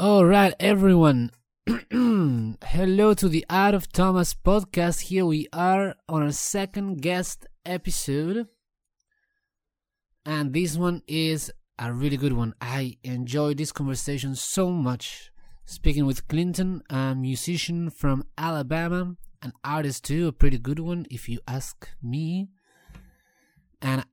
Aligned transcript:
All 0.00 0.24
right, 0.24 0.54
everyone. 0.58 1.30
Hello 1.90 3.12
to 3.12 3.28
the 3.28 3.44
Art 3.50 3.74
of 3.74 3.92
Thomas 3.92 4.32
podcast. 4.32 5.00
Here 5.00 5.26
we 5.26 5.46
are 5.52 5.94
on 6.08 6.22
our 6.22 6.32
second 6.32 7.02
guest 7.02 7.46
episode. 7.66 8.48
And 10.24 10.54
this 10.54 10.78
one 10.78 11.02
is 11.06 11.52
a 11.78 11.92
really 11.92 12.16
good 12.16 12.32
one. 12.32 12.54
I 12.62 12.96
enjoy 13.04 13.52
this 13.52 13.72
conversation 13.72 14.36
so 14.36 14.70
much. 14.70 15.30
Speaking 15.66 16.06
with 16.06 16.26
Clinton, 16.28 16.82
a 16.88 17.14
musician 17.14 17.90
from 17.90 18.24
Alabama, 18.38 19.16
an 19.42 19.52
artist 19.62 20.06
too, 20.06 20.28
a 20.28 20.32
pretty 20.32 20.56
good 20.56 20.78
one 20.78 21.04
if 21.10 21.28
you 21.28 21.40
ask 21.46 21.90
me. 22.02 22.48
And 23.82 24.06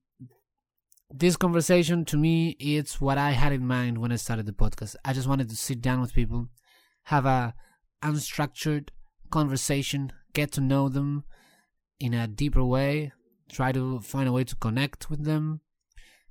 this 1.09 1.37
conversation 1.37 2.03
to 2.05 2.17
me 2.17 2.49
it's 2.59 2.99
what 2.99 3.17
I 3.17 3.31
had 3.31 3.53
in 3.53 3.65
mind 3.65 3.97
when 3.97 4.11
I 4.11 4.17
started 4.17 4.45
the 4.45 4.51
podcast. 4.51 4.95
I 5.05 5.13
just 5.13 5.27
wanted 5.27 5.49
to 5.49 5.55
sit 5.55 5.81
down 5.81 6.01
with 6.01 6.13
people, 6.13 6.47
have 7.03 7.25
a 7.25 7.53
unstructured 8.03 8.89
conversation, 9.29 10.11
get 10.33 10.51
to 10.53 10.61
know 10.61 10.89
them 10.89 11.23
in 11.99 12.13
a 12.13 12.27
deeper 12.27 12.63
way, 12.63 13.11
try 13.49 13.71
to 13.71 13.99
find 14.01 14.27
a 14.27 14.31
way 14.31 14.43
to 14.43 14.55
connect 14.55 15.09
with 15.09 15.23
them, 15.23 15.61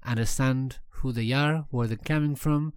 understand 0.04 0.78
who 0.88 1.12
they 1.12 1.32
are, 1.32 1.66
where 1.70 1.86
they're 1.86 1.96
coming 1.96 2.36
from, 2.36 2.72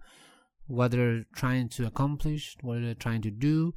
what 0.66 0.90
they're 0.92 1.24
trying 1.34 1.68
to 1.68 1.86
accomplish, 1.86 2.56
what 2.62 2.80
they're 2.80 2.94
trying 2.94 3.22
to 3.22 3.30
do, 3.30 3.74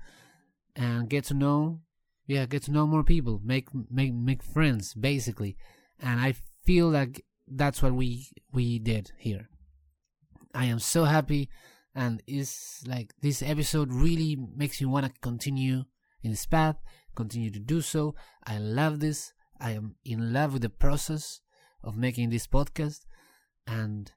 and 0.75 1.09
get 1.09 1.25
to 1.25 1.33
know, 1.33 1.81
yeah, 2.25 2.45
get 2.45 2.63
to 2.63 2.71
know 2.71 2.87
more 2.87 3.03
people, 3.03 3.41
make 3.43 3.67
make 3.91 4.13
make 4.13 4.41
friends, 4.41 4.93
basically. 4.93 5.57
And 5.99 6.19
I 6.19 6.35
feel 6.65 6.89
like 6.89 7.23
that's 7.55 7.81
what 7.81 7.93
we 7.93 8.27
we 8.51 8.79
did 8.79 9.11
here. 9.17 9.49
I 10.53 10.65
am 10.65 10.79
so 10.79 11.05
happy, 11.05 11.49
and 11.95 12.21
it's 12.27 12.83
like 12.87 13.13
this 13.21 13.41
episode 13.41 13.91
really 13.91 14.37
makes 14.55 14.79
me 14.81 14.87
want 14.87 15.05
to 15.05 15.11
continue 15.21 15.85
in 16.21 16.31
this 16.31 16.45
path, 16.45 16.77
continue 17.15 17.51
to 17.51 17.59
do 17.59 17.81
so. 17.81 18.15
I 18.45 18.57
love 18.57 18.99
this. 18.99 19.33
I 19.59 19.71
am 19.71 19.95
in 20.05 20.33
love 20.33 20.53
with 20.53 20.61
the 20.61 20.69
process 20.69 21.41
of 21.83 21.97
making 21.97 22.29
this 22.29 22.47
podcast, 22.47 23.01
and 23.65 24.11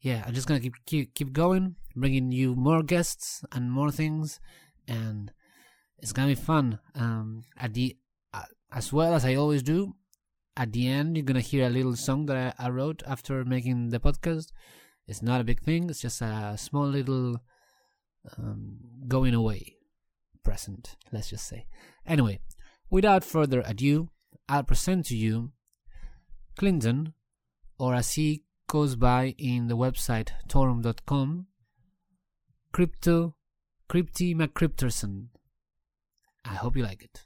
yeah, 0.00 0.22
I'm 0.26 0.34
just 0.34 0.46
gonna 0.46 0.60
keep 0.60 0.74
keep 0.86 1.14
keep 1.14 1.32
going, 1.32 1.76
bringing 1.94 2.32
you 2.32 2.54
more 2.54 2.82
guests 2.82 3.44
and 3.52 3.70
more 3.70 3.90
things, 3.90 4.40
and 4.86 5.32
it's 5.98 6.12
gonna 6.12 6.28
be 6.28 6.34
fun. 6.34 6.78
Um, 6.94 7.44
at 7.56 7.74
the 7.74 7.96
uh, 8.32 8.42
as 8.72 8.92
well 8.92 9.14
as 9.14 9.24
I 9.24 9.34
always 9.34 9.62
do, 9.62 9.94
at 10.56 10.72
the 10.72 10.88
end 10.88 11.16
you're 11.16 11.24
gonna 11.24 11.40
hear 11.40 11.66
a 11.66 11.70
little 11.70 11.96
song 11.96 12.26
that 12.26 12.54
I, 12.58 12.66
I 12.66 12.70
wrote 12.70 13.02
after 13.06 13.44
making 13.44 13.90
the 13.90 14.00
podcast. 14.00 14.52
It's 15.06 15.22
not 15.22 15.40
a 15.40 15.44
big 15.44 15.60
thing. 15.60 15.88
It's 15.88 16.00
just 16.00 16.20
a 16.20 16.56
small 16.58 16.86
little 16.86 17.38
um, 18.36 18.78
going 19.06 19.34
away 19.34 19.76
present. 20.42 20.96
Let's 21.12 21.30
just 21.30 21.46
say. 21.46 21.66
Anyway, 22.06 22.40
without 22.90 23.24
further 23.24 23.62
ado, 23.64 24.10
I'll 24.48 24.64
present 24.64 25.06
to 25.06 25.16
you 25.16 25.52
Clinton, 26.56 27.14
or 27.78 27.94
as 27.94 28.14
he 28.14 28.44
goes 28.68 28.96
by 28.96 29.34
in 29.38 29.68
the 29.68 29.76
website 29.76 30.30
torum.com, 30.48 31.46
Crypto 32.72 33.36
Crypty 33.88 34.34
McCryptorson. 34.34 35.28
I 36.44 36.54
hope 36.54 36.76
you 36.76 36.82
like 36.82 37.02
it. 37.02 37.24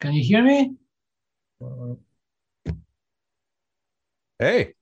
Can 0.00 0.12
you 0.12 0.22
hear 0.22 0.42
me? 0.42 0.74
Hey, 4.38 4.74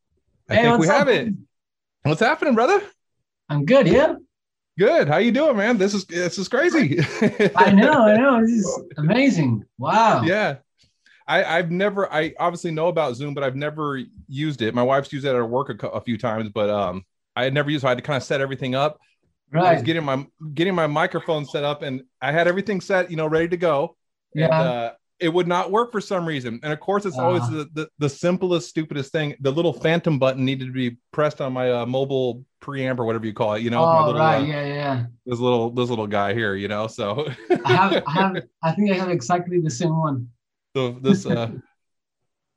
I 0.50 0.54
Hey, 0.54 0.62
think 0.62 0.78
we 0.78 0.86
have 0.86 1.08
it. 1.08 1.32
What's 2.02 2.20
happening, 2.20 2.54
brother? 2.54 2.82
I'm 3.48 3.64
good, 3.64 3.86
yeah? 3.86 4.14
Good. 4.78 5.08
How 5.08 5.16
you 5.16 5.32
doing, 5.32 5.56
man? 5.56 5.78
This 5.78 5.94
is 5.94 6.04
this 6.04 6.38
is 6.38 6.48
crazy. 6.48 6.98
I 7.56 7.70
know, 7.70 8.02
I 8.06 8.16
know. 8.16 8.40
This 8.42 8.50
is 8.50 8.84
amazing. 8.98 9.64
Wow. 9.78 10.22
yeah. 10.26 10.56
I, 11.28 11.44
I've 11.44 11.70
never, 11.72 12.12
I 12.12 12.34
obviously 12.38 12.70
know 12.70 12.88
about 12.88 13.16
Zoom, 13.16 13.34
but 13.34 13.44
I've 13.44 13.56
never 13.56 14.00
used 14.28 14.62
it. 14.62 14.74
My 14.74 14.82
wife's 14.82 15.12
used 15.12 15.24
it 15.26 15.30
at 15.30 15.34
her 15.34 15.46
work 15.46 15.82
a, 15.82 15.88
a 15.88 16.00
few 16.00 16.18
times, 16.18 16.50
but 16.50 16.70
um, 16.70 17.04
I 17.34 17.44
had 17.44 17.54
never 17.54 17.70
used. 17.70 17.82
So 17.82 17.88
I 17.88 17.92
had 17.92 17.98
to 17.98 18.02
kind 18.04 18.16
of 18.16 18.22
set 18.22 18.40
everything 18.40 18.74
up. 18.74 18.98
I 19.54 19.72
was 19.72 19.82
Right. 19.82 19.84
getting 19.84 20.04
my 20.04 20.26
getting 20.54 20.74
my 20.74 20.86
microphone 20.86 21.44
set 21.46 21.64
up, 21.64 21.82
and 21.82 22.02
I 22.20 22.32
had 22.32 22.48
everything 22.48 22.80
set, 22.80 23.10
you 23.10 23.16
know, 23.16 23.26
ready 23.26 23.48
to 23.48 23.56
go. 23.56 23.96
And, 24.36 24.50
Yeah. 24.50 24.60
uh, 24.60 24.92
it 25.18 25.28
would 25.30 25.46
not 25.48 25.70
work 25.70 25.92
for 25.92 26.00
some 26.00 26.26
reason. 26.26 26.60
And 26.62 26.72
of 26.72 26.80
course, 26.80 27.06
it's 27.06 27.16
always 27.18 27.42
Ah. 27.44 27.50
the, 27.50 27.68
the 27.72 27.88
the 27.98 28.08
simplest, 28.08 28.68
stupidest 28.68 29.12
thing. 29.12 29.34
The 29.40 29.50
little 29.50 29.72
phantom 29.72 30.18
button 30.18 30.44
needed 30.44 30.66
to 30.66 30.72
be 30.72 30.96
pressed 31.12 31.40
on 31.40 31.52
my 31.52 31.70
uh, 31.72 31.86
mobile 31.86 32.44
preamp 32.62 32.98
or 32.98 33.04
whatever 33.06 33.24
you 33.26 33.32
call 33.32 33.54
it. 33.54 33.62
You 33.62 33.70
know, 33.70 33.84
my 33.84 33.98
oh, 34.00 34.06
little, 34.06 34.20
right. 34.20 34.42
uh, 34.42 34.44
yeah, 34.44 34.64
yeah. 34.66 35.06
this 35.24 35.38
little 35.38 35.70
this 35.70 35.88
little 35.88 36.06
guy 36.06 36.34
here. 36.34 36.54
You 36.54 36.68
know, 36.68 36.86
so 36.86 37.28
I 37.64 37.72
have, 37.72 38.02
I 38.06 38.12
have, 38.12 38.36
I 38.62 38.72
think 38.72 38.90
I 38.90 38.94
have 38.94 39.08
exactly 39.10 39.60
the 39.60 39.70
same 39.70 39.96
one. 39.98 40.28
so 40.74 40.92
this. 40.92 41.24
Uh, 41.26 41.50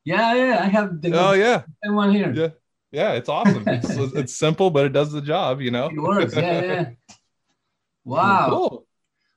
Yeah, 0.05 0.33
yeah. 0.33 0.59
I 0.63 0.67
have 0.67 1.01
the 1.01 1.11
oh 1.13 1.33
yeah, 1.33 1.63
same 1.83 1.93
one 1.93 2.11
here. 2.11 2.33
yeah, 2.33 2.47
yeah. 2.91 3.11
It's 3.13 3.29
awesome. 3.29 3.63
It's 3.67 3.89
it's 4.15 4.33
simple, 4.35 4.71
but 4.71 4.85
it 4.85 4.93
does 4.93 5.11
the 5.11 5.21
job. 5.21 5.61
You 5.61 5.69
know. 5.71 5.87
It 5.87 5.99
works. 6.01 6.35
Yeah, 6.35 6.61
yeah. 6.63 6.89
Wow. 8.05 8.47
Cool. 8.49 8.87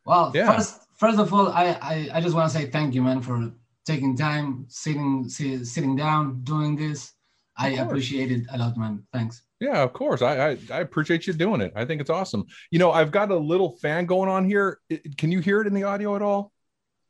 Well, 0.06 0.32
Yeah. 0.34 0.52
first, 0.56 0.81
first 1.02 1.18
of 1.18 1.34
all, 1.34 1.48
I, 1.48 1.64
I, 1.92 1.96
I 2.16 2.20
just 2.20 2.34
want 2.36 2.46
to 2.50 2.56
say 2.56 2.64
thank 2.66 2.94
you, 2.94 3.02
man, 3.02 3.20
for 3.20 3.50
taking 3.84 4.16
time, 4.16 4.66
sitting, 4.68 5.28
si- 5.28 5.64
sitting 5.64 5.96
down, 5.96 6.22
doing 6.44 6.76
this. 6.76 7.00
I 7.56 7.70
course. 7.70 7.80
appreciate 7.86 8.30
it 8.30 8.42
a 8.54 8.56
lot, 8.56 8.76
man. 8.76 8.94
Thanks. 9.12 9.42
Yeah, 9.60 9.82
of 9.82 9.92
course. 9.92 10.22
I, 10.22 10.32
I 10.50 10.50
I 10.78 10.80
appreciate 10.86 11.26
you 11.26 11.32
doing 11.32 11.60
it. 11.60 11.72
I 11.74 11.84
think 11.84 12.00
it's 12.00 12.08
awesome. 12.18 12.42
You 12.70 12.78
know, 12.78 12.90
I've 12.98 13.10
got 13.10 13.30
a 13.30 13.36
little 13.52 13.70
fan 13.84 14.06
going 14.06 14.30
on 14.36 14.42
here. 14.52 14.78
I- 14.92 15.00
Can 15.18 15.32
you 15.32 15.40
hear 15.40 15.60
it 15.60 15.66
in 15.66 15.74
the 15.74 15.82
audio 15.92 16.14
at 16.16 16.22
all? 16.22 16.52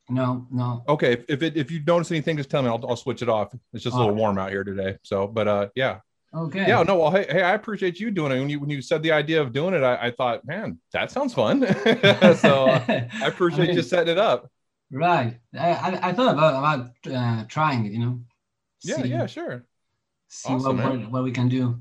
No, 0.09 0.47
no. 0.51 0.83
Okay. 0.95 1.13
If 1.13 1.23
if, 1.29 1.43
it, 1.43 1.53
if 1.63 1.71
you 1.71 1.79
notice 1.85 2.11
anything, 2.11 2.35
just 2.37 2.49
tell 2.49 2.61
me. 2.63 2.69
I'll, 2.69 2.83
I'll 2.89 2.97
switch 3.05 3.21
it 3.21 3.29
off. 3.29 3.53
It's 3.73 3.83
just 3.83 3.95
a 3.95 3.99
little 3.99 4.15
warm 4.15 4.37
out 4.37 4.49
here 4.49 4.63
today. 4.63 4.97
So, 5.03 5.27
but 5.27 5.47
uh, 5.47 5.67
yeah, 5.75 5.99
Okay. 6.35 6.65
yeah. 6.67 6.81
No, 6.83 6.97
well, 6.97 7.11
hey, 7.11 7.25
hey, 7.29 7.43
I 7.43 7.53
appreciate 7.53 7.99
you 7.99 8.09
doing 8.09 8.31
it. 8.31 8.39
When 8.39 8.49
you 8.49 8.59
when 8.59 8.69
you 8.69 8.81
said 8.81 9.03
the 9.03 9.11
idea 9.11 9.39
of 9.41 9.53
doing 9.53 9.73
it, 9.75 9.83
I, 9.83 10.07
I 10.07 10.11
thought, 10.11 10.45
man, 10.45 10.79
that 10.91 11.11
sounds 11.11 11.33
fun. 11.33 11.61
so 12.37 12.69
uh, 12.69 12.83
I 12.87 13.09
appreciate 13.27 13.67
mean, 13.67 13.77
you 13.77 13.83
setting 13.83 14.11
it 14.11 14.17
up. 14.17 14.49
Right. 14.91 15.37
I, 15.53 15.69
I, 15.71 16.09
I 16.09 16.13
thought 16.13 16.33
about 16.33 16.55
about 16.57 17.13
uh, 17.13 17.45
trying 17.47 17.85
it. 17.85 17.91
You 17.93 17.99
know. 17.99 18.19
Yeah, 18.83 18.95
See- 19.03 19.09
yeah, 19.09 19.25
sure. 19.27 19.65
See 20.27 20.51
Awesome, 20.51 20.77
what, 20.77 20.99
what 20.99 21.11
what 21.11 21.23
we 21.23 21.31
can 21.31 21.49
do. 21.49 21.79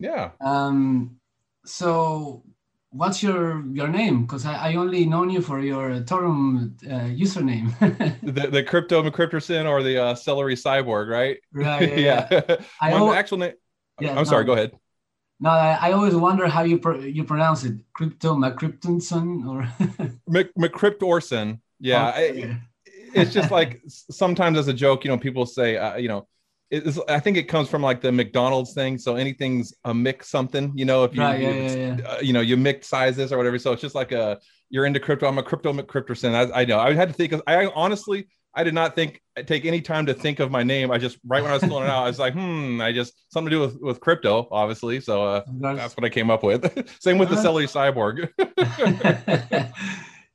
Yeah. 0.00 0.30
Um. 0.40 1.20
So, 1.64 2.42
what's 2.90 3.22
your 3.22 3.64
your 3.72 3.88
name? 3.88 4.22
Because 4.22 4.44
I, 4.44 4.54
I 4.70 4.74
only 4.74 5.06
known 5.06 5.30
you 5.30 5.40
for 5.40 5.60
your 5.60 6.00
Torum 6.00 6.74
uh, 6.84 7.08
username. 7.14 7.70
The 8.22 8.48
the 8.48 8.62
crypto 8.64 9.02
McCryptorson 9.02 9.68
or 9.68 9.82
the 9.84 10.02
uh, 10.02 10.14
celery 10.16 10.56
cyborg, 10.56 11.08
right? 11.08 11.38
right. 11.52 11.96
Yeah. 11.98 12.26
yeah. 12.30 12.40
yeah. 12.48 12.56
I 12.80 12.90
My 12.90 12.96
al- 12.98 13.12
actual 13.12 13.38
name. 13.38 13.54
Yeah, 14.00 14.18
I'm 14.18 14.24
sorry. 14.24 14.44
Go 14.44 14.52
ahead. 14.52 14.72
No, 15.40 15.50
I, 15.50 15.78
I 15.88 15.92
always 15.92 16.14
wonder 16.14 16.46
how 16.48 16.62
you 16.62 16.78
pro- 16.78 17.00
you 17.00 17.24
pronounce 17.24 17.64
it. 17.64 17.74
Crypto 17.94 18.34
McCryptonson 18.34 19.46
or 19.48 19.68
Mc, 20.28 20.54
McCryptorson. 20.58 21.60
Yeah. 21.80 22.06
I- 22.14 22.28
Okay. 22.30 22.56
it's 23.14 23.32
just 23.32 23.50
like 23.50 23.82
sometimes 23.88 24.58
as 24.58 24.68
a 24.68 24.72
joke, 24.72 25.04
you 25.04 25.10
know, 25.10 25.18
people 25.18 25.46
say, 25.46 25.76
uh, 25.76 25.96
you 25.96 26.08
know, 26.08 26.26
it's, 26.70 26.98
I 27.08 27.20
think 27.20 27.36
it 27.36 27.44
comes 27.44 27.68
from 27.68 27.82
like 27.82 28.00
the 28.00 28.10
McDonald's 28.10 28.74
thing. 28.74 28.98
So 28.98 29.16
anything's 29.16 29.72
a 29.84 29.94
mix 29.94 30.28
something, 30.28 30.72
you 30.74 30.84
know, 30.84 31.04
if 31.04 31.14
you, 31.14 31.20
Right, 31.20 31.40
yeah, 31.40 31.50
yeah, 31.50 31.96
yeah. 31.98 32.06
Uh, 32.08 32.18
you 32.20 32.32
know, 32.32 32.40
you 32.40 32.56
mix 32.56 32.88
sizes 32.88 33.32
or 33.32 33.36
whatever. 33.36 33.58
So 33.58 33.72
it's 33.72 33.82
just 33.82 33.94
like 33.94 34.12
a, 34.12 34.40
you're 34.70 34.86
into 34.86 34.98
crypto. 34.98 35.26
I'm 35.28 35.38
a 35.38 35.42
crypto 35.42 35.72
McCryptorson. 35.72 36.34
I, 36.34 36.62
I 36.62 36.64
know. 36.64 36.80
I 36.80 36.92
had 36.94 37.08
to 37.08 37.14
think, 37.14 37.34
I 37.46 37.66
honestly, 37.66 38.26
I 38.54 38.64
did 38.64 38.74
not 38.74 38.94
think, 38.94 39.20
take 39.46 39.64
any 39.64 39.80
time 39.80 40.06
to 40.06 40.14
think 40.14 40.40
of 40.40 40.50
my 40.50 40.62
name. 40.62 40.90
I 40.90 40.98
just, 40.98 41.18
right 41.26 41.42
when 41.42 41.50
I 41.50 41.54
was 41.54 41.64
filling 41.64 41.84
it 41.84 41.90
out, 41.90 42.04
I 42.04 42.08
was 42.08 42.18
like, 42.18 42.34
hmm, 42.34 42.80
I 42.80 42.92
just, 42.92 43.14
something 43.32 43.50
to 43.50 43.56
do 43.56 43.60
with, 43.60 43.80
with 43.80 44.00
crypto, 44.00 44.48
obviously. 44.50 45.00
So 45.00 45.24
uh, 45.24 45.44
course. 45.60 45.76
that's 45.76 45.96
what 45.96 46.04
I 46.04 46.08
came 46.08 46.30
up 46.30 46.42
with. 46.42 46.64
Same 47.00 47.18
with 47.18 47.28
the 47.30 47.34
Uh-huh. 47.34 47.36
celery 47.36 47.66
cyborg. 47.66 48.28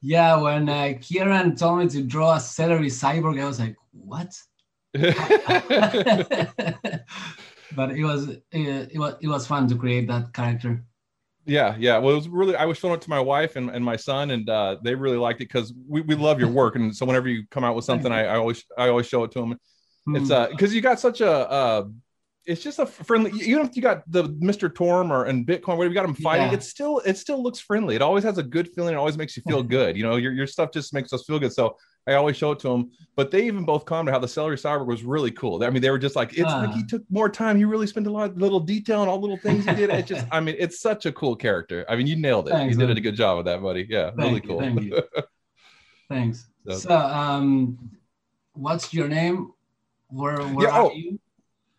yeah, 0.01 0.39
when 0.41 0.69
uh, 0.69 0.93
Kieran 1.01 1.55
told 1.55 1.79
me 1.79 1.87
to 1.89 2.01
draw 2.03 2.35
a 2.35 2.39
celery 2.39 2.87
cyborg, 2.87 3.41
I 3.41 3.45
was 3.45 3.59
like, 3.59 3.75
what? 3.91 4.33
but 4.93 5.05
it 7.91 8.03
was 8.03 8.29
it, 8.29 8.43
it 8.51 8.97
was 8.99 9.15
it 9.21 9.27
was 9.27 9.45
fun 9.47 9.67
to 9.67 9.75
create 9.75 10.07
that 10.07 10.33
character. 10.33 10.83
Yeah, 11.49 11.75
yeah. 11.79 11.97
Well, 11.97 12.13
it 12.13 12.17
was 12.17 12.29
really. 12.29 12.55
I 12.55 12.65
was 12.65 12.77
showing 12.77 12.93
it 12.95 13.01
to 13.01 13.09
my 13.09 13.19
wife 13.19 13.55
and, 13.55 13.69
and 13.69 13.83
my 13.83 13.95
son, 13.95 14.31
and 14.31 14.49
uh, 14.49 14.77
they 14.83 14.93
really 14.95 15.17
liked 15.17 15.41
it 15.41 15.49
because 15.49 15.73
we, 15.87 16.01
we 16.01 16.15
love 16.15 16.39
your 16.39 16.49
work. 16.49 16.75
And 16.75 16.95
so 16.95 17.05
whenever 17.05 17.27
you 17.27 17.43
come 17.49 17.63
out 17.63 17.75
with 17.75 17.85
something, 17.85 18.11
I, 18.11 18.25
I 18.25 18.35
always 18.37 18.63
I 18.77 18.89
always 18.89 19.07
show 19.07 19.23
it 19.23 19.31
to 19.31 19.39
them. 19.39 19.51
It's 19.53 20.29
Mm. 20.29 20.31
uh 20.31 20.47
because 20.49 20.73
you 20.73 20.81
got 20.81 20.99
such 20.99 21.21
a 21.21 21.31
uh, 21.31 21.83
it's 22.45 22.63
just 22.63 22.79
a 22.79 22.85
friendly. 22.85 23.31
Even 23.41 23.65
if 23.67 23.75
you 23.75 23.81
got 23.81 24.09
the 24.11 24.23
Mr. 24.49 24.69
Torum 24.69 25.11
or 25.11 25.25
and 25.25 25.45
Bitcoin, 25.45 25.77
whatever 25.77 25.89
you 25.89 25.93
got 25.93 26.07
them 26.07 26.15
fighting, 26.15 26.47
Yeah. 26.47 26.53
it 26.53 26.63
still 26.63 26.99
it 27.05 27.17
still 27.17 27.43
looks 27.43 27.59
friendly. 27.59 27.95
It 27.95 28.01
always 28.01 28.23
has 28.23 28.37
a 28.37 28.43
good 28.43 28.69
feeling. 28.73 28.93
It 28.93 28.97
always 28.97 29.17
makes 29.17 29.35
you 29.37 29.43
feel 29.47 29.61
good. 29.77 29.97
You 29.97 30.03
know, 30.03 30.15
your 30.15 30.31
your 30.33 30.47
stuff 30.47 30.71
just 30.71 30.93
makes 30.93 31.13
us 31.13 31.23
feel 31.25 31.37
good. 31.39 31.53
So 31.53 31.77
I 32.09 32.15
always 32.15 32.35
show 32.37 32.51
it 32.51 32.59
to 32.59 32.69
them. 32.69 32.91
But 33.15 33.31
they 33.31 33.45
even 33.47 33.65
both 33.65 33.85
commented 33.85 34.13
how 34.13 34.19
the 34.19 34.27
celery 34.27 34.55
cyber 34.55 34.85
was 34.85 35.03
really 35.03 35.31
cool. 35.31 35.61
I 35.63 35.69
mean, 35.69 35.81
they 35.81 35.89
were 35.89 35.99
just 35.99 36.15
like, 36.15 36.31
it's 36.33 36.41
like 36.41 36.71
he 36.73 36.83
took 36.85 37.03
more 37.09 37.29
time. 37.29 37.57
He 37.57 37.65
really 37.65 37.85
spent 37.87 38.07
a 38.07 38.09
lot 38.09 38.29
of 38.31 38.37
little 38.37 38.61
detail 38.61 39.01
and 39.01 39.09
all 39.09 39.19
little 39.19 39.37
things 39.37 39.65
he 39.65 39.75
did. 39.75 39.89
It 39.89 40.05
just, 40.05 40.25
I 40.31 40.39
mean, 40.39 40.55
it's 40.57 40.79
such 40.79 41.05
a 41.05 41.11
cool 41.11 41.35
character. 41.35 41.85
I 41.89 41.95
mean, 41.97 42.07
you 42.07 42.15
nailed 42.15 42.47
it. 42.47 42.51
Thanks, 42.51 42.77
you 42.77 42.87
did 42.87 42.97
a 42.97 43.01
good 43.01 43.15
job 43.15 43.37
with 43.37 43.45
that, 43.47 43.61
buddy. 43.61 43.85
Yeah, 43.89 44.11
really 44.15 44.39
Thank 44.39 44.43
you, 44.43 44.49
cool. 44.49 44.59
thank 44.61 44.81
you. 44.83 45.03
Thanks. 46.09 46.47
So- 46.67 46.77
So, 46.77 46.95
um, 46.95 47.91
what's 48.53 48.93
your 48.93 49.07
name? 49.07 49.51
Where, 50.07 50.37
where 50.37 50.67
Yeah, 50.67 50.73
are 50.73 50.85
oh. 50.85 50.91
you? 50.93 51.19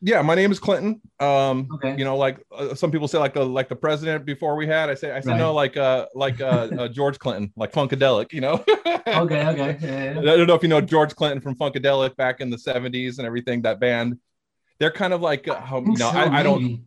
Yeah, 0.02 0.23
my 0.23 0.35
name 0.35 0.50
is 0.50 0.58
Clinton. 0.58 1.00
Um, 1.20 1.69
Okay. 1.75 1.94
you 1.99 2.05
know, 2.05 2.17
like 2.17 2.44
uh, 2.52 2.75
some 2.75 2.91
people 2.91 3.08
say, 3.08 3.19
like 3.19 3.35
the 3.35 3.44
like 3.44 3.69
the 3.69 3.76
president 3.76 4.25
before 4.25 4.56
we 4.56 4.67
had. 4.67 4.88
I 4.91 4.94
say, 4.94 5.11
I 5.12 5.20
said 5.20 5.31
Right. 5.32 5.38
no, 5.38 5.52
like 5.52 5.76
uh, 5.76 6.06
like 6.14 6.41
uh, 6.41 6.69
uh, 6.79 6.88
George 6.88 7.19
Clinton, 7.19 7.52
like 7.56 7.73
Funkadelic. 7.73 8.32
You 8.32 8.41
know. 8.43 8.64
Okay, 9.06 9.44
okay. 9.47 9.79
Yeah, 9.82 10.20
I 10.20 10.37
don't 10.37 10.47
know 10.47 10.55
if 10.55 10.62
you 10.62 10.69
know 10.69 10.81
George 10.81 11.14
Clinton 11.17 11.41
from 11.41 11.55
Funkadelic 11.56 12.17
back 12.17 12.41
in 12.41 12.50
the 12.50 12.56
'70s 12.58 13.19
and 13.19 13.26
everything. 13.26 13.62
That 13.62 13.81
band, 13.81 14.19
they're 14.79 14.91
kind 14.93 15.12
of 15.12 15.20
like, 15.20 15.49
uh, 15.49 15.61
how, 15.61 15.79
I 15.79 15.81
you 15.81 15.87
know, 15.93 16.11
so, 16.11 16.17
I, 16.17 16.41
I 16.41 16.43
don't. 16.43 16.85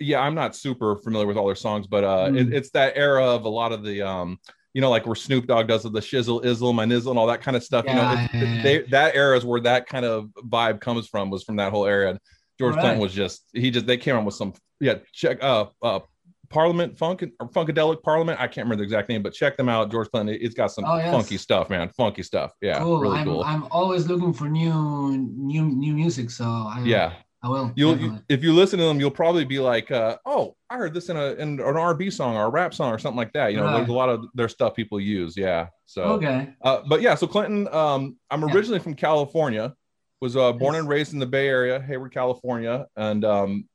yeah 0.00 0.20
i'm 0.20 0.34
not 0.34 0.54
super 0.54 0.94
familiar 0.96 1.26
with 1.26 1.36
all 1.36 1.46
their 1.46 1.56
songs 1.56 1.86
but 1.88 2.04
uh 2.04 2.30
it, 2.32 2.46
Mm. 2.48 2.52
it's 2.54 2.70
that 2.70 2.92
era 2.96 3.24
of 3.24 3.44
a 3.44 3.48
lot 3.48 3.72
of 3.72 3.82
the 3.82 4.02
um 4.02 4.38
you 4.72 4.80
know 4.80 4.90
like 4.90 5.06
where 5.06 5.16
snoop 5.16 5.46
dogg 5.48 5.66
does 5.66 5.82
the 5.82 5.90
shizzle 6.00 6.44
izzle 6.44 6.72
my 6.72 6.84
nizzle 6.84 7.10
and 7.10 7.18
all 7.18 7.26
that 7.26 7.40
kind 7.42 7.56
of 7.56 7.64
stuff 7.64 7.84
you 7.88 7.94
know 7.94 8.02
Yeah, 8.12 8.24
it's, 8.24 8.34
yeah, 8.34 8.54
yeah. 8.54 8.62
they 8.62 8.78
that 8.90 9.16
era 9.16 9.36
is 9.36 9.44
where 9.44 9.60
that 9.62 9.88
kind 9.88 10.04
of 10.04 10.26
vibe 10.48 10.80
comes 10.80 11.08
from 11.08 11.30
was 11.30 11.42
from 11.42 11.56
that 11.56 11.72
whole 11.72 11.86
era 11.86 12.18
george 12.58 12.74
All 12.74 12.80
clinton 12.80 13.00
was 13.00 13.12
just 13.12 13.44
he 13.52 13.70
just 13.70 13.86
they 13.86 13.96
came 13.96 14.16
up 14.16 14.24
with 14.24 14.34
some 14.34 14.52
yeah 14.80 14.94
check 15.12 15.42
uh 15.42 15.66
uh 15.82 16.00
Parliament 16.50 16.96
Funk 16.96 17.22
or 17.40 17.48
Funkadelic 17.50 18.02
Parliament. 18.02 18.40
I 18.40 18.46
can't 18.46 18.64
remember 18.64 18.76
the 18.76 18.84
exact 18.84 19.10
name, 19.10 19.22
but 19.22 19.34
check 19.34 19.58
them 19.58 19.68
out. 19.68 19.90
George 19.90 20.10
Clinton. 20.10 20.34
It's 20.40 20.54
got 20.54 20.68
some 20.72 20.86
Oh, 20.86 20.96
yes. 20.96 21.10
funky 21.12 21.36
stuff, 21.36 21.68
man. 21.68 21.90
Funky 21.90 22.22
stuff. 22.22 22.52
Yeah, 22.62 22.78
cool. 22.78 23.00
really 23.00 23.18
I'm, 23.18 23.26
cool. 23.26 23.42
I'm 23.44 23.66
always 23.70 24.06
looking 24.08 24.32
for 24.32 24.48
new, 24.48 24.72
new, 25.36 25.60
new 25.62 25.92
music. 25.92 26.30
So 26.30 26.44
I, 26.46 26.80
yeah, 26.86 27.12
I 27.42 27.50
will. 27.50 27.70
You'll 27.76 27.98
you, 27.98 28.18
if 28.30 28.42
you 28.42 28.54
listen 28.54 28.78
to 28.78 28.86
them, 28.86 28.98
you'll 28.98 29.10
probably 29.10 29.44
be 29.44 29.58
like, 29.58 29.90
uh, 29.90 30.16
"Oh, 30.24 30.56
I 30.70 30.78
heard 30.78 30.94
this 30.94 31.10
in 31.10 31.18
a 31.18 31.32
in 31.34 31.60
an 31.60 31.76
R&B 31.76 32.08
song 32.10 32.34
or 32.34 32.46
a 32.46 32.48
rap 32.48 32.72
song 32.72 32.94
or 32.94 32.98
something 32.98 33.18
like 33.18 33.34
that." 33.34 33.48
You 33.52 33.58
know, 33.58 33.64
Right. 33.64 33.76
there's 33.76 33.90
a 33.90 33.92
lot 33.92 34.08
of 34.08 34.24
their 34.32 34.48
stuff 34.48 34.74
people 34.74 34.98
use. 34.98 35.36
Yeah. 35.36 35.66
So, 35.84 36.02
okay. 36.14 36.54
uh, 36.62 36.80
but 36.88 37.02
yeah, 37.02 37.14
so 37.14 37.26
Clinton, 37.26 37.68
um, 37.74 38.16
I'm 38.30 38.40
Yeah. 38.48 38.54
originally 38.54 38.78
from 38.80 38.94
California, 38.94 39.74
was 40.20 40.36
uh, 40.36 40.52
born 40.52 40.74
and 40.74 40.88
raised 40.88 41.12
in 41.12 41.18
the 41.18 41.26
Bay 41.26 41.48
Area, 41.48 41.80
Hayward, 41.80 42.12
California, 42.12 42.86
and 42.96 43.24
um, 43.24 43.68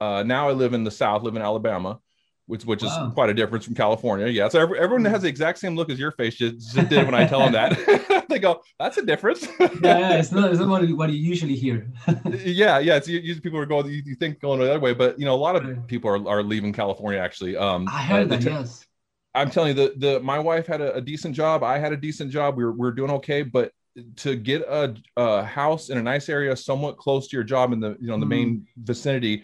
uh, 0.00 0.22
now 0.24 0.48
I 0.48 0.52
live 0.52 0.74
in 0.74 0.84
the 0.84 0.90
South, 0.90 1.22
live 1.22 1.36
in 1.36 1.42
Alabama. 1.42 1.98
Which, 2.46 2.64
which 2.64 2.82
is 2.82 2.90
quite 3.12 3.28
a 3.28 3.34
difference 3.34 3.66
from 3.66 3.74
California. 3.74 4.26
Yeah. 4.28 4.48
So 4.48 4.58
every, 4.58 4.78
everyone 4.78 5.04
has 5.04 5.20
the 5.20 5.28
exact 5.28 5.58
same 5.58 5.76
look 5.76 5.90
as 5.90 5.98
your 5.98 6.12
face 6.12 6.34
just, 6.34 6.74
just 6.74 6.88
did 6.88 7.04
when 7.04 7.14
I 7.14 7.26
tell 7.26 7.40
them 7.40 7.52
that. 7.52 8.24
they 8.30 8.38
go, 8.38 8.62
that's 8.80 8.96
a 8.96 9.04
difference. 9.04 9.46
Yeah, 9.60 9.68
yeah. 9.82 10.18
It's 10.18 10.32
not, 10.32 10.48
it's 10.50 10.58
not 10.58 10.66
what, 10.70 10.88
you- 10.88 10.96
what 10.96 11.10
you 11.10 11.18
usually 11.18 11.54
hear. 11.56 11.92
yeah, 12.24 12.78
yeah. 12.78 12.96
It's 12.96 13.06
usually 13.06 13.40
people 13.42 13.58
are 13.58 13.66
going. 13.66 13.88
You, 13.92 14.00
you 14.02 14.14
think 14.14 14.40
going 14.40 14.60
the 14.60 14.70
other 14.70 14.80
way, 14.80 14.94
but 14.94 15.18
you 15.18 15.26
know, 15.26 15.34
a 15.34 15.36
lot 15.36 15.56
of 15.56 15.86
people 15.88 16.08
are, 16.08 16.26
are 16.26 16.42
leaving 16.42 16.72
California. 16.72 17.20
Actually, 17.20 17.54
um, 17.54 17.86
I 17.86 18.00
heard 18.02 18.32
uh, 18.32 18.36
that. 18.36 18.40
the- 18.40 18.50
yes. 18.50 18.86
I'm 19.34 19.50
telling 19.50 19.76
you, 19.76 19.88
the 19.88 19.94
the 19.98 20.20
my 20.20 20.38
wife 20.38 20.66
had 20.66 20.80
a, 20.80 20.94
a 20.94 21.00
decent 21.02 21.34
job. 21.34 21.62
I 21.62 21.76
had 21.78 21.92
a 21.92 21.98
decent 21.98 22.30
job. 22.30 22.56
We 22.56 22.64
were 22.64 22.72
we 22.72 22.78
were 22.78 22.92
doing 22.92 23.10
okay, 23.10 23.42
but 23.42 23.72
to 24.16 24.36
get 24.36 24.62
a, 24.62 24.94
a 25.16 25.44
house 25.44 25.90
in 25.90 25.98
a 25.98 26.02
nice 26.02 26.28
area, 26.28 26.54
somewhat 26.56 26.96
close 26.98 27.28
to 27.28 27.36
your 27.36 27.44
job 27.44 27.72
in 27.72 27.80
the 27.80 27.96
you 28.00 28.08
know 28.08 28.18
the 28.18 28.26
main 28.26 28.66
vicinity. 28.76 29.42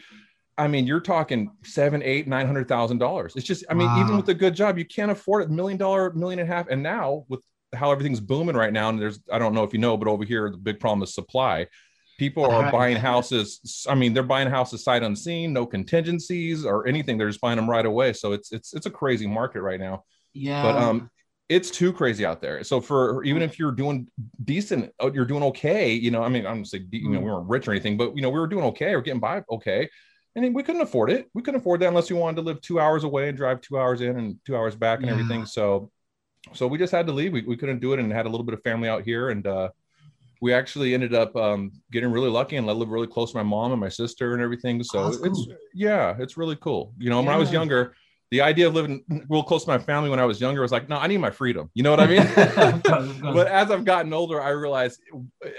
I 0.56 0.68
mean, 0.68 0.86
you're 0.86 1.00
talking 1.00 1.50
seven, 1.64 2.02
eight, 2.02 2.28
nine 2.28 2.46
hundred 2.46 2.68
thousand 2.68 2.98
dollars. 2.98 3.34
It's 3.34 3.44
just, 3.46 3.64
I 3.68 3.74
mean, 3.74 3.90
even 3.98 4.16
with 4.16 4.28
a 4.28 4.34
good 4.34 4.54
job, 4.54 4.78
you 4.78 4.84
can't 4.84 5.10
afford 5.10 5.42
it. 5.42 5.50
Million 5.50 5.76
dollar, 5.78 6.12
million 6.12 6.38
and 6.38 6.48
a 6.48 6.54
half. 6.54 6.68
And 6.68 6.80
now 6.80 7.24
with 7.28 7.40
how 7.74 7.90
everything's 7.90 8.20
booming 8.20 8.54
right 8.54 8.72
now, 8.72 8.88
and 8.88 9.00
there's, 9.00 9.18
I 9.32 9.40
don't 9.40 9.52
know 9.52 9.64
if 9.64 9.72
you 9.72 9.80
know, 9.80 9.96
but 9.96 10.06
over 10.06 10.24
here 10.24 10.48
the 10.50 10.56
big 10.56 10.78
problem 10.78 11.02
is 11.02 11.12
supply. 11.12 11.66
People 12.18 12.44
are 12.44 12.62
Right. 12.62 12.72
buying 12.72 12.96
houses. 12.96 13.84
I 13.88 13.96
mean, 13.96 14.14
they're 14.14 14.22
buying 14.22 14.48
houses 14.48 14.84
sight 14.84 15.02
unseen, 15.02 15.52
no 15.52 15.66
contingencies 15.66 16.64
or 16.64 16.86
anything. 16.86 17.18
They're 17.18 17.28
just 17.28 17.40
buying 17.40 17.56
them 17.56 17.68
right 17.68 17.84
away. 17.84 18.12
So 18.12 18.32
it's 18.32 18.52
it's 18.52 18.74
it's 18.74 18.86
a 18.86 18.90
crazy 18.90 19.26
market 19.26 19.60
right 19.62 19.80
now. 19.80 20.04
Yeah. 20.34 20.62
But 20.62 20.76
um, 20.76 21.10
it's 21.48 21.70
too 21.70 21.92
crazy 21.92 22.24
out 22.24 22.40
there. 22.40 22.64
So 22.64 22.80
for 22.80 23.22
even 23.24 23.42
if 23.42 23.58
you're 23.58 23.72
doing 23.72 24.08
decent, 24.44 24.92
oh, 25.00 25.12
you're 25.12 25.26
doing 25.26 25.42
okay. 25.44 25.92
You 25.92 26.10
know, 26.10 26.22
I 26.22 26.28
mean, 26.28 26.46
I'm 26.46 26.54
gonna 26.56 26.64
say 26.66 26.84
you 26.90 27.10
know 27.10 27.18
Mm. 27.20 27.24
we 27.24 27.30
weren't 27.30 27.48
rich 27.48 27.68
or 27.68 27.72
anything, 27.72 27.96
but 27.96 28.16
you 28.16 28.22
know 28.22 28.30
we 28.30 28.40
were 28.40 28.46
doing 28.46 28.64
okay. 28.66 28.94
We're 28.94 29.02
getting 29.02 29.20
by 29.20 29.42
okay. 29.50 29.88
And 30.36 30.52
we 30.54 30.62
couldn't 30.64 30.80
afford 30.80 31.10
it. 31.10 31.28
We 31.32 31.42
couldn't 31.42 31.60
afford 31.60 31.80
that 31.80 31.88
unless 31.88 32.10
we 32.10 32.16
wanted 32.16 32.36
to 32.36 32.42
live 32.42 32.60
two 32.60 32.80
hours 32.80 33.04
away 33.04 33.28
and 33.28 33.36
drive 33.36 33.60
two 33.60 33.78
hours 33.78 34.00
in 34.00 34.18
and 34.18 34.36
two 34.44 34.56
hours 34.56 34.74
back 34.74 34.98
and 34.98 35.06
Yeah. 35.06 35.12
everything. 35.12 35.46
So, 35.46 35.92
so 36.54 36.66
we 36.66 36.76
just 36.76 36.90
had 36.90 37.06
to 37.06 37.12
leave. 37.12 37.32
We, 37.32 37.42
we 37.42 37.56
couldn't 37.56 37.78
do 37.78 37.92
it 37.92 38.00
and 38.00 38.12
had 38.12 38.26
a 38.26 38.28
little 38.28 38.44
bit 38.44 38.54
of 38.54 38.60
family 38.62 38.88
out 38.88 39.04
here. 39.04 39.30
And 39.30 39.46
uh, 39.46 39.68
we 40.40 40.52
actually 40.52 40.92
ended 40.92 41.14
up 41.14 41.36
um, 41.36 41.70
getting 41.92 42.10
really 42.10 42.30
lucky 42.30 42.56
and 42.56 42.68
I 42.68 42.72
live 42.72 42.88
really 42.88 43.06
close 43.06 43.30
to 43.30 43.36
my 43.36 43.44
mom 43.44 43.70
and 43.70 43.80
my 43.80 43.88
sister 43.88 44.34
and 44.34 44.42
everything. 44.42 44.82
So 44.82 45.06
it's, 45.22 45.46
yeah, 45.72 46.16
it's 46.18 46.36
really 46.36 46.56
cool. 46.56 46.92
You 46.98 47.10
know, 47.10 47.18
when 47.20 47.28
I 47.28 47.36
was 47.36 47.52
younger, 47.52 47.94
the 48.34 48.40
idea 48.40 48.66
of 48.66 48.74
living 48.74 49.04
real 49.28 49.44
close 49.44 49.62
to 49.64 49.70
my 49.70 49.78
family 49.78 50.10
when 50.10 50.18
I 50.18 50.24
was 50.24 50.40
younger 50.40 50.60
was 50.60 50.72
like, 50.72 50.88
no, 50.88 50.96
I 50.96 51.06
need 51.06 51.18
my 51.18 51.30
freedom. 51.30 51.70
You 51.72 51.84
know 51.84 51.90
what 51.90 52.00
I 52.00 52.06
mean? 52.06 52.26
Of 52.34 52.82
course, 52.82 53.08
of 53.08 53.22
course. 53.22 53.34
but 53.34 53.46
as 53.46 53.70
I've 53.70 53.84
gotten 53.84 54.12
older, 54.12 54.42
I 54.42 54.48
realize 54.48 54.98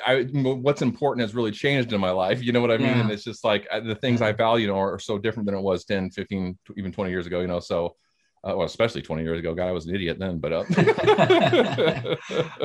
I 0.05 0.23
what's 0.33 0.81
important 0.81 1.21
has 1.21 1.33
really 1.33 1.51
changed 1.51 1.93
in 1.93 2.01
my 2.01 2.11
life. 2.11 2.43
You 2.43 2.51
know 2.51 2.59
what 2.59 2.71
I 2.71 2.77
mean? 2.77 2.87
Yeah. 2.87 2.99
And 3.01 3.11
it's 3.11 3.23
just 3.23 3.45
like 3.45 3.65
uh, 3.71 3.79
the 3.79 3.95
things 3.95 4.21
I 4.21 4.33
value 4.33 4.75
are, 4.75 4.95
are 4.95 4.99
so 4.99 5.17
different 5.17 5.45
than 5.45 5.55
it 5.55 5.61
was 5.61 5.85
10, 5.85 6.09
15, 6.09 6.57
even 6.75 6.91
20 6.91 7.09
years 7.09 7.27
ago, 7.27 7.39
you 7.39 7.47
know? 7.47 7.61
So, 7.61 7.95
uh, 8.43 8.55
well, 8.57 8.65
especially 8.65 9.03
20 9.03 9.23
years 9.23 9.39
ago, 9.39 9.55
God, 9.55 9.69
I 9.69 9.71
was 9.71 9.85
an 9.85 9.95
idiot 9.95 10.19
then, 10.19 10.39
but, 10.39 10.51
uh, 10.51 10.65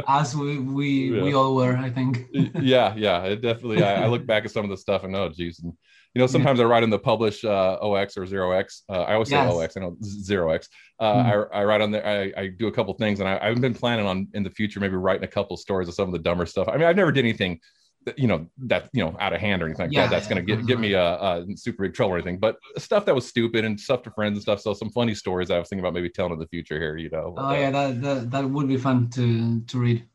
As 0.09 0.35
we 0.35 0.59
we, 0.59 1.23
we 1.23 1.35
all 1.35 1.55
were, 1.55 1.77
I 1.77 1.89
think. 1.89 2.27
yeah, 2.33 2.95
yeah, 2.97 3.23
it 3.23 3.43
definitely, 3.43 3.85
I, 3.85 4.03
I 4.05 4.07
look 4.09 4.27
back 4.27 4.45
at 4.45 4.51
some 4.51 4.65
of 4.65 4.71
the 4.71 4.77
stuff 4.77 5.05
and 5.05 5.15
oh, 5.15 5.29
geez. 5.29 5.61
And, 5.61 5.73
you 6.15 6.21
know, 6.21 6.27
sometimes 6.27 6.59
I 6.59 6.65
write 6.65 6.83
in 6.83 6.91
the 6.91 6.99
publish 6.99 7.45
uh, 7.45 7.79
OX 7.81 8.17
or 8.17 8.27
zero 8.27 8.51
X. 8.53 8.83
Uh, 8.89 9.03
I 9.03 9.15
always 9.15 9.29
say 9.29 9.37
Yes. 9.37 9.55
OX, 9.55 9.77
I 9.77 9.81
know 9.81 9.97
zero 10.03 10.51
X. 10.51 10.69
Uh, 10.99 11.15
Mhm. 11.15 11.49
I, 11.53 11.61
I 11.61 11.65
write 11.65 11.81
on 11.81 11.91
there, 11.93 12.07
I, 12.07 12.33
I 12.43 12.47
do 12.49 12.67
a 12.67 12.73
couple 12.73 12.93
things 12.95 13.21
and 13.21 13.29
I, 13.29 13.39
I've 13.41 13.61
been 13.61 13.75
planning 13.75 14.07
on 14.07 14.29
in 14.35 14.43
the 14.43 14.51
future, 14.51 14.81
maybe 14.81 14.97
writing 14.97 15.25
a 15.25 15.29
couple 15.29 15.57
stories 15.57 15.89
of 15.89 15.95
some 15.95 16.09
of 16.09 16.13
the 16.13 16.19
dumber 16.19 16.47
stuff. 16.47 16.69
I 16.69 16.77
mean, 16.77 16.87
I've 16.89 16.97
never 16.97 17.13
did 17.13 17.25
anything 17.25 17.61
that, 18.07 18.19
you 18.19 18.27
know, 18.27 18.47
that, 18.67 18.89
you 18.93 19.05
know, 19.05 19.15
out 19.21 19.33
of 19.33 19.41
hand 19.41 19.63
or 19.63 19.67
anything 19.67 19.87
like 19.87 19.95
Yeah, 19.95 20.07
that. 20.07 20.11
That's 20.11 20.27
going 20.27 20.45
to 20.45 20.57
get, 20.57 20.67
get 20.67 20.81
me 20.81 20.95
uh, 20.95 21.01
uh, 21.01 21.45
super 21.55 21.85
big 21.85 21.95
trouble 21.95 22.15
or 22.15 22.17
anything, 22.17 22.39
but 22.39 22.57
stuff 22.77 23.05
that 23.05 23.15
was 23.15 23.29
stupid 23.29 23.65
and 23.65 23.79
stuff 23.79 24.03
to 24.03 24.11
friends 24.11 24.35
and 24.37 24.43
stuff. 24.43 24.61
So 24.61 24.75
some 24.75 24.91
funny 24.91 25.15
stories 25.15 25.51
I 25.51 25.59
was 25.59 25.69
thinking 25.69 25.85
about 25.85 25.95
maybe 25.95 26.09
telling 26.09 26.33
in 26.33 26.39
the 26.39 26.49
future 26.49 26.79
here, 26.79 26.97
you 26.97 27.11
know. 27.11 27.35
Oh 27.37 27.53
yeah, 27.53 27.71
that, 27.71 28.01
that 28.03 28.31
that 28.31 28.51
would 28.51 28.69
be 28.69 28.79
fun 28.79 29.11
to 29.11 29.61
to 29.61 29.79
read. 29.79 30.07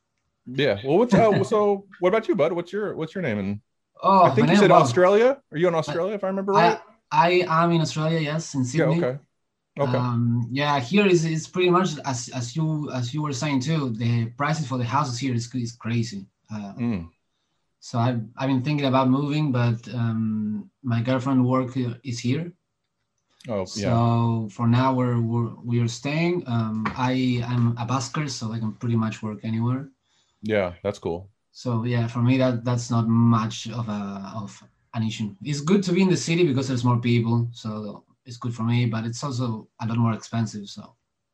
Yeah. 0.47 0.79
Well, 0.83 0.97
what's, 0.97 1.13
uh, 1.13 1.43
so 1.43 1.85
what 1.99 2.09
about 2.09 2.27
you, 2.27 2.35
bud? 2.35 2.53
What's 2.53 2.73
your, 2.73 2.95
what's 2.95 3.15
your 3.15 3.21
name? 3.21 3.39
And 3.39 3.61
Oh, 4.01 4.23
I 4.23 4.29
think 4.31 4.49
you 4.49 4.55
said 4.57 4.71
Australia. 4.71 5.41
Are 5.51 5.57
you 5.57 5.67
in 5.67 5.75
Australia, 5.75 6.13
if 6.15 6.23
I 6.23 6.27
remember 6.27 6.53
right? 6.53 6.79
I 7.11 7.45
I 7.49 7.63
am 7.63 7.71
in 7.71 7.81
Australia, 7.81 8.19
yes, 8.19 8.53
in 8.53 8.61
yeah. 8.61 8.67
Sydney. 8.67 8.97
Okay. 9.03 9.19
Okay. 9.77 9.97
Um, 9.97 10.47
yeah, 10.51 10.79
here 10.79 11.05
is 11.05 11.25
is 11.25 11.47
pretty 11.47 11.69
much 11.69 11.89
as 12.05 12.29
as 12.29 12.55
you 12.55 12.89
as 12.91 13.13
you 13.13 13.21
were 13.21 13.33
saying 13.33 13.59
too. 13.61 13.89
The 13.91 14.27
prices 14.37 14.67
for 14.67 14.77
the 14.77 14.85
houses 14.85 15.19
here 15.19 15.33
is 15.33 15.53
is 15.55 15.73
crazy. 15.73 16.25
Uh, 16.53 16.73
Mm. 16.79 17.09
so 17.79 17.99
I've 17.99 18.21
I've 18.37 18.47
been 18.47 18.63
thinking 18.63 18.87
about 18.87 19.09
moving, 19.09 19.51
but 19.51 19.79
um, 19.93 20.69
my 20.83 21.01
girlfriend 21.01 21.45
work 21.45 21.71
is 22.03 22.19
here. 22.19 22.53
Oh, 23.47 23.65
So 23.65 23.79
yeah. 23.79 24.55
for 24.55 24.67
now 24.67 24.93
we're, 24.93 25.19
we're 25.21 25.53
we 25.69 25.79
are 25.83 25.87
staying. 26.01 26.43
Um, 26.47 26.85
I 26.95 27.43
I'm 27.47 27.77
a 27.77 27.85
busker, 27.85 28.29
so 28.29 28.51
I 28.51 28.59
can 28.59 28.73
pretty 28.73 28.95
much 28.95 29.21
work 29.21 29.39
anywhere. 29.43 29.89
Yeah. 30.41 30.73
That's 30.83 30.99
cool. 30.99 31.29
So 31.61 31.85
yeah, 31.85 32.07
for 32.07 32.21
me 32.21 32.37
that 32.43 32.65
that's 32.67 32.91
not 32.91 33.07
much 33.07 33.57
of 33.79 33.87
a 33.89 34.01
of 34.35 34.51
an 34.93 35.03
issue. 35.03 35.35
It's 35.41 35.61
good 35.61 35.83
to 35.83 35.93
be 35.93 36.01
in 36.01 36.09
the 36.09 36.17
city 36.17 36.43
because 36.45 36.67
there's 36.67 36.83
more 36.83 36.99
people, 36.99 37.47
so 37.53 38.03
it's 38.25 38.37
good 38.37 38.53
for 38.53 38.63
me. 38.63 38.85
But 38.87 39.05
it's 39.05 39.23
also 39.23 39.47
a 39.81 39.87
lot 39.87 39.97
more 39.97 40.13
expensive. 40.13 40.67
So 40.69 40.83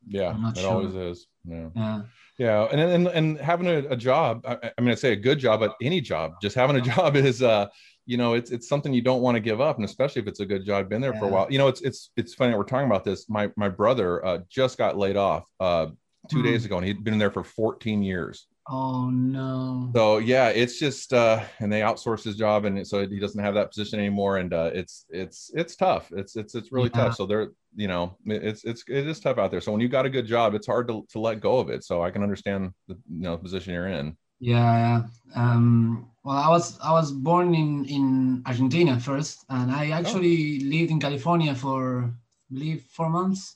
Yeah. 0.08 0.32
I'm 0.34 0.42
not 0.42 0.58
It 0.58 0.62
sure. 0.62 0.72
always 0.72 0.96
is. 0.96 1.28
Yeah. 1.44 1.70
yeah, 1.76 2.02
Yeah. 2.38 2.68
And 2.72 2.80
and, 2.82 3.08
and 3.08 3.38
having 3.40 3.68
a, 3.68 3.80
a 3.90 3.96
job, 3.98 4.46
I, 4.48 4.72
I 4.78 4.82
mean, 4.82 4.92
I'd 4.92 5.00
say 5.00 5.14
a 5.14 5.16
good 5.30 5.40
job, 5.40 5.60
but 5.60 5.76
any 5.82 6.02
job, 6.02 6.34
just 6.42 6.56
having 6.56 6.76
a 6.76 6.82
job 6.94 7.16
is, 7.16 7.42
uh, 7.42 7.68
you 8.06 8.18
know, 8.18 8.34
it's 8.34 8.52
it's 8.52 8.68
something 8.68 8.94
you 8.94 9.02
don't 9.02 9.22
want 9.22 9.36
to 9.36 9.40
give 9.42 9.62
up, 9.62 9.76
and 9.78 9.86
especially 9.86 10.22
if 10.22 10.28
it's 10.28 10.40
a 10.40 10.46
good 10.46 10.66
job, 10.66 10.90
been 10.90 11.02
there 11.02 11.14
for 11.14 11.26
a 11.26 11.30
while. 11.30 11.48
You 11.50 11.58
know, 11.58 11.68
it's 11.68 11.82
it's 11.82 12.12
it's 12.18 12.34
funny 12.34 12.56
we're 12.56 12.64
talking 12.64 12.88
about 12.88 13.04
this. 13.04 13.30
My 13.30 13.50
my 13.58 13.70
brother 13.70 14.24
uh, 14.26 14.40
just 14.50 14.78
got 14.78 14.98
laid 14.98 15.18
off 15.18 15.44
uh, 15.60 15.88
two 16.30 16.42
Hmm. 16.42 16.44
days 16.44 16.66
ago, 16.66 16.78
and 16.78 16.86
he'd 16.86 17.04
been 17.04 17.18
there 17.18 17.32
for 17.32 17.44
14 17.44 18.04
years. 18.04 18.48
Oh 18.68 19.10
no. 19.12 19.94
So 19.96 20.20
yeah, 20.20 20.50
it's 20.50 20.80
just 20.80 21.12
uh 21.14 21.44
and 21.60 21.72
they 21.72 21.82
outsource 21.82 22.24
his 22.24 22.38
job 22.38 22.64
and 22.64 22.88
so 22.88 23.06
he 23.06 23.20
doesn't 23.20 23.44
have 23.44 23.56
that 23.56 23.72
position 23.72 24.00
anymore 24.00 24.38
and 24.38 24.54
uh 24.54 24.72
it's 24.74 25.06
it's 25.10 25.52
it's 25.54 25.76
tough. 25.76 26.12
It's 26.16 26.36
it's 26.38 26.56
it's 26.56 26.72
really 26.72 26.90
Yeah. 26.94 27.10
tough. 27.10 27.16
So 27.16 27.26
they're 27.26 27.50
you 27.76 27.88
know, 27.88 28.18
it's 28.26 28.64
it's 28.64 28.84
it 28.88 29.08
is 29.08 29.20
tough 29.20 29.38
out 29.38 29.52
there. 29.52 29.60
So 29.62 29.72
when 29.72 29.82
you 29.82 29.90
got 29.90 30.06
a 30.06 30.10
good 30.10 30.26
job, 30.28 30.56
it's 30.56 30.68
hard 30.68 30.88
to, 30.88 31.06
to 31.12 31.20
let 31.20 31.42
go 31.42 31.60
of 31.60 31.70
it. 31.70 31.84
So 31.84 32.02
I 32.02 32.12
can 32.12 32.24
understand 32.24 32.72
the 32.88 32.96
you 33.10 33.22
know 33.22 33.38
position 33.38 33.74
you're 33.74 33.88
in. 33.88 34.16
Yeah, 34.40 34.78
yeah. 34.78 35.02
Um, 35.36 36.10
well, 36.24 36.38
I 36.38 36.50
was 36.50 36.80
I 36.80 36.92
was 36.94 37.12
born 37.12 37.54
in 37.54 37.86
in 37.86 38.44
Argentina 38.46 39.00
first, 39.00 39.46
and 39.50 39.72
I 39.72 39.92
actually 39.92 40.60
lived 40.62 40.92
in 40.92 41.00
California 41.00 41.54
for 41.56 42.06
I 42.06 42.54
believe 42.54 42.84
four 42.84 43.10
months. 43.10 43.56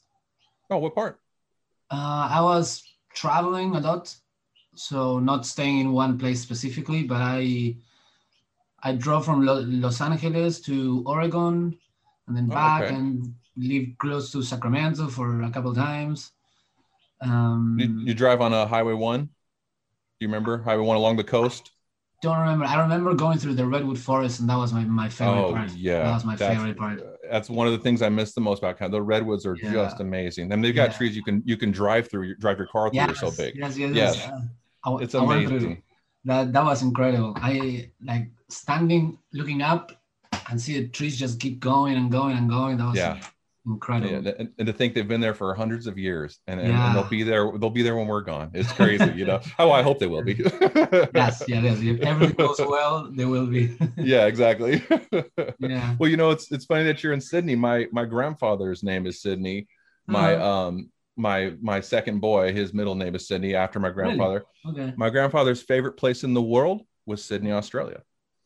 Oh, 0.69 0.77
what 0.77 0.95
part? 0.95 1.19
Uh, 1.89 2.27
I 2.31 2.41
was 2.41 2.83
traveling 3.13 3.75
a 3.75 3.79
lot, 3.79 4.15
so 4.75 5.19
not 5.19 5.45
staying 5.45 5.79
in 5.79 5.91
one 5.93 6.17
place 6.17 6.41
specifically, 6.41 7.03
but 7.03 7.21
I 7.21 7.75
I 8.83 8.93
drove 8.93 9.25
from 9.25 9.45
Lo- 9.45 9.63
Los 9.65 9.99
Angeles 10.01 10.61
to 10.61 11.03
Oregon, 11.07 11.75
and 12.27 12.37
then 12.37 12.47
Oh, 12.51 12.53
back, 12.53 12.83
okay. 12.83 12.95
and 12.95 13.33
lived 13.57 13.97
close 13.97 14.31
to 14.31 14.43
Sacramento 14.43 15.07
for 15.07 15.41
a 15.41 15.49
couple 15.49 15.73
times. 15.73 16.31
Um, 17.21 17.77
You, 17.79 17.99
you 18.07 18.13
drive 18.13 18.41
on 18.41 18.53
a 18.53 18.65
Highway 18.67 18.93
One? 18.93 19.21
Do 19.25 19.29
you 20.19 20.27
remember 20.27 20.61
Highway 20.61 20.83
One 20.85 20.97
along 20.97 21.17
the 21.17 21.23
coast? 21.23 21.71
don't 22.21 22.39
remember. 22.39 22.65
I 22.65 22.81
remember 22.81 23.13
going 23.13 23.37
through 23.37 23.53
the 23.55 23.65
redwood 23.67 23.99
forest, 23.99 24.39
and 24.39 24.49
that 24.49 24.55
was 24.57 24.73
my, 24.73 24.83
my 24.85 25.09
favorite 25.09 25.45
Oh 25.49 25.53
part. 25.53 25.71
yeah, 25.75 26.03
that 26.03 26.13
was 26.13 26.25
my 26.25 26.35
that's- 26.35 26.57
favorite 26.57 26.77
part. 26.77 27.03
That's 27.29 27.49
one 27.49 27.67
of 27.67 27.73
the 27.73 27.79
things 27.79 28.01
I 28.01 28.09
miss 28.09 28.33
the 28.33 28.41
most 28.41 28.59
about 28.59 28.77
kind 28.77 28.91
the 28.93 29.01
redwoods 29.01 29.45
are 29.45 29.55
Yeah. 29.55 29.71
just 29.73 29.99
amazing. 29.99 30.51
I 30.51 30.55
And 30.55 30.63
they've 30.63 30.73
got 30.75 30.91
Yeah. 30.91 30.97
trees 30.97 31.15
you 31.15 31.23
can 31.23 31.41
you 31.45 31.57
can 31.57 31.71
drive 31.71 32.09
through, 32.09 32.35
drive 32.37 32.57
your 32.57 32.67
car 32.67 32.89
through. 32.89 32.95
Yes, 32.97 33.07
They're 33.19 33.31
so 33.31 33.37
big. 33.43 33.55
yes, 33.55 33.77
yes, 33.77 33.95
Yes. 33.95 34.15
yes. 34.17 34.41
I 34.85 34.95
It's 35.03 35.15
I 35.15 35.21
went 35.23 35.47
through- 35.47 35.57
amazing. 35.57 35.81
That 36.25 36.53
that 36.53 36.63
was 36.65 36.81
incredible. 36.81 37.33
I 37.37 37.89
like 38.03 38.29
standing, 38.49 39.17
looking 39.33 39.61
up, 39.61 39.91
and 40.49 40.59
see 40.59 40.79
the 40.81 40.87
trees 40.87 41.17
just 41.19 41.39
keep 41.39 41.59
going 41.59 41.95
and 41.97 42.11
going 42.11 42.35
and 42.37 42.49
going. 42.49 42.77
That 42.77 42.87
was 42.87 42.97
Yeah. 42.97 43.19
incredible. 43.67 44.23
Yeah, 44.23 44.31
and, 44.39 44.49
and 44.57 44.65
to 44.67 44.73
think 44.73 44.93
they've 44.95 45.07
been 45.07 45.21
there 45.21 45.33
for 45.35 45.53
hundreds 45.53 45.85
of 45.87 45.97
years, 45.99 46.39
and, 46.47 46.59
and, 46.59 46.69
Yeah. 46.69 46.87
and 46.87 46.95
they'll 46.95 47.09
be 47.09 47.21
there. 47.23 47.51
They'll 47.59 47.69
be 47.69 47.83
there 47.83 47.95
when 47.95 48.07
we're 48.07 48.21
gone. 48.21 48.49
It's 48.53 48.71
crazy, 48.71 49.11
you 49.15 49.25
know. 49.25 49.39
Oh, 49.59 49.71
I 49.71 49.81
hope 49.83 49.97
they 49.99 50.07
will 50.07 50.23
be. 50.23 50.33
Yes, 51.13 51.43
yes, 51.47 51.63
yes. 51.63 51.79
If 51.81 52.01
everything 52.01 52.35
goes 52.35 52.59
well, 52.59 53.09
they 53.11 53.25
will 53.25 53.47
be. 53.47 53.77
yeah, 53.97 54.25
exactly. 54.25 54.83
yeah. 55.59 55.95
well, 55.99 56.09
you 56.09 56.17
know, 56.17 56.31
it's 56.31 56.51
it's 56.51 56.65
funny 56.65 56.83
that 56.85 57.03
you're 57.03 57.13
in 57.13 57.21
Sydney. 57.21 57.55
My 57.55 57.87
my 57.91 58.05
grandfather's 58.05 58.81
name 58.83 59.05
is 59.05 59.21
Sydney. 59.21 59.67
My 60.07 60.35
Uh-huh. 60.35 60.67
um 60.67 60.89
my 61.15 61.53
my 61.61 61.79
second 61.79 62.19
boy, 62.19 62.53
his 62.53 62.73
middle 62.73 62.95
name 62.95 63.15
is 63.15 63.27
Sydney 63.27 63.55
after 63.55 63.79
my 63.79 63.89
grandfather. 63.89 64.43
Okay. 64.67 64.93
My 64.97 65.09
grandfather's 65.09 65.61
favorite 65.61 65.93
place 65.93 66.23
in 66.23 66.33
the 66.33 66.41
world 66.41 66.81
was 67.05 67.23
Sydney, 67.23 67.51
Australia. 67.51 68.01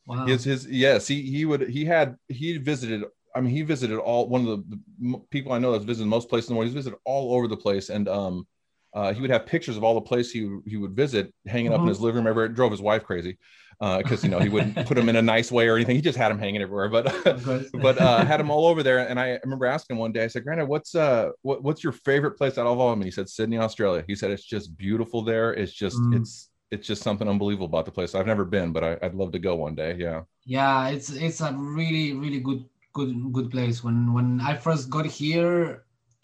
Wow. 0.06 0.26
His 0.26 0.44
his 0.44 0.68
yes, 0.68 1.08
he 1.08 1.22
he 1.22 1.46
would 1.46 1.70
he 1.70 1.86
had 1.86 2.16
he 2.28 2.58
visited. 2.58 3.04
I 3.36 3.42
mean, 3.42 3.54
he 3.54 3.62
visited 3.62 4.00
all 4.00 4.28
one 4.28 4.48
of 4.48 4.48
the, 4.48 4.80
the 5.00 5.20
people 5.30 5.52
I 5.52 5.60
know 5.60 5.72
that's 5.72 5.86
visited 5.86 6.08
most 6.08 6.30
places 6.30 6.50
in 6.50 6.56
the 6.56 6.58
world. 6.58 6.68
He's 6.68 6.76
visited 6.76 6.98
all 7.06 7.36
over 7.36 7.48
the 7.48 7.58
place, 7.58 7.90
and 7.90 8.08
um, 8.10 8.48
uh, 8.94 9.14
he 9.14 9.22
would 9.22 9.30
have 9.30 9.46
pictures 9.46 9.78
of 9.78 9.84
all 9.84 9.94
the 9.96 10.02
places 10.02 10.32
he 10.32 10.58
he 10.66 10.78
would 10.78 10.96
visit 10.96 11.34
hanging 11.48 11.72
up 11.74 11.80
in 11.80 11.86
Mhm. 11.86 11.90
his 11.90 12.00
living 12.02 12.18
room. 12.18 12.28
Everywhere. 12.28 12.46
It 12.48 12.56
drove 12.56 12.72
his 12.72 12.82
wife 12.82 13.04
crazy 13.04 13.38
because 13.80 14.24
you 14.24 14.30
know 14.30 14.40
he 14.40 14.50
wouldn't 14.50 14.76
put 14.88 14.96
them 14.96 15.08
in 15.10 15.16
a 15.16 15.22
nice 15.22 15.52
way 15.52 15.68
or 15.70 15.76
anything. 15.76 15.96
He 15.96 16.02
just 16.02 16.18
had 16.18 16.30
them 16.30 16.40
hanging 16.40 16.62
everywhere. 16.62 16.90
But 16.90 17.06
but 17.74 17.98
uh, 17.98 18.26
had 18.26 18.40
them 18.40 18.52
all 18.52 18.66
over 18.68 18.82
there. 18.84 19.00
And 19.08 19.20
I 19.20 19.40
remember 19.44 19.66
asking 19.68 19.96
him 19.96 20.00
one 20.00 20.12
day, 20.12 20.24
I 20.24 20.28
said, 20.28 20.44
Granddad, 20.44 20.68
what's 20.68 20.96
uh 20.96 21.30
what, 21.44 21.64
what's 21.64 21.84
your 21.84 21.94
favorite 21.94 22.32
place 22.38 22.58
out 22.58 22.66
of 22.68 22.78
all 22.80 22.90
of 22.90 22.94
them? 22.94 23.02
And 23.02 23.06
he 23.08 23.12
said, 23.12 23.30
Sydney, 23.30 23.58
Australia. 23.58 24.04
He 24.08 24.16
said 24.16 24.32
it's 24.32 24.44
just 24.44 24.76
beautiful 24.78 25.22
there. 25.24 25.54
It's 25.54 25.72
just 25.74 25.98
Mm. 25.98 26.18
it's 26.20 26.50
it's 26.72 26.86
just 26.88 27.02
something 27.04 27.28
unbelievable 27.28 27.66
about 27.66 27.86
the 27.86 27.92
place. 27.92 28.14
I've 28.16 28.28
never 28.28 28.46
been, 28.46 28.72
but 28.72 28.84
I, 28.84 28.98
I'd 29.02 29.16
love 29.16 29.32
to 29.32 29.40
go 29.40 29.56
one 29.56 29.76
day. 29.76 29.96
Yeah. 29.98 30.22
yeah 30.46 30.90
it's 30.90 31.10
it's 31.10 31.42
a 31.42 31.52
really 31.54 32.14
really 32.14 32.40
good 32.40 32.64
good 32.94 33.14
good 33.34 33.50
place 33.52 33.84
when 33.84 34.14
when 34.16 34.42
i 34.42 34.54
first 34.66 34.90
got 34.90 35.06
here 35.06 35.84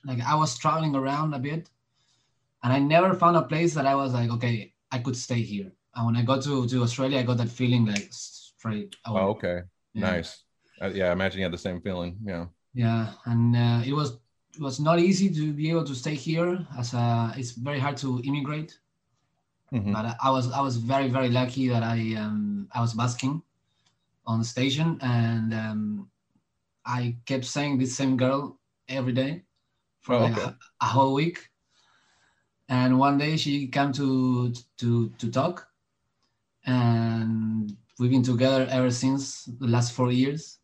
like 0.10 0.20
i 0.26 0.34
was 0.34 0.58
traveling 0.58 0.96
around 0.96 1.34
a 1.34 1.40
bit 1.40 1.70
and 2.66 2.74
i 2.74 2.80
never 2.80 3.14
found 3.14 3.38
a 3.38 3.44
place 3.54 3.74
that 3.78 3.86
i 3.86 3.96
was 3.96 4.14
like 4.14 4.30
okay 4.32 4.74
i 4.92 4.98
could 5.00 5.16
stay 5.16 5.42
here 5.42 5.72
and 5.96 6.06
when 6.08 6.18
i 6.18 6.24
got 6.24 6.42
to 6.44 6.68
to 6.68 6.84
australia 6.84 7.20
i 7.20 7.24
got 7.24 7.38
that 7.38 7.50
feeling 7.50 7.86
like 7.86 8.08
straight 8.12 8.96
away. 9.06 9.22
Oh, 9.22 9.28
okay. 9.38 9.62
Yeah. 9.94 10.12
Nice. 10.12 10.44
Uh, 10.82 10.92
yeah, 10.94 11.10
I 11.10 11.14
imagine 11.14 11.40
you 11.40 11.46
had 11.46 11.54
the 11.54 11.58
same 11.70 11.80
feeling. 11.82 12.18
Yeah. 12.26 12.46
yeah 12.74 13.14
and 13.26 13.56
uh, 13.56 13.82
it 13.86 13.94
was 13.94 14.18
it 14.56 14.62
was 14.62 14.80
not 14.80 15.00
easy 15.00 15.30
to 15.30 15.54
be 15.54 15.70
able 15.70 15.84
to 15.84 15.96
stay 15.96 16.16
here 16.16 16.66
as 16.78 16.94
a, 16.94 17.34
it's 17.38 17.52
very 17.52 17.80
hard 17.80 17.98
to 17.98 18.22
immigrate 18.24 18.80
Mhm. 19.72 19.94
but 19.94 20.18
I 20.24 20.30
was 20.32 20.52
I 20.52 20.62
was 20.62 20.78
very 20.78 21.10
very 21.10 21.30
lucky 21.30 21.68
that 21.70 21.84
I 21.84 22.00
um 22.24 22.68
I 22.74 22.82
was 22.82 22.94
basking 22.94 23.42
on 24.26 24.40
the 24.40 24.46
station 24.46 24.98
and 25.02 25.54
um, 25.54 26.10
I 26.86 27.18
kept 27.26 27.46
saying 27.46 27.78
this 27.80 27.96
same 27.96 28.18
girl 28.18 28.60
every 28.90 29.14
day 29.14 29.44
for 30.02 30.16
Oh, 30.16 30.26
like 30.26 30.34
okay. 30.34 30.46
a, 30.46 30.58
a 30.82 30.86
whole 30.86 31.14
week 31.14 31.50
and 32.70 32.98
one 32.98 33.18
day 33.18 33.38
she 33.38 33.68
came 33.68 33.92
to 33.94 34.52
to 34.78 35.10
to 35.18 35.30
talk 35.30 35.68
and 36.66 37.76
we've 38.00 38.12
been 38.12 38.24
together 38.24 38.68
ever 38.70 38.92
since 38.92 39.46
the 39.46 39.68
last 39.68 39.94
four 39.94 40.12
years 40.12 40.60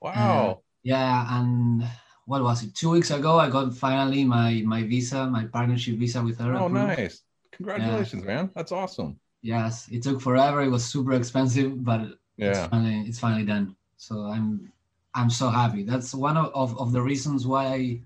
Wow. 0.00 0.50
Uh, 0.50 0.54
yeah 0.82 1.38
and 1.40 1.84
what 2.26 2.42
was 2.42 2.62
it 2.62 2.74
two 2.74 2.90
weeks 2.90 3.10
ago 3.10 3.38
I 3.38 3.50
got 3.50 3.74
finally 3.74 4.24
my 4.24 4.62
my 4.64 4.82
visa 4.84 5.26
my 5.26 5.44
partnership 5.44 5.96
visa 5.98 6.22
with 6.22 6.38
her 6.38 6.54
oh, 6.54 6.66
approved. 6.66 6.98
nice. 6.98 7.22
Congratulations, 7.52 8.24
man. 8.24 8.48
That's 8.54 8.72
awesome. 8.72 9.20
Yes, 9.42 9.86
it 9.90 10.02
took 10.02 10.18
forever. 10.22 10.62
It 10.62 10.70
was 10.70 10.82
super 10.84 11.12
expensive, 11.12 11.84
but 11.84 12.00
it's 12.38 12.58
Yeah. 12.58 12.68
finally 12.68 13.00
it's 13.08 13.18
finally 13.18 13.44
done. 13.44 13.76
So 13.98 14.14
I'm 14.34 14.72
I'm 15.14 15.28
so 15.28 15.50
happy. 15.50 15.82
That's 15.82 16.14
one 16.14 16.38
of, 16.38 16.48
of, 16.54 16.78
of 16.80 16.92
the 16.92 17.02
reasons 17.02 17.46
why 17.46 17.66
I 17.66 18.00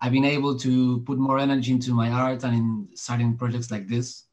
I've 0.00 0.12
been 0.12 0.24
able 0.24 0.58
to 0.58 1.00
put 1.00 1.18
more 1.18 1.38
energy 1.38 1.72
into 1.72 1.92
my 1.92 2.08
art 2.10 2.44
and 2.44 2.54
in 2.54 2.88
starting 2.94 3.36
projects 3.36 3.70
like 3.70 3.86
this 3.88 4.24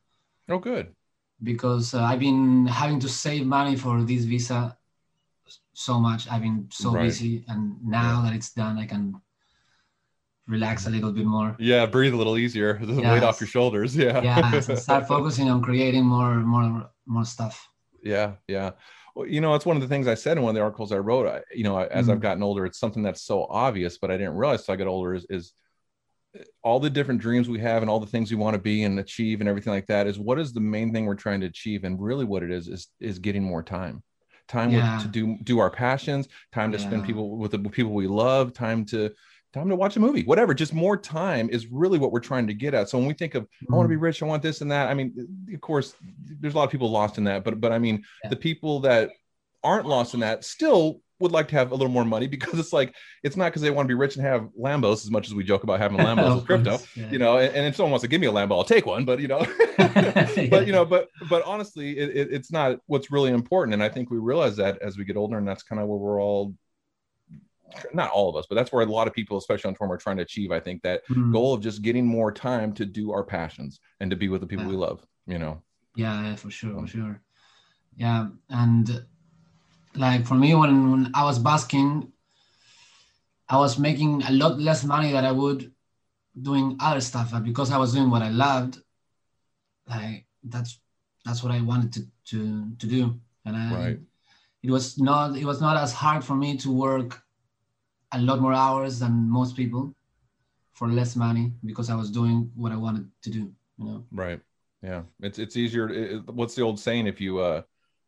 Oh, 0.50 0.60
good. 0.60 0.96
because 1.44 1.94
uh, 1.94 2.04
I've 2.04 2.20
been 2.20 2.66
having 2.68 3.00
to 3.02 3.10
save 3.10 3.46
money 3.46 3.76
for 3.76 4.02
this 4.04 4.24
visa 4.24 4.78
so 5.74 6.00
much. 6.00 6.28
I've 6.30 6.42
been 6.42 6.68
so 6.72 6.92
Right. 6.92 7.08
busy, 7.08 7.44
and 7.48 7.84
now 7.84 8.22
that 8.24 8.34
it's 8.34 8.54
done, 8.54 8.78
I 8.80 8.86
can 8.86 9.22
relax 10.48 10.88
a 10.88 10.90
little 10.90 11.12
bit 11.12 11.26
more. 11.26 11.56
Yeah, 11.60 11.86
breathe 11.86 12.14
a 12.14 12.18
little 12.18 12.38
easier. 12.38 12.80
The 12.82 13.02
weight 13.02 13.24
off 13.24 13.40
your 13.42 13.48
shoulders. 13.48 13.96
Yeah. 14.06 14.22
Yeah, 14.24 14.60
so 14.62 14.76
start 14.76 15.08
focusing 15.08 15.50
on 15.50 15.62
creating 15.62 16.06
more 16.06 16.36
more 16.36 16.90
more 17.06 17.26
stuff. 17.26 17.70
Yeah, 18.04 18.36
yeah. 18.48 18.72
You 19.26 19.42
know, 19.42 19.56
it's 19.56 19.66
one 19.66 19.78
of 19.78 19.82
the 19.82 19.88
things 19.88 20.08
I 20.08 20.14
said 20.16 20.38
in 20.38 20.44
one 20.44 20.52
of 20.52 20.56
the 20.56 20.62
articles 20.62 20.92
I 20.92 20.98
wrote. 20.98 21.28
I, 21.28 21.42
you 21.54 21.64
know, 21.64 21.80
as 21.80 22.10
I've 22.10 22.20
Mhm. 22.20 22.22
gotten 22.22 22.44
older, 22.44 22.66
it's 22.66 22.80
something 22.80 23.04
that's 23.04 23.22
so 23.24 23.46
obvious, 23.50 23.98
but 23.98 24.12
I 24.12 24.18
didn't 24.18 24.36
realize 24.36 24.66
till 24.66 24.74
I 24.74 24.78
got 24.78 24.88
older 24.88 25.16
is, 25.16 25.26
is 25.30 25.54
all 26.64 26.80
the 26.80 26.90
different 26.90 27.22
dreams 27.22 27.50
we 27.50 27.60
have 27.60 27.82
and 27.82 27.90
all 27.90 28.00
the 28.00 28.06
things 28.06 28.30
we 28.30 28.38
want 28.38 28.54
to 28.54 28.62
be 28.62 28.84
and 28.84 29.00
achieve 29.00 29.40
and 29.40 29.50
everything 29.50 29.74
like 29.74 29.88
that 29.88 30.08
is 30.08 30.20
what 30.20 30.40
is 30.40 30.54
the 30.54 30.60
main 30.60 30.94
thing 30.94 31.06
we're 31.06 31.16
trying 31.16 31.40
to 31.42 31.48
achieve 31.48 31.84
and 31.84 32.02
really 32.02 32.26
what 32.26 32.44
it 32.44 32.52
is 32.52 32.68
is 32.68 32.88
is 33.00 33.20
getting 33.20 33.44
more 33.44 33.64
time 33.64 34.04
time 34.48 34.72
Yeah. 34.72 34.82
with, 34.82 35.02
to 35.02 35.08
do 35.08 35.38
do 35.44 35.60
our 35.60 35.70
passions 35.70 36.28
time 36.54 36.72
to 36.72 36.80
spend 36.80 37.04
people 37.04 37.38
with 37.38 37.52
the 37.52 37.60
people 37.60 37.94
we 37.94 38.08
love 38.08 38.54
time 38.54 38.86
to 38.86 39.12
time 39.58 39.70
to 39.70 39.76
watch 39.76 39.96
a 39.96 40.00
movie 40.00 40.24
whatever 40.24 40.54
just 40.54 40.74
more 40.74 40.96
time 40.98 41.50
is 41.50 41.68
really 41.68 42.00
what 42.00 42.12
we're 42.12 42.20
trying 42.20 42.48
to 42.48 42.54
get 42.54 42.74
at 42.74 42.90
so 42.90 42.98
when 42.98 43.08
we 43.08 43.14
think 43.14 43.36
of 43.36 43.48
I 43.72 43.76
want 43.76 43.86
to 43.86 43.90
be 43.90 43.96
Mm-hmm. 43.96 44.04
rich. 44.04 44.22
I 44.24 44.26
want 44.26 44.44
this 44.44 44.62
and 44.62 44.72
that. 44.72 44.90
I 44.90 44.94
mean, 44.94 45.28
of 45.54 45.62
course, 45.62 45.96
there's 46.40 46.54
a 46.54 46.58
lot 46.58 46.64
of 46.66 46.72
people 46.72 46.90
lost 46.92 47.18
in 47.18 47.24
that, 47.26 47.44
but 47.44 47.60
but 47.60 47.72
I 47.72 47.80
mean, 47.80 48.04
Yeah. 48.24 48.30
the 48.30 48.36
people 48.36 48.80
that 48.82 49.10
aren't 49.64 49.86
lost 49.88 50.14
in 50.14 50.20
that 50.22 50.44
still 50.46 51.02
would 51.20 51.32
like 51.32 51.48
to 51.48 51.56
have 51.56 51.72
a 51.72 51.76
little 51.76 51.92
more 51.92 52.06
money 52.06 52.28
because 52.36 52.60
it's 52.60 52.72
like 52.74 52.94
it's 53.24 53.36
not 53.36 53.46
because 53.46 53.62
they 53.64 53.72
want 53.72 53.86
to 53.86 53.88
be 53.88 53.96
rich 53.96 54.16
and 54.18 54.26
have 54.26 54.50
Lambos 54.60 55.04
as 55.06 55.10
much 55.12 55.28
as 55.28 55.34
we 55.34 55.44
joke 55.44 55.64
about 55.64 55.80
having 55.80 55.98
Lambos 56.06 56.36
with 56.36 56.46
crypto. 56.46 56.78
yeah. 56.96 57.10
You 57.10 57.18
know, 57.20 57.38
and, 57.40 57.56
and 57.56 57.66
if 57.68 57.76
someone 57.76 57.92
wants 57.92 58.04
to 58.04 58.08
give 58.08 58.22
me 58.22 58.28
a 58.28 58.32
Lambo, 58.32 58.52
I'll 58.52 58.64
take 58.64 58.86
one. 58.86 59.04
But 59.06 59.20
you 59.20 59.28
know, 59.28 59.40
but 59.78 60.68
you 60.68 60.72
know, 60.74 60.86
but 60.86 61.10
but 61.30 61.44
honestly, 61.44 61.98
it, 61.98 62.10
it, 62.16 62.28
it's 62.32 62.52
not 62.52 62.80
what's 62.86 63.12
really 63.12 63.32
important. 63.32 63.74
And 63.74 63.84
I 63.84 63.90
think 63.90 64.10
we 64.12 64.18
realize 64.18 64.56
that 64.58 64.78
as 64.82 64.98
we 64.98 65.04
get 65.06 65.18
older, 65.18 65.38
and 65.38 65.48
that's 65.48 65.64
kind 65.64 65.82
of 65.82 65.88
where 65.88 65.98
we're 65.98 66.22
all. 66.22 66.54
Not 67.94 68.12
all 68.12 68.30
of 68.30 68.36
us, 68.36 68.46
but 68.48 68.56
that's 68.56 68.72
where 68.72 68.84
a 68.84 68.90
lot 68.90 69.08
of 69.08 69.14
people, 69.14 69.38
especially 69.38 69.68
on 69.70 69.76
Torum, 69.76 69.90
are 69.90 69.98
trying 69.98 70.18
to 70.18 70.24
achieve. 70.24 70.52
I 70.52 70.60
think 70.60 70.82
that 70.84 71.02
Mm. 71.10 71.32
goal 71.32 71.54
of 71.54 71.62
just 71.62 71.82
getting 71.82 72.06
more 72.06 72.32
time 72.32 72.74
to 72.74 72.86
do 72.86 73.12
our 73.12 73.24
passions 73.24 73.80
and 74.00 74.10
to 74.10 74.16
be 74.16 74.30
with 74.30 74.42
the 74.42 74.48
people 74.48 74.66
Yeah. 74.66 74.70
we 74.72 74.78
love 74.78 75.06
you 75.28 75.38
know 75.40 75.62
Yeah, 75.96 76.22
yeah, 76.24 76.36
for 76.36 76.50
sure, 76.52 76.74
for 76.80 76.88
sure. 76.88 77.22
Yeah, 77.98 78.30
and 78.50 79.06
like 79.96 80.26
for 80.28 80.36
me, 80.36 80.54
when, 80.54 80.92
when 80.92 81.12
I 81.14 81.24
was 81.24 81.40
basking, 81.40 82.12
I 83.50 83.58
was 83.58 83.80
making 83.80 84.24
a 84.24 84.32
lot 84.32 84.60
less 84.60 84.84
money 84.84 85.12
than 85.12 85.26
I 85.26 85.32
would 85.32 85.74
doing 86.50 86.78
other 86.80 87.02
stuff. 87.02 87.32
But 87.32 87.44
because 87.44 87.72
I 87.72 87.78
was 87.78 87.94
doing 87.94 88.10
what 88.12 88.22
I 88.22 88.30
loved, 88.30 88.82
like 89.90 90.26
that's 90.44 90.80
that's 91.26 91.42
what 91.44 91.52
I 91.52 91.62
wanted 91.62 91.92
to 91.94 92.02
to 92.32 92.40
to 92.82 92.88
do, 92.88 93.20
and 93.46 93.56
I, 93.58 93.74
Right. 93.76 94.00
it 94.64 94.72
was 94.72 94.98
not 95.00 95.36
it 95.38 95.46
was 95.46 95.60
not 95.62 95.78
as 95.78 95.94
hard 95.94 96.24
for 96.24 96.36
me 96.36 96.58
to 96.58 96.72
work 96.72 97.24
a 98.14 98.20
lot 98.20 98.40
more 98.40 98.54
hours 98.54 99.00
than 99.00 99.30
most 99.30 99.56
people 99.56 99.94
for 100.74 100.88
less 100.88 101.16
money 101.16 101.52
because 101.66 101.90
I 101.90 101.96
was 101.96 102.10
doing 102.12 102.52
what 102.56 102.72
I 102.72 102.78
wanted 102.78 103.10
to 103.24 103.30
do. 103.30 103.52
You 103.80 103.86
know. 103.86 104.04
right 104.12 104.40
yeah 104.84 105.02
it's 105.22 105.40
it's 105.40 105.58
easier 105.58 105.90
it, 105.90 106.28
what's 106.28 106.56
the 106.56 106.62
old 106.62 106.80
saying 106.80 107.08
if 107.08 107.20
you 107.20 107.40
uh 107.40 107.62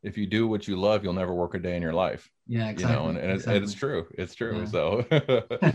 if 0.04 0.18
you 0.18 0.26
do 0.26 0.48
what 0.48 0.68
you 0.68 0.76
love 0.76 1.04
you'll 1.04 1.14
never 1.14 1.34
work 1.34 1.56
a 1.56 1.60
day 1.60 1.76
in 1.76 1.82
your 1.82 1.94
life 1.94 2.30
yeah 2.48 2.70
exactly, 2.70 2.96
you 2.96 3.02
know 3.02 3.10
and, 3.10 3.18
and 3.18 3.32
exactly. 3.32 3.58
it's, 3.58 3.72
it's 3.72 3.80
true 3.80 4.08
it's 4.18 4.36
true 4.36 4.60
yeah. 4.60 4.66
so 4.66 5.06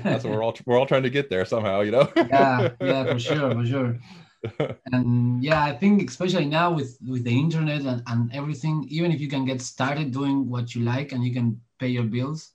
that's 0.05 0.25
what 0.25 0.33
we're 0.33 0.43
all 0.43 0.55
we're 0.67 0.79
all 0.79 0.87
trying 0.87 1.03
to 1.03 1.11
get 1.11 1.29
there 1.29 1.45
somehow 1.45 1.81
you 1.81 1.91
know 1.91 2.09
yeah 2.17 2.71
yeah 2.81 3.05
for 3.13 3.19
sure 3.19 3.53
for 3.53 3.67
sure 3.67 3.99
and 4.93 5.43
yeah 5.43 5.65
i 5.65 5.73
think 5.73 6.09
especially 6.09 6.45
now 6.45 6.73
with 6.73 6.99
with 7.07 7.25
the 7.25 7.39
internet 7.39 7.83
and, 7.83 8.03
and 8.07 8.33
everything 8.35 8.87
even 8.89 9.11
if 9.11 9.21
you 9.21 9.29
can 9.29 9.45
get 9.45 9.61
started 9.61 10.13
doing 10.13 10.49
what 10.49 10.75
you 10.75 10.83
like 10.83 11.13
and 11.13 11.25
you 11.25 11.33
can 11.33 11.61
pay 11.79 11.89
your 11.89 12.05
bills 12.05 12.54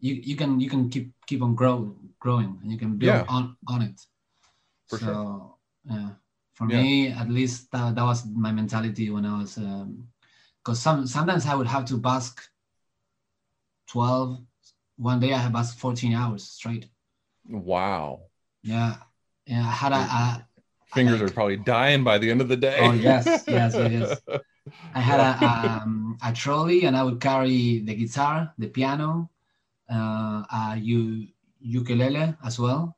you 0.00 0.14
you 0.14 0.36
can 0.36 0.60
you 0.60 0.68
can 0.68 0.88
keep 0.88 1.12
keep 1.26 1.42
on 1.42 1.54
grow 1.54 1.94
growing 2.20 2.58
and 2.62 2.72
you 2.72 2.78
can 2.78 2.96
build 2.96 3.14
yeah. 3.14 3.24
on 3.28 3.56
on 3.68 3.82
it. 3.82 4.00
For 4.88 4.98
so 4.98 5.06
sure. 5.06 5.54
yeah. 5.90 6.10
For 6.54 6.70
yeah. 6.70 6.82
me 6.82 7.08
at 7.08 7.28
least 7.28 7.70
that, 7.72 7.94
that 7.96 8.04
was 8.04 8.24
my 8.26 8.52
mentality 8.52 9.10
when 9.10 9.26
i 9.26 9.38
was 9.38 9.54
because 9.54 10.86
um, 10.86 11.02
some 11.02 11.06
sometimes 11.06 11.46
i 11.46 11.54
would 11.54 11.66
have 11.66 11.84
to 11.86 11.96
bask 11.96 12.42
12 13.88 14.38
one 14.96 15.20
day 15.20 15.32
i 15.32 15.38
have 15.38 15.52
basked 15.52 15.78
14 15.78 16.14
hours 16.14 16.44
straight. 16.44 16.86
Wow. 17.48 18.22
Yeah. 18.62 18.96
Yeah 19.46 19.66
i 19.66 19.72
had 19.82 19.92
a, 19.92 19.96
a 19.96 20.48
fingers 20.94 21.20
like, 21.20 21.30
are 21.30 21.34
probably 21.34 21.56
dying 21.56 22.04
by 22.04 22.18
the 22.18 22.30
end 22.30 22.40
of 22.40 22.48
the 22.48 22.56
day. 22.56 22.78
Oh 22.80 22.92
yes 22.92 23.44
yes 23.48 23.74
yes 23.74 24.20
i 24.94 25.00
had 25.00 25.20
a, 25.20 25.82
um, 25.82 26.16
a 26.24 26.32
trolley 26.32 26.84
and 26.84 26.96
i 26.96 27.02
would 27.02 27.20
carry 27.20 27.80
the 27.80 27.94
guitar 27.94 28.52
the 28.56 28.68
piano 28.68 29.28
uh, 29.90 30.42
a 30.50 30.76
u- 30.78 31.26
ukulele 31.60 32.34
as 32.44 32.58
well 32.58 32.96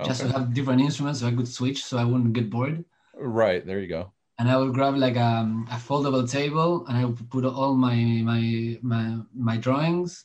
okay. 0.00 0.08
just 0.08 0.22
to 0.22 0.28
have 0.32 0.54
different 0.54 0.80
instruments 0.80 1.20
so 1.20 1.26
i 1.26 1.34
could 1.34 1.48
switch 1.48 1.84
so 1.84 1.98
i 1.98 2.04
wouldn't 2.04 2.32
get 2.32 2.50
bored 2.50 2.84
Right 3.20 3.66
there, 3.66 3.80
you 3.80 3.88
go. 3.88 4.12
And 4.38 4.48
I 4.48 4.56
would 4.56 4.72
grab 4.72 4.94
like 4.96 5.16
a, 5.16 5.20
um, 5.42 5.66
a 5.70 5.74
foldable 5.74 6.30
table, 6.30 6.86
and 6.86 6.96
I 6.96 7.04
would 7.04 7.28
put 7.30 7.44
all 7.44 7.74
my 7.74 7.96
my 8.22 8.78
my 8.82 9.18
my 9.34 9.56
drawings, 9.56 10.24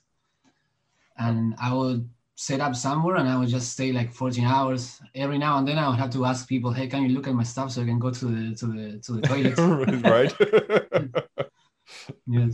and 1.17 1.55
I 1.59 1.73
would 1.73 2.07
set 2.35 2.59
up 2.59 2.75
somewhere, 2.75 3.15
and 3.15 3.27
I 3.27 3.37
would 3.37 3.49
just 3.49 3.71
stay 3.71 3.91
like 3.91 4.11
14 4.13 4.45
hours. 4.45 5.01
Every 5.15 5.37
now 5.39 5.57
and 5.57 5.67
then, 5.67 5.79
I 5.79 5.89
would 5.89 5.97
have 5.97 6.11
to 6.11 6.25
ask 6.25 6.47
people, 6.47 6.71
"Hey, 6.71 6.87
can 6.87 7.03
you 7.03 7.09
look 7.09 7.27
at 7.27 7.33
my 7.33 7.43
stuff 7.43 7.71
so 7.71 7.81
I 7.81 7.85
can 7.85 7.99
go 7.99 8.11
to 8.11 8.25
the 8.25 8.55
to 8.55 8.65
the 8.67 8.99
to 8.99 9.13
the 9.13 9.21
toilet?" 9.27 9.57
right. 10.03 10.33
yes. 12.27 12.53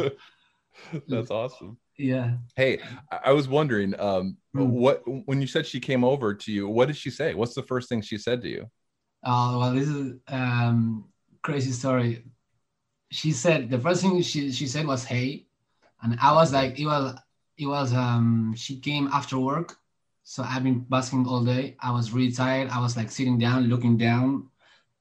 That's 1.08 1.32
awesome. 1.32 1.78
Yeah. 1.98 2.38
Hey, 2.56 2.80
I 3.24 3.32
was 3.34 3.48
wondering, 3.48 4.00
um, 4.00 4.38
mm. 4.56 4.68
what 4.68 5.04
when 5.26 5.42
you 5.42 5.48
said 5.48 5.66
she 5.66 5.80
came 5.80 6.04
over 6.04 6.34
to 6.34 6.52
you, 6.52 6.68
what 6.68 6.88
did 6.88 6.98
she 6.98 7.10
say? 7.10 7.34
What's 7.34 7.54
the 7.54 7.64
first 7.64 7.90
thing 7.90 8.02
she 8.02 8.18
said 8.18 8.42
to 8.42 8.50
you? 8.50 8.70
Oh 9.24 9.60
well, 9.60 9.74
this 9.74 9.90
is 9.90 10.16
um, 10.28 11.06
crazy 11.42 11.72
story. 11.72 12.24
She 13.12 13.32
said 13.32 13.70
the 13.70 13.80
first 13.80 14.02
thing 14.02 14.22
she 14.22 14.52
she 14.52 14.68
said 14.68 14.88
was 14.88 15.04
"Hey," 15.04 15.46
and 16.02 16.18
I 16.22 16.34
was 16.34 16.54
like, 16.54 16.80
it 16.80 16.86
was 16.86 17.20
it 17.58 17.66
was 17.66 17.94
um 17.94 18.54
she 18.56 18.80
came 18.80 19.08
after 19.08 19.38
work, 19.38 19.78
so 20.24 20.44
I've 20.44 20.64
been 20.64 20.80
busking 20.80 21.28
all 21.28 21.44
day. 21.44 21.76
I 21.82 21.92
was 21.92 22.12
really 22.12 22.32
tired. 22.32 22.70
I 22.70 22.80
was 22.80 22.96
like 22.96 23.12
sitting 23.12 23.38
down, 23.38 23.64
looking 23.64 23.98
down, 23.98 24.48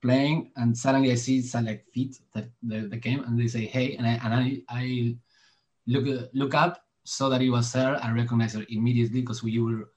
playing, 0.03 0.51
and 0.57 0.77
suddenly 0.77 1.13
I 1.13 1.15
see 1.15 1.43
some 1.43 1.67
like 1.67 1.85
feet 1.95 2.19
that 2.35 2.51
the, 2.63 2.89
the 2.89 2.99
came 2.99 3.23
and 3.23 3.39
they 3.39 3.47
say 3.47 3.67
"Hey," 3.67 3.95
and 3.97 4.07
I 4.07 4.19
and 4.25 4.35
I 4.35 4.63
I 4.69 5.17
look 5.89 6.31
look 6.33 6.55
up, 6.55 6.83
saw 7.05 7.29
that 7.31 7.43
it 7.43 7.51
was 7.51 7.73
her. 7.73 7.99
and 8.03 8.15
recognized 8.15 8.55
her 8.57 8.65
immediately 8.69 9.21
because 9.23 9.43
we 9.43 9.59
were 9.59 9.91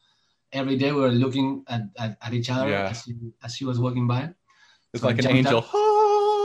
every 0.54 0.78
day 0.78 0.92
we 0.92 1.02
were 1.02 1.10
looking 1.10 1.64
at, 1.68 1.84
at, 1.98 2.18
at 2.22 2.34
each 2.34 2.50
other 2.50 2.70
yeah. 2.70 2.90
as, 2.90 3.04
she, 3.04 3.16
as 3.44 3.56
she 3.56 3.66
was 3.66 3.80
walking 3.80 4.08
by. 4.08 4.30
It's 4.94 5.02
so 5.02 5.08
like 5.08 5.20
an 5.20 5.28
angel. 5.28 5.66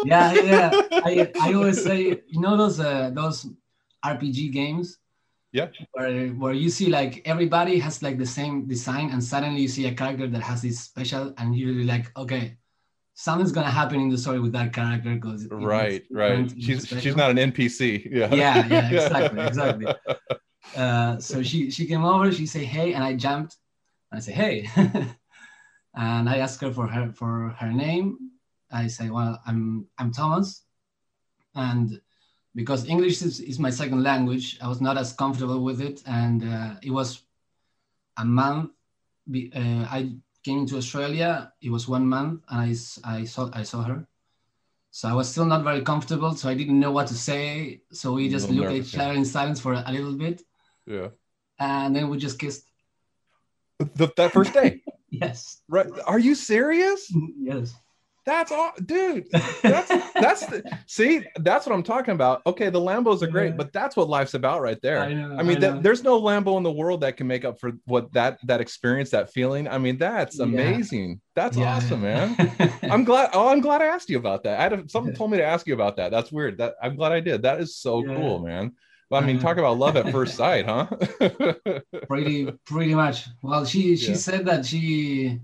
yeah, 0.05 0.33
yeah. 0.33 0.71
I, 0.93 1.31
I 1.41 1.55
always 1.55 1.83
say, 1.83 2.23
you 2.29 2.41
know 2.41 2.57
those 2.57 2.79
uh, 2.79 3.11
those 3.12 3.49
RPG 4.05 4.53
games. 4.53 4.99
Yeah. 5.53 5.69
Where 5.93 6.29
where 6.29 6.53
you 6.53 6.69
see 6.69 6.88
like 6.88 7.23
everybody 7.25 7.79
has 7.79 8.03
like 8.03 8.19
the 8.19 8.26
same 8.26 8.67
design, 8.67 9.11
and 9.11 9.23
suddenly 9.23 9.62
you 9.62 9.69
see 9.69 9.87
a 9.87 9.95
character 9.95 10.29
that 10.29 10.43
has 10.43 10.62
this 10.62 10.79
special, 10.81 11.35
and 11.38 11.57
you're 11.57 11.85
like, 11.85 12.17
okay, 12.17 12.57
something's 13.16 13.50
gonna 13.50 13.70
happen 13.70 13.99
in 13.99 14.11
the 14.11 14.18
story 14.18 14.38
with 14.38 14.52
that 14.52 14.73
character 14.73 15.14
because 15.14 15.49
right, 15.50 16.04
right. 16.11 16.52
She's 16.60 16.86
she's 16.86 17.17
not 17.17 17.30
an 17.30 17.38
NPC. 17.38 18.08
Yeah. 18.12 18.32
Yeah, 18.32 18.67
yeah, 18.67 18.91
exactly, 18.93 19.45
exactly. 19.45 19.86
Uh, 20.76 21.19
so 21.19 21.43
she 21.43 21.71
she 21.71 21.86
came 21.86 22.04
over. 22.04 22.30
She 22.30 22.47
said 22.47 22.62
hey, 22.62 22.93
and 22.93 23.02
I 23.02 23.14
jumped 23.14 23.56
and 24.10 24.19
I 24.19 24.21
say, 24.21 24.32
hey. 24.32 24.69
and 25.95 26.28
I 26.28 26.38
ask 26.38 26.60
her 26.60 26.73
for 26.73 26.86
her 26.86 27.10
for 27.12 27.56
her 27.58 27.73
name. 27.73 28.19
I 28.71 28.86
say, 28.86 29.10
well, 29.10 29.41
I'm 29.47 29.86
I'm 29.99 30.12
Thomas. 30.12 30.62
And 31.54 32.00
because 32.54 32.86
English 32.86 33.23
is, 33.23 33.41
is 33.41 33.58
my 33.58 33.71
second 33.71 34.02
language, 34.02 34.58
I 34.60 34.69
was 34.69 34.80
not 34.80 34.99
as 34.99 35.12
comfortable 35.12 35.62
with 35.64 35.80
it. 35.80 36.02
And 36.06 36.45
uh, 36.45 36.75
it 36.82 36.91
was 36.91 37.23
a 38.19 38.25
month. 38.25 38.73
Be, 39.30 39.50
uh, 39.54 39.86
I 39.91 40.17
came 40.47 40.65
to 40.67 40.76
Australia. 40.82 41.30
It 41.61 41.71
was 41.76 41.85
one 41.97 42.06
month, 42.17 42.35
and 42.49 42.59
I, 42.69 42.71
I 43.17 43.25
saw 43.32 43.43
I 43.61 43.65
saw 43.71 43.80
her. 43.91 43.99
So 44.99 45.02
I 45.13 45.15
was 45.21 45.26
still 45.32 45.49
not 45.52 45.63
very 45.69 45.82
comfortable. 45.91 46.32
So 46.37 46.49
I 46.49 46.54
didn't 46.61 46.80
know 46.85 46.93
what 46.99 47.09
to 47.13 47.17
say. 47.28 47.47
So 48.00 48.06
we 48.17 48.30
just 48.37 48.49
looked 48.49 48.71
at 48.71 48.80
each 48.82 48.97
other 49.02 49.17
in 49.21 49.25
silence 49.25 49.59
for 49.61 49.73
a 49.75 49.93
little 49.97 50.17
bit. 50.25 50.37
Yeah. 50.87 51.09
And 51.59 51.95
then 51.95 52.04
we 52.11 52.17
just 52.26 52.39
kissed. 52.39 52.65
The, 53.99 54.06
that 54.17 54.32
first 54.32 54.52
day. 54.54 54.71
yes. 55.23 55.39
Right. 55.69 55.91
Are 56.13 56.23
you 56.28 56.35
serious? 56.35 57.00
Yes. 57.50 57.75
That's 58.26 58.50
all, 58.50 58.73
dude. 58.84 59.30
That's 59.62 59.89
that's 60.15 60.47
the, 60.47 60.78
see. 60.86 61.23
That's 61.36 61.65
what 61.65 61.73
I'm 61.73 61.84
talking 61.84 62.12
about. 62.12 62.43
Okay, 62.45 62.71
the 62.71 62.80
Lambos 62.80 63.23
are 63.23 63.28
great, 63.28 63.50
yeah. 63.50 63.56
but 63.56 63.73
that's 63.73 63.95
what 63.95 64.08
life's 64.08 64.34
about, 64.34 64.62
right 64.62 64.82
there. 64.82 64.99
I, 64.99 65.12
know, 65.15 65.36
I 65.39 65.45
mean, 65.45 65.62
I 65.62 65.78
there's 65.78 66.02
no 66.02 66.21
Lambo 66.21 66.56
in 66.56 66.65
the 66.65 66.73
world 66.73 67.02
that 67.02 67.17
can 67.17 67.28
make 67.28 67.45
up 67.45 67.60
for 67.60 67.75
what 67.84 68.12
that 68.15 68.39
that 68.43 68.60
experience, 68.60 69.10
that 69.10 69.32
feeling. 69.32 69.69
I 69.69 69.78
mean, 69.78 69.97
that's 69.97 70.41
amazing. 70.41 71.10
Yeah. 71.10 71.17
That's 71.36 71.56
yeah. 71.56 71.76
awesome, 71.76 72.02
man. 72.02 72.52
I'm 72.82 73.04
glad. 73.04 73.30
Oh, 73.32 73.49
I'm 73.49 73.60
glad 73.60 73.80
I 73.80 73.86
asked 73.86 74.10
you 74.10 74.19
about 74.19 74.43
that. 74.43 74.58
I 74.58 74.76
had 74.76 74.91
someone 74.91 75.15
told 75.15 75.30
me 75.30 75.39
to 75.39 75.45
ask 75.45 75.65
you 75.69 75.75
about 75.75 75.97
that. 75.99 76.10
That's 76.10 76.32
weird. 76.32 76.58
That 76.58 76.75
I'm 76.82 76.97
glad 76.97 77.12
I 77.12 77.21
did. 77.21 77.43
That 77.43 77.60
is 77.60 77.76
so 77.76 78.02
cool, 78.02 78.41
man. 78.41 78.73
Well, 79.08 79.23
I 79.23 79.25
mean, 79.25 79.36
uh-huh. 79.36 79.47
talk 79.47 79.58
about 79.58 79.78
love 79.78 79.97
at 79.97 80.10
first 80.10 80.34
sight, 80.34 80.67
huh? 80.67 80.86
pretty, 82.08 82.50
pretty 82.65 82.93
much. 82.93 83.28
Well, 83.41 83.65
she 83.65 83.97
she 83.97 84.17
said 84.17 84.47
that 84.47 84.67
she 84.67 85.39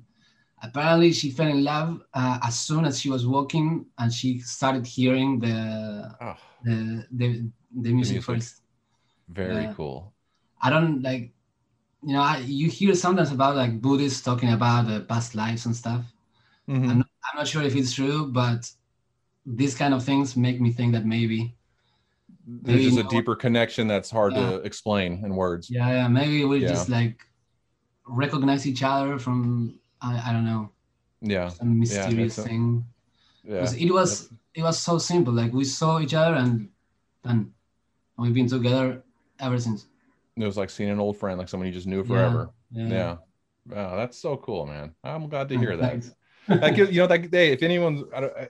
apparently 0.63 1.13
she 1.13 1.31
fell 1.31 1.49
in 1.49 1.65
love 1.65 2.03
uh, 2.15 2.39
as 2.43 2.59
soon 2.59 2.85
as 2.85 3.01
she 3.01 3.11
was 3.11 3.27
walking 3.27 3.87
and 3.99 4.13
she 4.13 4.39
started 4.39 4.87
hearing 4.87 5.39
the 5.41 6.15
oh. 6.21 6.37
the, 6.65 7.07
the, 7.13 7.27
the 7.81 7.93
music, 7.93 7.93
the 7.93 7.93
music. 7.93 8.23
first. 8.23 8.63
Very 9.29 9.67
uh, 9.67 9.75
cool. 9.75 10.13
I 10.61 10.71
don't 10.71 11.03
like, 11.03 11.33
you 12.05 12.15
know, 12.15 12.21
I, 12.23 12.39
you 12.39 12.69
hear 12.69 12.95
sometimes 12.95 13.33
about 13.33 13.57
like 13.57 13.81
Buddhists 13.81 14.23
talking 14.23 14.53
about 14.53 14.87
the 14.87 15.01
past 15.01 15.35
lives 15.35 15.67
and 15.67 15.75
stuff. 15.75 16.05
Mm-hmm. 16.69 16.91
I'm, 16.91 16.99
not, 16.99 17.09
I'm 17.33 17.39
not 17.39 17.49
sure 17.49 17.63
if 17.63 17.75
it's 17.75 17.93
true, 17.93 18.27
but 18.27 18.71
these 19.45 19.75
kind 19.75 19.93
of 19.95 20.05
things 20.05 20.37
make 20.37 20.61
me 20.61 20.71
think 20.71 20.93
that 20.93 21.05
maybe 21.05 21.57
there's 22.47 22.85
just 22.85 22.99
a 22.99 23.05
deeper 23.05 23.37
connection 23.37 23.87
that's 23.87 24.11
hard 24.11 24.35
yeah. 24.35 24.51
to 24.51 24.57
explain 24.59 25.25
in 25.25 25.35
words. 25.35 25.71
Yeah, 25.71 25.89
yeah. 25.89 26.09
Maybe 26.09 26.45
we 26.45 26.59
yeah. 26.59 26.69
just 26.69 26.89
like 26.89 27.25
recognize 28.07 28.67
each 28.67 28.83
other 28.83 29.19
from 29.19 29.79
I, 30.03 30.31
I 30.31 30.33
don't 30.33 30.45
know. 30.45 30.71
Yeah. 31.21 31.49
Some 31.49 31.79
mysterious 31.79 32.39
yeah, 32.39 32.45
thing. 32.45 32.85
Yeah. 33.45 33.73
It 33.79 33.93
was 33.93 34.31
it 34.55 34.63
was 34.63 34.79
so 34.79 34.99
simple. 34.99 35.33
Like 35.33 35.53
we 35.53 35.65
saw 35.65 36.01
each 36.01 36.15
other 36.15 36.35
and 36.35 36.69
and 37.25 37.53
we've 38.17 38.35
been 38.35 38.49
together 38.49 39.03
ever 39.41 39.59
since. 39.59 39.87
It 40.37 40.45
was 40.45 40.57
like 40.57 40.71
seeing 40.71 40.91
an 40.91 41.01
old 41.01 41.17
friend, 41.17 41.39
like 41.39 41.49
someone 41.49 41.67
you 41.67 41.73
just 41.73 41.87
knew 41.87 42.05
forever. 42.05 42.51
Yeah. 42.71 42.89
yeah. 42.89 43.17
Wow, 43.69 43.97
that's 43.97 44.19
so 44.19 44.37
cool, 44.37 44.67
man. 44.67 44.95
I'm 45.05 45.29
glad 45.29 45.49
to 45.51 45.59
hear 45.59 45.77
that 45.77 46.05
gives, 46.49 46.91
you 46.91 47.01
know, 47.01 47.07
that 47.07 47.31
day, 47.31 47.53
if 47.53 47.63
anyone's, 47.63 48.03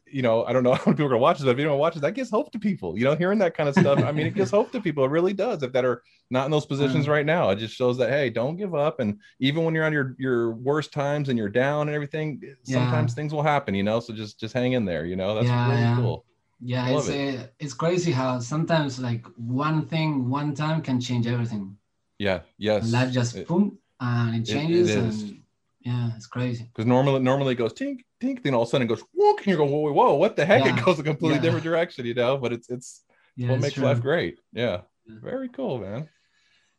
you 0.07 0.23
know, 0.23 0.45
I 0.45 0.53
don't 0.53 0.63
know 0.63 0.75
how 0.75 0.83
many 0.87 0.97
people 0.97 1.07
are 1.07 1.11
gonna 1.11 1.21
watch 1.21 1.39
this, 1.39 1.45
but 1.45 1.53
if 1.53 1.59
anyone 1.59 1.79
watches, 1.79 2.01
that 2.03 2.15
gives 2.15 2.31
hope 2.31 2.51
to 2.53 2.59
people. 2.59 2.99
You 2.99 3.05
know, 3.05 3.15
hearing 3.15 3.39
that 3.41 3.57
kind 3.57 3.69
of 3.69 3.75
stuff, 3.75 3.99
I 4.01 4.13
mean, 4.13 4.27
it 4.27 4.35
gives 4.35 4.51
hope 4.51 4.73
to 4.73 4.81
people. 4.81 5.05
It 5.05 5.11
really 5.11 5.33
does. 5.33 5.63
If 5.63 5.73
that 5.73 5.85
are 5.85 6.03
not 6.31 6.47
in 6.47 6.51
those 6.51 6.67
mm. 6.67 6.71
positions 6.71 7.09
right 7.09 7.27
now, 7.27 7.51
it 7.51 7.57
just 7.57 7.75
shows 7.75 7.99
that 7.99 8.11
hey, 8.11 8.31
don't 8.31 8.57
give 8.57 8.75
up. 8.75 9.01
And 9.01 9.19
even 9.41 9.65
when 9.65 9.75
you're 9.75 9.85
on 9.85 9.93
your 9.93 10.15
your 10.19 10.53
worst 10.53 10.93
times 10.93 11.29
and 11.29 11.39
you're 11.39 11.49
down 11.49 11.89
and 11.89 11.95
everything, 11.95 12.41
yeah. 12.65 12.77
sometimes 12.77 13.15
things 13.15 13.33
will 13.33 13.43
happen. 13.43 13.75
You 13.75 13.83
know, 13.83 14.01
so 14.01 14.13
just 14.13 14.41
just 14.41 14.55
hang 14.55 14.73
in 14.73 14.85
there. 14.85 15.05
You 15.05 15.17
know, 15.17 15.35
that's 15.35 15.47
yeah, 15.47 15.69
really 15.69 15.81
yeah. 15.81 15.97
cool. 15.97 16.25
Yeah, 16.65 16.89
it's 16.89 17.09
it. 17.09 17.35
a, 17.35 17.51
it's 17.59 17.75
crazy 17.75 18.13
how 18.13 18.39
sometimes 18.39 19.01
like 19.01 19.27
one 19.37 19.87
thing, 19.87 20.31
one 20.31 20.55
time 20.55 20.81
can 20.81 21.01
change 21.01 21.27
everything. 21.27 21.77
Yeah. 22.19 22.41
Yes. 22.57 22.93
life 22.93 23.13
just 23.13 23.37
it, 23.37 23.49
boom 23.49 23.79
and 24.03 24.37
it 24.37 24.45
changes 24.45 24.91
it 24.91 24.99
and 24.99 25.42
yeah, 25.85 26.11
it's 26.17 26.27
crazy. 26.27 26.65
Because 26.65 26.87
normally, 26.87 27.21
normally 27.21 27.53
it 27.53 27.57
goes 27.57 27.73
tink, 27.73 28.01
tink, 28.23 28.43
then 28.43 28.55
all 28.55 28.63
of 28.63 28.69
a 28.69 28.71
sudden 28.71 28.87
it 28.87 28.89
goes 28.89 29.03
whoop, 29.15 29.39
and 29.39 29.47
you 29.47 29.57
go, 29.57 29.65
whoa, 29.65 29.93
whoa, 29.93 30.15
what 30.15 30.37
the 30.37 30.45
heck? 30.45 30.65
Yeah. 30.65 30.79
It 30.79 30.85
goes 30.85 30.99
a 30.99 31.03
completely 31.03 31.37
yeah. 31.37 31.43
different 31.43 31.65
direction, 31.65 32.07
you 32.07 32.15
know. 32.15 32.39
But 32.39 32.53
it's 32.53 32.69
it's 32.71 33.05
yeah, 33.37 33.51
what 33.51 33.61
makes 33.61 33.75
true. 33.75 33.85
life 33.85 34.01
great. 34.01 34.41
Yeah. 34.53 34.83
very 35.07 35.49
cool, 35.49 35.79
man. 35.79 36.09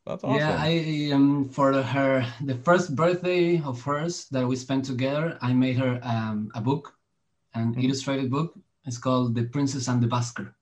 That's 0.06 0.24
awesome. 0.24 0.38
Yeah, 0.38 0.58
I 0.60 1.12
um 1.14 1.50
for 1.50 1.82
her 1.82 2.26
the 2.44 2.56
first 2.56 2.96
birthday 2.96 3.62
of 3.62 3.82
hers 3.82 4.28
that 4.32 4.46
we 4.48 4.56
spent 4.56 4.86
together, 4.86 5.38
I 5.42 5.54
made 5.54 5.78
her 5.78 6.00
um 6.04 6.52
a 6.56 6.62
book, 6.62 6.96
an 7.54 7.74
Mhm. 7.76 7.84
illustrated 7.84 8.30
book. 8.30 8.54
It's 8.86 8.98
called 8.98 9.36
The 9.36 9.44
Princess 9.44 9.88
and 9.88 10.02
the 10.04 10.08
Basker. 10.08 10.54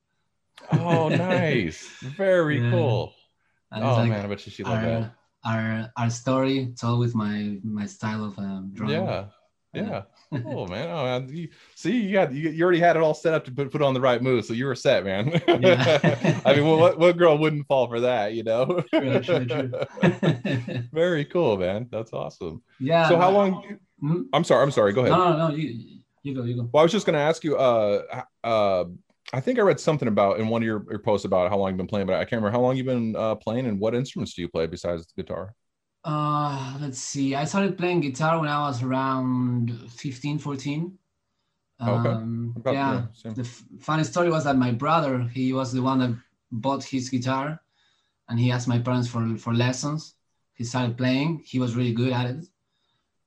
Oh, 0.72 1.10
nice. 1.30 1.88
Very 2.02 2.60
cool. 2.70 3.14
And 3.72 3.84
Oh 3.84 3.96
like 3.96 4.10
man, 4.10 4.26
I 4.26 4.28
bet 4.28 4.46
you 4.46 4.52
she 4.52 4.64
loved 4.64 4.84
that. 4.84 5.16
Our 5.44 5.92
our 5.98 6.10
story 6.10 6.74
told 6.80 7.00
with 7.00 7.16
my 7.16 7.58
my 7.64 7.86
style 7.86 8.24
of 8.24 8.38
um, 8.38 8.72
drawing. 8.74 8.94
Yeah. 8.94 9.26
Yeah. 9.74 10.04
Cool, 10.32 10.66
man. 10.68 10.90
Oh, 10.90 11.04
man. 11.04 11.28
You, 11.30 11.50
see, 11.76 11.92
you 11.92 12.14
got 12.14 12.34
you, 12.34 12.52
you 12.52 12.64
already 12.64 12.80
had 12.80 12.96
it 12.96 13.02
all 13.02 13.14
set 13.14 13.34
up 13.34 13.44
to 13.44 13.52
put, 13.52 13.70
put 13.70 13.82
on 13.82 13.94
the 13.94 14.00
right 14.00 14.22
move, 14.22 14.46
so 14.46 14.54
you 14.54 14.66
were 14.66 14.76
set, 14.76 15.04
man. 15.04 15.28
Yeah. 15.48 16.40
I 16.46 16.56
mean, 16.56 16.66
what 16.66 16.98
what 16.98 17.18
girl 17.18 17.38
wouldn't 17.38 17.68
fall 17.68 17.90
for 17.90 18.00
that, 18.00 18.34
you 18.34 18.44
know? 18.44 18.82
True, 18.94 19.20
true, 19.20 19.46
true. 19.46 19.72
Very 20.94 21.26
cool, 21.26 21.58
man. 21.58 21.90
That's 21.92 22.14
awesome. 22.14 22.62
yeah. 22.80 23.10
so 23.10 23.18
how 23.18 23.30
long? 23.30 23.78
Hmm? 24.00 24.22
I'm 24.32 24.46
sorry. 24.46 24.64
I'm 24.64 24.72
sorry. 24.72 24.94
Go 24.94 25.02
ahead. 25.02 25.12
No, 25.12 25.34
no, 25.34 25.50
no. 25.50 25.54
You 25.54 26.00
you 26.24 26.34
go, 26.34 26.44
you 26.44 26.56
go. 26.56 26.70
Well, 26.72 26.80
I 26.80 26.84
was 26.84 26.94
just 26.94 27.06
going 27.06 27.16
to 27.16 27.20
ask 27.20 27.44
you. 27.44 27.58
Uh, 27.58 28.24
uh, 28.46 28.86
I 29.34 29.40
think 29.40 29.60
I 29.60 29.62
read 29.62 29.80
something 29.80 30.08
about 30.08 30.40
in 30.40 30.50
one 30.50 30.62
of 30.62 30.66
your, 30.66 30.86
your 30.90 31.00
posts 31.00 31.26
about 31.26 31.50
how 31.50 31.58
long 31.58 31.70
you've 31.70 31.78
been 31.78 31.88
playing, 31.88 32.08
but 32.08 32.16
I 32.16 32.26
can't 32.26 32.42
remember 32.42 32.52
how 32.52 32.62
long 32.62 32.76
you've 32.76 32.86
been 32.86 33.16
uh, 33.16 33.36
playing 33.36 33.66
and 33.66 33.80
what 33.80 33.96
instruments 33.96 34.34
do 34.34 34.42
you 34.42 34.50
play 34.50 34.68
besides 34.68 35.08
the 35.08 35.22
guitar? 35.22 35.56
Uh, 36.04 36.78
let's 36.82 36.98
see. 37.00 37.36
I 37.36 37.46
started 37.46 37.78
playing 37.78 38.02
guitar 38.02 38.40
when 38.40 38.50
I 38.50 38.60
was 38.68 38.82
around 38.84 39.72
15, 39.92 40.40
14. 40.40 40.98
Okay. 41.82 42.10
Um, 42.10 42.54
About- 42.58 42.74
yeah. 42.74 43.02
yeah. 43.24 43.34
The 43.34 43.42
f- 43.42 43.64
funny 43.80 44.04
story 44.04 44.30
was 44.30 44.44
that 44.44 44.58
my 44.58 44.72
brother, 44.72 45.20
he 45.24 45.54
was 45.54 45.72
the 45.72 45.82
one 45.82 46.00
that 46.00 46.16
bought 46.52 46.84
his 46.84 47.10
guitar 47.10 47.62
and 48.30 48.40
he 48.40 48.52
asked 48.52 48.68
my 48.68 48.80
parents 48.80 49.08
for, 49.08 49.38
for 49.38 49.54
lessons. 49.54 50.16
He 50.56 50.64
started 50.64 50.98
playing. 50.98 51.44
He 51.46 51.60
was 51.60 51.76
really 51.76 51.94
good 51.94 52.12
at 52.14 52.28
it, 52.28 52.46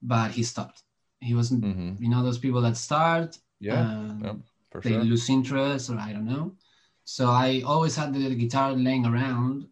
but 0.02 0.30
he 0.32 0.42
stopped. 0.42 0.82
He 1.20 1.34
wasn't, 1.34 1.64
hmm 1.64 1.94
you 1.98 2.08
know, 2.10 2.22
those 2.22 2.38
people 2.38 2.60
that 2.62 2.76
start, 2.76 3.38
Yeah, 3.60 3.80
um, 3.80 4.20
yeah, 4.22 4.32
for 4.74 4.82
they 4.82 4.90
sure. 4.90 5.04
lose 5.04 5.30
interest 5.30 5.88
or 5.88 5.98
I 5.98 6.12
don't 6.12 6.26
know. 6.26 6.56
So 7.04 7.28
I 7.28 7.62
always 7.64 7.94
had 7.94 8.12
the 8.12 8.34
guitar 8.34 8.72
laying 8.72 9.06
around. 9.06 9.68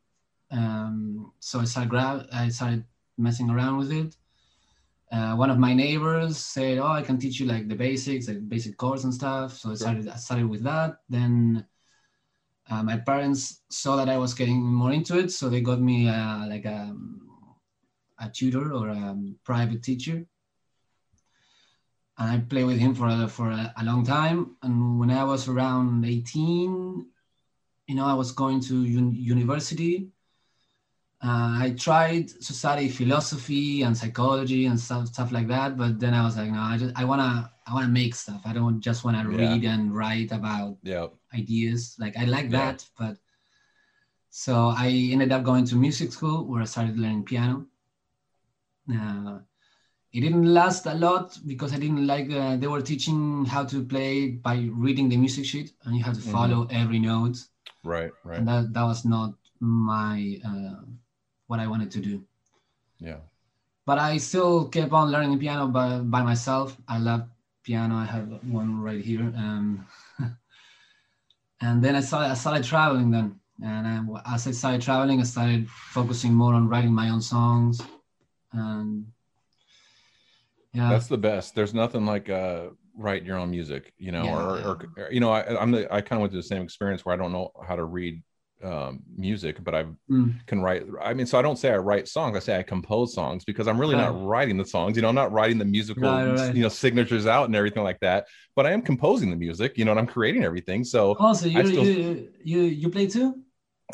Um, 0.50 1.32
so 1.40 1.60
I 1.60 1.64
started 1.64 1.90
grab, 1.90 2.26
I 2.32 2.48
started 2.48 2.84
messing 3.18 3.50
around 3.50 3.78
with 3.78 3.90
it. 3.90 4.16
Uh, 5.10 5.34
one 5.34 5.50
of 5.50 5.58
my 5.58 5.74
neighbors 5.74 6.38
said, 6.38 6.78
"Oh, 6.78 6.86
I 6.86 7.02
can 7.02 7.18
teach 7.18 7.38
you 7.40 7.46
like 7.46 7.68
the 7.68 7.74
basics, 7.74 8.28
like 8.28 8.48
basic 8.48 8.78
chords 8.78 9.04
and 9.04 9.12
stuff." 9.12 9.58
So 9.58 9.72
I 9.72 9.74
started, 9.74 10.08
I 10.08 10.16
started 10.16 10.48
with 10.48 10.62
that. 10.62 11.00
Then 11.10 11.66
uh, 12.70 12.82
my 12.82 12.96
parents 12.96 13.60
saw 13.68 13.96
that 13.96 14.08
I 14.08 14.16
was 14.16 14.32
getting 14.32 14.62
more 14.62 14.92
into 14.92 15.18
it, 15.18 15.30
so 15.30 15.50
they 15.50 15.60
got 15.60 15.80
me 15.80 16.08
uh, 16.08 16.46
like 16.48 16.64
a, 16.64 16.96
a 18.20 18.30
tutor 18.30 18.72
or 18.72 18.88
a 18.88 19.18
private 19.44 19.82
teacher 19.82 20.26
and 22.18 22.30
I 22.30 22.38
played 22.40 22.64
with 22.64 22.78
him 22.78 22.94
for 22.94 23.08
a, 23.08 23.28
for 23.28 23.50
a, 23.50 23.72
a 23.78 23.84
long 23.84 24.04
time. 24.04 24.56
And 24.62 24.98
when 24.98 25.10
I 25.10 25.24
was 25.24 25.48
around 25.48 26.04
18, 26.04 27.06
you 27.86 27.94
know, 27.94 28.04
I 28.06 28.14
was 28.14 28.32
going 28.32 28.60
to 28.62 28.74
un- 28.74 29.14
university. 29.14 30.10
Uh, 31.22 31.54
I 31.62 31.74
tried 31.78 32.28
to 32.28 32.52
study 32.52 32.88
philosophy 32.88 33.82
and 33.82 33.96
psychology 33.96 34.66
and 34.66 34.78
stuff 34.78 35.06
stuff 35.06 35.30
like 35.30 35.46
that, 35.46 35.76
but 35.76 36.00
then 36.00 36.14
I 36.14 36.24
was 36.24 36.36
like, 36.36 36.50
no, 36.50 36.58
I 36.60 36.76
just 36.76 36.92
I 36.96 37.04
wanna 37.04 37.52
I 37.64 37.72
wanna 37.72 37.88
make 37.88 38.14
stuff. 38.16 38.42
I 38.44 38.52
don't 38.52 38.80
just 38.80 39.04
wanna 39.04 39.24
Yeah. 39.30 39.36
read 39.36 39.64
and 39.64 39.94
write 39.94 40.32
about 40.32 40.78
Yeah. 40.82 41.06
ideas. 41.32 41.94
Like 42.00 42.16
I 42.16 42.24
like 42.24 42.50
Yeah. 42.50 42.72
that, 42.72 42.88
but 42.98 43.18
so 44.30 44.74
I 44.76 44.88
ended 45.12 45.30
up 45.30 45.44
going 45.44 45.64
to 45.66 45.76
music 45.76 46.10
school 46.10 46.44
where 46.46 46.62
I 46.62 46.64
started 46.64 46.98
learning 46.98 47.24
piano. 47.24 47.66
Uh, 48.92 49.38
it 50.12 50.20
didn't 50.20 50.52
last 50.52 50.86
a 50.86 50.94
lot 50.94 51.38
because 51.46 51.72
I 51.72 51.78
didn't 51.78 52.06
like. 52.06 52.30
Uh, 52.30 52.56
they 52.56 52.66
were 52.66 52.82
teaching 52.82 53.44
how 53.46 53.64
to 53.64 53.82
play 53.84 54.28
by 54.30 54.68
reading 54.72 55.08
the 55.08 55.16
music 55.16 55.44
sheet, 55.46 55.72
and 55.84 55.96
you 55.96 56.04
have 56.04 56.14
to 56.14 56.20
Mhm. 56.24 56.32
follow 56.32 56.66
every 56.70 56.98
note, 56.98 57.36
Right. 57.82 58.12
Right. 58.24 58.38
and 58.38 58.46
that 58.48 58.72
that 58.74 58.84
was 58.84 59.04
not 59.04 59.34
my 59.60 60.40
uh, 60.44 60.80
what 61.46 61.60
I 61.60 61.66
wanted 61.66 61.90
to 61.92 62.00
do. 62.00 62.14
Yeah. 63.00 63.20
But 63.86 63.98
I 63.98 64.18
still 64.18 64.68
kept 64.68 64.92
on 64.92 65.10
learning 65.10 65.38
piano 65.38 65.66
by 65.66 65.98
by 66.00 66.22
myself. 66.22 66.76
I 66.86 66.98
love 66.98 67.22
piano. 67.64 67.94
I 67.96 68.04
have 68.04 68.26
one 68.44 68.80
right 68.82 69.02
here. 69.04 69.32
Um, 69.36 69.86
and 71.60 71.82
then 71.82 71.94
I 71.96 72.00
started 72.00 72.30
I 72.30 72.34
started 72.34 72.64
traveling 72.64 73.10
then, 73.10 73.40
and 73.62 73.86
I, 73.86 74.34
as 74.34 74.46
I 74.46 74.52
started 74.52 74.82
traveling, 74.82 75.20
I 75.20 75.24
started 75.24 75.68
focusing 75.70 76.34
more 76.34 76.54
on 76.54 76.68
writing 76.68 76.92
my 76.92 77.08
own 77.10 77.22
songs, 77.22 77.80
and 78.52 79.06
yeah, 80.72 80.88
That's 80.90 81.06
the 81.06 81.18
best. 81.18 81.54
There's 81.54 81.74
nothing 81.74 82.06
like 82.06 82.28
uh 82.30 82.68
write 82.96 83.24
your 83.24 83.38
own 83.38 83.50
music, 83.50 83.92
you 83.98 84.12
know, 84.12 84.22
or, 84.24 84.26
Yeah. 84.26 84.64
or, 84.64 84.90
or 85.06 85.12
you 85.12 85.20
know, 85.20 85.32
I, 85.32 85.60
I'm 85.60 85.70
the 85.70 85.92
I 85.92 86.00
kind 86.02 86.18
of 86.18 86.20
went 86.20 86.32
through 86.32 86.42
the 86.42 86.46
same 86.48 86.62
experience 86.62 87.04
where 87.04 87.14
I 87.14 87.18
don't 87.18 87.32
know 87.32 87.50
how 87.66 87.76
to 87.76 87.84
read 87.84 88.22
um 88.62 89.00
music, 89.16 89.62
but 89.64 89.74
I 89.74 89.84
Mm. 90.10 90.46
can 90.46 90.62
write. 90.62 90.84
I 91.02 91.14
mean, 91.14 91.26
so 91.26 91.38
I 91.38 91.42
don't 91.42 91.58
say 91.58 91.70
I 91.72 91.78
write 91.78 92.06
songs. 92.06 92.36
I 92.36 92.40
say 92.40 92.56
I 92.58 92.62
compose 92.62 93.12
songs 93.14 93.44
because 93.44 93.66
I'm 93.66 93.78
really 93.80 93.96
not 93.96 94.14
writing 94.24 94.56
the 94.56 94.64
songs. 94.64 94.94
You 94.96 95.02
know, 95.02 95.08
I'm 95.08 95.14
not 95.16 95.32
writing 95.32 95.58
the 95.58 95.64
musical, 95.64 96.02
Right, 96.08 96.26
right. 96.26 96.54
you 96.54 96.62
know, 96.62 96.68
signatures 96.68 97.26
out 97.26 97.46
and 97.46 97.56
everything 97.56 97.82
like 97.82 97.98
that. 98.00 98.26
But 98.54 98.66
I 98.66 98.70
am 98.72 98.82
composing 98.82 99.30
the 99.30 99.36
music. 99.36 99.76
You 99.78 99.84
know, 99.84 99.90
and 99.90 100.00
I'm 100.00 100.06
creating 100.06 100.44
everything. 100.44 100.84
So 100.84 101.16
Oh, 101.18 101.32
so 101.32 101.46
you 101.46 101.66
still- 101.66 101.84
you 101.84 102.28
you 102.44 102.60
you 102.62 102.88
play 102.88 103.06
too? 103.08 103.41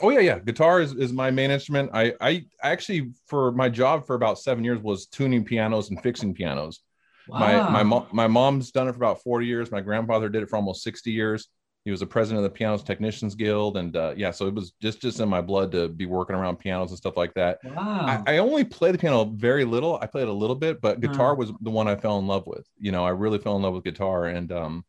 Oh 0.02 0.10
yeah, 0.10 0.20
yeah. 0.20 0.38
Guitar 0.38 0.80
is, 0.80 0.94
is 0.94 1.12
my 1.12 1.30
main 1.30 1.50
instrument. 1.50 1.90
I 1.92 2.14
I 2.20 2.44
actually 2.62 3.12
for 3.26 3.52
my 3.52 3.68
job 3.68 4.06
for 4.06 4.14
about 4.14 4.38
seven 4.38 4.64
years 4.64 4.80
was 4.80 5.06
tuning 5.06 5.44
pianos 5.44 5.90
and 5.90 6.02
fixing 6.02 6.34
pianos. 6.34 6.80
My 7.28 7.68
my 7.70 7.82
mom 7.82 8.06
my 8.12 8.26
mom's 8.26 8.70
done 8.70 8.88
it 8.88 8.92
for 8.92 8.98
about 8.98 9.22
40 9.22 9.46
years. 9.46 9.70
My 9.70 9.80
grandfather 9.80 10.28
did 10.28 10.42
it 10.42 10.48
for 10.48 10.56
almost 10.56 10.82
60 10.82 11.10
years. 11.10 11.48
He 11.84 11.90
was 11.90 12.00
the 12.00 12.06
president 12.06 12.44
of 12.44 12.50
the 12.52 12.56
Pianos 12.56 12.82
Technicians 12.82 13.34
Guild, 13.34 13.76
and 13.76 13.96
uh, 13.96 14.12
yeah, 14.16 14.30
so 14.30 14.46
it 14.46 14.54
was 14.54 14.72
just 14.80 15.00
just 15.00 15.20
in 15.20 15.28
my 15.28 15.40
blood 15.40 15.72
to 15.72 15.88
be 15.88 16.06
working 16.06 16.36
around 16.36 16.58
pianos 16.58 16.90
and 16.90 16.98
stuff 16.98 17.16
like 17.16 17.32
that. 17.34 17.58
Wow. 17.64 18.24
I, 18.26 18.34
I 18.34 18.38
only 18.38 18.64
play 18.64 18.92
the 18.92 18.98
piano 18.98 19.24
very 19.24 19.64
little. 19.64 19.98
I 20.00 20.06
played 20.06 20.28
a 20.28 20.32
little 20.32 20.56
bit, 20.56 20.80
but 20.80 21.00
guitar 21.00 21.34
Mm. 21.34 21.38
was 21.38 21.52
the 21.60 21.70
one 21.70 21.88
I 21.88 21.96
fell 21.96 22.18
in 22.18 22.26
love 22.26 22.46
with. 22.46 22.66
You 22.78 22.92
know, 22.92 23.04
I 23.04 23.10
really 23.10 23.38
fell 23.38 23.56
in 23.56 23.62
love 23.62 23.74
with 23.74 23.84
guitar, 23.84 24.26
and 24.26 24.50
um, 24.52 24.84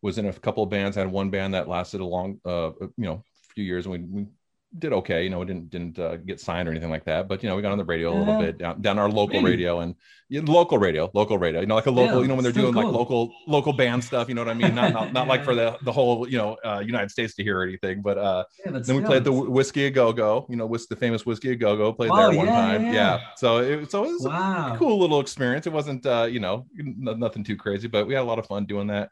was 0.00 0.16
in 0.16 0.26
a 0.26 0.32
couple 0.32 0.62
of 0.62 0.70
bands. 0.70 0.96
I 0.96 1.00
had 1.00 1.10
one 1.10 1.30
band 1.30 1.54
that 1.54 1.68
lasted 1.68 2.00
a 2.00 2.06
long, 2.06 2.40
uh, 2.44 2.70
you 2.80 3.04
know, 3.04 3.24
few 3.54 3.64
years, 3.64 3.86
and 3.86 3.92
we, 3.92 3.98
we 4.22 4.26
did 4.76 4.92
okay. 4.92 5.24
You 5.24 5.30
know, 5.30 5.38
we 5.38 5.46
didn't 5.46 5.70
didn't 5.70 5.98
uh, 5.98 6.16
get 6.16 6.40
signed 6.40 6.68
or 6.68 6.72
anything 6.72 6.90
like 6.90 7.04
that, 7.04 7.26
but 7.26 7.42
you 7.42 7.48
know, 7.48 7.56
we 7.56 7.62
got 7.62 7.72
on 7.72 7.78
the 7.78 7.84
radio 7.84 8.10
a 8.10 8.18
little 8.18 8.34
Yeah. 8.34 8.46
bit 8.46 8.58
down, 8.58 8.82
down 8.82 8.98
our 8.98 9.08
local 9.08 9.40
radio 9.40 9.80
and 9.80 9.94
yeah, 10.28 10.42
local 10.44 10.76
radio, 10.76 11.10
local 11.14 11.38
radio. 11.38 11.60
You 11.60 11.66
know, 11.66 11.74
like 11.74 11.86
a 11.86 11.90
local. 11.90 12.16
Yeah, 12.16 12.22
you 12.22 12.28
know, 12.28 12.34
when 12.34 12.42
they're 12.42 12.52
doing 12.52 12.74
like 12.74 12.84
local 12.86 13.32
local 13.46 13.72
band 13.72 14.04
stuff. 14.04 14.28
You 14.28 14.34
know 14.34 14.42
what 14.42 14.50
I 14.50 14.54
mean? 14.54 14.74
Not 14.74 14.92
not, 14.92 15.12
not 15.14 15.26
like 15.26 15.42
for 15.42 15.54
the 15.54 15.78
the 15.84 15.92
whole 15.92 16.28
you 16.28 16.36
know 16.36 16.58
uh, 16.64 16.80
United 16.84 17.10
States 17.10 17.34
to 17.36 17.42
hear 17.42 17.60
or 17.60 17.62
anything, 17.62 18.02
but 18.02 18.18
uh, 18.18 18.44
then 18.64 18.96
we 18.96 19.02
played 19.02 19.24
the 19.24 19.32
whiskey 19.32 19.86
a 19.86 19.90
go 19.90 20.12
go. 20.12 20.44
You 20.50 20.56
know, 20.56 20.66
whis- 20.66 20.86
the 20.86 20.96
famous 20.96 21.24
whiskey 21.24 21.52
a 21.52 21.56
go 21.56 21.74
go. 21.76 21.92
Played 21.94 22.10
Oh, 22.12 22.16
there 22.16 22.36
one 22.36 22.46
time. 22.48 22.84
yeah. 22.92 23.20
So 23.36 23.58
it 23.58 23.90
so 23.90 24.04
it 24.04 24.12
was 24.12 24.26
Wow. 24.26 24.74
a 24.74 24.76
cool 24.76 24.98
little 24.98 25.20
experience. 25.20 25.66
It 25.66 25.72
wasn't 25.72 26.04
uh, 26.04 26.28
you 26.30 26.40
know 26.40 26.66
nothing 26.74 27.42
too 27.42 27.56
crazy, 27.56 27.88
but 27.88 28.06
we 28.06 28.12
had 28.12 28.20
a 28.20 28.24
lot 28.24 28.38
of 28.38 28.46
fun 28.46 28.66
doing 28.66 28.88
that. 28.88 29.08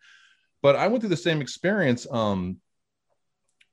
But 0.63 0.77
I 0.77 0.89
went 0.89 1.01
through 1.01 1.11
the 1.11 1.17
same 1.17 1.41
experience 1.41 2.07
um, 2.11 2.59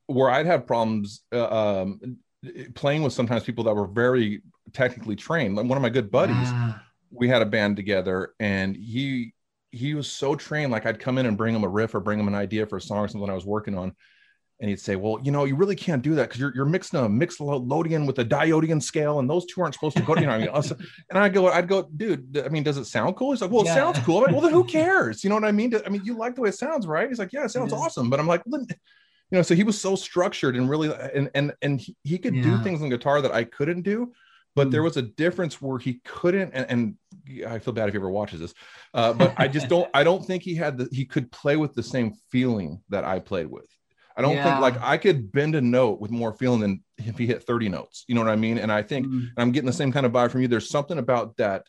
where 0.06 0.30
I'd 0.30 0.46
have 0.46 0.66
problems 0.66 1.22
uh, 1.32 1.48
um, 1.82 2.18
playing 2.74 3.02
with 3.02 3.12
sometimes 3.12 3.42
people 3.44 3.64
that 3.64 3.74
were 3.74 3.86
very 3.86 4.42
technically 4.72 5.16
trained. 5.16 5.56
Like 5.56 5.66
one 5.66 5.76
of 5.78 5.82
my 5.82 5.88
good 5.90 6.10
buddies 6.10 6.50
Wow. 6.52 6.74
we 7.10 7.28
had 7.28 7.42
a 7.42 7.46
band 7.46 7.76
together 7.76 8.34
and 8.40 8.74
he 8.76 9.32
he 9.70 9.94
was 9.94 10.08
so 10.10 10.36
trained 10.36 10.70
like 10.70 10.86
i'd 10.86 11.00
come 11.00 11.18
in 11.18 11.26
and 11.26 11.36
bring 11.36 11.52
him 11.54 11.64
a 11.64 11.68
riff 11.68 11.94
or 11.96 12.00
bring 12.00 12.18
him 12.20 12.28
an 12.28 12.34
idea 12.34 12.64
for 12.64 12.76
a 12.76 12.80
song 12.80 12.98
or 12.98 13.08
something 13.08 13.28
i 13.28 13.34
was 13.34 13.44
working 13.44 13.76
on 13.76 13.92
and 14.60 14.70
he'd 14.70 14.78
say 14.78 14.94
well 14.94 15.18
you 15.24 15.32
know 15.32 15.44
you 15.44 15.56
really 15.56 15.74
can't 15.74 16.00
do 16.02 16.14
that 16.14 16.28
because 16.28 16.38
you're, 16.40 16.52
you're 16.54 16.64
mixing 16.64 17.00
a 17.00 17.02
mixolydian 17.08 18.06
with 18.06 18.18
a 18.20 18.24
diodian 18.24 18.80
scale 18.80 19.18
and 19.18 19.28
those 19.28 19.44
two 19.46 19.60
aren't 19.60 19.74
supposed 19.74 19.96
to 19.96 20.02
go 20.04 20.14
you 20.16 20.26
know 20.26 20.32
I 20.32 20.38
mean, 20.44 20.48
us- 20.48 20.70
and 21.10 21.18
i 21.18 21.28
go 21.28 21.48
i'd 21.48 21.66
go 21.66 21.88
dude 21.96 22.38
i 22.44 22.48
mean 22.48 22.62
does 22.62 22.76
it 22.78 22.84
sound 22.84 23.16
cool? 23.16 23.32
He's 23.32 23.42
like 23.42 23.50
well 23.50 23.62
it 23.62 23.66
sounds 23.66 23.98
cool. 24.00 24.18
I'm 24.18 24.22
like, 24.24 24.32
well 24.32 24.42
then 24.42 24.52
who 24.52 24.62
cares? 24.78 25.24
You 25.24 25.30
know 25.30 25.36
what 25.36 25.44
i 25.44 25.52
mean? 25.52 25.72
I 25.84 25.88
mean 25.88 26.02
you 26.04 26.16
like 26.16 26.36
the 26.36 26.42
way 26.42 26.50
it 26.50 26.54
sounds 26.54 26.86
right? 26.86 27.08
He's 27.08 27.18
like 27.18 27.32
yeah 27.32 27.44
it 27.44 27.50
sounds 27.50 27.72
Yeah. 27.72 27.78
awesome. 27.78 28.10
But 28.10 28.20
i'm 28.20 28.28
like 28.28 28.42
well, 28.46 28.64
then, 28.64 28.76
you 29.34 29.38
know 29.40 29.42
so 29.42 29.56
he 29.56 29.64
was 29.64 29.80
so 29.80 29.96
structured 29.96 30.54
and 30.54 30.70
really 30.70 30.94
and 31.12 31.28
and 31.34 31.52
and 31.60 31.80
he, 31.80 31.96
he 32.04 32.18
could 32.18 32.40
do 32.40 32.56
things 32.62 32.80
on 32.80 32.88
guitar 32.88 33.20
that 33.20 33.32
i 33.32 33.42
couldn't 33.42 33.82
do 33.82 34.12
but 34.54 34.68
Mm. 34.68 34.70
there 34.70 34.84
was 34.84 34.96
a 34.96 35.02
difference 35.02 35.60
where 35.60 35.76
he 35.80 36.00
couldn't 36.04 36.52
and, 36.54 36.70
and 36.70 37.48
i 37.48 37.58
feel 37.58 37.74
bad 37.74 37.88
if 37.88 37.94
he 37.94 37.98
ever 37.98 38.08
watches 38.08 38.38
this 38.38 38.54
uh, 38.94 39.12
but 39.12 39.34
i 39.36 39.48
just 39.48 39.66
don't 39.68 39.88
i 39.92 40.04
don't 40.04 40.24
think 40.24 40.44
he 40.44 40.54
had 40.54 40.78
the 40.78 40.88
he 40.92 41.04
could 41.04 41.32
play 41.32 41.56
with 41.56 41.74
the 41.74 41.82
same 41.82 42.12
feeling 42.30 42.80
that 42.90 43.04
i 43.04 43.18
played 43.18 43.48
with 43.48 43.66
i 44.16 44.22
don't 44.22 44.36
Yeah. 44.36 44.44
think 44.44 44.60
like 44.60 44.80
i 44.80 44.96
could 44.98 45.32
bend 45.32 45.56
a 45.56 45.60
note 45.60 46.00
with 46.00 46.12
more 46.12 46.32
feeling 46.32 46.60
than 46.60 46.84
if 46.98 47.18
he 47.18 47.26
hit 47.26 47.42
30 47.42 47.68
notes 47.70 48.04
you 48.06 48.14
know 48.14 48.20
what 48.20 48.30
i 48.30 48.36
mean 48.36 48.58
and 48.58 48.70
i 48.70 48.82
think 48.82 49.06
Mm. 49.08 49.10
and 49.18 49.38
i'm 49.38 49.50
getting 49.50 49.66
the 49.66 49.72
same 49.72 49.90
kind 49.90 50.06
of 50.06 50.12
vibe 50.12 50.30
from 50.30 50.42
you 50.42 50.46
there's 50.46 50.70
something 50.70 50.98
about 50.98 51.36
that 51.38 51.66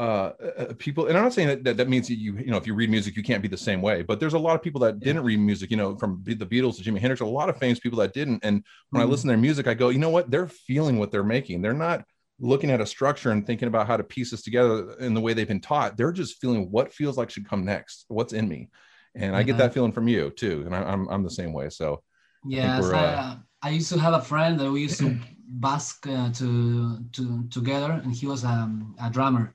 uh, 0.00 0.32
uh, 0.58 0.72
people 0.78 1.06
and 1.06 1.16
i'm 1.16 1.24
not 1.24 1.32
saying 1.32 1.48
that, 1.48 1.64
that 1.64 1.76
that 1.76 1.88
means 1.88 2.08
that 2.08 2.14
you 2.14 2.36
you 2.38 2.50
know 2.50 2.56
if 2.56 2.66
you 2.66 2.74
read 2.74 2.90
music 2.90 3.16
you 3.16 3.22
can't 3.22 3.42
be 3.42 3.48
the 3.48 3.56
same 3.56 3.82
way 3.82 4.02
but 4.02 4.18
there's 4.18 4.34
a 4.34 4.38
lot 4.38 4.54
of 4.56 4.62
people 4.62 4.80
that 4.80 5.00
didn't 5.00 5.22
read 5.22 5.38
music 5.38 5.70
you 5.70 5.76
know 5.76 5.96
from 5.96 6.22
the 6.24 6.34
beatles 6.34 6.76
to 6.76 6.82
jimi 6.82 6.98
hendrix 6.98 7.20
a 7.20 7.26
lot 7.26 7.48
of 7.48 7.56
famous 7.58 7.78
people 7.78 7.98
that 7.98 8.12
didn't 8.12 8.40
and 8.42 8.64
when 8.90 9.02
i 9.02 9.06
Mm. 9.06 9.10
listen 9.10 9.28
to 9.28 9.32
their 9.32 9.38
music 9.38 9.66
i 9.66 9.74
go 9.74 9.90
you 9.90 9.98
know 9.98 10.10
what 10.10 10.30
they're 10.30 10.48
feeling 10.48 10.98
what 10.98 11.10
they're 11.12 11.22
making 11.22 11.62
they're 11.62 11.72
not 11.74 12.04
looking 12.40 12.70
at 12.70 12.80
a 12.80 12.86
structure 12.86 13.30
and 13.30 13.46
thinking 13.46 13.68
about 13.68 13.86
how 13.86 13.96
to 13.98 14.04
piece 14.04 14.30
this 14.30 14.42
together 14.42 14.94
in 15.00 15.12
the 15.12 15.20
way 15.20 15.34
they've 15.34 15.48
been 15.48 15.60
taught 15.60 15.96
they're 15.96 16.12
just 16.12 16.40
feeling 16.40 16.70
what 16.70 16.92
feels 16.92 17.18
like 17.18 17.28
should 17.30 17.48
come 17.48 17.64
next 17.64 18.06
what's 18.08 18.32
in 18.32 18.48
me 18.48 18.70
and 19.14 19.34
I 19.36 19.42
get 19.42 19.56
that 19.58 19.74
feeling 19.74 19.92
from 19.92 20.08
you 20.08 20.30
too, 20.30 20.62
and 20.66 20.74
I, 20.74 20.82
I'm 20.82 21.08
I'm 21.08 21.22
the 21.24 21.30
same 21.30 21.52
way. 21.52 21.68
So 21.68 22.02
yeah, 22.46 22.78
I, 22.78 22.80
uh, 22.80 22.96
uh, 22.96 23.36
I 23.62 23.70
used 23.70 23.92
to 23.92 23.98
have 23.98 24.14
a 24.14 24.20
friend 24.22 24.58
that 24.60 24.70
we 24.70 24.82
used 24.82 24.98
to 25.00 25.16
bask 25.48 26.06
uh, 26.06 26.30
to 26.34 26.98
to 27.12 27.44
together, 27.50 28.00
and 28.04 28.14
he 28.14 28.26
was 28.26 28.44
um, 28.44 28.94
a 29.02 29.10
drummer. 29.10 29.54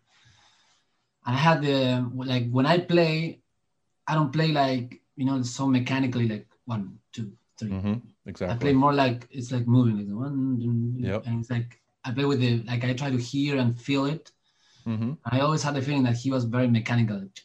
I 1.25 1.33
had 1.33 1.61
the 1.61 2.09
like 2.13 2.49
when 2.51 2.65
I 2.65 2.79
play, 2.79 3.41
I 4.07 4.13
don't 4.15 4.31
play 4.31 4.49
like 4.49 5.01
you 5.15 5.25
know 5.25 5.41
so 5.43 5.67
mechanically 5.67 6.27
like 6.27 6.47
one, 6.65 6.99
two, 7.11 7.31
three. 7.57 7.69
mhm, 7.71 8.01
I 8.27 8.55
play 8.55 8.73
more 8.73 8.93
like 8.93 9.27
it's 9.31 9.51
like 9.51 9.67
moving 9.67 9.97
like 9.97 10.07
one, 10.15 10.95
Yep. 10.99 11.23
and 11.25 11.39
it's 11.41 11.49
like 11.49 11.79
I 12.03 12.11
play 12.11 12.25
with 12.25 12.39
the 12.39 12.61
like 12.63 12.83
I 12.83 12.93
try 12.93 13.09
to 13.09 13.17
hear 13.17 13.57
and 13.57 13.79
feel 13.79 14.05
it. 14.05 14.31
Mm-hmm. 14.87 15.13
I 15.25 15.39
always 15.39 15.63
had 15.63 15.73
the 15.75 15.81
feeling 15.81 16.03
that 16.03 16.15
he 16.15 16.29
was 16.31 16.43
very 16.45 16.67
mechanical. 16.67 17.17
Like, 17.21 17.39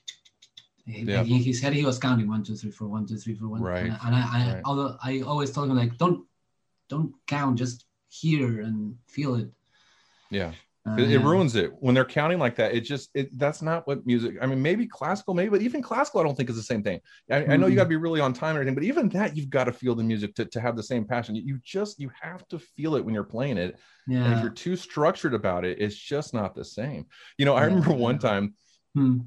He- 0.86 1.02
Yeah. 1.04 1.20
like, 1.22 1.30
in 1.30 1.42
his 1.48 1.60
head, 1.62 1.72
he 1.72 1.84
was 1.86 1.98
counting 1.98 2.28
one, 2.28 2.42
two, 2.42 2.56
three, 2.56 2.70
four, 2.70 2.88
one, 2.88 3.06
two, 3.06 3.16
three, 3.16 3.34
four, 3.34 3.48
one. 3.48 3.62
Right, 3.62 3.84
And, 3.84 3.92
I- 3.92 4.06
and 4.06 4.14
I, 4.14 4.22
I, 4.38 4.54
right. 4.54 4.62
although 4.64 4.96
I 5.02 5.20
always 5.20 5.50
told 5.52 5.70
him 5.70 5.76
like, 5.76 5.96
don't, 5.96 6.26
don't 6.88 7.14
count, 7.26 7.56
just 7.58 7.86
hear 8.10 8.60
and 8.60 8.96
feel 9.06 9.36
it. 9.36 9.50
Yeah. 10.30 10.52
It, 10.96 11.12
it 11.12 11.18
ruins 11.20 11.56
it 11.56 11.72
when 11.78 11.94
they're 11.94 12.04
counting 12.04 12.38
like 12.38 12.56
that. 12.56 12.74
It 12.74 12.80
just 12.80 13.10
it 13.14 13.36
that's 13.38 13.62
not 13.62 13.86
what 13.86 14.04
music. 14.06 14.36
I 14.42 14.46
mean, 14.46 14.60
maybe 14.60 14.86
classical, 14.86 15.34
maybe, 15.34 15.48
but 15.50 15.62
even 15.62 15.82
classical, 15.82 16.20
I 16.20 16.24
don't 16.24 16.36
think 16.36 16.50
is 16.50 16.56
the 16.56 16.62
same 16.62 16.82
thing. 16.82 17.00
I, 17.30 17.46
I 17.46 17.56
know 17.56 17.66
you 17.66 17.76
got 17.76 17.84
to 17.84 17.88
be 17.88 17.96
really 17.96 18.20
on 18.20 18.32
time 18.32 18.50
and 18.50 18.58
everything, 18.58 18.74
but 18.74 18.84
even 18.84 19.08
that, 19.10 19.36
you've 19.36 19.50
got 19.50 19.64
to 19.64 19.72
feel 19.72 19.94
the 19.94 20.02
music 20.02 20.34
to, 20.36 20.44
to 20.46 20.60
have 20.60 20.76
the 20.76 20.82
same 20.82 21.04
passion. 21.04 21.36
You, 21.36 21.58
just 21.62 22.00
you 22.00 22.10
have 22.20 22.46
to 22.48 22.58
feel 22.58 22.96
it 22.96 23.04
when 23.04 23.14
you're 23.14 23.24
playing 23.24 23.56
it. 23.58 23.78
And 24.24 24.32
if 24.32 24.40
you're 24.40 24.50
too 24.50 24.76
structured 24.76 25.32
about 25.32 25.64
it, 25.64 25.78
it's 25.80 25.96
just 25.96 26.34
not 26.34 26.54
the 26.54 26.64
same. 26.64 27.06
You 27.38 27.46
know, 27.46 27.54
I 27.54 27.60
Yeah, 27.60 27.66
remember 27.66 27.94
one 27.94 28.18
time 28.18 28.54
Hmm. 28.94 29.18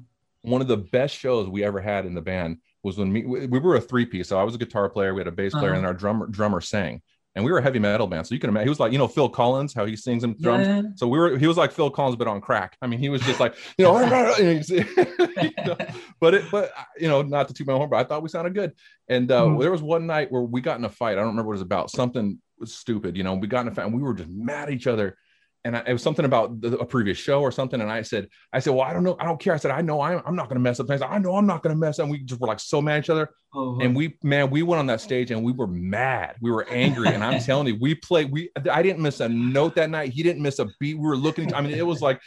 one 0.42 0.60
of 0.60 0.68
the 0.68 0.76
best 0.76 1.16
shows 1.16 1.48
we 1.48 1.64
ever 1.64 1.80
had 1.80 2.04
in 2.04 2.14
the 2.14 2.20
band 2.20 2.58
was 2.82 2.98
when 2.98 3.10
me, 3.12 3.24
we 3.24 3.46
we 3.46 3.58
were 3.58 3.76
a 3.76 3.80
three 3.80 4.04
piece. 4.04 4.28
So 4.28 4.38
I 4.38 4.42
was 4.42 4.54
a 4.54 4.58
guitar 4.58 4.90
player, 4.90 5.14
we 5.14 5.20
had 5.20 5.26
a 5.26 5.32
bass 5.32 5.54
player, 5.54 5.72
Uh-huh. 5.72 5.78
and 5.78 5.86
our 5.86 5.94
drummer 5.94 6.26
drummer 6.26 6.60
sang. 6.60 7.00
And 7.36 7.44
we 7.44 7.50
were 7.50 7.58
a 7.58 7.62
heavy 7.62 7.80
metal 7.80 8.06
band. 8.06 8.26
So 8.26 8.34
you 8.34 8.40
can 8.40 8.48
imagine 8.48 8.66
he 8.66 8.70
was 8.70 8.78
like, 8.78 8.92
you 8.92 8.98
know, 8.98 9.08
Phil 9.08 9.28
Collins, 9.28 9.74
how 9.74 9.84
he 9.86 9.96
sings 9.96 10.22
and 10.22 10.40
drums. 10.40 10.66
Yeah. 10.68 10.82
So 10.94 11.08
we 11.08 11.18
were 11.18 11.36
he 11.36 11.46
was 11.48 11.56
like 11.56 11.72
Phil 11.72 11.90
Collins, 11.90 12.14
but 12.16 12.28
on 12.28 12.40
crack. 12.40 12.76
I 12.80 12.86
mean, 12.86 13.00
he 13.00 13.08
was 13.08 13.22
just 13.22 13.40
like, 13.40 13.56
you 13.76 13.84
know, 13.84 13.92
you 14.38 15.50
know, 15.66 15.76
but 16.20 16.34
it 16.34 16.44
but 16.52 16.72
you 16.98 17.08
know, 17.08 17.22
not 17.22 17.48
to 17.48 17.54
toot 17.54 17.66
my 17.66 17.72
horn, 17.72 17.90
but 17.90 17.96
I 17.96 18.04
thought 18.04 18.22
we 18.22 18.28
sounded 18.28 18.54
good. 18.54 18.72
And 19.08 19.30
uh, 19.32 19.42
Mhm. 19.42 19.60
there 19.60 19.72
was 19.72 19.82
one 19.82 20.06
night 20.06 20.30
where 20.30 20.42
we 20.42 20.60
got 20.60 20.78
in 20.78 20.84
a 20.84 20.88
fight. 20.88 21.12
I 21.12 21.16
don't 21.16 21.28
remember 21.28 21.48
what 21.48 21.54
it 21.54 21.56
was 21.56 21.62
about. 21.62 21.90
Something 21.90 22.38
was 22.58 22.72
stupid, 22.74 23.16
you 23.16 23.24
know. 23.24 23.34
We 23.34 23.48
got 23.48 23.62
in 23.62 23.68
a 23.68 23.74
fight 23.74 23.86
and 23.86 23.94
we 23.94 24.02
were 24.02 24.14
just 24.14 24.30
mad 24.30 24.68
at 24.68 24.74
each 24.74 24.86
other. 24.86 25.16
And 25.64 25.76
I, 25.76 25.82
it 25.86 25.92
was 25.92 26.02
something 26.02 26.24
about 26.26 26.60
the, 26.60 26.76
a 26.78 26.84
previous 26.84 27.16
show 27.16 27.40
or 27.40 27.50
something. 27.50 27.80
And 27.80 27.90
I 27.90 28.02
said, 28.02 28.28
I 28.52 28.58
said, 28.58 28.74
well, 28.74 28.82
I 28.82 28.92
don't 28.92 29.02
know, 29.02 29.16
I 29.18 29.24
don't 29.24 29.40
care. 29.40 29.54
I 29.54 29.56
said, 29.56 29.70
I 29.70 29.80
know 29.80 30.00
I'm, 30.00 30.22
I'm 30.26 30.36
not 30.36 30.48
going 30.48 30.56
to 30.56 30.60
mess 30.60 30.78
up 30.78 30.86
things. 30.86 31.00
I 31.00 31.18
know 31.18 31.36
I'm 31.36 31.46
not 31.46 31.62
going 31.62 31.74
to 31.74 31.78
mess 31.80 31.98
up. 31.98 32.04
And 32.04 32.12
we 32.12 32.18
just 32.18 32.40
were 32.40 32.46
like 32.46 32.60
so 32.60 32.82
mad 32.82 32.98
at 32.98 33.04
each 33.04 33.10
other. 33.10 33.30
Oh, 33.54 33.78
And 33.80 33.96
we, 33.96 34.18
man, 34.22 34.50
we 34.50 34.62
went 34.62 34.80
on 34.80 34.86
that 34.86 35.00
stage 35.00 35.30
and 35.30 35.42
we 35.42 35.52
were 35.52 35.66
mad. 35.66 36.36
We 36.40 36.50
were 36.50 36.68
angry. 36.68 37.08
And 37.08 37.24
I'm 37.24 37.40
telling 37.44 37.66
you, 37.66 37.78
we 37.80 37.94
played. 37.94 38.30
We, 38.30 38.50
I 38.70 38.82
didn't 38.82 39.00
miss 39.00 39.20
a 39.20 39.28
note 39.28 39.74
that 39.76 39.90
night. 39.90 40.12
He 40.12 40.22
didn't 40.22 40.42
miss 40.42 40.58
a 40.58 40.66
beat. 40.78 40.98
We 40.98 41.06
were 41.06 41.16
looking. 41.16 41.54
I 41.54 41.60
mean, 41.60 41.72
it 41.72 41.86
was 41.86 42.02
like. 42.02 42.20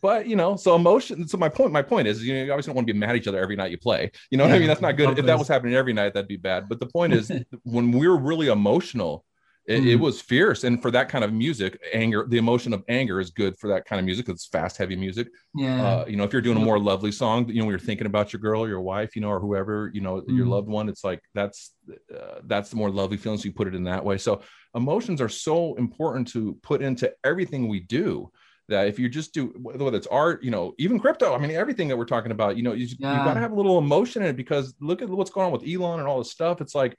But 0.00 0.26
you 0.26 0.36
know, 0.36 0.54
so 0.56 0.76
emotion. 0.76 1.26
So 1.26 1.38
my 1.38 1.48
point, 1.48 1.72
my 1.72 1.80
point 1.80 2.06
is, 2.06 2.22
you 2.22 2.34
know, 2.34 2.44
you 2.44 2.52
obviously 2.52 2.72
don't 2.72 2.76
want 2.76 2.86
to 2.86 2.92
be 2.92 2.98
mad 2.98 3.10
at 3.10 3.16
each 3.16 3.26
other 3.26 3.40
every 3.40 3.56
night 3.56 3.70
you 3.70 3.78
play. 3.78 4.10
You 4.30 4.36
know 4.36 4.44
what 4.44 4.52
I 4.52 4.58
mean? 4.58 4.68
That's 4.68 4.82
not 4.82 4.98
good. 4.98 5.18
If 5.18 5.24
that 5.24 5.38
was 5.38 5.48
happening 5.48 5.74
every 5.74 5.94
night, 5.94 6.12
that'd 6.12 6.28
be 6.28 6.36
bad. 6.36 6.68
But 6.68 6.78
the 6.78 6.86
point 6.86 7.14
is, 7.14 7.32
when 7.62 7.90
we're 7.90 8.14
really 8.14 8.48
emotional, 8.48 9.24
it, 9.66 9.86
it 9.86 9.98
Mm. 9.98 10.00
was 10.00 10.20
fierce. 10.20 10.64
And 10.64 10.80
for 10.82 10.90
that 10.90 11.08
kind 11.08 11.24
of 11.24 11.32
music, 11.32 11.80
anger, 11.92 12.26
the 12.28 12.38
emotion 12.38 12.72
of 12.72 12.82
anger 12.88 13.20
is 13.20 13.30
good 13.30 13.56
for 13.58 13.68
that 13.68 13.84
kind 13.86 13.98
of 13.98 14.04
music. 14.04 14.28
It's 14.28 14.46
fast, 14.46 14.76
heavy 14.76 14.96
music 14.96 15.28
yeah. 15.54 15.82
uh, 15.82 16.04
you 16.06 16.16
know, 16.16 16.24
if 16.24 16.32
you're 16.32 16.42
doing 16.42 16.56
a 16.56 16.60
more 16.60 16.78
lovely 16.78 17.12
song, 17.12 17.48
you 17.48 17.54
know, 17.60 17.64
when 17.64 17.70
you're 17.72 17.78
thinking 17.78 18.06
about 18.06 18.32
your 18.32 18.40
girl, 18.40 18.68
your 18.68 18.80
wife, 18.80 19.14
you 19.16 19.22
know, 19.22 19.30
or 19.30 19.40
whoever, 19.40 19.90
you 19.94 20.00
know, 20.00 20.22
your 20.26 20.46
Mhm. 20.46 20.50
loved 20.50 20.68
one, 20.68 20.88
it's 20.88 21.04
like 21.04 21.20
that's 21.34 21.72
uh, 22.14 22.40
that's 22.44 22.70
the 22.70 22.76
more 22.76 22.90
lovely 22.90 23.16
feelings. 23.16 23.44
You 23.44 23.52
put 23.52 23.68
it 23.68 23.74
in 23.74 23.84
that 23.84 24.04
way. 24.04 24.18
So 24.18 24.42
emotions 24.74 25.20
are 25.20 25.28
so 25.28 25.74
important 25.76 26.28
to 26.28 26.54
put 26.62 26.82
into 26.82 27.12
everything 27.24 27.68
we 27.68 27.80
do. 27.80 28.30
That 28.68 28.88
if 28.88 28.98
you 28.98 29.08
just 29.10 29.34
do 29.34 29.48
whether 29.60 29.94
it's 29.96 30.06
art, 30.06 30.42
you 30.42 30.50
know, 30.50 30.72
even 30.78 30.98
crypto, 30.98 31.34
I 31.34 31.38
mean, 31.38 31.50
everything 31.50 31.88
that 31.88 31.98
we're 31.98 32.06
talking 32.06 32.32
about, 32.32 32.56
you 32.56 32.62
know, 32.62 32.72
you, 32.72 32.86
you 32.86 32.96
got 32.98 33.34
to 33.34 33.40
have 33.40 33.52
a 33.52 33.54
little 33.54 33.76
emotion 33.78 34.22
in 34.22 34.28
it 34.28 34.36
because 34.36 34.74
look 34.80 35.02
at 35.02 35.08
what's 35.10 35.30
going 35.30 35.46
on 35.46 35.52
with 35.52 35.68
Elon 35.68 36.00
and 36.00 36.08
all 36.08 36.18
this 36.18 36.30
stuff. 36.30 36.60
It's 36.62 36.74
like 36.74 36.96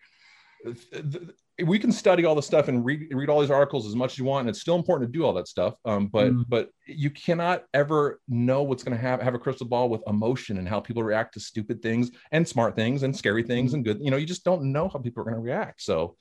we 1.65 1.79
can 1.79 1.91
study 1.91 2.25
all 2.25 2.35
the 2.35 2.41
stuff 2.41 2.67
and 2.67 2.83
read 2.83 3.07
read 3.13 3.29
all 3.29 3.39
these 3.39 3.51
articles 3.51 3.87
as 3.87 3.95
much 3.95 4.13
as 4.13 4.17
you 4.19 4.25
want, 4.25 4.41
and 4.41 4.49
it's 4.49 4.59
still 4.61 4.75
important 4.75 5.11
to 5.11 5.17
do 5.17 5.23
all 5.25 5.33
that 5.33 5.47
stuff. 5.47 5.75
Um, 5.85 6.07
but 6.07 6.31
Mm. 6.33 6.45
but 6.49 6.69
you 6.85 7.09
cannot 7.09 7.63
ever 7.73 8.19
know 8.27 8.63
what's 8.63 8.83
going 8.83 8.95
to 8.97 9.01
have 9.01 9.21
have 9.21 9.35
a 9.35 9.39
crystal 9.39 9.67
ball 9.67 9.89
with 9.89 10.01
emotion 10.07 10.57
and 10.57 10.67
how 10.67 10.79
people 10.79 11.03
react 11.03 11.33
to 11.35 11.39
stupid 11.39 11.81
things 11.81 12.11
and 12.31 12.47
smart 12.47 12.75
things 12.75 13.03
and 13.03 13.15
scary 13.15 13.43
things 13.43 13.73
and 13.73 13.85
good. 13.85 13.99
You 14.01 14.11
know, 14.11 14.17
you 14.17 14.25
just 14.25 14.43
don't 14.43 14.71
know 14.73 14.89
how 14.89 14.99
people 14.99 15.21
are 15.21 15.25
going 15.25 15.35
to 15.35 15.41
react. 15.41 15.81
So 15.81 16.17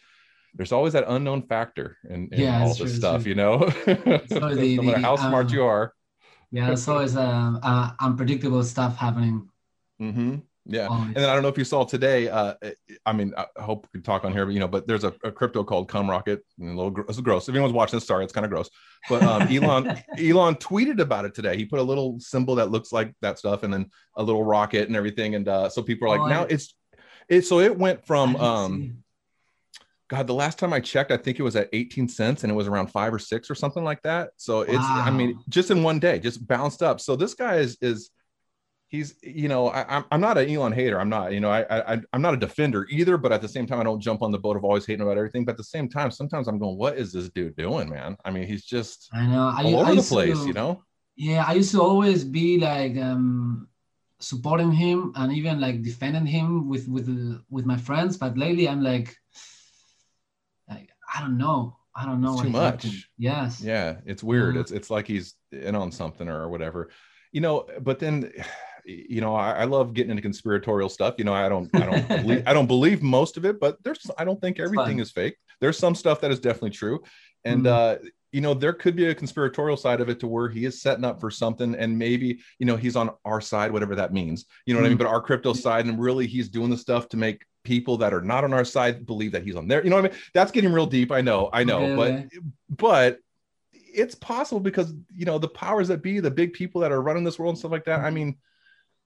there's 0.54 0.70
always 0.72 0.92
that 0.92 1.04
unknown 1.09 1.42
factor 1.48 1.96
in, 2.09 2.28
in 2.33 2.40
Yeah, 2.42 2.61
all 2.62 2.68
this 2.68 2.78
true, 2.78 2.87
stuff. 2.88 3.26
You 3.26 3.35
know, 3.35 3.59
So 4.28 4.50
the- 4.54 4.76
no 4.76 4.83
matter 4.85 4.98
how 4.98 5.16
smart 5.16 5.48
um, 5.48 5.54
you 5.54 5.64
are. 5.64 5.92
yeah. 6.52 6.66
There's 6.66 6.87
always 6.87 7.16
uh, 7.16 7.59
uh, 7.61 7.90
unpredictable 8.00 8.62
stuff 8.62 8.96
happening. 8.96 9.48
hmm 9.98 10.37
Yeah. 10.66 10.87
Always. 10.87 11.09
And 11.09 11.16
then 11.16 11.29
I 11.29 11.35
don't 11.35 11.42
know 11.42 11.48
if 11.48 11.59
you 11.59 11.64
saw 11.64 11.85
today. 11.85 12.29
Uh, 12.29 12.55
I 13.05 13.12
mean, 13.12 13.35
I 13.37 13.46
hope 13.62 13.87
we 13.92 13.98
can 13.98 14.03
talk 14.03 14.24
on 14.24 14.33
here, 14.33 14.46
but 14.46 14.55
you 14.55 14.61
know, 14.61 14.68
but 14.68 14.87
there's 14.87 15.05
a, 15.05 15.12
a 15.22 15.31
crypto 15.31 15.62
called 15.62 15.88
Cum 15.88 16.09
Rocket. 16.09 16.42
And 16.59 16.70
a 16.70 16.74
little, 16.74 16.90
gr- 16.90 17.03
it's 17.09 17.20
gross. 17.20 17.48
If 17.48 17.55
anyone's 17.55 17.74
watching 17.74 17.98
this, 17.98 18.07
sorry, 18.07 18.24
it's 18.24 18.33
kind 18.33 18.46
of 18.46 18.50
gross. 18.50 18.70
But 19.09 19.22
um, 19.22 19.42
Elon, 19.50 19.88
Elon 20.18 20.55
tweeted 20.57 21.00
about 21.00 21.27
it 21.27 21.35
today. 21.35 21.57
He 21.57 21.66
put 21.66 21.81
a 21.81 21.83
little 21.83 22.18
symbol 22.18 22.55
that 22.55 22.70
looks 22.70 22.92
like 22.92 23.12
that 23.20 23.38
stuff, 23.38 23.62
and 23.62 23.72
then 23.72 23.90
a 24.16 24.22
little 24.22 24.42
rocket 24.42 24.87
and 24.88 24.96
everything. 24.96 25.35
And 25.35 25.46
uh, 25.48 25.68
so 25.68 25.83
people 25.83 26.07
are 26.09 26.11
like, 26.16 26.20
Oh, 26.20 26.29
now 26.29 26.42
I- 26.44 26.48
it's, 26.48 26.74
it. 27.29 27.42
So 27.42 27.61
it 27.61 27.77
went 27.77 28.07
from, 28.07 28.37
um. 28.37 28.98
God, 30.09 30.27
the 30.27 30.35
last 30.35 30.59
time 30.59 30.74
I 30.74 30.81
checked, 30.81 31.11
I 31.11 31.16
think 31.16 31.40
it 31.40 31.42
was 31.42 31.57
at 31.57 31.70
18 31.72 32.09
cents, 32.09 32.42
and 32.44 32.53
it 32.53 32.55
was 32.55 32.66
around 32.68 32.88
five 32.88 33.12
or 33.12 33.18
six 33.18 33.50
or 33.50 33.55
something 33.55 33.83
like 33.83 34.03
that. 34.03 34.31
So 34.37 34.61
it's, 34.61 34.77
I 34.79 35.11
mean, 35.11 35.38
just 35.48 35.70
in 35.70 35.83
one 35.83 35.98
day, 35.98 36.18
just 36.18 36.46
bounced 36.46 36.83
up. 36.83 37.00
So 37.00 37.16
this 37.16 37.33
guy 37.33 37.57
is 37.57 37.79
is 37.81 38.11
he's 38.94 39.11
you 39.22 39.48
know 39.52 39.62
I, 39.78 39.80
I'm 39.96 40.04
I'm 40.12 40.20
not 40.28 40.37
an 40.38 40.46
Elon 40.54 40.72
hater. 40.80 40.98
I'm 41.02 41.12
not 41.16 41.26
you 41.35 41.40
know 41.44 41.50
I, 41.59 41.61
I 41.94 42.00
I'm 42.12 42.22
not 42.26 42.35
a 42.38 42.40
defender 42.46 42.80
either. 42.98 43.16
But 43.24 43.30
at 43.37 43.42
the 43.44 43.48
same 43.57 43.66
time, 43.68 43.80
I 43.83 43.85
don't 43.88 44.00
jump 44.09 44.20
on 44.26 44.30
the 44.37 44.42
boat 44.44 44.57
of 44.59 44.62
always 44.68 44.87
hating 44.87 45.02
about 45.07 45.16
everything. 45.18 45.44
But 45.46 45.52
at 45.57 45.61
the 45.64 45.70
same 45.76 45.88
time, 45.96 46.11
sometimes 46.20 46.44
I'm 46.48 46.59
going, 46.64 46.76
what 46.83 46.94
is 47.02 47.09
this 47.12 47.28
dude 47.37 47.57
doing, 47.57 47.87
man? 47.96 48.11
I 48.26 48.30
mean, 48.35 48.46
he's 48.52 48.64
just 48.76 49.09
I 49.12 49.26
know. 49.33 49.46
I, 49.59 49.62
all 49.64 49.78
I 49.87 49.90
over 49.90 49.94
the 50.02 50.09
place, 50.16 50.40
to- 50.40 50.46
you 50.46 50.52
know. 50.61 50.72
Yeah, 51.16 51.44
I 51.46 51.52
used 51.61 51.72
to 51.76 51.80
always 51.90 52.24
be 52.24 52.48
like 52.59 52.96
um, 53.09 53.68
supporting 54.18 54.72
him 54.72 55.12
and 55.14 55.33
even 55.33 55.61
like 55.61 55.83
defending 55.90 56.26
him 56.26 56.68
with 56.70 56.85
with 56.94 57.09
with 57.54 57.64
my 57.72 57.76
friends. 57.88 58.16
But 58.22 58.37
lately, 58.44 58.66
I'm 58.68 58.83
like, 58.83 59.09
like 60.68 60.88
I 61.14 61.20
don't 61.20 61.38
know. 61.38 61.76
I 61.96 62.04
don't 62.04 62.20
know 62.20 62.37
too 62.42 62.50
much. 62.50 62.83
happening. 62.83 63.02
Yes. 63.16 63.61
Yeah, 63.61 63.98
it's 64.04 64.24
weird. 64.24 64.54
Mhm. 64.57 64.61
It's 64.62 64.72
it's 64.72 64.90
like 64.90 65.07
he's 65.07 65.35
in 65.52 65.74
on 65.76 65.92
something 65.92 66.28
or 66.28 66.48
whatever, 66.48 66.90
you 67.30 67.40
know. 67.40 67.66
But 67.80 68.00
then, 68.00 68.33
you 68.84 69.20
know, 69.20 69.34
I, 69.34 69.52
I 69.52 69.64
love 69.64 69.94
getting 69.94 70.10
into 70.10 70.22
conspiratorial 70.22 70.88
stuff. 70.88 71.14
You 71.18 71.24
know, 71.24 71.32
I 71.34 71.48
don't, 71.48 71.70
I 71.74 71.86
don't, 71.86 72.08
believe, 72.08 72.42
I 72.46 72.52
don't 72.52 72.66
believe 72.66 73.02
most 73.02 73.36
of 73.36 73.44
it, 73.44 73.58
but 73.60 73.82
there's, 73.82 74.10
I 74.18 74.24
don't 74.24 74.40
think 74.40 74.58
everything 74.60 74.98
is 74.98 75.10
fake. 75.10 75.36
There's 75.60 75.78
some 75.78 75.94
stuff 75.94 76.20
that 76.20 76.30
is 76.30 76.40
definitely 76.40 76.70
true, 76.70 77.02
and 77.44 77.64
Mhm. 77.64 77.68
uh, 77.68 77.98
you 78.32 78.40
know, 78.40 78.52
there 78.52 78.72
could 78.72 78.96
be 78.96 79.06
a 79.06 79.14
conspiratorial 79.14 79.76
side 79.76 80.00
of 80.00 80.08
it 80.08 80.18
to 80.18 80.26
where 80.26 80.48
he 80.48 80.64
is 80.64 80.82
setting 80.82 81.04
up 81.04 81.20
for 81.20 81.30
something, 81.30 81.74
and 81.76 81.96
maybe 81.96 82.40
you 82.58 82.66
know 82.66 82.76
he's 82.76 82.96
on 82.96 83.10
our 83.24 83.40
side, 83.40 83.70
whatever 83.70 83.94
that 83.94 84.12
means. 84.12 84.46
You 84.66 84.74
know 84.74 84.80
what 84.80 84.86
I 84.86 84.88
mean? 84.88 84.96
Mhm. 84.98 85.02
But 85.02 85.06
our 85.06 85.20
crypto 85.22 85.52
side, 85.52 85.86
and 85.86 86.00
really, 86.00 86.26
he's 86.26 86.48
doing 86.48 86.68
the 86.70 86.76
stuff 86.76 87.08
to 87.10 87.16
make 87.16 87.44
people 87.62 87.96
that 87.98 88.12
are 88.12 88.20
not 88.20 88.42
on 88.44 88.52
our 88.52 88.64
side 88.64 89.06
believe 89.06 89.32
that 89.32 89.44
he's 89.44 89.54
on 89.56 89.68
there. 89.68 89.82
You 89.84 89.88
know 89.90 89.96
what 89.96 90.06
I 90.06 90.08
mean? 90.08 90.18
That's 90.34 90.50
getting 90.50 90.72
real 90.72 90.84
deep. 90.86 91.12
I 91.12 91.20
know, 91.20 91.48
I 91.52 91.62
know, 91.64 91.86
Yeah, 91.86 91.96
but 91.96 92.12
yeah. 92.12 92.40
but 92.76 93.18
it's 93.72 94.16
possible 94.16 94.60
because 94.60 94.92
you 95.14 95.24
know 95.24 95.38
the 95.38 95.48
powers 95.48 95.86
that 95.88 96.02
be 96.02 96.18
the 96.18 96.30
big 96.30 96.52
people 96.52 96.80
that 96.80 96.90
are 96.90 97.00
running 97.00 97.22
this 97.22 97.38
world 97.38 97.52
and 97.52 97.58
stuff 97.58 97.70
like 97.70 97.84
that 97.84 98.00
i 98.00 98.06
Mm-hmm. 98.06 98.14
mean 98.16 98.36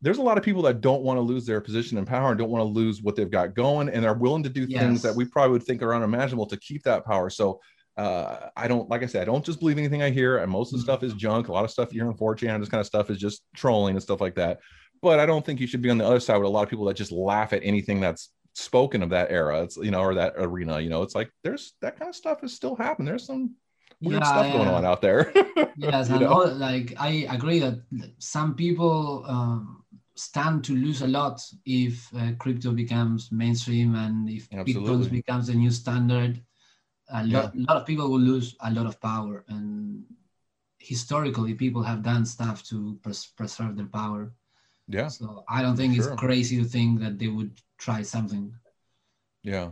there's 0.01 0.19
a 0.19 0.23
lot 0.23 0.39
of 0.39 0.45
people 0.45 0.63
that 0.63 0.81
don't 0.81 1.03
want 1.03 1.17
to 1.17 1.23
lose 1.23 1.45
their 1.45 1.61
position 1.61 1.99
and 1.99 2.07
power 2.07 2.31
and 2.31 2.39
don't 2.39 2.51
want 2.51 2.63
to 2.63 2.69
lose 2.69 3.03
what 3.03 3.17
they've 3.17 3.31
got 3.31 3.55
going 3.55 3.89
and 3.89 4.07
are 4.07 4.15
willing 4.15 4.43
to 4.45 4.49
do 4.49 4.67
things 4.67 5.03
that 5.03 5.15
we 5.15 5.25
probably 5.25 5.53
would 5.53 5.63
think 5.65 5.83
are 5.83 5.95
unimaginable 5.95 6.47
to 6.47 6.57
keep 6.59 6.83
that 6.85 7.05
power 7.05 7.29
so 7.31 7.61
uh, 7.97 8.49
I 8.57 8.69
don't 8.69 8.89
like 8.89 9.03
I 9.03 9.07
said, 9.07 9.23
I 9.23 9.25
don't 9.25 9.45
just 9.45 9.59
believe 9.59 9.77
anything 9.77 10.03
I 10.05 10.11
hear, 10.11 10.39
and 10.39 10.53
most 10.53 10.73
of 10.73 10.79
the 10.79 10.83
Mhm. 10.85 10.87
stuff 10.87 11.03
is 11.03 11.15
junk. 11.15 11.49
A 11.49 11.53
lot 11.53 11.65
of 11.65 11.71
stuff 11.73 11.93
you 11.93 12.01
hear 12.01 12.09
on 12.09 12.17
4chan, 12.17 12.61
this 12.61 12.69
kind 12.69 12.81
of 12.81 12.87
stuff 12.87 13.11
is 13.11 13.19
just 13.19 13.43
trolling 13.57 13.97
and 13.97 14.03
stuff 14.03 14.21
like 14.21 14.37
that. 14.37 14.61
But 15.03 15.19
I 15.19 15.27
don't 15.27 15.45
think 15.45 15.59
you 15.59 15.67
should 15.67 15.83
be 15.83 15.91
on 15.91 15.99
the 15.99 16.07
other 16.07 16.21
side 16.21 16.37
with 16.37 16.47
a 16.47 16.49
lot 16.49 16.63
of 16.63 16.69
people 16.69 16.85
that 16.85 16.95
just 16.97 17.11
laugh 17.11 17.53
at 17.53 17.63
anything 17.65 17.99
that's 17.99 18.31
spoken 18.55 19.03
of 19.03 19.11
that 19.11 19.33
era. 19.33 19.63
It's 19.65 19.77
you 19.79 19.91
know, 19.91 20.01
or 20.01 20.15
that 20.15 20.35
arena. 20.37 20.79
You 20.81 20.91
know, 20.91 21.03
it's 21.03 21.17
like 21.17 21.29
there's 21.43 21.75
that 21.81 21.99
kind 21.99 22.09
of 22.09 22.15
stuff 22.15 22.45
is 22.45 22.55
still 22.55 22.77
happening. 22.77 23.07
There's 23.07 23.27
some 23.27 23.57
weird 24.01 24.23
Yeah, 24.23 24.29
stuff 24.29 24.53
going 24.53 24.69
yeah. 24.69 24.75
on 24.77 24.85
out 24.85 25.03
there. 25.03 25.33
Yes, 25.77 26.09
You 26.09 26.15
and 26.17 26.25
know? 26.25 26.33
all, 26.33 26.49
like 26.55 26.95
I 26.99 27.27
agree 27.31 27.59
that 27.61 27.81
some 28.19 28.55
people 28.55 29.25
um, 29.27 29.83
stand 30.19 30.65
to 30.65 30.75
lose 30.75 31.03
a 31.03 31.07
lot 31.07 31.41
if 31.65 32.13
uh, 32.15 32.33
crypto 32.39 32.73
becomes 32.73 33.31
mainstream 33.31 33.95
and 33.95 34.29
if 34.29 34.51
Bitcoin 34.51 35.11
becomes 35.11 35.47
the 35.47 35.55
new 35.55 35.71
standard. 35.71 36.43
A 37.11 37.25
lot, 37.25 37.57
lot 37.57 37.77
of 37.79 37.87
people 37.87 38.11
will 38.11 38.21
lose 38.21 38.55
a 38.61 38.71
lot 38.71 38.85
of 38.85 39.01
power, 39.01 39.45
and 39.49 40.05
historically, 40.79 41.55
people 41.55 41.83
have 41.83 42.03
done 42.03 42.27
stuff 42.27 42.63
to 42.65 42.99
pres- 43.03 43.33
preserve 43.35 43.77
their 43.77 43.87
power. 43.87 44.33
Yeah. 44.89 45.09
So 45.09 45.45
I 45.49 45.63
don't 45.63 45.77
think 45.77 45.95
Sure. 45.95 46.13
it's 46.13 46.21
crazy 46.21 46.59
to 46.59 46.65
think 46.65 47.01
that 47.01 47.19
they 47.19 47.29
would 47.29 47.53
try 47.79 48.03
something. 48.03 48.53
Yeah. 49.43 49.71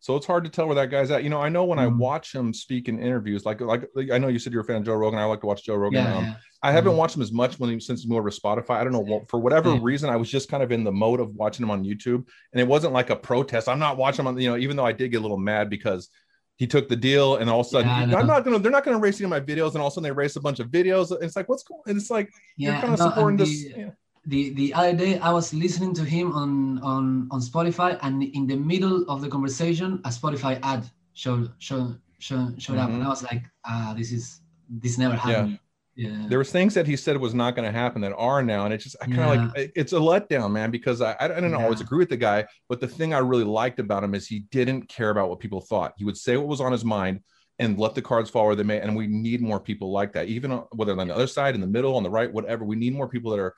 So 0.00 0.14
it's 0.16 0.26
hard 0.26 0.44
to 0.44 0.50
tell 0.50 0.66
where 0.66 0.76
that 0.76 0.90
guy's 0.90 1.10
at. 1.10 1.24
You 1.24 1.30
know, 1.30 1.40
I 1.40 1.48
know 1.48 1.64
when 1.64 1.78
I 1.78 1.86
Mm. 1.86 1.98
watch 1.98 2.32
him 2.34 2.54
speak 2.54 2.88
in 2.88 3.00
interviews, 3.00 3.44
like, 3.44 3.60
like 3.60 3.88
I 4.12 4.18
know 4.18 4.28
you 4.28 4.38
said 4.38 4.52
you're 4.52 4.62
a 4.62 4.64
fan 4.64 4.76
of 4.76 4.84
Joe 4.84 4.94
Rogan. 4.94 5.18
I 5.18 5.24
like 5.24 5.40
to 5.40 5.46
watch 5.46 5.64
Joe 5.64 5.74
Rogan. 5.74 6.04
Yeah, 6.04 6.16
um, 6.16 6.24
yeah. 6.24 6.34
I 6.62 6.70
haven't 6.72 6.92
Mhm. 6.92 6.96
watched 6.98 7.16
him 7.16 7.22
as 7.22 7.32
much 7.32 7.58
when 7.58 7.70
he 7.70 7.80
since 7.80 8.02
he 8.02 8.08
moved 8.08 8.20
over 8.20 8.30
to 8.30 8.40
Spotify. 8.40 8.76
I 8.76 8.84
don't 8.84 8.92
know 8.92 9.00
what, 9.00 9.28
for 9.28 9.38
whatever 9.40 9.70
Yeah. 9.72 9.80
reason. 9.82 10.08
I 10.08 10.16
was 10.16 10.30
just 10.30 10.48
kind 10.48 10.62
of 10.62 10.70
in 10.70 10.84
the 10.84 10.92
mode 10.92 11.18
of 11.20 11.34
watching 11.34 11.64
him 11.64 11.70
on 11.70 11.84
YouTube, 11.84 12.24
and 12.52 12.60
it 12.60 12.66
wasn't 12.68 12.92
like 12.92 13.10
a 13.10 13.16
protest. 13.16 13.68
I'm 13.68 13.78
not 13.80 13.96
watching 13.96 14.20
him 14.24 14.28
on 14.28 14.38
you 14.40 14.48
know, 14.50 14.56
even 14.56 14.76
though 14.76 14.86
I 14.86 14.92
did 14.92 15.10
get 15.10 15.16
a 15.18 15.20
little 15.20 15.36
mad 15.38 15.68
because 15.68 16.08
he 16.56 16.66
took 16.66 16.88
the 16.88 16.96
deal, 16.96 17.36
and 17.36 17.48
all 17.50 17.60
of 17.60 17.66
a 17.66 17.70
sudden 17.70 17.88
Yeah, 17.88 18.16
I'm 18.18 18.26
not 18.26 18.44
gonna 18.44 18.58
they're 18.60 18.72
not 18.72 18.84
gonna 18.84 18.98
erase 18.98 19.20
any 19.20 19.24
of 19.24 19.30
my 19.30 19.40
videos, 19.40 19.72
and 19.72 19.78
all 19.78 19.88
of 19.88 19.92
a 19.92 19.94
sudden 19.94 20.04
they 20.04 20.10
erase 20.10 20.36
a 20.36 20.40
bunch 20.40 20.60
of 20.60 20.68
videos. 20.68 21.10
It's 21.22 21.34
like 21.36 21.48
what's 21.48 21.62
going? 21.64 21.82
And 21.86 21.96
it's 21.96 22.10
like 22.10 22.28
you're 22.56 22.74
kind 22.74 22.92
of 22.92 22.98
no, 23.00 23.06
supporting 23.06 23.40
and 23.40 23.48
this. 23.48 23.64
yeah. 23.76 23.90
The 24.28 24.50
the 24.60 24.74
other 24.74 24.94
day 24.94 25.18
I 25.18 25.32
was 25.32 25.52
listening 25.54 25.92
to 25.94 26.04
him 26.04 26.32
on 26.32 26.78
on 26.92 27.28
on 27.30 27.40
Spotify, 27.40 27.98
and 28.02 28.22
in 28.22 28.46
the 28.46 28.56
middle 28.56 29.04
of 29.08 29.20
the 29.22 29.28
conversation, 29.28 30.00
a 30.04 30.10
Spotify 30.10 30.58
ad 30.62 30.82
showed 31.14 31.50
showed 31.58 31.98
showed, 32.18 32.60
showed 32.60 32.78
up, 32.78 32.90
Mhm. 32.90 32.94
and 32.94 33.02
I 33.04 33.08
was 33.08 33.22
like, 33.22 33.42
ah, 33.64 33.94
this 33.96 34.12
is 34.12 34.40
this 34.68 34.98
never 34.98 35.14
happened. 35.16 35.58
Yeah. 35.96 36.26
there 36.28 36.38
was 36.38 36.52
things 36.52 36.74
that 36.74 36.86
he 36.86 36.94
said 36.94 37.16
was 37.16 37.34
not 37.34 37.56
going 37.56 37.66
to 37.66 37.76
happen 37.76 38.00
that 38.02 38.12
are 38.16 38.40
now 38.40 38.64
and 38.66 38.72
it's 38.72 38.84
just 38.84 38.94
i 39.02 39.06
kind 39.06 39.18
of 39.18 39.34
Yeah. 39.34 39.50
like 39.56 39.72
it's 39.74 39.92
a 39.92 39.96
letdown 40.10 40.52
man 40.52 40.70
because 40.70 41.00
i, 41.02 41.16
I 41.18 41.26
don't 41.26 41.52
always 41.54 41.80
agree 41.80 41.98
with 41.98 42.08
the 42.08 42.16
guy 42.30 42.46
but 42.68 42.78
the 42.78 42.86
thing 42.86 43.12
i 43.14 43.18
really 43.18 43.42
liked 43.42 43.80
about 43.80 44.04
him 44.04 44.14
is 44.14 44.24
he 44.28 44.38
didn't 44.56 44.82
care 44.88 45.10
about 45.10 45.28
what 45.28 45.40
people 45.40 45.60
thought 45.60 45.94
he 45.98 46.04
would 46.04 46.16
say 46.16 46.36
what 46.36 46.46
was 46.46 46.60
on 46.60 46.70
his 46.70 46.84
mind 46.84 47.18
and 47.58 47.80
let 47.80 47.96
the 47.96 48.02
cards 48.10 48.30
fall 48.30 48.46
where 48.46 48.54
they 48.54 48.62
may 48.62 48.78
and 48.78 48.94
we 48.94 49.08
need 49.08 49.40
more 49.42 49.58
people 49.58 49.90
like 49.90 50.12
that 50.12 50.28
even 50.28 50.52
whether 50.78 50.92
on 50.96 51.08
the 51.08 51.12
other 51.20 51.26
side 51.26 51.56
in 51.56 51.60
the 51.60 51.66
middle 51.76 51.96
on 51.96 52.04
the 52.04 52.10
right 52.18 52.32
whatever 52.32 52.64
we 52.64 52.76
need 52.76 52.94
more 52.94 53.08
people 53.08 53.32
that 53.32 53.40
are 53.40 53.54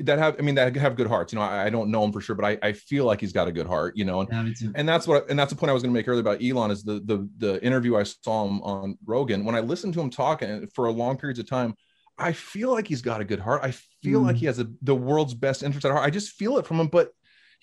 that 0.00 0.18
have 0.18 0.36
i 0.38 0.42
mean 0.42 0.54
that 0.54 0.74
have 0.76 0.96
good 0.96 1.06
hearts 1.06 1.32
you 1.32 1.38
know 1.38 1.44
i, 1.44 1.64
I 1.66 1.70
don't 1.70 1.90
know 1.90 2.04
him 2.04 2.12
for 2.12 2.20
sure 2.20 2.36
but 2.36 2.44
I, 2.44 2.68
I 2.68 2.72
feel 2.72 3.04
like 3.04 3.20
he's 3.20 3.32
got 3.32 3.48
a 3.48 3.52
good 3.52 3.66
heart 3.66 3.96
you 3.96 4.04
know 4.04 4.20
and 4.20 4.28
yeah, 4.30 4.68
and 4.74 4.88
that's 4.88 5.06
what 5.06 5.28
and 5.28 5.38
that's 5.38 5.52
the 5.52 5.58
point 5.58 5.70
I 5.70 5.72
was 5.72 5.82
going 5.82 5.92
to 5.92 5.98
make 5.98 6.06
earlier 6.06 6.20
about 6.20 6.42
Elon 6.42 6.70
is 6.70 6.82
the 6.84 7.00
the 7.04 7.28
the 7.38 7.64
interview 7.64 7.96
I 7.96 8.04
saw 8.04 8.46
him 8.46 8.60
on 8.62 8.96
Rogan. 9.04 9.44
When 9.44 9.54
I 9.54 9.60
listened 9.60 9.94
to 9.94 10.00
him 10.00 10.10
talking 10.10 10.68
for 10.74 10.86
a 10.86 10.90
long 10.92 11.16
periods 11.16 11.40
of 11.40 11.48
time 11.48 11.74
I 12.18 12.32
feel 12.32 12.70
like 12.70 12.86
he's 12.86 13.02
got 13.02 13.20
a 13.20 13.24
good 13.24 13.40
heart. 13.40 13.62
I 13.64 13.70
feel 14.02 14.20
Mm. 14.20 14.26
like 14.26 14.36
he 14.36 14.46
has 14.46 14.58
a, 14.58 14.68
the 14.82 14.94
world's 14.94 15.34
best 15.34 15.62
interest 15.62 15.84
at 15.86 15.90
heart. 15.92 16.04
I 16.04 16.10
just 16.10 16.32
feel 16.32 16.58
it 16.58 16.66
from 16.66 16.78
him 16.78 16.88
but 16.88 17.10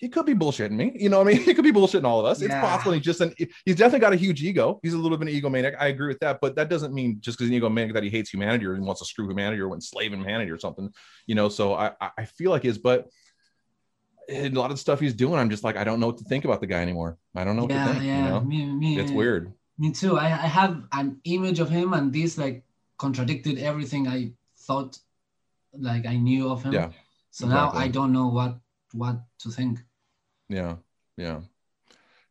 he 0.00 0.08
could 0.08 0.24
be 0.24 0.34
bullshitting 0.34 0.72
me 0.72 0.92
you 0.94 1.08
know 1.08 1.18
what 1.18 1.28
I 1.28 1.32
mean 1.32 1.42
he 1.44 1.54
could 1.54 1.64
be 1.64 1.72
bullshitting 1.72 2.04
all 2.04 2.18
of 2.20 2.26
us 2.26 2.40
it's 2.40 2.54
possible 2.54 2.92
he's 2.92 3.02
just 3.02 3.20
an 3.20 3.34
he's 3.64 3.76
definitely 3.76 4.00
got 4.00 4.12
a 4.12 4.16
huge 4.16 4.42
ego 4.42 4.80
he's 4.82 4.94
a 4.94 4.98
little 4.98 5.16
bit 5.16 5.28
of 5.28 5.34
an 5.34 5.40
egomaniac 5.40 5.76
I 5.78 5.88
agree 5.88 6.08
with 6.08 6.20
that 6.20 6.38
but 6.40 6.56
that 6.56 6.68
doesn't 6.68 6.94
mean 6.94 7.18
just 7.20 7.38
because 7.38 7.50
he's 7.50 7.62
an 7.62 7.68
egomaniac 7.68 7.92
that 7.94 8.02
he 8.02 8.10
hates 8.10 8.30
humanity 8.30 8.66
or 8.66 8.74
he 8.74 8.80
wants 8.80 9.00
to 9.00 9.06
screw 9.06 9.28
humanity 9.28 9.60
or 9.60 9.72
enslave 9.74 10.12
humanity 10.12 10.50
or 10.50 10.58
something 10.58 10.90
you 11.26 11.34
know 11.34 11.48
so 11.48 11.74
I 11.74 11.92
I- 12.00 12.24
feel 12.24 12.50
like 12.50 12.62
he 12.62 12.68
is 12.68 12.78
but 12.78 13.08
a 14.30 14.48
lot 14.50 14.70
of 14.70 14.76
the 14.76 14.80
stuff 14.80 15.00
he's 15.00 15.14
doing, 15.14 15.34
I'm 15.34 15.50
just 15.50 15.64
like, 15.64 15.76
I 15.76 15.84
don't 15.84 16.00
know 16.00 16.06
what 16.06 16.18
to 16.18 16.24
think 16.24 16.44
about 16.44 16.60
the 16.60 16.66
guy 16.66 16.80
anymore. 16.80 17.18
I 17.34 17.44
don't 17.44 17.56
know 17.56 17.62
what 17.62 17.72
yeah, 17.72 17.86
to 17.86 17.92
think. 17.92 18.04
yeah. 18.04 18.24
You 18.24 18.30
know, 18.30 18.40
me, 18.40 18.66
me, 18.66 18.98
it's 18.98 19.10
weird. 19.10 19.52
Me 19.78 19.90
too. 19.92 20.18
I, 20.18 20.26
I 20.26 20.46
have 20.46 20.84
an 20.92 21.20
image 21.24 21.58
of 21.58 21.68
him, 21.68 21.92
and 21.94 22.12
this 22.12 22.38
like 22.38 22.62
contradicted 22.98 23.58
everything 23.58 24.06
I 24.06 24.32
thought, 24.58 24.98
like 25.72 26.06
I 26.06 26.16
knew 26.16 26.50
of 26.50 26.62
him. 26.62 26.72
Yeah, 26.72 26.90
So 27.30 27.48
now. 27.48 27.72
I 27.74 27.88
don't 27.88 28.12
know 28.12 28.28
what 28.28 28.58
what 28.92 29.20
to 29.40 29.50
think. 29.50 29.80
Yeah, 30.50 30.76
yeah, 31.16 31.40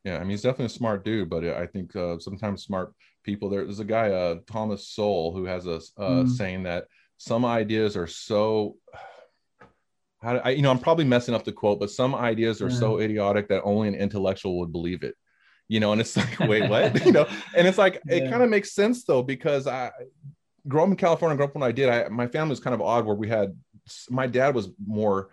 yeah. 0.03 0.17
I 0.17 0.19
mean, 0.19 0.31
he's 0.31 0.41
definitely 0.41 0.65
a 0.65 0.69
smart 0.69 1.05
dude, 1.05 1.29
but 1.29 1.45
I 1.45 1.65
think 1.65 1.95
uh, 1.95 2.19
sometimes 2.19 2.63
smart 2.63 2.93
people. 3.23 3.49
There, 3.49 3.63
there's 3.63 3.79
a 3.79 3.85
guy, 3.85 4.11
uh, 4.11 4.39
Thomas 4.45 4.89
Sowell, 4.89 5.33
who 5.33 5.45
has 5.45 5.65
a 5.65 5.79
uh, 5.97 6.23
Mm. 6.23 6.29
saying 6.29 6.63
that 6.63 6.85
some 7.17 7.45
ideas 7.45 7.95
are 7.97 8.07
so. 8.07 8.75
How 10.21 10.33
do 10.33 10.39
I, 10.43 10.49
you 10.49 10.61
know, 10.61 10.69
I'm 10.69 10.79
probably 10.79 11.05
messing 11.05 11.33
up 11.33 11.45
the 11.45 11.53
quote, 11.53 11.79
but 11.79 11.89
some 11.89 12.13
ideas 12.13 12.61
are 12.61 12.69
so 12.69 12.99
idiotic 12.99 13.47
that 13.47 13.61
only 13.63 13.87
an 13.87 13.95
intellectual 13.95 14.59
would 14.59 14.73
believe 14.73 15.03
it. 15.03 15.15
You 15.69 15.79
know, 15.79 15.93
and 15.93 16.01
it's 16.01 16.17
like, 16.17 16.37
wait, 16.41 16.69
what? 16.69 17.05
you 17.05 17.13
know, 17.13 17.25
and 17.55 17.65
it's 17.65 17.77
like 17.77 18.01
it 18.09 18.29
kind 18.29 18.43
of 18.43 18.49
makes 18.49 18.73
sense 18.73 19.05
though 19.05 19.23
because 19.23 19.65
I 19.65 19.91
grew 20.67 20.81
up 20.83 20.89
in 20.89 20.97
California. 20.97 21.37
Grew 21.37 21.45
up 21.45 21.55
when 21.55 21.63
I 21.63 21.71
did. 21.71 21.87
I 21.87 22.09
my 22.09 22.27
family 22.27 22.49
was 22.49 22.59
kind 22.59 22.73
of 22.73 22.81
odd 22.81 23.05
where 23.05 23.15
we 23.15 23.29
had 23.29 23.57
my 24.09 24.27
dad 24.27 24.55
was 24.55 24.67
more 24.85 25.29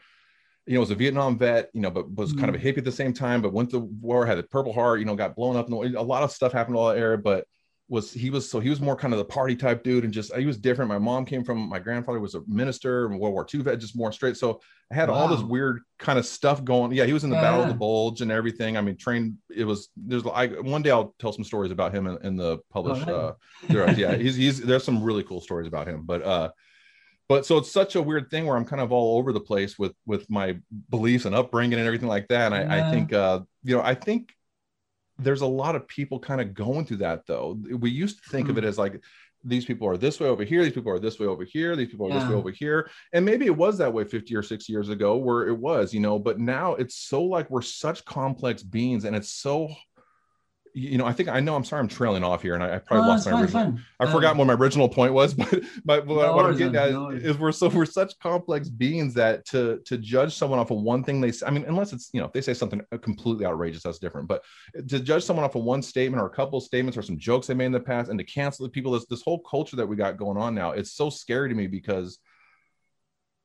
you 0.66 0.74
know, 0.74 0.81
was 0.81 0.90
a 0.90 0.96
Vietnam 0.96 1.38
vet, 1.38 1.70
you 1.72 1.81
know, 1.81 1.90
but 1.90 2.12
was 2.12 2.33
kind 2.33 2.48
of 2.48 2.57
a 2.57 2.59
hippie 2.59 2.79
at 2.79 2.85
the 2.85 2.92
same 2.92 3.12
time, 3.12 3.40
but 3.40 3.52
went 3.52 3.70
to 3.70 3.79
war, 3.79 4.26
had 4.26 4.38
a 4.38 4.42
purple 4.42 4.72
heart, 4.72 4.98
you 4.98 5.05
know, 5.05 5.14
got 5.14 5.37
blown 5.37 5.57
up. 5.57 5.70
A 5.70 5.72
lot 5.72 6.24
of 6.24 6.33
stuff 6.33 6.52
happened 6.52 6.76
all 6.76 6.88
that 6.88 6.98
era, 6.98 7.16
but 7.16 7.46
was 7.88 8.12
he 8.12 8.31
was 8.31 8.50
so 8.50 8.59
he 8.59 8.68
was 8.68 8.81
more 8.81 8.96
kind 8.96 9.14
of 9.14 9.18
the 9.18 9.24
party 9.24 9.55
type 9.55 9.85
dude 9.85 10.02
and 10.02 10.12
just 10.12 10.35
he 10.35 10.44
was 10.44 10.59
different. 10.59 10.88
My 10.88 10.98
mom 10.98 11.24
came 11.24 11.44
from 11.44 11.68
my 11.68 11.79
grandfather 11.79 12.18
was 12.18 12.35
a 12.35 12.42
minister 12.48 13.07
and 13.07 13.20
World 13.20 13.33
War 13.33 13.46
II 13.52 13.61
vet, 13.61 13.79
just 13.79 13.96
more 13.96 14.11
straight. 14.11 14.37
So 14.37 14.61
I 14.90 14.94
had 14.96 15.09
all 15.09 15.29
this 15.29 15.40
weird 15.40 15.83
kind 15.98 16.18
of 16.18 16.26
stuff 16.26 16.64
going. 16.64 16.92
Yeah, 16.92 17.05
he 17.05 17.12
was 17.12 17.22
in 17.22 17.31
the 17.31 17.37
Battle 17.37 17.62
of 17.62 17.68
the 17.68 17.74
Bulge 17.74 18.22
and 18.22 18.33
everything. 18.33 18.76
I 18.76 18.81
mean, 18.81 18.96
trained. 18.96 19.37
It 19.55 19.64
was 19.64 19.88
there's 19.96 20.24
I 20.26 20.48
one 20.48 20.83
day 20.83 20.90
I'll 20.90 21.14
tell 21.20 21.33
some 21.33 21.44
stories 21.44 21.70
about 21.70 21.94
him 21.94 22.09
in, 22.09 22.18
in 22.26 22.37
the 22.37 22.59
published. 22.72 23.07
uh, 23.09 23.35
yeah, 23.96 24.16
he's 24.16 24.35
he's 24.35 24.61
there's 24.61 24.85
some 24.85 25.02
really 25.02 25.22
cool 25.22 25.40
stories 25.40 25.68
about 25.68 25.87
him, 25.87 26.02
but 26.05 26.22
uh 26.22 26.50
but 27.28 27.44
so 27.46 27.58
it's 27.58 27.72
such 27.72 27.96
a 27.96 28.02
weird 28.02 28.30
thing 28.30 28.46
where 28.46 28.56
I'm 28.56 28.64
kind 28.64 28.80
of 28.82 28.92
all 28.92 29.18
over 29.18 29.32
the 29.32 29.40
place 29.40 29.78
with 29.78 29.94
with 30.06 30.28
my 30.30 30.56
beliefs 30.90 31.24
and 31.24 31.34
upbringing 31.34 31.78
and 31.78 31.86
everything 31.86 32.08
like 32.08 32.28
that. 32.28 32.52
And 32.52 32.54
I, 32.54 32.78
I 32.78 32.90
think 32.90 33.12
uh, 33.12 33.40
you 33.64 33.76
know, 33.76 33.82
I 33.82 33.94
think 33.94 34.32
there's 35.18 35.40
a 35.40 35.46
lot 35.46 35.76
of 35.76 35.88
people 35.88 36.18
kind 36.20 36.40
of 36.40 36.54
going 36.54 36.84
through 36.86 36.98
that 36.98 37.26
though. 37.26 37.58
We 37.70 37.90
used 37.90 38.22
to 38.22 38.30
think 38.30 38.48
of 38.48 38.56
Mm. 38.56 38.58
it 38.58 38.64
as 38.64 38.78
like 38.78 39.02
these 39.44 39.64
people 39.64 39.88
are 39.88 39.96
this 39.96 40.18
way 40.18 40.28
over 40.28 40.42
here, 40.44 40.64
these 40.64 40.72
people 40.72 40.90
are 40.92 40.98
this 40.98 41.18
way 41.20 41.26
over 41.26 41.44
here, 41.44 41.76
these 41.76 41.88
people 41.88 42.06
are 42.08 42.12
this 42.12 42.28
way 42.28 42.34
over 42.34 42.50
here. 42.50 42.90
And 43.12 43.24
maybe 43.24 43.46
it 43.46 43.56
was 43.56 43.78
that 43.78 43.92
way 43.92 44.04
50 44.04 44.34
or 44.34 44.42
60 44.42 44.72
years 44.72 44.88
ago 44.88 45.16
where 45.16 45.46
it 45.48 45.56
was, 45.56 45.94
you 45.94 46.00
know, 46.00 46.18
but 46.18 46.38
now 46.40 46.74
it's 46.74 46.96
so 46.96 47.22
like 47.22 47.48
we're 47.48 47.62
such 47.62 48.04
complex 48.04 48.62
beings 48.62 49.04
and 49.04 49.14
it's 49.14 49.30
so 49.30 49.68
you 50.78 50.98
know, 50.98 51.06
I 51.06 51.12
think 51.14 51.30
I 51.30 51.40
know 51.40 51.56
I'm 51.56 51.64
sorry 51.64 51.80
I'm 51.80 51.88
trailing 51.88 52.22
off 52.22 52.42
here 52.42 52.52
and 52.54 52.62
I, 52.62 52.74
I 52.74 52.78
probably 52.78 53.06
No, 53.06 53.12
lost 53.12 53.24
my 53.24 53.32
fine, 53.32 53.42
original 53.44 53.64
fine. 53.64 53.84
I 53.98 54.04
Um, 54.04 54.12
forgot 54.12 54.36
what 54.36 54.46
my 54.46 54.52
original 54.52 54.90
point 54.90 55.14
was, 55.14 55.32
but 55.34 55.48
but 55.86 56.06
what, 56.06 56.26
No 56.26 56.36
what 56.36 56.44
I'm 56.44 56.56
getting 56.58 56.76
at 56.76 56.90
no 56.90 57.08
is 57.08 57.38
we're 57.38 57.50
so 57.52 57.68
we're 57.70 57.86
such 57.86 58.18
complex 58.18 58.68
beings 58.68 59.14
that 59.14 59.46
to 59.46 59.80
to 59.86 59.96
judge 59.96 60.34
someone 60.34 60.58
off 60.58 60.70
of 60.70 60.82
one 60.82 61.02
thing 61.02 61.22
they 61.22 61.32
say, 61.32 61.46
I 61.46 61.50
mean, 61.50 61.64
unless 61.66 61.94
it's 61.94 62.10
you 62.12 62.20
know 62.20 62.26
if 62.26 62.32
they 62.34 62.42
say 62.42 62.52
something 62.52 62.82
completely 63.00 63.46
outrageous, 63.46 63.84
that's 63.84 63.98
different. 63.98 64.28
But 64.28 64.42
to 64.88 65.00
judge 65.00 65.24
someone 65.24 65.46
off 65.46 65.54
of 65.54 65.64
one 65.64 65.80
statement 65.80 66.22
or 66.22 66.26
a 66.26 66.30
couple 66.30 66.58
of 66.58 66.64
statements 66.64 66.98
or 66.98 67.02
some 67.02 67.18
jokes 67.18 67.46
they 67.46 67.54
made 67.54 67.66
in 67.66 67.72
the 67.72 67.80
past, 67.80 68.10
and 68.10 68.18
to 68.18 68.24
cancel 68.24 68.66
the 68.66 68.70
people, 68.70 68.92
this 68.92 69.06
this 69.06 69.22
whole 69.22 69.38
culture 69.40 69.76
that 69.76 69.86
we 69.86 69.96
got 69.96 70.18
going 70.18 70.36
on 70.36 70.54
now, 70.54 70.72
it's 70.72 70.92
so 70.92 71.08
scary 71.08 71.48
to 71.48 71.54
me 71.54 71.66
because 71.66 72.18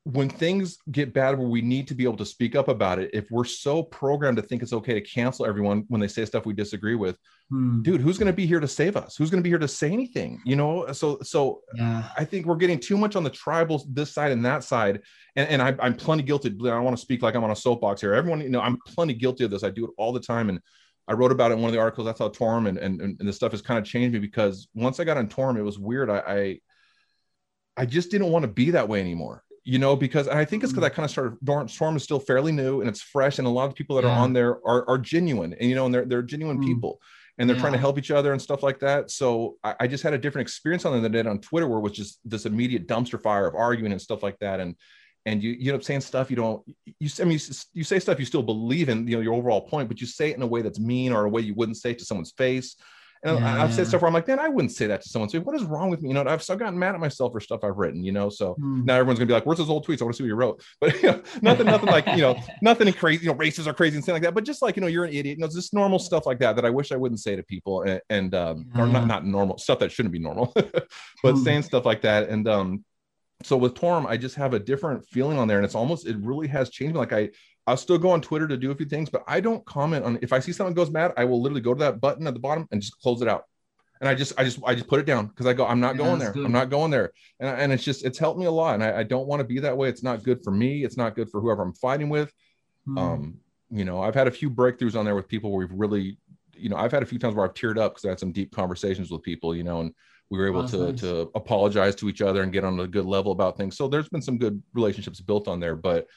when 0.03 0.27
things 0.27 0.79
get 0.89 1.13
bad 1.13 1.37
where 1.37 1.47
we 1.47 1.61
need 1.61 1.87
to 1.87 1.93
be 1.93 2.03
able 2.03 2.17
to 2.17 2.25
speak 2.25 2.55
up 2.55 2.67
about 2.67 2.97
it 2.97 3.11
if 3.13 3.29
we're 3.29 3.45
so 3.45 3.83
programmed 3.83 4.35
to 4.35 4.41
think 4.41 4.63
it's 4.63 4.73
okay 4.73 4.95
to 4.95 5.01
cancel 5.01 5.45
everyone 5.45 5.83
when 5.89 6.01
they 6.01 6.07
say 6.07 6.25
stuff 6.25 6.43
we 6.43 6.53
disagree 6.53 6.95
with 6.95 7.17
hmm, 7.49 7.83
dude 7.83 8.01
who's 8.01 8.17
going 8.17 8.27
to 8.27 8.33
be 8.33 8.47
here 8.47 8.59
to 8.59 8.67
save 8.67 8.97
us? 8.97 9.15
Who's 9.15 9.29
going 9.29 9.41
to 9.41 9.43
be 9.43 9.49
here 9.49 9.59
to 9.59 9.67
say 9.67 9.91
anything? 9.91 10.41
You 10.43 10.55
know 10.55 10.91
so 10.91 11.19
so 11.21 11.61
yeah. 11.75 12.09
i 12.17 12.25
think 12.25 12.45
we're 12.45 12.55
getting 12.55 12.79
too 12.79 12.97
much 12.97 13.15
on 13.15 13.23
the 13.23 13.29
tribals 13.29 13.83
this 13.87 14.11
side 14.11 14.31
and 14.31 14.43
that 14.43 14.63
side 14.63 15.01
and, 15.35 15.47
and 15.49 15.61
I, 15.61 15.75
i'm 15.79 15.95
plenty 15.95 16.23
guilty 16.23 16.49
i 16.49 16.51
don't 16.51 16.83
want 16.83 16.97
to 16.97 17.01
speak 17.01 17.21
like 17.21 17.35
i'm 17.35 17.43
on 17.43 17.51
a 17.51 17.55
soapbox 17.55 18.01
here. 18.01 18.13
Everyone 18.13 18.41
you 18.41 18.49
know 18.49 18.61
i'm 18.61 18.77
plenty 18.87 19.13
guilty 19.13 19.43
of 19.43 19.51
this. 19.51 19.63
I 19.63 19.69
do 19.69 19.85
it 19.85 19.91
all 19.97 20.11
the 20.11 20.19
time 20.19 20.49
and 20.49 20.59
i 21.07 21.13
wrote 21.13 21.31
about 21.31 21.51
it 21.51 21.55
in 21.55 21.61
one 21.61 21.69
of 21.69 21.73
the 21.73 21.79
articles. 21.79 22.05
That's 22.05 22.19
how 22.19 22.29
Torum 22.29 22.67
and 22.67 22.79
and, 22.79 23.01
and 23.01 23.19
this 23.19 23.35
stuff 23.35 23.51
has 23.51 23.61
kind 23.61 23.77
of 23.77 23.85
changed 23.85 24.13
me 24.13 24.19
because 24.19 24.67
once 24.73 24.99
i 24.99 25.03
got 25.03 25.17
on 25.17 25.27
Torum 25.27 25.59
it 25.59 25.63
was 25.63 25.77
weird. 25.77 26.09
I 26.09 26.17
i, 26.17 26.59
I 27.77 27.85
just 27.85 28.09
didn't 28.09 28.31
want 28.31 28.43
to 28.43 28.51
be 28.51 28.71
that 28.71 28.89
way 28.89 28.99
anymore 28.99 29.43
you 29.63 29.77
know 29.77 29.95
because 29.95 30.27
and 30.27 30.39
i 30.39 30.45
think 30.45 30.63
it's 30.63 30.71
because 30.71 30.85
i 30.85 30.89
kind 30.89 31.05
of 31.05 31.11
started 31.11 31.69
storm 31.69 31.95
is 31.95 32.03
still 32.03 32.19
fairly 32.19 32.51
new 32.51 32.81
and 32.81 32.89
it's 32.89 33.01
fresh 33.01 33.37
and 33.37 33.47
a 33.47 33.49
lot 33.51 33.67
of 33.67 33.75
people 33.75 33.95
that 33.95 34.03
are 34.05 34.09
on 34.09 34.33
there 34.33 34.57
are, 34.65 34.89
are 34.89 34.97
genuine 34.97 35.53
and 35.53 35.69
you 35.69 35.75
know 35.75 35.85
and 35.85 35.93
they're, 35.93 36.05
they're 36.05 36.23
genuine 36.23 36.57
Mm. 36.57 36.65
people 36.65 36.99
and 37.37 37.49
they're 37.49 37.57
trying 37.57 37.73
to 37.73 37.79
help 37.79 37.97
each 37.97 38.11
other 38.11 38.33
and 38.33 38.41
stuff 38.41 38.61
like 38.61 38.79
that. 38.79 39.09
So 39.09 39.57
I, 39.63 39.75
I 39.81 39.87
just 39.87 40.03
had 40.03 40.13
a 40.13 40.17
different 40.17 40.47
experience 40.47 40.85
on 40.85 41.03
I 41.03 41.07
did 41.07 41.25
on 41.25 41.39
Twitter, 41.39 41.67
where 41.67 41.79
it 41.79 41.81
was 41.81 41.93
just 41.93 42.19
this 42.23 42.45
immediate 42.45 42.87
dumpster 42.87 43.19
fire 43.19 43.47
of 43.47 43.55
arguing 43.55 43.91
and 43.91 44.01
stuff 44.01 44.21
like 44.21 44.37
that. 44.39 44.59
And 44.59 44.75
and 45.25 45.41
you 45.41 45.51
you 45.51 45.71
end 45.71 45.79
up 45.79 45.83
saying 45.83 46.01
stuff 46.01 46.29
you 46.29 46.35
don't 46.35 46.63
you 46.99 47.09
I 47.19 47.23
mean 47.23 47.39
you, 47.39 47.55
you 47.73 47.83
say 47.83 47.99
stuff 47.99 48.19
you 48.19 48.25
still 48.25 48.43
believe 48.43 48.89
in 48.89 49.07
you 49.07 49.15
know 49.15 49.21
your 49.21 49.33
overall 49.33 49.61
point, 49.61 49.87
but 49.87 49.99
you 50.01 50.07
say 50.07 50.29
it 50.29 50.35
in 50.35 50.41
a 50.43 50.47
way 50.47 50.61
that's 50.61 50.79
mean 50.79 51.11
or 51.11 51.25
a 51.25 51.29
way 51.29 51.41
you 51.41 51.55
wouldn't 51.55 51.77
say 51.77 51.91
it 51.91 51.99
to 51.99 52.05
someone's 52.05 52.31
face. 52.31 52.75
And 53.23 53.37
I- 53.39 53.63
I've 53.63 53.71
said 53.73 53.85
stuff 53.87 54.01
where 54.01 54.07
I'm 54.07 54.13
like, 54.15 54.27
man, 54.27 54.39
I 54.39 54.49
wouldn't 54.49 54.71
say 54.71 54.87
that 54.87 55.01
to 55.03 55.09
someone. 55.09 55.29
So 55.29 55.39
what 55.41 55.55
is 55.55 55.63
wrong 55.63 55.89
with 55.91 56.01
me? 56.01 56.09
You 56.09 56.15
know, 56.15 56.23
I've 56.25 56.41
so 56.41 56.55
gotten 56.55 56.79
mad 56.79 56.95
at 56.95 56.99
myself 57.01 57.31
for 57.33 57.39
stuff 57.39 57.63
I've 57.63 57.77
written. 57.77 58.03
You 58.03 58.11
know, 58.11 58.29
so 58.29 58.53
Hmm. 58.55 58.83
now 58.85 58.95
everyone's 58.95 59.19
gonna 59.19 59.27
be 59.27 59.33
like, 59.33 59.45
"Where's 59.45 59.59
those 59.59 59.69
old 59.69 59.85
tweets? 59.85 60.01
I 60.01 60.05
want 60.05 60.15
to 60.15 60.17
see 60.17 60.23
what 60.23 60.29
you 60.29 60.35
wrote." 60.35 60.63
But 60.81 61.01
you 61.03 61.09
know, 61.11 61.21
nothing, 61.43 61.67
nothing 61.67 61.89
like 61.89 62.07
you 62.07 62.21
know, 62.21 62.35
nothing 62.61 62.91
crazy. 62.93 63.25
You 63.25 63.31
know, 63.31 63.37
races 63.37 63.67
are 63.67 63.73
crazy 63.73 63.95
and 63.95 64.03
stuff 64.03 64.13
like 64.13 64.23
that. 64.23 64.33
But 64.33 64.43
just 64.43 64.61
like 64.63 64.75
you 64.75 64.81
know, 64.81 64.87
you're 64.87 65.05
an 65.05 65.13
idiot. 65.13 65.37
You 65.37 65.41
know, 65.41 65.47
just 65.47 65.73
normal 65.73 65.99
stuff 65.99 66.25
like 66.25 66.39
that 66.39 66.55
that 66.55 66.65
I 66.65 66.69
wish 66.71 66.91
I 66.91 66.95
wouldn't 66.97 67.19
say 67.19 67.35
to 67.35 67.43
people, 67.43 67.83
and, 67.83 68.01
and 68.09 68.33
um, 68.33 68.65
or 68.75 68.87
not 68.87 69.05
not 69.07 69.25
normal 69.25 69.57
stuff 69.59 69.79
that 69.79 69.91
shouldn't 69.91 70.13
be 70.13 70.19
normal, 70.19 70.51
but 71.23 71.35
Hmm. 71.35 71.43
saying 71.43 71.61
stuff 71.63 71.85
like 71.85 72.01
that. 72.01 72.29
And 72.29 72.47
um, 72.47 72.83
so 73.43 73.55
with 73.57 73.75
Torum, 73.75 74.05
I 74.07 74.17
just 74.17 74.35
have 74.35 74.53
a 74.53 74.59
different 74.59 75.07
feeling 75.09 75.37
on 75.37 75.47
there, 75.47 75.57
and 75.57 75.65
it's 75.65 75.75
almost 75.75 76.07
it 76.07 76.17
really 76.19 76.47
has 76.47 76.69
changed 76.71 76.93
me. 76.95 76.99
Like 76.99 77.13
I. 77.13 77.29
I'll 77.67 77.77
still 77.77 77.97
go 77.97 78.11
on 78.11 78.21
Twitter 78.21 78.47
to 78.47 78.57
do 78.57 78.71
a 78.71 78.75
few 78.75 78.85
things, 78.85 79.09
but 79.09 79.23
I 79.27 79.39
don't 79.39 79.63
comment 79.65 80.03
on 80.03 80.19
if 80.21 80.33
I 80.33 80.39
see 80.39 80.51
someone 80.51 80.73
goes 80.73 80.89
mad, 80.89 81.13
I 81.17 81.25
will 81.25 81.41
literally 81.41 81.61
go 81.61 81.73
to 81.73 81.79
that 81.79 82.01
button 82.01 82.27
at 82.27 82.33
the 82.33 82.39
bottom 82.39 82.67
and 82.71 82.81
just 82.81 82.99
close 82.99 83.21
it 83.21 83.27
out 83.27 83.43
and 84.01 84.09
I 84.09 84.15
just 84.15 84.33
I 84.37 84.43
just 84.43 84.59
I 84.65 84.73
just 84.73 84.87
put 84.87 84.99
it 84.99 85.05
down 85.05 85.27
because 85.27 85.45
I 85.45 85.53
go 85.53 85.65
I'm 85.65 85.79
not 85.79 85.95
Yeah, 85.95 85.99
going 85.99 86.19
there. 86.19 86.31
good. 86.33 86.45
I'm 86.45 86.51
not 86.51 86.71
going 86.71 86.89
there, 86.89 87.11
and 87.39 87.49
and 87.49 87.71
it's 87.71 87.83
just 87.83 88.03
it's 88.03 88.17
helped 88.17 88.39
me 88.39 88.47
a 88.47 88.51
lot, 88.51 88.73
and 88.73 88.83
I, 88.83 88.99
I 88.99 89.03
don't 89.03 89.27
want 89.27 89.41
to 89.41 89.43
be 89.43 89.59
that 89.59 89.77
way. 89.77 89.89
It's 89.89 90.01
not 90.03 90.23
good 90.23 90.43
for 90.43 90.49
me. 90.51 90.83
It's 90.83 90.97
not 90.97 91.15
good 91.15 91.29
for 91.29 91.39
whoever 91.39 91.61
I'm 91.61 91.73
fighting 91.73 92.09
with. 92.09 92.33
Mm. 92.87 92.97
Um, 92.99 93.39
you 93.69 93.85
know, 93.85 94.01
I've 94.01 94.15
had 94.15 94.27
a 94.27 94.31
few 94.31 94.49
breakthroughs 94.49 94.97
on 94.97 95.05
there 95.05 95.15
with 95.15 95.27
people 95.27 95.51
where 95.51 95.59
we've 95.67 95.79
really, 95.79 96.17
you 96.55 96.67
know, 96.67 96.77
I've 96.77 96.91
had 96.91 97.03
a 97.03 97.05
few 97.05 97.19
times 97.19 97.35
where 97.35 97.45
I've 97.45 97.53
teared 97.53 97.77
up 97.77 97.93
because 97.93 98.05
I 98.05 98.09
had 98.09 98.19
some 98.19 98.31
deep 98.31 98.51
conversations 98.51 99.11
with 99.11 99.21
people, 99.21 99.55
you 99.55 99.63
know, 99.63 99.81
and 99.81 99.93
we 100.31 100.39
were 100.39 100.47
able 100.47 100.63
Oh, 100.63 100.67
to 100.67 100.77
nice. 100.91 100.99
to 101.01 101.31
apologize 101.35 101.95
to 101.97 102.09
each 102.09 102.23
other 102.23 102.41
and 102.41 102.51
get 102.51 102.63
on 102.63 102.79
a 102.79 102.87
good 102.87 103.05
level 103.05 103.31
about 103.31 103.55
things. 103.55 103.77
So 103.77 103.87
there's 103.87 104.09
been 104.09 104.21
some 104.23 104.39
good 104.39 104.61
relationships 104.73 105.21
built 105.21 105.47
on 105.47 105.59
there, 105.59 105.75
but 105.75 106.07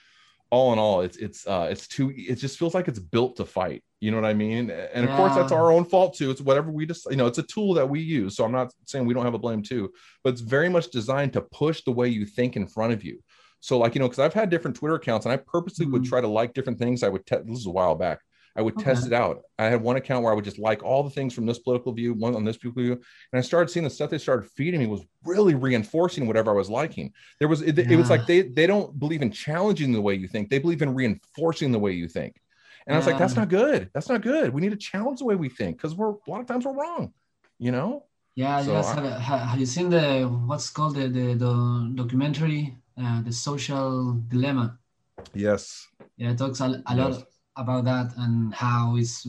all 0.54 0.72
in 0.72 0.78
all, 0.78 1.00
it's 1.02 1.16
it's 1.16 1.46
uh 1.46 1.68
it's 1.70 1.86
too 1.88 2.12
it 2.16 2.36
just 2.36 2.58
feels 2.58 2.74
like 2.74 2.88
it's 2.88 2.98
built 2.98 3.36
to 3.36 3.44
fight. 3.44 3.82
You 4.00 4.10
know 4.10 4.18
what 4.20 4.30
I 4.30 4.34
mean? 4.34 4.70
And 4.70 5.04
of 5.04 5.16
course 5.16 5.34
that's 5.34 5.52
our 5.52 5.70
own 5.72 5.84
fault 5.84 6.14
too. 6.16 6.30
It's 6.30 6.40
whatever 6.40 6.70
we 6.70 6.86
just 6.86 7.10
you 7.10 7.16
know, 7.16 7.26
it's 7.26 7.38
a 7.38 7.42
tool 7.54 7.74
that 7.74 7.88
we 7.88 8.00
use. 8.00 8.36
So 8.36 8.44
I'm 8.44 8.52
not 8.52 8.72
saying 8.86 9.06
we 9.06 9.14
don't 9.14 9.24
have 9.24 9.34
a 9.34 9.38
blame 9.38 9.62
too, 9.62 9.92
but 10.22 10.32
it's 10.32 10.42
very 10.56 10.68
much 10.68 10.90
designed 10.90 11.32
to 11.34 11.42
push 11.42 11.82
the 11.82 11.92
way 11.92 12.08
you 12.08 12.24
think 12.26 12.56
in 12.56 12.66
front 12.66 12.92
of 12.92 13.02
you. 13.04 13.16
So 13.60 13.78
like 13.78 13.94
you 13.94 13.98
know, 14.00 14.06
because 14.08 14.18
I've 14.20 14.34
had 14.34 14.50
different 14.50 14.76
Twitter 14.76 14.96
accounts 14.96 15.26
and 15.26 15.32
I 15.32 15.38
purposely 15.38 15.86
would 15.86 16.02
Mhm. 16.02 16.08
try 16.08 16.20
to 16.20 16.28
like 16.28 16.54
different 16.54 16.78
things. 16.78 17.02
I 17.02 17.08
would 17.08 17.24
te- 17.26 17.36
this 17.44 17.58
is 17.58 17.66
a 17.66 17.70
while 17.70 17.94
back. 17.94 18.18
I 18.56 18.62
would 18.62 18.78
test 18.78 19.06
it 19.06 19.12
out. 19.12 19.42
I 19.58 19.64
had 19.64 19.82
one 19.82 19.96
account 19.96 20.22
where 20.22 20.32
I 20.32 20.36
would 20.36 20.44
just 20.44 20.58
like 20.60 20.84
all 20.84 21.02
the 21.02 21.10
things 21.10 21.34
from 21.34 21.44
this 21.44 21.58
political 21.58 21.92
view, 21.92 22.14
one 22.14 22.36
on 22.36 22.44
this 22.44 22.56
political 22.56 22.82
view, 22.82 22.92
and 22.92 23.38
I 23.38 23.40
started 23.40 23.68
seeing 23.70 23.82
the 23.84 23.90
stuff 23.90 24.10
they 24.10 24.18
started 24.18 24.48
feeding 24.50 24.78
me 24.80 24.86
was 24.86 25.02
really 25.24 25.54
reinforcing 25.56 26.26
whatever 26.26 26.52
I 26.52 26.54
was 26.54 26.70
liking. 26.70 27.12
There 27.40 27.48
was 27.48 27.62
it, 27.62 27.78
it 27.78 27.96
was 27.96 28.10
like 28.10 28.26
they 28.26 28.42
they 28.42 28.66
don't 28.66 28.96
believe 28.98 29.22
in 29.22 29.32
challenging 29.32 29.92
the 29.92 30.00
way 30.00 30.14
you 30.14 30.28
think; 30.28 30.50
they 30.50 30.60
believe 30.60 30.82
in 30.82 30.94
reinforcing 30.94 31.72
the 31.72 31.78
way 31.80 31.92
you 31.92 32.06
think. 32.08 32.40
And 32.86 32.94
I 32.94 32.98
was 32.98 33.06
like, 33.06 33.18
that's 33.18 33.34
not 33.34 33.48
good. 33.48 33.90
That's 33.94 34.08
not 34.10 34.20
good. 34.20 34.52
We 34.52 34.60
need 34.60 34.70
to 34.72 34.76
challenge 34.76 35.18
the 35.20 35.24
way 35.24 35.36
we 35.36 35.48
think 35.48 35.78
because 35.78 35.94
we're 35.94 36.10
a 36.10 36.30
lot 36.30 36.40
of 36.42 36.46
times 36.46 36.64
we're 36.66 36.74
wrong. 36.74 37.12
You 37.58 37.72
know? 37.72 38.04
Yeah, 38.36 38.62
So 38.62 38.72
yes. 38.72 38.88
I- 38.88 39.18
Have, 39.18 39.40
have 39.50 39.58
you 39.60 39.66
seen 39.66 39.88
the 39.90 40.24
what's 40.46 40.68
called 40.70 40.94
the 40.96 41.08
the, 41.08 41.34
the 41.34 41.92
documentary, 41.94 42.76
uh, 43.02 43.22
the 43.22 43.32
social 43.32 44.20
dilemma? 44.28 44.78
Yes. 45.32 45.88
Yeah, 46.18 46.32
it 46.32 46.38
talks 46.38 46.60
a, 46.60 46.82
a 46.86 46.94
lot 46.94 47.12
Yes. 47.12 47.24
About 47.56 47.84
that 47.84 48.12
and 48.16 48.54
how 48.54 48.96
it's 48.96 49.26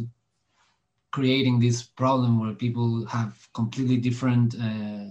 creating 1.11 1.59
this 1.59 1.84
problem 1.84 2.39
where 2.39 2.53
people 2.53 3.05
have 3.05 3.47
completely 3.53 3.97
different 3.97 4.55
uh, 4.55 5.05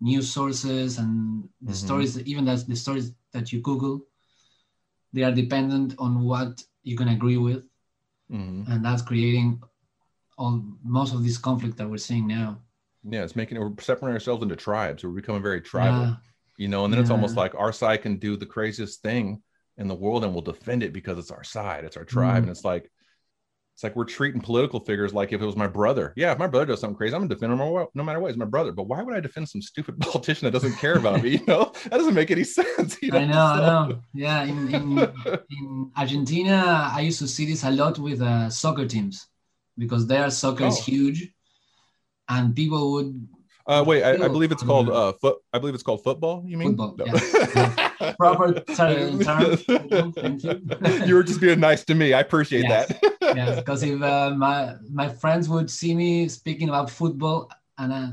news 0.00 0.32
sources 0.32 0.98
and 0.98 1.48
the 1.60 1.72
Mhm. 1.72 1.76
stories, 1.76 2.18
even 2.20 2.44
that 2.46 2.66
the 2.66 2.76
stories 2.76 3.12
that 3.32 3.52
you 3.52 3.60
Google, 3.60 4.06
they 5.12 5.22
are 5.22 5.32
dependent 5.32 5.94
on 5.98 6.24
what 6.24 6.64
you 6.82 6.96
can 6.96 7.08
agree 7.08 7.36
with, 7.36 7.62
Mhm. 8.30 8.66
and 8.68 8.84
that's 8.84 9.02
creating 9.02 9.62
all 10.38 10.64
most 10.82 11.14
of 11.14 11.22
this 11.22 11.38
conflict 11.38 11.76
that 11.76 11.88
we're 11.88 11.98
seeing 11.98 12.26
now. 12.26 12.58
Yeah, 13.04 13.24
it's 13.24 13.36
making 13.36 13.60
we're 13.60 13.74
separating 13.78 14.14
ourselves 14.14 14.42
into 14.42 14.56
tribes. 14.56 15.04
We're 15.04 15.10
becoming 15.10 15.42
very 15.42 15.60
tribal. 15.60 16.02
Yeah. 16.02 16.16
you 16.58 16.68
know 16.68 16.84
and 16.84 16.92
then 16.92 17.00
it's 17.00 17.10
almost 17.10 17.34
like 17.34 17.54
our 17.54 17.72
side 17.72 18.02
can 18.02 18.18
do 18.18 18.36
the 18.36 18.44
craziest 18.46 19.00
thing 19.00 19.42
in 19.78 19.88
the 19.88 19.94
world 19.94 20.24
and 20.24 20.32
we'll 20.32 20.42
defend 20.42 20.82
it 20.82 20.92
because 20.92 21.18
it's 21.18 21.30
our 21.30 21.44
side 21.44 21.84
it's 21.84 21.96
our 21.96 22.04
tribe 22.04 22.34
Mm. 22.42 22.48
and 22.48 22.50
it's 22.50 22.64
like 22.64 22.90
it's 23.74 23.82
like 23.82 23.96
we're 23.96 24.04
treating 24.04 24.40
political 24.40 24.80
figures 24.80 25.14
like 25.14 25.32
if 25.32 25.40
it 25.40 25.46
was 25.46 25.56
my 25.56 25.66
brother 25.66 26.12
yeah 26.16 26.32
if 26.32 26.38
my 26.38 26.46
brother 26.46 26.66
does 26.66 26.80
something 26.80 26.96
crazy 26.96 27.14
i'm 27.14 27.22
gonna 27.22 27.34
defend 27.34 27.52
him 27.52 27.58
no 27.58 27.88
matter- 28.04 28.20
what 28.20 28.30
he's 28.30 28.36
my 28.36 28.44
brother 28.44 28.70
but 28.72 28.84
why 28.84 29.02
would 29.02 29.16
i 29.16 29.20
defend 29.20 29.48
some 29.48 29.62
stupid 29.62 29.98
politician 30.00 30.44
that 30.46 30.50
doesn't 30.52 30.76
care 30.76 30.96
about 30.96 31.22
me 31.22 31.30
you 31.38 31.46
know 31.46 31.72
that 31.84 31.92
doesn't 31.98 32.14
make 32.14 32.30
any 32.30 32.44
sense 32.58 32.98
you 33.02 33.10
know, 33.10 33.18
I 33.18 33.24
know, 33.24 33.38
I 33.38 33.58
know. 33.88 34.00
Yeah, 34.14 34.42
in, 34.44 34.68
in 34.74 35.12
in 35.58 35.90
Argentina, 35.96 36.90
I 36.92 37.00
used 37.00 37.18
to 37.20 37.28
see 37.28 37.46
this 37.46 37.64
a 37.64 37.70
lot 37.70 37.98
with 37.98 38.20
uh, 38.20 38.50
soccer 38.50 38.86
teams 38.86 39.26
because 39.78 40.06
their 40.06 40.30
soccer 40.30 40.64
is 40.66 40.78
Oh. 40.78 40.82
huge, 40.82 41.32
and 42.28 42.54
people 42.54 42.92
would 42.92 43.28
uh 43.66 43.84
wait 43.86 44.02
I, 44.02 44.24
I 44.24 44.28
believe 44.28 44.50
it's 44.52 44.62
called 44.62 44.88
uh 44.90 45.12
foot 45.12 45.38
i 45.52 45.58
believe 45.58 45.74
it's 45.74 45.82
called 45.82 46.02
football 46.02 46.42
you 46.46 46.56
mean 46.56 46.76
Football, 46.76 46.96
No. 46.98 48.12
proper 48.18 48.60
term. 48.74 49.20
term. 49.20 49.56
Thank 50.12 50.42
you. 50.44 50.60
you 51.06 51.14
were 51.14 51.22
just 51.22 51.40
being 51.40 51.60
nice 51.60 51.84
to 51.84 51.94
me 51.94 52.12
i 52.12 52.20
appreciate 52.20 52.64
Yes. 52.64 52.88
that 52.88 53.36
yes, 53.36 53.56
because 53.60 53.82
if 53.82 54.02
uh, 54.02 54.30
my 54.36 54.74
my 54.90 55.08
friends 55.08 55.48
would 55.48 55.70
see 55.70 55.94
me 55.94 56.28
speaking 56.28 56.68
about 56.68 56.90
football 56.90 57.50
and 57.78 57.92
uh, 57.92 58.08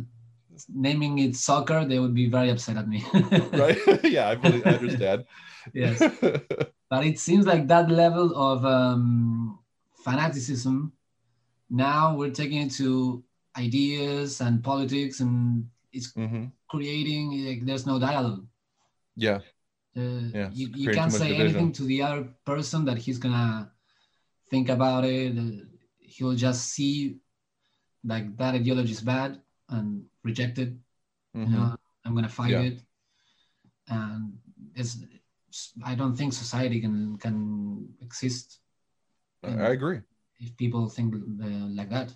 naming 0.73 1.19
it 1.19 1.35
soccer, 1.35 1.85
they 1.85 1.99
would 1.99 2.13
be 2.13 2.27
very 2.29 2.49
upset 2.49 2.77
at 2.77 2.87
me. 2.87 3.03
right 3.53 3.77
yeah 4.03 4.29
i, 4.29 4.35
believe, 4.35 4.65
I 4.67 4.71
understand 4.71 5.25
yes. 5.73 5.97
but 6.89 7.05
it 7.05 7.19
seems 7.19 7.45
like 7.45 7.67
that 7.67 7.89
level 7.89 8.35
of 8.35 8.65
um, 8.65 9.59
fanaticism 10.03 10.91
now 11.69 12.15
we're 12.15 12.31
taking 12.31 12.61
it 12.61 12.71
to 12.71 13.23
ideas 13.57 14.41
and 14.41 14.63
politics 14.63 15.19
and 15.19 15.65
it's 15.91 16.13
hmm 16.15 16.45
creating 16.69 17.31
like 17.47 17.65
there's 17.65 17.85
no 17.87 17.97
dialogue 17.99 18.45
yeah 19.15 19.39
uh, 19.97 20.29
Yeah, 20.33 20.49
you, 20.53 20.67
you 20.75 20.89
can't 20.91 21.11
say 21.11 21.29
division. 21.29 21.45
anything 21.45 21.71
to 21.73 21.83
the 21.83 22.01
other 22.01 22.23
person 22.45 22.85
that 22.85 22.97
he's 22.97 23.17
gonna 23.17 23.71
think 24.49 24.69
about 24.69 25.03
it 25.05 25.33
he'll 25.99 26.35
just 26.35 26.69
see 26.69 27.17
like 28.03 28.35
that 28.37 28.55
ideology 28.55 28.91
is 28.91 29.01
bad 29.01 29.41
and 29.69 30.05
reject 30.23 30.57
it 30.59 30.69
you 31.43 31.49
Mhm. 31.49 31.55
know 31.55 31.75
i'm 32.05 32.15
gonna 32.15 32.29
fight 32.29 32.51
Yeah. 32.51 32.61
it 32.69 32.83
and 33.89 34.37
it's 34.75 34.97
i 35.83 35.95
don't 35.95 36.15
think 36.15 36.33
society 36.33 36.79
can 36.79 37.17
can 37.17 37.87
exist 38.01 38.59
I 39.43 39.49
I 39.49 39.69
agree. 39.71 40.01
if 40.39 40.55
people 40.57 40.87
think 40.89 41.15
uh, 41.15 41.67
like 41.77 41.89
that 41.89 42.13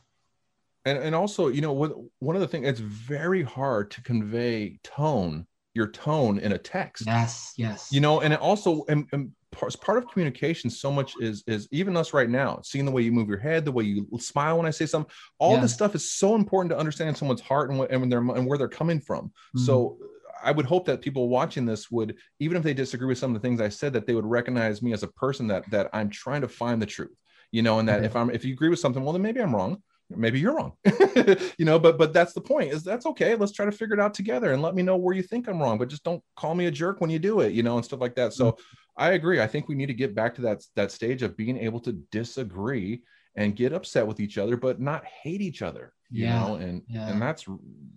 And 0.85 0.97
and 0.97 1.15
also, 1.15 1.47
you 1.47 1.61
know, 1.61 1.73
what 1.73 1.93
one 2.19 2.35
of 2.35 2.41
the 2.41 2.47
things 2.47 2.67
it's 2.67 2.79
very 2.79 3.41
hard 3.43 3.91
to 3.91 4.01
convey 4.01 4.79
tone, 4.83 5.47
your 5.73 5.87
tone 5.87 6.39
in 6.39 6.51
a 6.51 6.57
text. 6.57 7.09
yes 7.09 7.53
yes 7.57 7.83
You 7.91 8.01
know, 8.01 8.21
and 8.21 8.33
it 8.33 8.39
also 8.39 8.85
and, 8.89 9.07
and 9.13 9.31
par- 9.51 9.67
as 9.67 9.75
part 9.75 9.97
of 9.99 10.09
communication, 10.09 10.69
so 10.69 10.91
much 10.91 11.17
is 11.17 11.43
is 11.47 11.67
even 11.71 11.97
us 11.97 12.13
right 12.13 12.29
now, 12.29 12.61
seeing 12.63 12.85
the 12.85 12.91
way 12.91 13.03
you 13.03 13.11
move 13.11 13.29
your 13.29 13.39
head, 13.39 13.65
the 13.65 13.71
way 13.71 13.83
you 13.85 14.07
smile 14.19 14.57
when 14.57 14.65
I 14.67 14.71
say 14.71 14.85
something, 14.87 15.11
all 15.39 15.57
this 15.57 15.73
stuff 15.73 15.95
is 15.95 16.11
so 16.13 16.35
important 16.35 16.71
to 16.71 16.77
understand 16.79 17.17
someone's 17.17 17.41
heart 17.41 17.69
and 17.69 17.79
what 17.79 17.91
and 17.91 18.01
when 18.01 18.09
they're 18.09 18.19
and 18.19 18.47
where 18.47 18.57
they're 18.57 18.69
coming 18.69 19.01
from. 19.01 19.31
Mhm. 19.53 19.63
So 19.63 19.99
I 20.43 20.51
would 20.51 20.65
hope 20.65 20.85
that 20.85 21.01
people 21.01 21.29
watching 21.29 21.65
this 21.65 21.89
would, 21.91 22.17
even 22.39 22.57
if 22.57 22.63
they 22.63 22.73
disagree 22.73 23.07
with 23.07 23.17
some 23.19 23.35
of 23.35 23.41
the 23.41 23.47
things 23.47 23.61
I 23.61 23.69
said, 23.69 23.93
that 23.93 24.07
they 24.07 24.15
would 24.15 24.25
recognize 24.25 24.81
me 24.81 24.93
as 24.93 25.03
a 25.03 25.07
person 25.07 25.47
that 25.47 25.69
that 25.71 25.89
I'm 25.93 26.09
trying 26.09 26.41
to 26.41 26.47
find 26.49 26.81
the 26.81 26.85
truth. 26.85 27.17
You 27.51 27.61
know, 27.61 27.79
and 27.79 27.87
that 27.89 28.03
Okay. 28.03 28.05
if 28.05 28.15
I'm 28.15 28.29
if 28.31 28.43
you 28.45 28.53
agree 28.53 28.69
with 28.69 28.79
something, 28.79 29.03
well, 29.03 29.13
then 29.13 29.21
maybe 29.21 29.41
I'm 29.41 29.55
wrong. 29.55 29.83
Maybe 30.17 30.39
you're 30.39 30.55
wrong. 30.55 30.73
you 31.57 31.65
know, 31.65 31.79
but 31.79 31.97
but 31.97 32.13
that's 32.13 32.33
the 32.33 32.41
point. 32.41 32.71
Is 32.71 32.83
that's 32.83 33.05
okay. 33.07 33.35
Let's 33.35 33.51
try 33.51 33.65
to 33.65 33.71
figure 33.71 33.95
it 33.95 33.99
out 33.99 34.13
together 34.13 34.53
and 34.53 34.61
let 34.61 34.75
me 34.75 34.83
know 34.83 34.97
where 34.97 35.15
you 35.15 35.23
think 35.23 35.47
I'm 35.47 35.61
wrong. 35.61 35.77
But 35.77 35.89
just 35.89 36.03
don't 36.03 36.23
call 36.35 36.55
me 36.55 36.65
a 36.67 36.71
jerk 36.71 37.01
when 37.01 37.09
you 37.09 37.19
do 37.19 37.41
it, 37.41 37.53
you 37.53 37.63
know, 37.63 37.75
and 37.77 37.85
stuff 37.85 38.01
like 38.01 38.15
that. 38.15 38.33
So 38.33 38.57
I 38.97 39.11
agree. 39.11 39.41
I 39.41 39.47
think 39.47 39.67
we 39.67 39.75
need 39.75 39.87
to 39.87 39.93
get 39.93 40.15
back 40.15 40.35
to 40.35 40.41
that 40.41 40.63
that 40.75 40.91
stage 40.91 41.23
of 41.23 41.37
being 41.37 41.57
able 41.57 41.79
to 41.81 41.93
disagree 42.11 43.01
and 43.35 43.55
get 43.55 43.73
upset 43.73 44.05
with 44.05 44.19
each 44.19 44.37
other, 44.37 44.57
but 44.57 44.79
not 44.79 45.05
hate 45.05 45.41
each 45.41 45.61
other. 45.61 45.93
You 46.11 46.25
Yeah, 46.25 46.39
know, 46.39 46.55
and 46.55 46.83
yeah. 46.87 47.09
and 47.09 47.21
that's 47.21 47.45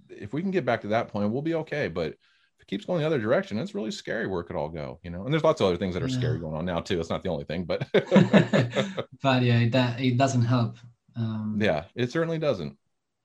if 0.09 0.33
we 0.33 0.43
can 0.43 0.51
get 0.51 0.65
back 0.65 0.81
to 0.83 0.89
that 0.89 1.09
point, 1.09 1.31
we'll 1.31 1.43
be 1.43 1.55
okay. 1.55 1.89
But 1.89 2.13
if 2.13 2.63
it 2.63 2.67
keeps 2.69 2.87
going 2.87 3.01
the 3.01 3.07
other 3.07 3.19
direction, 3.19 3.59
it's 3.59 3.75
really 3.75 3.91
scary 3.91 4.27
where 4.27 4.41
it 4.41 4.45
could 4.45 4.57
all 4.57 4.71
go, 4.71 4.99
you 5.03 5.11
know. 5.11 5.25
And 5.25 5.33
there's 5.33 5.45
lots 5.45 5.61
of 5.61 5.67
other 5.67 5.77
things 5.77 5.95
that 5.95 6.03
are 6.03 6.09
scary 6.09 6.39
going 6.39 6.55
on 6.57 6.65
now 6.65 6.81
too. 6.81 6.99
It's 6.99 7.11
not 7.11 7.23
the 7.23 7.29
only 7.29 7.45
thing, 7.45 7.65
but 7.65 7.87
but 9.23 9.43
yeah 9.43 9.65
do- 9.65 10.03
it 10.05 10.17
doesn't 10.17 10.43
help 10.43 10.77
um, 11.17 11.59
yeah, 11.61 11.85
it 11.95 12.11
certainly 12.13 12.39
doesn't. 12.39 12.77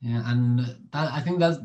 Yeah, 0.02 0.24
and 0.32 0.60
that, 0.94 1.12
I 1.14 1.22
think 1.22 1.40
that's 1.40 1.60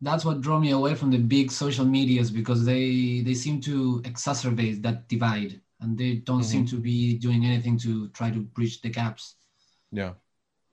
that's 0.00 0.24
what 0.24 0.40
drew 0.40 0.58
me 0.60 0.70
away 0.72 0.94
from 0.94 1.10
the 1.10 1.18
big 1.18 1.50
social 1.50 1.84
medias 1.84 2.30
because 2.30 2.64
they 2.64 3.20
they 3.24 3.34
seem 3.34 3.60
to 3.62 4.00
exacerbate 4.02 4.82
that 4.82 5.08
divide, 5.08 5.60
and 5.80 5.96
they 5.98 6.16
don't 6.16 6.44
seem 6.44 6.64
Mm-hmm. 6.64 6.76
to 6.76 6.82
be 6.82 7.18
doing 7.18 7.44
anything 7.44 7.78
to 7.78 8.08
try 8.08 8.30
to 8.30 8.40
bridge 8.40 8.80
the 8.80 8.88
gaps. 8.88 9.36
Yeah. 9.90 10.12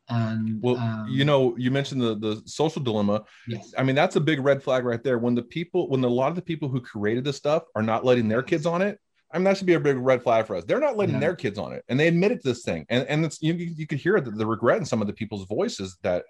And 0.08 0.60
Well, 0.64 0.78
um, 0.78 1.06
you 1.10 1.24
know, 1.26 1.56
you 1.58 1.70
mentioned 1.72 2.02
the 2.02 2.16
the 2.16 2.42
social 2.46 2.82
dilemma. 2.82 3.24
yes, 3.48 3.74
I 3.78 3.84
mean, 3.84 3.96
that's 3.96 4.16
a 4.16 4.20
big 4.22 4.40
red 4.40 4.64
flag 4.64 4.84
right 4.86 5.04
there. 5.04 5.20
When 5.20 5.36
the 5.36 5.44
people, 5.44 5.90
when 5.90 6.04
a 6.04 6.08
lot 6.08 6.30
of 6.30 6.36
the 6.36 6.42
people 6.42 6.68
who 6.70 6.82
created 6.82 7.24
this 7.24 7.38
stuff 7.38 7.64
are 7.76 7.84
not 7.84 8.06
letting 8.06 8.28
their 8.28 8.42
kids 8.42 8.66
on 8.66 8.82
it, 8.82 8.98
I 9.32 9.38
mean, 9.38 9.44
that 9.46 9.58
should 9.58 9.68
be 9.68 9.76
a 9.76 9.80
big 9.80 9.98
red 9.98 10.24
flag 10.24 10.48
for 10.48 10.56
us. 10.56 10.64
They're 10.66 10.80
not 10.80 10.98
letting 10.98 11.16
Yeah. 11.16 11.22
their 11.22 11.36
kids 11.36 11.60
on 11.60 11.74
it, 11.74 11.84
and 11.88 12.00
they 12.00 12.08
admitted 12.08 12.42
to 12.42 12.48
this 12.50 12.64
thing, 12.64 12.86
and 12.90 13.08
and 13.08 13.24
it's 13.26 13.42
you 13.42 13.54
you 13.54 13.86
could 13.88 14.00
hear 14.00 14.20
the, 14.20 14.32
the 14.32 14.46
regret 14.46 14.78
in 14.78 14.86
some 14.86 15.02
of 15.02 15.08
the 15.08 15.14
people's 15.14 15.46
voices 15.48 15.98
that 16.04 16.24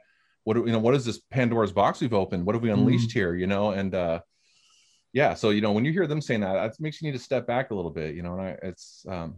what 0.44 0.56
do- 0.56 0.66
you 0.66 0.72
know 0.72 0.80
what 0.80 0.96
is 0.96 1.06
this 1.06 1.20
Pandora's 1.32 1.72
box 1.72 2.02
we've 2.02 2.14
opened? 2.14 2.46
What 2.46 2.56
have 2.56 2.64
we 2.64 2.72
unleashed 2.72 3.12
here? 3.12 3.36
You 3.36 3.48
know, 3.48 3.72
and 3.72 3.94
uh 3.96 4.20
yeah, 5.14 5.34
so 5.34 5.50
you 5.50 5.62
know 5.62 5.72
when 5.72 5.86
you 5.86 5.92
hear 5.92 6.08
them 6.08 6.22
saying 6.22 6.42
that, 6.42 6.54
that 6.54 6.80
makes 6.80 7.02
you 7.02 7.08
need 7.08 7.18
to 7.18 7.24
step 7.24 7.48
back 7.48 7.72
a 7.72 7.76
little 7.76 7.92
bit. 7.92 8.16
You 8.16 8.22
know, 8.22 8.34
and 8.34 8.42
I 8.42 8.58
it's 8.64 9.06
um 9.08 9.36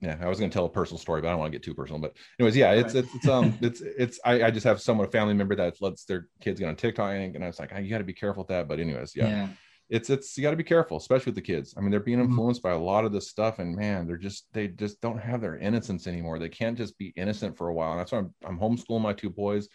yeah, 0.00 0.18
I 0.20 0.26
was 0.26 0.40
going 0.40 0.50
to 0.50 0.54
tell 0.54 0.64
a 0.64 0.68
personal 0.68 0.98
story, 0.98 1.20
but 1.20 1.28
I 1.28 1.30
don't 1.30 1.38
want 1.38 1.52
to 1.52 1.56
get 1.56 1.64
too 1.64 1.74
personal. 1.74 2.00
But 2.00 2.16
anyways, 2.40 2.56
yeah, 2.56 2.72
it's 2.72 2.94
it's, 2.94 3.14
it's 3.14 3.28
um 3.28 3.56
it's 3.62 3.80
it's 3.80 4.18
I, 4.24 4.44
I 4.44 4.50
just 4.50 4.64
have 4.64 4.80
someone 4.80 5.06
a 5.06 5.10
family 5.10 5.34
member 5.34 5.54
that 5.54 5.80
lets 5.80 6.04
their 6.04 6.26
kids 6.40 6.58
get 6.58 6.68
on 6.68 6.74
TikTok, 6.76 7.12
and 7.12 7.44
I 7.44 7.46
was 7.46 7.60
like, 7.60 7.70
oh, 7.72 7.78
you 7.78 7.88
got 7.88 7.98
to 7.98 8.04
be 8.04 8.12
careful 8.12 8.42
with 8.42 8.48
that. 8.48 8.66
But 8.66 8.80
anyways, 8.80 9.14
yeah, 9.14 9.28
yeah, 9.28 9.48
it's 9.92 10.10
it's 10.10 10.36
you 10.36 10.42
got 10.42 10.52
to 10.52 10.56
be 10.56 10.64
careful, 10.64 10.96
especially 10.98 11.30
with 11.30 11.36
the 11.36 11.42
kids. 11.42 11.74
I 11.76 11.80
mean, 11.80 11.90
they're 11.92 12.00
being 12.00 12.18
Mhm. 12.20 12.24
influenced 12.24 12.62
by 12.62 12.72
a 12.72 12.78
lot 12.78 13.04
of 13.04 13.12
this 13.12 13.28
stuff, 13.30 13.58
and 13.60 13.76
man, 13.76 14.06
they're 14.06 14.16
just 14.18 14.48
they 14.52 14.68
just 14.68 15.00
don't 15.02 15.18
have 15.18 15.40
their 15.42 15.56
innocence 15.58 16.06
anymore. 16.06 16.38
They 16.38 16.48
can't 16.48 16.78
just 16.78 16.98
be 16.98 17.12
innocent 17.16 17.56
for 17.58 17.68
a 17.68 17.74
while. 17.74 17.92
And 17.92 18.00
that's 18.00 18.12
why 18.12 18.18
I'm, 18.20 18.34
I'm 18.44 18.58
homeschooling 18.58 19.02
my 19.02 19.12
two 19.14 19.30
boys. 19.30 19.68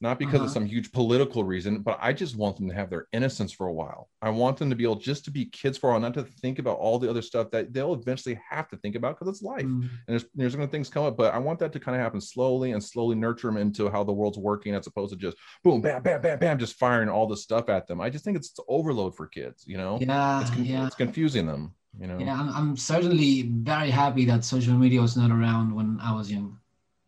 Not 0.00 0.18
because 0.18 0.36
uh-huh. 0.36 0.44
of 0.44 0.50
some 0.50 0.64
huge 0.64 0.92
political 0.92 1.42
reason, 1.42 1.80
but 1.80 1.98
I 2.00 2.12
just 2.12 2.36
want 2.36 2.56
them 2.56 2.68
to 2.68 2.74
have 2.74 2.88
their 2.88 3.08
innocence 3.12 3.52
for 3.52 3.66
a 3.66 3.72
while. 3.72 4.08
I 4.22 4.30
want 4.30 4.56
them 4.56 4.70
to 4.70 4.76
be 4.76 4.84
able 4.84 4.96
just 4.96 5.24
to 5.24 5.30
be 5.32 5.46
kids 5.46 5.76
for 5.76 5.88
a 5.88 5.92
while, 5.92 6.00
not 6.00 6.14
to 6.14 6.22
think 6.22 6.60
about 6.60 6.78
all 6.78 7.00
the 7.00 7.10
other 7.10 7.22
stuff 7.22 7.50
that 7.50 7.72
they'll 7.72 7.94
eventually 7.94 8.40
have 8.48 8.68
to 8.68 8.76
think 8.76 8.94
about 8.94 9.18
because 9.18 9.34
it's 9.34 9.42
life 9.42 9.64
mm. 9.64 9.82
and 9.82 9.90
there's, 10.06 10.24
there's 10.34 10.54
going 10.54 10.68
to 10.68 10.70
things 10.70 10.88
come 10.88 11.04
up. 11.04 11.16
But 11.16 11.34
I 11.34 11.38
want 11.38 11.58
that 11.58 11.72
to 11.72 11.80
kind 11.80 11.96
of 11.96 12.02
happen 12.02 12.20
slowly 12.20 12.72
and 12.72 12.82
slowly 12.82 13.16
nurture 13.16 13.48
them 13.48 13.56
into 13.56 13.88
how 13.88 14.04
the 14.04 14.12
world's 14.12 14.38
working 14.38 14.74
as 14.74 14.86
opposed 14.86 15.12
to 15.12 15.18
just 15.18 15.36
boom, 15.64 15.80
bam, 15.80 16.02
bam, 16.02 16.22
bam, 16.22 16.38
bam, 16.38 16.58
just 16.58 16.78
firing 16.78 17.08
all 17.08 17.26
this 17.26 17.42
stuff 17.42 17.68
at 17.68 17.88
them. 17.88 18.00
I 18.00 18.08
just 18.08 18.24
think 18.24 18.36
it's, 18.36 18.50
it's 18.50 18.60
overload 18.68 19.16
for 19.16 19.26
kids, 19.26 19.64
you 19.66 19.78
know? 19.78 19.98
Yeah. 20.00 20.40
It's, 20.42 20.50
con- 20.50 20.64
yeah. 20.64 20.86
it's 20.86 20.94
confusing 20.94 21.46
them, 21.46 21.74
you 21.98 22.06
know? 22.06 22.18
Yeah. 22.18 22.34
I'm, 22.34 22.50
I'm 22.50 22.76
certainly 22.76 23.50
very 23.52 23.90
happy 23.90 24.24
that 24.26 24.44
social 24.44 24.74
media 24.74 25.00
was 25.00 25.16
not 25.16 25.32
around 25.32 25.74
when 25.74 25.98
I 26.00 26.14
was 26.14 26.30
young. 26.30 26.58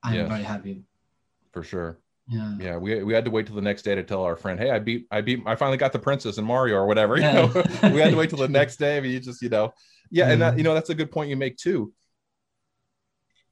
I'm 0.03 0.15
yes. 0.15 0.29
very 0.29 0.43
happy. 0.43 0.83
For 1.53 1.63
sure. 1.63 2.01
Yeah. 2.31 2.55
Yeah. 2.61 2.77
We, 2.77 3.03
we 3.03 3.13
had 3.13 3.25
to 3.25 3.31
wait 3.31 3.47
till 3.47 3.57
the 3.57 3.63
next 3.63 3.83
day 3.83 3.97
to 3.97 4.05
tell 4.05 4.23
our 4.23 4.37
friend, 4.37 4.59
Hey, 4.59 4.71
I 4.71 4.79
beat, 4.79 5.07
I 5.11 5.21
beat, 5.21 5.43
I 5.47 5.57
finally 5.57 5.77
got 5.77 5.93
the 5.93 5.99
princess 5.99 6.39
in 6.39 6.45
Mario 6.45 6.77
or 6.77 6.87
whatever, 6.87 7.17
you 7.17 7.23
know, 7.23 7.47
we 7.83 8.01
had 8.01 8.13
to 8.13 8.17
wait 8.17 8.31
till 8.31 8.39
the 8.39 8.49
next 8.61 8.77
day. 8.77 8.97
I 8.97 9.01
mean, 9.01 9.11
you 9.11 9.21
just, 9.21 9.43
you 9.43 9.49
know, 9.49 9.75
yeah. 10.11 10.31
And 10.31 10.41
that, 10.41 10.57
you 10.57 10.63
know, 10.63 10.73
that's 10.73 10.91
a 10.91 10.95
good 10.95 11.11
point 11.11 11.29
you 11.29 11.37
make 11.37 11.57
too. 11.57 11.93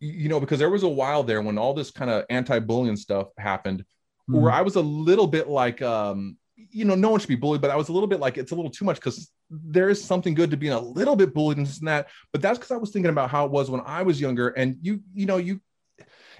You 0.01 0.29
know, 0.29 0.39
because 0.39 0.61
there 0.61 0.70
was 0.70 0.85
a 0.85 0.89
while 0.89 1.24
there 1.24 1.43
when 1.43 1.59
all 1.59 1.74
this 1.74 1.91
kind 1.91 2.09
of 2.09 2.24
anti-bullying 2.31 2.97
stuff 2.97 3.29
happened 3.37 3.85
mm. 4.31 4.41
where 4.41 4.53
I 4.53 4.62
was 4.62 4.76
a 4.76 4.81
little 4.81 5.26
bit 5.26 5.49
like, 5.49 5.83
um, 5.83 6.37
you 6.70 6.85
know, 6.85 6.95
no 6.95 7.11
one 7.11 7.18
should 7.18 7.29
be 7.29 7.35
bullied, 7.35 7.61
but 7.61 7.70
I 7.70 7.76
was 7.76 7.89
a 7.89 7.93
little 7.93 8.07
bit 8.07 8.20
like 8.20 8.39
it's 8.39 8.53
a 8.53 8.55
little 8.55 8.70
too 8.70 8.85
much 8.85 8.97
because 8.97 9.31
there 9.51 9.89
is 9.89 10.03
something 10.03 10.35
good 10.35 10.51
to 10.53 10.57
being 10.57 10.72
a 10.72 10.81
little 10.81 11.16
bit 11.16 11.35
bullied 11.35 11.59
and 11.59 11.66
this 11.66 11.79
and 11.79 11.89
that. 11.89 12.09
But 12.33 12.43
that's 12.43 12.59
because 12.59 12.70
I 12.70 12.76
was 12.76 12.91
thinking 12.91 13.11
about 13.11 13.31
how 13.31 13.45
it 13.45 13.51
was 13.51 13.70
when 13.70 13.83
I 13.85 14.03
was 14.03 14.20
younger, 14.20 14.49
and 14.49 14.76
you, 14.83 15.01
you 15.14 15.26
know, 15.26 15.37
you 15.37 15.61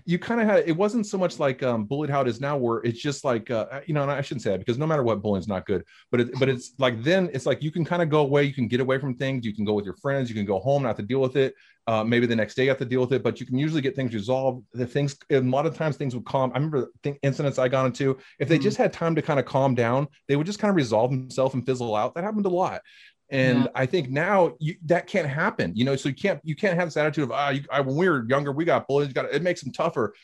you 0.09 0.19
kind 0.19 0.41
of 0.41 0.47
had 0.47 0.67
it 0.67 0.75
wasn't 0.75 1.07
so 1.07 1.19
much 1.19 1.39
like 1.39 1.63
um, 1.63 1.85
bullied 1.85 2.09
how 2.09 2.23
it 2.23 2.29
is 2.29 2.41
now, 2.41 2.57
where 2.57 2.79
it's 2.79 2.99
just 2.99 3.25
like 3.25 3.51
uh, 3.51 3.83
you 3.85 3.93
know, 3.93 4.01
and 4.01 4.11
I 4.11 4.23
shouldn't 4.23 4.41
say 4.41 4.53
that 4.53 4.59
because 4.59 4.79
no 4.79 4.87
matter 4.87 5.03
what, 5.03 5.21
bullying's 5.21 5.47
not 5.47 5.67
good. 5.67 5.85
But 6.11 6.21
it, 6.21 6.31
but 6.41 6.49
it's 6.49 6.73
like 6.79 7.03
then 7.03 7.29
it's 7.35 7.45
like 7.45 7.63
you 7.63 7.71
can 7.71 7.85
kind 7.85 8.01
of 8.01 8.09
go 8.09 8.21
away, 8.21 8.45
you 8.45 8.55
can 8.55 8.69
get 8.69 8.81
away 8.81 8.99
from 8.99 9.15
things, 9.15 9.45
you 9.45 9.55
can 9.55 9.67
go 9.67 9.75
with 9.75 9.85
your 9.85 9.97
friends, 9.97 10.31
you 10.31 10.35
can 10.35 10.47
go 10.47 10.61
home, 10.61 10.83
not 10.83 10.97
to 10.97 11.03
deal 11.03 11.21
with 11.21 11.37
it. 11.37 11.55
Uh, 11.87 12.03
maybe 12.05 12.27
the 12.27 12.35
next 12.35 12.55
day 12.55 12.63
you 12.63 12.71
have 12.71 12.79
to 12.79 12.87
deal 12.87 13.03
with 13.03 13.13
it, 13.13 13.23
but 13.23 13.39
you 13.39 13.45
can 13.45 13.59
usually 13.59 13.83
get 13.83 13.95
things 13.95 14.15
resolved. 14.15 14.65
The 14.73 14.87
things 14.87 15.15
a 15.29 15.41
lot 15.41 15.67
of 15.67 15.77
times 15.77 15.99
things 15.99 16.15
would 16.15 16.25
calm. 16.25 16.53
I 16.55 16.55
remember 16.55 16.89
think 17.03 17.19
incidents 17.23 17.59
I 17.59 17.69
got 17.69 17.85
into. 17.85 18.17
If 18.39 18.49
they 18.49 18.57
mm-hmm. 18.57 18.63
just 18.63 18.79
had 18.79 18.95
time 18.95 19.15
to 19.15 19.21
kind 19.21 19.39
of 19.39 19.45
calm 19.45 19.75
down, 19.75 20.09
they 20.27 20.37
would 20.37 20.47
just 20.47 20.59
kind 20.59 20.71
of 20.71 20.77
resolve 20.77 21.11
themselves 21.11 21.53
and 21.53 21.67
fizzle 21.67 21.95
out. 21.95 22.15
That 22.15 22.25
happened 22.25 22.47
a 22.47 22.49
lot 22.49 22.81
and 23.31 23.65
yeah. 23.65 23.71
i 23.75 23.85
think 23.85 24.09
now 24.11 24.55
you, 24.59 24.75
that 24.85 25.07
can't 25.07 25.29
happen 25.29 25.73
you 25.75 25.85
know 25.85 25.97
so 25.97 26.09
you 26.09 26.15
can't 26.15 26.41
you 26.45 26.57
can't 26.57 26.79
have 26.79 26.87
this 26.87 26.97
attitude 26.97 27.25
of 27.25 27.33
ah, 27.33 27.51
you, 27.51 27.63
I, 27.71 27.81
when 27.81 27.97
we 27.97 28.09
were 28.09 28.25
younger 28.29 28.53
we 28.53 28.65
got 28.65 28.87
bullied 28.89 29.15
got 29.15 29.27
it 29.33 29.43
makes 29.43 29.63
them 29.63 29.73
tougher 29.73 30.15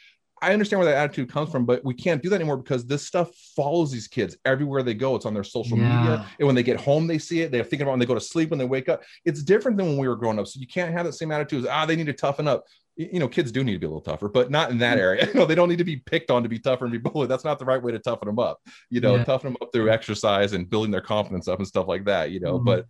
I 0.45 0.53
understand 0.53 0.81
where 0.81 0.93
that 0.93 0.99
attitude 0.99 1.31
comes 1.31 1.51
from, 1.51 1.65
but 1.65 1.83
we 1.85 1.95
can't 1.95 2.23
do 2.23 2.29
that 2.29 2.35
anymore 2.35 2.59
because 2.59 2.85
this 2.85 3.07
stuff 3.07 3.35
follows 3.57 3.91
these 3.91 4.07
kids 4.07 4.37
everywhere 4.45 4.83
they 4.83 4.93
go. 4.93 5.17
It's 5.17 5.25
on 5.25 5.33
their 5.33 5.43
social 5.43 5.79
yeah. 5.79 5.97
media. 5.97 6.27
And 6.39 6.47
when 6.47 6.55
they 6.55 6.63
get 6.63 6.79
home, 6.79 7.07
they 7.07 7.19
see 7.19 7.41
it. 7.41 7.51
They're 7.51 7.65
thinking 7.65 7.83
about 7.83 7.93
when 7.93 8.01
they 8.01 8.07
go 8.07 8.15
to 8.15 8.21
sleep, 8.21 8.51
when 8.51 8.59
they 8.59 8.67
wake 8.67 8.91
up. 8.91 9.03
It's 9.25 9.43
different 9.43 9.79
than 9.79 9.87
when 9.87 9.97
we 9.97 10.07
were 10.07 10.17
growing 10.17 10.39
up. 10.39 10.47
So 10.47 10.61
you 10.61 10.67
can't 10.67 10.93
have 10.93 11.07
that 11.07 11.15
same 11.15 11.31
attitude 11.31 11.65
as, 11.65 11.71
ah, 11.71 11.87
they 11.87 11.97
need 11.97 12.07
to 12.07 12.13
toughen 12.13 12.47
up. 12.47 12.65
You 12.97 13.18
know, 13.18 13.28
kids 13.28 13.51
do 13.51 13.64
need 13.64 13.72
to 13.72 13.78
be 13.78 13.86
a 13.86 13.88
little 13.88 14.01
tougher, 14.01 14.28
but 14.28 14.51
not 14.51 14.70
in 14.70 14.78
that 14.78 14.99
mm. 14.99 15.01
area. 15.01 15.26
You 15.34 15.34
know, 15.34 15.47
they 15.47 15.57
don't 15.57 15.68
need 15.68 15.78
to 15.78 15.84
be 15.84 15.97
picked 15.97 16.30
on 16.30 16.42
to 16.45 16.49
be 16.49 16.59
tougher 16.59 16.84
and 16.84 16.92
be 16.92 16.99
bullied. 16.99 17.28
That's 17.28 17.45
not 17.45 17.59
the 17.59 17.64
right 17.64 17.82
way 17.82 17.92
to 17.92 17.99
toughen 17.99 18.26
them 18.26 18.38
up. 18.38 18.61
You 18.88 19.01
know, 19.01 19.16
yeah. 19.16 19.24
toughen 19.24 19.53
them 19.53 19.57
up 19.61 19.72
through 19.72 19.90
exercise 19.90 20.53
and 20.53 20.70
building 20.70 20.92
their 20.92 21.01
confidence 21.01 21.49
up 21.49 21.59
and 21.59 21.66
stuff 21.66 21.88
like 21.88 22.05
that, 22.05 22.30
you 22.30 22.40
know, 22.40 22.59
mm-hmm. 22.59 22.64
but 22.64 22.86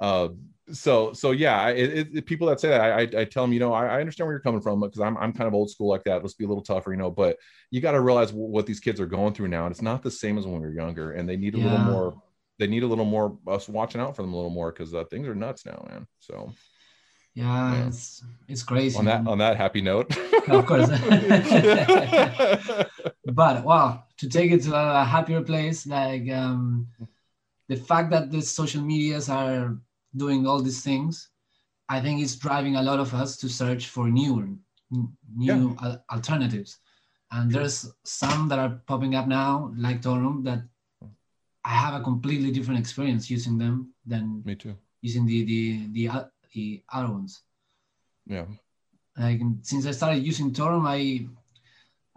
uh, 0.00 0.28
so 0.72 1.12
so 1.12 1.30
yeah 1.30 1.68
it, 1.68 2.08
it, 2.14 2.26
people 2.26 2.46
that 2.46 2.60
say 2.60 2.68
that 2.68 2.80
I, 2.80 3.20
I, 3.20 3.24
tell 3.24 3.44
them 3.44 3.52
you 3.52 3.60
know 3.60 3.72
I, 3.72 3.86
I 3.86 4.00
understand 4.00 4.26
where 4.26 4.34
you're 4.34 4.40
coming 4.40 4.60
from 4.60 4.80
because 4.80 5.00
I'm, 5.00 5.16
I'm 5.16 5.32
kind 5.32 5.48
of 5.48 5.54
old 5.54 5.70
school 5.70 5.88
like 5.88 6.04
that 6.04 6.22
let's 6.22 6.34
be 6.34 6.44
a 6.44 6.48
little 6.48 6.62
tougher 6.62 6.90
you 6.90 6.98
know 6.98 7.10
but 7.10 7.38
you 7.70 7.80
got 7.80 7.92
to 7.92 8.00
realize 8.00 8.32
what 8.32 8.66
these 8.66 8.80
kids 8.80 9.00
are 9.00 9.06
going 9.06 9.34
through 9.34 9.48
now 9.48 9.64
and 9.64 9.72
it's 9.72 9.82
not 9.82 10.02
the 10.02 10.10
same 10.10 10.38
as 10.38 10.46
when 10.46 10.60
we 10.60 10.66
were 10.66 10.72
younger 10.72 11.12
and 11.12 11.28
they 11.28 11.36
need 11.36 11.54
a 11.54 11.58
yeah. 11.58 11.64
little 11.64 11.78
more 11.86 12.22
they 12.58 12.66
need 12.66 12.82
a 12.82 12.86
little 12.86 13.04
more 13.04 13.38
us 13.46 13.68
watching 13.68 14.00
out 14.00 14.14
for 14.14 14.22
them 14.22 14.32
a 14.32 14.36
little 14.36 14.50
more 14.50 14.70
because 14.72 14.94
uh, 14.94 15.04
things 15.04 15.26
are 15.26 15.34
nuts 15.34 15.64
now 15.64 15.84
man 15.88 16.06
so 16.18 16.52
yeah, 17.38 17.74
yeah, 17.74 17.86
it's 17.88 18.24
it's 18.48 18.62
crazy 18.62 18.98
on 18.98 19.04
that 19.04 19.26
on 19.26 19.38
that 19.38 19.56
happy 19.56 19.82
note. 19.90 20.08
Of 20.48 20.64
course. 20.64 20.88
But 23.40 23.64
wow 23.64 23.88
to 24.20 24.26
take 24.28 24.50
it 24.50 24.62
to 24.62 24.72
a 24.74 25.04
happier 25.04 25.42
place 25.42 25.86
like 25.86 26.24
um 26.32 26.88
the 27.68 27.76
fact 27.76 28.10
that 28.10 28.30
the 28.30 28.40
social 28.40 28.82
medias 28.82 29.28
are 29.28 29.76
doing 30.16 30.46
all 30.46 30.60
these 30.60 30.82
things, 30.82 31.28
I 31.88 32.00
think 32.00 32.20
it's 32.20 32.36
driving 32.36 32.76
a 32.76 32.82
lot 32.82 32.98
of 32.98 33.14
us 33.14 33.36
to 33.38 33.48
search 33.48 33.88
for 33.88 34.08
new, 34.08 34.58
new 34.90 35.76
yeah. 35.82 35.96
alternatives. 36.10 36.78
And 37.30 37.52
there's 37.52 37.92
some 38.04 38.48
that 38.48 38.58
are 38.58 38.80
popping 38.86 39.14
up 39.14 39.28
now, 39.28 39.70
like 39.76 40.00
Torum, 40.00 40.42
that 40.44 40.60
I 41.64 41.74
have 41.74 41.94
a 41.94 42.02
completely 42.02 42.50
different 42.50 42.80
experience 42.80 43.30
using 43.30 43.58
them 43.58 43.92
than 44.06 44.42
me 44.46 44.54
too. 44.54 44.74
using 45.02 45.26
the 45.26 45.44
the 45.44 45.88
the, 45.92 46.08
uh, 46.08 46.24
the 46.52 46.82
other 46.92 47.12
ones. 47.12 47.42
Yeah. 48.26 48.46
Like 49.16 49.40
since 49.62 49.86
I 49.86 49.90
started 49.90 50.22
using 50.24 50.52
Torum, 50.52 50.86
I 50.86 51.26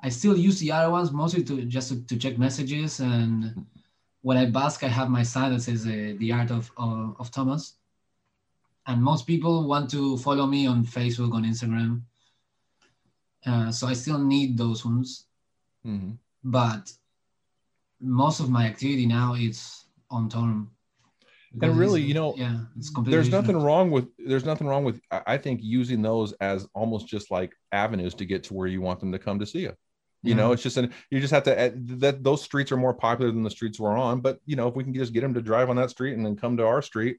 I 0.03 0.09
still 0.09 0.37
use 0.37 0.59
the 0.59 0.71
other 0.71 0.91
ones 0.91 1.11
mostly 1.11 1.43
to 1.43 1.65
just 1.65 1.89
to, 1.89 2.01
to 2.07 2.17
check 2.17 2.37
messages 2.37 2.99
and 2.99 3.65
when 4.21 4.37
I 4.37 4.45
bask, 4.45 4.83
I 4.83 4.87
have 4.87 5.09
my 5.09 5.23
sign 5.23 5.51
that 5.51 5.61
says 5.61 5.85
uh, 5.85 6.13
the 6.17 6.31
art 6.31 6.51
of, 6.51 6.71
of, 6.77 7.15
of 7.19 7.31
Thomas 7.31 7.73
and 8.87 9.01
most 9.01 9.27
people 9.27 9.67
want 9.67 9.89
to 9.91 10.17
follow 10.17 10.45
me 10.45 10.67
on 10.67 10.85
Facebook, 10.85 11.33
on 11.33 11.43
Instagram. 11.43 12.01
Uh, 13.45 13.71
so 13.71 13.87
I 13.87 13.93
still 13.93 14.19
need 14.19 14.57
those 14.57 14.85
ones, 14.85 15.25
mm-hmm. 15.85 16.11
but 16.43 16.91
most 17.99 18.39
of 18.39 18.49
my 18.49 18.65
activity 18.65 19.05
now 19.05 19.33
is 19.33 19.85
on 20.09 20.29
Torum. 20.29 20.67
And 21.61 21.77
really, 21.77 22.01
you 22.01 22.13
know, 22.13 22.33
yeah, 22.37 22.59
it's 22.77 22.89
completely. 22.89 23.17
There's 23.17 23.29
nothing 23.29 23.57
wrong 23.57 23.91
with. 23.91 24.07
There's 24.17 24.45
nothing 24.45 24.67
wrong 24.67 24.85
with. 24.85 25.01
I 25.11 25.37
think 25.37 25.59
using 25.61 26.01
those 26.01 26.31
as 26.33 26.65
almost 26.73 27.07
just 27.07 27.29
like 27.29 27.53
avenues 27.71 28.13
to 28.15 28.25
get 28.25 28.43
to 28.45 28.53
where 28.53 28.67
you 28.67 28.79
want 28.79 29.01
them 29.01 29.11
to 29.11 29.19
come 29.19 29.39
to 29.39 29.45
see 29.45 29.59
you. 29.59 29.73
You 30.23 30.29
yeah. 30.29 30.35
know, 30.35 30.51
it's 30.53 30.63
just 30.63 30.77
an. 30.77 30.93
You 31.09 31.19
just 31.19 31.33
have 31.33 31.43
to. 31.43 31.59
Eh, 31.59 31.71
that 31.75 32.23
those 32.23 32.41
streets 32.41 32.71
are 32.71 32.77
more 32.77 32.93
popular 32.93 33.31
than 33.31 33.43
the 33.43 33.49
streets 33.49 33.79
we're 33.79 33.97
on. 33.97 34.21
But 34.21 34.39
you 34.45 34.55
know, 34.55 34.69
if 34.69 34.75
we 34.75 34.85
can 34.85 34.93
just 34.93 35.11
get 35.11 35.21
them 35.21 35.33
to 35.33 35.41
drive 35.41 35.69
on 35.69 35.75
that 35.75 35.89
street 35.89 36.15
and 36.15 36.25
then 36.25 36.37
come 36.37 36.55
to 36.55 36.65
our 36.65 36.81
street, 36.81 37.17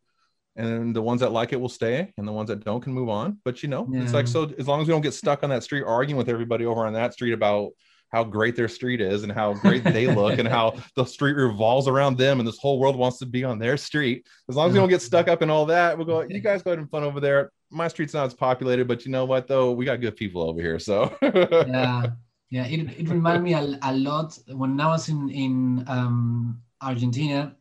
and 0.57 0.95
the 0.95 1.03
ones 1.03 1.21
that 1.21 1.33
like 1.33 1.53
it 1.53 1.61
will 1.61 1.69
stay 1.69 2.13
and 2.17 2.27
the 2.27 2.33
ones 2.33 2.49
that 2.49 2.65
don't 2.65 2.83
can 2.83 2.93
move 2.93 3.09
on 3.09 3.39
but 3.45 3.63
you 3.63 3.69
know 3.69 3.89
yeah. 3.91 4.03
it's 4.03 4.13
like 4.13 4.27
so 4.27 4.53
as 4.59 4.69
long 4.69 4.81
as 4.81 4.87
we 4.87 4.93
don't 4.93 5.01
get 5.01 5.15
stuck 5.15 5.43
on 5.43 5.51
that 5.51 5.63
street 5.63 5.83
arguing 5.83 6.19
with 6.19 6.29
everybody 6.29 6.67
over 6.67 6.87
on 6.87 6.93
that 6.93 7.15
street 7.15 7.33
about 7.33 7.71
how 8.13 8.23
great 8.23 8.55
their 8.55 8.69
street 8.69 9.01
is 9.01 9.23
and 9.23 9.33
how 9.33 9.55
great 9.55 9.83
they 9.85 10.07
look 10.15 10.39
and 10.39 10.47
how 10.47 10.75
the 10.97 11.05
street 11.05 11.35
revolves 11.35 11.89
around 11.89 12.19
them 12.19 12.39
and 12.39 12.47
this 12.47 12.59
whole 12.59 12.79
world 12.79 12.97
wants 12.97 13.19
to 13.19 13.27
be 13.27 13.43
on 13.43 13.59
their 13.59 13.77
street. 13.77 14.27
As 14.49 14.57
long 14.57 14.69
as 14.69 14.75
we 14.75 14.79
don't 14.79 14.89
get 14.89 15.03
stuck 15.03 15.29
up 15.29 15.43
in 15.43 15.51
all 15.51 15.67
that 15.67 15.97
we'll 15.97 16.07
go 16.07 16.23
you 16.23 16.41
guys 16.41 16.63
go 16.63 16.71
ahead 16.71 16.79
and 16.79 16.91
fun 16.91 17.05
over 17.05 17.21
there. 17.21 17.51
My 17.71 17.89
street's 17.89 18.15
not 18.15 18.27
as 18.27 18.35
populated 18.35 18.87
but 18.87 19.05
you 19.05 19.11
know 19.11 19.25
what 19.25 19.49
though? 19.49 19.73
We 19.73 19.85
got 19.85 20.01
good 20.01 20.17
people 20.17 20.43
over 20.43 20.61
here 20.61 20.79
so. 20.79 21.17
Yeah 21.23 22.11
yeah 22.53 22.67
it, 22.67 22.81
it 23.01 23.09
reminded 23.09 23.43
me 23.43 23.55
a, 23.55 23.79
a 23.83 23.93
lot 23.97 24.39
when 24.49 24.79
i 24.79 24.87
was 24.87 25.09
in 25.09 25.31
in 25.31 25.85
um, 25.89 26.61
argentina 26.83 27.57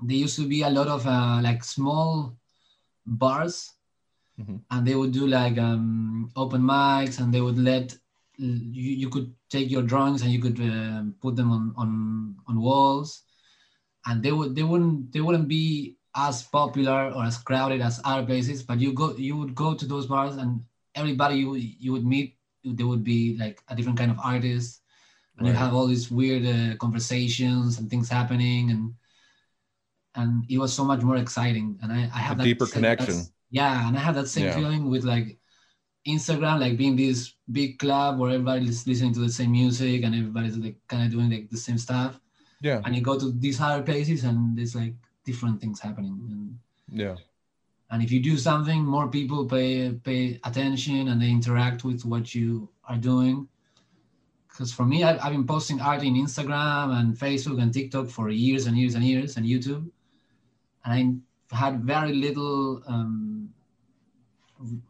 there 0.00 0.16
used 0.16 0.36
to 0.36 0.46
be 0.48 0.62
a 0.62 0.70
lot 0.70 0.88
of 0.88 1.06
uh, 1.06 1.40
like 1.42 1.62
small 1.64 2.32
bars 3.04 3.72
mm-hmm. 4.40 4.56
and 4.70 4.86
they 4.86 4.94
would 4.94 5.12
do 5.12 5.26
like 5.26 5.58
um, 5.58 6.30
open 6.36 6.62
mics 6.62 7.18
and 7.20 7.34
they 7.34 7.40
would 7.40 7.58
let 7.58 7.96
you, 8.38 8.92
you 9.02 9.08
could 9.10 9.32
take 9.52 9.70
your 9.70 9.82
drawings 9.82 10.22
and 10.22 10.30
you 10.32 10.40
could 10.40 10.58
uh, 10.60 11.02
put 11.20 11.36
them 11.36 11.50
on, 11.56 11.74
on 11.76 11.90
on 12.48 12.60
walls 12.60 13.22
and 14.06 14.22
they 14.22 14.32
would 14.32 14.56
they 14.56 14.62
wouldn't 14.70 15.12
they 15.12 15.20
wouldn't 15.20 15.48
be 15.48 15.96
as 16.16 16.42
popular 16.42 17.12
or 17.14 17.24
as 17.24 17.38
crowded 17.38 17.80
as 17.80 18.00
other 18.04 18.26
places 18.26 18.62
but 18.62 18.80
you 18.80 18.92
go 18.92 19.14
you 19.16 19.36
would 19.36 19.54
go 19.54 19.74
to 19.74 19.86
those 19.86 20.06
bars 20.06 20.36
and 20.36 20.60
everybody 20.94 21.36
you 21.36 21.54
you 21.54 21.92
would 21.92 22.06
meet 22.14 22.36
they 22.64 22.84
would 22.84 23.04
be 23.04 23.36
like 23.38 23.62
a 23.68 23.76
different 23.76 23.98
kind 23.98 24.10
of 24.10 24.18
artist 24.24 24.80
and 25.36 25.46
right. 25.46 25.52
you 25.52 25.58
have 25.58 25.74
all 25.74 25.86
these 25.86 26.10
weird 26.10 26.44
uh, 26.46 26.76
conversations 26.76 27.78
and 27.78 27.88
things 27.90 28.08
happening 28.08 28.70
and 28.70 28.94
and 30.14 30.44
it 30.48 30.58
was 30.58 30.72
so 30.72 30.84
much 30.84 31.02
more 31.02 31.16
exciting. 31.16 31.78
And 31.82 31.92
I, 31.92 32.10
I 32.14 32.18
have 32.18 32.36
a 32.36 32.38
that 32.38 32.44
deeper 32.44 32.66
same, 32.66 32.82
connection. 32.82 33.22
Yeah, 33.50 33.88
and 33.88 33.96
I 33.96 34.00
have 34.00 34.14
that 34.14 34.28
same 34.28 34.46
yeah. 34.46 34.54
feeling 34.54 34.90
with 34.90 35.04
like 35.04 35.38
Instagram, 36.06 36.60
like 36.60 36.76
being 36.76 36.96
this 36.96 37.34
big 37.50 37.78
club 37.78 38.18
where 38.18 38.30
everybody's 38.30 38.86
listening 38.86 39.12
to 39.14 39.20
the 39.20 39.28
same 39.28 39.52
music 39.52 40.02
and 40.02 40.14
everybody's 40.14 40.56
like 40.56 40.76
kind 40.88 41.04
of 41.04 41.10
doing 41.10 41.30
like 41.30 41.50
the 41.50 41.56
same 41.56 41.78
stuff. 41.78 42.18
Yeah. 42.60 42.80
And 42.84 42.94
you 42.94 43.02
go 43.02 43.18
to 43.18 43.32
these 43.32 43.60
other 43.60 43.82
places 43.82 44.24
and 44.24 44.56
there's 44.56 44.74
like 44.74 44.94
different 45.24 45.60
things 45.60 45.80
happening. 45.80 46.18
And, 46.30 46.58
yeah. 46.88 47.16
And 47.90 48.02
if 48.02 48.10
you 48.10 48.20
do 48.20 48.38
something, 48.38 48.84
more 48.84 49.08
people 49.08 49.44
pay 49.44 49.92
pay 49.92 50.40
attention 50.44 51.08
and 51.08 51.20
they 51.20 51.30
interact 51.30 51.84
with 51.84 52.04
what 52.04 52.34
you 52.34 52.68
are 52.88 52.96
doing. 52.96 53.48
Because 54.48 54.72
for 54.72 54.84
me, 54.84 55.02
I've, 55.04 55.18
I've 55.22 55.32
been 55.32 55.46
posting 55.46 55.80
art 55.80 56.02
in 56.02 56.14
Instagram 56.14 56.98
and 56.98 57.16
Facebook 57.16 57.60
and 57.62 57.72
TikTok 57.72 58.08
for 58.08 58.30
years 58.30 58.66
and 58.66 58.76
years 58.76 58.94
and 58.94 59.04
years 59.04 59.36
and 59.36 59.46
YouTube 59.46 59.90
and 60.84 61.22
I 61.52 61.56
had 61.56 61.84
very 61.84 62.14
little 62.14 62.82
um, 62.86 63.50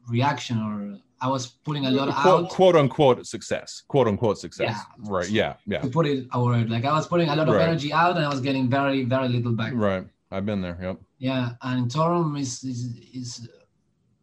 reaction 0.08 0.58
or 0.58 0.98
I 1.20 1.28
was 1.28 1.46
putting 1.46 1.86
a 1.86 1.90
lot 1.90 2.08
quote, 2.14 2.44
out. 2.44 2.50
quote 2.50 2.76
unquote 2.76 3.26
success, 3.26 3.82
quote 3.86 4.08
unquote 4.08 4.38
success. 4.38 4.76
Yeah. 4.76 5.10
Right. 5.10 5.28
Yeah. 5.30 5.54
Yeah. 5.66 5.80
To 5.80 5.88
put 5.88 6.06
it 6.06 6.26
a 6.32 6.42
word, 6.42 6.68
like 6.68 6.84
I 6.84 6.92
was 6.92 7.06
putting 7.06 7.28
a 7.28 7.36
lot 7.36 7.48
of 7.48 7.54
Right. 7.54 7.68
energy 7.68 7.92
out, 7.92 8.16
and 8.16 8.24
I 8.24 8.28
was 8.28 8.40
getting 8.40 8.68
very, 8.68 9.04
very 9.04 9.28
little 9.28 9.52
back. 9.52 9.72
Right. 9.74 10.04
I've 10.32 10.46
been 10.46 10.60
there. 10.62 10.78
Yep. 10.80 10.96
Yeah, 11.18 11.50
and 11.62 11.88
Torum 11.90 12.38
is 12.40 12.64
is 12.64 12.80
is 13.14 13.48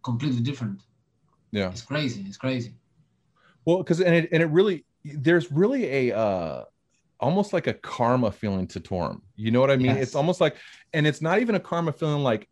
completely 0.04 0.42
different. 0.42 0.82
Yeah. 1.52 1.70
It's 1.70 1.82
crazy. 1.84 2.26
It's 2.28 2.38
crazy. 2.38 2.74
Well, 3.66 3.78
because 3.78 4.02
and 4.02 4.14
it 4.16 4.30
and 4.34 4.44
it 4.44 4.48
really 4.48 4.86
there's 5.06 5.52
really 5.52 6.10
a 6.10 6.18
uh 6.18 6.64
almost 7.22 7.54
like 7.54 7.68
a 7.68 7.74
karma 7.74 8.32
feeling 8.32 8.68
to 8.68 8.80
Torum. 8.80 9.22
You 9.36 9.52
know 9.52 9.60
what 9.62 9.72
I 9.72 9.76
mean? 9.78 9.88
Yes. 9.88 10.02
It's 10.04 10.16
almost 10.16 10.40
like, 10.42 10.56
and 10.94 11.06
it's 11.06 11.22
not 11.22 11.40
even 11.40 11.56
a 11.56 11.60
karma 11.60 11.92
feeling 11.92 12.24
like, 12.24 12.48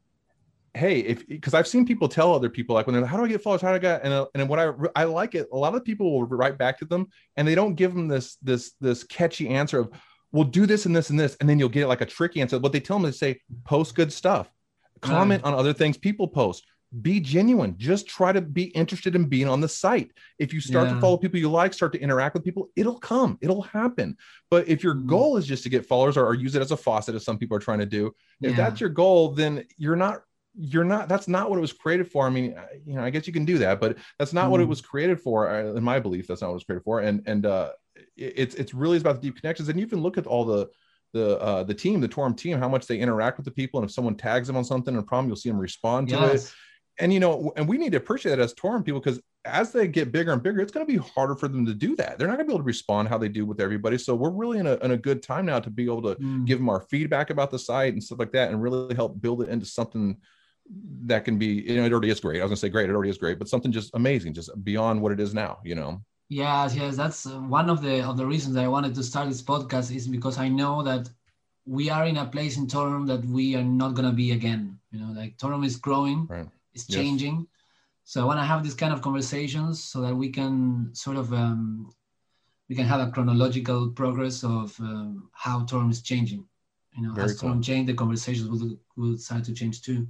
hey, 0.77 0.99
if 0.99 1.27
because 1.27 1.53
I've 1.53 1.67
seen 1.67 1.85
people 1.85 2.07
tell 2.07 2.33
other 2.33 2.49
people 2.49 2.75
like 2.75 2.85
when 2.85 2.93
they're 2.93 3.01
like, 3.01 3.11
how 3.11 3.17
do 3.17 3.25
I 3.25 3.27
get 3.27 3.41
followers? 3.41 3.61
How 3.61 3.69
do 3.69 3.75
I 3.75 3.79
get 3.79 4.03
and 4.03 4.13
uh, 4.13 4.27
and 4.35 4.47
what 4.47 4.59
I 4.59 4.71
I 4.95 5.03
like 5.05 5.35
it. 5.35 5.47
A 5.51 5.57
lot 5.57 5.75
of 5.75 5.83
people 5.83 6.11
will 6.11 6.23
write 6.25 6.57
back 6.57 6.77
to 6.79 6.85
them 6.85 7.07
and 7.35 7.47
they 7.47 7.55
don't 7.55 7.75
give 7.75 7.93
them 7.93 8.07
this 8.07 8.35
this 8.41 8.73
this 8.79 9.03
catchy 9.03 9.49
answer 9.49 9.79
of, 9.79 9.89
well, 10.31 10.43
do 10.43 10.65
this 10.65 10.85
and 10.85 10.95
this 10.95 11.09
and 11.09 11.19
this, 11.19 11.35
and 11.39 11.49
then 11.49 11.59
you'll 11.59 11.69
get 11.69 11.87
like 11.87 12.01
a 12.01 12.05
tricky 12.05 12.41
answer. 12.41 12.59
What 12.59 12.71
they 12.71 12.79
tell 12.79 12.99
them 12.99 13.09
is 13.09 13.19
say, 13.19 13.41
post 13.65 13.95
good 13.95 14.13
stuff, 14.13 14.49
comment 15.01 15.43
on 15.43 15.53
other 15.53 15.73
things 15.73 15.97
people 15.97 16.27
post. 16.27 16.63
Be 17.01 17.19
genuine. 17.19 17.75
Just 17.77 18.07
try 18.07 18.31
to 18.31 18.39
be 18.39 18.65
interested 18.67 19.13
in 19.13 19.25
being 19.25 19.49
on 19.49 19.59
the 19.59 19.67
site. 19.67 20.11
If 20.39 20.53
you 20.53 20.61
start 20.61 20.87
to 20.87 20.95
follow 21.01 21.17
people 21.17 21.37
you 21.37 21.51
like, 21.51 21.73
start 21.73 21.91
to 21.91 21.99
interact 21.99 22.33
with 22.33 22.45
people, 22.45 22.69
it'll 22.77 22.97
come, 22.97 23.37
it'll 23.41 23.63
happen. 23.63 24.15
But 24.49 24.69
if 24.69 24.83
your 24.83 24.95
Mhm. 24.95 25.05
goal 25.07 25.35
is 25.35 25.45
just 25.45 25.63
to 25.63 25.69
get 25.69 25.85
followers 25.85 26.15
or, 26.15 26.25
or 26.25 26.33
use 26.33 26.55
it 26.55 26.61
as 26.61 26.71
a 26.71 26.77
faucet, 26.77 27.13
as 27.13 27.25
some 27.25 27.37
people 27.37 27.57
are 27.57 27.59
trying 27.59 27.79
to 27.79 27.85
do, 27.85 28.07
if 28.41 28.51
Yeah. 28.51 28.55
that's 28.55 28.79
your 28.79 28.89
goal, 28.89 29.33
then 29.33 29.65
you're 29.77 29.97
not, 29.97 30.21
you're 30.59 30.83
not, 30.83 31.07
that's 31.07 31.27
not 31.27 31.49
what 31.49 31.57
it 31.57 31.61
was 31.61 31.73
created 31.73 32.11
for. 32.11 32.25
I 32.25 32.29
mean, 32.29 32.55
you 32.85 32.95
know, 32.95 33.03
I 33.03 33.09
guess 33.09 33.27
you 33.27 33.33
can 33.33 33.45
do 33.45 33.57
that, 33.59 33.79
but 33.79 33.97
that's 34.17 34.33
not 34.33 34.49
what 34.49 34.59
it 34.59 34.65
Mhm. 34.65 34.69
was 34.69 34.81
created 34.81 35.21
for. 35.21 35.49
uh, 35.49 35.73
In 35.73 35.83
my 35.83 35.99
belief, 35.99 36.27
that's 36.27 36.41
not 36.41 36.47
what 36.47 36.53
it 36.53 36.55
was 36.55 36.63
created 36.63 36.83
for. 36.83 36.99
And, 37.01 37.21
and, 37.27 37.45
uh, 37.45 37.73
it's, 38.15 38.55
it's 38.55 38.73
really 38.73 38.97
about 38.97 39.15
the 39.15 39.21
deep 39.21 39.39
connections. 39.39 39.69
And 39.69 39.79
you 39.79 39.87
can 39.87 40.01
look 40.01 40.17
at 40.17 40.27
all 40.27 40.45
the, 40.45 40.67
the, 41.13 41.39
uh, 41.39 41.63
the 41.63 41.73
team, 41.73 42.01
the 42.01 42.09
Torum 42.09 42.35
team, 42.35 42.57
how 42.59 42.69
much 42.69 42.87
they 42.87 42.99
interact 42.99 43.37
with 43.37 43.45
the 43.45 43.51
people. 43.51 43.79
And 43.79 43.87
if 43.89 43.93
someone 43.93 44.15
tags 44.15 44.47
them 44.47 44.57
on 44.57 44.63
something 44.63 44.93
and 44.93 45.03
a 45.03 45.05
problem, 45.05 45.27
you'll 45.27 45.35
see 45.35 45.49
them 45.49 45.59
respond 45.59 46.09
to 46.09 46.23
it 46.33 46.51
and 46.99 47.13
you 47.13 47.19
know, 47.19 47.51
and 47.55 47.67
we 47.67 47.77
need 47.77 47.91
to 47.91 47.97
appreciate 47.97 48.31
that 48.31 48.39
as 48.41 48.53
Torum 48.55 48.83
people 48.83 48.99
because 48.99 49.21
as 49.45 49.71
they 49.71 49.87
get 49.87 50.11
bigger 50.11 50.33
and 50.33 50.41
bigger, 50.41 50.61
it's 50.61 50.71
going 50.71 50.85
to 50.85 50.91
be 50.91 50.97
harder 50.97 51.35
for 51.35 51.47
them 51.47 51.65
to 51.65 51.73
do 51.73 51.95
that. 51.95 52.17
They're 52.17 52.27
not 52.27 52.37
going 52.37 52.47
to 52.47 52.51
be 52.51 52.53
able 52.55 52.63
to 52.63 52.65
respond 52.65 53.07
how 53.07 53.17
they 53.17 53.29
do 53.29 53.45
with 53.45 53.61
everybody. 53.61 53.97
So 53.97 54.15
we're 54.15 54.31
really 54.31 54.57
in 54.57 54.67
a, 54.67 54.75
in 54.77 54.91
a 54.91 54.97
good 54.97 55.21
time 55.21 55.45
now 55.45 55.59
to 55.59 55.69
be 55.69 55.85
able 55.85 56.01
to 56.03 56.15
Mm. 56.15 56.45
give 56.45 56.57
them 56.57 56.69
our 56.69 56.81
feedback 56.81 57.29
about 57.29 57.51
the 57.51 57.59
site 57.59 57.93
and 57.93 58.03
stuff 58.03 58.17
like 58.19 58.31
that, 58.31 58.49
and 58.49 58.61
really 58.61 58.95
help 58.95 59.21
build 59.21 59.43
it 59.43 59.49
into 59.49 59.65
something 59.65 60.17
that 61.05 61.25
can 61.25 61.37
be. 61.37 61.47
You 61.47 61.77
know, 61.77 61.85
it 61.85 61.91
already 61.91 62.09
is 62.09 62.19
great. 62.19 62.39
I 62.39 62.43
was 62.43 62.49
going 62.49 62.55
to 62.55 62.59
say 62.61 62.69
great. 62.69 62.89
It 62.89 62.93
already 62.93 63.09
is 63.09 63.17
great, 63.17 63.39
but 63.39 63.47
something 63.47 63.71
just 63.71 63.91
amazing, 63.93 64.33
just 64.33 64.49
beyond 64.63 65.01
what 65.01 65.11
it 65.11 65.19
is 65.19 65.33
now. 65.33 65.59
You 65.63 65.75
know. 65.75 66.01
Yes, 66.29 66.75
yes, 66.75 66.97
that's 66.97 67.25
one 67.25 67.69
of 67.69 67.81
the 67.81 68.01
of 68.03 68.17
the 68.17 68.25
reasons 68.25 68.57
I 68.57 68.67
wanted 68.67 68.93
to 68.95 69.03
start 69.03 69.29
this 69.29 69.41
podcast 69.41 69.95
is 69.95 70.07
because 70.07 70.37
I 70.37 70.49
know 70.49 70.83
that 70.83 71.09
we 71.65 71.89
are 71.89 72.05
in 72.05 72.17
a 72.17 72.25
place 72.25 72.57
in 72.57 72.67
Torum 72.67 73.07
that 73.07 73.23
we 73.25 73.55
are 73.55 73.63
not 73.63 73.93
gonna 73.93 74.11
be 74.11 74.31
again. 74.31 74.77
You 74.91 74.99
know, 74.99 75.11
like 75.13 75.37
Torum 75.37 75.65
is 75.65 75.77
growing, 75.77 76.27
Right. 76.29 76.47
it's 76.73 76.85
Yes. 76.87 76.95
changing. 76.95 77.47
So 78.03 78.21
I 78.21 78.25
want 78.25 78.39
to 78.39 78.45
have 78.45 78.63
this 78.63 78.73
kind 78.73 78.93
of 78.93 79.01
conversations 79.01 79.83
so 79.83 80.01
that 80.01 80.15
we 80.15 80.29
can 80.29 80.93
sort 80.93 81.17
of 81.17 81.33
um, 81.33 81.93
we 82.69 82.75
can 82.75 82.85
have 82.85 82.99
a 82.99 83.11
chronological 83.11 83.89
progress 83.89 84.43
of 84.43 84.77
um, 84.79 85.29
how 85.33 85.61
Torum 85.61 85.89
is 85.91 86.01
changing. 86.01 86.45
You 86.95 87.03
know, 87.03 87.13
Very 87.13 87.25
as 87.25 87.37
Torum 87.37 87.53
cool. 87.53 87.61
change, 87.61 87.87
the 87.87 87.93
conversations 87.93 88.49
will 88.49 88.77
will 88.97 89.17
start 89.17 89.45
to 89.45 89.53
change 89.53 89.81
too 89.81 90.07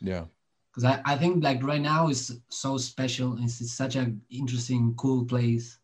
Yeah. 0.00 0.24
because 0.70 0.84
I, 0.84 1.00
I 1.04 1.16
think 1.16 1.42
like 1.42 1.62
right 1.62 1.80
now 1.80 2.08
is 2.08 2.40
so 2.48 2.76
special 2.76 3.36
it's, 3.42 3.60
it's 3.60 3.72
such 3.72 3.96
an 3.96 4.20
interesting 4.30 4.94
cool 4.96 5.24
place 5.24 5.78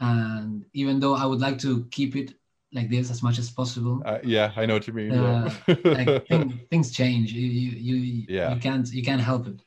and 0.00 0.64
even 0.72 1.00
though 1.00 1.14
i 1.14 1.24
would 1.24 1.40
like 1.40 1.58
to 1.60 1.84
keep 1.90 2.16
it 2.16 2.34
like 2.72 2.90
this 2.90 3.10
as 3.10 3.22
much 3.22 3.38
as 3.38 3.50
possible 3.50 4.02
Uh, 4.04 4.18
yeah, 4.22 4.52
I 4.56 4.66
know 4.66 4.74
what 4.74 4.86
you 4.86 4.92
mean. 4.92 5.12
Uh, 5.12 5.50
yeah. 5.68 5.74
like 5.84 6.26
thing, 6.28 6.60
things 6.70 6.90
change 6.92 7.32
you 7.32 7.46
you, 7.48 7.96
you, 7.96 8.26
Yeah. 8.28 8.52
you 8.54 8.60
can't 8.60 8.86
you 8.92 9.02
can't 9.02 9.20
help 9.22 9.46
it 9.46 9.60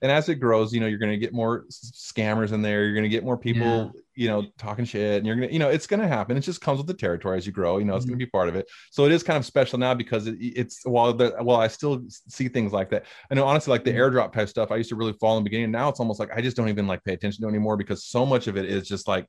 and 0.00 0.10
as 0.10 0.28
it 0.28 0.36
grows, 0.36 0.72
you 0.72 0.80
know, 0.80 0.86
you're 0.86 0.98
going 0.98 1.12
to 1.12 1.18
get 1.18 1.32
more 1.32 1.64
scammers 1.70 2.52
in 2.52 2.62
there. 2.62 2.84
You're 2.84 2.94
going 2.94 3.02
to 3.04 3.08
get 3.16 3.24
more 3.24 3.36
people. 3.36 3.92
You 4.14 4.28
know, 4.28 4.44
talking 4.58 4.84
shit, 4.84 5.18
and 5.18 5.26
you're 5.26 5.36
going 5.36 5.48
to, 5.48 5.52
you 5.52 5.58
know, 5.58 5.68
it's 5.68 5.86
going 5.86 6.00
to 6.00 6.08
happen. 6.08 6.36
It 6.36 6.40
just 6.40 6.60
comes 6.60 6.78
with 6.78 6.86
the 6.86 6.94
territory 6.94 7.38
as 7.38 7.46
you 7.46 7.52
grow. 7.52 7.78
You 7.78 7.84
know, 7.84 7.96
it's 7.96 8.04
going 8.04 8.14
Mm-hmm. 8.14 8.20
to 8.20 8.26
be 8.26 8.30
part 8.30 8.48
of 8.48 8.56
it. 8.56 8.66
So 8.90 9.04
it 9.06 9.12
is 9.12 9.22
kind 9.22 9.36
of 9.38 9.44
special 9.46 9.78
now 9.78 9.94
because 9.94 10.26
it, 10.26 10.36
it's 10.40 10.80
while 10.84 11.12
the 11.12 11.30
while 11.40 11.58
I 11.60 11.68
still 11.68 12.02
see 12.08 12.48
things 12.48 12.72
like 12.72 12.90
that. 12.90 13.04
I 13.30 13.34
know 13.34 13.46
honestly, 13.46 13.70
like 13.70 13.84
the 13.84 13.92
Mhm. 13.92 13.96
airdrop 14.12 14.32
type 14.32 14.48
stuff, 14.48 14.70
I 14.70 14.76
used 14.76 14.90
to 14.90 14.96
really 14.96 15.14
follow 15.14 15.38
in 15.38 15.44
the 15.44 15.48
beginning. 15.50 15.70
Now 15.70 15.88
it's 15.88 16.00
almost 16.00 16.20
like 16.20 16.30
I 16.34 16.40
just 16.40 16.56
don't 16.56 16.68
even 16.68 16.86
like 16.86 17.02
pay 17.04 17.14
attention 17.14 17.42
to 17.42 17.48
anymore 17.48 17.76
because 17.76 18.04
so 18.04 18.26
much 18.26 18.46
of 18.46 18.56
it 18.56 18.66
is 18.66 18.86
just 18.88 19.08
like. 19.08 19.26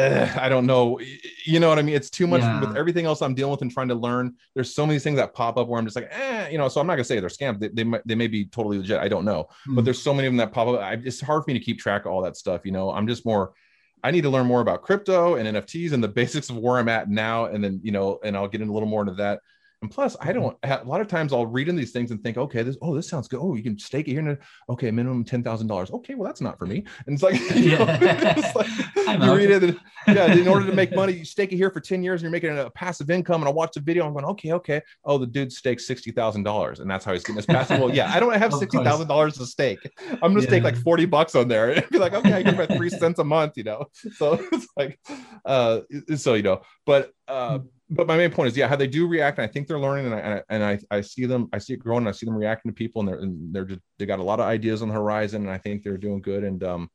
I 0.00 0.48
don't 0.48 0.66
know. 0.66 1.00
You 1.44 1.58
know 1.58 1.68
what 1.68 1.80
I 1.80 1.82
mean? 1.82 1.96
It's 1.96 2.08
too 2.08 2.28
much 2.28 2.42
Yeah. 2.42 2.60
with 2.60 2.76
everything 2.76 3.04
else 3.04 3.20
I'm 3.20 3.34
dealing 3.34 3.50
with 3.50 3.62
and 3.62 3.70
trying 3.72 3.88
to 3.88 3.96
learn. 3.96 4.34
There's 4.54 4.72
so 4.72 4.86
many 4.86 5.00
things 5.00 5.16
that 5.16 5.34
pop 5.34 5.56
up 5.56 5.66
where 5.66 5.76
I'm 5.76 5.84
just 5.86 5.96
like, 5.96 6.06
eh, 6.12 6.50
you 6.50 6.56
know. 6.58 6.68
So 6.68 6.80
I'm 6.80 6.86
not 6.86 6.94
gonna 6.94 7.02
say 7.02 7.18
they're 7.18 7.28
scams. 7.28 7.58
They, 7.58 7.66
they 7.66 7.82
might 7.82 8.02
they 8.06 8.14
may 8.14 8.28
be 8.28 8.44
totally 8.44 8.78
legit. 8.78 9.00
I 9.00 9.08
don't 9.08 9.24
know 9.24 9.48
but 9.66 9.82
Mm. 9.82 9.84
there's 9.84 10.00
so 10.00 10.14
many 10.14 10.28
of 10.28 10.32
them 10.32 10.36
that 10.36 10.52
pop 10.52 10.68
up. 10.68 10.78
I, 10.78 10.92
it's 11.04 11.20
hard 11.20 11.42
for 11.42 11.50
me 11.50 11.58
to 11.58 11.64
keep 11.64 11.80
track 11.80 12.04
of 12.04 12.12
all 12.12 12.22
that 12.22 12.36
stuff. 12.36 12.60
You 12.64 12.70
know, 12.70 12.92
I'm 12.92 13.08
just 13.08 13.26
more. 13.26 13.54
I 14.02 14.10
need 14.10 14.22
to 14.22 14.30
learn 14.30 14.46
more 14.46 14.60
about 14.60 14.82
crypto 14.82 15.36
and 15.36 15.48
NFTs 15.48 15.92
and 15.92 16.02
the 16.02 16.08
basics 16.08 16.50
of 16.50 16.56
where 16.56 16.78
I'm 16.78 16.88
at 16.88 17.08
now, 17.08 17.46
and 17.46 17.62
then 17.62 17.80
you 17.82 17.92
know, 17.92 18.18
and 18.22 18.36
I'll 18.36 18.48
get 18.48 18.60
in 18.60 18.68
a 18.68 18.72
little 18.72 18.88
more 18.88 19.02
into 19.02 19.14
that. 19.14 19.40
And 19.80 19.90
plus, 19.90 20.16
I 20.20 20.32
don't. 20.32 20.56
A 20.64 20.82
lot 20.84 21.00
of 21.00 21.06
times, 21.06 21.32
I'll 21.32 21.46
read 21.46 21.68
in 21.68 21.76
these 21.76 21.92
things 21.92 22.10
and 22.10 22.20
think, 22.20 22.36
okay, 22.36 22.64
this 22.64 22.76
oh, 22.82 22.96
this 22.96 23.08
sounds 23.08 23.28
good. 23.28 23.38
Oh, 23.40 23.54
you 23.54 23.62
can 23.62 23.78
stake 23.78 24.08
it 24.08 24.12
here. 24.12 24.26
And 24.28 24.36
okay, 24.68 24.90
minimum 24.90 25.22
ten 25.22 25.42
thousand 25.44 25.68
dollars. 25.68 25.90
Okay, 25.92 26.16
well, 26.16 26.26
that's 26.26 26.40
not 26.40 26.58
for 26.58 26.66
me. 26.66 26.84
And 27.06 27.14
it's 27.14 27.22
like, 27.22 27.34
you, 27.54 27.78
know, 27.78 27.84
Yeah. 27.84 28.34
it's 28.36 28.56
like, 28.56 28.66
you 29.22 29.34
read 29.34 29.50
it. 29.50 29.76
Yeah, 30.08 30.32
in 30.32 30.48
order 30.48 30.66
to 30.66 30.72
make 30.72 30.92
money, 30.96 31.12
you 31.12 31.24
stake 31.24 31.52
it 31.52 31.56
here 31.56 31.70
for 31.70 31.78
ten 31.80 32.02
years, 32.02 32.20
and 32.20 32.24
you're 32.24 32.32
making 32.32 32.58
a 32.58 32.70
passive 32.70 33.08
income. 33.08 33.40
And 33.42 33.48
I 33.48 33.52
watch 33.52 33.72
the 33.74 33.80
video. 33.80 34.04
I'm 34.04 34.12
going, 34.14 34.24
okay, 34.24 34.52
okay. 34.54 34.82
Oh, 35.04 35.16
the 35.16 35.26
dude 35.26 35.52
stakes 35.52 35.86
sixty 35.86 36.10
thousand 36.10 36.42
dollars, 36.42 36.80
and 36.80 36.90
that's 36.90 37.04
how 37.04 37.12
he's 37.12 37.22
getting 37.22 37.36
his 37.36 37.46
passive. 37.46 37.78
Well, 37.78 37.94
yeah, 37.94 38.12
I 38.12 38.18
don't 38.18 38.34
have 38.36 38.52
sixty 38.54 38.78
thousand 38.78 39.06
dollars 39.06 39.38
to 39.38 39.46
stake. 39.46 39.78
I'm 40.10 40.34
gonna 40.34 40.42
stake 40.42 40.64
like 40.64 40.76
40 40.76 41.04
bucks 41.06 41.36
on 41.36 41.46
there 41.46 41.70
and 41.70 41.88
be 41.90 41.98
like, 41.98 42.14
okay, 42.14 42.32
I 42.32 42.42
get 42.42 42.56
my 42.56 42.66
three 42.66 42.90
cents 42.90 43.20
a 43.20 43.24
month, 43.24 43.52
you 43.56 43.64
know. 43.64 43.86
So 44.16 44.44
it's 44.52 44.66
like 44.76 44.98
uh 45.44 45.80
so 46.16 46.34
you 46.34 46.42
know, 46.42 46.62
but 46.84 47.12
uh 47.28 47.58
but 47.90 48.06
my 48.06 48.16
main 48.16 48.30
point 48.30 48.48
is 48.48 48.56
yeah, 48.56 48.68
how 48.68 48.76
they 48.76 48.86
do 48.86 49.06
react, 49.06 49.38
and 49.38 49.48
I 49.48 49.50
think 49.50 49.66
they're 49.66 49.78
learning, 49.78 50.12
and 50.12 50.14
I 50.14 50.42
and 50.50 50.62
I, 50.62 50.78
I, 50.90 51.00
see 51.00 51.24
them, 51.24 51.48
I 51.52 51.58
see 51.58 51.72
it 51.72 51.78
growing, 51.78 52.00
and 52.02 52.08
I 52.08 52.12
see 52.12 52.26
them 52.26 52.34
reacting 52.36 52.70
to 52.70 52.74
people, 52.74 53.00
and 53.00 53.08
they're 53.08 53.18
and 53.18 53.54
they're 53.54 53.64
just 53.64 53.80
they 53.98 54.04
got 54.04 54.18
a 54.18 54.22
lot 54.22 54.40
of 54.40 54.46
ideas 54.46 54.82
on 54.82 54.88
the 54.88 54.94
horizon, 54.94 55.42
and 55.42 55.50
I 55.50 55.58
think 55.58 55.82
they're 55.82 55.96
doing 55.96 56.20
good. 56.20 56.44
And 56.44 56.62
um, 56.64 56.90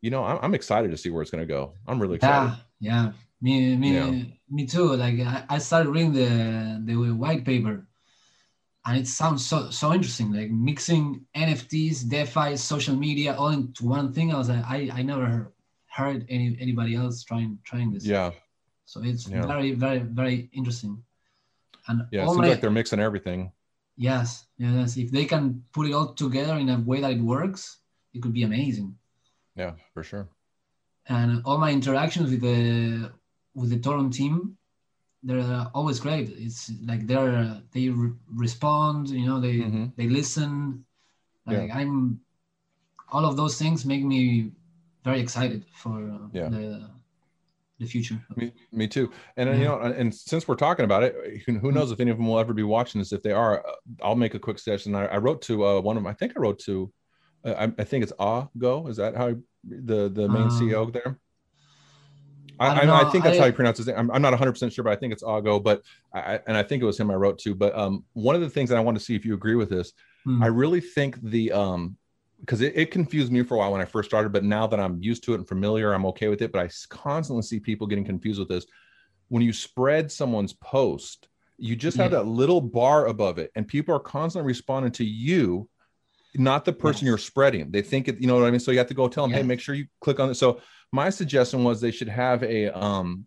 you 0.00 0.10
know, 0.10 0.24
I'm, 0.24 0.38
I'm 0.42 0.54
excited 0.54 0.90
to 0.90 0.96
see 0.96 1.10
where 1.10 1.22
it's 1.22 1.30
gonna 1.30 1.46
go. 1.46 1.74
I'm 1.86 2.00
really 2.00 2.16
excited. 2.16 2.50
yeah 2.50 2.56
yeah 2.80 3.12
me 3.42 3.76
me 3.76 3.92
Yeah. 3.92 4.24
me 4.50 4.66
too 4.66 4.96
like 4.96 5.20
I, 5.20 5.44
I 5.48 5.58
started 5.58 5.90
reading 5.90 6.12
the 6.12 6.82
the 6.84 7.12
white 7.12 7.44
paper 7.44 7.86
and 8.86 8.98
it 8.98 9.06
sounds 9.06 9.46
so 9.46 9.70
so 9.70 9.92
interesting 9.92 10.32
like 10.32 10.50
mixing 10.50 11.24
nfts 11.36 12.08
defi 12.08 12.56
social 12.56 12.96
media 12.96 13.34
all 13.34 13.48
into 13.48 13.86
one 13.86 14.12
thing 14.12 14.32
i 14.32 14.36
was 14.38 14.48
like 14.48 14.64
i 14.64 14.90
i 14.92 15.02
never 15.02 15.26
heard, 15.26 15.52
heard 15.88 16.26
any 16.28 16.56
anybody 16.60 16.94
else 16.96 17.22
trying 17.24 17.58
trying 17.64 17.92
this 17.92 18.04
Yeah, 18.04 18.32
so 18.84 19.02
it's 19.02 19.28
Yeah. 19.28 19.46
very 19.46 19.72
very 19.72 20.00
very 20.20 20.48
interesting 20.52 21.02
and 21.88 21.96
yeah. 22.12 22.24
It 22.24 22.28
seems 22.28 22.48
like 22.48 22.60
they're 22.60 22.70
mixing 22.80 23.00
everything. 23.00 23.52
yes 23.96 24.46
yes 24.58 24.96
if 24.96 25.08
they 25.16 25.24
can 25.32 25.62
put 25.72 25.86
it 25.88 25.92
all 25.94 26.08
together 26.14 26.56
in 26.62 26.68
a 26.68 26.78
way 26.90 26.98
that 27.00 27.12
it 27.18 27.22
works 27.36 27.62
it 28.14 28.20
could 28.22 28.34
be 28.40 28.42
amazing 28.50 28.88
Yeah, 29.56 29.72
for 29.94 30.02
sure. 30.10 30.26
and 31.16 31.30
all 31.46 31.58
my 31.66 31.70
interactions 31.80 32.30
with 32.32 32.42
the 32.48 32.58
with 33.60 33.70
the 33.70 33.78
Torum 33.84 34.10
team, 34.10 34.34
they're 35.26 35.70
always 35.78 35.98
great. 36.06 36.26
It's 36.46 36.72
like 36.90 37.02
they're 37.06 37.62
they 37.74 37.84
re- 37.88 38.18
respond, 38.44 39.00
you 39.20 39.26
know, 39.28 39.38
they 39.46 39.56
Mhm. 39.62 39.86
they 39.98 40.08
listen. 40.20 40.50
Yeah. 41.46 41.68
I'm, 41.78 42.20
all 43.14 43.24
of 43.30 43.34
those 43.40 43.54
things 43.62 43.84
make 43.92 44.02
me 44.14 44.50
very 45.06 45.20
excited 45.24 45.60
for 45.82 45.96
uh, 46.16 46.26
Yeah. 46.38 46.48
the 46.56 46.64
the 47.78 47.86
future. 47.86 48.20
Me, 48.36 48.52
me 48.72 48.86
too. 48.88 49.10
And 49.36 49.48
Yeah. 49.48 49.56
you 49.56 49.64
know, 49.64 49.78
and 49.80 50.14
since 50.14 50.46
we're 50.46 50.54
talking 50.54 50.84
about 50.84 51.02
it, 51.02 51.42
who, 51.46 51.58
who 51.58 51.72
knows 51.72 51.90
if 51.90 52.00
any 52.00 52.10
of 52.10 52.16
them 52.16 52.26
will 52.28 52.38
ever 52.38 52.52
be 52.52 52.62
watching 52.62 53.00
this? 53.00 53.12
If 53.12 53.22
they 53.22 53.32
are, 53.32 53.66
uh, 53.66 53.72
I'll 54.02 54.14
make 54.16 54.34
a 54.34 54.38
quick 54.38 54.58
suggestion. 54.58 54.94
I, 54.94 55.06
I 55.06 55.16
wrote 55.18 55.42
to 55.42 55.66
uh, 55.66 55.80
one 55.80 55.96
of 55.96 56.02
them. 56.02 56.10
I 56.10 56.14
think 56.14 56.32
I 56.36 56.40
wrote 56.40 56.58
to, 56.60 56.92
uh, 57.44 57.52
I, 57.52 57.64
I 57.78 57.84
think 57.84 58.04
it's 58.04 58.12
Ah 58.18 58.48
Go. 58.58 58.86
Is 58.86 58.96
that 58.98 59.16
how 59.16 59.28
I- 59.28 59.34
the 59.66 60.08
the 60.10 60.28
main 60.28 60.48
Uh, 60.48 60.50
CEO 60.50 60.92
there? 60.92 61.18
I, 62.60 62.66
I 62.68 62.80
I, 62.84 63.00
I, 63.08 63.10
think 63.10 63.24
that's 63.24 63.38
how 63.38 63.46
you 63.46 63.52
pronounce 63.52 63.78
his 63.78 63.88
name. 63.88 63.96
I'm, 63.96 64.10
I'm 64.12 64.22
not 64.22 64.30
100 64.32 64.52
percent 64.52 64.72
sure, 64.72 64.84
but 64.84 64.92
I 64.92 64.96
think 64.96 65.12
it's 65.12 65.22
Ago. 65.24 65.58
But 65.58 65.82
I, 66.12 66.18
I- 66.34 66.40
and 66.46 66.56
I 66.56 66.62
think 66.62 66.82
it 66.82 66.86
was 66.86 67.00
him 67.00 67.10
I 67.10 67.14
wrote 67.14 67.38
to. 67.40 67.54
But 67.54 67.76
um, 67.76 68.04
one 68.12 68.34
of 68.36 68.40
the 68.42 68.50
things 68.50 68.68
that 68.70 68.76
I 68.76 68.80
want 68.80 68.96
to 68.98 69.02
see 69.04 69.16
if 69.16 69.24
you 69.24 69.34
agree 69.34 69.56
with 69.56 69.70
this, 69.70 69.92
Hmm. 70.24 70.42
I 70.42 70.46
really 70.46 70.80
think 70.80 71.20
the 71.22 71.52
um 71.52 71.96
because 72.44 72.60
it, 72.60 72.76
it 72.76 72.90
confused 72.90 73.32
me 73.32 73.42
for 73.42 73.54
a 73.54 73.58
while 73.58 73.72
when 73.72 73.80
I 73.80 73.86
first 73.86 74.10
started, 74.10 74.32
but 74.32 74.44
now 74.44 74.66
that 74.66 74.78
I'm 74.78 75.02
used 75.02 75.24
to 75.24 75.32
it 75.32 75.38
and 75.38 75.48
familiar, 75.48 75.92
I'm 75.92 76.06
okay 76.06 76.28
with 76.28 76.42
it. 76.42 76.52
But 76.52 76.60
I 76.66 76.70
constantly 76.88 77.42
see 77.42 77.58
people 77.58 77.86
getting 77.86 78.04
confused 78.04 78.38
with 78.38 78.48
this. 78.48 78.66
When 79.28 79.42
you 79.42 79.52
spread 79.52 80.12
someone's 80.12 80.52
post, 80.52 81.28
you 81.56 81.74
just 81.76 81.96
have 81.96 82.10
Yeah. 82.10 82.18
that 82.18 82.26
little 82.26 82.60
bar 82.60 83.06
above 83.06 83.38
it, 83.38 83.50
and 83.54 83.66
people 83.66 83.94
are 83.94 84.00
constantly 84.00 84.46
responding 84.48 84.92
to 84.92 85.04
you 85.04 85.68
not 86.36 86.64
the 86.64 86.72
person 86.72 87.06
Yes. 87.06 87.10
you're 87.10 87.18
spreading. 87.18 87.70
They 87.70 87.82
think 87.82 88.08
it, 88.08 88.20
you 88.20 88.26
know 88.26 88.34
what 88.36 88.44
I 88.46 88.50
mean? 88.50 88.58
So 88.60 88.72
you 88.72 88.78
have 88.78 88.88
to 88.88 88.94
go 88.94 89.06
tell 89.08 89.24
them, 89.24 89.32
hey, 89.32 89.42
make 89.44 89.60
sure 89.60 89.74
you 89.74 89.86
click 90.00 90.18
on 90.18 90.30
it. 90.30 90.34
So 90.34 90.60
my 90.92 91.08
suggestion 91.10 91.62
was 91.62 91.80
they 91.80 91.92
should 91.92 92.08
have 92.08 92.42
a 92.42 92.76
um 92.76 93.26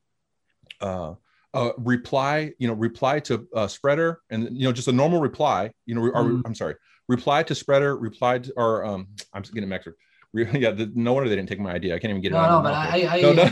uh 0.81 1.15
uh 1.53 1.71
reply, 1.77 2.51
you 2.59 2.67
know, 2.67 2.73
reply 2.73 3.19
to 3.21 3.47
uh 3.55 3.67
spreader 3.67 4.19
and 4.29 4.49
you 4.57 4.65
know, 4.65 4.73
just 4.73 4.89
a 4.89 4.91
normal 4.91 5.21
reply, 5.21 5.71
you 5.85 5.95
know, 5.95 6.01
or 6.01 6.11
Mhm. 6.11 6.41
I'm 6.45 6.55
sorry, 6.55 6.75
reply 7.07 7.43
to 7.43 7.55
spreader, 7.55 7.95
reply 7.97 8.39
to 8.39 8.53
or 8.57 8.85
um 8.85 9.07
I'm 9.33 9.41
just 9.43 9.53
getting 9.53 9.69
mixed. 9.69 9.89
Yeah, 10.33 10.71
the, 10.71 10.91
no 10.93 11.13
wonder 11.13 11.29
they 11.29 11.35
didn't 11.37 11.49
take 11.49 11.59
my 11.59 11.71
idea. 11.71 11.95
I 11.95 11.99
can't 11.99 12.11
even 12.11 12.21
get 12.21 12.31
it 12.31 12.35
No, 12.35 12.39
out. 12.41 12.63
no, 12.63 12.69
but 12.69 12.73
I. 12.73 13.07
I, 13.17 13.21
No, 13.21 13.33
no. 13.33 13.43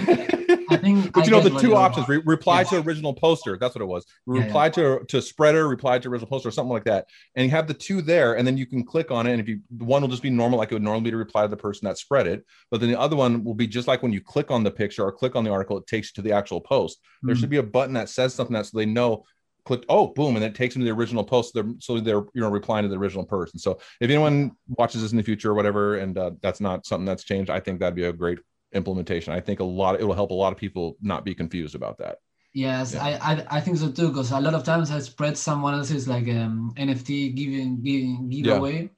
I 0.69 0.77
think. 0.77 1.13
but 1.13 1.21
I 1.23 1.25
you 1.25 1.31
know 1.31 1.39
the 1.39 1.57
two 1.59 1.73
options 1.75 2.07
re- 2.07 2.21
reply 2.25 2.59
Yeah. 2.59 2.63
to 2.65 2.81
original 2.81 3.13
poster 3.13 3.57
that's 3.57 3.73
what 3.73 3.81
it 3.81 3.85
was 3.85 4.05
Yeah, 4.27 4.35
yeah. 4.39 4.45
reply 4.45 4.69
to 4.71 4.99
to 5.07 5.21
spreader 5.21 5.67
reply 5.67 5.97
to 5.99 6.09
original 6.09 6.27
poster 6.29 6.49
or 6.49 6.51
something 6.51 6.73
like 6.73 6.83
that 6.83 7.07
and 7.35 7.45
you 7.45 7.51
have 7.51 7.67
the 7.67 7.73
two 7.73 8.01
there 8.01 8.35
and 8.37 8.45
then 8.45 8.57
you 8.57 8.65
can 8.65 8.83
click 8.83 9.09
on 9.09 9.25
it 9.25 9.31
and 9.31 9.41
if 9.41 9.47
you 9.47 9.61
one 9.77 10.01
will 10.01 10.09
just 10.09 10.21
be 10.21 10.29
normal 10.29 10.59
like 10.59 10.71
it 10.71 10.75
would 10.75 10.83
normally 10.83 11.03
be 11.05 11.11
to 11.11 11.17
reply 11.17 11.43
to 11.43 11.47
the 11.47 11.57
person 11.57 11.85
that 11.87 11.97
spread 11.97 12.27
it 12.27 12.43
but 12.71 12.81
then 12.81 12.89
the 12.91 12.99
other 12.99 13.15
one 13.15 13.43
will 13.43 13.53
be 13.55 13.67
just 13.67 13.87
like 13.87 14.03
when 14.03 14.11
you 14.13 14.21
click 14.21 14.51
on 14.51 14.63
the 14.63 14.71
picture 14.71 15.03
or 15.03 15.11
click 15.11 15.35
on 15.35 15.43
the 15.43 15.51
article 15.51 15.77
it 15.77 15.87
takes 15.87 16.09
you 16.09 16.13
to 16.21 16.27
the 16.27 16.35
actual 16.35 16.59
post 16.61 16.99
there 17.23 17.33
Mm. 17.35 17.39
should 17.39 17.49
be 17.49 17.57
a 17.57 17.63
button 17.63 17.93
that 17.93 18.09
says 18.09 18.33
something 18.33 18.53
that 18.53 18.65
so 18.65 18.77
they 18.77 18.85
know 18.85 19.23
click 19.65 19.83
oh 19.89 20.07
boom 20.07 20.35
and 20.35 20.45
it 20.45 20.55
takes 20.55 20.73
them 20.73 20.81
to 20.81 20.85
the 20.85 20.95
original 20.95 21.23
post 21.23 21.53
so 21.53 21.61
they're, 21.61 21.73
so 21.79 21.99
they're 21.99 22.23
you 22.33 22.41
know 22.41 22.49
replying 22.49 22.83
to 22.83 22.89
the 22.89 22.97
original 22.97 23.25
person 23.25 23.59
so 23.59 23.71
if 23.99 24.09
anyone 24.09 24.51
watches 24.67 25.01
this 25.01 25.11
in 25.11 25.17
the 25.17 25.23
future 25.23 25.51
or 25.51 25.53
whatever 25.55 25.97
and 25.97 26.17
uh, 26.17 26.31
that's 26.41 26.61
not 26.61 26.85
something 26.85 27.05
that's 27.05 27.23
changed 27.23 27.49
i 27.49 27.59
think 27.59 27.79
that'd 27.79 27.95
be 27.95 28.05
a 28.05 28.13
great 28.13 28.39
implementation 28.73 29.33
i 29.33 29.39
think 29.39 29.59
a 29.59 29.63
lot 29.63 29.99
it 29.99 30.03
will 30.03 30.13
help 30.13 30.31
a 30.31 30.33
lot 30.33 30.53
of 30.53 30.57
people 30.57 30.97
not 31.01 31.25
be 31.25 31.33
confused 31.35 31.75
about 31.75 31.97
that 31.97 32.17
Yes, 32.55 32.93
Yeah. 32.93 33.03
I, 33.03 33.33
I 33.33 33.45
I 33.57 33.59
think 33.59 33.75
so 33.77 33.91
too. 33.91 34.07
Because 34.07 34.31
a 34.31 34.39
lot 34.39 34.53
of 34.53 34.63
times 34.63 34.89
I 34.89 34.99
spread 34.99 35.37
someone 35.37 35.73
else's 35.73 36.07
like 36.07 36.27
um, 36.29 36.73
NFT 36.77 37.35
giving, 37.35 37.83
giving 37.83 38.29
giveaway, 38.29 38.89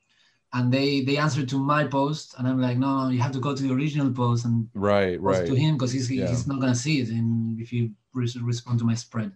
and 0.53 0.71
they 0.71 1.01
they 1.01 1.17
answer 1.17 1.43
to 1.43 1.57
my 1.57 1.83
post, 1.85 2.35
and 2.37 2.47
I'm 2.47 2.61
like, 2.61 2.77
no, 2.77 3.05
no, 3.05 3.09
you 3.09 3.19
have 3.19 3.31
to 3.31 3.39
go 3.39 3.55
to 3.55 3.63
the 3.63 3.73
original 3.73 4.11
post 4.13 4.45
and 4.45 4.69
right 4.75 5.17
post 5.17 5.39
right 5.39 5.47
to 5.47 5.55
him 5.55 5.73
because 5.75 5.91
he's 5.91 6.09
Yeah. 6.11 6.27
he's 6.27 6.45
not 6.45 6.59
gonna 6.61 6.75
see 6.75 7.01
it, 7.01 7.09
and 7.09 7.59
if 7.59 7.73
you 7.73 7.91
res- 8.13 8.39
respond 8.39 8.77
to 8.77 8.85
my 8.85 8.93
spread. 8.93 9.31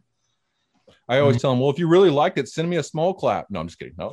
I 1.09 1.19
always 1.19 1.41
tell 1.41 1.51
them, 1.51 1.59
well, 1.59 1.69
if 1.69 1.77
you 1.79 1.87
really 1.87 2.09
liked 2.09 2.37
it, 2.37 2.47
send 2.47 2.69
me 2.69 2.77
a 2.77 2.83
small 2.83 3.13
clap. 3.13 3.47
No, 3.49 3.59
I'm 3.59 3.67
just 3.67 3.79
kidding. 3.79 3.95
No. 3.97 4.11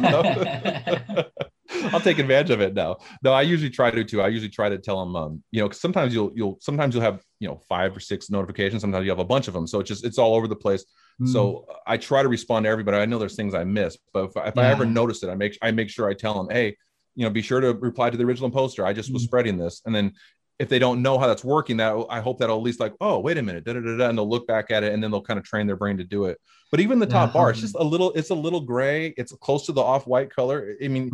No. 0.00 1.24
I'll 1.92 2.00
take 2.00 2.18
advantage 2.18 2.50
of 2.50 2.60
it 2.60 2.74
now. 2.74 2.96
No, 3.22 3.32
I 3.32 3.42
usually 3.42 3.70
try 3.70 3.90
to 3.90 4.04
too. 4.04 4.22
I 4.22 4.28
usually 4.28 4.48
try 4.48 4.68
to 4.68 4.78
tell 4.78 5.04
them, 5.04 5.16
um, 5.16 5.42
you 5.50 5.60
know, 5.60 5.70
sometimes 5.70 6.14
you'll 6.14 6.32
you'll 6.34 6.58
sometimes 6.60 6.94
you'll 6.94 7.04
have 7.04 7.22
you 7.40 7.48
know 7.48 7.60
five 7.68 7.96
or 7.96 8.00
six 8.00 8.30
notifications. 8.30 8.80
Sometimes 8.80 9.04
you 9.04 9.10
have 9.10 9.18
a 9.18 9.24
bunch 9.24 9.48
of 9.48 9.54
them, 9.54 9.66
so 9.66 9.80
it's 9.80 9.88
just 9.88 10.04
it's 10.04 10.18
all 10.18 10.34
over 10.34 10.48
the 10.48 10.56
place. 10.56 10.84
Mm. 11.20 11.28
So 11.28 11.66
I 11.86 11.96
try 11.98 12.22
to 12.22 12.28
respond 12.28 12.64
to 12.64 12.70
everybody. 12.70 12.96
I 12.96 13.04
know 13.06 13.18
there's 13.18 13.36
things 13.36 13.54
I 13.54 13.64
miss, 13.64 13.98
but 14.12 14.24
if, 14.24 14.30
if 14.36 14.58
I 14.58 14.66
ever 14.66 14.86
notice 14.86 15.22
it, 15.22 15.28
I 15.28 15.34
make 15.34 15.58
I 15.60 15.70
make 15.70 15.90
sure 15.90 16.08
I 16.08 16.14
tell 16.14 16.34
them, 16.34 16.48
hey, 16.50 16.76
you 17.14 17.24
know, 17.24 17.30
be 17.30 17.42
sure 17.42 17.60
to 17.60 17.74
reply 17.74 18.10
to 18.10 18.16
the 18.16 18.24
original 18.24 18.50
poster. 18.50 18.86
I 18.86 18.92
just 18.92 19.12
was 19.12 19.22
Mhm. 19.22 19.26
spreading 19.26 19.58
this, 19.58 19.82
and 19.84 19.94
then 19.94 20.14
if 20.58 20.68
they 20.68 20.78
don't 20.78 21.02
know 21.02 21.18
how 21.18 21.26
that's 21.26 21.44
working, 21.44 21.76
that 21.76 21.94
I 22.10 22.20
hope 22.20 22.38
that'll 22.38 22.56
at 22.56 22.62
least 22.62 22.80
like, 22.80 22.94
oh, 23.00 23.20
wait 23.20 23.38
a 23.38 23.42
minute, 23.42 23.64
da, 23.64 23.74
da, 23.74 23.80
da, 23.80 23.96
da, 23.96 24.08
and 24.08 24.18
they'll 24.18 24.28
look 24.28 24.46
back 24.46 24.70
at 24.70 24.82
it, 24.82 24.92
and 24.92 25.02
then 25.02 25.10
they'll 25.10 25.22
kind 25.22 25.38
of 25.38 25.44
train 25.44 25.66
their 25.66 25.76
brain 25.76 25.96
to 25.98 26.04
do 26.04 26.24
it. 26.24 26.38
But 26.70 26.80
even 26.80 26.98
the 26.98 27.06
top 27.06 27.30
Yeah, 27.30 27.32
bar, 27.34 27.50
it's 27.50 27.60
just 27.60 27.76
a 27.76 27.84
little, 27.84 28.12
it's 28.12 28.30
a 28.30 28.34
little 28.34 28.60
gray. 28.60 29.14
It's 29.16 29.32
close 29.32 29.66
to 29.66 29.72
the 29.72 29.80
off-white 29.80 30.30
color. 30.30 30.76
I 30.82 30.88
mean, 30.88 31.10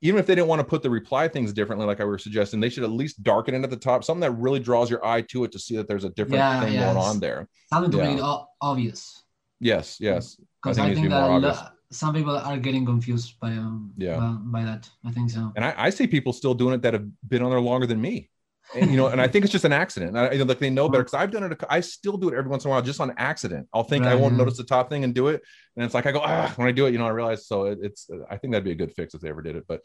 even 0.00 0.18
if 0.20 0.26
they 0.26 0.34
didn't 0.34 0.48
want 0.48 0.60
to 0.60 0.64
put 0.64 0.82
the 0.82 0.90
reply 0.90 1.28
things 1.28 1.52
differently, 1.52 1.86
like 1.86 2.00
I 2.00 2.04
was 2.04 2.22
suggesting, 2.22 2.60
they 2.60 2.68
should 2.68 2.84
at 2.84 2.90
least 2.90 3.22
darken 3.22 3.54
it 3.54 3.62
at 3.62 3.70
the 3.70 3.76
top, 3.76 4.04
something 4.04 4.20
that 4.20 4.32
really 4.32 4.60
draws 4.60 4.90
your 4.90 5.04
eye 5.04 5.22
to 5.22 5.44
it 5.44 5.52
to 5.52 5.58
see 5.58 5.76
that 5.76 5.88
there's 5.88 6.04
a 6.04 6.10
different 6.10 6.36
Yeah, 6.36 6.60
thing 6.60 6.74
yes. 6.74 6.84
going 6.84 6.96
on 6.96 7.20
there. 7.20 7.48
something 7.72 7.90
to 7.92 7.98
yeah. 7.98 8.08
make 8.10 8.18
it 8.18 8.24
obvious. 8.60 9.22
Yes, 9.60 9.98
yes. 10.00 10.36
Because 10.62 10.78
I 10.78 10.82
I 10.82 10.86
think 10.86 10.98
needs 11.02 11.14
think, 11.14 11.42
that 11.42 11.42
lo- 11.42 11.68
some 11.90 12.14
people 12.14 12.36
are 12.36 12.58
getting 12.58 12.84
confused 12.84 13.40
by 13.40 13.52
um 13.52 13.92
Yeah. 13.96 14.16
by, 14.16 14.60
by 14.60 14.64
that. 14.64 14.90
I 15.04 15.10
think 15.10 15.30
so. 15.30 15.52
And 15.56 15.64
I, 15.64 15.74
I 15.76 15.90
see 15.90 16.06
people 16.06 16.32
still 16.32 16.54
doing 16.54 16.74
it 16.74 16.82
that 16.82 16.94
have 16.94 17.06
been 17.26 17.42
on 17.42 17.50
there 17.50 17.60
longer 17.60 17.86
than 17.86 18.00
me. 18.00 18.30
And, 18.74 18.90
you 18.90 18.96
know, 18.96 19.06
and 19.06 19.20
I 19.20 19.28
think 19.28 19.44
it's 19.44 19.52
just 19.52 19.64
an 19.64 19.72
accident. 19.72 20.16
I, 20.16 20.32
you 20.32 20.38
know, 20.38 20.44
like 20.44 20.58
they 20.58 20.70
know 20.70 20.88
better 20.88 21.04
because 21.04 21.14
I've 21.14 21.30
done 21.30 21.50
it. 21.50 21.64
I 21.70 21.80
still 21.80 22.16
do 22.16 22.28
it 22.28 22.34
every 22.34 22.50
once 22.50 22.64
in 22.64 22.68
a 22.68 22.72
while, 22.72 22.82
just 22.82 23.00
on 23.00 23.14
accident. 23.16 23.66
I'll 23.72 23.84
think 23.84 24.04
I 24.04 24.14
won't 24.14 24.36
notice 24.36 24.56
the 24.56 24.64
top 24.64 24.90
thing 24.90 25.04
and 25.04 25.14
do 25.14 25.28
it, 25.28 25.42
and 25.76 25.84
it's 25.84 25.94
like 25.94 26.06
I 26.06 26.12
go 26.12 26.20
ah 26.22 26.52
when 26.56 26.68
I 26.68 26.72
do 26.72 26.86
it, 26.86 26.92
you 26.92 26.98
know, 26.98 27.06
I 27.06 27.10
realize. 27.10 27.46
So 27.46 27.64
it, 27.64 27.78
it's. 27.82 28.10
I 28.30 28.36
think 28.36 28.52
that'd 28.52 28.64
be 28.64 28.72
a 28.72 28.74
good 28.74 28.92
fix 28.94 29.14
if 29.14 29.20
they 29.20 29.30
ever 29.30 29.42
did 29.42 29.56
it. 29.56 29.64
But 29.66 29.82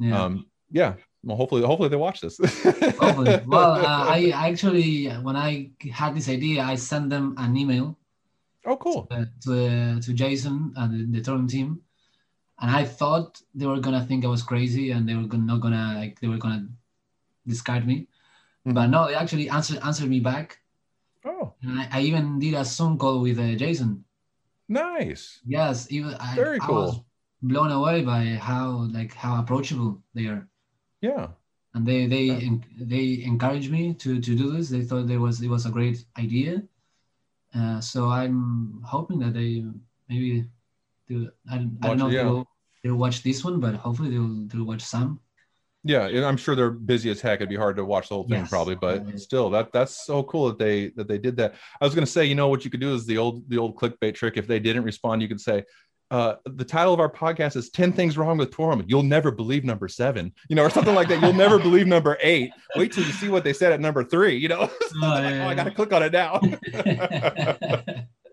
Yeah. 0.00 0.24
um, 0.24 0.46
yeah. 0.70 0.94
Well, 1.22 1.36
hopefully, 1.36 1.62
hopefully 1.62 1.88
they 1.88 1.96
watch 1.96 2.20
this. 2.20 2.36
Hopefully. 2.98 3.40
Well, 3.46 3.72
uh, 3.72 4.04
I 4.16 4.30
actually, 4.34 5.06
when 5.22 5.36
I 5.36 5.70
had 5.90 6.14
this 6.14 6.28
idea, 6.28 6.62
I 6.62 6.74
sent 6.74 7.08
them 7.08 7.34
an 7.38 7.56
email 7.56 7.96
oh, 8.66 8.76
cool. 8.76 9.06
uh, 9.10 9.24
to 9.44 10.00
to 10.00 10.12
Jason 10.12 10.72
and 10.76 11.14
the, 11.14 11.20
the 11.20 11.24
Torum 11.24 11.48
team, 11.48 11.80
and 12.60 12.70
I 12.70 12.84
thought 12.84 13.40
they 13.54 13.66
were 13.66 13.80
gonna 13.80 14.04
think 14.04 14.24
I 14.24 14.28
was 14.28 14.42
crazy 14.42 14.90
and 14.90 15.08
they 15.08 15.14
were 15.14 15.28
gonna, 15.28 15.44
not 15.44 15.60
gonna 15.60 15.94
like 15.96 16.20
they 16.20 16.28
were 16.28 16.38
gonna 16.38 16.68
discard 17.46 17.86
me, 17.86 18.08
Mm-hmm. 18.66 18.74
but 18.74 18.86
no, 18.88 19.06
they 19.08 19.14
actually 19.14 19.48
answered 19.50 19.78
answered 19.84 20.08
me 20.08 20.20
back, 20.20 20.58
Oh, 21.24 21.54
and 21.62 21.80
I, 21.80 21.88
I 21.92 22.00
even 22.00 22.38
did 22.38 22.54
a 22.54 22.64
Zoom 22.64 22.98
call 22.98 23.20
with 23.20 23.38
uh, 23.38 23.54
Jason. 23.56 24.04
nice. 24.68 25.40
Yes, 25.46 25.86
even 25.90 26.14
I, 26.14 26.34
Very 26.34 26.58
I 26.60 26.70
was 26.70 26.94
cool. 26.94 27.06
blown 27.42 27.70
away 27.72 28.02
by 28.02 28.24
how 28.40 28.88
like 28.92 29.12
how 29.14 29.40
approachable 29.40 30.02
they 30.14 30.26
are. 30.26 30.48
Yeah. 31.00 31.28
and 31.74 31.84
they 31.84 32.06
they 32.06 32.24
Yeah. 32.32 32.46
en- 32.48 32.64
they 32.80 33.22
encouraged 33.24 33.70
me 33.70 33.94
to 34.02 34.20
to 34.20 34.32
do 34.36 34.52
this. 34.56 34.68
They 34.70 34.84
thought 34.84 35.06
there 35.08 35.20
was 35.20 35.40
it 35.42 35.48
was 35.48 35.66
a 35.66 35.70
great 35.70 36.04
idea. 36.18 36.62
Uh, 37.54 37.80
so 37.80 38.08
I'm 38.08 38.80
hoping 38.84 39.18
that 39.20 39.34
they 39.34 39.62
maybe 40.08 40.44
do. 41.08 41.28
I, 41.50 41.56
don't- 41.58 41.78
I 41.82 41.86
don't 41.88 41.98
know 41.98 42.08
it, 42.08 42.14
if 42.14 42.22
they'll, 42.24 42.46
they'll 42.82 42.96
watch 43.04 43.22
this 43.22 43.44
one, 43.44 43.60
but 43.60 43.74
hopefully 43.76 44.10
they'll 44.10 44.46
they'll 44.48 44.64
watch 44.66 44.82
some. 44.82 45.20
Yeah, 45.86 46.06
and 46.06 46.24
I'm 46.24 46.38
sure 46.38 46.54
they're 46.56 46.70
busy 46.70 47.10
as 47.10 47.20
heck. 47.20 47.38
It'd 47.40 47.50
be 47.50 47.56
hard 47.56 47.76
to 47.76 47.84
watch 47.84 48.08
the 48.08 48.14
whole 48.14 48.24
thing 48.24 48.40
Yes. 48.40 48.48
probably, 48.50 48.74
but 48.74 49.20
still, 49.20 49.50
that 49.50 49.70
that's 49.72 50.04
so 50.06 50.22
cool 50.22 50.48
that 50.48 50.58
they 50.58 50.88
that 50.96 51.08
they 51.08 51.18
did 51.18 51.36
that. 51.36 51.54
I 51.80 51.84
was 51.84 51.94
gonna 51.94 52.06
say, 52.06 52.24
you 52.24 52.34
know, 52.34 52.48
what 52.48 52.64
you 52.64 52.70
could 52.70 52.80
do 52.80 52.94
is 52.94 53.04
the 53.04 53.18
old 53.18 53.48
the 53.50 53.58
old 53.58 53.76
clickbait 53.76 54.14
trick. 54.14 54.36
If 54.38 54.46
they 54.46 54.58
didn't 54.58 54.84
respond, 54.84 55.20
you 55.20 55.28
could 55.28 55.40
say, 55.42 55.62
uh, 56.10 56.36
the 56.46 56.64
title 56.64 56.94
of 56.94 57.00
our 57.00 57.10
podcast 57.12 57.56
is 57.56 57.68
10 57.70 57.92
things 57.92 58.16
wrong 58.16 58.38
with 58.38 58.50
Torum. 58.50 58.84
You'll 58.86 59.02
never 59.02 59.30
believe 59.30 59.64
number 59.64 59.88
seven, 59.88 60.32
you 60.48 60.56
know, 60.56 60.62
or 60.62 60.70
something 60.70 60.94
like 60.94 61.08
that. 61.08 61.20
You'll 61.20 61.32
never 61.32 61.58
believe 61.58 61.86
number 61.86 62.16
eight. 62.22 62.50
Wait 62.76 62.92
till 62.92 63.04
you 63.04 63.12
see 63.12 63.28
what 63.28 63.44
they 63.44 63.52
said 63.52 63.72
at 63.72 63.80
number 63.80 64.04
three, 64.04 64.36
you 64.36 64.48
know. 64.48 64.66
So 64.80 64.88
Oh, 65.02 65.06
like, 65.08 65.34
oh, 65.34 65.48
I 65.48 65.54
gotta 65.54 65.70
click 65.70 65.92
on 65.92 66.02
it 66.02 66.12
now. 66.12 66.40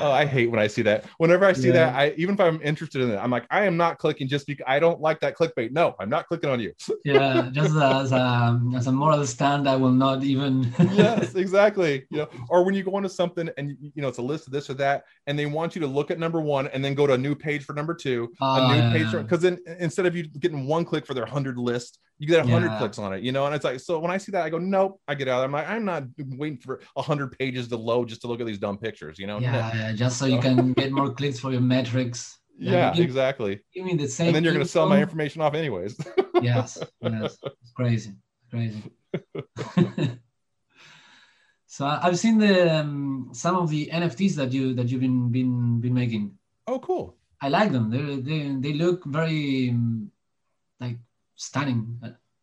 oh, 0.00 0.10
I 0.10 0.24
hate 0.24 0.50
when 0.50 0.60
I 0.60 0.66
see 0.66 0.82
that. 0.82 1.04
Whenever 1.18 1.44
I 1.44 1.52
see 1.52 1.70
that, 1.70 1.94
I 1.94 2.14
even 2.16 2.34
if 2.34 2.40
I'm 2.40 2.60
interested 2.62 3.02
in 3.02 3.10
it, 3.10 3.16
I'm 3.16 3.30
like, 3.30 3.46
I 3.50 3.64
am 3.64 3.76
not 3.76 3.98
clicking 3.98 4.28
just 4.28 4.46
because 4.46 4.64
I 4.66 4.78
don't 4.78 5.00
like 5.00 5.20
that 5.20 5.36
clickbait. 5.36 5.72
No, 5.72 5.94
I'm 5.98 6.08
not 6.08 6.26
clicking 6.28 6.50
on 6.50 6.60
you. 6.60 6.72
yeah, 7.04 7.48
just 7.52 7.74
as 7.76 8.12
a 8.12 8.60
as 8.74 8.86
a 8.86 8.92
moral 8.92 9.26
stand, 9.26 9.68
I 9.68 9.76
will 9.76 9.92
not 9.92 10.22
even. 10.22 10.72
yes, 10.92 11.34
exactly. 11.34 12.06
You 12.10 12.18
know, 12.18 12.28
or 12.48 12.64
when 12.64 12.74
you 12.74 12.82
go 12.82 12.96
into 12.96 13.08
something 13.08 13.48
and 13.56 13.76
you 13.80 14.02
know 14.02 14.08
it's 14.08 14.18
a 14.18 14.22
list 14.22 14.46
of 14.46 14.52
this 14.52 14.70
or 14.70 14.74
that, 14.74 15.04
and 15.26 15.38
they 15.38 15.46
want 15.46 15.74
you 15.74 15.80
to 15.80 15.86
look 15.86 16.10
at 16.10 16.18
number 16.18 16.40
one 16.40 16.68
and 16.68 16.84
then 16.84 16.94
go 16.94 17.06
to 17.06 17.14
a 17.14 17.18
new 17.18 17.34
page 17.34 17.64
for 17.64 17.72
number 17.72 17.94
two, 17.94 18.32
Oh, 18.40 18.64
a 18.64 18.74
new 18.74 18.80
yeah, 18.80 18.92
page 18.92 19.12
yeah. 19.12 19.22
because 19.22 19.40
then 19.40 19.58
instead 19.78 20.06
of 20.06 20.16
you 20.16 20.28
getting 20.28 20.66
one 20.66 20.84
click 20.84 21.06
for 21.06 21.14
their 21.14 21.26
hundred 21.26 21.58
list, 21.58 21.98
you 22.18 22.26
get 22.26 22.44
a 22.44 22.48
hundred 22.48 22.70
Yeah. 22.72 22.78
clicks 22.78 22.98
on 22.98 23.12
it. 23.12 23.22
You 23.22 23.32
know, 23.32 23.46
and 23.46 23.54
it's 23.54 23.64
like 23.64 23.80
so 23.80 23.98
when 23.98 24.10
I 24.10 24.18
see 24.18 24.32
that, 24.32 24.44
I 24.44 24.50
go, 24.50 24.58
nope, 24.58 25.00
I 25.06 25.14
get 25.14 25.28
out. 25.28 25.44
I'm 25.44 25.52
like, 25.52 25.68
I'm 25.68 25.84
not 25.84 26.04
waiting 26.18 26.58
for 26.58 26.80
a 26.96 27.02
hundred 27.02 27.38
pages 27.38 27.68
to 27.68 27.76
load 27.76 28.08
just 28.08 28.20
to 28.22 28.26
look 28.26 28.40
at 28.40 28.46
these 28.46 28.58
dumb 28.58 28.78
pictures. 28.78 29.18
You 29.18 29.26
know. 29.26 29.38
yeah, 29.38 29.74
yeah, 29.74 29.92
just 29.92 30.18
so 30.18 30.26
you 30.26 30.40
can 30.40 30.72
get 30.72 30.90
more 30.92 31.12
clicks 31.12 31.38
for 31.40 31.52
your 31.52 31.60
metrics. 31.60 32.34
Yeah, 32.60 32.92
give, 32.92 33.04
exactly. 33.04 33.60
give 33.72 33.84
me 33.84 33.94
the 33.94 34.08
same. 34.08 34.26
And 34.26 34.34
then 34.34 34.42
you're 34.42 34.52
going 34.52 34.66
to 34.66 34.68
sell 34.68 34.88
my 34.88 35.00
information 35.00 35.40
off 35.42 35.54
anyways. 35.54 35.96
yes, 36.42 36.76
yes, 37.00 37.38
it's 37.44 37.70
crazy, 37.70 38.14
crazy. 38.50 38.82
so 41.66 41.86
I've 41.86 42.18
seen 42.18 42.38
the 42.38 42.80
um, 42.80 43.30
some 43.32 43.54
of 43.54 43.70
the 43.70 43.88
NFTs 43.92 44.34
that 44.36 44.50
you 44.52 44.74
that 44.74 44.88
you've 44.88 45.00
been 45.02 45.30
been 45.30 45.80
been 45.80 45.94
making. 45.94 46.36
oh, 46.66 46.80
cool. 46.80 47.14
I 47.40 47.48
like 47.48 47.70
them. 47.70 47.90
They 47.90 48.16
they 48.20 48.56
they 48.58 48.72
look 48.72 49.04
very 49.04 49.70
um, 49.70 50.10
like 50.80 50.98
stunning. 51.38 51.98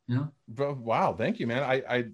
You 0.08 0.16
know. 0.16 0.32
Bro, 0.48 0.80
wow, 0.82 1.14
thank 1.14 1.39
you, 1.39 1.46
man. 1.46 1.62
I, 1.62 1.84
I 1.88 2.06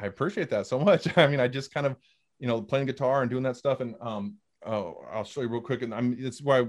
I 0.00 0.06
appreciate 0.06 0.48
that 0.50 0.66
so 0.66 0.78
much. 0.78 1.06
I 1.18 1.26
mean, 1.26 1.40
I 1.40 1.48
just 1.48 1.74
kind 1.74 1.86
of, 1.86 1.96
you 2.38 2.46
know, 2.46 2.62
playing 2.62 2.86
guitar 2.86 3.20
and 3.20 3.30
doing 3.30 3.42
that 3.42 3.56
stuff. 3.56 3.80
And 3.80 3.94
um, 4.00 4.36
oh, 4.64 5.04
I'll 5.12 5.24
show 5.24 5.42
you 5.42 5.48
real 5.48 5.60
quick. 5.60 5.82
And 5.82 5.94
I'm 5.94 6.16
it's 6.18 6.40
why 6.40 6.60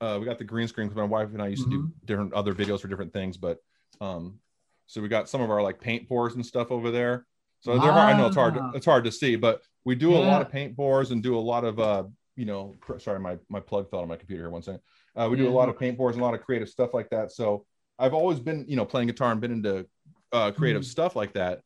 uh, 0.00 0.18
we 0.18 0.24
got 0.26 0.38
the 0.38 0.44
green 0.44 0.66
screen 0.66 0.88
because 0.88 0.96
my 0.96 1.04
wife 1.04 1.28
and 1.32 1.42
I 1.42 1.48
used 1.48 1.64
to 1.64 1.70
do 1.70 1.90
different 2.04 2.32
other 2.32 2.54
videos 2.54 2.80
for 2.80 2.88
different 2.88 3.12
things. 3.12 3.36
But 3.36 3.58
um, 4.00 4.38
so 4.86 5.00
we 5.00 5.08
got 5.08 5.28
some 5.28 5.40
of 5.40 5.50
our 5.50 5.62
like 5.62 5.80
paint 5.80 6.08
pours 6.08 6.34
and 6.34 6.44
stuff 6.44 6.70
over 6.70 6.90
there. 6.90 7.26
So 7.60 7.78
they're 7.78 7.92
hard, 7.92 8.14
I 8.14 8.18
know 8.18 8.26
it's 8.26 8.36
hard. 8.36 8.56
Ah. 8.58 8.70
It's 8.74 8.86
hard 8.86 9.04
to 9.04 9.12
see, 9.12 9.36
but 9.36 9.60
we 9.84 9.94
do 9.94 10.16
a 10.16 10.16
lot 10.16 10.40
of 10.40 10.50
paint 10.50 10.74
pours 10.74 11.10
and 11.10 11.22
do 11.22 11.36
a 11.36 11.40
lot 11.40 11.64
of 11.64 11.78
uh, 11.78 12.04
you 12.36 12.46
know, 12.46 12.76
sorry, 12.98 13.20
my 13.20 13.36
my 13.50 13.60
plug 13.60 13.90
fell 13.90 14.00
on 14.00 14.08
my 14.08 14.16
computer 14.16 14.44
here. 14.44 14.50
One 14.50 14.62
second. 14.62 14.80
Uh, 15.14 15.28
we 15.30 15.36
do 15.36 15.48
a 15.48 15.50
lot 15.50 15.68
of 15.68 15.78
paint 15.78 15.98
pours 15.98 16.14
and 16.14 16.22
a 16.22 16.24
lot 16.24 16.34
of 16.34 16.40
creative 16.40 16.68
stuff 16.68 16.94
like 16.94 17.10
that. 17.10 17.32
So 17.32 17.66
I've 18.00 18.14
always 18.14 18.40
been, 18.40 18.64
you 18.66 18.76
know, 18.76 18.84
playing 18.86 19.08
guitar 19.08 19.30
and 19.30 19.40
been 19.40 19.52
into 19.52 19.86
uh, 20.32 20.50
creative 20.52 20.82
Mhm. 20.82 20.86
stuff 20.86 21.14
like 21.14 21.32
that, 21.34 21.60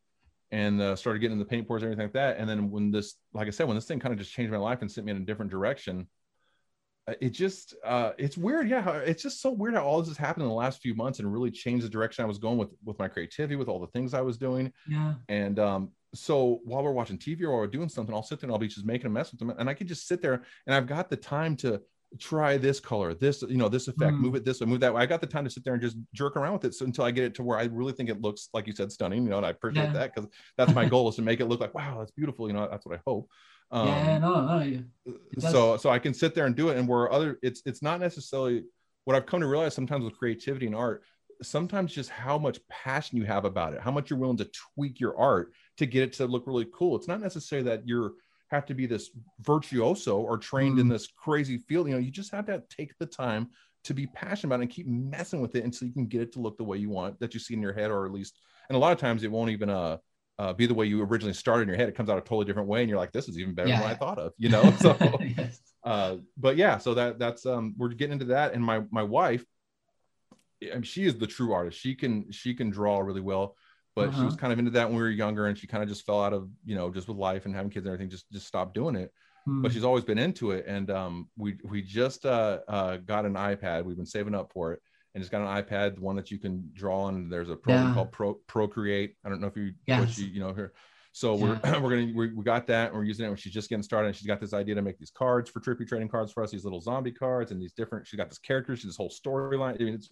and 0.51 0.81
uh, 0.81 0.97
started 0.97 1.21
getting 1.21 1.39
into 1.39 1.49
paint 1.49 1.67
pours 1.69 1.83
and 1.83 1.93
everything 1.93 2.07
like 2.07 2.15
that. 2.15 2.39
And 2.39 2.49
then 2.49 2.71
when 2.71 2.91
this, 2.91 3.15
like 3.33 3.47
I 3.47 3.51
said, 3.51 3.67
when 3.67 3.77
this 3.77 3.87
thing 3.87 4.01
kind 4.01 4.13
of 4.13 4.19
just 4.19 4.33
changed 4.33 4.51
my 4.53 4.59
life 4.59 4.81
and 4.83 4.91
sent 4.91 5.05
me 5.07 5.13
in 5.13 5.19
a 5.19 5.25
different 5.25 5.51
direction, 5.51 6.09
uh, 7.07 7.13
it 7.21 7.31
just 7.31 7.75
uh 7.85 8.13
it's 8.17 8.39
weird 8.39 8.67
yeah 8.67 8.95
it's 9.01 9.23
just 9.23 9.43
so 9.43 9.51
weird 9.51 9.75
how 9.75 9.85
all 9.85 9.99
this 9.99 10.09
has 10.09 10.17
happened 10.17 10.43
in 10.43 10.49
the 10.49 10.55
last 10.55 10.81
few 10.81 10.95
months 10.95 11.19
and 11.19 11.31
really 11.31 11.51
changed 11.51 11.85
the 11.85 11.89
direction 11.91 12.25
i 12.25 12.27
was 12.27 12.39
going 12.39 12.57
with 12.57 12.71
with 12.83 12.99
my 12.99 13.09
creativity 13.09 13.57
with 13.57 13.69
all 13.69 13.79
the 13.79 13.87
things 13.89 14.15
i 14.15 14.23
was 14.23 14.39
doing 14.39 14.73
yeah 14.89 15.13
and 15.29 15.59
um 15.59 15.91
so 16.15 16.63
while 16.65 16.83
we're 16.83 16.93
watching 16.93 17.19
tv 17.19 17.43
or 17.43 17.59
we're 17.59 17.67
doing 17.67 17.91
something 17.91 18.15
i'll 18.15 18.23
sit 18.23 18.41
there 18.41 18.47
and 18.49 18.55
i'll 18.55 18.59
be 18.59 18.69
just 18.69 18.87
making 18.87 19.07
a 19.07 19.11
mess 19.11 19.31
with 19.31 19.39
them 19.39 19.51
and 19.51 19.69
i 19.69 19.75
can 19.75 19.87
just 19.87 20.09
sit 20.09 20.23
there 20.23 20.43
and 20.67 20.75
i've 20.75 20.87
got 20.87 21.11
the 21.11 21.17
time 21.17 21.55
to 21.55 21.79
try 22.19 22.57
this 22.57 22.81
color 22.81 23.15
this 23.15 23.43
you 23.43 23.57
know 23.57 23.69
this 23.69 23.89
effect 23.89 24.13
Mm. 24.15 24.21
move 24.21 24.35
it 24.35 24.45
this 24.45 24.61
way 24.61 24.67
move 24.67 24.81
that 24.81 24.95
way 24.95 25.03
i 25.03 25.07
got 25.07 25.21
the 25.21 25.27
time 25.27 25.45
to 25.45 25.51
sit 25.51 25.65
there 25.65 25.75
and 25.75 25.83
just 25.83 25.97
jerk 26.13 26.37
around 26.37 26.53
with 26.55 26.65
it 26.67 26.75
so, 26.75 26.85
until 26.85 27.05
i 27.05 27.11
get 27.11 27.25
it 27.25 27.35
to 27.37 27.43
where 27.43 27.59
i 27.59 27.65
really 27.65 27.93
think 27.93 28.09
it 28.09 28.21
looks 28.21 28.49
like 28.55 28.67
you 28.67 28.73
said 28.75 28.93
stunning 28.93 29.25
you 29.25 29.31
know 29.31 29.37
and 29.39 29.47
i 29.47 29.51
appreciate 29.51 29.85
Yeah. 29.87 29.93
that 29.95 30.15
because 30.15 30.31
that's 30.57 30.75
my 30.75 30.85
goal 30.89 31.09
is 31.09 31.17
to 31.17 31.23
make 31.23 31.41
it 31.41 31.47
look 31.47 31.61
like 31.61 31.75
wow 31.75 31.97
that's 31.99 32.11
beautiful 32.13 32.47
you 32.49 32.53
know 32.55 32.69
that's 32.71 32.85
what 32.87 32.97
i 32.97 33.01
hope 33.07 33.29
um, 33.71 33.89
yeah 33.89 34.19
no 34.19 34.47
no 34.47 34.59
yeah. 34.63 34.81
does. 35.39 35.51
so 35.51 35.77
so 35.77 35.91
i 35.91 35.99
can 35.99 36.15
sit 36.15 36.35
there 36.35 36.47
and 36.47 36.55
do 36.55 36.69
it 36.69 36.77
and 36.79 36.87
where 36.87 37.11
other 37.13 37.39
it's 37.43 37.63
it's 37.67 37.83
not 37.83 38.01
necessarily 38.01 38.65
what 39.05 39.17
i've 39.17 39.27
come 39.27 39.41
to 39.41 39.47
realize 39.47 39.75
sometimes 39.75 40.05
with 40.05 40.17
creativity 40.19 40.67
and 40.67 40.75
art 40.77 41.03
sometimes 41.43 41.93
just 41.93 42.11
how 42.11 42.39
much 42.39 42.61
passion 42.69 43.19
you 43.19 43.25
have 43.25 43.45
about 43.45 43.73
it 43.75 43.81
how 43.81 43.91
much 43.91 44.09
you're 44.09 44.19
willing 44.19 44.37
to 44.37 44.49
tweak 44.75 45.01
your 45.01 45.19
art 45.19 45.53
to 45.77 45.85
get 45.87 46.03
it 46.05 46.13
to 46.13 46.27
look 46.27 46.47
really 46.47 46.67
cool 46.73 46.95
it's 46.97 47.09
not 47.09 47.21
necessarily 47.21 47.69
that 47.69 47.87
you're 47.89 48.13
have 48.51 48.67
to 48.67 48.75
be 48.75 48.87
this 48.87 49.11
virtuoso 49.41 50.19
or 50.19 50.37
trained 50.39 50.79
in 50.79 50.87
Mm. 50.87 50.91
this 50.91 51.09
crazy 51.17 51.59
field 51.59 51.89
you 51.89 51.95
know 51.95 51.99
you 52.01 52.11
just 52.11 52.31
have 52.33 52.47
to 52.47 52.63
take 52.71 52.97
the 52.99 53.07
time 53.07 53.49
to 53.85 53.95
be 53.95 54.07
passionate 54.07 54.49
about 54.49 54.61
it 54.61 54.65
and 54.65 54.71
keep 54.71 54.87
messing 54.87 55.41
with 55.41 55.55
it 55.57 55.65
until 55.65 55.87
you 55.89 55.95
can 55.95 56.07
get 56.07 56.21
it 56.23 56.33
to 56.33 56.41
look 56.41 56.57
the 56.57 56.65
way 56.65 56.79
you 56.79 56.91
want 56.91 57.19
that 57.21 57.35
you 57.35 57.41
see 57.41 57.55
in 57.55 57.63
your 57.63 57.73
head 57.73 57.91
or 57.91 58.07
at 58.07 58.13
least 58.13 58.39
and 58.69 58.77
a 58.77 58.79
lot 58.79 58.93
of 58.93 58.99
times 58.99 59.23
it 59.25 59.31
won't 59.31 59.51
even 59.51 59.71
uh 59.71 59.97
uh, 60.37 60.53
be 60.53 60.67
the 60.67 60.75
way 60.75 60.85
you 60.85 61.01
originally 61.01 61.33
started 61.33 61.63
in 61.63 61.69
your 61.69 61.77
head. 61.77 61.89
It 61.89 61.95
comes 61.95 62.11
out 62.11 62.19
a 62.19 62.21
totally 62.21 62.45
different 62.45 62.69
way, 62.69 62.81
and 62.81 62.91
you're 62.91 62.99
like, 62.99 63.13
"This 63.13 63.29
is 63.29 63.39
even 63.39 63.55
better 63.55 63.69
than 63.69 63.79
Yeah. 63.79 63.83
what 63.85 63.93
I 63.93 63.95
thought 63.95 64.19
of," 64.19 64.33
you 64.37 64.49
know. 64.49 64.73
So, 64.81 65.21
yes. 65.39 65.61
uh 65.85 66.17
but 66.37 66.57
yeah 66.57 66.77
so 66.79 66.93
that 66.95 67.21
that's 67.21 67.47
um 67.47 67.73
we're 67.79 67.91
getting 67.91 68.15
into 68.15 68.25
that 68.25 68.53
and 68.53 68.65
my 68.65 68.83
my 68.91 69.05
wife 69.05 69.45
I 70.63 70.75
mean, 70.75 70.83
she 70.83 71.05
is 71.05 71.17
the 71.19 71.27
true 71.29 71.53
artist 71.53 71.79
she 71.79 71.95
can 71.95 72.33
she 72.33 72.53
can 72.55 72.71
draw 72.71 72.99
really 72.99 73.21
well 73.21 73.55
but 73.97 74.11
she 74.11 74.17
Uh-huh. 74.17 74.25
was 74.27 74.37
kind 74.37 74.53
of 74.53 74.59
into 74.59 74.71
that 74.73 74.89
when 74.89 74.97
we 74.97 75.03
were 75.03 75.11
younger 75.11 75.47
and 75.47 75.57
she 75.57 75.67
kind 75.67 75.83
of 75.83 75.89
just 75.89 76.05
fell 76.05 76.23
out 76.23 76.33
of 76.33 76.49
you 76.65 76.75
know 76.75 76.91
just 76.91 77.09
with 77.09 77.17
life 77.17 77.47
and 77.47 77.55
having 77.55 77.71
kids 77.71 77.87
and 77.87 77.93
everything 77.93 78.11
just 78.11 78.31
just 78.31 78.47
stopped 78.47 78.75
doing 78.75 78.97
it 78.97 79.13
Mm. 79.47 79.63
but 79.63 79.73
she's 79.73 79.85
always 79.85 80.05
been 80.05 80.17
into 80.17 80.53
it 80.53 80.65
and 80.67 80.91
um 80.91 81.29
we 81.37 81.59
we 81.65 81.83
just 81.83 82.25
uh 82.25 82.61
uh 82.67 82.97
got 82.97 83.27
an 83.27 83.35
ipad 83.35 83.85
we've 83.85 83.95
been 83.97 84.07
saving 84.07 84.35
up 84.35 84.51
for 84.51 84.73
it 84.73 84.81
and 85.15 85.23
it's 85.23 85.29
got 85.31 85.43
an 85.43 85.63
ipad 85.63 85.99
one 85.99 86.17
that 86.17 86.31
you 86.31 86.39
can 86.39 86.71
draw 86.73 87.03
on 87.03 87.29
there's 87.29 87.51
a 87.51 87.57
program 87.57 87.89
Yeah. 87.89 87.95
called 87.95 88.11
pro 88.13 88.35
procreate 88.47 89.17
i 89.23 89.29
don't 89.29 89.43
know 89.43 89.47
if 89.49 89.57
you 89.57 89.75
Yes. 89.87 90.01
what 90.01 90.17
you, 90.19 90.27
you 90.29 90.41
know 90.41 90.55
here 90.55 90.73
so 91.13 91.35
we're 91.35 91.61
we're 91.83 91.91
gonna 91.91 92.11
we, 92.15 92.33
we 92.33 92.43
got 92.43 92.67
that 92.69 92.89
and 92.89 92.97
we're 92.97 93.05
using 93.05 93.27
it 93.27 93.29
when 93.29 93.37
she's 93.37 93.53
just 93.53 93.69
getting 93.69 93.83
started 93.83 94.07
and 94.09 94.17
she's 94.17 94.27
got 94.27 94.41
this 94.41 94.55
idea 94.55 94.75
to 94.77 94.81
make 94.83 94.99
these 94.99 95.11
cards 95.11 95.51
for 95.51 95.61
trippy 95.61 95.87
trading 95.87 96.09
cards 96.09 96.33
for 96.33 96.43
us 96.43 96.51
these 96.51 96.65
little 96.65 96.81
zombie 96.81 97.13
cards 97.13 97.51
and 97.53 97.61
these 97.61 97.75
different 97.75 98.07
she's 98.07 98.17
got 98.17 98.31
this 98.31 98.39
character 98.39 98.75
she's 98.75 98.87
this 98.87 98.97
whole 98.97 99.11
storyline 99.11 99.79
i 99.79 99.85
mean 99.85 99.93
it's 99.95 100.09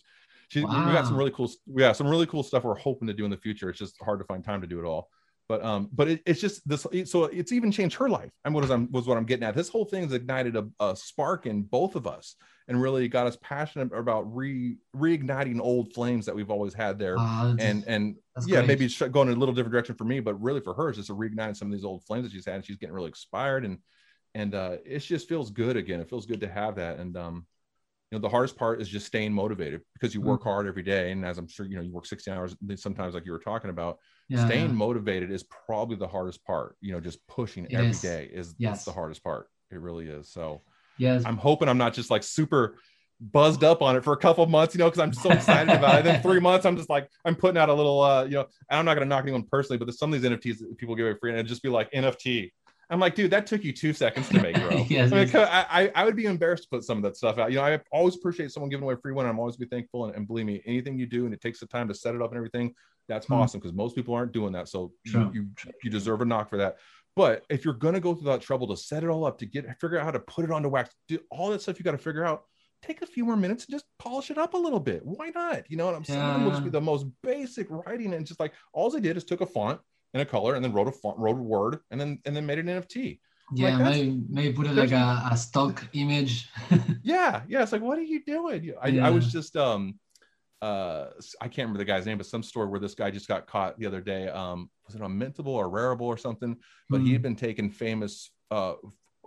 she, 0.52 0.60
we 0.60 0.66
got 0.66 1.06
some 1.06 1.16
really 1.16 1.30
cool 1.30 1.50
yeah 1.74 1.92
some 1.92 2.06
really 2.06 2.26
cool 2.26 2.42
stuff 2.42 2.64
we're 2.64 2.74
hoping 2.74 3.08
to 3.08 3.14
do 3.14 3.24
in 3.24 3.30
the 3.30 3.38
future. 3.38 3.70
It's 3.70 3.78
just 3.78 3.96
hard 4.02 4.18
to 4.18 4.24
find 4.26 4.44
time 4.44 4.60
to 4.60 4.66
do 4.66 4.78
it 4.80 4.84
all. 4.84 5.08
But 5.48 5.64
um 5.64 5.88
but 5.92 6.08
it, 6.08 6.22
it's 6.26 6.42
just 6.42 6.66
this 6.68 6.86
so 7.06 7.24
it's 7.24 7.52
even 7.52 7.72
changed 7.72 7.96
her 7.96 8.08
life 8.08 8.30
and 8.44 8.54
what 8.54 8.62
is 8.62 8.70
i'm 8.70 8.90
was 8.92 9.06
what 9.06 9.16
i'm 9.16 9.24
getting 9.24 9.44
at. 9.44 9.54
This 9.54 9.70
whole 9.70 9.86
thing's 9.86 10.12
ignited 10.12 10.56
a, 10.56 10.68
a 10.78 10.94
spark 10.94 11.46
in 11.46 11.62
both 11.62 11.96
of 11.96 12.06
us 12.06 12.36
and 12.68 12.80
really 12.80 13.08
got 13.08 13.26
us 13.26 13.38
passionate 13.42 13.92
about 13.96 14.22
re 14.34 14.76
reigniting 14.94 15.58
old 15.58 15.94
flames 15.94 16.26
that 16.26 16.34
we've 16.34 16.50
always 16.50 16.74
had 16.74 16.98
there. 16.98 17.16
That's- 17.16 17.56
and 17.60 17.84
and 17.86 18.16
yeah 18.46 18.58
great. 18.58 18.68
maybe 18.68 18.84
it's 18.84 18.98
going 19.00 19.28
in 19.28 19.36
a 19.36 19.40
little 19.40 19.54
different 19.54 19.72
direction 19.72 19.94
for 19.94 20.04
me 20.04 20.20
but 20.20 20.34
really 20.40 20.60
for 20.60 20.74
her 20.74 20.90
it's 20.90 20.98
just 20.98 21.10
a 21.10 21.14
reigniting 21.14 21.56
some 21.56 21.68
of 21.68 21.72
these 21.72 21.84
old 21.84 22.04
flames 22.04 22.24
that 22.24 22.32
she's 22.32 22.44
had 22.44 22.56
and 22.56 22.64
she's 22.64 22.76
getting 22.76 22.94
really 22.94 23.08
expired 23.08 23.64
and 23.64 23.78
and 24.34 24.54
uh 24.54 24.76
it 24.84 24.98
just 25.00 25.28
feels 25.28 25.50
good 25.50 25.76
again. 25.76 26.00
It 26.00 26.08
feels 26.08 26.26
good 26.26 26.40
to 26.40 26.48
have 26.48 26.76
that. 26.76 26.98
And 26.98 27.16
um 27.16 27.46
you 28.12 28.18
know 28.18 28.22
the 28.22 28.28
hardest 28.28 28.56
part 28.56 28.82
is 28.82 28.88
just 28.90 29.06
staying 29.06 29.32
motivated 29.32 29.80
because 29.94 30.14
you 30.14 30.20
Mm. 30.20 30.26
work 30.26 30.42
hard 30.44 30.66
every 30.68 30.82
day. 30.82 31.10
And 31.12 31.24
as 31.24 31.38
i'm 31.38 31.48
sure 31.48 31.64
you 31.64 31.76
know 31.76 31.82
you 31.82 31.90
work 31.92 32.04
16 32.04 32.34
hours 32.34 32.54
sometimes 32.76 33.14
like 33.14 33.24
you 33.24 33.32
were 33.32 33.38
talking 33.38 33.70
about 33.70 33.98
yeah, 34.28 34.44
staying 34.44 34.66
yeah. 34.66 34.72
motivated 34.72 35.30
is 35.30 35.44
probably 35.44 35.96
the 35.96 36.06
hardest 36.06 36.44
part 36.44 36.76
you 36.82 36.92
know 36.92 37.00
just 37.00 37.26
pushing 37.26 37.64
It 37.64 37.72
every 37.72 37.88
is. 37.90 38.02
day 38.02 38.30
is 38.32 38.54
that's 38.58 38.84
the 38.84 38.92
hardest 38.92 39.24
part. 39.24 39.48
It 39.70 39.80
really 39.80 40.08
is. 40.08 40.30
So 40.30 40.60
yes. 40.98 41.22
I'm 41.24 41.38
hoping 41.38 41.68
i'm 41.70 41.78
not 41.78 41.94
just 41.94 42.10
like 42.10 42.22
super 42.22 42.76
buzzed 43.20 43.62
up 43.64 43.80
on 43.82 43.96
it 43.96 44.02
for 44.04 44.12
a 44.12 44.16
couple 44.16 44.42
of 44.44 44.50
months 44.50 44.74
you 44.74 44.78
know 44.80 44.90
because 44.90 44.98
i'm 45.00 45.12
so 45.12 45.30
excited 45.30 45.72
about 45.72 46.00
it. 46.00 46.04
Then 46.04 46.20
three 46.22 46.40
months 46.48 46.66
i'm 46.66 46.76
just 46.76 46.90
like 46.90 47.08
i'm 47.24 47.36
putting 47.36 47.56
out 47.56 47.68
a 47.70 47.74
little 47.74 48.02
uh 48.02 48.24
you 48.24 48.32
know 48.32 48.46
and 48.68 48.78
i'm 48.80 48.84
not 48.84 48.94
going 48.94 49.06
to 49.06 49.08
knock 49.08 49.22
anyone 49.22 49.44
personally 49.44 49.78
but 49.78 49.84
there's 49.86 49.98
some 49.98 50.12
of 50.12 50.20
these 50.20 50.30
nfts 50.30 50.58
that 50.58 50.76
people 50.76 50.94
give 50.96 51.06
away 51.06 51.16
free 51.18 51.30
and 51.30 51.38
it'd 51.38 51.48
just 51.48 51.62
be 51.62 51.68
like 51.68 51.90
nft 51.92 52.50
i'm 52.92 53.00
like 53.00 53.14
dude 53.14 53.30
that 53.30 53.46
took 53.46 53.64
you 53.64 53.72
two 53.72 53.92
seconds 53.92 54.28
to 54.28 54.40
make 54.40 54.54
bro 54.54 54.84
Yes, 54.88 55.10
I, 55.12 55.24
mean. 55.24 55.30
I, 55.34 55.90
I 55.94 56.04
would 56.04 56.14
be 56.14 56.26
embarrassed 56.26 56.64
to 56.64 56.68
put 56.68 56.84
some 56.84 56.98
of 56.98 57.02
that 57.04 57.16
stuff 57.16 57.38
out. 57.38 57.50
You 57.50 57.56
know, 57.58 57.64
I 57.64 57.80
always 57.90 58.14
appreciate 58.16 58.52
someone 58.52 58.68
giving 58.70 58.84
away 58.84 58.94
a 58.94 58.96
free 58.98 59.12
one. 59.12 59.26
I'm 59.26 59.38
always 59.38 59.56
be 59.56 59.66
thankful, 59.66 60.04
and, 60.06 60.14
and 60.14 60.26
believe 60.26 60.46
me, 60.46 60.60
anything 60.66 60.98
you 60.98 61.06
do 61.06 61.24
and 61.24 61.32
it 61.34 61.40
takes 61.40 61.60
the 61.60 61.66
time 61.66 61.88
to 61.88 61.94
set 61.94 62.14
it 62.14 62.22
up 62.22 62.30
and 62.30 62.36
everything, 62.36 62.74
that's 63.08 63.26
Hmm. 63.26 63.34
awesome 63.34 63.60
because 63.60 63.72
most 63.74 63.94
people 63.94 64.14
aren't 64.14 64.32
doing 64.32 64.52
that. 64.52 64.68
So 64.68 64.92
True. 65.06 65.30
you, 65.32 65.42
you 65.64 65.72
you 65.84 65.90
deserve 65.90 66.20
a 66.20 66.24
knock 66.24 66.50
for 66.50 66.58
that. 66.58 66.76
But 67.16 67.44
if 67.48 67.64
you're 67.64 67.74
gonna 67.74 68.00
go 68.00 68.14
through 68.14 68.30
that 68.32 68.40
trouble 68.42 68.66
to 68.68 68.76
set 68.76 69.02
it 69.04 69.08
all 69.08 69.24
up, 69.24 69.38
to 69.38 69.46
get 69.46 69.64
figure 69.80 69.98
out 69.98 70.04
how 70.04 70.10
to 70.10 70.20
put 70.20 70.44
it 70.44 70.50
onto 70.50 70.68
wax, 70.68 70.94
do 71.08 71.18
all 71.30 71.50
that 71.50 71.62
stuff 71.62 71.78
you 71.78 71.84
got 71.84 71.92
to 71.92 71.98
figure 71.98 72.24
out. 72.24 72.44
Take 72.82 73.00
a 73.02 73.06
few 73.06 73.24
more 73.24 73.36
minutes 73.36 73.64
and 73.66 73.72
just 73.72 73.84
polish 74.00 74.30
it 74.30 74.38
up 74.38 74.54
a 74.54 74.58
little 74.58 74.80
bit. 74.80 75.02
Why 75.04 75.30
not? 75.30 75.70
You 75.70 75.76
know 75.76 75.86
what 75.86 75.94
I'm 75.94 76.04
saying? 76.04 76.18
Some 76.18 76.28
of 76.28 76.34
them 76.34 76.44
will 76.44 76.50
just 76.50 76.64
be 76.64 76.70
the 76.70 76.80
most 76.80 77.06
basic 77.22 77.68
writing, 77.70 78.12
and 78.14 78.26
just 78.26 78.40
like 78.40 78.52
all 78.72 78.90
they 78.90 79.00
did 79.00 79.16
is 79.16 79.24
took 79.24 79.40
a 79.40 79.46
font 79.46 79.80
and 80.14 80.22
a 80.22 80.26
color, 80.26 80.54
and 80.54 80.64
then 80.64 80.72
wrote 80.72 80.88
a 80.88 80.92
font, 80.92 81.18
wrote 81.18 81.38
a 81.38 81.42
word, 81.42 81.78
and 81.90 82.00
then 82.00 82.18
and 82.24 82.34
then 82.36 82.46
made 82.46 82.58
an 82.58 82.66
NFT. 82.66 83.20
yeah 83.54 83.76
that's- 83.78 83.96
maybe 83.98 84.22
maybe 84.28 84.54
put 84.54 84.66
it 84.66 84.74
like 84.74 84.92
a, 84.92 85.28
a 85.30 85.36
stock 85.36 85.84
image. 85.92 86.48
Yeah 87.02 87.42
yeah 87.48 87.62
it's 87.62 87.72
like 87.72 87.82
what 87.82 87.98
are 87.98 88.02
you 88.02 88.24
doing? 88.24 88.72
I, 88.80 88.98
I 89.00 89.10
was 89.10 89.30
just 89.32 89.56
um 89.56 89.98
uh 90.62 91.06
i 91.40 91.48
can't 91.48 91.66
remember 91.66 91.78
the 91.78 91.84
guy's 91.84 92.06
name 92.06 92.16
but 92.18 92.26
some 92.26 92.42
story 92.44 92.68
where 92.68 92.78
this 92.78 92.94
guy 92.94 93.10
just 93.10 93.26
got 93.26 93.48
caught 93.48 93.76
the 93.80 93.86
other 93.86 94.00
day 94.00 94.28
um 94.28 94.70
was 94.86 94.94
it 94.94 95.02
on 95.02 95.18
mintable 95.18 95.48
or 95.48 95.68
Rarible 95.68 96.02
or 96.02 96.16
something? 96.16 96.56
But 96.88 97.00
he 97.00 97.08
Hmm. 97.08 97.12
had 97.14 97.22
been 97.22 97.36
taking 97.36 97.70
famous 97.70 98.30
uh 98.50 98.74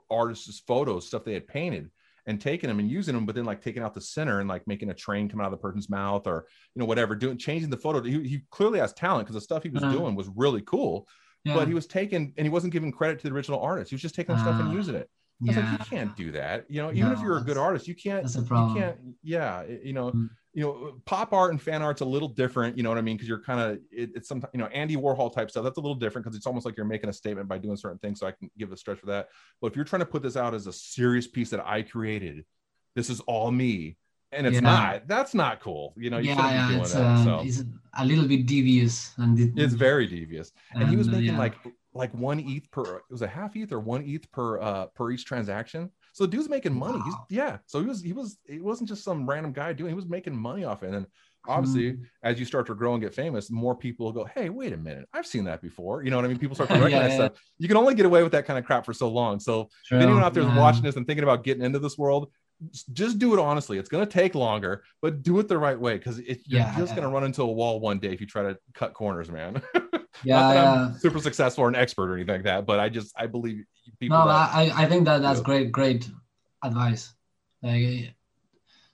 artists 0.09 0.61
photos 0.65 1.07
stuff 1.07 1.23
they 1.25 1.33
had 1.33 1.47
painted 1.47 1.89
and 2.27 2.41
taking 2.41 2.67
them 2.69 2.79
and 2.79 2.89
using 2.89 3.13
them 3.13 3.25
but 3.25 3.35
then 3.35 3.45
like 3.45 3.61
taking 3.61 3.83
out 3.83 3.93
the 3.93 4.01
center 4.01 4.39
and 4.39 4.49
like 4.49 4.65
making 4.67 4.89
a 4.89 4.93
train 4.93 5.29
come 5.29 5.39
out 5.39 5.45
of 5.45 5.51
the 5.51 5.57
person's 5.57 5.89
mouth 5.89 6.25
or 6.27 6.45
you 6.73 6.79
know 6.79 6.85
whatever 6.85 7.15
doing 7.15 7.37
changing 7.37 7.69
the 7.69 7.77
photo. 7.77 8.01
He, 8.01 8.27
he 8.27 8.41
clearly 8.49 8.79
has 8.79 8.93
talent 8.93 9.25
because 9.27 9.35
the 9.35 9.41
stuff 9.41 9.63
he 9.63 9.69
was 9.69 9.83
Uh-huh. 9.83 9.93
doing 9.93 10.15
was 10.15 10.29
really 10.35 10.61
cool 10.61 11.07
yeah. 11.43 11.53
but 11.55 11.67
he 11.67 11.73
was 11.73 11.85
taking 11.85 12.33
and 12.37 12.45
he 12.45 12.49
wasn't 12.49 12.73
giving 12.73 12.91
credit 12.91 13.19
to 13.19 13.29
the 13.29 13.33
original 13.35 13.59
artist. 13.59 13.91
He 13.91 13.95
was 13.95 14.01
just 14.01 14.15
taking 14.15 14.35
stuff 14.37 14.59
and 14.59 14.69
Ah, 14.69 14.73
using 14.73 14.95
it 14.95 15.09
I 15.41 15.47
was 15.47 15.55
yeah 15.57 15.69
like, 15.71 15.79
you 15.79 15.85
can't 15.85 16.15
do 16.15 16.31
that. 16.31 16.65
You 16.69 16.81
know, 16.81 16.91
even 16.93 17.11
if 17.11 17.19
you're 17.21 17.37
a 17.37 17.41
good 17.41 17.57
artist, 17.57 17.87
you 17.87 17.95
can't. 17.95 18.23
that's 18.23 18.35
a 18.35 18.39
You 18.39 18.45
problem. 18.45 18.77
can't. 18.77 18.97
Yeah, 19.21 19.63
you 19.83 19.91
know, 19.91 20.11
Mm. 20.11 20.29
you 20.53 20.63
know, 20.63 21.01
pop 21.05 21.33
art 21.33 21.51
and 21.51 21.61
fan 21.61 21.81
art's 21.81 21.99
a 21.99 22.05
little 22.05 22.29
different. 22.29 22.77
You 22.77 22.83
know 22.83 22.89
what 22.89 22.97
I 22.97 23.01
mean? 23.01 23.17
Because 23.17 23.27
you're 23.27 23.41
kind 23.43 23.59
of 23.59 23.79
it, 23.91 24.11
it's 24.15 24.29
some 24.29 24.41
you 24.53 24.59
know 24.59 24.67
Andy 24.67 24.95
Warhol 24.95 25.33
type 25.33 25.49
stuff. 25.51 25.65
That's 25.65 25.77
a 25.77 25.81
little 25.81 25.95
different 25.95 26.23
because 26.23 26.37
it's 26.37 26.47
almost 26.47 26.65
like 26.65 26.77
you're 26.77 26.85
making 26.85 27.09
a 27.09 27.13
statement 27.13 27.49
by 27.49 27.57
doing 27.57 27.75
certain 27.75 27.97
things. 27.97 28.19
So 28.21 28.27
I 28.27 28.31
can 28.31 28.49
give 28.57 28.71
a 28.71 28.77
stretch 28.77 28.99
for 28.99 29.07
that. 29.07 29.27
But 29.59 29.67
if 29.67 29.75
you're 29.75 29.83
trying 29.83 29.99
to 29.99 30.05
put 30.05 30.23
this 30.23 30.37
out 30.37 30.53
as 30.53 30.67
a 30.67 30.73
serious 30.73 31.27
piece 31.27 31.49
that 31.49 31.59
I 31.67 31.81
created, 31.81 32.45
this 32.95 33.09
is 33.09 33.19
all 33.21 33.51
me, 33.51 33.97
and 34.31 34.47
it's 34.47 34.55
Yeah. 34.55 34.59
not. 34.61 35.07
That's 35.09 35.33
not 35.33 35.59
cool. 35.59 35.93
You 35.97 36.11
know, 36.11 36.17
you 36.19 36.29
yeah, 36.29 36.35
shouldn't 36.35 36.67
be 36.69 36.73
doing 36.75 36.81
it's, 36.85 36.93
that. 36.93 37.03
uh, 37.05 37.23
so 37.25 37.39
it's 37.45 37.63
a 37.97 38.05
little 38.05 38.25
bit 38.25 38.45
devious 38.45 39.13
and 39.17 39.37
it, 39.37 39.51
it's 39.57 39.73
very 39.73 40.07
devious 40.07 40.53
and 40.73 40.87
he 40.89 40.95
was 40.95 41.07
uh, 41.09 41.11
making 41.11 41.33
yeah. 41.33 41.37
like 41.37 41.55
like 41.95 42.13
one 42.13 42.39
ETH 42.39 42.69
per 42.71 42.97
it 42.97 43.03
was 43.09 43.21
a 43.21 43.27
half 43.27 43.55
ETH 43.55 43.71
or 43.71 43.79
one 43.79 44.03
ETH 44.05 44.29
per 44.31 44.59
uh 44.59 44.85
per 44.87 45.11
each 45.11 45.25
transaction. 45.25 45.89
So 46.13 46.25
the 46.25 46.31
dude's 46.31 46.49
making 46.49 46.73
money. 46.73 46.99
He's 47.03 47.13
yeah. 47.29 47.57
So 47.65 47.79
he 47.81 47.87
was 47.87 48.01
he 48.01 48.13
was 48.13 48.37
it 48.45 48.63
wasn't 48.63 48.89
just 48.89 49.03
some 49.03 49.27
random 49.27 49.53
guy 49.53 49.73
doing. 49.73 49.89
He 49.89 49.95
was 49.95 50.05
making 50.07 50.35
money 50.35 50.63
off 50.65 50.83
it. 50.83 50.87
And 50.87 50.95
then 50.95 51.07
obviously, 51.47 51.91
Hmm. 51.91 52.01
as 52.23 52.39
you 52.39 52.45
start 52.45 52.67
to 52.67 52.75
grow 52.75 52.93
and 52.93 53.01
get 53.01 53.13
famous, 53.13 53.49
more 53.49 53.75
people 53.75 54.05
will 54.07 54.13
go, 54.13 54.25
"Hey, 54.25 54.49
wait 54.49 54.73
a 54.73 54.77
minute, 54.77 55.07
I've 55.13 55.27
seen 55.27 55.45
that 55.45 55.61
before." 55.61 56.03
You 56.03 56.09
know 56.11 56.17
what 56.17 56.25
I 56.25 56.27
mean? 56.27 56.39
People 56.39 56.55
start 56.55 56.69
to 56.69 56.75
recognize 56.79 57.11
yeah. 57.11 57.15
stuff. 57.15 57.31
You 57.59 57.67
can 57.67 57.77
only 57.77 57.95
get 57.95 58.05
away 58.05 58.23
with 58.23 58.31
that 58.33 58.45
kind 58.45 58.59
of 58.59 58.65
crap 58.65 58.85
for 58.85 58.93
so 58.93 59.09
long. 59.09 59.39
So 59.39 59.69
if 59.91 60.01
anyone 60.01 60.23
out 60.23 60.33
there 60.33 60.43
is 60.43 60.49
yeah. 60.49 60.59
watching 60.59 60.83
this 60.83 60.95
and 60.95 61.05
thinking 61.07 61.23
about 61.23 61.43
getting 61.43 61.63
into 61.63 61.79
this 61.79 61.97
world, 61.97 62.31
just 62.93 63.19
do 63.19 63.33
it 63.33 63.39
honestly. 63.39 63.77
It's 63.77 63.89
going 63.89 64.05
to 64.05 64.11
take 64.11 64.33
longer, 64.33 64.83
but 65.01 65.21
do 65.23 65.39
it 65.39 65.47
the 65.47 65.57
right 65.57 65.79
way 65.79 65.97
because 65.97 66.19
you're 66.19 66.37
Yeah, 66.45 66.73
just 66.77 66.91
yeah. 66.91 66.95
going 66.95 67.07
to 67.07 67.13
run 67.13 67.23
into 67.25 67.41
a 67.41 67.51
wall 67.51 67.79
one 67.79 67.99
day 67.99 68.11
if 68.13 68.21
you 68.21 68.27
try 68.27 68.43
to 68.43 68.57
cut 68.73 68.93
corners, 68.93 69.29
man. 69.29 69.61
yeah, 70.23 70.35
Not 70.39 70.53
that 70.53 70.63
yeah. 70.63 70.85
I'm 70.87 70.97
super 70.99 71.19
successful 71.19 71.63
or 71.63 71.69
an 71.69 71.75
expert 71.75 72.09
or 72.11 72.15
anything 72.15 72.35
like 72.35 72.43
that, 72.45 72.65
but 72.65 72.79
I 72.79 72.89
just 72.89 73.13
I 73.17 73.27
believe 73.27 73.65
people. 73.99 74.17
no, 74.17 74.27
that, 74.27 74.53
I, 74.55 74.71
I 74.83 74.85
think 74.87 75.05
that 75.05 75.21
that's 75.21 75.39
Yeah. 75.39 75.43
great, 75.43 75.71
great 75.71 76.09
advice. 76.63 77.13
Like, 77.61 78.13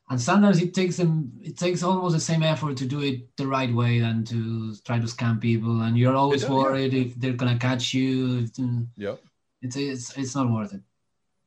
and 0.10 0.20
sometimes 0.20 0.62
it 0.62 0.74
takes 0.74 0.98
them, 0.98 1.32
it 1.42 1.58
takes 1.58 1.84
almost 1.84 2.14
the 2.16 2.20
same 2.20 2.44
effort 2.44 2.76
to 2.78 2.86
do 2.86 3.00
it 3.02 3.36
the 3.38 3.48
right 3.48 3.74
way 3.74 4.00
than 4.00 4.26
to 4.26 4.76
try 4.86 5.00
to 5.00 5.06
scam 5.08 5.40
people. 5.40 5.82
And 5.82 5.98
you're 5.98 6.16
always 6.16 6.42
does, 6.42 6.50
yeah. 6.50 6.56
worried 6.58 6.94
if 6.94 7.16
they're 7.16 7.34
gonna 7.34 7.58
catch 7.58 7.94
you. 7.94 8.48
Yep. 8.98 9.22
It's 9.62 9.76
it's 9.76 10.18
it's 10.18 10.36
not 10.36 10.52
worth 10.52 10.74
it. 10.74 10.82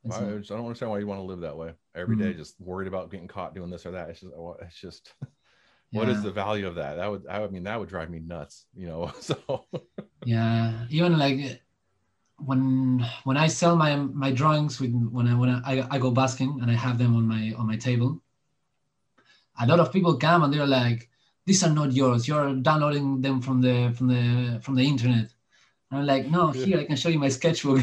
It's 0.03 0.15
I, 0.15 0.21
not. 0.21 0.29
I 0.29 0.41
don't 0.55 0.65
understand 0.65 0.91
why 0.91 0.99
you 0.99 1.07
want 1.07 1.19
to 1.19 1.25
live 1.25 1.41
that 1.41 1.57
way 1.57 1.73
every 1.95 2.15
day, 2.15 2.33
Mm. 2.33 2.37
just 2.37 2.59
worried 2.59 2.87
about 2.87 3.11
getting 3.11 3.27
caught 3.27 3.53
doing 3.53 3.69
this 3.69 3.85
or 3.85 3.91
that. 3.91 4.09
It's 4.09 4.21
just 4.21 4.33
it's 4.61 4.79
just 4.79 5.13
what 5.91 6.09
is 6.09 6.17
Yeah. 6.17 6.23
the 6.23 6.31
value 6.31 6.67
of 6.67 6.75
that? 6.75 6.95
That 6.95 7.07
would 7.11 7.27
I 7.27 7.47
mean 7.47 7.63
that 7.63 7.79
would 7.79 7.89
drive 7.89 8.09
me 8.09 8.19
nuts, 8.19 8.65
you 8.75 8.87
know. 8.87 9.11
So 9.21 9.65
Yeah, 10.23 10.85
even 10.89 11.17
like 11.17 11.61
when 12.39 13.05
when 13.25 13.37
I 13.37 13.47
sell 13.47 13.75
my 13.77 13.95
my 13.97 14.31
drawings 14.31 14.79
with 14.81 14.93
when 14.93 15.27
I 15.27 15.35
when 15.35 15.49
I, 15.49 15.87
I 15.89 15.99
go 15.99 16.11
basking 16.11 16.59
and 16.61 16.71
I 16.71 16.75
have 16.75 16.97
them 16.97 17.15
on 17.15 17.27
my 17.27 17.53
on 17.57 17.67
my 17.67 17.77
table, 17.77 18.21
a 19.59 19.67
lot 19.67 19.79
of 19.79 19.91
people 19.91 20.17
come 20.17 20.43
and 20.43 20.53
they're 20.53 20.67
like, 20.67 21.09
"These 21.45 21.63
are 21.63 21.69
not 21.73 21.93
yours. 21.93 22.27
You're 22.27 22.55
downloading 22.55 23.21
them 23.21 23.41
from 23.41 23.61
the 23.61 23.93
from 23.97 24.07
the 24.07 24.59
from 24.61 24.75
the 24.75 24.83
internet." 24.87 25.33
And 25.91 25.99
I'm 25.99 26.05
like, 26.07 26.25
"No, 26.27 26.49
here 26.49 26.79
I 26.79 26.85
can 26.85 26.95
show 26.95 27.09
you 27.09 27.19
my 27.19 27.29
sketchbook." 27.29 27.81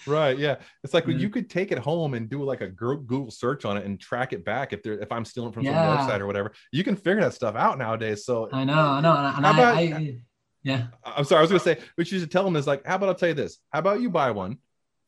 right. 0.06 0.38
Yeah. 0.38 0.56
It's 0.84 0.94
like 0.94 1.06
Yeah. 1.06 1.16
you 1.16 1.28
could 1.28 1.50
take 1.50 1.72
it 1.72 1.78
home 1.78 2.14
and 2.14 2.28
do 2.28 2.42
like 2.44 2.60
a 2.60 2.68
Google 2.68 3.30
search 3.30 3.64
on 3.64 3.76
it 3.76 3.84
and 3.84 3.98
track 4.00 4.32
it 4.32 4.44
back 4.44 4.72
if 4.72 4.82
there 4.82 4.98
if 5.00 5.10
I'm 5.10 5.24
stealing 5.24 5.52
from 5.52 5.64
some 5.64 5.74
Yeah. 5.74 5.96
website 5.96 6.20
or 6.20 6.26
whatever. 6.26 6.52
You 6.70 6.84
can 6.84 6.94
figure 6.96 7.20
that 7.22 7.34
stuff 7.34 7.56
out 7.56 7.78
nowadays. 7.78 8.24
So 8.24 8.48
I 8.52 8.64
know, 8.64 8.74
I 8.74 9.00
know, 9.00 9.12
and, 9.16 9.44
How 9.44 9.50
I, 9.52 9.54
about- 9.54 9.76
I, 9.76 10.20
yeah, 10.62 10.86
I'm 11.04 11.24
sorry, 11.24 11.40
I 11.40 11.42
was 11.42 11.50
gonna 11.50 11.58
say, 11.60 11.78
what 11.96 12.10
you 12.12 12.20
should 12.20 12.30
tell 12.30 12.44
them 12.44 12.54
is 12.54 12.68
like, 12.68 12.86
how 12.86 12.94
about 12.94 13.08
I'll 13.08 13.14
tell 13.16 13.30
you 13.30 13.34
this? 13.34 13.58
How 13.72 13.80
about 13.80 14.00
you 14.00 14.08
buy 14.10 14.30
one, 14.30 14.58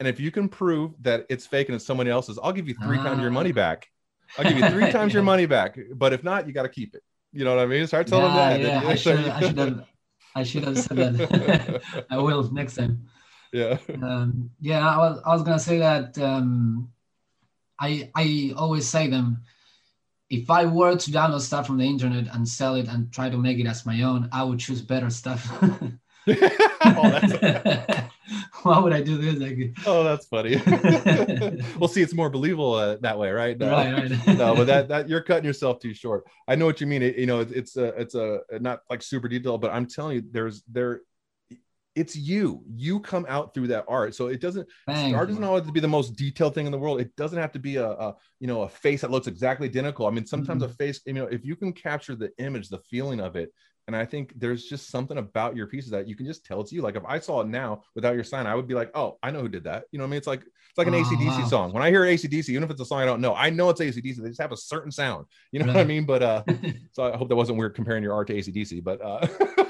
and 0.00 0.08
if 0.08 0.18
you 0.18 0.32
can 0.32 0.48
prove 0.48 0.94
that 1.02 1.26
it's 1.30 1.46
fake 1.46 1.68
and 1.68 1.76
it's 1.76 1.86
somebody 1.86 2.10
else's, 2.10 2.40
I'll 2.42 2.52
give 2.52 2.66
you 2.66 2.74
three 2.82 2.96
times 2.96 3.20
your 3.20 3.30
Ah. 3.30 3.34
money 3.34 3.52
back. 3.52 3.86
I'll 4.36 4.44
give 4.44 4.58
you 4.58 4.68
three 4.70 4.90
times 4.98 5.14
your 5.14 5.22
money 5.22 5.46
back. 5.46 5.78
But 5.94 6.12
if 6.12 6.24
not, 6.24 6.48
you 6.48 6.52
got 6.52 6.64
to 6.64 6.68
keep 6.68 6.96
it. 6.96 7.02
You 7.32 7.44
know 7.44 7.54
what 7.54 7.62
I 7.62 7.66
mean? 7.66 7.86
Start 7.86 8.08
telling 8.08 8.34
yeah, 8.34 8.50
them 8.54 8.62
that. 8.64 8.82
yeah. 8.82 8.88
I 8.88 8.94
should, 8.96 9.18
I 9.28 9.40
should 9.40 9.58
have, 9.58 9.84
I 10.34 10.42
should 10.42 10.64
have 10.64 10.78
said 10.78 10.96
that. 10.96 12.06
I 12.10 12.18
will 12.18 12.50
next 12.52 12.76
time. 12.76 13.08
yeah. 13.52 13.78
um, 14.02 14.50
yeah, 14.60 14.88
I 14.88 14.96
was, 14.98 15.22
I 15.24 15.32
was 15.32 15.42
gonna 15.42 15.58
say 15.58 15.78
that 15.78 16.18
um, 16.18 16.90
I 17.78 18.10
I 18.14 18.52
always 18.56 18.88
say 18.88 19.08
them. 19.08 19.42
If 20.30 20.50
I 20.50 20.64
were 20.64 20.96
to 20.96 21.10
download 21.10 21.40
stuff 21.42 21.66
from 21.66 21.78
the 21.78 21.84
internet 21.84 22.34
and 22.34 22.48
sell 22.48 22.74
it 22.74 22.88
and 22.88 23.12
try 23.12 23.30
to 23.30 23.36
make 23.36 23.58
it 23.58 23.66
as 23.66 23.86
my 23.86 24.02
own, 24.02 24.28
I 24.32 24.42
would 24.42 24.58
choose 24.58 24.82
better 24.82 25.10
stuff. 25.10 25.46
oh, 26.26 27.10
that's, 27.10 28.10
Why 28.62 28.78
would 28.78 28.92
I 28.92 29.02
do 29.02 29.18
this? 29.18 29.38
Like, 29.38 29.76
oh, 29.86 30.02
that's 30.04 30.26
funny. 30.26 30.56
well, 31.78 31.88
see, 31.88 32.00
it's 32.00 32.14
more 32.14 32.30
believable 32.30 32.74
uh, 32.74 32.96
that 33.02 33.18
way, 33.18 33.30
right? 33.30 33.58
No. 33.58 33.70
right, 33.70 33.92
right. 33.92 34.26
no, 34.38 34.54
but 34.54 34.66
that 34.66 34.88
that 34.88 35.08
you're 35.08 35.20
cutting 35.20 35.44
yourself 35.44 35.80
too 35.80 35.92
short. 35.92 36.24
I 36.48 36.54
know 36.54 36.64
what 36.64 36.80
you 36.80 36.86
mean. 36.86 37.02
It, 37.02 37.16
you 37.16 37.26
know, 37.26 37.40
it's 37.40 37.52
it's 37.52 37.76
a 37.76 37.88
it's 38.00 38.14
a 38.14 38.40
not 38.60 38.80
like 38.88 39.02
super 39.02 39.28
detailed, 39.28 39.60
but 39.60 39.70
I'm 39.72 39.86
telling 39.86 40.16
you, 40.16 40.22
there's 40.30 40.62
there, 40.70 41.02
it's 41.94 42.16
you. 42.16 42.64
You 42.74 43.00
come 43.00 43.26
out 43.28 43.52
through 43.52 43.66
that 43.68 43.84
art, 43.86 44.14
so 44.14 44.28
it 44.28 44.40
doesn't 44.40 44.66
Thank 44.86 45.14
art 45.14 45.28
doesn't 45.28 45.44
always 45.44 45.60
have 45.60 45.66
to 45.66 45.72
be 45.72 45.80
the 45.80 45.88
most 45.88 46.16
detailed 46.16 46.54
thing 46.54 46.64
in 46.64 46.72
the 46.72 46.78
world. 46.78 47.00
It 47.02 47.14
doesn't 47.16 47.38
have 47.38 47.52
to 47.52 47.58
be 47.58 47.76
a, 47.76 47.88
a 47.90 48.16
you 48.40 48.46
know 48.46 48.62
a 48.62 48.68
face 48.68 49.02
that 49.02 49.10
looks 49.10 49.26
exactly 49.26 49.68
identical. 49.68 50.06
I 50.06 50.10
mean, 50.10 50.26
sometimes 50.26 50.62
Mm-hmm. 50.62 50.72
a 50.72 50.74
face, 50.74 51.00
you 51.04 51.12
know, 51.12 51.26
if 51.26 51.44
you 51.44 51.54
can 51.54 51.74
capture 51.74 52.14
the 52.14 52.30
image, 52.38 52.70
the 52.70 52.80
feeling 52.90 53.20
of 53.20 53.36
it. 53.36 53.52
And 53.86 53.94
I 53.94 54.06
think 54.06 54.32
there's 54.36 54.64
just 54.64 54.88
something 54.88 55.18
about 55.18 55.56
your 55.56 55.66
pieces 55.66 55.90
that 55.90 56.08
you 56.08 56.16
can 56.16 56.24
just 56.24 56.44
tell 56.46 56.60
it's 56.62 56.72
you. 56.72 56.80
Like 56.80 56.96
if 56.96 57.04
I 57.06 57.18
saw 57.18 57.42
it 57.42 57.48
now 57.48 57.82
without 57.94 58.14
your 58.14 58.24
sign, 58.24 58.46
I 58.46 58.54
would 58.54 58.66
be 58.66 58.72
like, 58.74 58.90
oh, 58.94 59.18
I 59.22 59.30
know 59.30 59.40
who 59.42 59.48
did 59.48 59.64
that. 59.64 59.84
You 59.90 59.98
know 59.98 60.04
what 60.04 60.08
I 60.08 60.10
mean? 60.12 60.18
It's 60.18 60.26
like 60.26 60.40
it's 60.40 60.78
like 60.78 60.86
an 60.86 60.94
Oh, 60.94 61.02
ACDC 61.02 61.26
wow. 61.42 61.46
song. 61.46 61.72
When 61.74 61.82
I 61.82 61.90
hear 61.90 62.02
ACDC, 62.02 62.48
even 62.48 62.64
if 62.64 62.70
it's 62.70 62.80
a 62.80 62.84
song 62.86 63.00
I 63.02 63.04
don't 63.04 63.20
know, 63.20 63.34
I 63.34 63.50
know 63.50 63.68
it's 63.68 63.80
ACDC. 63.82 64.16
They 64.22 64.28
just 64.28 64.40
have 64.40 64.52
a 64.52 64.56
certain 64.56 64.90
sound. 64.90 65.26
You 65.52 65.60
know 65.60 65.66
what 65.66 65.76
I 65.76 65.84
mean? 65.84 66.06
But 66.06 66.22
uh, 66.22 66.42
so 66.92 67.12
I 67.12 67.16
hope 67.16 67.28
that 67.28 67.36
wasn't 67.36 67.58
weird 67.58 67.74
comparing 67.74 68.02
your 68.02 68.14
art 68.14 68.26
to 68.28 68.34
ACDC. 68.34 68.82
But 68.82 69.02
uh, 69.02 69.26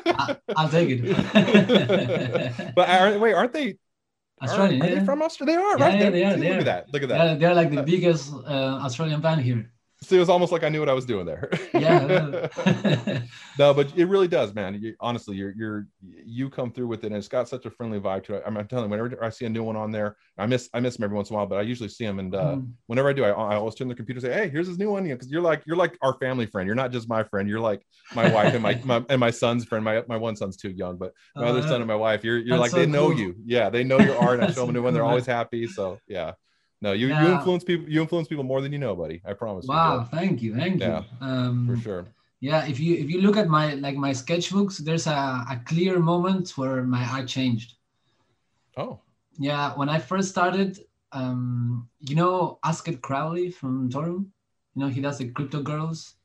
I, 0.06 0.36
I'll 0.56 0.68
take 0.68 0.88
it. 0.92 2.72
but 2.76 2.88
are, 2.88 3.18
wait, 3.18 3.34
aren't 3.34 3.52
they? 3.52 3.76
Australian, 4.42 4.82
are, 4.82 4.84
are 4.84 4.88
yeah. 4.90 4.98
they 5.00 5.04
from 5.04 5.22
Australia? 5.22 5.56
They 5.56 5.62
are, 5.62 5.78
Yeah, 5.78 5.84
right? 5.86 5.98
yeah, 6.00 6.10
They- 6.10 6.24
are, 6.24 6.36
they 6.36 6.48
look 6.48 6.56
are. 6.56 6.60
at 6.60 6.64
that. 6.66 6.92
Look 6.92 7.02
at 7.02 7.08
that. 7.08 7.24
Yeah, 7.26 7.34
they're 7.34 7.54
like 7.54 7.70
the 7.70 7.82
biggest 7.82 8.32
uh, 8.32 8.78
Australian 8.86 9.20
band 9.20 9.40
here. 9.42 9.70
So 10.04 10.16
it 10.16 10.18
was 10.18 10.28
almost 10.28 10.52
like 10.52 10.64
I 10.64 10.68
knew 10.68 10.80
what 10.80 10.88
I 10.88 10.92
was 10.92 11.06
doing 11.06 11.26
there. 11.26 11.50
Yeah. 11.72 12.48
no, 13.58 13.72
but 13.74 13.96
it 13.96 14.06
really 14.06 14.28
does, 14.28 14.54
man. 14.54 14.80
You, 14.80 14.94
honestly, 15.00 15.36
you're 15.36 15.54
you're 15.56 15.86
you 16.24 16.50
come 16.50 16.72
through 16.72 16.88
with 16.88 17.04
it, 17.04 17.08
and 17.08 17.16
it's 17.16 17.28
got 17.28 17.48
such 17.48 17.66
a 17.66 17.70
friendly 17.70 18.00
vibe 18.00 18.24
to 18.24 18.34
it. 18.34 18.42
I'm, 18.46 18.56
I'm 18.56 18.66
telling 18.68 18.84
you, 18.86 18.90
whenever 18.90 19.22
I 19.24 19.30
see 19.30 19.44
a 19.46 19.48
new 19.48 19.62
one 19.62 19.76
on 19.76 19.90
there, 19.92 20.16
I 20.38 20.46
miss 20.46 20.68
I 20.74 20.80
miss 20.80 20.96
them 20.96 21.04
every 21.04 21.16
once 21.16 21.30
in 21.30 21.34
a 21.34 21.38
while, 21.38 21.46
but 21.46 21.58
I 21.58 21.62
usually 21.62 21.88
see 21.88 22.04
them, 22.04 22.18
and 22.18 22.34
uh, 22.34 22.56
Mm. 22.56 22.72
whenever 22.86 23.08
I 23.08 23.12
do, 23.12 23.24
I, 23.24 23.30
I 23.30 23.56
always 23.56 23.74
turn 23.74 23.88
the 23.88 23.94
computer 23.94 24.18
and 24.18 24.34
say, 24.34 24.42
"Hey, 24.44 24.48
here's 24.50 24.68
this 24.68 24.78
new 24.78 24.90
one," 24.90 25.04
You 25.04 25.10
know, 25.10 25.16
because 25.16 25.30
you're 25.30 25.42
like 25.42 25.62
you're 25.66 25.76
like 25.76 25.96
our 26.02 26.14
family 26.18 26.46
friend. 26.46 26.66
You're 26.66 26.76
not 26.76 26.92
just 26.92 27.08
my 27.08 27.22
friend. 27.24 27.48
You're 27.48 27.60
like 27.60 27.86
my 28.12 28.26
wife 28.26 28.54
and 28.54 28.62
my, 28.62 28.78
my 28.84 29.04
and 29.08 29.20
my 29.20 29.30
son's 29.30 29.64
friend. 29.64 29.84
My 29.84 30.02
my 30.08 30.16
one 30.16 30.36
son's 30.36 30.56
too 30.56 30.70
young, 30.70 30.96
but 30.96 31.12
my 31.38 31.48
other 31.48 31.60
Uh, 31.60 31.62
son 31.62 31.80
and 31.80 31.88
my 31.88 31.96
wife. 31.96 32.24
You're 32.24 32.38
you're 32.38 32.56
like 32.56 32.72
that's 32.72 32.74
they 32.74 32.86
so 32.86 32.90
know 32.90 33.10
you. 33.10 33.34
Yeah, 33.44 33.70
they 33.70 33.84
know 33.84 34.00
your 34.00 34.18
art. 34.18 34.40
I 34.40 34.46
show 34.46 34.60
them 34.62 34.70
a 34.70 34.72
so 34.72 34.72
new 34.72 34.82
one. 34.82 34.94
They're 34.94 35.02
cool. 35.02 35.08
always 35.10 35.26
happy. 35.26 35.66
So 35.66 36.02
yeah. 36.06 36.32
No, 36.84 36.92
you, 36.92 37.06
you 37.08 37.28
influence 37.32 37.64
people. 37.64 37.88
You 37.88 38.02
influence 38.02 38.28
people 38.28 38.44
more 38.44 38.60
than 38.60 38.70
you 38.70 38.78
know, 38.78 38.94
buddy. 38.94 39.22
I 39.24 39.32
promise. 39.32 39.64
you. 39.64 39.70
Wow, 39.72 40.04
thank 40.04 40.42
you, 40.42 40.54
thank 40.54 40.82
Yeah, 40.82 41.00
you. 41.20 41.26
Um, 41.26 41.66
for 41.66 41.80
sure. 41.80 42.04
Yeah, 42.40 42.66
if 42.66 42.78
you 42.78 42.96
if 42.96 43.08
you 43.08 43.22
look 43.22 43.38
at 43.38 43.48
my 43.48 43.72
like 43.86 43.96
my 43.96 44.10
sketchbooks, 44.10 44.76
there's 44.84 45.06
a, 45.06 45.18
a 45.54 45.62
clear 45.64 45.98
moment 45.98 46.52
where 46.58 46.84
my 46.84 47.02
art 47.14 47.26
changed. 47.26 47.76
Oh, 48.76 49.00
Yeah, 49.38 49.72
when 49.78 49.88
I 49.88 49.98
first 49.98 50.28
started, 50.28 50.84
um, 51.12 51.88
you 52.00 52.16
know 52.16 52.58
Asked 52.62 53.00
Crowley 53.00 53.50
from 53.50 53.88
Torum? 53.88 54.26
You 54.74 54.78
know, 54.82 54.88
he 54.88 55.00
does 55.00 55.16
the 55.16 55.30
Crypto 55.30 55.62
Girls. 55.62 56.16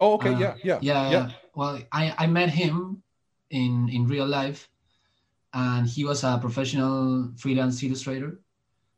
oh, 0.00 0.14
okay, 0.14 0.32
Uh, 0.32 0.40
yeah, 0.40 0.54
yeah, 0.64 0.78
Yeah, 0.80 1.10
yeah. 1.10 1.26
Well, 1.54 1.82
I, 1.92 2.14
I 2.16 2.26
met 2.26 2.48
him 2.48 3.02
in 3.50 3.90
in 3.92 4.08
real 4.08 4.26
life, 4.40 4.70
and 5.52 5.86
he 5.86 6.02
was 6.08 6.24
a 6.24 6.38
professional 6.40 7.28
freelance 7.36 7.82
illustrator. 7.84 8.40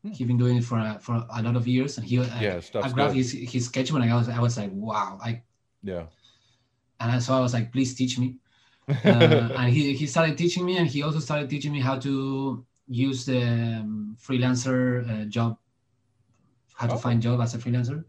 Hmm. 0.09 0.14
He's 0.14 0.26
been 0.26 0.38
doing 0.38 0.56
it 0.56 0.64
for 0.64 0.78
a, 0.78 0.98
for 1.00 1.14
a 1.30 1.42
lot 1.42 1.56
of 1.56 1.66
years, 1.66 1.98
and 1.98 2.06
he 2.06 2.18
I- 2.20 2.40
yeah. 2.42 2.56
I 2.56 2.61
Stuff's 2.61 2.92
grabbed 2.92 3.12
good. 3.14 3.18
his 3.18 3.32
his 3.32 3.66
sketchbook, 3.66 4.00
and 4.02 4.11
I 4.12 4.16
was 4.16 4.28
I 4.28 4.40
was 4.40 4.56
like, 4.56 4.70
wow, 4.72 5.18
I 5.22 5.42
Yeah. 5.82 6.06
and 7.00 7.22
so 7.22 7.34
I 7.34 7.40
was 7.40 7.52
like, 7.54 7.72
please 7.72 7.94
teach 7.94 8.18
me. 8.18 8.36
Uh, 9.04 9.52
and 9.59 9.68
he, 9.72 9.92
he 9.94 10.06
started 10.06 10.38
teaching 10.38 10.64
me, 10.64 10.78
and 10.78 10.86
he 10.88 11.02
also 11.02 11.18
started 11.20 11.50
teaching 11.50 11.72
me 11.72 11.80
how 11.80 11.98
to 11.98 12.64
use 12.88 13.26
the 13.26 13.42
um, 13.42 14.16
freelancer 14.18 15.04
uh, 15.11 15.24
job, 15.26 15.59
how 16.74 16.86
to 16.86 16.94
Oh. 16.94 16.98
find 16.98 17.20
job 17.20 17.40
as 17.40 17.54
a 17.54 17.59
freelancer. 17.59 18.04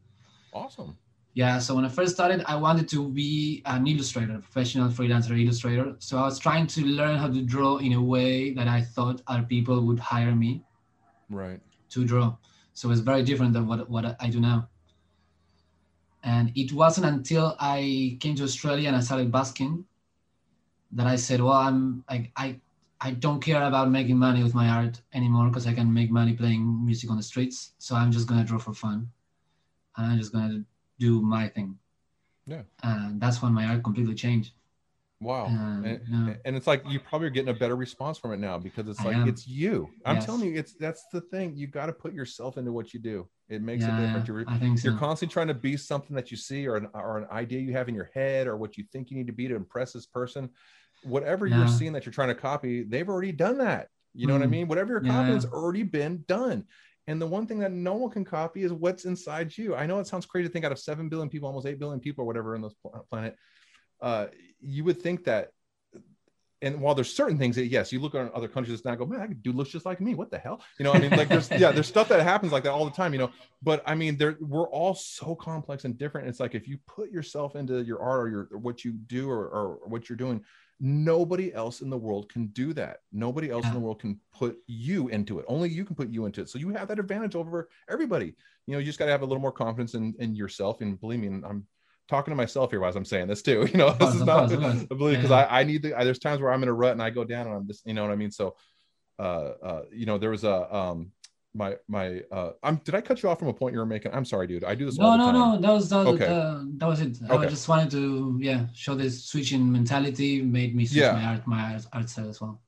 awesome. 0.53 0.97
Yeah, 1.33 1.59
so 1.59 1.75
when 1.75 1.85
I 1.85 1.89
first 1.89 2.13
started, 2.13 2.43
I 2.47 2.55
wanted 2.55 2.87
to 2.89 3.09
be 3.09 3.61
an 3.65 3.85
illustrator, 3.87 4.35
a 4.35 4.39
professional 4.39 4.89
freelancer 4.89 5.39
illustrator. 5.39 5.95
So 5.99 6.17
I 6.17 6.23
was 6.23 6.39
trying 6.39 6.65
to 6.67 6.81
learn 6.85 7.17
how 7.17 7.27
to 7.27 7.41
draw 7.41 7.77
in 7.77 7.93
a 7.93 8.01
way 8.01 8.53
that 8.53 8.67
I 8.67 8.81
thought 8.81 9.21
other 9.27 9.43
people 9.43 9.85
would 9.87 9.99
hire 9.99 10.35
me 10.35 10.63
Right. 11.29 11.59
To 11.89 12.05
draw. 12.05 12.35
So 12.73 12.91
it's 12.91 13.01
very 13.01 13.23
different 13.23 13.53
than 13.53 13.67
what, 13.67 13.89
what 13.89 14.15
I 14.19 14.29
do 14.29 14.39
now. 14.39 14.69
And 16.23 16.51
it 16.55 16.73
wasn't 16.73 17.07
until 17.07 17.55
I 17.59 18.17
came 18.19 18.35
to 18.35 18.43
Australia 18.43 18.87
and 18.87 18.95
I 18.95 18.99
started 18.99 19.31
basking 19.31 19.85
that 20.91 21.07
I 21.07 21.15
said, 21.15 21.41
well, 21.41 21.53
I'm 21.53 22.03
I 22.09 22.31
I, 22.35 22.59
I 22.99 23.11
don't 23.11 23.41
care 23.41 23.63
about 23.63 23.89
making 23.89 24.17
money 24.17 24.43
with 24.43 24.53
my 24.53 24.67
art 24.67 25.01
anymore 25.13 25.47
because 25.47 25.67
I 25.67 25.73
can 25.73 25.93
make 25.93 26.11
money 26.11 26.33
playing 26.33 26.85
music 26.85 27.09
on 27.09 27.17
the 27.17 27.23
streets. 27.23 27.73
So 27.77 27.95
I'm 27.95 28.11
just 28.11 28.27
gonna 28.27 28.43
draw 28.43 28.59
for 28.59 28.73
fun. 28.73 29.09
And 29.95 30.11
I'm 30.11 30.17
just 30.17 30.33
gonna 30.33 30.63
do 30.99 31.21
my 31.21 31.47
thing. 31.47 31.77
Yeah. 32.45 32.63
And 32.83 33.21
that's 33.21 33.41
when 33.41 33.53
my 33.53 33.65
art 33.65 33.83
completely 33.83 34.15
changed. 34.15 34.51
Wow. 35.21 35.47
Um, 35.47 35.83
and, 35.85 36.01
yeah. 36.09 36.35
and 36.45 36.55
it's 36.55 36.67
like 36.67 36.83
you 36.89 36.99
probably 36.99 37.27
are 37.27 37.31
getting 37.31 37.49
a 37.49 37.57
better 37.57 37.75
response 37.75 38.17
from 38.17 38.31
it 38.31 38.37
now 38.39 38.57
because 38.57 38.87
it's 38.87 39.01
I 39.01 39.05
like 39.05 39.17
am. 39.17 39.27
it's 39.27 39.47
you. 39.47 39.89
I'm 40.05 40.15
Yes. 40.15 40.25
telling 40.25 40.43
you, 40.43 40.57
it's 40.57 40.73
that's 40.73 41.05
the 41.11 41.21
thing. 41.21 41.55
You 41.55 41.67
got 41.67 41.87
to 41.87 41.93
put 41.93 42.13
yourself 42.13 42.57
into 42.57 42.71
what 42.71 42.93
you 42.93 42.99
do. 43.01 43.27
It 43.49 43.61
makes 43.61 43.83
yeah, 43.85 43.97
a 43.97 43.99
difference. 43.99 44.27
You're, 44.27 44.45
so. 44.45 44.89
you're 44.89 44.97
constantly 44.97 45.33
trying 45.33 45.47
to 45.47 45.53
be 45.53 45.75
something 45.75 46.15
that 46.15 46.31
you 46.31 46.37
see 46.37 46.67
or 46.67 46.77
an, 46.77 46.87
or 46.93 47.17
an 47.17 47.27
idea 47.31 47.59
you 47.59 47.73
have 47.73 47.89
in 47.89 47.95
your 47.95 48.09
head 48.13 48.47
or 48.47 48.55
what 48.55 48.77
you 48.77 48.85
think 48.91 49.09
you 49.11 49.17
need 49.17 49.27
to 49.27 49.33
be 49.33 49.47
to 49.47 49.55
impress 49.55 49.91
this 49.93 50.05
person. 50.05 50.49
Whatever 51.03 51.47
you're 51.47 51.67
seeing 51.67 51.93
that 51.93 52.05
you're 52.05 52.13
trying 52.13 52.27
to 52.29 52.35
copy, 52.35 52.83
they've 52.83 53.07
already 53.09 53.31
done 53.31 53.57
that. 53.57 53.87
You 54.13 54.27
know 54.27 54.33
what 54.33 54.43
I 54.43 54.47
Mm. 54.47 54.51
mean? 54.51 54.67
Whatever 54.67 54.93
you're 54.93 55.03
Yeah, 55.03 55.11
copying 55.11 55.27
yeah. 55.29 55.33
has 55.35 55.45
already 55.45 55.83
been 55.83 56.23
done. 56.27 56.65
And 57.07 57.21
the 57.21 57.27
one 57.27 57.47
thing 57.47 57.59
that 57.59 57.71
no 57.71 57.95
one 57.95 58.11
can 58.11 58.23
copy 58.23 58.63
is 58.63 58.71
what's 58.71 59.05
inside 59.05 59.57
you. 59.57 59.75
I 59.75 59.85
know 59.85 59.99
it 59.99 60.07
sounds 60.07 60.25
crazy 60.25 60.47
to 60.47 60.53
think 60.53 60.63
out 60.65 60.71
of 60.71 60.79
7 60.79 61.09
billion 61.09 61.27
people, 61.29 61.47
almost 61.47 61.65
8 61.65 61.79
billion 61.79 61.99
people 61.99 62.23
or 62.23 62.27
whatever 62.27 62.55
in 62.55 62.61
this 62.61 62.75
planet, 63.09 63.35
uh, 64.01 64.27
you 64.61 64.83
would 64.83 65.01
think 65.01 65.25
that 65.25 65.51
and 66.61 66.81
while 66.81 66.93
there's 66.93 67.13
certain 67.13 67.37
things 67.37 67.55
that 67.55 67.67
yes, 67.67 67.91
you 67.91 67.99
look 67.99 68.15
at 68.15 68.33
other 68.33 68.47
countries 68.47 68.81
and 68.81 68.91
I 68.91 68.95
go, 68.95 69.05
man, 69.05 69.19
that 69.19 69.43
dude 69.43 69.55
looks 69.55 69.69
just 69.69 69.85
like 69.85 70.01
me. 70.01 70.13
What 70.13 70.29
the 70.29 70.37
hell? 70.37 70.61
You 70.77 70.83
know, 70.83 70.91
I 70.91 70.99
mean, 70.99 71.11
like 71.11 71.29
there's 71.29 71.49
yeah, 71.57 71.71
there's 71.71 71.87
stuff 71.87 72.09
that 72.09 72.21
happens 72.21 72.51
like 72.51 72.63
that 72.63 72.71
all 72.71 72.85
the 72.85 72.91
time, 72.91 73.13
you 73.13 73.19
know. 73.19 73.31
But 73.61 73.81
I 73.85 73.95
mean, 73.95 74.17
there 74.17 74.37
we're 74.41 74.69
all 74.69 74.93
so 74.93 75.35
complex 75.35 75.85
and 75.85 75.97
different. 75.97 76.27
It's 76.27 76.39
like 76.39 76.55
if 76.55 76.67
you 76.67 76.77
put 76.85 77.11
yourself 77.11 77.55
into 77.55 77.81
your 77.83 78.01
art 78.01 78.27
or 78.27 78.29
your 78.29 78.47
or 78.51 78.57
what 78.57 78.83
you 78.83 78.91
do 78.91 79.29
or, 79.29 79.47
or 79.47 79.79
what 79.85 80.09
you're 80.09 80.17
doing, 80.17 80.43
nobody 80.81 81.53
else 81.53 81.81
in 81.81 81.89
the 81.89 81.97
world 81.97 82.31
can 82.31 82.47
do 82.47 82.73
that. 82.73 82.99
Nobody 83.11 83.49
else 83.49 83.65
in 83.65 83.73
the 83.73 83.79
world 83.79 84.01
can 84.01 84.19
put 84.33 84.57
you 84.67 85.07
into 85.09 85.39
it. 85.39 85.45
Only 85.47 85.69
you 85.69 85.85
can 85.85 85.95
put 85.95 86.09
you 86.09 86.25
into 86.25 86.41
it. 86.41 86.49
So 86.49 86.59
you 86.59 86.69
have 86.69 86.87
that 86.89 86.99
advantage 86.99 87.35
over 87.35 87.69
everybody. 87.89 88.35
You 88.65 88.73
know, 88.73 88.79
you 88.79 88.85
just 88.85 88.99
got 88.99 89.05
to 89.05 89.11
have 89.11 89.21
a 89.21 89.25
little 89.25 89.41
more 89.41 89.51
confidence 89.51 89.93
in, 89.93 90.13
in 90.19 90.35
yourself. 90.35 90.81
And 90.81 90.99
believe 90.99 91.19
me, 91.19 91.27
and 91.27 91.45
I'm 91.45 91.65
talking 92.09 92.31
to 92.31 92.35
myself 92.35 92.71
here 92.71 92.83
as 92.83 92.95
I'm 92.95 93.05
saying 93.05 93.27
this 93.27 93.41
too. 93.41 93.67
You 93.71 93.77
know, 93.77 93.91
this 93.91 94.15
is 94.15 94.23
not 94.23 94.49
course, 94.49 94.51
of 94.53 94.59
course. 94.61 94.85
I 94.91 94.95
believe 94.95 95.17
because. 95.21 95.31
I, 95.31 95.59
I 95.59 95.63
need 95.63 95.83
the 95.83 95.93
I, 95.97 96.03
there's 96.03 96.19
times 96.19 96.41
where 96.41 96.51
I'm 96.51 96.63
in 96.63 96.69
a 96.69 96.73
rut 96.73 96.91
and 96.93 97.01
I 97.01 97.09
go 97.11 97.23
down 97.23 97.47
and 97.47 97.55
I'm 97.55 97.67
just 97.67 97.85
you 97.85 97.93
know 97.93 98.03
what 98.03 98.11
I 98.11 98.15
mean. 98.15 98.31
So 98.31 98.55
uh 99.19 99.21
uh 99.69 99.81
you 99.91 100.05
know 100.05 100.17
there 100.17 100.31
was 100.31 100.43
a 100.43 100.75
um 100.75 101.11
my 101.53 101.75
my 101.87 102.21
uh 102.31 102.51
I'm 102.63 102.77
did 102.83 102.95
I 102.95 103.01
cut 103.01 103.21
you 103.21 103.29
off 103.29 103.39
from 103.39 103.47
a 103.49 103.53
point 103.53 103.73
you 103.73 103.79
were 103.79 103.85
making? 103.85 104.13
I'm 104.13 104.25
sorry, 104.25 104.47
dude. 104.47 104.63
I 104.63 104.75
do 104.75 104.85
this 104.85 104.97
No, 104.97 105.05
all 105.05 105.11
the 105.13 105.17
no, 105.17 105.25
time. 105.25 105.33
no. 105.35 105.61
That 105.61 105.73
was 105.73 105.89
that 105.89 106.05
was, 106.05 106.07
Okay. 106.21 106.25
uh, 106.27 106.63
that 106.77 106.87
was 106.87 106.99
it. 107.01 107.17
I 107.29 107.45
just 107.47 107.67
wanted 107.69 107.91
to 107.91 108.37
yeah 108.41 108.67
show 108.73 108.95
this 108.95 109.25
switching 109.25 109.71
mentality 109.71 110.41
made 110.41 110.75
me 110.75 110.85
switch 110.85 111.01
Yeah. 111.03 111.13
my 111.13 111.25
art 111.25 111.47
my 111.47 111.73
art, 111.73 111.85
art 111.93 112.09
style 112.09 112.29
as 112.29 112.41
well. 112.41 112.61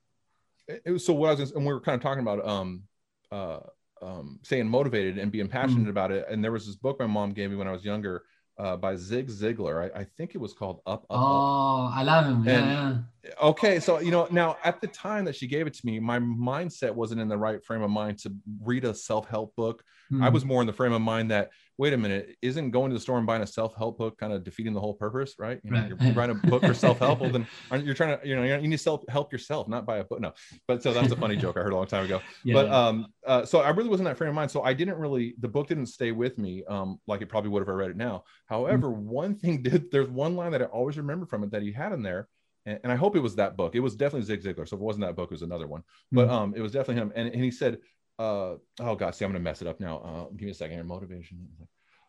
it 0.68 0.90
was, 0.90 1.04
so 1.04 1.12
what 1.12 1.30
I 1.30 1.34
was, 1.34 1.50
and 1.52 1.66
we 1.66 1.72
were 1.72 1.80
kind 1.80 1.96
of 1.96 2.02
talking 2.02 2.22
about, 2.22 2.46
um, 2.46 2.84
uh, 3.32 3.60
um, 4.00 4.38
saying 4.42 4.68
motivated 4.68 5.18
and 5.18 5.30
being 5.32 5.48
passionate 5.48 5.86
Mhm. 5.86 5.90
about 5.96 6.10
it. 6.12 6.24
And 6.30 6.42
there 6.42 6.52
was 6.52 6.66
this 6.66 6.76
book 6.76 6.98
my 7.00 7.06
mom 7.06 7.32
gave 7.32 7.50
me 7.50 7.56
when 7.56 7.68
I 7.68 7.72
was 7.72 7.84
younger, 7.84 8.22
uh, 8.58 8.76
by 8.76 8.96
Zig 8.96 9.28
Ziglar. 9.28 9.90
I, 9.94 10.00
I 10.00 10.04
think 10.04 10.34
it 10.34 10.38
was 10.38 10.52
called 10.52 10.80
Up, 10.86 11.04
Up, 11.10 11.16
Up. 11.18 11.20
Oh, 11.20 11.92
I 11.94 12.02
love 12.02 12.26
him. 12.26 12.44
Yeah, 12.44 12.52
yeah. 12.52 12.98
Okay 13.40 13.78
so 13.78 14.00
you 14.00 14.10
know 14.10 14.26
now 14.30 14.56
at 14.64 14.80
the 14.80 14.86
time 14.88 15.24
that 15.24 15.36
she 15.36 15.46
gave 15.46 15.66
it 15.66 15.74
to 15.74 15.86
me 15.86 16.00
my 16.00 16.18
mindset 16.18 16.92
wasn't 16.92 17.20
in 17.20 17.28
the 17.28 17.36
right 17.36 17.64
frame 17.64 17.82
of 17.82 17.90
mind 17.90 18.18
to 18.18 18.32
read 18.60 18.84
a 18.84 18.92
self-help 18.94 19.54
book 19.56 19.82
i 20.20 20.28
Mm. 20.28 20.32
was 20.32 20.44
more 20.44 20.60
in 20.60 20.66
the 20.66 20.72
frame 20.72 20.92
of 20.92 21.00
mind 21.00 21.30
that 21.30 21.50
wait 21.78 21.92
a 21.92 21.96
minute 21.96 22.36
isn't 22.42 22.70
going 22.70 22.90
to 22.90 22.94
the 22.94 23.00
store 23.00 23.16
and 23.18 23.26
buying 23.26 23.40
a 23.42 23.46
self-help 23.46 23.96
book 23.96 24.18
kind 24.18 24.32
of 24.32 24.44
defeating 24.44 24.74
the 24.74 24.80
whole 24.80 24.92
purpose 24.94 25.36
right, 25.38 25.58
you 25.64 25.70
know, 25.70 25.78
Right. 25.78 25.88
you're, 25.88 25.98
you're 26.02 26.12
writing 26.14 26.36
a 26.36 26.48
book 26.50 26.64
for 26.66 26.74
self-help 26.74 27.20
well, 27.20 27.30
then 27.30 27.46
aren't 27.70 27.86
you 27.86 27.94
trying 27.94 28.18
to 28.18 28.26
you 28.28 28.36
know 28.36 28.42
you 28.42 28.58
need 28.68 28.76
to 28.76 28.82
self-help 28.82 29.32
yourself 29.32 29.68
not 29.68 29.86
buy 29.86 29.98
a 29.98 30.04
book 30.04 30.20
no 30.20 30.32
but 30.68 30.82
so 30.82 30.92
that's 30.92 31.12
a 31.12 31.16
funny 31.16 31.36
joke 31.36 31.56
i 31.56 31.60
heard 31.60 31.72
a 31.72 31.76
long 31.76 31.86
time 31.86 32.04
ago 32.04 32.20
yeah, 32.44 32.54
but 32.54 32.66
yeah. 32.66 32.88
um 32.88 33.06
uh, 33.26 33.44
so 33.44 33.60
i 33.60 33.70
really 33.70 33.88
wasn't 33.88 34.06
that 34.06 34.18
frame 34.18 34.28
of 34.30 34.34
mind 34.34 34.50
so 34.50 34.62
i 34.62 34.74
didn't 34.74 34.98
really 34.98 35.34
the 35.40 35.48
book 35.48 35.68
didn't 35.68 35.86
stay 35.86 36.12
with 36.12 36.36
me 36.38 36.62
um 36.68 36.98
like 37.06 37.22
it 37.22 37.28
probably 37.28 37.48
would 37.50 37.62
if 37.62 37.68
i 37.68 37.72
read 37.72 37.90
it 37.90 37.96
now 37.96 38.22
however 38.46 38.88
Mm. 38.90 38.96
one 38.96 39.34
thing 39.36 39.62
did 39.68 39.90
there's 39.92 40.10
one 40.10 40.34
line 40.36 40.52
that 40.52 40.60
i 40.62 40.66
always 40.66 40.98
remember 40.98 41.24
from 41.24 41.42
it 41.44 41.52
that 41.52 41.62
he 41.62 41.72
had 41.72 41.92
in 41.92 42.02
there 42.02 42.28
and, 42.66 42.78
and 42.82 42.92
i 42.92 42.96
hope 42.96 43.16
it 43.16 43.20
was 43.20 43.36
that 43.36 43.56
book. 43.56 43.74
It 43.74 43.80
was 43.80 43.96
definitely 43.96 44.26
zig 44.26 44.42
ziglar. 44.42 44.68
So 44.68 44.76
if 44.76 44.80
it 44.80 44.84
wasn't 44.84 45.06
that 45.06 45.16
book 45.16 45.30
it 45.30 45.34
was 45.34 45.42
another 45.42 45.66
one. 45.66 45.82
But 46.10 46.28
Mhm. 46.28 46.32
um 46.32 46.54
it 46.56 46.60
was 46.60 46.72
definitely 46.72 47.02
him. 47.02 47.12
And, 47.14 47.28
and 47.34 47.42
he 47.44 47.50
said 47.50 47.78
uh 48.18 48.54
oh 48.80 48.94
god 48.94 49.14
see 49.14 49.24
i'm 49.24 49.30
gonna 49.32 49.40
mess 49.40 49.62
it 49.62 49.68
up 49.68 49.80
now. 49.80 49.98
Uh 49.98 50.24
give 50.36 50.46
me 50.46 50.50
a 50.50 50.54
second 50.54 50.76
here. 50.76 50.84
Motivation. 50.84 51.48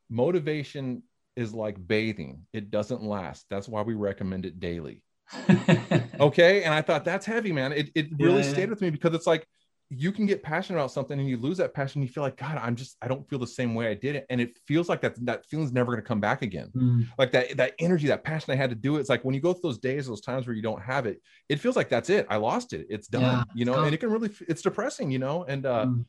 Motivation 0.09 1.03
is 1.35 1.53
like 1.53 1.85
bathing. 1.87 2.45
It 2.53 2.69
doesn't 2.69 3.01
last. 3.01 3.45
That's 3.49 3.67
why 3.67 3.81
we 3.81 3.95
recommend 3.95 4.45
it 4.45 4.59
daily. 4.59 5.01
Okay? 6.19 6.63
And 6.63 6.73
i 6.73 6.81
thought 6.81 7.05
that's 7.05 7.25
heavy 7.25 7.51
man. 7.51 7.71
It, 7.71 7.89
it 7.95 8.07
really 8.19 8.41
Yeah, 8.41 8.45
yeah. 8.47 8.53
stayed 8.53 8.69
with 8.69 8.81
me 8.81 8.89
because 8.89 9.13
it's 9.15 9.27
like 9.27 9.47
you 9.95 10.11
can 10.11 10.25
get 10.25 10.41
passionate 10.41 10.79
about 10.79 10.91
something 10.91 11.19
and 11.19 11.27
you 11.29 11.37
lose 11.37 11.57
that 11.57 11.73
passion 11.73 12.01
you 12.01 12.07
feel 12.07 12.23
like 12.23 12.37
god 12.37 12.57
i'm 12.61 12.75
just 12.75 12.97
i 13.01 13.07
don't 13.07 13.27
feel 13.29 13.39
the 13.39 13.47
same 13.47 13.75
way 13.75 13.87
i 13.87 13.93
did 13.93 14.15
it 14.15 14.25
and 14.29 14.41
it 14.41 14.57
feels 14.67 14.89
like 14.89 15.01
that 15.01 15.13
that 15.25 15.45
feeling's 15.45 15.71
never 15.71 15.91
going 15.91 16.01
to 16.03 16.07
come 16.07 16.19
back 16.19 16.41
again 16.41 16.71
Mm. 16.75 17.05
like 17.17 17.31
that 17.31 17.55
that 17.57 17.73
energy 17.79 18.07
that 18.07 18.23
passion 18.23 18.53
i 18.53 18.55
had 18.55 18.69
to 18.69 18.75
do 18.75 18.95
it 18.97 18.99
it's 19.01 19.09
like 19.09 19.23
when 19.23 19.35
you 19.35 19.41
go 19.41 19.53
through 19.53 19.69
those 19.69 19.77
days 19.77 20.07
those 20.07 20.21
times 20.21 20.47
where 20.47 20.55
you 20.55 20.61
don't 20.61 20.81
have 20.81 21.05
it 21.05 21.21
it 21.49 21.59
feels 21.59 21.75
like 21.75 21.89
that's 21.89 22.09
it 22.09 22.25
i 22.29 22.37
lost 22.37 22.73
it 22.73 22.87
it's 22.89 23.07
done 23.07 23.21
Yeah, 23.37 23.43
you 23.53 23.65
know 23.65 23.83
and 23.83 23.93
it 23.93 23.99
can 23.99 24.09
really 24.11 24.31
it's 24.47 24.61
depressing 24.61 25.11
you 25.11 25.19
know 25.19 25.43
and 25.43 25.65
uh 25.65 25.85
Mm. 25.85 26.05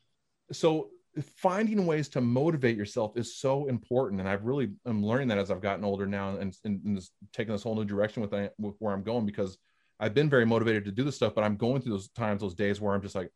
so 0.51 0.89
finding 1.37 1.85
ways 1.85 2.09
to 2.09 2.21
motivate 2.21 2.75
yourself 2.75 3.17
is 3.17 3.37
so 3.37 3.67
important 3.67 4.19
and 4.19 4.27
i've 4.29 4.43
really 4.43 4.71
i'm 4.85 5.03
learning 5.05 5.27
that 5.29 5.37
as 5.37 5.49
i've 5.51 5.61
gotten 5.61 5.85
older 5.85 6.05
now 6.05 6.35
and, 6.37 6.55
and, 6.65 6.83
and 6.85 6.97
this, 6.97 7.11
taking 7.33 7.53
this 7.53 7.63
whole 7.63 7.75
new 7.75 7.85
direction 7.85 8.21
with, 8.21 8.33
with 8.57 8.75
where 8.79 8.93
i'm 8.93 9.01
going 9.03 9.25
because 9.25 9.57
i've 9.99 10.13
been 10.13 10.29
very 10.29 10.45
motivated 10.45 10.83
to 10.83 10.91
do 10.91 11.03
this 11.03 11.15
stuff 11.15 11.33
but 11.33 11.43
i'm 11.43 11.55
going 11.55 11.81
through 11.81 11.93
those 11.93 12.09
times 12.09 12.41
those 12.41 12.53
days 12.53 12.81
where 12.81 12.93
i'm 12.93 13.01
just 13.01 13.15
like 13.15 13.29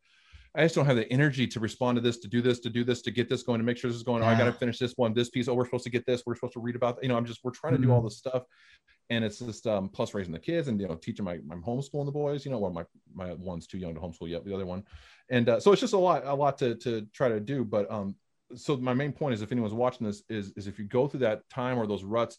i 0.56 0.62
just 0.62 0.74
don't 0.74 0.86
have 0.86 0.96
the 0.96 1.10
energy 1.12 1.46
to 1.46 1.60
respond 1.60 1.96
to 1.96 2.00
this 2.00 2.18
to 2.18 2.28
do 2.28 2.42
this 2.42 2.60
to 2.60 2.70
do 2.70 2.84
this 2.84 3.02
to 3.02 3.10
get 3.10 3.28
this 3.28 3.42
going 3.42 3.58
to 3.58 3.64
make 3.64 3.76
sure 3.76 3.90
this 3.90 3.96
is 3.96 4.02
going 4.02 4.22
oh, 4.22 4.26
i 4.26 4.36
got 4.36 4.44
to 4.44 4.52
finish 4.52 4.78
this 4.78 4.94
one 4.96 5.14
this 5.14 5.30
piece. 5.30 5.48
Oh 5.48 5.54
we're 5.54 5.64
supposed 5.64 5.84
to 5.84 5.90
get 5.90 6.06
this. 6.06 6.22
We're 6.26 6.34
supposed 6.34 6.54
to 6.54 6.60
read 6.60 6.76
about 6.76 6.98
you 7.02 7.08
know 7.08 7.16
i'm 7.16 7.24
just 7.24 7.40
we're 7.44 7.50
trying 7.50 7.76
to 7.76 7.82
do 7.82 7.92
all 7.92 8.02
this 8.02 8.18
stuff. 8.18 8.44
And 9.10 9.24
it's 9.24 9.40
just 9.40 9.66
um 9.66 9.88
plus 9.88 10.14
raising 10.14 10.32
the 10.32 10.38
kids 10.38 10.68
and 10.68 10.80
you 10.80 10.88
know 10.88 10.94
teaching 10.94 11.24
my 11.24 11.34
i'm 11.50 11.62
homeschooling 11.62 12.06
the 12.06 12.12
boys 12.12 12.44
you 12.44 12.50
know 12.50 12.58
well 12.58 12.72
my 12.72 12.84
my 13.14 13.34
one's 13.34 13.66
too 13.66 13.78
young 13.78 13.94
to 13.94 14.00
homeschool 14.00 14.28
yet 14.28 14.44
the 14.44 14.54
other 14.54 14.66
one. 14.66 14.84
And 15.28 15.48
uh, 15.48 15.60
so 15.60 15.72
it's 15.72 15.80
just 15.80 15.94
a 15.94 15.98
lot 15.98 16.22
a 16.24 16.34
lot 16.34 16.58
to 16.58 16.74
to 16.76 17.06
try 17.12 17.28
to 17.28 17.40
do. 17.40 17.64
But 17.64 17.90
um 17.90 18.16
so 18.54 18.76
my 18.76 18.94
main 18.94 19.12
point 19.12 19.34
is 19.34 19.42
if 19.42 19.52
anyone's 19.52 19.74
watching 19.74 20.06
this 20.06 20.22
is 20.28 20.52
is 20.56 20.66
if 20.66 20.78
you 20.78 20.84
go 20.84 21.06
through 21.06 21.20
that 21.20 21.48
time 21.50 21.78
or 21.78 21.86
those 21.86 22.04
ruts 22.04 22.36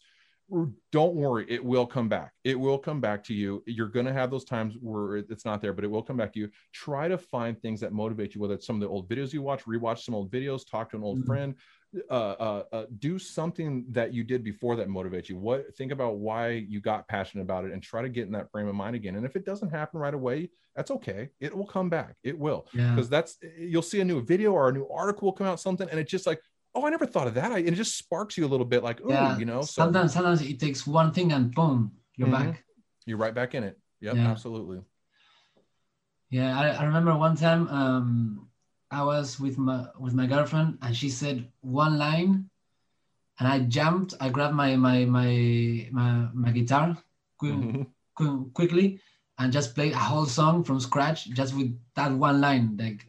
don't 0.90 1.14
worry 1.14 1.46
it 1.48 1.64
will 1.64 1.86
come 1.86 2.08
back. 2.08 2.32
It 2.44 2.58
will 2.58 2.78
come 2.78 3.00
back 3.00 3.24
to 3.24 3.34
you. 3.34 3.62
You're 3.66 3.88
going 3.88 4.06
to 4.06 4.12
have 4.12 4.30
those 4.30 4.44
times 4.44 4.74
where 4.80 5.16
it's 5.16 5.44
not 5.44 5.62
there 5.62 5.72
but 5.72 5.84
it 5.84 5.88
will 5.90 6.02
come 6.02 6.16
back 6.16 6.32
to 6.34 6.40
you. 6.40 6.50
Try 6.72 7.08
to 7.08 7.16
find 7.16 7.60
things 7.60 7.80
that 7.80 7.92
motivate 7.92 8.34
you 8.34 8.40
whether 8.40 8.54
it's 8.54 8.66
some 8.66 8.76
of 8.76 8.80
the 8.80 8.88
old 8.88 9.08
videos 9.08 9.32
you 9.32 9.42
watch 9.42 9.64
rewatch 9.64 10.00
some 10.04 10.14
old 10.14 10.30
videos 10.30 10.68
talk 10.68 10.90
to 10.90 10.96
an 10.96 11.02
old 11.02 11.20
Mhm. 11.20 11.26
friend 11.26 11.54
uh, 12.10 12.14
uh, 12.14 12.62
uh, 12.72 12.86
do 13.00 13.18
something 13.18 13.84
that 13.90 14.14
you 14.14 14.24
did 14.24 14.42
before 14.42 14.76
that 14.76 14.88
motivates 14.88 15.28
you. 15.28 15.36
What 15.36 15.74
think 15.76 15.92
about 15.92 16.16
why 16.16 16.48
you 16.52 16.80
got 16.80 17.06
passionate 17.06 17.42
about 17.42 17.66
it 17.66 17.72
and 17.72 17.82
try 17.82 18.00
to 18.00 18.08
get 18.08 18.26
in 18.26 18.32
that 18.32 18.50
frame 18.50 18.66
of 18.66 18.74
mind 18.74 18.96
again. 18.96 19.16
And 19.16 19.26
if 19.26 19.36
it 19.36 19.44
doesn't 19.44 19.70
happen 19.70 20.00
right 20.00 20.14
away 20.14 20.50
that's 20.74 20.90
okay. 20.90 21.28
It 21.38 21.54
will 21.54 21.66
come 21.66 21.90
back. 21.90 22.16
It 22.22 22.38
will. 22.38 22.66
Yeah. 22.72 22.94
because 22.94 23.10
that's 23.10 23.36
you'll 23.58 23.82
see 23.82 24.00
a 24.00 24.04
new 24.04 24.22
video 24.22 24.52
or 24.52 24.70
a 24.70 24.72
new 24.72 24.88
article 24.88 25.26
will 25.26 25.32
come 25.34 25.46
out 25.46 25.60
something 25.60 25.88
and 25.90 26.00
it's 26.00 26.10
just 26.10 26.26
like 26.26 26.40
oh 26.74 26.86
i 26.86 26.90
never 26.90 27.06
thought 27.06 27.26
of 27.26 27.34
that 27.34 27.52
I, 27.52 27.58
it 27.58 27.74
just 27.74 27.96
sparks 27.96 28.36
you 28.36 28.44
a 28.46 28.50
little 28.50 28.66
bit 28.66 28.82
like 28.82 29.00
oh 29.04 29.10
yeah. 29.10 29.38
you 29.38 29.44
know 29.44 29.60
so 29.62 29.82
sometimes 29.82 30.12
sometimes 30.14 30.42
it 30.42 30.58
takes 30.58 30.86
one 30.86 31.12
thing 31.12 31.32
and 31.32 31.54
boom, 31.54 31.92
you're 32.16 32.28
Mhm. 32.28 32.32
back. 32.52 32.64
you're 33.06 33.18
right 33.18 33.34
back 33.34 33.54
in 33.54 33.64
it 33.64 33.78
yep 34.00 34.16
Yeah. 34.16 34.30
absolutely 34.30 34.80
Yeah, 36.30 36.58
I, 36.58 36.68
I 36.80 36.84
remember 36.84 37.14
one 37.16 37.36
time 37.36 37.68
um, 37.68 38.48
I 38.90 39.02
was 39.04 39.38
with 39.38 39.58
my 39.58 39.86
with 39.98 40.14
my 40.14 40.26
girlfriend 40.26 40.78
and 40.80 40.96
she 40.96 41.10
said 41.10 41.52
one 41.60 41.98
line, 41.98 42.48
and 43.38 43.46
I 43.48 43.60
jumped. 43.60 44.14
I 44.20 44.30
grabbed 44.30 44.54
my 44.54 44.76
my 44.76 45.04
my 45.04 45.88
my, 45.92 46.28
my 46.32 46.50
guitar 46.52 46.96
quick, 47.36 47.52
Mhm. 47.52 47.86
quick, 48.16 48.32
quickly 48.54 49.00
and 49.38 49.52
just 49.52 49.74
played 49.74 49.92
a 49.92 49.98
whole 49.98 50.24
song 50.26 50.64
from 50.64 50.78
scratch 50.80 51.28
just 51.30 51.52
with 51.54 51.76
that 51.96 52.12
one 52.12 52.40
line. 52.40 52.76
Like 52.80 53.04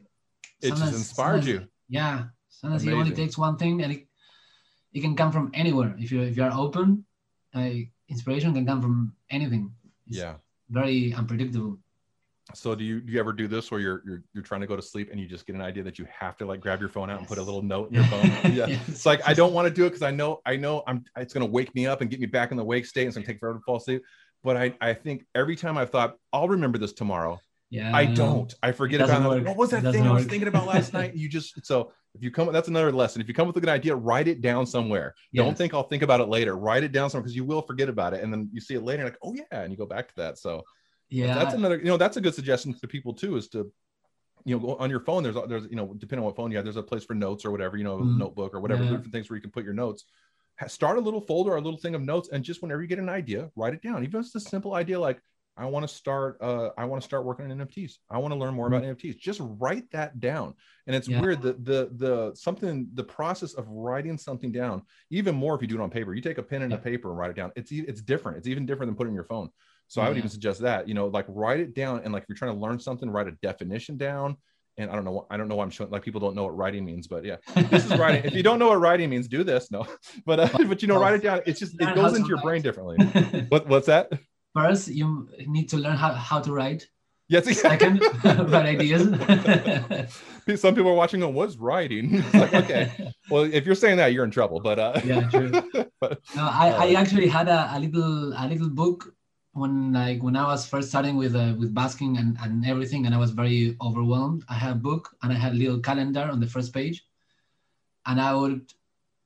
it 0.61 0.76
just 0.76 0.93
inspired 0.93 1.45
you 1.45 1.68
Yeah, 1.88 2.28
sometimes 2.64 2.84
it 2.84 2.93
only 2.93 3.11
takes 3.16 3.38
one 3.38 3.57
thing, 3.57 3.82
and 3.84 3.91
it 3.93 4.07
it 4.93 5.01
can 5.01 5.16
come 5.16 5.32
from 5.32 5.51
anywhere. 5.53 5.95
If 5.99 6.11
you 6.11 6.22
if 6.22 6.38
you 6.38 6.43
are 6.43 6.53
open, 6.53 7.05
like 7.53 7.91
inspiration 8.09 8.53
can 8.53 8.66
come 8.66 8.82
from 8.82 9.14
anything. 9.30 9.72
It's 10.07 10.18
yeah 10.18 10.36
very 10.70 11.14
unpredictable. 11.14 11.78
so 12.53 12.74
do 12.76 12.84
you 12.84 12.99
do 13.01 13.11
you 13.14 13.20
ever 13.20 13.34
do 13.34 13.47
this 13.47 13.70
where 13.72 13.80
you're 13.80 14.01
you're 14.05 14.24
you're 14.34 14.43
trying 14.43 14.61
to 14.61 14.68
go 14.68 14.76
to 14.76 14.82
sleep 14.82 15.09
and 15.11 15.20
you 15.20 15.28
just 15.28 15.45
get 15.45 15.55
an 15.55 15.61
idea 15.61 15.84
that 15.84 15.99
you 15.99 16.05
have 16.22 16.36
to 16.38 16.45
like 16.45 16.61
grab 16.61 16.80
your 16.80 16.89
phone 16.89 17.09
out 17.09 17.20
and 17.20 17.28
put 17.28 17.38
a 17.38 17.41
little 17.41 17.61
note 17.61 17.89
in 17.89 17.95
your 17.95 18.05
phone 18.05 18.26
yeah 18.59 18.68
Yes. 18.68 18.82
it's 18.88 19.05
like 19.05 19.22
i 19.28 19.34
don't 19.34 19.53
want 19.53 19.68
to 19.68 19.74
do 19.74 19.84
it 19.86 19.89
because 19.91 20.01
i 20.01 20.11
know 20.11 20.41
i 20.45 20.55
know 20.55 20.84
i'm 20.88 21.03
it's 21.18 21.34
going 21.34 21.45
to 21.45 21.51
wake 21.51 21.74
me 21.76 21.86
up 21.91 22.01
and 22.01 22.09
get 22.09 22.20
me 22.20 22.26
back 22.26 22.51
in 22.51 22.57
the 22.57 22.64
wake 22.74 22.86
state 22.86 23.03
and 23.07 23.09
it's 23.09 23.18
to 23.18 23.24
take 23.32 23.39
forever 23.39 23.57
to 23.59 23.64
fall 23.64 23.78
asleep 23.78 24.01
but 24.43 24.55
i 24.57 24.74
i 24.82 24.93
think 24.93 25.26
every 25.36 25.55
time 25.55 25.78
i've 25.78 25.89
thought 25.89 26.18
i'll 26.34 26.49
remember 26.49 26.78
this 26.78 26.93
tomorrow 26.93 27.39
Yeah, 27.74 27.89
I 27.91 28.05
don't. 28.05 28.53
I 28.61 28.71
forget 28.71 29.01
about 29.01 29.24
it. 29.38 29.39
work. 29.39 29.47
What 29.47 29.57
was 29.57 29.71
that 29.71 29.91
thing 29.91 30.05
I 30.05 30.13
was 30.13 30.26
thinking 30.26 30.47
about 30.47 30.67
last 30.67 30.93
night? 30.99 31.15
You 31.15 31.28
just 31.28 31.65
so 31.65 31.91
if 32.13 32.24
you 32.24 32.30
come 32.30 32.53
that's 32.53 32.67
another 32.67 32.91
lesson. 32.91 33.19
If 33.19 33.28
you 33.28 33.34
come 33.34 33.47
with 33.47 33.57
a 33.57 33.59
good 33.59 33.69
idea, 33.69 33.95
write 33.95 34.28
it 34.28 34.41
down 34.41 34.67
somewhere. 34.67 35.15
Don't 35.34 35.57
think 35.57 35.74
I'll 35.74 35.88
think 35.88 36.03
about 36.03 36.21
it 36.21 36.30
later. 36.30 36.55
Write 36.55 36.84
it 36.84 36.91
down 36.91 37.09
somewhere 37.09 37.24
because 37.24 37.36
you 37.36 37.43
will 37.43 37.63
forget 37.63 37.89
about 37.89 38.13
it, 38.13 38.24
and 38.24 38.32
then 38.32 38.47
you 38.53 38.61
see 38.61 38.76
it 38.76 38.84
later, 38.84 39.01
and 39.03 39.11
like, 39.11 39.19
oh 39.24 39.34
yeah, 39.34 39.61
and 39.61 39.71
you 39.71 39.78
go 39.78 39.88
back 39.88 40.07
to 40.09 40.15
that. 40.17 40.38
So 40.38 40.63
Yeah, 41.09 41.34
that's 41.34 41.55
another. 41.55 41.78
You 41.78 41.86
know, 41.86 41.97
that's 41.97 42.17
a 42.17 42.21
good 42.21 42.36
suggestion 42.36 42.76
to 42.80 42.88
people 42.88 43.11
too. 43.13 43.36
Is 43.38 43.47
to 43.49 43.71
you 44.45 44.55
know 44.55 44.59
go 44.59 44.76
on 44.76 44.91
your 44.91 44.99
phone. 44.99 45.24
There's 45.24 45.36
there's 45.47 45.65
you 45.65 45.76
know 45.76 45.95
depending 45.97 46.19
on 46.19 46.26
what 46.26 46.36
phone 46.36 46.51
you 46.51 46.57
have, 46.57 46.65
there's 46.65 46.78
a 46.78 46.84
place 46.84 47.03
for 47.03 47.15
notes 47.15 47.43
or 47.43 47.49
whatever. 47.51 47.76
You 47.78 47.86
know, 47.86 47.95
a 47.95 48.03
Mhm. 48.03 48.17
notebook 48.17 48.53
or 48.53 48.59
whatever 48.59 48.84
Yeah. 48.84 48.91
different 48.91 49.11
things 49.13 49.30
where 49.30 49.38
you 49.38 49.41
can 49.41 49.51
put 49.51 49.63
your 49.63 49.74
notes. 49.74 50.05
Start 50.67 50.97
a 50.97 51.01
little 51.01 51.21
folder 51.21 51.53
or 51.53 51.57
a 51.57 51.61
little 51.61 51.80
thing 51.80 51.95
of 51.95 52.01
notes, 52.03 52.30
and 52.32 52.43
just 52.43 52.61
whenever 52.61 52.82
you 52.84 52.88
get 52.88 52.99
an 52.99 53.09
idea, 53.09 53.51
write 53.55 53.74
it 53.74 53.82
down. 53.82 54.03
Even 54.03 54.19
if 54.19 54.28
it's 54.28 54.36
a 54.36 54.39
simple 54.39 54.76
idea 54.76 54.99
like 54.99 55.19
I 55.56 55.66
want 55.66 55.88
to 55.88 55.93
start. 55.93 56.38
Uh, 56.41 56.70
I 56.78 56.86
want 56.86 57.01
to 57.01 57.06
start 57.06 57.26
working 57.26 57.49
on 57.51 57.58
NFTs. 57.58 57.93
I 58.10 58.18
want 58.18 58.34
to 58.34 58.39
learn 58.39 58.54
more 58.56 58.68
about 58.68 58.82
NFTs. 58.84 59.18
Just 59.18 59.39
write 59.43 59.89
that 59.91 60.20
down. 60.20 60.56
And 60.88 60.95
it's 60.95 61.08
Yeah. 61.08 61.22
weird 61.22 61.41
that 61.43 61.64
the 61.64 61.89
the 61.95 62.32
something 62.36 62.88
the 62.95 63.04
process 63.04 63.54
of 63.54 63.68
writing 63.68 64.18
something 64.18 64.51
down, 64.51 64.82
even 65.12 65.36
more 65.36 65.54
if 65.56 65.62
you 65.62 65.68
do 65.68 65.76
it 65.76 65.82
on 65.82 65.89
paper. 65.91 66.14
You 66.14 66.22
take 66.22 66.39
a 66.39 66.43
pen 66.43 66.64
and 66.64 66.74
a 66.74 66.78
paper 66.78 67.10
and 67.10 67.18
write 67.18 67.30
it 67.30 67.36
down. 67.36 67.51
It's 67.56 67.72
it's 67.72 68.01
different. 68.01 68.38
It's 68.39 68.47
even 68.47 68.66
different 68.66 68.89
than 68.89 68.95
putting 68.95 69.14
your 69.14 69.26
phone. 69.26 69.49
So 69.88 70.01
I 70.01 70.08
would 70.08 70.18
even 70.18 70.30
suggest 70.30 70.62
that 70.62 70.88
you 70.88 70.95
know 70.95 71.08
like 71.08 71.26
write 71.28 71.60
it 71.60 71.76
down 71.76 72.01
and 72.04 72.12
like 72.14 72.24
if 72.24 72.30
you're 72.30 72.38
trying 72.38 72.56
to 72.56 72.60
learn 72.60 72.80
something, 72.80 73.10
write 73.10 73.28
a 73.28 73.34
definition 73.43 73.97
down. 73.97 74.38
And 74.78 74.89
I 74.89 74.95
don't 74.95 75.06
know. 75.06 75.28
I 75.30 75.38
don't 75.38 75.47
know 75.49 75.56
why 75.58 75.64
I'm 75.66 75.70
showing 75.70 75.91
like 75.91 76.01
people 76.01 76.20
don't 76.20 76.34
know 76.36 76.46
what 76.46 76.58
writing 76.58 76.84
means, 76.84 77.05
but 77.08 77.24
yeah, 77.24 77.36
this 77.70 77.86
is 77.86 77.96
writing. 78.00 78.25
if 78.25 78.34
you 78.34 78.42
don't 78.42 78.58
know 78.58 78.70
what 78.70 78.80
writing 78.80 79.08
means, 79.08 79.28
do 79.28 79.43
this. 79.43 79.70
No, 79.70 79.86
but 80.25 80.39
uh, 80.39 80.50
but 80.67 80.82
you 80.82 80.88
know, 80.88 81.00
write 81.00 81.13
it 81.13 81.21
down. 81.21 81.42
It's 81.46 81.59
just 81.59 81.80
it 81.80 81.93
goes 81.93 82.17
into 82.17 82.28
your 82.28 82.42
brain 82.42 82.63
differently. 82.63 82.97
What 83.50 83.67
what's 83.67 83.86
that? 83.86 84.12
First, 84.54 84.88
you 84.89 85.28
need 85.47 85.67
to 85.70 85.78
learn 85.78 85.96
how, 85.97 86.13
how 86.13 86.39
to 86.39 86.51
write. 86.54 86.88
Yes. 87.28 87.58
Second, 87.59 88.01
write 88.24 88.66
ideas. 88.78 89.04
Some 90.59 90.75
people 90.75 90.92
are 90.92 90.93
watching 90.93 91.21
going, 91.21 91.34
what's 91.34 91.55
writing? 91.55 92.16
It's 92.21 92.34
like, 92.34 92.54
okay. 92.54 92.92
Well, 93.30 93.43
if 93.43 93.66
you're 93.66 93.75
saying 93.75 93.97
that, 93.97 94.13
you're 94.13 94.25
in 94.25 94.32
trouble. 94.32 94.59
But 94.59 94.78
uh 94.78 95.01
Yeah, 95.05 95.28
true. 95.30 95.50
but 96.00 96.20
No, 96.36 96.43
I, 96.43 96.67
I 96.70 96.93
Uh, 96.93 97.00
actually 97.01 97.28
had 97.28 97.47
a, 97.47 97.71
a 97.75 97.80
little 97.80 98.34
a 98.34 98.46
little 98.47 98.70
book 98.70 99.16
when 99.54 99.93
like 99.93 100.21
when 100.21 100.36
I 100.36 100.46
was 100.46 100.67
first 100.67 100.89
starting 100.89 101.16
with 101.16 101.34
uh, 101.36 101.55
with 101.58 101.74
basking 101.74 102.17
and, 102.17 102.38
and 102.43 102.66
everything, 102.66 103.05
and 103.05 103.16
I 103.16 103.17
was 103.17 103.32
very 103.32 103.78
overwhelmed. 103.82 104.43
I 104.50 104.55
had 104.55 104.71
a 104.74 104.82
book 104.89 105.16
and 105.24 105.32
I 105.32 105.36
had 105.36 105.54
a 105.54 105.55
little 105.55 105.80
calendar 105.80 106.28
on 106.32 106.39
the 106.39 106.47
first 106.47 106.74
page, 106.74 107.05
and 108.05 108.20
I 108.21 108.36
would 108.36 108.62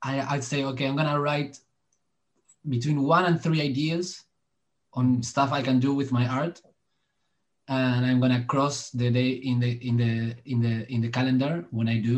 I, 0.04 0.22
I'd 0.36 0.44
say, 0.44 0.64
okay, 0.64 0.86
I'm 0.88 0.95
gonna 0.95 1.20
write 1.20 1.60
between 2.70 3.02
one 3.04 3.26
and 3.26 3.41
three 3.41 3.62
ideas 3.62 4.24
on 4.98 5.22
stuff 5.24 5.49
I 5.53 5.61
can 5.61 5.80
do 5.80 5.91
with 5.94 6.11
my 6.11 6.26
art, 6.28 6.61
and 7.68 8.06
I'm 8.06 8.19
gonna 8.19 8.44
cross 8.45 8.90
the 8.91 9.10
day 9.11 9.30
in 9.49 9.60
the 9.60 9.72
in 9.90 9.95
the 9.98 10.14
in 10.45 10.57
the 10.65 10.76
in 10.94 10.99
the 11.02 11.10
calendar 11.18 11.53
when 11.72 11.88
I 11.88 11.98
do, 11.99 12.18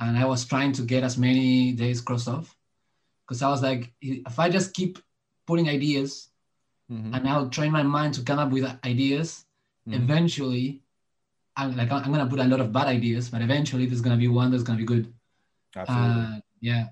and 0.00 0.16
I 0.16 0.24
was 0.24 0.44
trying 0.52 0.72
to 0.78 0.82
get 0.82 1.02
as 1.04 1.16
many 1.18 1.72
days 1.72 2.00
crossed 2.00 2.28
off 2.28 2.56
because 3.22 3.42
I 3.42 3.48
was 3.50 3.62
like, 3.62 3.92
if 4.00 4.38
I 4.38 4.48
just 4.48 4.72
keep 4.74 4.98
putting 5.46 5.68
ideas 5.68 6.30
Mhm, 6.90 7.12
and 7.14 7.28
I'll 7.28 7.50
train 7.50 7.70
my 7.70 7.82
mind 7.82 8.14
to 8.14 8.22
come 8.22 8.38
up 8.38 8.50
with 8.50 8.64
ideas, 8.84 9.44
mhm. 9.86 10.00
eventually 10.00 10.66
I'm 11.56 11.76
like 11.76 11.90
I'm 11.92 12.10
gonna 12.12 12.26
put 12.26 12.40
a 12.40 12.48
lot 12.48 12.60
of 12.60 12.72
bad 12.72 12.86
ideas, 12.86 13.28
but 13.28 13.42
eventually 13.42 13.84
there's 13.86 14.00
gonna 14.00 14.16
be 14.16 14.28
one 14.28 14.50
that's 14.50 14.62
gonna 14.62 14.78
be 14.78 14.88
good. 14.88 15.12
Absolutely. 15.76 16.22
Uh, 16.22 16.40
yeah, 16.60 16.84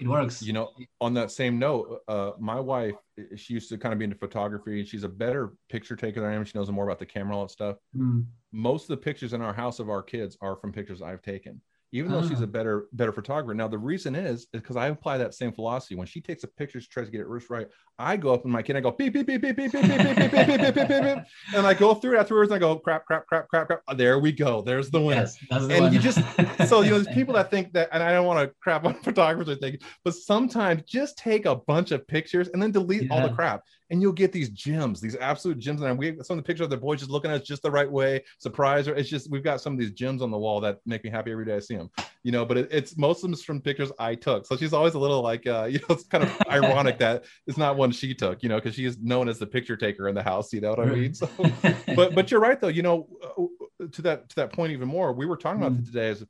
it 0.00 0.08
works. 0.08 0.42
you 0.42 0.52
know 0.52 0.70
on 1.00 1.14
that 1.14 1.30
same 1.30 1.58
note 1.58 2.00
uh 2.08 2.32
my 2.38 2.58
wife 2.58 2.94
she 3.36 3.54
used 3.54 3.68
to 3.68 3.78
kind 3.78 3.92
of 3.92 3.98
be 3.98 4.04
into 4.04 4.16
photography 4.16 4.80
and 4.80 4.88
she's 4.88 5.04
a 5.04 5.08
better 5.08 5.52
picture 5.68 5.96
taker 5.96 6.20
than 6.20 6.30
i 6.30 6.34
am 6.34 6.44
she 6.44 6.56
knows 6.56 6.70
more 6.70 6.84
about 6.84 6.98
the 6.98 7.06
camera 7.06 7.36
all 7.36 7.44
that 7.46 7.50
stuff 7.50 7.76
Mm. 7.96 8.26
most 8.52 8.84
of 8.84 8.88
the 8.88 8.96
pictures 8.98 9.32
in 9.32 9.42
our 9.42 9.52
house 9.52 9.78
of 9.80 9.90
our 9.90 10.02
kids 10.02 10.36
are 10.40 10.56
from 10.56 10.72
pictures 10.72 11.02
i've 11.02 11.22
taken 11.22 11.60
even 11.92 12.12
though 12.12 12.22
she's 12.22 12.40
Ah. 12.40 12.44
a 12.44 12.46
better 12.46 12.86
better 12.92 13.12
photographer 13.12 13.52
now 13.54 13.66
the 13.68 13.76
reason 13.78 14.14
is 14.14 14.42
is 14.42 14.46
because 14.52 14.76
i 14.76 14.86
apply 14.88 15.18
that 15.18 15.34
same 15.34 15.52
philosophy 15.52 15.96
when 15.96 16.06
she 16.06 16.20
takes 16.20 16.44
a 16.44 16.48
picture 16.48 16.80
she 16.80 16.88
tries 16.88 17.06
to 17.06 17.12
get 17.12 17.20
it 17.20 17.26
right 17.26 17.66
i 18.00 18.16
go 18.16 18.32
up 18.34 18.44
in 18.44 18.50
my 18.50 18.62
kid 18.62 18.76
i 18.76 18.80
go 18.80 18.90
beep 18.90 19.12
beep 19.12 19.26
beep 19.26 19.40
beep 19.42 19.56
beep 19.56 19.72
beep 19.72 19.82
beep 19.82 19.98
beep 19.98 20.16
beep 20.16 20.16
beep 20.16 20.46
beep 20.46 20.46
beep 20.46 20.74
beep 20.74 20.88
beep 20.88 21.02
beep 21.02 21.18
and 21.54 21.66
i 21.66 21.74
go 21.74 21.94
through 21.94 22.16
it 22.16 22.20
afterwards 22.20 22.50
and 22.50 22.56
i 22.56 22.58
go 22.58 22.76
crap 22.76 23.04
crap 23.06 23.26
crap 23.26 23.48
crap 23.48 23.66
crap 23.66 23.80
there 23.96 24.18
we 24.18 24.32
go 24.32 24.62
there's 24.62 24.90
the 24.90 25.00
winner 25.00 25.20
Yes, 25.22 25.36
that's 25.50 25.66
the 25.66 25.74
And 25.74 25.94
you 25.94 26.00
just- 26.00 26.20
so 26.68 26.80
you 26.80 26.90
know 26.90 26.98
there's 27.00 27.14
people 27.14 27.34
that 27.34 27.50
think 27.50 27.72
that 27.74 27.88
and 27.92 28.02
i 28.02 28.12
don't 28.12 28.26
want 28.26 28.40
to 28.48 28.54
crap 28.62 28.84
on 28.84 28.94
photographers 29.02 29.48
or 29.48 29.56
think 29.58 29.82
but 30.04 30.14
sometimes 30.14 30.82
just 30.84 31.18
take 31.18 31.46
a 31.46 31.54
bunch 31.56 31.90
of 31.90 32.06
pictures 32.08 32.48
and 32.48 32.62
then 32.62 32.70
delete 32.70 33.10
all 33.10 33.20
the 33.28 33.34
crap 33.34 33.62
and 33.90 34.00
you'll 34.00 34.12
get 34.12 34.32
these 34.32 34.48
gems 34.50 35.00
these 35.00 35.16
absolute 35.16 35.58
gems 35.58 35.80
and 35.82 35.98
we 35.98 36.16
some 36.22 36.38
of 36.38 36.44
the 36.44 36.46
pictures 36.46 36.64
of 36.64 36.70
the 36.70 36.76
boys 36.76 37.00
just 37.00 37.10
looking 37.10 37.30
at 37.30 37.40
us 37.40 37.46
just 37.46 37.62
the 37.62 37.70
right 37.70 37.90
way 37.90 38.22
surprise 38.38 38.86
or 38.88 38.94
it's 38.94 39.08
just 39.08 39.30
we've 39.30 39.42
got 39.44 39.60
some 39.60 39.72
of 39.72 39.78
these 39.78 39.90
gems 39.92 40.22
on 40.22 40.30
the 40.30 40.38
wall 40.38 40.60
that 40.60 40.78
make 40.86 41.02
me 41.04 41.10
happy 41.10 41.32
every 41.32 41.44
day 41.44 41.56
i 41.56 41.58
see 41.58 41.76
them 41.76 41.90
you 42.22 42.30
know 42.32 42.44
but 42.44 42.56
it, 42.56 42.68
it's 42.70 42.96
most 42.96 43.24
of 43.24 43.30
them 43.30 43.36
from 43.40 43.60
pictures 43.60 43.90
i 43.98 44.14
took 44.14 44.46
so 44.46 44.56
she's 44.56 44.72
always 44.72 44.94
a 44.94 44.98
little 44.98 45.22
like 45.22 45.46
uh 45.46 45.64
you 45.70 45.78
know 45.80 45.86
it's 45.90 46.04
kind 46.04 46.22
of 46.24 46.42
ironic 46.48 46.98
that 46.98 47.24
it's 47.46 47.58
not 47.58 47.76
one 47.76 47.89
she 47.92 48.14
took 48.14 48.42
you 48.42 48.48
know 48.48 48.56
because 48.56 48.74
she 48.74 48.84
is 48.84 48.98
known 48.98 49.28
as 49.28 49.38
the 49.38 49.46
picture 49.46 49.76
taker 49.76 50.08
in 50.08 50.14
the 50.14 50.22
house 50.22 50.52
you 50.52 50.60
know 50.60 50.70
what 50.70 50.80
i 50.80 50.86
mean? 50.86 51.14
So 51.14 51.28
but 51.96 52.14
but 52.14 52.30
you're 52.30 52.40
right 52.40 52.60
though 52.60 52.68
you 52.68 52.82
know 52.82 53.08
uh, 53.24 53.86
to 53.92 54.02
that 54.02 54.28
to 54.30 54.36
that 54.36 54.52
point 54.52 54.72
even 54.72 54.88
more 54.88 55.12
we 55.12 55.26
were 55.26 55.36
talking 55.36 55.62
about 55.62 55.72
Mm. 55.78 55.86
today 55.86 56.08
is 56.08 56.24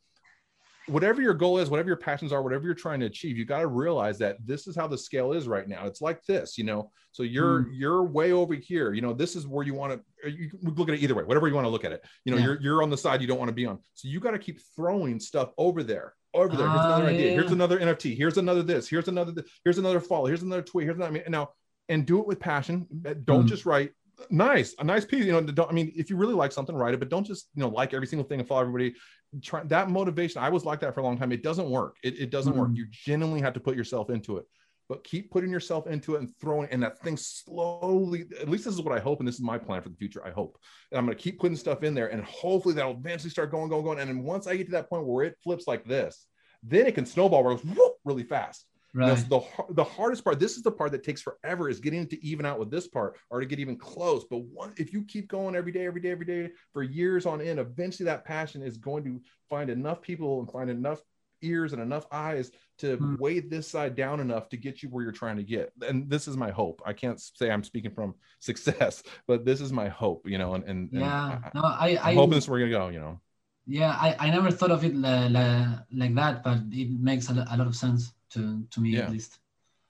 whatever 0.86 1.22
your 1.22 1.34
goal 1.34 1.58
is 1.58 1.70
whatever 1.70 1.88
your 1.88 1.96
passions 1.96 2.32
are 2.32 2.42
whatever 2.42 2.64
you're 2.64 2.74
trying 2.74 2.98
to 3.00 3.06
achieve 3.06 3.36
you 3.36 3.44
got 3.44 3.60
to 3.60 3.66
realize 3.68 4.18
that 4.18 4.36
this 4.44 4.66
is 4.66 4.74
how 4.74 4.88
the 4.88 4.98
scale 4.98 5.32
is 5.32 5.46
right 5.46 5.68
now. 5.68 5.86
It's 5.86 6.00
like 6.00 6.24
this 6.24 6.58
you 6.58 6.64
know? 6.64 6.90
So 7.12 7.22
you're 7.22 7.70
you're 7.72 8.02
way 8.02 8.32
over 8.32 8.54
here 8.54 8.92
you 8.92 9.00
know 9.02 9.12
this 9.12 9.36
is 9.36 9.46
where 9.46 9.64
you 9.64 9.74
want 9.74 10.00
to 10.24 10.30
you 10.30 10.50
look 10.62 10.88
at 10.88 10.94
it 10.94 11.02
either 11.02 11.14
way 11.14 11.24
whatever 11.24 11.46
you 11.48 11.54
want 11.54 11.64
to 11.64 11.70
look 11.70 11.84
at 11.84 11.92
it. 11.92 12.04
You 12.24 12.32
know 12.32 12.38
Yeah. 12.38 12.44
you're 12.44 12.60
you're 12.60 12.82
on 12.82 12.90
the 12.90 12.96
side 12.98 13.20
you 13.20 13.26
don't 13.28 13.38
want 13.38 13.48
to 13.50 13.54
be 13.54 13.66
on. 13.66 13.78
So 13.94 14.08
you 14.08 14.18
got 14.20 14.32
to 14.32 14.38
keep 14.38 14.60
throwing 14.76 15.20
stuff 15.20 15.50
over 15.58 15.82
there 15.82 16.14
over 16.34 16.56
there. 16.56 16.66
Here's 16.68 16.80
Ah, 16.80 16.86
another 16.96 17.10
idea. 17.10 17.26
Yeah, 17.26 17.32
here's 17.32 17.50
another 17.52 17.78
nft 17.80 18.16
here's 18.16 18.38
another 18.38 18.62
this. 18.62 18.88
Here's 18.88 19.08
another 19.08 19.32
th- 19.32 19.46
here's 19.64 19.78
another 19.78 20.00
follow 20.00 20.26
here's 20.26 20.42
another 20.42 20.62
tweet. 20.62 20.84
Here's 20.86 20.96
another 20.96 21.10
I 21.10 21.14
mean, 21.14 21.22
now 21.28 21.50
and 21.88 22.06
do 22.06 22.20
it 22.20 22.26
with 22.26 22.38
passion. 22.40 22.86
Don't 23.24 23.44
Mm. 23.44 23.48
just 23.48 23.66
write 23.66 23.92
nice 24.28 24.74
a 24.78 24.84
nice 24.84 25.06
piece 25.06 25.24
you 25.24 25.32
know 25.32 25.40
don't 25.40 25.70
i 25.70 25.72
mean 25.72 25.90
if 25.96 26.10
you 26.10 26.16
really 26.16 26.34
like 26.34 26.52
something 26.52 26.76
write 26.76 26.92
it 26.92 27.00
but 27.00 27.08
don't 27.08 27.24
just 27.26 27.48
you 27.54 27.62
know 27.62 27.70
like 27.70 27.94
every 27.94 28.06
single 28.06 28.28
thing 28.28 28.38
and 28.38 28.46
follow 28.46 28.60
everybody. 28.60 28.94
Try 29.42 29.62
that 29.64 29.88
motivation 29.88 30.42
i 30.42 30.48
was 30.50 30.64
like 30.64 30.80
that 30.80 30.92
for 30.92 31.00
a 31.00 31.02
long 31.02 31.16
time. 31.16 31.32
It 31.32 31.42
doesn't 31.42 31.70
work. 31.70 31.96
It, 32.02 32.18
it 32.20 32.30
doesn't 32.30 32.54
work. 32.54 32.68
Mhm. 32.68 32.76
you 32.76 32.86
genuinely 32.90 33.40
have 33.40 33.54
to 33.54 33.60
put 33.60 33.76
yourself 33.76 34.10
into 34.10 34.36
it 34.36 34.44
but 34.90 35.04
keep 35.04 35.30
putting 35.30 35.50
yourself 35.50 35.86
into 35.86 36.16
it 36.16 36.20
and 36.20 36.36
throwing 36.40 36.68
and 36.72 36.82
that 36.82 36.98
thing 36.98 37.16
slowly 37.16 38.24
at 38.40 38.48
least 38.48 38.64
this 38.64 38.74
is 38.74 38.82
what 38.82 38.96
i 38.96 39.00
hope 39.00 39.20
and 39.20 39.28
this 39.28 39.36
is 39.36 39.40
my 39.40 39.56
plan 39.56 39.80
for 39.80 39.88
the 39.88 39.94
future 39.94 40.26
i 40.26 40.30
hope 40.30 40.58
and 40.90 40.98
i'm 40.98 41.06
going 41.06 41.16
to 41.16 41.22
keep 41.22 41.38
putting 41.38 41.56
stuff 41.56 41.84
in 41.84 41.94
there 41.94 42.08
and 42.08 42.24
hopefully 42.24 42.74
that'll 42.74 42.90
eventually 42.90 43.30
start 43.30 43.52
going 43.52 43.70
going 43.70 43.84
going 43.84 44.00
and 44.00 44.10
then 44.10 44.24
once 44.24 44.48
i 44.48 44.56
get 44.56 44.66
to 44.66 44.72
that 44.72 44.90
point 44.90 45.06
where 45.06 45.24
it 45.24 45.38
flips 45.42 45.68
like 45.68 45.84
this 45.84 46.26
then 46.64 46.86
it 46.86 46.94
can 46.94 47.06
snowball 47.06 47.44
where 47.44 47.54
whoop, 47.54 47.92
really 48.04 48.24
fast 48.24 48.66
right. 48.92 49.16
the 49.28 49.40
the 49.70 49.84
hardest 49.84 50.24
part, 50.24 50.40
this 50.40 50.56
is 50.56 50.62
the 50.62 50.72
part 50.72 50.92
that 50.92 51.04
takes 51.04 51.22
forever, 51.22 51.68
is 51.68 51.80
getting 51.80 52.06
to 52.08 52.24
even 52.24 52.44
out 52.44 52.58
with 52.58 52.70
this 52.70 52.88
part 52.88 53.16
or 53.30 53.40
to 53.40 53.46
get 53.46 53.60
even 53.60 53.76
close. 53.76 54.24
But 54.28 54.38
one, 54.38 54.72
if 54.76 54.92
you 54.92 55.04
keep 55.04 55.28
going 55.28 55.54
every 55.54 55.72
day, 55.72 55.86
every 55.86 56.00
day, 56.00 56.10
every 56.10 56.26
day 56.26 56.50
for 56.72 56.82
years 56.82 57.26
on 57.26 57.40
end, 57.40 57.58
eventually 57.58 58.06
that 58.06 58.24
passion 58.24 58.62
is 58.62 58.76
going 58.76 59.04
to 59.04 59.20
find 59.48 59.70
enough 59.70 60.02
people 60.02 60.40
and 60.40 60.50
find 60.50 60.70
enough 60.70 61.00
ears 61.42 61.72
and 61.72 61.80
enough 61.82 62.06
eyes 62.12 62.50
to 62.78 62.96
Hmm. 62.96 63.16
weigh 63.18 63.40
this 63.40 63.68
side 63.68 63.94
down 63.94 64.20
enough 64.20 64.48
to 64.50 64.56
get 64.56 64.82
you 64.82 64.88
where 64.88 65.02
you're 65.02 65.12
trying 65.12 65.36
to 65.36 65.42
get. 65.42 65.72
And 65.86 66.08
this 66.08 66.26
is 66.28 66.36
my 66.36 66.50
hope. 66.50 66.80
I 66.86 66.92
can't 66.92 67.20
say 67.20 67.50
I'm 67.50 67.64
speaking 67.64 67.90
from 67.92 68.14
success, 68.40 69.02
but 69.26 69.44
this 69.44 69.60
is 69.60 69.72
my 69.72 69.88
hope. 69.88 70.26
You 70.28 70.38
know, 70.38 70.54
and 70.54 70.64
and, 70.64 70.90
and 70.92 71.00
yeah. 71.00 71.38
I, 71.44 71.50
No, 71.54 71.62
I 71.62 71.88
I 72.02 72.10
I'm 72.10 72.16
hoping 72.16 72.34
this 72.34 72.44
is 72.44 72.48
where 72.50 72.60
we're 72.60 72.70
gonna 72.70 72.84
go. 72.86 72.88
You 72.90 73.00
know. 73.00 73.20
yeah 73.66 73.90
I, 74.00 74.16
I 74.26 74.30
never 74.30 74.50
thought 74.50 74.70
of 74.72 74.84
it 74.84 74.94
la, 74.94 75.26
la, 75.26 75.46
like 75.92 76.14
that, 76.14 76.42
but 76.42 76.58
it 76.72 76.90
makes 76.90 77.28
a, 77.30 77.34
a 77.50 77.56
lot 77.56 77.66
of 77.66 77.76
sense 77.76 78.12
to 78.30 78.40
to 78.72 78.80
me 78.80 78.90
Yeah. 78.90 79.04
at 79.04 79.10
least. 79.12 79.38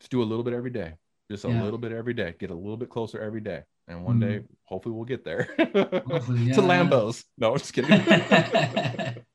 just 0.01 0.11
do 0.11 0.23
a 0.23 0.29
little 0.31 0.45
bit 0.45 0.55
every 0.55 0.71
day 0.71 0.95
just 1.31 1.45
a 1.45 1.49
Yeah. 1.49 1.63
little 1.63 1.79
bit 1.79 1.93
every 1.93 2.15
day 2.15 2.35
get 2.39 2.51
a 2.51 2.55
little 2.65 2.77
bit 2.77 2.89
closer 2.91 3.19
every 3.23 3.41
day 3.41 3.61
and 3.89 4.05
one 4.05 4.17
Mhm. 4.19 4.21
day 4.27 4.37
hopefully 4.65 4.95
we'll 4.97 5.05
get 5.15 5.25
there 5.25 5.43
Hopefully, 6.11 6.53
to 6.57 6.63
lambos 6.71 7.25
no 7.39 7.53
i'm 7.53 7.59
just 7.59 7.73
kidding 7.73 8.01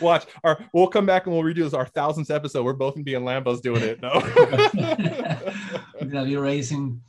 watch 0.00 0.26
our 0.44 0.64
we'll 0.72 0.86
come 0.86 1.06
back 1.06 1.26
and 1.26 1.34
we'll 1.34 1.44
redo 1.44 1.58
this 1.64 1.74
our 1.74 1.86
thousandth 1.86 2.30
episode 2.30 2.64
we're 2.64 2.72
both 2.72 2.94
gonna 2.94 3.04
be 3.04 3.14
in 3.14 3.22
lambos 3.22 3.60
doing 3.60 3.82
it 3.82 4.00
no 4.00 4.10
We're 6.00 6.06
gonna 6.06 6.26
be 6.26 6.36
racing. 6.36 7.00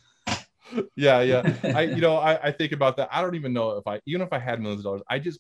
yeah 0.96 1.22
yeah 1.22 1.54
i 1.76 1.82
you 1.82 2.02
know 2.02 2.18
I, 2.18 2.48
I 2.48 2.52
think 2.52 2.72
about 2.72 2.98
that 2.98 3.10
i 3.12 3.22
don't 3.22 3.36
even 3.36 3.54
know 3.54 3.72
if 3.72 3.88
i 3.88 4.00
even 4.06 4.22
if 4.22 4.32
i 4.34 4.40
had 4.40 4.60
millions 4.60 4.82
of 4.82 4.86
dollars 4.86 5.02
i 5.10 5.20
just 5.20 5.40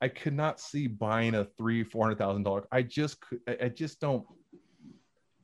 i 0.00 0.08
could 0.08 0.34
not 0.34 0.60
see 0.60 0.86
buying 0.86 1.34
a 1.34 1.44
three 1.56 1.82
four 1.84 2.04
hundred 2.04 2.18
thousand 2.18 2.44
dollars 2.44 2.64
i 2.70 2.82
just 2.82 3.20
could 3.20 3.40
I, 3.48 3.56
I 3.64 3.68
just 3.68 4.00
don't 4.00 4.24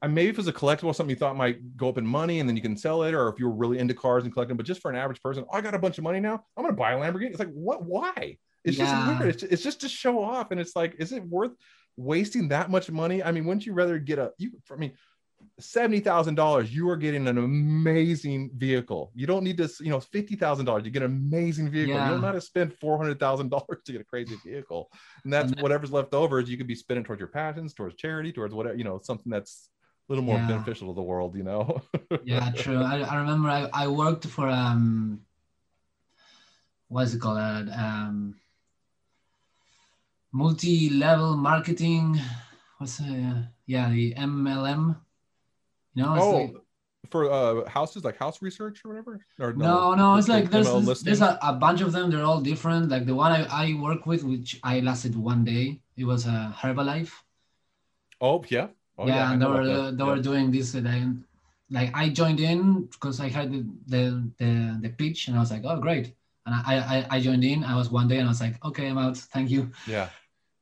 I 0.03 0.09
maybe 0.09 0.29
if 0.29 0.39
it's 0.39 0.47
a 0.47 0.53
collectible, 0.53 0.95
something 0.95 1.11
you 1.15 1.19
thought 1.19 1.37
might 1.37 1.77
go 1.77 1.89
up 1.89 1.97
in 1.97 2.07
money 2.07 2.41
and 2.41 2.49
then 2.49 2.55
you 2.55 2.63
can 2.63 2.77
sell 2.77 3.03
it, 3.05 3.15
or 3.15 3.29
if 3.29 3.39
you 3.39 3.49
were 3.49 3.55
really 3.55 3.79
into 3.79 3.95
cars 3.95 4.25
and 4.25 4.33
collecting, 4.33 4.57
but 4.57 4.67
just 4.67 4.83
for 4.83 4.91
an 4.91 4.97
average 4.97 5.23
person, 5.23 5.45
oh, 5.49 5.57
I 5.57 5.61
got 5.63 5.75
a 5.75 5.79
bunch 5.79 5.97
of 5.97 6.05
money 6.05 6.21
now. 6.21 6.45
I'm 6.57 6.65
gonna 6.65 6.77
buy 6.77 6.93
a 6.93 6.99
Lamborghini. 6.99 7.31
It's 7.31 7.39
like, 7.39 7.53
what? 7.53 7.85
Why? 7.85 8.37
It's 8.67 8.77
Yeah. 8.79 8.85
just 8.85 9.21
weird. 9.21 9.35
It's, 9.35 9.43
it's 9.45 9.63
just 9.63 9.81
to 9.83 9.89
show 9.89 10.23
off, 10.23 10.51
and 10.51 10.61
it's 10.61 10.75
like, 10.77 10.97
is 10.99 11.13
it 11.13 11.23
worth 11.25 11.53
wasting 11.97 12.49
that 12.49 12.71
much 12.71 12.91
money? 12.91 13.23
I 13.23 13.31
mean, 13.33 13.45
wouldn't 13.47 13.65
you 13.67 13.73
rather 13.73 13.99
get 13.99 14.19
a 14.19 14.33
you? 14.39 14.51
I 14.71 14.77
mean, 14.77 14.93
seventy 15.61 16.01
thousand 16.01 16.35
dollars, 16.35 16.75
you 16.75 16.89
are 16.91 16.97
getting 16.97 17.29
an 17.29 17.39
amazing 17.39 18.51
vehicle. 18.55 19.13
You 19.15 19.27
don't 19.27 19.45
need 19.45 19.57
this, 19.57 19.79
you 19.81 19.91
know, 19.91 20.01
fifty 20.01 20.35
thousand 20.35 20.65
dollars. 20.67 20.85
You 20.85 20.91
get 20.91 21.03
an 21.03 21.13
amazing 21.13 21.71
vehicle. 21.71 21.95
You 21.95 22.01
Yeah. 22.01 22.11
don't 22.11 22.23
have 22.25 22.35
to 22.35 22.41
spend 22.41 22.75
four 22.75 22.99
hundred 22.99 23.21
thousand 23.21 23.51
dollars 23.51 23.79
to 23.85 23.93
get 23.93 24.01
a 24.01 24.05
crazy 24.05 24.37
vehicle, 24.45 24.91
and 25.25 25.33
that's 25.33 25.53
And- 25.53 25.61
whatever's 25.63 25.93
left 25.93 26.13
over 26.13 26.41
is 26.41 26.51
you 26.51 26.57
could 26.59 26.67
be 26.67 26.75
spending 26.75 27.05
towards 27.05 27.21
your 27.21 27.29
passions, 27.29 27.73
towards 27.73 27.95
charity, 27.97 28.33
towards 28.33 28.53
whatever 28.55 28.77
you 28.77 28.85
know, 28.85 28.99
something 29.03 29.31
that's 29.31 29.71
a 30.09 30.13
little 30.13 30.25
more 30.25 30.37
Yeah. 30.39 30.49
beneficial 30.49 30.89
to 30.89 30.95
the 30.95 31.03
world. 31.03 31.37
You 31.37 31.45
know. 31.45 31.81
yeah 32.25 32.51
true 32.51 32.81
I, 32.83 33.01
I 33.03 33.17
remember 33.23 33.49
I, 33.49 33.69
I 33.73 33.89
worked 33.89 34.27
for 34.27 34.49
um 34.49 35.21
what's 36.89 37.15
it 37.15 37.21
called 37.21 37.39
uh, 37.39 37.65
um 37.77 38.35
multi-level 40.33 41.37
marketing 41.37 42.19
what's 42.79 43.01
uh, 43.01 43.43
yeah 43.67 43.89
the 43.91 44.15
mlm 44.15 44.97
you 45.95 46.03
know 46.03 46.15
it's 46.15 46.25
oh, 46.25 46.31
like, 46.31 46.55
for 47.11 47.31
uh 47.31 47.69
houses 47.69 48.05
like 48.05 48.17
house 48.19 48.43
research 48.43 48.83
or 48.85 48.89
whatever. 48.91 49.21
Or 49.39 49.53
no 49.53 49.95
no 49.95 50.17
it's 50.17 50.27
the- 50.27 50.33
like 50.35 50.45
the 50.45 50.51
there's 50.51 50.67
ML 50.67 51.05
there's 51.05 51.21
a, 51.23 51.39
a 51.43 51.53
bunch 51.55 51.81
of 51.81 51.93
them 51.93 52.11
they're 52.11 52.25
all 52.25 52.41
different 52.41 52.89
like 52.91 53.07
the 53.07 53.15
one 53.15 53.33
I, 53.33 53.45
I 53.45 53.75
work 53.75 54.07
with 54.07 54.25
which 54.25 54.61
i 54.63 54.81
lasted 54.81 55.15
one 55.17 55.45
day 55.45 55.81
it 55.97 56.05
was 56.05 56.27
a 56.27 56.55
herbalife 56.59 57.13
Oh 58.21 58.43
yeah. 58.49 58.69
Oh, 58.99 59.07
yeah, 59.07 59.29
I 59.29 59.33
and 59.35 59.43
they 59.43 59.47
were 59.47 59.61
uh, 59.61 59.91
they 59.91 60.05
Yeah. 60.05 60.11
were 60.11 60.19
doing 60.21 60.51
this 60.51 60.75
uh, 60.75 60.81
like, 60.81 61.03
like 61.71 61.91
I 61.95 62.09
joined 62.09 62.41
in 62.41 62.85
because 62.87 63.21
I 63.21 63.29
heard 63.29 63.53
the, 63.53 63.67
the 63.87 64.03
the 64.39 64.79
the 64.83 64.89
pitch 64.89 65.29
and 65.29 65.37
I 65.37 65.41
was 65.41 65.51
like, 65.51 65.63
oh 65.65 65.79
great. 65.81 66.15
And 66.47 66.55
I, 66.55 66.77
I 66.77 67.07
I 67.17 67.21
joined 67.21 67.45
in. 67.45 67.65
I 67.65 67.77
was 67.77 67.91
one 67.91 68.09
day 68.09 68.19
and 68.19 68.27
I 68.27 68.31
was 68.31 68.41
like, 68.41 68.65
okay, 68.65 68.87
I'm 68.87 68.99
out. 68.99 69.17
Thank 69.17 69.51
you. 69.51 69.71
Yeah. 69.87 70.09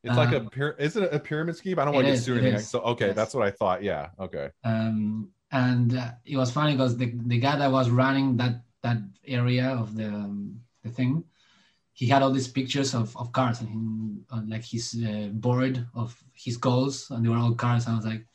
It's 0.03 0.17
like 0.17 0.33
a 0.33 0.41
Um, 0.41 0.49
is 0.77 0.97
it 0.97 1.13
a 1.13 1.19
pyramid 1.19 1.55
scheme? 1.55 1.79
I 1.79 1.85
don't 1.85 1.95
want 1.95 2.05
to 2.05 2.13
get 2.13 2.19
is, 2.19 2.29
anything. 2.29 2.59
So 2.59 2.79
okay, 2.93 3.07
Yes. 3.07 3.15
that's 3.15 3.33
what 3.33 3.45
I 3.45 3.51
thought. 3.51 3.81
Yeah. 3.81 4.09
Okay. 4.19 4.49
Um, 4.63 5.29
and 5.51 5.97
uh, 5.97 6.11
it 6.25 6.37
was 6.37 6.51
funny 6.51 6.73
because 6.73 6.97
the, 6.97 7.13
the 7.25 7.39
guy 7.39 7.55
that 7.57 7.71
was 7.71 7.89
running 7.89 8.37
that 8.37 8.61
that 8.83 8.97
area 9.25 9.69
of 9.69 9.95
the 9.95 10.07
um, 10.07 10.61
the 10.83 10.89
thing, 10.89 11.23
he 11.93 12.05
had 12.05 12.21
all 12.21 12.31
these 12.31 12.47
pictures 12.47 12.93
of, 12.93 13.17
of 13.17 13.31
cars 13.31 13.61
and 13.61 13.69
him, 13.69 14.25
uh, 14.29 14.41
like 14.47 14.63
his 14.63 14.95
uh, 15.01 15.29
board 15.33 15.87
of 15.95 16.15
his 16.33 16.57
goals 16.57 17.09
and 17.09 17.25
they 17.25 17.29
were 17.29 17.37
all 17.37 17.55
cars. 17.55 17.85
And 17.85 17.93
I 17.93 17.97
was 17.97 18.05
like, 18.05 18.25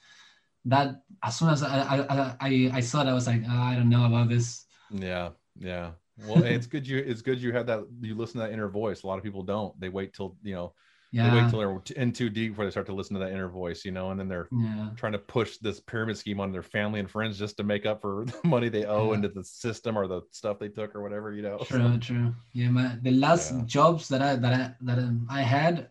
that 0.65 1.03
as 1.23 1.39
soon 1.39 1.51
as 1.51 1.63
I 1.63 1.83
I, 1.83 2.37
I, 2.41 2.71
I 2.75 2.81
saw 2.81 3.05
that 3.05 3.11
I 3.11 3.15
was 3.15 3.27
like, 3.27 3.43
"Ah, 3.47 3.71
I 3.71 3.77
don't 3.77 3.89
know 3.89 4.07
about 4.07 4.29
this. 4.29 4.67
Yeah. 4.91 5.31
Yeah. 5.57 5.93
Well, 6.23 6.43
it's 6.43 6.67
good 6.67 6.87
you 6.87 6.99
it's 6.99 7.23
good 7.23 7.41
you 7.41 7.53
had 7.53 7.67
that 7.69 7.85
you 8.01 8.15
listen 8.15 8.41
to 8.41 8.47
that 8.47 8.53
inner 8.53 8.69
voice. 8.69 9.03
A 9.03 9.07
lot 9.07 9.19
of 9.19 9.25
people 9.25 9.43
don't. 9.43 9.79
They 9.81 9.89
wait 9.89 10.13
till 10.15 10.37
you 10.43 10.55
know 10.55 10.75
they 11.21 11.31
wait 11.31 11.49
till 11.49 11.59
they're 11.59 11.83
in 11.97 12.13
too 12.13 12.31
deep 12.31 12.53
before 12.53 12.65
they 12.65 12.71
start 12.71 12.87
to 12.87 12.95
listen 12.95 13.15
to 13.15 13.21
that 13.21 13.33
inner 13.33 13.49
voice, 13.49 13.85
you 13.85 13.93
know, 13.93 14.11
and 14.11 14.19
then 14.21 14.29
they're 14.29 14.51
yeah, 14.51 14.91
trying 14.97 15.13
to 15.13 15.19
push 15.19 15.59
this 15.59 15.81
pyramid 15.81 16.17
scheme 16.17 16.41
on 16.41 16.53
their 16.53 16.63
family 16.63 17.01
and 17.01 17.11
friends 17.11 17.39
just 17.39 17.57
to 17.59 17.63
make 17.63 17.87
up 17.87 18.01
for 18.01 18.25
the 18.43 18.49
money 18.49 18.69
they 18.69 18.85
owe 18.85 19.13
Yeah. 19.13 19.15
into 19.15 19.29
the 19.29 19.45
system 19.45 19.97
or 19.97 20.07
the 20.07 20.23
stuff 20.31 20.59
they 20.59 20.69
took 20.69 20.95
or 20.95 21.03
whatever, 21.03 21.33
you 21.33 21.43
know. 21.43 21.65
true, 21.71 21.99
true. 21.99 22.35
Yeah, 22.53 22.71
my 22.71 22.97
the 23.03 23.11
last 23.13 23.51
Yeah. 23.51 23.65
jobs 23.67 24.09
that 24.09 24.23
I 24.23 24.37
that 24.37 24.53
I 24.53 24.75
that 24.83 24.99
um, 24.99 25.27
I 25.31 25.43
had, 25.43 25.91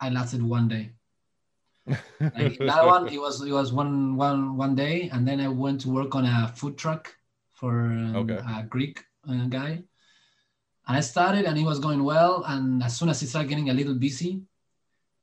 I 0.00 0.10
lasted 0.10 0.42
one 0.42 0.68
day. 0.68 0.92
Like 2.34 2.58
that 2.66 2.84
one, 2.86 3.08
it 3.08 3.18
was 3.18 3.42
it 3.42 3.52
was 3.52 3.72
one 3.72 4.16
one 4.16 4.56
one 4.56 4.74
day, 4.74 5.08
and 5.10 5.26
then 5.26 5.40
I 5.40 5.48
went 5.48 5.80
to 5.82 5.90
work 5.90 6.14
on 6.14 6.24
a 6.24 6.48
food 6.54 6.78
truck 6.78 7.14
for 7.52 7.86
um, 7.86 8.38
Okay. 8.38 8.40
a 8.46 8.62
Greek 8.62 9.04
uh, 9.28 9.46
guy, 9.46 9.82
And 10.88 10.96
I 10.96 11.00
started, 11.00 11.44
and 11.44 11.56
it 11.58 11.64
was 11.64 11.78
going 11.78 12.02
well. 12.04 12.44
And 12.46 12.82
as 12.82 12.96
soon 12.96 13.08
as 13.08 13.20
he 13.20 13.26
started 13.26 13.48
getting 13.48 13.70
a 13.70 13.74
little 13.74 13.94
busy, 13.94 14.42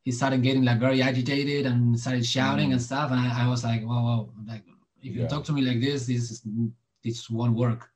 he 0.03 0.11
started 0.11 0.41
getting 0.41 0.64
like 0.64 0.80
very 0.80 1.02
agitated 1.02 1.65
and 1.65 1.99
started 1.99 2.26
shouting 2.26 2.72
and 2.72 2.82
stuff. 2.82 3.11
And 3.11 3.19
I, 3.19 3.44
I 3.45 3.48
was 3.49 3.64
like, 3.64 3.82
whoa, 3.84 4.02
whoa, 4.07 4.30
like 4.48 4.64
if 5.02 5.15
you 5.15 5.22
Yeah. 5.22 5.28
talk 5.28 5.44
to 5.45 5.52
me 5.53 5.61
like 5.61 5.82
this, 5.82 6.06
this 6.07 6.32
is 6.32 6.41
this 7.03 7.30
won't 7.30 7.56
work. 7.56 7.90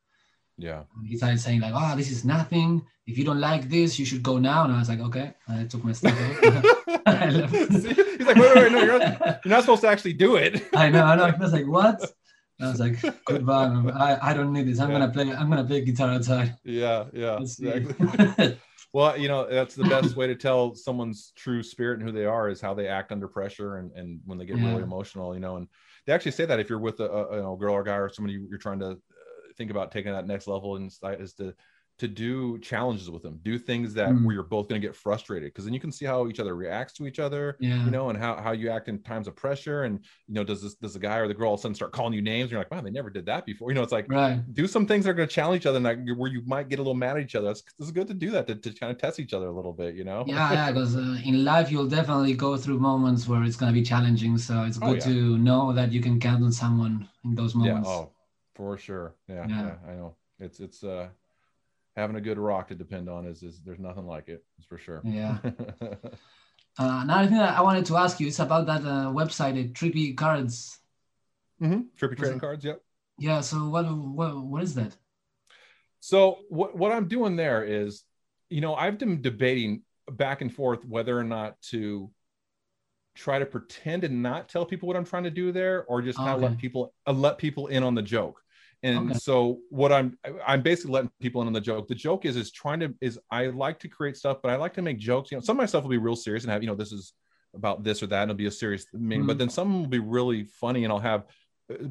Yeah. 0.58 0.84
And 0.98 1.08
he 1.08 1.16
started 1.18 1.40
saying 1.40 1.62
like, 1.62 1.74
oh, 1.76 1.96
this 1.96 2.12
is 2.12 2.26
nothing. 2.26 2.82
If 3.08 3.18
you 3.18 3.24
don't 3.24 3.40
like 3.40 3.70
this, 3.70 3.98
you 3.98 4.06
should 4.06 4.22
go 4.24 4.38
now. 4.38 4.64
And 4.66 4.74
I 4.74 4.80
was 4.80 4.90
like, 4.90 5.00
okay. 5.00 5.34
And 5.48 5.60
I 5.62 5.66
took 5.66 5.84
my 5.84 5.94
stuff 5.94 6.14
out. 6.46 6.66
I 7.06 7.30
left. 7.30 7.54
See? 7.82 7.94
He's 7.94 8.28
like, 8.28 8.36
wait, 8.38 8.56
wait, 8.56 8.64
wait, 8.64 8.72
no, 8.72 8.84
you're 8.84 9.00
you're 9.00 9.40
not 9.56 9.62
supposed 9.62 9.82
to 9.82 9.88
actually 9.88 10.14
do 10.14 10.36
it. 10.36 10.68
I 10.76 10.90
know, 10.90 11.04
I 11.04 11.16
know. 11.16 11.24
I 11.26 11.36
was 11.38 11.54
like, 11.54 11.68
what? 11.68 11.98
I 12.62 12.70
was 12.70 12.80
like, 12.80 12.96
goodbye. 13.26 13.70
man. 13.70 13.92
I, 13.92 14.30
I 14.30 14.34
don't 14.34 14.54
need 14.54 14.68
this. 14.68 14.80
I'm 14.80 14.92
Yeah. 14.92 15.00
gonna 15.00 15.12
play. 15.12 15.32
I'm 15.32 15.50
gonna 15.50 15.64
play 15.64 15.84
guitar 15.84 16.12
outside. 16.12 16.56
Yeah, 16.64 17.06
yeah, 17.14 17.40
exactly. 17.40 18.58
Well, 18.94 19.18
you 19.18 19.30
know, 19.30 19.48
that's 19.50 19.76
the 19.76 19.86
best 19.86 20.18
way 20.18 20.28
to 20.28 20.36
tell 20.36 20.76
someone's 20.76 21.32
true 21.38 21.64
spirit 21.64 22.00
and 22.00 22.10
who 22.10 22.14
they 22.14 22.26
are 22.26 22.50
is 22.50 22.60
how 22.60 22.74
they 22.74 22.88
act 22.88 23.14
under 23.14 23.26
pressure 23.26 23.78
and, 23.78 23.90
and 23.94 24.20
when 24.26 24.38
they 24.38 24.46
get 24.46 24.58
really 24.58 24.84
emotional, 24.84 25.34
you 25.34 25.40
know. 25.40 25.56
And 25.56 25.68
they 26.06 26.12
actually 26.12 26.34
say 26.34 26.46
that 26.46 26.60
if 26.60 26.70
you're 26.70 26.78
with 26.78 27.00
a, 27.00 27.10
a 27.10 27.36
you 27.38 27.42
know 27.42 27.56
girl 27.56 27.74
or 27.74 27.84
guy 27.84 27.96
or 27.96 28.10
somebody 28.10 28.38
you're 28.50 28.60
trying 28.60 28.80
to 28.80 28.90
uh, 28.90 28.96
think 29.58 29.72
about 29.72 29.94
taking 29.94 30.12
that 30.12 30.28
next 30.28 30.46
level 30.48 30.76
and 30.76 30.92
is 31.20 31.34
to 31.36 31.54
to 32.02 32.08
do 32.08 32.58
challenges 32.60 33.10
with 33.12 33.22
them, 33.22 33.40
do 33.44 33.60
things 33.60 33.94
that 33.94 34.10
Mm. 34.10 34.26
where 34.26 34.34
you're 34.36 34.44
both 34.56 34.68
going 34.68 34.82
to 34.82 34.88
get 34.88 34.96
frustrated 34.96 35.48
because 35.54 35.66
then 35.66 35.74
you 35.74 35.80
can 35.80 35.92
see 35.92 36.06
how 36.06 36.28
each 36.28 36.40
other 36.40 36.56
reacts 36.56 36.94
to 36.98 37.06
each 37.06 37.20
other, 37.20 37.58
yeah. 37.60 37.84
you 37.86 37.92
know, 37.92 38.10
and 38.10 38.18
how 38.18 38.34
how 38.46 38.52
you 38.52 38.70
act 38.70 38.88
in 38.88 38.96
times 39.04 39.28
of 39.28 39.36
pressure. 39.36 39.84
And 39.84 40.00
you 40.28 40.34
know, 40.34 40.44
does 40.44 40.62
this 40.64 40.74
does 40.84 40.94
the 40.94 41.00
guy 41.00 41.18
or 41.18 41.28
the 41.28 41.36
girl 41.40 41.50
all 41.50 41.54
of 41.54 41.60
a 41.60 41.62
sudden 41.62 41.76
start 41.76 41.92
calling 41.92 42.14
you 42.14 42.22
names? 42.24 42.46
And 42.46 42.52
you're 42.54 42.60
like, 42.62 42.72
wow, 42.72 42.82
they 42.82 42.90
never 43.00 43.12
did 43.12 43.26
that 43.28 43.46
before. 43.46 43.70
You 43.70 43.76
know, 43.76 43.84
it's 43.84 43.92
like 43.92 44.08
right. 44.10 44.42
do 44.54 44.66
some 44.68 44.86
things 44.88 45.06
that 45.06 45.12
are 45.12 45.14
going 45.14 45.30
to 45.30 45.36
challenge 45.40 45.62
each 45.62 45.68
other 45.68 45.78
and 45.78 45.86
like, 45.86 46.00
where 46.18 46.32
you 46.32 46.42
might 46.46 46.68
get 46.70 46.80
a 46.80 46.82
little 46.82 46.96
mad 46.96 47.18
at 47.18 47.24
each 47.24 47.36
other. 47.36 47.48
That's 47.48 47.64
it's 47.80 47.92
good 47.92 48.08
to 48.08 48.16
do 48.16 48.30
that 48.32 48.48
to, 48.48 48.56
to 48.56 48.70
kind 48.80 48.92
of 48.92 48.98
test 48.98 49.20
each 49.20 49.34
other 49.34 49.48
a 49.54 49.56
little 49.60 49.74
bit, 49.74 49.94
you 49.94 50.04
know? 50.04 50.24
Yeah, 50.28 50.52
yeah. 50.54 50.72
Because 50.72 50.96
uh, 50.96 51.18
in 51.30 51.46
life, 51.46 51.72
you'll 51.72 51.88
definitely 52.00 52.34
go 52.34 52.58
through 52.58 52.80
moments 52.80 53.28
where 53.28 53.44
it's 53.44 53.56
gonna 53.58 53.74
be 53.74 53.84
challenging. 53.84 54.38
So 54.40 54.64
it's 54.64 54.80
Oh, 54.82 54.88
good 54.88 54.98
yeah. 55.06 55.14
to 55.14 55.38
know 55.38 55.72
that 55.74 55.92
you 55.92 56.02
can 56.02 56.20
count 56.20 56.44
on 56.44 56.52
someone 56.52 57.08
in 57.26 57.36
those 57.36 57.54
moments. 57.54 57.88
yeah. 57.88 57.94
Oh, 57.96 58.12
for 58.56 58.78
sure. 58.78 59.16
Yeah, 59.28 59.46
yeah. 59.48 59.66
Yeah. 59.68 59.76
I 59.90 59.94
know. 60.00 60.16
It's 60.40 60.60
it's 60.60 60.84
uh 60.84 61.10
having 61.96 62.16
a 62.16 62.22
good 62.22 62.38
rock 62.38 62.68
to 62.70 62.76
depend 62.76 63.10
on 63.10 63.26
is 63.26 63.44
is 63.44 63.62
there's 63.66 63.80
nothing 63.80 64.06
like 64.06 64.28
it. 64.30 64.44
It's 64.58 64.68
for 64.68 64.78
sure. 64.78 65.02
Yeah. 65.04 65.38
Uh, 66.80 67.02
another 67.04 67.28
thing 67.28 67.38
that 67.38 67.58
I 67.58 67.62
wanted 67.62 67.86
to 67.88 67.98
ask 67.98 68.18
you 68.22 68.28
is 68.28 68.40
about 68.40 68.66
that 68.68 68.82
uh, 68.84 69.12
website, 69.12 69.60
uh, 69.62 69.68
Trippy 69.74 70.16
Cards. 70.16 70.80
hmm 71.60 71.82
Trippy 72.00 72.12
Was 72.12 72.18
trading 72.20 72.38
it- 72.38 72.40
cards. 72.40 72.64
Yep. 72.64 72.82
Yeah. 73.20 73.42
So 73.42 73.68
what 73.68 73.84
what 73.94 74.38
what 74.42 74.64
is 74.64 74.74
that? 74.76 74.96
So 76.00 76.40
what 76.48 76.78
what 76.78 76.94
I'm 76.94 77.10
doing 77.10 77.36
there 77.36 77.64
is, 77.66 78.04
you 78.50 78.62
know, 78.62 78.74
I've 78.74 78.98
been 78.98 79.22
debating 79.22 79.84
back 80.10 80.40
and 80.42 80.52
forth 80.54 80.86
whether 80.86 81.18
or 81.18 81.26
not 81.26 81.62
to 81.72 82.10
try 83.16 83.38
to 83.38 83.46
pretend 83.46 84.06
and 84.06 84.24
not 84.24 84.48
tell 84.48 84.66
people 84.66 84.88
what 84.88 84.96
I'm 84.96 85.06
trying 85.06 85.24
to 85.26 85.30
do 85.30 85.52
there, 85.52 85.84
or 85.86 86.02
just 86.02 86.18
kind 86.18 86.30
of 86.30 86.42
let 86.42 86.58
people 86.58 86.94
uh, 87.06 87.12
let 87.12 87.38
people 87.38 87.68
in 87.68 87.84
on 87.84 87.96
the 87.96 88.02
joke. 88.02 88.41
And 88.84 89.10
Okay. 89.12 89.20
so 89.20 89.60
what 89.70 89.92
I'm 89.92 90.18
I'm 90.46 90.62
basically 90.62 90.94
letting 90.94 91.12
people 91.20 91.42
in 91.42 91.48
on 91.48 91.54
the 91.54 91.62
joke. 91.62 91.88
The 91.88 91.96
joke 91.96 92.26
is 92.26 92.36
is 92.36 92.52
trying 92.52 92.80
to 92.80 92.94
is 93.00 93.20
I 93.30 93.48
like 93.48 93.80
to 93.80 93.88
create 93.88 94.18
stuff, 94.18 94.38
but 94.42 94.52
I 94.52 94.56
like 94.56 94.74
to 94.74 94.82
make 94.82 94.98
jokes. 94.98 95.32
You 95.32 95.38
know, 95.38 95.42
some 95.42 95.56
of 95.58 95.60
my 95.60 95.66
stuff 95.68 95.84
will 95.84 95.92
be 95.92 95.98
real 95.98 96.16
serious 96.16 96.44
and 96.44 96.52
have 96.52 96.64
you 96.64 96.68
know 96.68 96.76
this 96.76 96.92
is 96.92 97.14
about 97.54 97.84
this 97.84 98.02
or 98.02 98.08
that, 98.08 98.24
and 98.24 98.32
it'll 98.32 98.38
be 98.38 98.48
a 98.48 98.52
serious 98.52 98.86
meaning. 98.94 99.28
But 99.28 99.36
Mhm. 99.36 99.40
then 99.40 99.50
some 99.50 99.82
will 99.82 99.88
be 99.90 100.00
really 100.00 100.46
funny, 100.46 100.84
and 100.84 100.92
I'll 100.92 101.00
have 101.00 101.26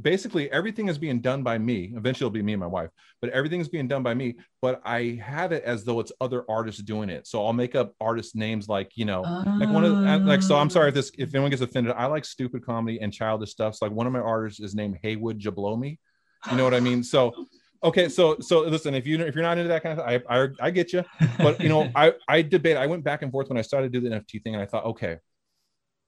basically 0.02 0.50
everything 0.50 0.88
is 0.88 0.98
being 0.98 1.20
done 1.20 1.42
by 1.42 1.58
me. 1.58 1.92
Eventually, 1.96 2.26
it'll 2.26 2.34
be 2.34 2.42
me 2.42 2.54
and 2.54 2.60
my 2.60 2.66
wife, 2.66 2.90
but 3.20 3.30
everything's 3.30 3.68
being 3.68 3.88
done 3.88 4.02
by 4.02 4.14
me. 4.14 4.36
But 4.60 4.80
I 4.84 5.20
have 5.22 5.52
it 5.52 5.62
as 5.64 5.84
though 5.84 6.00
it's 6.00 6.12
other 6.20 6.44
artists 6.50 6.82
doing 6.82 7.08
it. 7.08 7.26
So 7.26 7.44
I'll 7.46 7.52
make 7.52 7.74
up 7.74 7.94
artist 8.00 8.34
names 8.34 8.68
like 8.68 8.96
you 8.96 9.04
know, 9.04 9.30
like 9.58 9.70
one 9.70 9.84
of 9.84 10.00
the, 10.02 10.22
like. 10.24 10.42
So 10.42 10.56
I'm 10.56 10.70
sorry 10.70 10.88
if 10.88 10.94
this 10.94 11.12
if 11.18 11.34
anyone 11.34 11.50
gets 11.50 11.62
offended. 11.62 11.94
I 11.96 12.06
like 12.06 12.24
stupid 12.24 12.64
comedy 12.64 13.00
and 13.00 13.12
childish 13.12 13.50
stuff. 13.50 13.76
So 13.76 13.86
like 13.86 13.94
one 13.94 14.06
of 14.06 14.12
my 14.12 14.18
artists 14.20 14.60
is 14.60 14.74
named 14.74 14.98
Haywood 15.02 15.38
Jablomi. 15.38 15.98
You 16.50 16.56
know 16.56 16.64
what 16.64 16.74
I 16.74 16.80
mean? 16.80 17.02
So. 17.02 17.46
Okay, 17.82 18.10
so 18.10 18.38
so 18.40 18.60
listen, 18.60 18.94
if 18.94 19.06
you 19.06 19.18
if 19.22 19.34
you're 19.34 19.42
not 19.42 19.56
into 19.56 19.68
that 19.68 19.82
kind 19.82 19.98
of, 19.98 20.06
I 20.06 20.20
I, 20.28 20.48
I 20.60 20.70
get 20.70 20.92
you, 20.92 21.02
but 21.38 21.58
you 21.62 21.70
know, 21.70 21.90
I 21.96 22.12
I 22.28 22.42
debate. 22.42 22.76
I 22.76 22.86
went 22.86 23.02
back 23.02 23.22
and 23.22 23.32
forth 23.32 23.48
when 23.48 23.56
I 23.56 23.62
started 23.62 23.90
to 23.90 23.98
do 24.00 24.06
the 24.06 24.14
NFT 24.16 24.42
thing, 24.42 24.52
and 24.52 24.62
I 24.62 24.66
thought, 24.66 24.84
okay, 24.84 25.16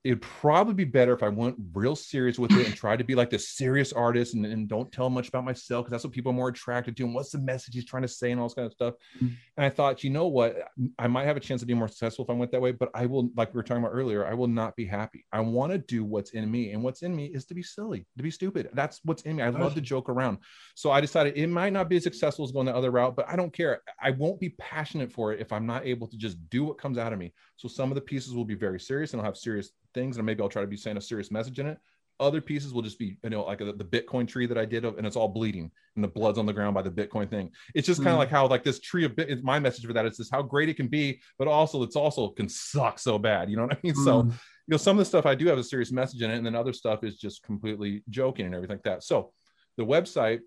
it'd 0.05 0.21
probably 0.21 0.75
be 0.75 0.85
better 0.85 1.13
if 1.13 1.23
I 1.23 1.29
went 1.29 1.57
real 1.75 1.95
serious 1.95 2.37
with 2.37 2.51
it 2.53 2.67
and 2.67 2.75
tried 2.75 2.99
to 2.99 3.05
be 3.05 3.15
like 3.15 3.31
the 3.31 3.39
serious 3.39 3.93
artist 3.93 4.35
and, 4.35 4.45
and 4.45 4.67
don't 4.69 4.91
tell 4.91 5.09
much 5.09 5.29
about 5.29 5.45
myself 5.45 5.85
because 5.85 5.93
that's 5.93 6.05
what 6.05 6.13
people 6.13 6.33
are 6.33 6.35
more 6.35 6.49
attracted 6.49 6.97
to 6.97 7.05
and 7.05 7.15
what's 7.15 7.31
the 7.31 7.39
message 7.39 7.75
he's 7.75 7.85
trying 7.85 8.03
to 8.03 8.09
say 8.09 8.33
and 8.33 8.41
all 8.41 8.49
this 8.49 8.55
kind 8.55 8.67
of 8.67 8.73
stuff. 8.73 8.95
Mhm. 9.21 9.33
And 9.57 9.67
I 9.67 9.71
thought, 9.71 10.03
you 10.03 10.11
know 10.11 10.27
what, 10.27 10.57
I 10.99 11.07
might 11.07 11.27
have 11.27 11.37
a 11.37 11.41
chance 11.41 11.63
of 11.63 11.69
being 11.69 11.79
more 11.79 11.87
successful 11.87 12.25
if 12.25 12.31
I 12.31 12.35
went 12.35 12.51
that 12.51 12.61
way, 12.61 12.73
but 12.73 12.91
I 12.95 13.07
will, 13.07 13.31
like 13.37 13.55
we 13.55 13.59
were 13.59 13.63
talking 13.63 13.83
about 13.85 13.93
earlier, 13.95 14.27
I 14.27 14.35
will 14.35 14.49
not 14.49 14.75
be 14.75 14.87
happy. 14.87 15.25
I 15.33 15.41
want 15.41 15.71
to 15.71 15.79
do 15.79 16.05
what's 16.05 16.31
in 16.31 16.51
me, 16.51 16.73
and 16.73 16.83
what's 16.83 17.03
in 17.03 17.15
me 17.15 17.27
is 17.27 17.45
to 17.47 17.55
be 17.55 17.63
silly, 17.63 18.07
to 18.17 18.23
be 18.23 18.31
stupid. 18.31 18.71
That's 18.73 19.01
what's 19.05 19.23
in 19.23 19.37
me. 19.37 19.43
I 19.43 19.51
love 19.51 19.75
to 19.75 19.81
joke 19.81 20.09
around. 20.09 20.39
So 20.75 20.91
I 20.91 21.01
decided 21.01 21.37
it 21.37 21.47
might 21.47 21.73
not 21.73 21.89
be 21.89 21.97
as 21.97 22.03
successful 22.03 22.45
as 22.45 22.51
going 22.51 22.67
the 22.67 22.75
other 22.75 22.91
route, 22.91 23.15
but 23.15 23.29
I 23.29 23.37
don't 23.37 23.53
care. 23.53 23.83
I 24.01 24.11
won't 24.11 24.41
be 24.41 24.51
passionate 24.59 25.13
for 25.13 25.33
it 25.33 25.41
if 25.41 25.53
I'm 25.53 25.67
not 25.67 25.87
able 25.87 26.09
to 26.09 26.17
just 26.17 26.39
do 26.51 26.65
what 26.65 26.79
comes 26.79 26.99
out 26.99 27.13
of 27.13 27.19
me. 27.19 27.33
So 27.63 27.69
some 27.69 27.93
of 27.93 27.95
the 27.95 28.01
pieces 28.01 28.35
will 28.35 28.45
be 28.45 28.57
very 28.57 28.81
serious 28.81 29.13
and 29.13 29.21
I'll 29.23 29.25
have 29.25 29.37
serious 29.37 29.71
things, 29.95 30.17
and 30.17 30.27
maybe 30.27 30.43
I'll 30.43 30.49
try 30.49 30.63
to 30.63 30.69
be 30.69 30.77
saying 30.77 30.97
a 30.97 31.01
serious 31.01 31.31
message 31.31 31.61
in 31.61 31.69
it. 31.69 31.79
Other 32.19 32.41
pieces 32.41 32.75
will 32.75 32.83
just 32.83 32.99
be, 32.99 33.19
you 33.23 33.31
know, 33.31 33.45
like 33.45 33.59
the, 33.61 33.73
the 33.73 33.85
Bitcoin 33.85 34.27
tree 34.27 34.47
that 34.47 34.59
I 34.59 34.65
did, 34.65 34.85
of, 34.85 34.99
and 34.99 35.07
it's 35.07 35.15
all 35.15 35.29
bleeding, 35.29 35.71
and 35.95 36.03
the 36.03 36.09
blood's 36.09 36.39
on 36.39 36.47
the 36.47 36.53
ground 36.53 36.75
by 36.75 36.83
the 36.83 36.91
Bitcoin 36.91 37.31
thing. 37.31 37.51
It's 37.77 37.87
just 37.87 38.03
kind 38.03 38.15
of 38.15 38.17
Mhm. 38.17 38.19
like 38.19 38.31
how 38.31 38.49
like 38.49 38.65
this 38.65 38.81
tree 38.81 39.05
of 39.05 39.15
bit 39.15 39.45
my 39.45 39.61
message 39.61 39.87
for 39.87 39.93
that 39.93 40.05
is 40.07 40.17
just 40.17 40.33
how 40.33 40.43
great 40.43 40.69
it 40.69 40.75
can 40.75 40.89
be, 40.89 41.21
but 41.39 41.47
also 41.47 41.85
it's 41.85 41.95
also 41.95 42.31
can 42.31 42.49
suck 42.49 42.99
so 42.99 43.17
bad. 43.17 43.49
You 43.49 43.57
know 43.59 43.67
what 43.67 43.77
I 43.77 43.81
mean? 43.85 43.95
So 43.95 44.25
Mm. 44.25 44.31
you 44.33 44.73
know, 44.73 44.77
some 44.77 44.97
of 44.97 44.99
the 44.99 45.05
stuff 45.05 45.25
I 45.25 45.37
do 45.37 45.47
have 45.47 45.59
a 45.59 45.63
serious 45.65 45.93
message 45.93 46.21
in 46.23 46.33
it, 46.33 46.37
and 46.37 46.45
then 46.45 46.57
other 46.57 46.73
stuff 46.73 47.05
is 47.05 47.17
just 47.17 47.45
completely 47.45 48.03
joking 48.11 48.47
and 48.47 48.57
everything 48.57 48.79
like 48.79 48.85
that. 48.85 49.05
So 49.05 49.33
the 49.77 49.85
website 49.85 50.41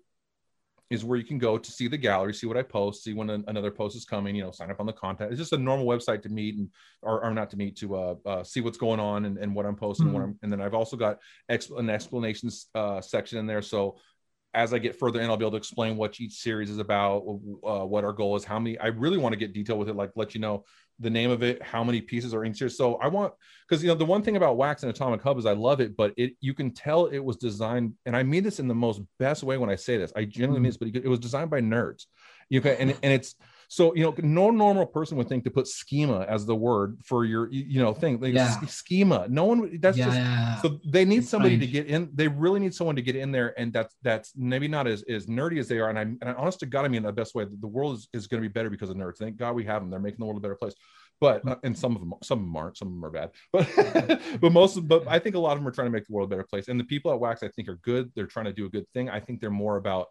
is 0.88 1.04
where 1.04 1.18
you 1.18 1.24
can 1.24 1.38
go 1.38 1.58
to 1.58 1.70
see 1.70 1.88
the 1.88 1.96
gallery, 1.96 2.32
see 2.32 2.46
what 2.46 2.56
I 2.56 2.62
post, 2.62 3.02
see 3.02 3.12
when 3.12 3.28
an- 3.30 3.44
another 3.48 3.70
post 3.70 3.96
is 3.96 4.04
coming, 4.04 4.36
you 4.36 4.42
know, 4.44 4.52
sign 4.52 4.70
up 4.70 4.78
on 4.78 4.86
the 4.86 4.92
content. 4.92 5.32
It's 5.32 5.40
just 5.40 5.52
a 5.52 5.58
normal 5.58 5.86
website 5.86 6.22
to 6.22 6.28
meet 6.28 6.56
and 6.56 6.68
or, 7.02 7.24
or 7.24 7.34
not 7.34 7.50
to 7.50 7.56
meet 7.56 7.76
to 7.78 7.96
uh, 7.96 8.14
uh, 8.24 8.44
see 8.44 8.60
what's 8.60 8.78
going 8.78 9.00
on 9.00 9.24
and, 9.24 9.36
and 9.38 9.54
what 9.54 9.66
I'm 9.66 9.74
posting. 9.76 10.06
and 10.06 10.14
What 10.14 10.22
I'm, 10.22 10.38
and 10.42 10.52
then 10.52 10.60
I've 10.60 10.74
also 10.74 10.96
got 10.96 11.18
ex- 11.48 11.70
an 11.70 11.90
explanations 11.90 12.66
uh, 12.74 13.00
section 13.00 13.38
in 13.38 13.46
there. 13.46 13.62
So 13.62 13.98
as 14.54 14.72
I 14.72 14.78
get 14.78 14.98
further 14.98 15.20
in, 15.20 15.28
I'll 15.28 15.36
be 15.36 15.44
able 15.44 15.50
to 15.50 15.56
explain 15.58 15.96
what 15.96 16.20
each 16.20 16.34
series 16.34 16.70
is 16.70 16.78
about, 16.78 17.18
uh, 17.66 17.84
what 17.84 18.04
our 18.04 18.12
goal 18.12 18.36
is, 18.36 18.44
how 18.44 18.58
many. 18.58 18.78
I 18.78 18.86
really 18.86 19.18
want 19.18 19.32
to 19.32 19.36
get 19.36 19.52
detailed 19.52 19.78
with 19.78 19.88
it, 19.88 19.96
like 19.96 20.12
let 20.14 20.34
you 20.34 20.40
know 20.40 20.64
the 20.98 21.10
name 21.10 21.30
of 21.30 21.42
it, 21.42 21.62
how 21.62 21.84
many 21.84 22.00
pieces 22.00 22.32
are 22.32 22.44
in 22.44 22.54
here. 22.54 22.68
So 22.68 22.94
I 22.96 23.08
want 23.08 23.34
because 23.68 23.82
you 23.82 23.88
know 23.88 23.94
the 23.94 24.04
one 24.04 24.22
thing 24.22 24.36
about 24.36 24.56
Wax 24.56 24.82
and 24.82 24.90
Atomic 24.90 25.22
Hub 25.22 25.38
is 25.38 25.46
I 25.46 25.52
love 25.52 25.80
it, 25.80 25.96
but 25.96 26.14
it 26.16 26.32
you 26.40 26.54
can 26.54 26.70
tell 26.70 27.06
it 27.06 27.18
was 27.18 27.36
designed, 27.36 27.94
and 28.06 28.16
I 28.16 28.22
mean 28.22 28.42
this 28.42 28.60
in 28.60 28.68
the 28.68 28.74
most 28.74 29.02
best 29.18 29.42
way 29.42 29.58
when 29.58 29.70
I 29.70 29.76
say 29.76 29.96
this. 29.98 30.12
I 30.16 30.24
genuinely 30.24 30.60
mean 30.60 30.72
mm-hmm. 30.72 30.84
this, 30.84 30.92
but 30.92 31.04
it 31.04 31.08
was 31.08 31.18
designed 31.18 31.50
by 31.50 31.60
nerds. 31.60 32.06
You 32.48 32.60
can 32.60 32.76
and 32.76 32.90
and 33.02 33.12
it's 33.12 33.34
so 33.68 33.94
you 33.94 34.02
know 34.04 34.14
no 34.22 34.50
normal 34.50 34.86
person 34.86 35.16
would 35.16 35.28
think 35.28 35.44
to 35.44 35.50
put 35.50 35.66
schema 35.66 36.20
as 36.28 36.46
the 36.46 36.54
word 36.54 36.98
for 37.04 37.24
your 37.24 37.50
you 37.50 37.80
know 37.82 37.92
thing 37.92 38.20
like 38.20 38.34
Yeah. 38.34 38.60
schema. 38.66 39.26
No 39.28 39.44
one 39.44 39.78
that's 39.80 39.98
yeah, 39.98 40.04
just 40.06 40.16
yeah. 40.18 40.56
so 40.62 40.80
they 40.86 41.04
need 41.04 41.18
It's 41.18 41.28
somebody 41.28 41.58
to 41.58 41.66
get 41.66 41.86
in. 41.86 42.10
They 42.14 42.28
really 42.28 42.60
need 42.60 42.74
someone 42.74 42.96
to 42.96 43.02
get 43.02 43.16
in 43.16 43.32
there, 43.32 43.58
and 43.58 43.72
that's 43.72 43.94
that's 44.02 44.32
maybe 44.36 44.68
not 44.68 44.86
as, 44.86 45.02
as 45.08 45.26
nerdy 45.26 45.58
as 45.58 45.68
they 45.68 45.78
are. 45.78 45.88
And 45.88 45.98
I'm 45.98 46.18
and 46.20 46.30
I, 46.30 46.34
honest 46.34 46.60
to 46.60 46.66
God, 46.66 46.84
I 46.84 46.88
mean 46.88 47.02
the 47.02 47.12
best 47.12 47.34
way. 47.34 47.44
The 47.44 47.66
world 47.66 47.96
is, 47.98 48.08
is 48.12 48.26
going 48.26 48.42
to 48.42 48.48
be 48.48 48.52
better 48.52 48.70
because 48.70 48.90
of 48.90 48.96
nerds. 48.96 49.18
Thank 49.18 49.36
God 49.36 49.54
we 49.54 49.64
have 49.64 49.82
them. 49.82 49.90
They're 49.90 50.00
making 50.00 50.18
the 50.20 50.26
world 50.26 50.38
a 50.38 50.40
better 50.40 50.56
place. 50.56 50.74
But 51.20 51.48
uh, 51.48 51.56
and 51.64 51.76
some 51.76 51.96
of 51.96 52.00
them, 52.00 52.12
some 52.22 52.40
of 52.40 52.44
them 52.44 52.56
aren't. 52.56 52.76
Some 52.76 52.88
of 52.88 52.94
them 52.94 53.04
are 53.04 53.10
bad. 53.10 53.30
But 53.52 54.20
but 54.40 54.52
most 54.52 54.76
of, 54.76 54.86
but 54.86 55.08
I 55.08 55.18
think 55.18 55.34
a 55.34 55.38
lot 55.38 55.52
of 55.52 55.58
them 55.58 55.66
are 55.68 55.72
trying 55.72 55.86
to 55.86 55.90
make 55.92 56.06
the 56.06 56.12
world 56.12 56.30
a 56.30 56.34
better 56.36 56.46
place. 56.46 56.68
And 56.68 56.78
the 56.78 56.84
people 56.84 57.10
at 57.12 57.18
Wax, 57.20 57.42
I 57.42 57.48
think, 57.48 57.68
are 57.68 57.76
good. 57.76 58.12
They're 58.14 58.26
trying 58.26 58.44
to 58.46 58.52
do 58.52 58.66
a 58.66 58.68
good 58.68 58.86
thing. 58.92 59.08
I 59.08 59.20
think 59.20 59.40
they're 59.40 59.50
more 59.50 59.76
about 59.76 60.08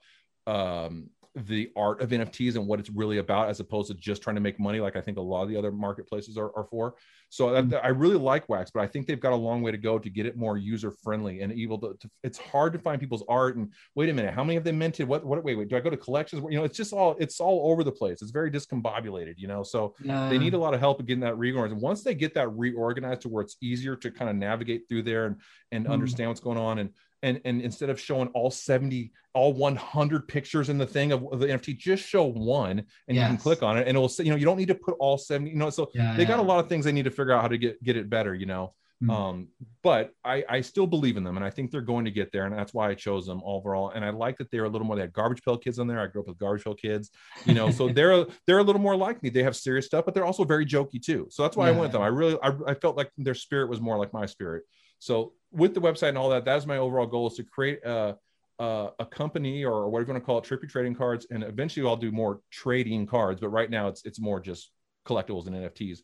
um 0.47 1.09
the 1.35 1.69
art 1.75 2.01
of 2.01 2.09
NFTs 2.09 2.55
and 2.55 2.65
what 2.65 2.79
it's 2.79 2.89
really 2.89 3.17
about, 3.17 3.49
as 3.49 3.59
opposed 3.59 3.89
to 3.89 3.93
just 3.95 4.21
trying 4.21 4.35
to 4.35 4.41
make 4.41 4.59
money, 4.59 4.79
like 4.79 4.95
I 4.95 5.01
think 5.01 5.17
a 5.17 5.21
lot 5.21 5.43
of 5.43 5.49
the 5.49 5.57
other 5.57 5.71
marketplaces 5.71 6.37
are, 6.37 6.51
are 6.55 6.65
for. 6.69 6.95
So 7.29 7.51
that, 7.51 7.65
Mm. 7.65 7.79
I 7.83 7.89
really 7.89 8.15
like 8.15 8.47
Wax, 8.47 8.71
but 8.71 8.81
I 8.81 8.87
think 8.87 9.07
they've 9.07 9.19
got 9.19 9.33
a 9.33 9.35
long 9.35 9.61
way 9.61 9.71
to 9.71 9.77
go 9.77 9.99
to 9.99 10.09
get 10.09 10.25
it 10.25 10.37
more 10.37 10.57
user 10.57 10.91
friendly 10.91 11.41
and 11.41 11.51
able 11.51 11.77
to, 11.79 11.95
to. 11.99 12.09
It's 12.23 12.37
hard 12.37 12.71
to 12.73 12.79
find 12.79 12.99
people's 13.01 13.23
art. 13.27 13.57
And 13.57 13.73
wait 13.95 14.09
a 14.09 14.13
minute, 14.13 14.33
how 14.33 14.43
many 14.43 14.53
have 14.55 14.63
they 14.63 14.71
minted? 14.71 15.07
What? 15.07 15.25
What? 15.25 15.43
Wait, 15.43 15.55
wait. 15.55 15.67
Do 15.67 15.75
I 15.75 15.79
go 15.81 15.89
to 15.89 15.97
collections? 15.97 16.41
You 16.49 16.57
know, 16.59 16.63
it's 16.63 16.77
just 16.77 16.93
all. 16.93 17.15
It's 17.19 17.39
all 17.41 17.71
over 17.71 17.83
the 17.83 17.91
place. 17.91 18.21
It's 18.21 18.31
very 18.31 18.49
discombobulated. 18.51 19.33
You 19.37 19.47
know, 19.47 19.63
so 19.63 19.95
yeah. 20.03 20.29
they 20.29 20.37
need 20.37 20.53
a 20.53 20.57
lot 20.57 20.73
of 20.73 20.79
help 20.79 20.99
getting 21.05 21.21
that 21.21 21.37
reorganized. 21.37 21.73
And 21.73 21.81
once 21.81 22.03
they 22.03 22.15
get 22.15 22.33
that 22.35 22.47
reorganized 22.49 23.21
to 23.21 23.29
where 23.29 23.43
it's 23.43 23.57
easier 23.61 23.95
to 23.97 24.11
kind 24.11 24.29
of 24.29 24.35
navigate 24.37 24.83
through 24.87 25.03
there 25.03 25.25
and 25.25 25.35
and 25.71 25.85
Mm. 25.87 25.91
understand 25.91 26.29
what's 26.29 26.39
going 26.39 26.57
on 26.57 26.79
and 26.79 26.91
and 27.23 27.41
and 27.45 27.61
instead 27.61 27.89
of 27.89 27.99
showing 27.99 28.27
all 28.29 28.51
70 28.51 29.11
all 29.33 29.53
100 29.53 30.27
pictures 30.27 30.69
in 30.69 30.77
the 30.77 30.85
thing 30.85 31.11
of, 31.11 31.25
of 31.31 31.39
the 31.39 31.47
nft 31.47 31.77
just 31.77 32.07
show 32.07 32.25
one 32.25 32.83
and 33.07 33.17
you 33.17 33.23
can 33.23 33.37
click 33.37 33.63
on 33.63 33.77
it 33.77 33.81
and 33.81 33.89
it'll 33.89 34.09
say 34.09 34.23
you 34.23 34.29
know 34.29 34.35
you 34.35 34.45
don't 34.45 34.57
need 34.57 34.67
to 34.67 34.75
put 34.75 34.95
all 34.99 35.17
70 35.17 35.49
you 35.49 35.57
know 35.57 35.69
so 35.69 35.89
yeah, 35.93 36.15
they 36.15 36.25
got 36.25 36.39
a 36.39 36.43
lot 36.43 36.59
of 36.59 36.69
things 36.69 36.85
they 36.85 36.91
need 36.91 37.05
to 37.05 37.11
figure 37.11 37.31
out 37.31 37.41
how 37.41 37.47
to 37.47 37.57
get 37.57 37.81
get 37.83 37.97
it 37.97 38.09
better 38.09 38.33
you 38.33 38.45
know 38.45 38.73
Mm. 39.03 39.09
Um, 39.09 39.47
but 39.83 40.11
I, 40.23 40.43
I 40.47 40.61
still 40.61 40.87
believe 40.87 41.17
in 41.17 41.23
them 41.23 41.35
and 41.35 41.45
I 41.45 41.49
think 41.49 41.69
they're 41.69 41.81
going 41.81 42.05
to 42.05 42.11
get 42.11 42.31
there. 42.31 42.45
And 42.45 42.57
that's 42.57 42.73
why 42.73 42.89
I 42.89 42.95
chose 42.95 43.25
them 43.25 43.41
overall. 43.45 43.89
And 43.89 44.05
I 44.05 44.09
like 44.09 44.37
that 44.37 44.49
they're 44.51 44.65
a 44.65 44.69
little 44.69 44.87
more, 44.87 44.95
they 44.95 45.01
had 45.01 45.13
garbage 45.13 45.43
pail 45.43 45.57
kids 45.57 45.79
on 45.79 45.87
there. 45.87 45.99
I 45.99 46.07
grew 46.07 46.21
up 46.21 46.27
with 46.27 46.37
garbage 46.37 46.63
pail 46.63 46.75
kids, 46.75 47.11
you 47.45 47.53
know, 47.53 47.71
so 47.71 47.89
they're, 47.93 48.25
they're 48.47 48.59
a 48.59 48.63
little 48.63 48.81
more 48.81 48.95
like 48.95 49.21
me. 49.21 49.29
They 49.29 49.43
have 49.43 49.55
serious 49.55 49.85
stuff, 49.85 50.05
but 50.05 50.13
they're 50.13 50.25
also 50.25 50.43
very 50.43 50.65
jokey 50.65 51.01
too. 51.01 51.27
So 51.29 51.43
that's 51.43 51.57
why 51.57 51.67
I 51.67 51.71
went 51.71 51.83
with 51.83 51.91
them. 51.91 52.01
I 52.01 52.07
really, 52.07 52.37
I, 52.41 52.53
I 52.67 52.73
felt 52.73 52.95
like 52.95 53.11
their 53.17 53.35
spirit 53.35 53.69
was 53.69 53.81
more 53.81 53.97
like 53.97 54.13
my 54.13 54.25
spirit. 54.25 54.63
So 54.99 55.33
with 55.55 55.73
the 55.73 55.81
website 55.81 56.09
and 56.09 56.17
all 56.17 56.29
that, 56.29 56.45
that's 56.45 56.65
my 56.65 56.77
overall 56.77 57.07
goal 57.07 57.27
is 57.27 57.35
to 57.35 57.43
create 57.43 57.79
a, 57.85 58.15
a, 58.59 58.89
a 58.99 59.05
company 59.05 59.63
or 59.63 59.89
whatever 59.89 60.09
you 60.09 60.13
want 60.13 60.23
to 60.23 60.25
call 60.25 60.37
it, 60.37 60.43
trippy 60.43 60.69
trading 60.69 60.95
cards. 60.95 61.27
And 61.31 61.43
eventually 61.43 61.87
I'll 61.87 61.95
do 61.95 62.11
more 62.11 62.41
trading 62.51 63.05
cards, 63.07 63.41
but 63.41 63.49
right 63.49 63.69
now 63.69 63.87
it's, 63.87 64.05
it's 64.05 64.19
more 64.19 64.39
just 64.39 64.71
collectibles 65.05 65.47
and 65.47 65.55
NFTs 65.55 65.99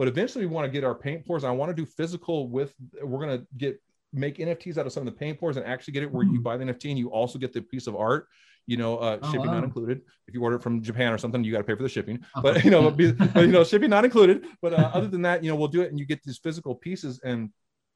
but 0.00 0.08
eventually 0.08 0.46
we 0.46 0.50
want 0.50 0.64
to 0.64 0.70
get 0.70 0.82
our 0.82 0.94
paint 0.94 1.26
pours. 1.26 1.44
I 1.44 1.50
want 1.50 1.68
to 1.68 1.74
do 1.74 1.84
physical 1.84 2.48
with, 2.48 2.74
we're 3.02 3.18
going 3.18 3.38
to 3.38 3.46
get, 3.58 3.82
make 4.14 4.38
NFTs 4.38 4.78
out 4.78 4.86
of 4.86 4.94
some 4.94 5.06
of 5.06 5.12
the 5.12 5.18
paint 5.18 5.38
pours 5.38 5.58
and 5.58 5.66
actually 5.66 5.92
get 5.92 6.02
it 6.02 6.10
where 6.10 6.24
mm. 6.24 6.30
you 6.30 6.38
hmm. 6.38 6.42
buy 6.42 6.56
the 6.56 6.64
NFT 6.64 6.88
and 6.88 6.98
you 6.98 7.10
also 7.10 7.38
get 7.38 7.52
the 7.52 7.60
piece 7.60 7.86
of 7.86 7.94
art, 7.94 8.26
you 8.66 8.78
know, 8.78 8.96
uh, 8.96 9.18
oh, 9.20 9.30
shipping 9.30 9.48
wow. 9.48 9.56
not 9.56 9.64
included. 9.64 10.00
If 10.26 10.32
you 10.32 10.42
order 10.42 10.56
it 10.56 10.62
from 10.62 10.82
Japan 10.82 11.12
or 11.12 11.18
something, 11.18 11.44
you 11.44 11.52
got 11.52 11.58
to 11.58 11.64
pay 11.64 11.74
for 11.74 11.82
the 11.82 11.88
shipping, 11.90 12.24
oh. 12.34 12.40
but 12.40 12.64
you 12.64 12.70
know, 12.70 12.90
but, 12.90 13.18
but, 13.34 13.40
you 13.42 13.48
know, 13.48 13.62
shipping 13.62 13.90
not 13.90 14.06
included. 14.06 14.46
But 14.62 14.72
uh, 14.72 14.90
other 14.94 15.06
than 15.06 15.20
that, 15.20 15.44
you 15.44 15.50
know, 15.50 15.56
we'll 15.56 15.68
do 15.68 15.82
it 15.82 15.90
and 15.90 15.98
you 15.98 16.06
get 16.06 16.22
these 16.22 16.38
physical 16.38 16.74
pieces. 16.74 17.20
And 17.22 17.50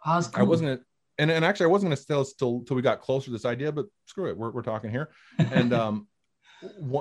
oh, 0.04 0.20
cool. 0.20 0.30
I 0.34 0.42
wasn't, 0.42 0.82
and, 1.18 1.30
and 1.30 1.44
actually 1.44 1.64
I 1.64 1.68
wasn't 1.68 1.90
going 1.90 1.96
to 1.96 2.06
tell 2.06 2.20
us 2.20 2.32
till, 2.32 2.62
till 2.64 2.76
we 2.76 2.82
got 2.82 3.00
closer 3.00 3.26
to 3.26 3.30
this 3.30 3.44
idea, 3.44 3.72
but 3.72 3.86
screw 4.06 4.28
it. 4.28 4.36
We're, 4.36 4.50
we're 4.50 4.62
talking 4.62 4.90
here. 4.90 5.10
And, 5.38 5.72
um, 5.72 6.06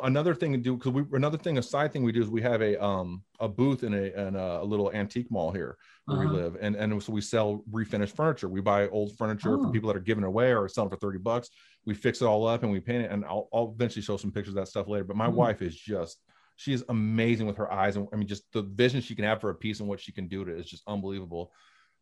another 0.03 0.34
thing 0.34 0.52
to 0.52 0.57
do 0.57 0.76
because 0.76 0.91
we 0.91 1.03
another 1.14 1.38
thing 1.38 1.57
a 1.57 1.64
side 1.64 1.91
thing 1.91 2.03
we 2.03 2.11
do 2.11 2.22
is 2.22 2.30
we 2.30 2.41
have 2.41 2.61
a 2.61 2.81
um 2.84 3.23
a 3.40 3.48
booth 3.48 3.84
in 3.84 3.94
a 3.94 4.27
in 4.27 4.35
a, 4.35 4.64
little 4.64 4.91
antique 4.91 5.30
mall 5.30 5.52
here 5.52 5.77
where 6.06 6.19
uh-huh. 6.19 6.30
we 6.30 6.35
live 6.35 6.57
and 6.61 6.76
and 6.76 7.02
so 7.02 7.11
we 7.11 7.22
sell 7.22 7.64
refinished 7.72 8.15
furniture 8.15 8.49
we 8.49 8.61
buy 8.61 8.88
old 8.90 9.15
furniture 9.18 9.56
oh. 9.56 9.61
from 9.61 9.72
people 9.72 9.88
that 9.88 9.95
are 9.95 10.02
giving 10.02 10.23
away 10.23 10.53
or 10.53 10.68
selling 10.68 10.90
for 10.90 10.98
30 10.98 11.19
bucks 11.19 11.49
we 11.85 11.94
fix 11.94 12.22
it 12.22 12.26
all 12.26 12.48
up 12.48 12.64
and 12.64 12.72
we 12.72 12.80
paint 12.80 13.03
it 13.03 13.11
and 13.11 13.26
I'll, 13.26 13.48
I'll 13.53 13.73
eventually 13.76 14.03
show 14.03 14.18
some 14.18 14.31
pictures 14.31 14.56
of 14.56 14.56
that 14.56 14.68
stuff 14.68 14.88
later 14.88 15.03
but 15.03 15.15
my 15.15 15.27
mm. 15.27 15.34
wife 15.34 15.61
is 15.61 15.76
just 15.76 16.19
she 16.56 16.73
is 16.73 16.84
amazing 16.90 17.48
with 17.48 17.57
her 17.57 17.72
eyes 17.72 17.95
and 17.95 18.07
I 18.14 18.15
mean 18.15 18.27
just 18.27 18.52
the 18.53 18.64
vision 18.64 19.02
she 19.02 19.15
can 19.15 19.26
have 19.26 19.41
for 19.41 19.49
a 19.49 19.56
piece 19.56 19.80
and 19.80 19.90
what 19.90 19.99
she 19.99 20.11
can 20.11 20.27
do 20.27 20.45
to 20.45 20.52
it 20.52 20.60
is 20.60 20.65
just 20.69 20.84
unbelievable 20.88 21.52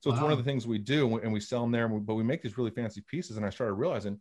so 0.02 0.10
wow. 0.10 0.16
it's 0.16 0.24
one 0.24 0.32
of 0.32 0.38
the 0.38 0.44
things 0.44 0.68
we 0.68 0.78
do 0.78 1.18
and 1.18 1.32
we 1.32 1.40
sell 1.40 1.62
them 1.62 1.72
there 1.72 1.88
but 1.88 2.16
we 2.16 2.24
make 2.24 2.42
these 2.42 2.58
really 2.58 2.72
fancy 2.72 3.02
pieces 3.08 3.38
and 3.38 3.46
I 3.46 3.50
started 3.50 3.74
realizing 3.74 4.20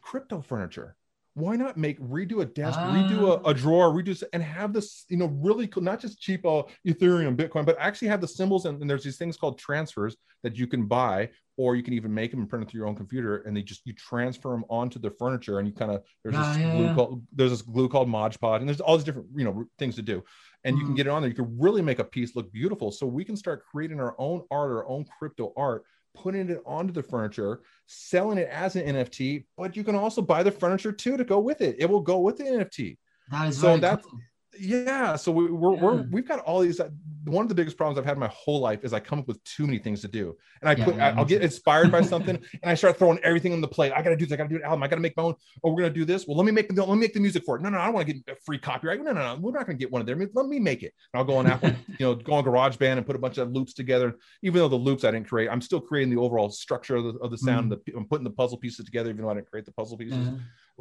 crypto 0.00 0.40
furniture 0.40 0.96
why 1.38 1.56
not 1.56 1.76
make 1.76 2.00
redo 2.00 2.42
a 2.42 2.44
desk, 2.44 2.78
ah. 2.80 2.92
redo 2.92 3.28
a, 3.28 3.48
a, 3.48 3.54
drawer, 3.54 3.90
redo 3.92 4.20
and 4.32 4.42
have 4.42 4.72
this, 4.72 5.04
you 5.08 5.16
know, 5.16 5.26
really 5.26 5.66
cool, 5.68 5.82
not 5.82 6.00
just 6.00 6.20
cheap 6.20 6.44
uh, 6.44 6.62
Ethereum, 6.86 7.36
Bitcoin, 7.36 7.64
but 7.64 7.76
actually 7.78 8.08
have 8.08 8.20
the 8.20 8.28
symbols. 8.28 8.66
And, 8.66 8.80
and, 8.80 8.90
there's 8.90 9.04
these 9.04 9.16
things 9.16 9.36
called 9.36 9.58
transfers 9.58 10.16
that 10.42 10.56
you 10.56 10.66
can 10.66 10.86
buy, 10.86 11.30
or 11.56 11.76
you 11.76 11.82
can 11.82 11.94
even 11.94 12.12
make 12.12 12.32
them 12.32 12.40
and 12.40 12.48
print 12.48 12.64
it 12.64 12.70
through 12.70 12.80
your 12.80 12.88
own 12.88 12.96
computer. 12.96 13.38
And 13.38 13.56
they 13.56 13.62
just, 13.62 13.86
you 13.86 13.92
transfer 13.92 14.50
them 14.50 14.64
onto 14.68 14.98
the 14.98 15.10
furniture 15.10 15.58
and 15.58 15.68
you 15.68 15.74
kind 15.74 15.92
of, 15.92 16.02
there's 16.24 16.34
ah, 16.36 16.52
this 16.52 16.62
yeah, 16.62 16.76
glue 16.76 16.94
called, 16.94 17.22
there's 17.32 17.50
this 17.50 17.62
glue 17.62 17.88
called 17.88 18.08
Mod 18.08 18.38
Podge 18.40 18.60
and 18.60 18.68
there's 18.68 18.80
all 18.80 18.96
these 18.96 19.04
different, 19.04 19.28
you 19.36 19.44
know, 19.44 19.64
things 19.78 19.94
to 19.96 20.02
do. 20.02 20.24
And 20.64 20.76
you 20.76 20.80
can 20.80 20.88
mm-hmm. 20.88 20.96
get 20.96 21.06
it 21.06 21.10
on 21.10 21.22
there. 21.22 21.28
You 21.28 21.36
can 21.36 21.56
really 21.58 21.82
make 21.82 21.98
a 21.98 22.04
piece 22.04 22.34
look 22.34 22.52
beautiful. 22.52 22.90
So 22.90 23.06
we 23.06 23.24
can 23.24 23.36
start 23.36 23.62
creating 23.70 24.00
our 24.00 24.14
own 24.18 24.42
art, 24.50 24.70
our 24.70 24.88
own 24.88 25.04
crypto 25.18 25.52
art 25.56 25.84
putting 26.14 26.50
it 26.50 26.60
onto 26.66 26.92
the 26.92 27.02
furniture, 27.02 27.60
selling 27.86 28.38
it 28.38 28.48
as 28.50 28.76
an 28.76 28.96
NFT, 28.96 29.44
but 29.56 29.76
you 29.76 29.84
can 29.84 29.94
also 29.94 30.20
buy 30.20 30.42
the 30.42 30.50
furniture 30.50 30.90
too 30.90 31.16
to 31.16 31.24
go 31.24 31.38
with 31.38 31.60
it. 31.60 31.76
It 31.78 31.88
will 31.88 32.00
go 32.00 32.18
with 32.18 32.38
the 32.38 32.44
NFT. 32.44 32.96
That 33.30 33.48
is 33.48 33.60
so 33.60 33.76
that's 33.76 34.04
cool 34.04 34.18
yeah 34.60 35.16
so 35.16 35.32
we, 35.32 35.46
we're, 35.50 35.74
yeah. 35.74 35.82
we're 35.82 36.02
we've 36.10 36.28
got 36.28 36.40
all 36.40 36.60
these 36.60 36.80
one 37.24 37.44
of 37.44 37.48
the 37.48 37.54
biggest 37.54 37.76
problems 37.76 37.98
i've 37.98 38.04
had 38.04 38.18
my 38.18 38.28
whole 38.28 38.60
life 38.60 38.84
is 38.84 38.92
i 38.92 39.00
come 39.00 39.18
up 39.18 39.28
with 39.28 39.42
too 39.44 39.66
many 39.66 39.78
things 39.78 40.00
to 40.00 40.08
do. 40.08 40.36
And 40.60 40.68
i 40.68 40.72
yeah, 40.72 40.84
put 40.84 40.96
yeah, 40.96 41.14
i'll 41.16 41.24
get 41.24 41.42
inspired 41.42 41.90
by 41.90 42.00
something 42.12 42.36
and 42.36 42.70
i 42.70 42.74
start 42.74 42.98
throwing 42.98 43.18
everything 43.20 43.52
on 43.52 43.60
the 43.60 43.68
plate. 43.68 43.92
I 43.92 44.02
gotta 44.02 44.16
do 44.16 44.26
this 44.26 44.32
i 44.32 44.36
gotta 44.36 44.48
do 44.48 44.56
it 44.56 44.62
album 44.62 44.82
i 44.82 44.88
gotta 44.88 45.00
make 45.00 45.16
my 45.16 45.24
own 45.24 45.34
oh 45.64 45.72
we're 45.72 45.82
gonna 45.82 45.94
do 45.94 46.04
this? 46.04 46.26
Well 46.26 46.36
let 46.36 46.46
me 46.46 46.52
make 46.52 46.68
the 46.68 46.84
let 46.84 46.94
me 46.94 47.00
make 47.00 47.14
the 47.14 47.20
music 47.20 47.44
for 47.44 47.56
it. 47.56 47.62
No 47.62 47.68
no 47.68 47.78
i 47.78 47.84
don't 47.86 47.94
want 47.94 48.06
to 48.06 48.12
get 48.12 48.22
a 48.28 48.36
free 48.44 48.58
copyright. 48.58 49.02
No 49.02 49.12
no 49.12 49.34
no 49.34 49.40
we're 49.40 49.52
not 49.52 49.66
gonna 49.66 49.78
get 49.78 49.90
one 49.90 50.00
of 50.00 50.06
them. 50.06 50.28
Let 50.34 50.46
me 50.46 50.58
make 50.58 50.82
it. 50.82 50.92
And 51.12 51.20
i'll 51.20 51.24
go 51.24 51.36
on 51.36 51.46
apple 51.50 51.70
you 51.98 52.06
know 52.06 52.14
go 52.14 52.34
on 52.34 52.44
GarageBand 52.44 52.98
and 52.98 53.06
put 53.06 53.16
a 53.16 53.18
bunch 53.18 53.38
of 53.38 53.52
loops 53.52 53.74
together. 53.74 54.16
Even 54.42 54.58
though 54.60 54.68
the 54.68 54.76
loops 54.76 55.04
i 55.04 55.10
didn't 55.10 55.28
create 55.28 55.48
i'm 55.50 55.60
still 55.60 55.80
creating 55.80 56.14
the 56.14 56.20
overall 56.20 56.50
structure 56.50 56.96
of 56.96 57.04
the, 57.04 57.10
of 57.20 57.30
the 57.30 57.38
sound 57.38 57.70
mm. 57.70 57.78
the, 57.84 57.96
i'm 57.96 58.06
putting 58.06 58.24
the 58.24 58.30
puzzle 58.30 58.58
pieces 58.58 58.84
together 58.84 59.10
even 59.10 59.22
though 59.22 59.30
i 59.30 59.34
didn't 59.34 59.50
create 59.50 59.64
the 59.64 59.72
puzzle 59.72 59.96
pieces 59.96 60.28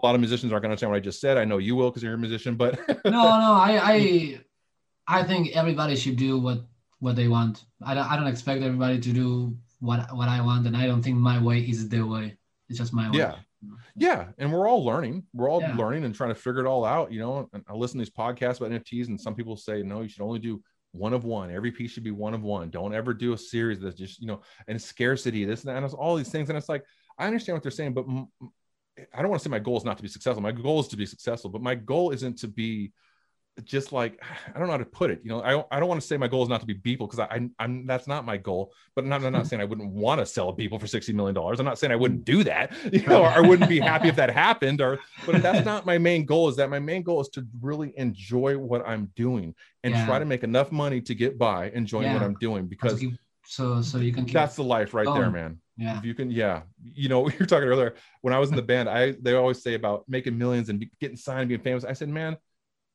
a 0.02 0.06
lot 0.06 0.16
of 0.16 0.22
musicians 0.22 0.52
aren't 0.52 0.62
going 0.62 0.70
to 0.70 0.74
understand 0.74 0.92
what 0.92 0.98
I 0.98 1.02
just 1.02 1.20
said. 1.20 1.38
I 1.38 1.46
know 1.46 1.58
you 1.58 1.76
will 1.76 1.90
because 1.90 2.04
you're 2.04 2.14
a 2.14 2.18
musician, 2.18 2.56
but 2.56 2.80
no, 3.06 3.12
no, 3.12 3.54
I, 3.54 3.80
I, 3.84 4.40
I 5.08 5.24
think 5.24 5.56
everybody 5.56 5.96
should 5.96 6.18
do 6.18 6.40
what 6.40 6.62
what 7.00 7.16
they 7.16 7.28
want. 7.28 7.66
I 7.86 7.94
don't, 7.94 8.12
I 8.12 8.16
don't 8.16 8.28
expect 8.28 8.64
everybody 8.64 9.00
to 9.00 9.14
do 9.14 9.56
what 9.80 10.16
what 10.16 10.28
I 10.28 10.42
want, 10.42 10.68
and 10.68 10.76
I 10.76 10.88
don't 10.88 11.02
think 11.02 11.18
my 11.18 11.42
way 11.42 11.60
is 11.60 11.88
the 11.90 12.02
way. 12.02 12.38
It's 12.70 12.78
just 12.78 12.94
my 12.94 13.10
way. 13.10 13.20
Yeah, 13.20 13.36
yeah, 13.96 14.28
and 14.38 14.52
we're 14.52 14.68
all 14.68 14.84
learning. 14.84 15.24
We're 15.34 15.50
all 15.50 15.62
yeah. 15.62 15.76
learning 15.76 16.04
and 16.04 16.14
trying 16.14 16.32
to 16.32 16.36
figure 16.36 16.60
it 16.60 16.68
all 16.68 16.86
out. 16.86 17.12
You 17.12 17.20
know, 17.20 17.50
and 17.54 17.64
I 17.68 17.74
listen 17.74 18.00
to 18.00 18.06
these 18.06 18.14
podcasts 18.14 18.58
about 18.58 18.72
NFTs, 18.72 19.08
and 19.08 19.20
some 19.20 19.36
people 19.36 19.56
say 19.56 19.84
no, 19.84 20.02
you 20.02 20.10
should 20.10 20.24
only 20.24 20.40
do 20.40 20.62
one 20.92 21.14
of 21.14 21.24
one. 21.24 21.52
Every 21.52 21.72
piece 21.72 21.92
should 21.92 22.04
be 22.04 22.12
one 22.12 22.34
of 22.34 22.42
one. 22.42 22.70
Don't 22.70 22.94
ever 22.94 23.14
do 23.14 23.34
a 23.34 23.38
series 23.38 23.80
that's 23.80 23.96
just 23.96 24.20
you 24.20 24.28
know 24.28 24.42
and 24.68 24.82
scarcity. 24.82 25.46
This 25.46 25.62
and 25.62 25.70
that, 25.70 25.78
and 25.78 25.86
it's 25.86 25.94
all 25.94 26.16
these 26.16 26.30
things, 26.30 26.50
and 26.50 26.58
it's 26.58 26.70
like 26.70 26.84
I 27.18 27.26
understand 27.26 27.56
what 27.56 27.64
they're 27.64 27.72
saying, 27.72 27.94
but 27.94 28.06
I 29.14 29.22
don't 29.22 29.30
want 29.30 29.42
to 29.42 29.44
say 29.44 29.52
my 29.52 29.60
goal 29.60 29.78
is 29.78 29.84
not 29.84 29.98
to 29.98 30.04
be 30.04 30.10
successful. 30.10 30.42
My 30.42 30.52
goal 30.52 30.80
is 30.80 30.88
to 30.90 30.98
be 30.98 31.06
successful, 31.06 31.50
but 31.50 31.62
my 31.62 31.76
goal 31.76 32.12
isn't 32.12 32.40
to 32.40 32.48
be 32.48 32.92
just 33.64 33.92
like 33.92 34.22
I 34.56 34.58
don't 34.58 34.68
know 34.68 34.74
how 34.74 34.78
to 34.78 34.86
put 34.86 35.12
it. 35.12 35.22
You 35.24 35.30
know, 35.30 35.42
I, 35.42 35.76
I 35.76 35.80
don't 35.80 35.90
want 35.90 36.02
to 36.02 36.08
say 36.08 36.18
my 36.18 36.28
goal 36.28 36.44
is 36.44 36.50
not 36.50 36.62
to 36.62 36.66
be 36.66 36.76
Beeple 36.76 37.10
because 37.10 37.20
I, 37.20 37.48
I'm 37.60 37.86
that's 37.86 38.08
not 38.08 38.26
my 38.26 38.38
goal. 38.38 38.72
But 38.96 39.04
I'm 39.04 39.10
not, 39.10 39.24
I'm 39.24 39.34
not 39.34 39.48
saying 39.48 39.62
I 39.62 39.66
wouldn't 39.66 39.92
want 39.92 40.20
to 40.20 40.26
sell 40.26 40.56
Beeple 40.56 40.80
for 40.80 40.88
sixty 40.88 41.14
million 41.14 41.36
dollars. 41.36 41.60
I'm 41.60 41.66
not 41.66 41.80
saying 41.80 41.92
I 41.92 41.96
wouldn't 41.96 42.22
mm. 42.22 42.26
do 42.26 42.44
that. 42.46 42.74
You 42.98 43.06
know, 43.06 43.24
I 43.24 43.40
wouldn't 43.40 43.70
be 43.70 43.80
happy 43.80 44.08
if 44.08 44.16
that 44.16 44.32
happened. 44.32 44.82
Or 44.82 45.00
but 45.26 45.42
that's 45.42 45.66
not 45.66 45.86
my 45.86 45.98
main 45.98 46.26
goal. 46.26 46.50
Is 46.50 46.56
that 46.56 46.70
my 46.70 46.80
main 46.80 47.04
goal 47.04 47.22
is 47.22 47.30
to 47.30 47.46
really 47.62 47.94
enjoy 47.96 48.58
what 48.58 48.88
I'm 48.88 49.12
doing 49.16 49.54
and 49.84 49.94
yeah. 49.94 50.06
try 50.06 50.20
to 50.20 50.26
make 50.26 50.44
enough 50.44 50.72
money 50.72 51.00
to 51.02 51.14
get 51.14 51.38
by 51.38 51.70
enjoying 51.70 52.06
yeah. 52.06 52.14
what 52.14 52.24
I'm 52.24 52.36
doing 52.36 52.68
because 52.68 53.04
so 53.46 53.82
so 53.82 54.00
you 54.00 54.12
can 54.12 54.26
that's 54.26 54.56
the 54.56 54.64
life 54.64 54.94
right 54.94 55.06
going. 55.06 55.22
there, 55.22 55.32
man. 55.32 55.60
Yeah. 55.78 56.00
If 56.00 56.06
you 56.06 56.14
can, 56.14 56.32
yeah. 56.32 56.64
You 56.84 57.10
know, 57.10 57.30
you 57.30 57.36
were 57.40 57.46
talking 57.46 57.68
earlier 57.68 57.96
when 58.22 58.34
I 58.34 58.40
was 58.40 58.50
in 58.50 58.56
the 58.56 58.62
band, 58.62 58.90
I 58.90 59.12
they 59.22 59.34
always 59.34 59.62
say 59.62 59.76
about 59.76 60.04
making 60.08 60.38
millions 60.38 60.70
and 60.70 60.86
getting 61.00 61.18
signed 61.18 61.50
being 61.50 61.62
famous. 61.62 61.86
I 61.86 61.94
said, 61.94 62.10
man, 62.10 62.38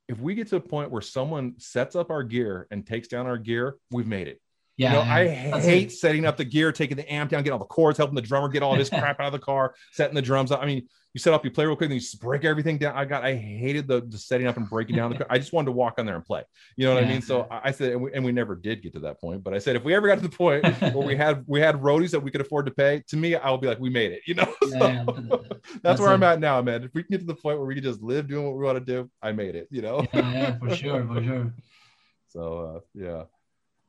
if 0.09 0.18
we 0.18 0.34
get 0.34 0.48
to 0.48 0.56
a 0.56 0.60
point 0.60 0.90
where 0.90 1.02
someone 1.02 1.54
sets 1.59 1.96
up 1.96 2.10
our 2.10 2.22
gear 2.22 2.66
and 2.70 2.86
takes 2.86 3.09
down 3.09 3.26
our 3.26 3.38
gear, 3.38 3.76
we've 3.90 4.06
made 4.06 4.28
it. 4.28 4.40
Yeah, 4.82 4.90
you 4.90 4.96
know, 4.98 5.04
yeah. 5.04 5.56
I 5.56 5.60
hate 5.60 5.88
it. 5.88 5.92
setting 5.92 6.24
up 6.24 6.36
the 6.36 6.44
gear, 6.44 6.72
taking 6.72 6.96
the 6.96 7.12
amp 7.12 7.30
down, 7.30 7.42
getting 7.42 7.52
all 7.52 7.59
the 7.59 7.64
cords, 7.66 7.98
helping 7.98 8.14
the 8.14 8.22
drummer 8.22 8.48
get 8.48 8.62
all 8.62 8.76
this 8.76 8.88
crap 8.88 9.20
out 9.20 9.26
of 9.26 9.32
the 9.32 9.38
car, 9.38 9.74
setting 9.92 10.14
the 10.14 10.22
drums 10.22 10.50
up. 10.50 10.60
I 10.60 10.66
mean, 10.66 10.88
you 11.14 11.18
set 11.18 11.34
up, 11.34 11.44
you 11.44 11.50
play 11.50 11.66
real 11.66 11.76
quick, 11.76 11.88
and 11.88 11.94
you 11.94 12.00
just 12.00 12.20
break 12.20 12.44
everything 12.44 12.78
down. 12.78 12.96
I 12.96 13.04
got, 13.04 13.22
I 13.22 13.34
hated 13.34 13.86
the, 13.86 14.00
the 14.00 14.16
setting 14.16 14.46
up 14.46 14.56
and 14.56 14.68
breaking 14.68 14.96
down 14.96 15.10
the. 15.10 15.26
I 15.30 15.36
just 15.36 15.52
wanted 15.52 15.66
to 15.66 15.72
walk 15.72 15.98
on 15.98 16.06
there 16.06 16.16
and 16.16 16.24
play. 16.24 16.42
You 16.76 16.86
know 16.86 16.94
what 16.94 17.02
yeah. 17.02 17.09
I 17.10 17.12
mean? 17.12 17.22
So 17.22 17.46
I 17.50 17.70
said, 17.70 17.92
and 17.92 18.02
we, 18.02 18.12
and 18.14 18.24
we, 18.24 18.32
never 18.32 18.56
did 18.56 18.82
get 18.82 18.94
to 18.94 19.00
that 19.00 19.20
point. 19.20 19.44
But 19.44 19.52
I 19.52 19.59
said, 19.59 19.76
if 19.76 19.84
we 19.84 19.94
ever 19.94 20.09
got 20.09 20.16
to 20.16 20.22
the 20.22 20.30
point 20.30 20.64
where 20.80 21.06
we 21.06 21.14
had 21.14 21.44
we 21.46 21.60
had 21.60 21.76
roadies 21.76 22.12
that 22.12 22.20
we 22.20 22.30
could 22.30 22.40
afford 22.40 22.64
to 22.64 22.72
pay, 22.72 23.02
to 23.09 23.16
me, 23.18 23.36
I'll 23.36 23.59
be 23.59 23.66
like, 23.66 23.78
we 23.78 23.90
made 23.90 24.12
it. 24.12 24.22
You 24.26 24.36
know, 24.36 24.54
yeah, 24.68 25.04
so, 25.04 25.22
that's, 25.28 25.78
that's, 25.82 26.00
where 26.00 26.10
it. 26.10 26.14
I'm 26.14 26.22
at 26.22 26.40
now, 26.40 26.62
man. 26.62 26.82
If 26.82 26.94
we 26.94 27.02
can 27.02 27.10
get 27.10 27.20
to 27.20 27.26
the 27.26 27.34
point 27.34 27.59
where 27.59 27.66
we 27.66 27.74
can 27.74 27.84
just 27.84 28.00
live 28.00 28.26
doing 28.26 28.46
what 28.46 28.56
we 28.56 28.64
want 28.64 28.78
to 28.78 28.84
do, 28.84 29.10
I 29.20 29.32
made 29.32 29.54
it. 29.54 29.68
You 29.70 29.82
know? 29.82 30.06
yeah, 30.14 30.56
for 30.59 30.74
sure, 30.74 31.06
for 31.06 31.22
sure. 31.22 31.52
So 32.28 32.76
uh, 32.76 32.80
yeah, 32.94 33.24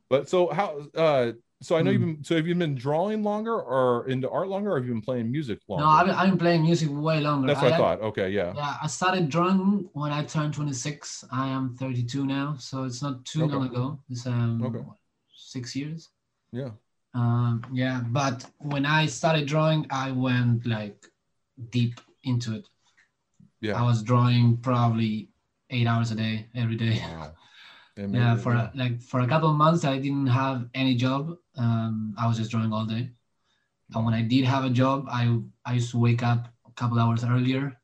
but 0.08 0.28
so 0.28 0.48
how 0.48 0.80
uh 0.96 1.32
so 1.64 1.76
I 1.76 1.82
know 1.82 1.90
mm. 1.90 1.92
you've 1.94 2.02
hmm. 2.02 2.12
been. 2.14 2.24
So 2.24 2.36
have 2.36 2.46
you 2.46 2.54
been 2.54 2.74
drawing 2.74 3.22
longer, 3.22 3.58
or 3.58 4.06
into 4.08 4.28
art 4.28 4.48
longer, 4.48 4.72
or 4.72 4.76
have 4.76 4.86
you 4.86 4.92
been 4.92 5.00
playing 5.00 5.32
music 5.32 5.60
longer? 5.66 5.84
No, 5.84 5.90
I've 5.90 6.06
been, 6.06 6.14
I've 6.14 6.28
been 6.28 6.38
playing 6.38 6.62
music 6.62 6.88
way 6.92 7.20
longer. 7.20 7.46
That's 7.46 7.62
what 7.62 7.72
I, 7.72 7.76
I 7.76 7.78
thought. 7.78 8.00
Okay, 8.02 8.28
yeah. 8.30 8.52
Yeah, 8.54 8.76
I 8.82 8.86
started 8.86 9.30
drawing 9.30 9.88
when 9.94 10.12
I 10.12 10.24
turned 10.24 10.52
26. 10.52 11.24
I 11.32 11.48
am 11.48 11.74
32 11.76 12.26
now, 12.26 12.56
so 12.58 12.84
it's 12.84 13.02
not 13.02 13.24
too 13.24 13.44
okay. 13.44 13.54
long 13.54 13.66
ago. 13.66 13.98
It's 14.10 14.26
um 14.26 14.62
okay. 14.62 14.84
six 15.34 15.74
years. 15.74 16.10
Yeah. 16.52 16.70
Um, 17.14 17.64
yeah, 17.72 18.02
but 18.08 18.44
when 18.58 18.84
I 18.84 19.06
started 19.06 19.46
drawing, 19.46 19.86
I 19.90 20.10
went 20.10 20.66
like 20.66 21.06
deep 21.70 22.00
into 22.24 22.56
it. 22.56 22.68
Yeah. 23.60 23.80
I 23.80 23.82
was 23.82 24.02
drawing 24.02 24.58
probably 24.58 25.30
eight 25.70 25.86
hours 25.86 26.10
a 26.10 26.16
day 26.16 26.48
every 26.54 26.76
day. 26.76 26.98
Wow. 27.00 27.32
yeah, 27.96 28.36
for 28.36 28.54
yeah. 28.54 28.70
like 28.74 29.00
for 29.00 29.20
a 29.20 29.26
couple 29.26 29.50
of 29.50 29.56
months, 29.56 29.84
I 29.84 29.98
didn't 29.98 30.26
have 30.26 30.68
any 30.74 30.94
job. 30.94 31.36
Um, 31.56 32.14
I 32.18 32.26
was 32.26 32.36
just 32.36 32.50
drawing 32.50 32.72
all 32.72 32.86
day. 32.86 33.10
And 33.94 34.04
when 34.04 34.14
I 34.14 34.22
did 34.22 34.44
have 34.44 34.64
a 34.64 34.70
job, 34.70 35.06
I 35.08 35.38
I 35.64 35.74
used 35.74 35.90
to 35.92 35.98
wake 35.98 36.22
up 36.22 36.48
a 36.66 36.72
couple 36.72 36.98
hours 36.98 37.24
earlier. 37.24 37.78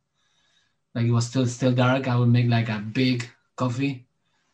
Like 0.95 1.07
it 1.07 1.13
was 1.13 1.27
still 1.27 1.47
still 1.47 1.73
dark. 1.73 2.09
I 2.09 2.17
would 2.17 2.29
make 2.29 2.49
like 2.49 2.69
a 2.69 2.79
big 2.79 3.29
coffee. 3.57 4.07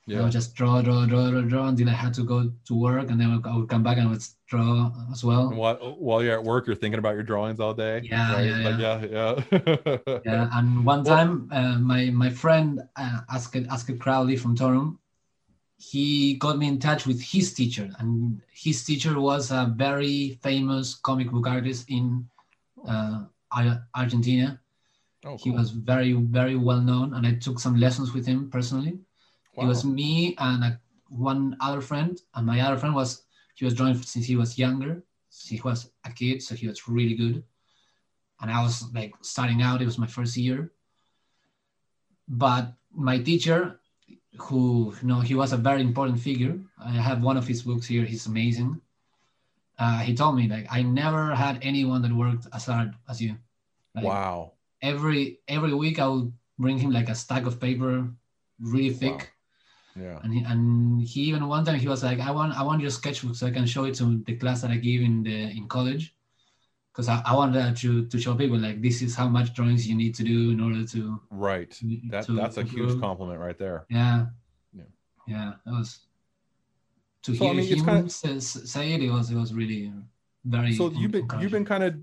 Yeah. 0.09 0.21
I 0.21 0.23
would 0.23 0.33
just 0.33 0.55
draw, 0.55 0.83
draw, 0.83 1.05
draw, 1.05 1.31
draw, 1.31 1.41
draw 1.41 1.67
until 1.67 1.89
I 1.89 1.93
had 1.93 2.15
to 2.15 2.23
go 2.23 2.53
to 2.67 2.75
work, 2.75 3.11
and 3.11 3.21
then 3.21 3.43
I 3.45 3.57
would 3.57 3.69
come 3.69 3.83
back 3.83 3.97
and 3.97 4.07
I 4.07 4.11
would 4.13 4.23
draw 4.47 4.93
as 5.11 5.25
well. 5.25 5.49
And 5.49 5.59
while, 5.59 5.97
while 5.99 6.23
you're 6.23 6.39
at 6.39 6.45
work, 6.45 6.69
you're 6.69 6.77
thinking 6.77 7.01
about 7.01 7.15
your 7.15 7.25
drawings 7.25 7.59
all 7.59 7.75
day. 7.75 8.03
Yeah, 8.05 8.33
right? 8.33 8.47
yeah, 8.47 8.69
like, 8.69 8.79
yeah, 8.79 9.97
yeah. 10.07 10.19
yeah. 10.25 10.49
And 10.57 10.87
one 10.87 11.03
time, 11.03 11.49
uh, 11.51 11.79
my 11.79 12.11
my 12.11 12.31
friend 12.31 12.83
uh, 12.95 13.21
asked 13.35 13.57
asked 13.69 13.99
Crowley 13.99 14.37
from 14.37 14.55
Torum 14.55 14.99
he 15.79 16.35
got 16.35 16.59
me 16.59 16.69
in 16.69 16.79
touch 16.79 17.07
with 17.07 17.21
his 17.23 17.53
teacher, 17.53 17.91
and 17.99 18.41
his 18.53 18.85
teacher 18.85 19.21
was 19.21 19.51
a 19.51 19.73
very 19.77 20.39
famous 20.43 20.95
comic 20.95 21.31
book 21.31 21.47
artist 21.47 21.91
in 21.91 22.29
uh, 22.89 23.25
Argentina. 23.95 24.61
Oh, 25.25 25.37
He 25.37 25.51
was 25.51 25.71
very, 25.71 26.13
very 26.13 26.57
well 26.57 26.81
known, 26.81 27.15
and 27.15 27.27
I 27.27 27.35
took 27.35 27.59
some 27.61 27.77
lessons 27.77 28.13
with 28.15 28.27
him 28.27 28.51
personally. 28.51 28.99
It 29.57 29.65
was 29.65 29.85
me 29.85 30.35
and 30.39 30.65
a, 30.65 30.81
one 31.09 31.57
other 31.61 31.81
friend, 31.81 32.21
and 32.35 32.47
my 32.47 32.61
other 32.61 32.77
friend 32.77 32.95
was 32.95 33.25
he 33.55 33.65
was 33.65 33.75
drawing 33.75 33.97
since 33.97 34.27
he 34.27 34.37
was 34.37 34.59
younger. 34.59 35.03
He 35.45 35.61
was 35.63 35.91
a 36.05 36.13
kid, 36.13 36.43
so 36.43 36.55
he 36.55 36.69
was 36.69 36.89
really 36.89 37.15
good. 37.15 37.43
And 38.41 38.51
I 38.51 38.63
was 38.63 38.93
like 38.93 39.15
starting 39.23 39.63
out; 39.63 39.83
it 39.83 39.87
was 39.87 39.99
my 39.99 40.07
first 40.07 40.37
year. 40.37 40.73
But 42.29 42.75
my 42.93 43.19
teacher, 43.19 43.81
who 44.41 44.95
you 45.01 45.09
know, 45.09 45.21
he 45.21 45.35
was 45.35 45.53
a 45.53 45.57
very 45.57 45.81
important 45.81 46.21
figure. 46.21 46.59
I 46.79 46.91
have 46.91 47.23
one 47.23 47.37
of 47.37 47.47
his 47.47 47.63
books 47.63 47.87
here. 47.87 48.05
He's 48.05 48.27
amazing. 48.27 48.81
Uh, 49.79 50.01
he 50.01 50.15
told 50.15 50.37
me 50.37 50.49
like 50.49 50.67
I 50.71 50.83
never 50.83 51.35
had 51.35 51.59
anyone 51.63 52.03
that 52.03 52.13
worked 52.13 52.47
as 52.53 52.67
hard 52.67 52.95
as 53.09 53.21
you. 53.21 53.37
Like, 53.95 54.05
wow. 54.05 54.53
Every 54.83 55.41
every 55.49 55.75
week 55.75 55.99
I 55.99 56.09
would 56.09 56.33
bring 56.59 56.79
him 56.79 56.91
like 56.91 57.09
a 57.09 57.15
stack 57.15 57.47
of 57.47 57.61
paper, 57.61 58.09
really 58.61 58.91
thick. 58.91 59.33
Yeah. 59.95 60.21
And 60.23 60.33
he, 60.35 60.45
and 60.45 61.03
he 61.03 61.21
even 61.23 61.49
one 61.49 61.65
time 61.65 61.79
he 61.79 61.89
was 61.89 62.03
like, 62.03 62.21
I 62.21 62.31
want 62.31 62.57
I 62.59 62.63
want 62.63 62.81
your 62.83 62.91
sketchbook 62.91 63.37
so 63.37 63.47
I 63.47 63.51
can 63.51 63.67
show 63.67 63.85
it 63.85 63.95
to 63.97 64.23
the 64.27 64.37
class 64.37 64.63
that 64.63 64.71
I 64.71 64.77
give 64.77 65.03
in 65.03 65.23
the 65.23 65.51
in 65.57 65.69
college, 65.69 66.15
because 66.97 67.09
I, 67.11 67.21
I 67.27 67.35
wanted 67.35 67.77
to 67.77 68.07
to 68.07 68.19
show 68.19 68.35
people 68.35 68.57
like 68.59 68.81
this 68.81 69.03
is 69.03 69.15
how 69.15 69.29
much 69.29 69.53
drawings 69.53 69.87
you 69.87 69.95
need 69.95 70.15
to 70.15 70.25
do 70.25 70.51
in 70.53 70.61
order 70.61 70.83
to. 70.87 71.21
Right. 71.31 71.79
That 72.09 72.25
to 72.25 72.33
that's 72.33 72.57
a 72.57 72.63
huge 72.65 72.99
compliment 73.01 73.39
right 73.39 73.59
there. 73.59 73.85
Yeah. 73.91 74.27
Yeah. 74.75 74.85
Yeah. 75.29 75.53
That 75.67 75.73
was. 75.73 75.99
To 77.25 77.35
So, 77.35 77.45
I 77.45 77.49
hear 77.49 77.55
mean, 77.57 77.77
him 77.79 77.85
kinda- 77.85 78.11
say, 78.11 78.39
say 78.39 78.93
it, 78.95 79.03
it 79.03 79.11
was 79.11 79.31
it 79.31 79.37
was 79.37 79.53
really 79.53 79.93
very. 80.45 80.73
So 80.75 80.91
you've 80.93 81.11
been 81.11 81.29
you've 81.41 81.51
been 81.51 81.65
kind 81.67 81.83
of 81.85 81.97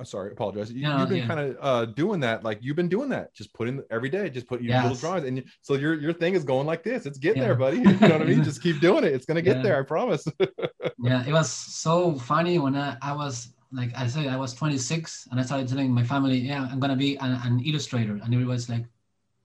uh, 0.00 0.04
sorry, 0.04 0.32
apologize. 0.32 0.72
You, 0.72 0.82
No, 0.88 0.96
have 0.96 1.08
been 1.10 1.18
yeah. 1.18 1.26
kind 1.26 1.40
of 1.40 1.56
uh, 1.60 1.84
doing 1.84 2.20
that. 2.20 2.42
Like 2.42 2.58
you've 2.62 2.74
been 2.74 2.88
doing 2.88 3.10
that, 3.10 3.34
just 3.34 3.52
putting 3.52 3.82
every 3.90 4.08
day, 4.08 4.28
just 4.30 4.46
put 4.48 4.60
your 4.62 4.74
little 4.82 4.96
drawings, 4.96 5.26
and 5.28 5.36
you, 5.36 5.44
so 5.60 5.74
your 5.74 5.94
your 6.00 6.14
thing 6.14 6.34
is 6.34 6.42
going 6.42 6.66
like 6.66 6.82
this. 6.82 7.04
It's 7.06 7.18
getting 7.18 7.42
Yeah. 7.42 7.48
there, 7.48 7.54
buddy. 7.54 7.76
You 7.82 7.84
know 7.84 8.08
what 8.08 8.22
I 8.22 8.24
mean? 8.24 8.42
Just 8.50 8.62
keep 8.62 8.80
doing 8.80 9.04
it. 9.04 9.12
It's 9.12 9.26
gonna 9.26 9.42
get 9.42 9.58
Yeah. 9.58 9.62
there. 9.62 9.78
I 9.78 9.82
promise. 9.82 10.24
yeah 10.98 11.22
it 11.28 11.32
was 11.32 11.50
so 11.50 12.14
funny 12.16 12.58
when 12.58 12.74
I, 12.74 12.96
I 13.02 13.12
was 13.12 13.52
like 13.72 13.90
i 13.96 14.06
said 14.06 14.26
i 14.26 14.36
was 14.36 14.54
26 14.54 15.28
and 15.30 15.40
i 15.40 15.42
started 15.42 15.68
telling 15.68 15.90
my 15.90 16.04
family 16.04 16.38
yeah 16.38 16.68
i'm 16.70 16.80
gonna 16.80 16.96
be 16.96 17.16
an, 17.16 17.32
an 17.44 17.60
illustrator 17.60 18.18
and 18.22 18.34
everybody's 18.34 18.68
like 18.68 18.84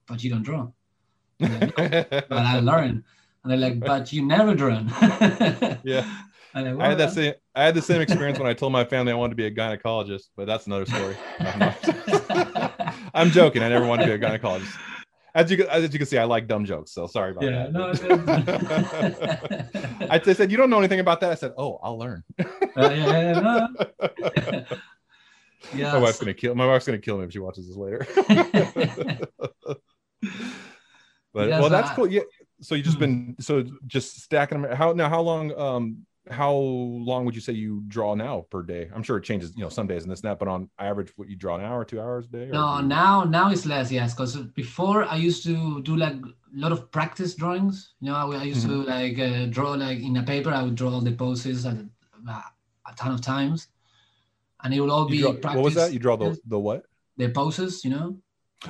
but 0.06 0.22
you 0.22 0.30
don't 0.30 0.42
draw 0.42 0.68
like, 1.40 1.78
"No, 1.78 1.94
but 2.28 2.32
i 2.32 2.60
learn 2.60 3.04
and 3.42 3.62
they're 3.62 3.70
like 3.70 3.80
but 3.80 4.12
you 4.12 4.24
never 4.24 4.54
draw. 4.54 4.78
yeah, 5.84 6.04
like, 6.54 6.80
I 6.80 6.88
had 6.88 6.98
that 6.98 7.12
same 7.12 7.34
I 7.54 7.64
had 7.64 7.74
the 7.74 7.82
same 7.82 8.00
experience 8.00 8.38
when 8.38 8.48
I 8.48 8.54
told 8.54 8.72
my 8.72 8.84
family 8.84 9.12
I 9.12 9.14
wanted 9.14 9.30
to 9.30 9.36
be 9.36 9.46
a 9.46 9.50
gynecologist, 9.50 10.28
but 10.36 10.46
that's 10.46 10.66
another 10.66 10.86
story. 10.86 11.14
I'm, 11.40 11.74
I'm 13.14 13.30
joking. 13.30 13.62
I 13.62 13.68
never 13.68 13.86
wanted 13.86 14.06
to 14.06 14.18
be 14.18 14.24
a 14.24 14.28
gynecologist. 14.28 14.76
As 15.38 15.50
you 15.50 15.56
can- 15.56 15.68
as 15.68 15.92
you 15.92 15.98
can 16.00 16.06
see, 16.08 16.18
I 16.18 16.24
like 16.24 16.48
dumb 16.48 16.64
jokes, 16.64 16.90
so 16.92 17.06
sorry 17.06 17.30
about 17.30 17.44
yeah 17.44 17.68
that. 17.70 17.72
no 17.72 17.92
I 20.10 20.18
they 20.18 20.34
said 20.34 20.50
you 20.50 20.56
don't 20.56 20.68
know 20.70 20.78
anything 20.78 20.98
about 21.00 21.20
that. 21.20 21.30
I 21.30 21.34
said, 21.36 21.52
oh, 21.56 21.78
I'll 21.82 21.98
learn. 21.98 22.24
Uh, 22.76 22.90
yeah, 22.90 23.40
no. 23.40 23.68
yeah 25.74 25.92
my 25.94 25.98
wife's 25.98 26.18
gonna 26.20 26.34
kill. 26.34 26.54
My 26.54 26.66
wife's 26.66 26.86
gonna 26.86 26.98
kill 26.98 27.18
me 27.18 27.24
if 27.24 27.32
she 27.32 27.38
watches 27.40 27.66
this 27.68 27.76
later. 27.76 28.06
but 31.34 31.48
Yeah, 31.48 31.60
well, 31.60 31.70
that's 31.70 31.90
I- 31.90 31.94
cool. 31.94 32.08
Yeah. 32.10 32.22
So 32.60 32.74
you 32.74 32.82
just 32.82 32.96
Hmm. 32.96 33.00
been 33.00 33.36
so 33.40 33.64
just 33.86 34.20
stacking 34.22 34.62
them. 34.62 34.72
How 34.76 34.92
now? 34.92 35.08
How 35.08 35.20
long? 35.20 35.56
Um, 35.58 36.06
how 36.30 36.52
long 36.54 37.24
would 37.24 37.34
you 37.34 37.40
say 37.40 37.52
you 37.52 37.82
draw 37.88 38.14
now 38.14 38.46
per 38.50 38.62
day? 38.62 38.88
I'm 38.94 39.02
sure 39.02 39.16
it 39.16 39.24
changes. 39.24 39.52
You 39.56 39.62
know, 39.64 39.68
some 39.68 39.86
days 39.86 40.02
and 40.04 40.12
this 40.12 40.20
and 40.20 40.30
that, 40.30 40.38
but 40.38 40.48
on 40.48 40.68
average, 40.78 41.12
what 41.16 41.28
you 41.28 41.36
draw 41.36 41.56
an 41.56 41.64
hour, 41.64 41.84
two 41.84 42.00
hours 42.00 42.26
a 42.26 42.28
day? 42.28 42.46
No, 42.52 42.80
now 42.80 43.24
now 43.24 43.50
it's 43.50 43.66
less, 43.66 43.90
yes. 43.90 44.14
Because 44.14 44.36
before 44.36 45.04
I 45.04 45.16
used 45.16 45.42
to 45.44 45.82
do 45.82 45.96
like 45.96 46.14
a 46.14 46.32
lot 46.58 46.72
of 46.72 46.90
practice 46.90 47.34
drawings. 47.34 47.94
You 48.00 48.10
know, 48.10 48.16
I, 48.16 48.36
I 48.36 48.42
used 48.44 48.62
to 48.62 48.68
Mm-hmm. 48.68 48.88
like 48.88 49.18
uh, 49.18 49.46
draw 49.46 49.70
like 49.72 49.98
in 50.00 50.16
a 50.16 50.22
paper. 50.22 50.50
I 50.50 50.62
would 50.62 50.74
draw 50.74 50.90
all 50.94 51.00
the 51.00 51.12
poses 51.12 51.64
a, 51.66 51.86
a 52.28 52.92
ton 52.96 53.12
of 53.12 53.20
times, 53.20 53.68
and 54.64 54.72
it 54.74 54.80
would 54.80 54.90
all 54.90 55.04
You 55.06 55.10
be 55.10 55.20
draw- 55.20 55.32
practice. 55.32 55.56
what 55.56 55.64
was 55.64 55.74
that? 55.74 55.92
You 55.92 55.98
draw 55.98 56.16
the 56.16 56.38
the 56.46 56.58
what? 56.58 56.84
the 57.16 57.28
poses, 57.30 57.84
you 57.84 57.90
know. 57.90 58.16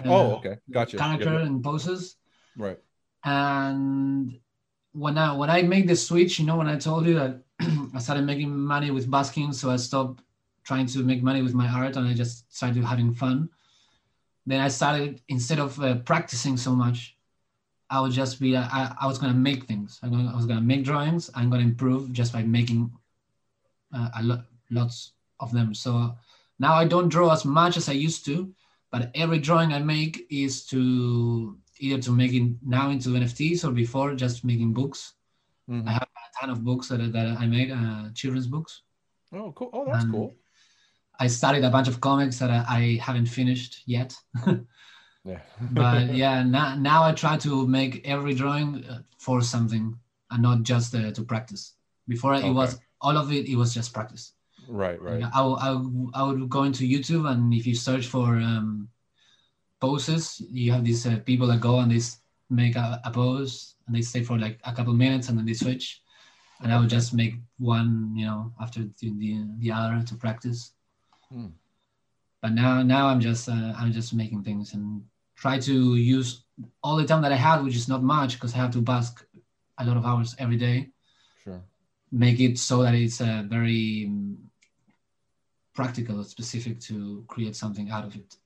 oh, 0.06 0.32
Uh, 0.32 0.36
okay, 0.38 0.56
gotcha. 0.70 0.96
Character 0.96 1.34
yep. 1.34 1.42
and 1.46 1.62
poses, 1.62 2.16
Right. 2.56 2.78
and 3.24 4.38
when 4.92 5.18
I 5.18 5.32
when 5.36 5.50
I 5.50 5.62
make 5.62 5.86
the 5.86 5.96
switch, 5.96 6.38
you 6.38 6.46
know, 6.46 6.56
when 6.56 6.68
I 6.68 6.76
told 6.78 7.06
you 7.06 7.14
that 7.14 7.42
I 7.94 7.98
started 7.98 8.24
making 8.24 8.56
money 8.56 8.90
with 8.90 9.10
busking, 9.10 9.52
so 9.52 9.70
I 9.70 9.76
stopped 9.76 10.22
trying 10.64 10.86
to 10.86 11.02
make 11.02 11.22
money 11.22 11.42
with 11.42 11.54
my 11.54 11.66
art 11.66 11.96
and 11.96 12.06
I 12.06 12.14
just 12.14 12.54
started 12.54 12.84
having 12.84 13.14
fun. 13.14 13.48
Then 14.46 14.60
I 14.60 14.68
started 14.68 15.20
instead 15.28 15.58
of 15.58 15.80
uh, 15.80 15.96
practicing 15.96 16.56
so 16.56 16.74
much, 16.74 17.16
I 17.90 18.00
would 18.00 18.12
just 18.12 18.40
be 18.40 18.56
I, 18.56 18.94
I 19.00 19.06
was 19.06 19.18
gonna 19.18 19.34
make 19.34 19.64
things. 19.64 19.98
Gonna, 20.02 20.30
I 20.32 20.36
was 20.36 20.46
gonna 20.46 20.60
make 20.60 20.84
drawings. 20.84 21.30
I'm 21.34 21.50
gonna 21.50 21.64
improve 21.64 22.12
just 22.12 22.32
by 22.32 22.42
making 22.42 22.92
uh, 23.94 24.10
a 24.18 24.22
lot 24.22 24.44
lots 24.70 25.12
of 25.40 25.52
them. 25.52 25.74
So 25.74 26.14
now 26.58 26.74
I 26.74 26.84
don't 26.86 27.08
draw 27.08 27.32
as 27.32 27.44
much 27.44 27.76
as 27.76 27.88
I 27.88 27.92
used 27.92 28.24
to, 28.26 28.52
but 28.90 29.10
every 29.14 29.38
drawing 29.38 29.72
I 29.72 29.78
make 29.78 30.26
is 30.30 30.66
to 30.66 31.56
either 31.78 32.02
to 32.02 32.12
make 32.12 32.32
it 32.32 32.52
now 32.64 32.90
into 32.90 33.10
NFTs 33.10 33.64
or 33.64 33.70
before 33.70 34.14
just 34.14 34.44
making 34.44 34.72
books. 34.72 35.14
Mhm. 35.70 35.86
I 35.86 35.92
have 35.92 36.08
ton 36.38 36.50
of 36.50 36.64
books 36.64 36.88
that, 36.88 37.12
that 37.12 37.26
I 37.38 37.46
made, 37.46 37.70
uh, 37.70 38.10
children's 38.14 38.46
books. 38.46 38.82
Oh, 39.32 39.52
cool. 39.52 39.70
Oh, 39.72 39.84
that's 39.86 40.04
Um, 40.04 40.12
cool. 40.12 40.34
I 41.20 41.26
started 41.26 41.64
a 41.64 41.70
bunch 41.70 41.88
of 41.88 42.00
comics 42.00 42.38
that 42.38 42.50
I, 42.50 42.64
I 42.68 42.98
haven't 43.02 43.26
finished 43.26 43.82
yet. 43.86 44.14
Yeah. 45.24 45.40
but 45.72 46.14
yeah, 46.22 46.42
now, 46.42 46.74
now 46.76 47.02
I 47.02 47.12
try 47.12 47.36
to 47.38 47.66
make 47.66 48.06
every 48.08 48.32
drawing 48.34 48.82
uh, 48.84 49.02
for 49.18 49.42
something 49.42 49.98
and 50.30 50.42
not 50.42 50.62
just 50.62 50.94
uh, 50.94 51.10
to 51.12 51.22
practice. 51.22 51.74
Before 52.06 52.34
it 52.34 52.50
was 52.50 52.78
all 53.02 53.16
of 53.18 53.30
it, 53.30 53.46
it 53.46 53.56
was 53.56 53.74
just 53.74 53.92
practice. 53.92 54.32
right. 54.68 54.98
Right. 55.02 55.22
I, 55.22 55.40
I, 55.42 55.70
I 56.14 56.22
would 56.22 56.48
go 56.48 56.62
into 56.62 56.84
YouTube 56.88 57.28
and 57.30 57.52
if 57.52 57.66
you 57.66 57.74
search 57.74 58.06
for 58.06 58.36
um, 58.36 58.88
poses, 59.80 60.40
you 60.50 60.72
have 60.72 60.84
these 60.84 61.06
uh, 61.06 61.18
people 61.26 61.46
that 61.48 61.60
go 61.60 61.80
and 61.80 61.90
they 61.90 62.00
make 62.48 62.76
a, 62.76 63.00
a 63.04 63.10
pose 63.10 63.74
and 63.86 63.94
they 63.94 64.02
stay 64.02 64.22
for 64.22 64.38
like 64.38 64.58
a 64.64 64.72
couple 64.72 64.94
minutes 64.94 65.28
and 65.28 65.36
then 65.36 65.44
they 65.46 65.52
switch. 65.54 66.00
And 66.60 66.72
I 66.72 66.78
would 66.80 66.90
just 66.90 67.14
make 67.14 67.34
one, 67.58 68.12
you 68.16 68.26
know, 68.26 68.52
after 68.60 68.80
the, 68.80 69.12
the, 69.18 69.46
the 69.58 69.72
other 69.72 70.02
to 70.06 70.14
practice. 70.16 70.72
Hmm. 71.28 71.46
But 72.42 72.52
now, 72.52 72.82
now 72.82 73.06
I'm 73.08 73.20
just, 73.20 73.48
uh, 73.48 73.72
I'm 73.76 73.92
just 73.92 74.14
making 74.14 74.42
things 74.42 74.74
and 74.74 75.02
try 75.36 75.58
to 75.60 75.96
use 75.96 76.44
all 76.82 76.96
the 76.96 77.06
time 77.06 77.22
that 77.22 77.32
I 77.32 77.36
have, 77.36 77.64
which 77.64 77.76
is 77.76 77.88
not 77.88 78.02
much 78.02 78.34
because 78.34 78.54
I 78.54 78.58
have 78.58 78.72
to 78.72 78.80
bask 78.80 79.24
a 79.78 79.84
lot 79.84 79.96
of 79.96 80.04
hours 80.04 80.34
every 80.38 80.56
day 80.56 80.90
Sure. 81.44 81.62
make 82.10 82.40
it 82.40 82.58
so 82.58 82.82
that 82.82 82.94
it's 82.94 83.20
uh, 83.20 83.44
very 83.46 84.06
um, 84.08 84.38
practical, 85.74 86.24
specific 86.24 86.80
to 86.80 87.24
create 87.28 87.54
something 87.54 87.90
out 87.90 88.04
of 88.04 88.16
it. 88.16 88.36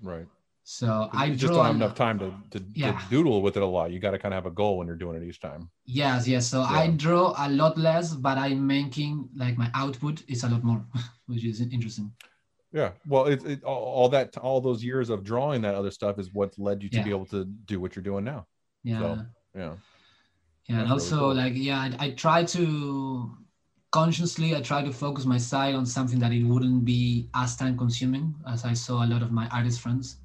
Right. 0.00 0.28
So 0.70 1.08
I 1.14 1.30
just 1.30 1.50
don't 1.54 1.64
have 1.64 1.76
enough 1.76 1.94
time 1.94 2.18
to, 2.18 2.30
to, 2.50 2.62
Yeah. 2.74 2.92
to 2.92 3.08
doodle 3.08 3.40
with 3.40 3.56
it 3.56 3.62
a 3.62 3.66
lot. 3.66 3.90
You 3.90 3.98
got 3.98 4.10
to 4.10 4.18
kind 4.18 4.34
of 4.34 4.36
have 4.36 4.44
a 4.52 4.54
goal 4.54 4.76
when 4.76 4.86
you're 4.86 4.96
doing 4.96 5.16
it 5.16 5.26
each 5.26 5.40
time. 5.40 5.70
Yes, 5.86 6.28
yes. 6.28 6.46
So 6.46 6.60
I 6.60 6.88
draw 6.88 7.34
a 7.38 7.48
lot 7.48 7.78
less, 7.78 8.12
but 8.12 8.36
I'm 8.36 8.66
making 8.66 9.30
like 9.34 9.56
my 9.56 9.70
output 9.72 10.22
is 10.28 10.44
a 10.44 10.48
lot 10.50 10.62
more, 10.62 10.84
which 11.26 11.42
is 11.46 11.62
interesting. 11.62 12.12
Yeah. 12.70 12.90
Well, 13.06 13.24
it, 13.28 13.42
it 13.46 13.64
all, 13.64 14.10
that 14.10 14.36
all 14.36 14.60
those 14.60 14.84
years 14.84 15.08
of 15.08 15.24
drawing 15.24 15.62
that 15.62 15.74
other 15.74 15.90
stuff 15.90 16.18
is 16.18 16.34
what 16.34 16.52
led 16.58 16.82
you 16.82 16.90
to 16.90 16.98
Yeah. 16.98 17.04
be 17.04 17.10
able 17.16 17.24
to 17.36 17.46
do 17.46 17.80
what 17.80 17.96
you're 17.96 18.02
doing 18.02 18.24
now. 18.24 18.46
Yeah. 18.84 18.98
So, 19.00 19.06
Yeah. 19.54 19.72
yeah 20.68 20.80
and 20.80 20.90
that's 20.90 20.90
really 20.90 20.90
also 20.90 21.18
cool. 21.18 21.34
like 21.34 21.54
yeah 21.56 21.78
I, 21.78 21.88
I 21.98 22.10
try 22.10 22.44
to 22.44 22.64
consciously 23.90 24.54
i 24.54 24.60
try 24.60 24.84
to 24.84 24.92
focus 24.92 25.24
my 25.24 25.38
side 25.38 25.74
on 25.74 25.86
something 25.86 26.18
that 26.18 26.30
it 26.30 26.44
wouldn't 26.44 26.84
be 26.84 27.30
as 27.34 27.56
time 27.56 27.74
consuming 27.78 28.34
as 28.46 28.66
i 28.66 28.74
saw 28.74 28.96
a 29.02 29.08
lot 29.08 29.22
of 29.22 29.30
my 29.32 29.48
artist 29.48 29.80
friends 29.80 30.18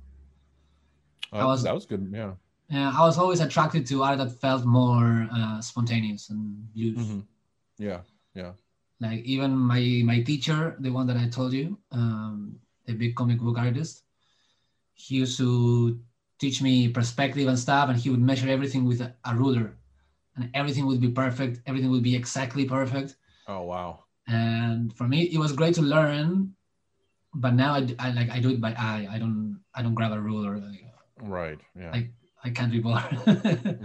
Uh, 1.41 1.45
was- 1.47 1.63
that 1.63 1.73
was 1.73 1.85
good. 1.85 2.03
Yeah. 2.11 2.33
yeah 2.69 2.89
i 2.99 3.01
was 3.09 3.17
always 3.17 3.41
attracted 3.47 3.83
to 3.87 4.03
art 4.03 4.17
that 4.21 4.31
felt 4.45 4.63
more 4.65 5.27
uh, 5.37 5.59
spontaneous 5.61 6.29
and 6.31 6.41
loose 6.75 7.07
Mhm. 7.07 7.21
Yeah. 7.77 7.99
like 8.99 9.21
even 9.35 9.51
my 9.73 9.81
my 10.11 10.21
teacher 10.29 10.59
the 10.79 10.89
one 10.97 11.07
that 11.07 11.17
i 11.17 11.27
told 11.27 11.51
you 11.53 11.67
um, 11.91 12.35
the 12.87 12.93
big 12.93 13.15
comic 13.19 13.39
book 13.39 13.57
artist 13.57 14.03
he 14.93 15.15
used 15.23 15.37
to 15.37 15.99
teach 16.39 16.61
me 16.61 16.87
perspective 16.89 17.47
and 17.47 17.59
stuff 17.59 17.89
and 17.89 17.97
he 17.97 18.09
would 18.09 18.21
measure 18.21 18.49
everything 18.49 18.83
with 18.85 19.01
a, 19.01 19.09
a 19.25 19.35
ruler 19.35 19.67
and 20.35 20.49
everything 20.53 20.85
would 20.85 21.01
be 21.01 21.09
perfect 21.23 21.61
everything 21.69 21.91
would 21.91 22.03
be 22.03 22.15
exactly 22.15 22.65
perfect 22.65 23.15
Oh 23.47 23.63
wow. 23.71 23.89
and 24.27 24.93
for 24.97 25.07
me 25.07 25.23
it 25.35 25.39
was 25.43 25.51
great 25.59 25.75
to 25.75 25.81
learn 25.95 26.53
but 27.43 27.53
now 27.53 27.73
i, 27.73 27.81
I 27.99 28.07
like 28.11 28.29
i 28.31 28.39
do 28.39 28.49
it 28.55 28.61
by 28.61 28.71
eye 28.77 29.07
i 29.11 29.17
don't 29.21 29.59
i 29.75 29.81
don't 29.83 29.95
grab 29.99 30.11
a 30.13 30.19
ruler 30.29 30.57
like, 30.57 30.85
Right. 31.21 31.59
Yeah. 31.79 31.91
Like, 31.91 32.11
a 32.45 32.51
country 32.51 32.79
bar. 32.79 33.09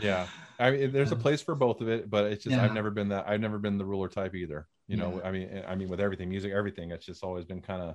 yeah 0.01 0.27
i 0.59 0.73
mean 0.73 0.91
there's 0.91 1.13
a 1.13 1.15
Uh, 1.15 1.19
place 1.21 1.41
for 1.41 1.55
both 1.55 1.81
of 1.81 1.89
it 1.89 2.11
but 2.11 2.25
it's 2.25 2.43
just 2.43 2.57
i've 2.59 2.75
never 2.75 2.91
been 2.91 3.09
that 3.11 3.29
i've 3.29 3.41
never 3.41 3.57
been 3.57 3.79
the 3.79 3.85
ruler 3.85 4.09
type 4.09 4.35
either 4.35 4.67
you 4.89 4.97
know 4.97 5.19
Yeah. 5.21 5.29
i 5.29 5.31
mean 5.31 5.63
i 5.69 5.77
mean 5.77 5.89
with 5.89 6.01
everything 6.01 6.29
music 6.29 6.53
everything 6.53 6.91
it's 6.91 7.07
just 7.07 7.23
always 7.23 7.45
been 7.45 7.61
kind 7.63 7.83
of 7.83 7.95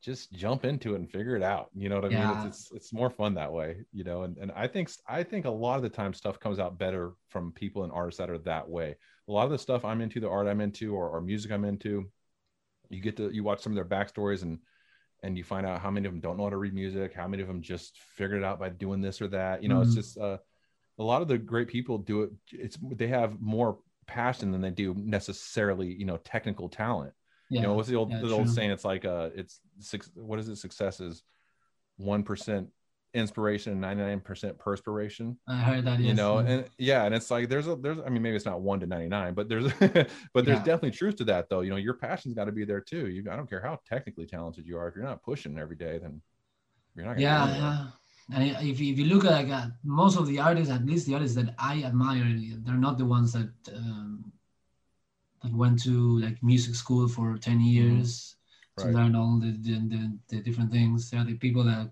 just 0.00 0.32
jump 0.32 0.64
into 0.64 0.94
it 0.94 1.00
and 1.00 1.10
figure 1.10 1.36
it 1.36 1.42
out 1.42 1.68
you 1.74 1.90
know 1.90 1.96
what 1.96 2.06
i 2.06 2.08
mean 2.08 2.46
it's, 2.46 2.46
it's 2.46 2.72
it's 2.72 2.92
more 2.94 3.10
fun 3.10 3.34
that 3.34 3.52
way 3.52 3.84
you 3.92 4.04
know 4.04 4.22
and, 4.22 4.38
and 4.38 4.50
i 4.52 4.66
think 4.66 4.90
i 5.06 5.22
think 5.22 5.44
a 5.44 5.50
lot 5.50 5.76
of 5.76 5.82
the 5.82 5.90
time 5.90 6.14
stuff 6.14 6.40
comes 6.40 6.58
out 6.58 6.78
better 6.78 7.12
from 7.28 7.52
people 7.52 7.84
and 7.84 7.92
artists 7.92 8.16
that 8.18 8.30
are 8.30 8.38
that 8.38 8.66
way 8.66 8.96
a 9.28 9.32
lot 9.32 9.44
of 9.44 9.50
the 9.50 9.58
stuff 9.58 9.84
i'm 9.84 10.00
into 10.00 10.18
the 10.18 10.28
art 10.30 10.46
i'm 10.48 10.62
into 10.62 10.94
or, 10.94 11.10
or 11.10 11.20
music 11.20 11.50
i'm 11.52 11.66
into 11.66 12.10
you 12.88 13.02
get 13.02 13.18
to 13.18 13.28
you 13.30 13.44
watch 13.44 13.60
some 13.60 13.72
of 13.72 13.76
their 13.76 13.84
backstories 13.84 14.40
and 14.40 14.58
and 15.24 15.36
you 15.38 15.44
find 15.44 15.66
out 15.66 15.80
how 15.80 15.90
many 15.90 16.06
of 16.06 16.12
them 16.12 16.20
don't 16.20 16.36
know 16.36 16.44
how 16.44 16.50
to 16.50 16.56
read 16.56 16.74
music 16.74 17.14
how 17.14 17.26
many 17.26 17.42
of 17.42 17.48
them 17.48 17.62
just 17.62 17.98
figured 18.16 18.42
it 18.42 18.44
out 18.44 18.58
by 18.58 18.68
doing 18.68 19.00
this 19.00 19.20
or 19.22 19.28
that 19.28 19.62
you 19.62 19.68
know 19.68 19.80
it's 19.80 19.92
Mhm. 19.92 19.94
just 19.94 20.18
uh 20.18 20.38
a 20.98 21.02
lot 21.02 21.22
of 21.22 21.28
the 21.28 21.38
great 21.38 21.68
people 21.68 21.98
do 21.98 22.22
it 22.22 22.30
it's 22.52 22.78
they 22.82 23.08
have 23.08 23.40
more 23.40 23.78
passion 24.06 24.52
than 24.52 24.60
they 24.60 24.70
do 24.70 24.94
necessarily 24.94 25.92
you 25.92 26.04
know 26.04 26.18
technical 26.18 26.68
talent 26.68 27.14
yeah. 27.50 27.60
you 27.60 27.66
know 27.66 27.74
what's 27.74 27.88
the 27.88 27.96
old 27.96 28.10
yeah, 28.10 28.20
the 28.20 28.30
old 28.30 28.48
saying 28.50 28.70
it's 28.70 28.84
like 28.84 29.04
uh 29.04 29.30
it's 29.34 29.60
six 29.80 30.10
what 30.14 30.38
is 30.38 30.48
it 30.48 30.56
success 30.56 31.00
is 31.00 31.22
one 31.96 32.22
percent 32.22 32.68
inspiration 33.14 33.72
and 33.72 33.80
99 33.80 34.20
percent 34.20 34.58
perspiration 34.58 35.38
I 35.46 35.56
heard 35.56 35.84
that. 35.86 36.00
you 36.00 36.08
yes, 36.08 36.16
know 36.16 36.40
yeah. 36.40 36.46
and 36.50 36.64
yeah 36.78 37.04
and 37.04 37.14
it's 37.14 37.30
like 37.30 37.48
there's 37.48 37.68
a 37.68 37.76
there's 37.76 37.98
i 38.04 38.08
mean 38.08 38.22
maybe 38.22 38.36
it's 38.36 38.44
not 38.44 38.60
one 38.60 38.80
to 38.80 38.86
99 38.86 39.34
but 39.34 39.48
there's 39.48 39.72
but 40.34 40.44
there's 40.44 40.58
Yeah. 40.58 40.64
definitely 40.70 40.90
truth 40.92 41.16
to 41.16 41.24
that 41.24 41.48
though 41.48 41.60
you 41.60 41.70
know 41.70 41.76
your 41.76 41.94
passion's 41.94 42.34
got 42.34 42.46
to 42.46 42.52
be 42.52 42.64
there 42.64 42.80
too 42.80 43.08
you 43.08 43.24
i 43.30 43.36
don't 43.36 43.48
care 43.48 43.60
how 43.62 43.78
technically 43.88 44.26
talented 44.26 44.66
you 44.66 44.76
are 44.78 44.88
if 44.88 44.94
you're 44.96 45.04
not 45.04 45.22
pushing 45.22 45.58
every 45.58 45.76
day 45.76 45.98
then 45.98 46.20
you're 46.96 47.06
not 47.06 47.12
gonna 47.14 47.22
yeah, 47.22 47.56
yeah. 47.56 47.86
And 48.32 48.42
if, 48.70 48.80
you- 48.80 48.92
if 48.92 48.98
you 48.98 49.04
look 49.04 49.24
at 49.26 49.32
like, 49.32 49.50
uh, 49.50 49.66
most 49.84 50.16
of 50.16 50.26
the 50.26 50.38
artists, 50.38 50.72
at 50.72 50.86
least 50.86 51.06
the 51.06 51.12
artists 51.14 51.36
that 51.36 51.54
I 51.58 51.82
admire, 51.82 52.24
they're 52.64 52.74
not 52.88 52.96
the 52.96 53.04
ones 53.04 53.32
that 53.34 53.50
um, 53.76 54.32
that 55.42 55.52
went 55.52 55.82
to 55.82 56.18
like 56.20 56.42
music 56.42 56.74
school 56.74 57.06
for 57.06 57.36
ten 57.36 57.60
years 57.60 58.36
to 58.78 58.86
Right. 58.86 58.94
learn 58.94 59.14
all 59.14 59.38
the, 59.38 59.52
the, 59.66 59.74
the, 59.92 60.18
the 60.28 60.40
different 60.40 60.72
things. 60.72 61.10
They're 61.10 61.22
the 61.22 61.34
people 61.34 61.64
that 61.64 61.90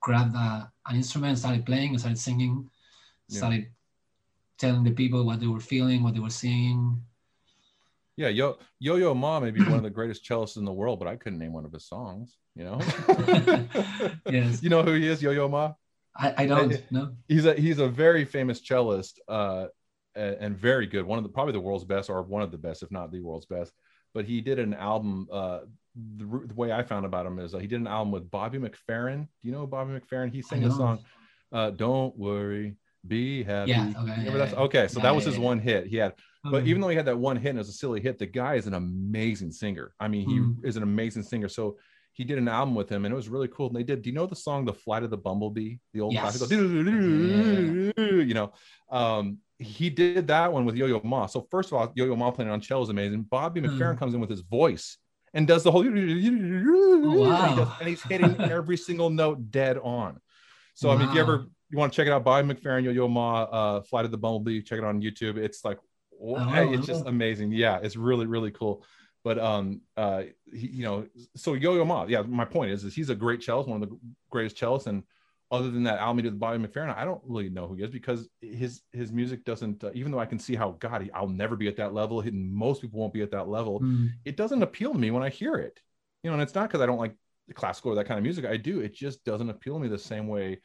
grabbed 0.00 0.34
uh, 0.36 0.66
an 0.86 0.96
instrument, 0.96 1.38
started 1.38 1.64
playing, 1.66 1.90
and 1.90 2.00
started 2.00 2.18
singing, 2.18 2.70
Yeah. 3.28 3.38
started 3.38 3.66
telling 4.58 4.84
the 4.84 4.92
people 4.92 5.24
what 5.26 5.40
they 5.40 5.46
were 5.46 5.60
feeling, 5.60 6.02
what 6.02 6.14
they 6.14 6.20
were 6.20 6.30
seeing. 6.30 7.02
yeah 8.18 8.28
yo 8.28 8.56
yo 8.78 8.96
yo 8.96 9.12
ma 9.14 9.38
may 9.40 9.50
be 9.50 9.60
one 9.62 9.76
of 9.76 9.82
the 9.84 9.90
greatest 9.90 10.24
cellists 10.24 10.56
in 10.56 10.64
the 10.64 10.72
world 10.72 10.98
but 10.98 11.06
i 11.08 11.16
couldn't 11.16 11.38
name 11.38 11.52
one 11.52 11.66
of 11.66 11.72
his 11.72 11.84
songs 11.86 12.38
you 12.54 12.64
know 12.64 12.78
Yes, 14.30 14.62
you 14.62 14.70
know 14.70 14.82
who 14.82 14.94
he 14.94 15.06
is 15.06 15.20
yo 15.22 15.32
yo 15.32 15.48
ma 15.48 15.72
I, 16.16 16.32
I 16.38 16.46
don't 16.46 16.72
know. 16.90 17.12
he's 17.28 17.44
a 17.44 17.52
he's 17.54 17.78
a 17.78 17.88
very 17.88 18.24
famous 18.24 18.58
cellist 18.66 19.20
uh 19.28 19.66
and, 20.14 20.34
and 20.40 20.56
very 20.56 20.86
good 20.86 21.04
one 21.04 21.18
of 21.18 21.24
the 21.24 21.28
probably 21.36 21.52
the 21.52 21.60
world's 21.60 21.84
best 21.84 22.08
or 22.08 22.22
one 22.22 22.40
of 22.42 22.50
the 22.50 22.56
best 22.66 22.82
if 22.82 22.90
not 22.90 23.12
the 23.12 23.20
world's 23.20 23.44
best 23.46 23.72
but 24.14 24.24
he 24.24 24.40
did 24.40 24.58
an 24.58 24.72
album 24.72 25.28
uh 25.30 25.60
the, 26.16 26.24
the 26.46 26.54
way 26.54 26.72
i 26.72 26.82
found 26.82 27.06
about 27.06 27.26
him 27.26 27.38
is 27.38 27.54
uh, 27.54 27.58
he 27.58 27.66
did 27.66 27.80
an 27.80 27.86
album 27.86 28.12
with 28.12 28.30
bobby 28.30 28.58
mcferrin. 28.58 29.22
Do 29.22 29.28
you 29.48 29.52
know 29.52 29.66
bobby 29.66 29.92
mcferrin? 29.98 30.30
He 30.30 30.42
sang 30.42 30.64
a 30.64 30.70
song 30.70 30.98
uh 31.52 31.70
don't 31.70 32.16
worry 32.16 32.76
be 33.06 33.42
happy. 33.44 33.70
Yeah, 33.70 34.02
okay, 34.02 34.22
yeah, 34.24 34.30
that's 34.32 34.52
yeah. 34.52 34.58
okay 34.60 34.88
so 34.88 35.00
that 35.00 35.14
was 35.14 35.24
his 35.24 35.38
one 35.38 35.58
hit. 35.58 35.86
He 35.86 35.96
had 35.96 36.14
but 36.44 36.58
Okay. 36.58 36.68
even 36.68 36.80
though 36.80 36.88
he 36.88 36.96
had 36.96 37.06
that 37.06 37.18
one 37.18 37.36
hit 37.36 37.50
and 37.50 37.58
it 37.58 37.60
was 37.60 37.68
a 37.68 37.72
silly 37.72 38.00
hit 38.00 38.18
the 38.18 38.26
guy 38.26 38.54
is 38.54 38.66
an 38.66 38.74
amazing 38.74 39.50
singer. 39.52 39.94
I 39.98 40.08
mean 40.08 40.26
he 40.26 40.36
Hmm. 40.38 40.52
is 40.64 40.76
an 40.76 40.82
amazing 40.82 41.22
singer. 41.22 41.48
So 41.48 41.78
he 42.12 42.24
did 42.24 42.38
an 42.38 42.48
album 42.48 42.74
with 42.74 42.88
him 42.88 43.04
and 43.04 43.12
it 43.12 43.16
was 43.16 43.28
really 43.28 43.48
cool. 43.48 43.68
And 43.68 43.76
they 43.76 43.82
did 43.82 44.02
do 44.02 44.10
you 44.10 44.14
know 44.14 44.26
the 44.26 44.36
song 44.36 44.64
the 44.64 44.72
flight 44.72 45.02
of 45.02 45.10
the 45.10 45.16
bumblebee? 45.16 45.76
The 45.94 46.00
old 46.00 46.14
Yes. 46.14 46.36
classic 46.36 46.50
you 47.96 48.34
know? 48.34 48.52
Um 48.90 49.38
he 49.58 49.88
did 49.88 50.26
that 50.26 50.52
one 50.52 50.66
with 50.66 50.76
yo-yo 50.76 51.00
ma. 51.02 51.24
So 51.26 51.46
first 51.50 51.70
of 51.72 51.78
all 51.78 51.90
yo-yo 51.94 52.14
ma 52.16 52.30
playing 52.30 52.50
on 52.50 52.60
cello 52.60 52.82
is 52.82 52.88
amazing. 52.90 53.22
Bobby 53.22 53.60
Hmm. 53.60 53.66
mcferrin 53.68 53.98
comes 53.98 54.14
in 54.14 54.20
with 54.20 54.30
his 54.30 54.40
voice 54.40 54.98
and 55.34 55.46
does 55.46 55.62
the 55.62 55.70
whole 55.70 55.84
wow. 55.84 57.48
he 57.48 57.56
does- 57.56 57.68
and 57.80 57.88
he's 57.88 58.02
hitting 58.02 58.40
every 58.40 58.76
single 58.76 59.10
note 59.10 59.50
dead 59.50 59.78
on. 59.78 60.20
So 60.74 60.90
i 60.90 60.96
mean 60.96 61.08
if 61.08 61.14
you 61.14 61.20
ever 61.20 61.46
you 61.70 61.78
want 61.78 61.92
to 61.92 61.96
check 61.96 62.06
it 62.06 62.12
out 62.12 62.22
bobby 62.24 62.46
mcferrin 62.46 62.84
yo-yo 62.84 63.08
ma 63.08 63.42
uh 63.44 63.82
flight 63.82 64.04
of 64.04 64.10
the 64.10 64.18
bumblebee 64.18 64.62
check 64.62 64.78
it 64.78 64.84
on 64.84 65.00
youtube. 65.00 65.36
It's 65.36 65.64
like 65.64 65.78
Oh, 66.18 66.72
it's 66.72 66.86
just 66.86 67.06
amazing. 67.06 67.52
Yeah 67.52 67.78
it's 67.82 67.96
really 67.96 68.26
really 68.26 68.50
cool. 68.50 68.84
But 69.24 69.38
um 69.38 69.80
uh 69.96 70.22
he, 70.52 70.66
you 70.68 70.84
know 70.84 71.06
so 71.34 71.54
yo-yo 71.54 71.84
ma 71.84 72.04
yeah 72.08 72.22
my 72.22 72.44
point 72.44 72.70
is, 72.70 72.84
is 72.84 72.94
he's 72.94 73.10
a 73.10 73.14
great 73.14 73.40
cellist 73.40 73.68
one 73.68 73.82
of 73.82 73.88
the 73.88 73.98
greatest 74.30 74.56
cellists 74.56 74.86
and 74.86 75.02
other 75.50 75.70
than 75.70 75.84
that 75.84 75.98
album 75.98 76.18
he 76.18 76.22
did 76.22 76.32
with 76.32 76.40
bobby 76.40 76.58
mcferrin 76.58 76.94
i 76.96 77.04
don't 77.04 77.20
really 77.24 77.48
know 77.48 77.66
who 77.66 77.74
he 77.74 77.82
is 77.82 77.90
because 77.90 78.28
his 78.40 78.82
his 78.92 79.12
music 79.12 79.44
doesn't 79.44 79.82
uh, 79.84 79.90
even 79.94 80.10
though 80.10 80.18
i 80.18 80.26
can 80.26 80.38
see 80.38 80.54
how 80.54 80.72
god 80.80 81.02
he, 81.02 81.10
i'll 81.12 81.28
never 81.28 81.56
be 81.56 81.68
at 81.68 81.76
that 81.76 81.94
level. 81.94 82.20
And 82.20 82.52
most 82.52 82.82
people 82.82 82.98
won't 82.98 83.12
be 83.12 83.22
at 83.22 83.30
that 83.30 83.48
level. 83.48 83.78
Hmm. 83.78 84.06
it 84.24 84.36
doesn't 84.36 84.62
appeal 84.62 84.92
to 84.92 84.98
me 84.98 85.10
when 85.10 85.22
i 85.22 85.28
hear 85.28 85.54
it. 85.56 85.80
You 86.22 86.30
know 86.30 86.34
and 86.34 86.42
it's 86.42 86.54
not 86.54 86.68
because 86.68 86.80
i 86.80 86.86
don't 86.86 86.98
like 86.98 87.14
classical 87.54 87.92
or 87.92 87.94
that 87.94 88.06
kind 88.06 88.18
of 88.18 88.24
music. 88.24 88.44
I 88.44 88.56
do. 88.56 88.80
It 88.80 88.92
just 88.94 89.24
doesn't 89.24 89.50
appeal 89.50 89.74
to 89.74 89.80
me 89.80 89.88
the 89.88 89.98
same 89.98 90.26
way 90.26 90.60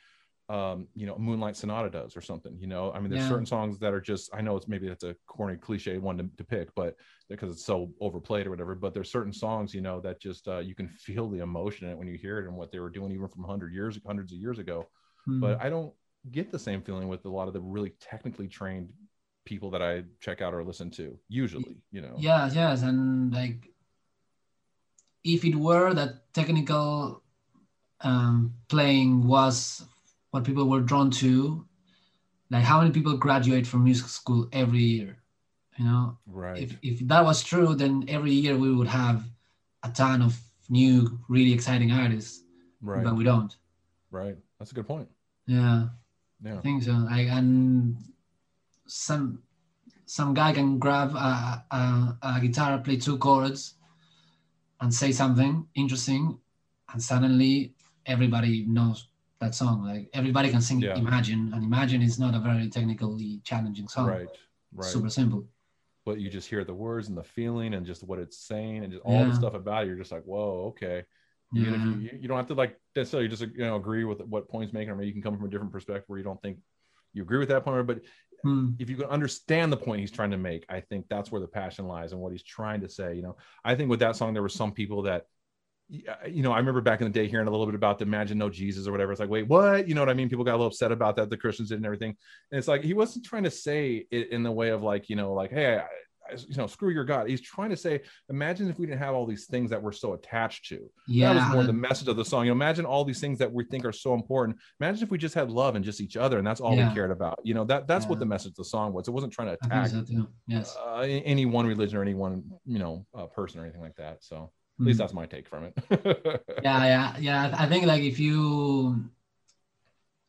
um 0.52 0.88
you 0.96 1.06
know 1.08 1.18
moonlight 1.18 1.56
sonata 1.56 1.90
does 1.90 2.18
or 2.18 2.22
something 2.22 2.58
you 2.60 2.68
know 2.68 2.92
i 2.94 3.00
mean 3.00 3.10
there's 3.10 3.22
Yeah. 3.22 3.28
certain 3.30 3.46
songs 3.46 3.80
that 3.80 3.94
are 3.94 4.02
just 4.02 4.30
i 4.36 4.42
know 4.42 4.56
it's 4.58 4.68
maybe 4.68 4.88
that's 4.88 5.04
a 5.12 5.16
corny 5.26 5.56
cliche 5.56 5.98
one 5.98 6.18
to, 6.18 6.26
to 6.38 6.44
pick 6.44 6.68
but 6.76 6.96
because 7.30 7.50
it's 7.54 7.66
so 7.66 7.90
overplayed 8.02 8.46
or 8.48 8.50
whatever 8.50 8.76
but 8.76 8.94
there's 8.94 9.12
certain 9.12 9.32
songs 9.32 9.74
you 9.74 9.82
know 9.88 10.02
that 10.02 10.20
just 10.20 10.48
uh, 10.48 10.60
you 10.60 10.76
can 10.76 10.88
feel 10.90 11.30
the 11.30 11.40
emotion 11.40 11.86
in 11.88 11.94
it 11.94 11.98
when 11.98 12.08
you 12.08 12.18
hear 12.18 12.40
it 12.40 12.48
and 12.48 12.56
what 12.56 12.70
they 12.72 12.80
were 12.80 12.90
doing 12.90 13.12
even 13.12 13.28
from 13.30 13.44
100 13.44 13.72
years 13.74 13.98
hundreds 14.06 14.34
of 14.34 14.40
years 14.40 14.60
ago 14.60 14.78
Hmm. 15.26 15.42
but 15.42 15.62
i 15.62 15.70
don't 15.70 15.94
get 16.32 16.52
the 16.52 16.60
same 16.68 16.82
feeling 16.82 17.08
with 17.08 17.24
a 17.26 17.30
lot 17.30 17.48
of 17.48 17.54
the 17.54 17.62
really 17.62 17.94
technically 18.02 18.48
trained 18.48 18.90
people 19.46 19.70
that 19.72 19.82
i 19.82 20.04
check 20.20 20.42
out 20.42 20.54
or 20.54 20.64
listen 20.64 20.90
to 20.92 21.18
usually 21.30 21.78
you 21.92 22.02
know 22.02 22.16
Yes, 22.18 22.56
yes, 22.56 22.82
and 22.84 23.32
like 23.34 23.70
if 25.24 25.46
it 25.46 25.56
were 25.56 25.94
that 25.94 26.34
technical 26.34 27.22
um, 28.02 28.54
playing 28.68 29.28
was 29.28 29.86
what 30.32 30.44
people 30.44 30.68
were 30.68 30.82
drawn 30.82 31.12
to, 31.12 31.66
like 32.50 32.64
how 32.64 32.80
many 32.80 32.92
people 32.92 33.16
graduate 33.18 33.68
from 33.68 33.84
music 33.84 34.08
school 34.08 34.48
every 34.52 34.80
year? 34.80 35.18
You 35.78 35.86
know, 35.86 36.18
right 36.26 36.60
if 36.60 36.78
if 36.82 37.00
that 37.08 37.24
was 37.24 37.44
true, 37.44 37.76
then 37.76 38.06
every 38.08 38.32
year 38.34 38.58
we 38.58 38.74
would 38.74 38.88
have 38.88 39.24
a 39.84 39.90
ton 39.90 40.22
of 40.22 40.40
new, 40.70 41.20
really 41.30 41.54
exciting 41.54 41.92
artists, 41.92 42.44
right 42.82 43.04
but 43.04 43.16
we 43.16 43.24
don't. 43.24 43.56
right 44.12 44.38
that's 44.60 44.72
a 44.72 44.76
good 44.76 44.88
point 44.88 45.08
Yeah. 45.48 45.88
yeah 46.44 46.58
I 46.58 46.62
think 46.62 46.84
so. 46.84 46.92
Like, 46.92 47.28
and 47.28 47.98
some 48.88 49.40
some 50.06 50.34
guy 50.34 50.52
can 50.54 50.78
grab 50.78 51.16
a, 51.16 51.64
a, 51.72 52.18
a 52.22 52.40
guitar, 52.42 52.78
play 52.80 52.98
two 52.98 53.18
chords, 53.18 53.76
and 54.82 54.94
say 54.94 55.12
something 55.12 55.68
interesting, 55.76 56.38
and 56.92 57.02
suddenly 57.02 57.74
everybody 58.06 58.66
knows 58.68 59.08
that 59.42 59.54
song. 59.54 59.84
Like 59.84 60.10
everybody 60.14 60.50
can 60.50 60.62
sing 60.62 60.80
Yeah. 60.80 60.96
Imagine, 60.96 61.52
and 61.54 61.64
Imagine 61.64 62.02
is 62.02 62.18
not 62.18 62.34
a 62.34 62.40
very 62.40 62.70
technically 62.70 63.42
challenging 63.44 63.88
song. 63.88 64.08
right 64.08 64.28
right 64.74 64.90
Super 64.90 65.10
simple. 65.10 65.46
but 66.06 66.20
you 66.22 66.30
just 66.30 66.48
hear 66.50 66.64
the 66.64 66.74
words 66.74 67.10
and 67.10 67.18
the 67.18 67.24
feeling 67.24 67.74
and 67.76 67.86
just 67.86 68.04
what 68.04 68.20
it's 68.20 68.38
saying 68.38 68.84
and 68.84 68.92
just 68.94 69.04
all 69.04 69.26
the 69.26 69.36
stuff 69.36 69.54
about 69.54 69.84
it. 69.84 69.88
You're 69.88 69.98
just 69.98 70.12
like, 70.12 70.24
whoa, 70.24 70.68
okay. 70.70 71.04
Even 71.54 71.74
if 71.76 71.82
you, 72.14 72.20
you 72.22 72.28
don't 72.30 72.38
have 72.38 72.48
to 72.48 72.54
like 72.54 72.80
necessarily 72.96 73.28
just 73.28 73.42
you 73.42 73.66
know 73.68 73.76
agree 73.76 74.06
with 74.06 74.22
what 74.22 74.48
points 74.48 74.72
making, 74.72 74.90
or 74.92 74.96
maybe 74.96 75.08
you 75.08 75.14
can 75.14 75.22
come 75.22 75.36
from 75.38 75.46
a 75.48 75.50
different 75.50 75.74
perspective 75.74 76.06
where 76.08 76.18
you 76.18 76.24
don't 76.24 76.42
think 76.42 76.58
you 77.14 77.22
agree 77.24 77.40
with 77.40 77.50
that 77.50 77.66
point, 77.66 77.86
but 77.86 78.00
Hmm. 78.44 78.70
if 78.80 78.90
you 78.90 78.96
can 78.96 79.06
understand 79.06 79.72
the 79.72 79.78
point 79.78 80.00
he's 80.00 80.10
trying 80.10 80.32
to 80.32 80.38
make, 80.38 80.66
I 80.68 80.80
think 80.80 81.06
that's 81.10 81.32
where 81.32 81.40
the 81.42 81.48
passion 81.48 81.86
lies 81.88 82.12
and 82.12 82.20
what 82.22 82.32
he's 82.32 82.42
trying 82.42 82.82
to 82.82 82.90
say. 82.90 83.14
You 83.16 83.22
know, 83.22 83.38
I 83.64 83.76
think 83.76 83.88
with 83.92 84.00
that 84.00 84.16
song, 84.16 84.34
there 84.34 84.42
were 84.42 84.50
some 84.50 84.72
people 84.72 85.04
that, 85.04 85.22
yeah, 85.22 85.41
you 85.92 86.42
know, 86.42 86.52
I 86.54 86.58
remember 86.58 86.80
back 86.82 87.02
in 87.02 87.06
the 87.08 87.12
day 87.14 87.28
hearing 87.28 87.48
a 87.48 87.52
little 87.52 87.66
bit 87.66 87.76
about 87.76 88.00
the 88.00 88.06
Imagine 88.06 88.38
No 88.38 88.50
Jesus 88.50 88.88
or 88.88 88.92
whatever. 88.92 89.12
It's 89.12 89.20
like, 89.20 89.30
wait, 89.30 89.48
what? 89.48 89.88
You 89.88 89.94
know 89.96 90.02
what 90.02 90.10
I 90.10 90.14
mean? 90.14 90.30
People 90.30 90.46
got 90.46 90.52
a 90.54 90.58
little 90.58 90.68
upset 90.68 90.92
about 90.92 91.16
that. 91.18 91.30
The 91.30 91.38
Christians 91.38 91.70
did 91.70 91.76
and 91.76 91.86
everything. 91.86 92.16
And 92.52 92.58
it's 92.60 92.68
like 92.68 92.82
he 92.84 92.94
wasn't 92.94 93.26
trying 93.26 93.44
to 93.44 93.52
say 93.52 94.06
it 94.10 94.30
in 94.32 94.44
the 94.44 94.52
way 94.52 94.70
of 94.70 94.84
like, 94.84 95.10
you 95.10 95.16
know, 95.18 95.34
like, 95.34 95.52
hey, 95.52 95.78
I, 95.80 95.86
you 96.48 96.56
know, 96.56 96.68
screw 96.68 96.92
your 96.92 97.04
God. 97.04 97.28
He's 97.28 97.42
trying 97.42 97.72
to 97.72 97.76
say, 97.76 98.02
imagine 98.30 98.70
if 98.70 98.80
we 98.80 98.86
didn't 98.86 99.00
have 99.00 99.14
all 99.16 99.26
these 99.26 99.48
things 99.48 99.70
that 99.72 99.82
we're 99.84 99.92
so 99.92 100.14
attached 100.14 100.66
to 100.70 100.90
Yeah. 101.10 101.34
that 101.34 101.48
was 101.48 101.54
more 101.56 101.64
the 101.66 101.74
message 101.74 102.08
of 102.08 102.16
the 102.16 102.24
song. 102.24 102.46
You 102.46 102.52
know, 102.52 102.56
imagine 102.56 102.86
all 102.86 103.04
these 103.04 103.20
things 103.20 103.38
that 103.40 103.52
we 103.52 103.66
think 103.66 103.84
are 103.84 103.92
so 103.92 104.14
important. 104.14 104.58
Imagine 104.80 105.04
if 105.04 105.12
we 105.12 105.18
just 105.18 105.36
had 105.36 105.50
love 105.52 105.76
and 105.76 105.84
just 105.84 106.00
each 106.00 106.16
other, 106.16 106.38
and 106.38 106.48
that's 106.48 106.62
all 106.62 106.74
Yeah. 106.74 106.88
we 106.88 106.94
cared 106.96 107.12
about. 107.12 107.40
You 107.44 107.54
know, 107.54 107.66
that 107.66 107.86
that's 107.86 108.06
what 108.06 108.20
the 108.20 108.26
message 108.26 108.52
of 108.52 108.56
the 108.56 108.64
song 108.66 108.94
was. 108.94 109.10
It 109.10 109.12
wasn't 109.12 109.34
trying 109.34 109.50
to 109.50 109.58
attack 109.62 109.88
so. 109.90 110.06
Yes. 110.48 110.78
uh, 110.78 111.00
any 111.02 111.46
one 111.46 111.66
religion 111.66 111.98
or 111.98 112.02
any 112.02 112.14
one 112.14 112.44
you 112.66 112.80
know 112.80 113.06
uh, 113.14 113.26
person 113.26 113.60
or 113.60 113.64
anything 113.64 113.82
like 113.82 113.96
that. 113.98 114.24
So 114.24 114.52
at 114.82 114.86
Hmm. 114.86 114.88
least 114.88 115.00
that's 115.00 115.14
my 115.14 115.26
take 115.26 115.48
from 115.48 115.66
it. 115.66 115.74
yeah 116.62 116.86
yeah 116.86 117.18
yeah 117.20 117.56
i 117.58 117.68
think 117.68 117.86
like 117.86 118.04
if 118.04 118.20
you 118.20 119.10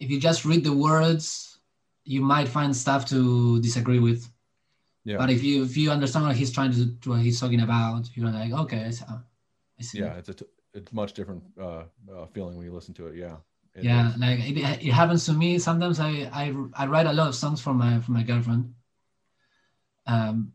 if 0.00 0.10
you 0.10 0.18
just 0.20 0.44
read 0.44 0.64
the 0.64 0.72
words 0.72 1.58
you 2.04 2.20
might 2.20 2.48
find 2.48 2.74
stuff 2.74 3.06
to 3.06 3.60
disagree 3.60 3.98
with 3.98 4.28
Yeah. 5.04 5.18
but 5.18 5.30
if 5.30 5.42
you 5.42 5.64
if 5.64 5.76
you 5.76 5.90
understand 5.90 6.26
what 6.26 6.36
he's 6.36 6.52
trying 6.52 6.72
to 6.72 6.84
do 6.86 7.10
what 7.10 7.20
he's 7.20 7.40
talking 7.40 7.60
about 7.60 8.08
you're 8.14 8.30
like 8.30 8.52
okay 8.52 8.90
see, 8.90 9.04
I 9.06 9.82
see. 9.82 9.98
yeah, 10.00 10.14
it's 10.18 10.28
a 10.28 10.34
t- 10.34 10.46
it's 10.74 10.92
much 10.92 11.12
different 11.12 11.42
uh, 11.60 11.84
uh, 12.12 12.26
feeling 12.32 12.56
when 12.56 12.66
you 12.66 12.72
listen 12.72 12.94
to 12.94 13.08
it. 13.08 13.16
Yeah, 13.16 13.36
It 13.74 13.84
yeah 13.84 14.08
is. 14.08 14.16
like 14.18 14.38
it, 14.40 14.56
it 14.58 14.92
happens 14.92 15.26
to 15.26 15.32
me 15.32 15.58
sometimes 15.58 16.00
I, 16.00 16.28
I 16.32 16.54
i 16.74 16.86
write 16.86 17.06
a 17.06 17.12
lot 17.12 17.28
of 17.28 17.34
songs 17.34 17.60
for 17.60 17.74
my 17.74 18.00
for 18.00 18.12
my 18.12 18.22
girlfriend 18.22 18.74
um 20.06 20.52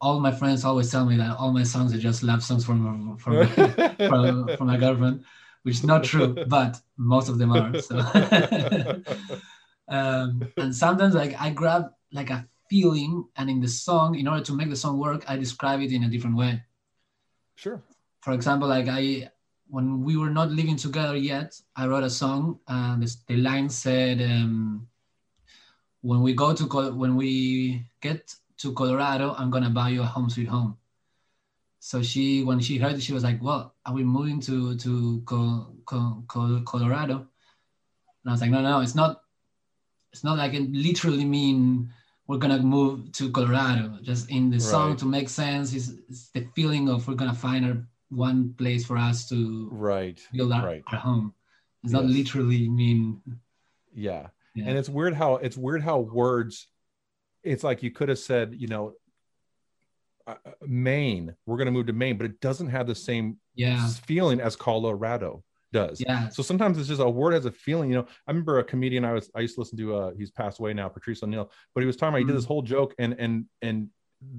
all 0.00 0.20
my 0.20 0.32
friends 0.32 0.64
always 0.64 0.90
tell 0.90 1.04
me 1.04 1.16
that 1.16 1.36
all 1.36 1.52
my 1.52 1.62
songs 1.62 1.92
are 1.94 1.98
just 1.98 2.22
love 2.22 2.42
songs 2.42 2.64
from 2.64 3.16
from 3.18 3.46
from, 4.08 4.48
from 4.56 4.66
my 4.66 4.76
girlfriend 4.76 5.24
which 5.62 5.76
is 5.76 5.84
not 5.84 6.02
true 6.02 6.42
but 6.46 6.80
most 6.96 7.28
of 7.28 7.36
them 7.38 7.52
are 7.52 7.78
so 7.78 7.98
um 9.88 10.48
and 10.56 10.74
sometimes 10.74 11.14
like 11.14 11.38
i 11.40 11.50
grab 11.50 11.90
like 12.12 12.30
a 12.30 12.46
feeling 12.70 13.24
and 13.36 13.50
in 13.50 13.60
the 13.60 13.68
song 13.68 14.14
in 14.14 14.26
order 14.26 14.42
to 14.42 14.54
make 14.54 14.70
the 14.70 14.76
song 14.76 14.98
work 14.98 15.24
i 15.28 15.36
describe 15.36 15.80
it 15.80 15.92
in 15.92 16.04
a 16.04 16.08
different 16.08 16.36
way 16.36 16.62
sure. 17.60 17.82
for 18.20 18.32
example, 18.32 18.68
like 18.68 18.88
I, 18.88 19.30
when 19.68 20.02
we 20.02 20.16
were 20.16 20.30
not 20.30 20.50
living 20.50 20.76
together 20.76 21.16
yet, 21.16 21.60
I 21.76 21.86
wrote 21.86 22.04
a 22.04 22.10
song. 22.10 22.58
And 22.66 23.02
the, 23.02 23.16
the 23.28 23.36
line 23.36 23.68
said, 23.68 24.20
um, 24.20 24.88
"When 26.00 26.22
we 26.22 26.34
go 26.34 26.54
to 26.54 26.66
Col- 26.66 26.94
when 26.94 27.16
we 27.16 27.86
get 28.00 28.34
to 28.60 28.72
Colorado, 28.72 29.34
I'm 29.38 29.50
gonna 29.50 29.70
buy 29.70 29.88
you 29.90 30.02
a 30.02 30.06
home 30.06 30.28
sweet 30.30 30.48
home." 30.48 30.76
So 31.78 32.02
she, 32.02 32.42
when 32.44 32.60
she 32.60 32.76
heard 32.78 32.94
it, 32.96 33.02
she 33.02 33.12
was 33.12 33.24
like, 33.24 33.42
"Well, 33.42 33.74
are 33.86 33.94
we 33.94 34.04
moving 34.04 34.40
to 34.40 34.76
to 34.76 35.22
Co- 35.24 35.74
Co- 35.86 36.24
Co- 36.28 36.62
Colorado?" 36.66 37.16
And 37.16 38.26
I 38.28 38.32
was 38.32 38.40
like, 38.42 38.50
"No, 38.50 38.60
no, 38.62 38.80
it's 38.80 38.94
not. 38.94 39.22
It's 40.12 40.24
not 40.24 40.36
like 40.38 40.54
it 40.54 40.70
literally 40.72 41.24
mean." 41.24 41.90
We're 42.26 42.38
gonna 42.38 42.62
move 42.62 43.10
to 43.18 43.32
Colorado. 43.32 43.98
Just 44.02 44.30
in 44.30 44.50
the 44.50 44.60
song 44.60 44.94
to 44.98 45.04
make 45.04 45.28
sense 45.28 45.74
is, 45.74 45.98
the 46.30 46.46
feeling 46.54 46.88
of 46.88 47.08
we're 47.08 47.16
gonna 47.18 47.34
find 47.34 47.64
our 47.66 47.78
one 48.10 48.54
place 48.54 48.84
for 48.86 48.96
us 48.96 49.28
to 49.30 49.68
Right. 49.72 50.20
build 50.32 50.52
our, 50.52 50.64
Right. 50.64 50.84
our 50.92 50.98
home. 50.98 51.34
It's 51.82 51.92
not 51.92 52.04
literally 52.04 52.68
mean. 52.68 53.20
Yeah. 53.92 54.28
Yeah. 54.54 54.66
And 54.68 54.78
it's 54.78 54.88
weird 54.88 55.14
how 55.14 55.36
it's 55.42 55.56
weird 55.56 55.82
how 55.82 55.98
words 55.98 56.68
it's 57.42 57.64
like 57.64 57.82
you 57.82 57.90
could 57.90 58.08
have 58.08 58.18
said, 58.18 58.54
you 58.56 58.68
know, 58.68 58.94
uh, 60.26 60.34
uh, 60.44 60.50
Maine, 60.62 61.34
we're 61.46 61.56
going 61.56 61.66
to 61.66 61.72
move 61.72 61.86
to 61.86 61.92
Maine, 61.92 62.16
but 62.16 62.26
it 62.26 62.40
doesn't 62.40 62.68
have 62.68 62.86
the 62.86 62.94
same 62.94 63.38
Yeah, 63.54 63.88
feeling 64.06 64.40
as 64.40 64.56
Colorado 64.56 65.42
does. 65.72 66.02
yeah, 66.06 66.28
So 66.30 66.42
sometimes 66.42 66.78
it's 66.78 66.88
just 66.88 67.00
a 67.00 67.08
word 67.08 67.32
has 67.32 67.46
a 67.46 67.52
feeling, 67.52 67.90
you 67.90 67.96
know. 67.96 68.06
I 68.26 68.30
remember 68.30 68.58
a 68.58 68.64
comedian 68.64 69.04
I 69.04 69.12
was 69.12 69.30
I 69.34 69.40
used 69.40 69.54
to 69.54 69.60
listen 69.60 69.78
to 69.78 69.94
uh 69.94 70.10
he's 70.16 70.30
passed 70.30 70.58
away 70.58 70.74
now, 70.74 70.88
Patrice 70.88 71.22
O'Neal, 71.22 71.50
but 71.74 71.80
he 71.80 71.86
was 71.86 71.96
talking 71.96 72.10
about 72.10 72.18
he 72.18 72.24
did 72.24 72.36
this 72.36 72.44
whole 72.44 72.62
joke 72.62 72.94
and 72.98 73.14
and 73.18 73.46
and 73.62 73.88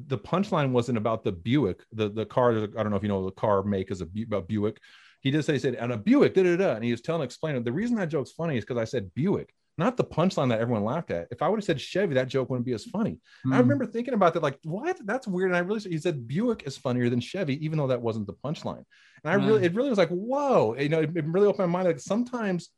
the 0.07 0.17
punchline 0.17 0.71
wasn't 0.71 0.97
about 0.97 1.23
the 1.23 1.31
Buick, 1.31 1.79
the 1.93 2.09
the 2.09 2.25
car. 2.25 2.51
I 2.51 2.67
don't 2.83 2.91
know 2.91 2.97
if 2.97 3.03
you 3.03 3.09
know 3.09 3.25
the 3.25 3.31
car 3.31 3.63
make 3.63 3.91
is 3.91 4.01
a 4.01 4.05
Bu- 4.05 4.23
about 4.23 4.47
Buick. 4.47 4.77
He 5.21 5.31
just 5.31 5.45
said 5.45 5.53
he 5.53 5.59
said 5.59 5.75
and 5.75 5.91
a 5.93 5.97
Buick, 5.97 6.33
da 6.33 6.43
da 6.43 6.55
da, 6.57 6.75
and 6.75 6.83
he 6.83 6.91
was 6.91 7.01
telling 7.01 7.23
explaining 7.23 7.63
the 7.63 7.71
reason 7.71 7.95
that 7.95 8.09
joke's 8.09 8.31
funny 8.31 8.57
is 8.57 8.63
because 8.65 8.77
I 8.77 8.83
said 8.85 9.11
Buick, 9.15 9.53
not 9.77 9.97
the 9.97 10.03
punchline 10.03 10.49
that 10.49 10.59
everyone 10.59 10.83
laughed 10.83 11.11
at. 11.11 11.27
If 11.31 11.41
I 11.41 11.47
would 11.47 11.57
have 11.57 11.63
said 11.63 11.79
Chevy, 11.79 12.13
that 12.15 12.27
joke 12.27 12.49
wouldn't 12.49 12.65
be 12.65 12.73
as 12.73 12.83
funny. 12.85 13.19
I 13.45 13.55
Mm. 13.55 13.59
remember 13.59 13.85
thinking 13.85 14.13
about 14.13 14.33
that, 14.33 14.43
like, 14.43 14.59
what? 14.63 14.97
That's 15.05 15.27
weird. 15.27 15.49
And 15.49 15.55
I 15.55 15.59
really, 15.59 15.79
he 15.79 15.97
said 15.97 16.27
Buick 16.27 16.63
is 16.67 16.77
funnier 16.77 17.09
than 17.09 17.19
Chevy, 17.21 17.63
even 17.65 17.77
though 17.77 17.87
that 17.87 18.01
wasn't 18.01 18.27
the 18.27 18.33
punchline. 18.33 18.83
And 19.23 19.31
I 19.31 19.33
really, 19.35 19.63
it 19.65 19.73
really 19.73 19.89
was 19.89 19.97
like, 19.97 20.09
whoa, 20.09 20.75
you 20.77 20.89
know, 20.89 21.01
it, 21.01 21.15
it 21.15 21.25
really 21.25 21.47
opened 21.47 21.71
my 21.71 21.77
mind. 21.79 21.87
Like 21.87 21.99
sometimes 21.99 22.69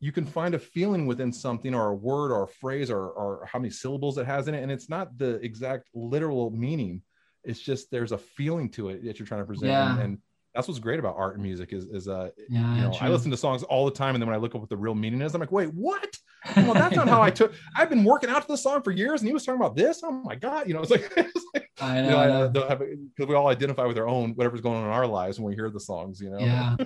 you 0.00 0.12
can 0.12 0.26
find 0.26 0.54
a 0.54 0.58
feeling 0.58 1.06
within 1.06 1.32
something 1.32 1.74
or 1.74 1.88
a 1.88 1.94
word 1.94 2.32
or 2.32 2.42
a 2.42 2.48
phrase 2.48 2.90
or, 2.90 3.08
or 3.10 3.48
how 3.50 3.58
many 3.58 3.70
syllables 3.70 4.18
it 4.18 4.26
has 4.26 4.48
in 4.48 4.54
it. 4.54 4.62
And 4.62 4.70
it's 4.70 4.88
not 4.90 5.16
the 5.16 5.36
exact 5.44 5.88
literal 5.94 6.50
meaning. 6.50 7.02
It's 7.44 7.60
just, 7.60 7.90
there's 7.90 8.12
a 8.12 8.18
feeling 8.18 8.68
to 8.70 8.90
it 8.90 9.04
that 9.04 9.18
you're 9.18 9.26
trying 9.26 9.40
to 9.42 9.46
present. 9.46 9.70
And, 9.70 9.98
Yeah. 9.98 10.04
and 10.04 10.18
that's 10.54 10.68
what's 10.68 10.80
great 10.80 10.98
about 10.98 11.14
art 11.16 11.34
and 11.34 11.42
music 11.42 11.72
is, 11.72 11.84
is, 11.86 12.08
uh, 12.08 12.30
yeah. 12.48 12.74
you 12.76 12.82
know, 12.82 12.92
I 13.00 13.08
listen 13.08 13.30
to 13.30 13.36
songs 13.36 13.62
all 13.62 13.84
the 13.84 13.90
time. 13.92 14.14
And 14.14 14.20
then 14.22 14.28
when 14.28 14.34
I 14.36 14.40
look 14.40 14.54
up 14.54 14.60
what 14.60 14.68
the 14.70 14.76
real 14.76 14.94
meaning 14.94 15.22
is, 15.22 15.34
I'm 15.34 15.40
like, 15.40 15.52
wait, 15.52 15.72
what? 15.72 16.14
Well, 16.56 16.74
that's 16.74 16.96
not 16.96 17.08
how 17.08 17.22
I 17.22 17.30
took. 17.30 17.54
I've 17.76 17.88
been 17.88 18.04
working 18.04 18.28
out 18.28 18.42
to 18.42 18.48
this 18.48 18.62
song 18.62 18.82
for 18.82 18.90
years, 18.90 19.20
and 19.20 19.28
he 19.28 19.32
was 19.32 19.44
talking 19.44 19.60
about 19.60 19.76
this. 19.76 20.02
Oh 20.02 20.10
my 20.10 20.34
god, 20.34 20.66
you 20.66 20.74
know, 20.74 20.80
it's 20.80 20.90
like, 20.90 21.12
it's 21.16 21.46
like 21.54 21.70
I 21.80 21.96
you 21.98 22.02
know. 22.02 22.10
know, 22.10 22.16
I 22.16 22.24
I, 22.24 22.28
know. 22.28 22.50
don't 22.50 22.68
have 22.68 22.78
because 22.80 23.28
we 23.28 23.34
all 23.34 23.48
identify 23.48 23.86
with 23.86 23.98
our 23.98 24.08
own 24.08 24.32
whatever's 24.32 24.60
going 24.60 24.76
on 24.76 24.84
in 24.84 24.90
our 24.90 25.06
lives 25.06 25.38
when 25.38 25.48
we 25.48 25.54
hear 25.54 25.70
the 25.70 25.80
songs, 25.80 26.20
you 26.20 26.30
know. 26.30 26.38
Yeah, 26.38 26.76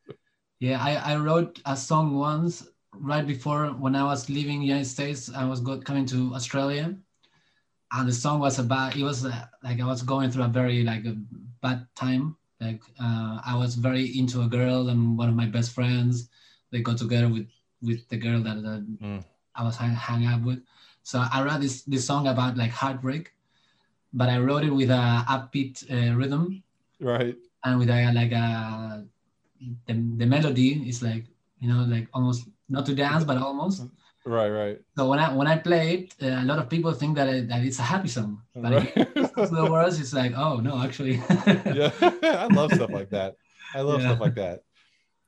yeah. 0.60 0.82
I, 0.82 1.14
I 1.14 1.16
wrote 1.16 1.60
a 1.64 1.76
song 1.76 2.16
once 2.18 2.66
right 2.92 3.26
before 3.26 3.68
when 3.68 3.94
I 3.94 4.04
was 4.04 4.28
leaving 4.28 4.62
United 4.62 4.86
States. 4.86 5.30
I 5.34 5.44
was 5.44 5.60
go, 5.60 5.78
coming 5.80 6.04
to 6.06 6.34
Australia, 6.34 6.94
and 7.92 8.08
the 8.08 8.12
song 8.12 8.40
was 8.40 8.58
about. 8.58 8.96
It 8.96 9.04
was 9.04 9.24
uh, 9.24 9.46
like 9.62 9.80
I 9.80 9.86
was 9.86 10.02
going 10.02 10.30
through 10.30 10.44
a 10.44 10.48
very 10.48 10.82
like 10.82 11.06
a 11.06 11.16
bad 11.62 11.86
time. 11.96 12.36
Like 12.60 12.82
uh, 13.00 13.40
I 13.44 13.56
was 13.56 13.74
very 13.74 14.18
into 14.18 14.42
a 14.42 14.48
girl, 14.48 14.90
and 14.90 15.16
one 15.16 15.28
of 15.28 15.34
my 15.34 15.46
best 15.46 15.72
friends. 15.72 16.28
They 16.70 16.82
got 16.82 16.98
together 16.98 17.28
with 17.28 17.46
with 17.82 18.08
the 18.08 18.16
girl 18.16 18.40
that, 18.42 18.62
that 18.62 18.80
Mm. 19.00 19.24
I 19.54 19.62
was 19.64 19.76
hang, 19.76 19.94
hang 19.94 20.26
out 20.26 20.42
with. 20.42 20.60
So 21.02 21.18
I 21.32 21.42
wrote 21.42 21.60
this 21.60 21.82
this 21.82 22.04
song 22.06 22.26
about 22.28 22.56
like 22.56 22.70
heartbreak, 22.70 23.32
but 24.12 24.28
I 24.28 24.38
wrote 24.38 24.64
it 24.64 24.70
with 24.74 24.90
a 24.90 25.24
upbeat 25.28 25.82
uh, 25.90 26.14
rhythm 26.16 26.62
Right. 27.00 27.36
and 27.64 27.78
with 27.78 27.90
a 27.90 28.12
like 28.12 28.32
a 28.32 29.04
the, 29.86 29.94
the 30.20 30.26
melody 30.26 30.88
is 30.88 31.02
like 31.02 31.24
you 31.60 31.68
know 31.68 31.84
like 31.84 32.08
almost 32.12 32.46
not 32.68 32.86
to 32.86 32.94
dance 32.94 33.24
but 33.24 33.38
almost. 33.38 33.86
Right. 34.24 34.50
Right. 34.50 34.78
So 34.96 35.08
when 35.08 35.18
I 35.18 35.32
when 35.32 35.46
I 35.46 35.56
play 35.56 35.84
it, 35.94 36.14
uh, 36.22 36.42
a 36.42 36.46
lot 36.46 36.58
of 36.58 36.68
people 36.68 36.92
think 36.92 37.16
that 37.16 37.28
it, 37.28 37.48
that 37.48 37.64
it's 37.64 37.78
a 37.78 37.82
happy 37.86 38.08
song, 38.08 38.42
but 38.54 38.72
right. 38.72 38.92
if 38.94 39.08
you 39.16 39.22
listen 39.22 39.48
to 39.48 39.54
the 39.64 39.70
words, 39.70 39.98
it's 40.00 40.12
like 40.12 40.32
oh 40.36 40.56
no, 40.60 40.78
actually. 40.82 41.16
yeah, 41.80 41.90
I 42.44 42.48
love 42.52 42.72
stuff 42.74 42.90
like 42.90 43.10
that. 43.10 43.36
I 43.74 43.80
love 43.80 44.00
Yeah. 44.00 44.08
stuff 44.08 44.20
like 44.20 44.34
that. 44.36 44.62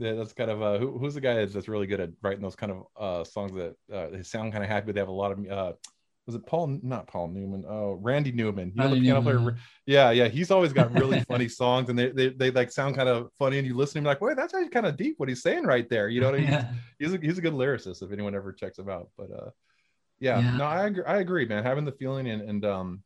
Yeah, 0.00 0.14
that's 0.14 0.32
kind 0.32 0.50
of 0.50 0.62
uh, 0.62 0.78
who, 0.78 0.98
who's 0.98 1.14
the 1.14 1.20
guy 1.20 1.34
that's, 1.34 1.52
that's 1.52 1.68
really 1.68 1.86
good 1.86 2.00
at 2.00 2.10
writing 2.22 2.42
those 2.42 2.56
kind 2.56 2.72
of 2.72 2.86
uh, 2.98 3.24
songs 3.24 3.52
that 3.52 3.76
uh, 3.92 4.08
they 4.10 4.22
sound 4.22 4.50
kind 4.52 4.64
of 4.64 4.70
happy, 4.70 4.86
but 4.86 4.94
they 4.94 5.00
have 5.00 5.08
a 5.08 5.12
lot 5.12 5.32
of 5.32 5.46
uh, 5.46 5.72
was 6.26 6.34
it 6.34 6.46
Paul? 6.46 6.78
Not 6.82 7.06
Paul 7.06 7.28
Newman. 7.28 7.64
Oh, 7.68 7.92
Randy 8.00 8.32
Newman. 8.32 8.68
You 8.68 8.76
know 8.76 8.84
Randy 8.84 9.00
the 9.00 9.04
piano 9.06 9.20
Newman, 9.20 9.42
player. 9.44 9.58
Yeah, 9.86 10.10
yeah. 10.10 10.28
He's 10.28 10.50
always 10.50 10.72
got 10.72 10.92
really 10.92 11.20
funny 11.28 11.48
songs, 11.48 11.88
and 11.90 11.98
they, 11.98 12.10
they 12.10 12.28
they 12.28 12.50
like 12.50 12.70
sound 12.70 12.96
kind 12.96 13.08
of 13.08 13.30
funny, 13.38 13.58
and 13.58 13.66
you 13.66 13.76
listen 13.76 13.94
to 13.94 13.98
him 13.98 14.04
like, 14.04 14.20
wait, 14.20 14.36
that's 14.36 14.54
actually 14.54 14.70
kind 14.70 14.86
of 14.86 14.96
deep 14.96 15.14
what 15.18 15.28
he's 15.28 15.42
saying 15.42 15.64
right 15.64 15.88
there. 15.88 16.08
You 16.08 16.20
know 16.20 16.30
what 16.30 16.36
I 16.36 16.42
mean? 16.42 16.50
yeah. 16.50 16.72
he's 16.98 17.12
a 17.12 17.18
he's 17.18 17.38
a 17.38 17.42
good 17.42 17.54
lyricist 17.54 18.02
if 18.02 18.12
anyone 18.12 18.34
ever 18.34 18.52
checks 18.52 18.78
him 18.78 18.88
out. 18.88 19.10
But 19.18 19.30
uh, 19.32 19.50
yeah, 20.18 20.38
Yeah. 20.38 20.56
no, 20.56 20.64
I 20.64 20.86
agree. 20.86 21.04
I 21.04 21.16
agree, 21.18 21.46
man. 21.46 21.64
Having 21.64 21.84
the 21.86 21.92
feeling 21.92 22.28
and 22.28 22.42
and 22.48 22.64
um, 22.64 23.02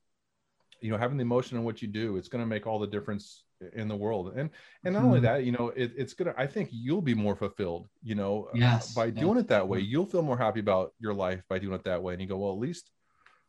you 0.80 0.90
know, 0.90 0.98
having 0.98 1.16
the 1.16 1.22
emotion 1.22 1.56
in 1.56 1.64
what 1.64 1.80
you 1.80 1.88
do, 1.88 2.16
it's 2.18 2.28
going 2.28 2.42
to 2.42 2.46
make 2.48 2.66
all 2.66 2.78
the 2.78 2.86
difference 2.86 3.44
in 3.74 3.88
the 3.88 3.96
world. 3.96 4.32
And 4.36 4.50
and 4.84 4.94
not 4.94 5.04
only 5.04 5.20
Mhm. 5.20 5.22
that, 5.22 5.44
you 5.44 5.52
know, 5.52 5.68
it, 5.70 5.92
it's 5.96 6.14
gonna. 6.14 6.34
I 6.36 6.46
think 6.46 6.68
you'll 6.72 7.02
be 7.02 7.14
more 7.14 7.36
fulfilled. 7.36 7.88
You 8.02 8.14
know, 8.14 8.44
uh, 8.44 8.58
Yes, 8.58 8.94
by 8.94 9.06
yeah. 9.06 9.12
doing 9.12 9.38
it 9.38 9.48
that 9.48 9.66
way, 9.68 9.80
you'll 9.80 10.06
feel 10.06 10.22
more 10.22 10.38
happy 10.38 10.60
about 10.60 10.92
your 10.98 11.14
life 11.14 11.42
by 11.48 11.58
doing 11.58 11.74
it 11.74 11.84
that 11.84 12.02
way. 12.02 12.12
And 12.14 12.22
you 12.22 12.28
go, 12.28 12.38
well, 12.38 12.52
at 12.52 12.58
least 12.58 12.90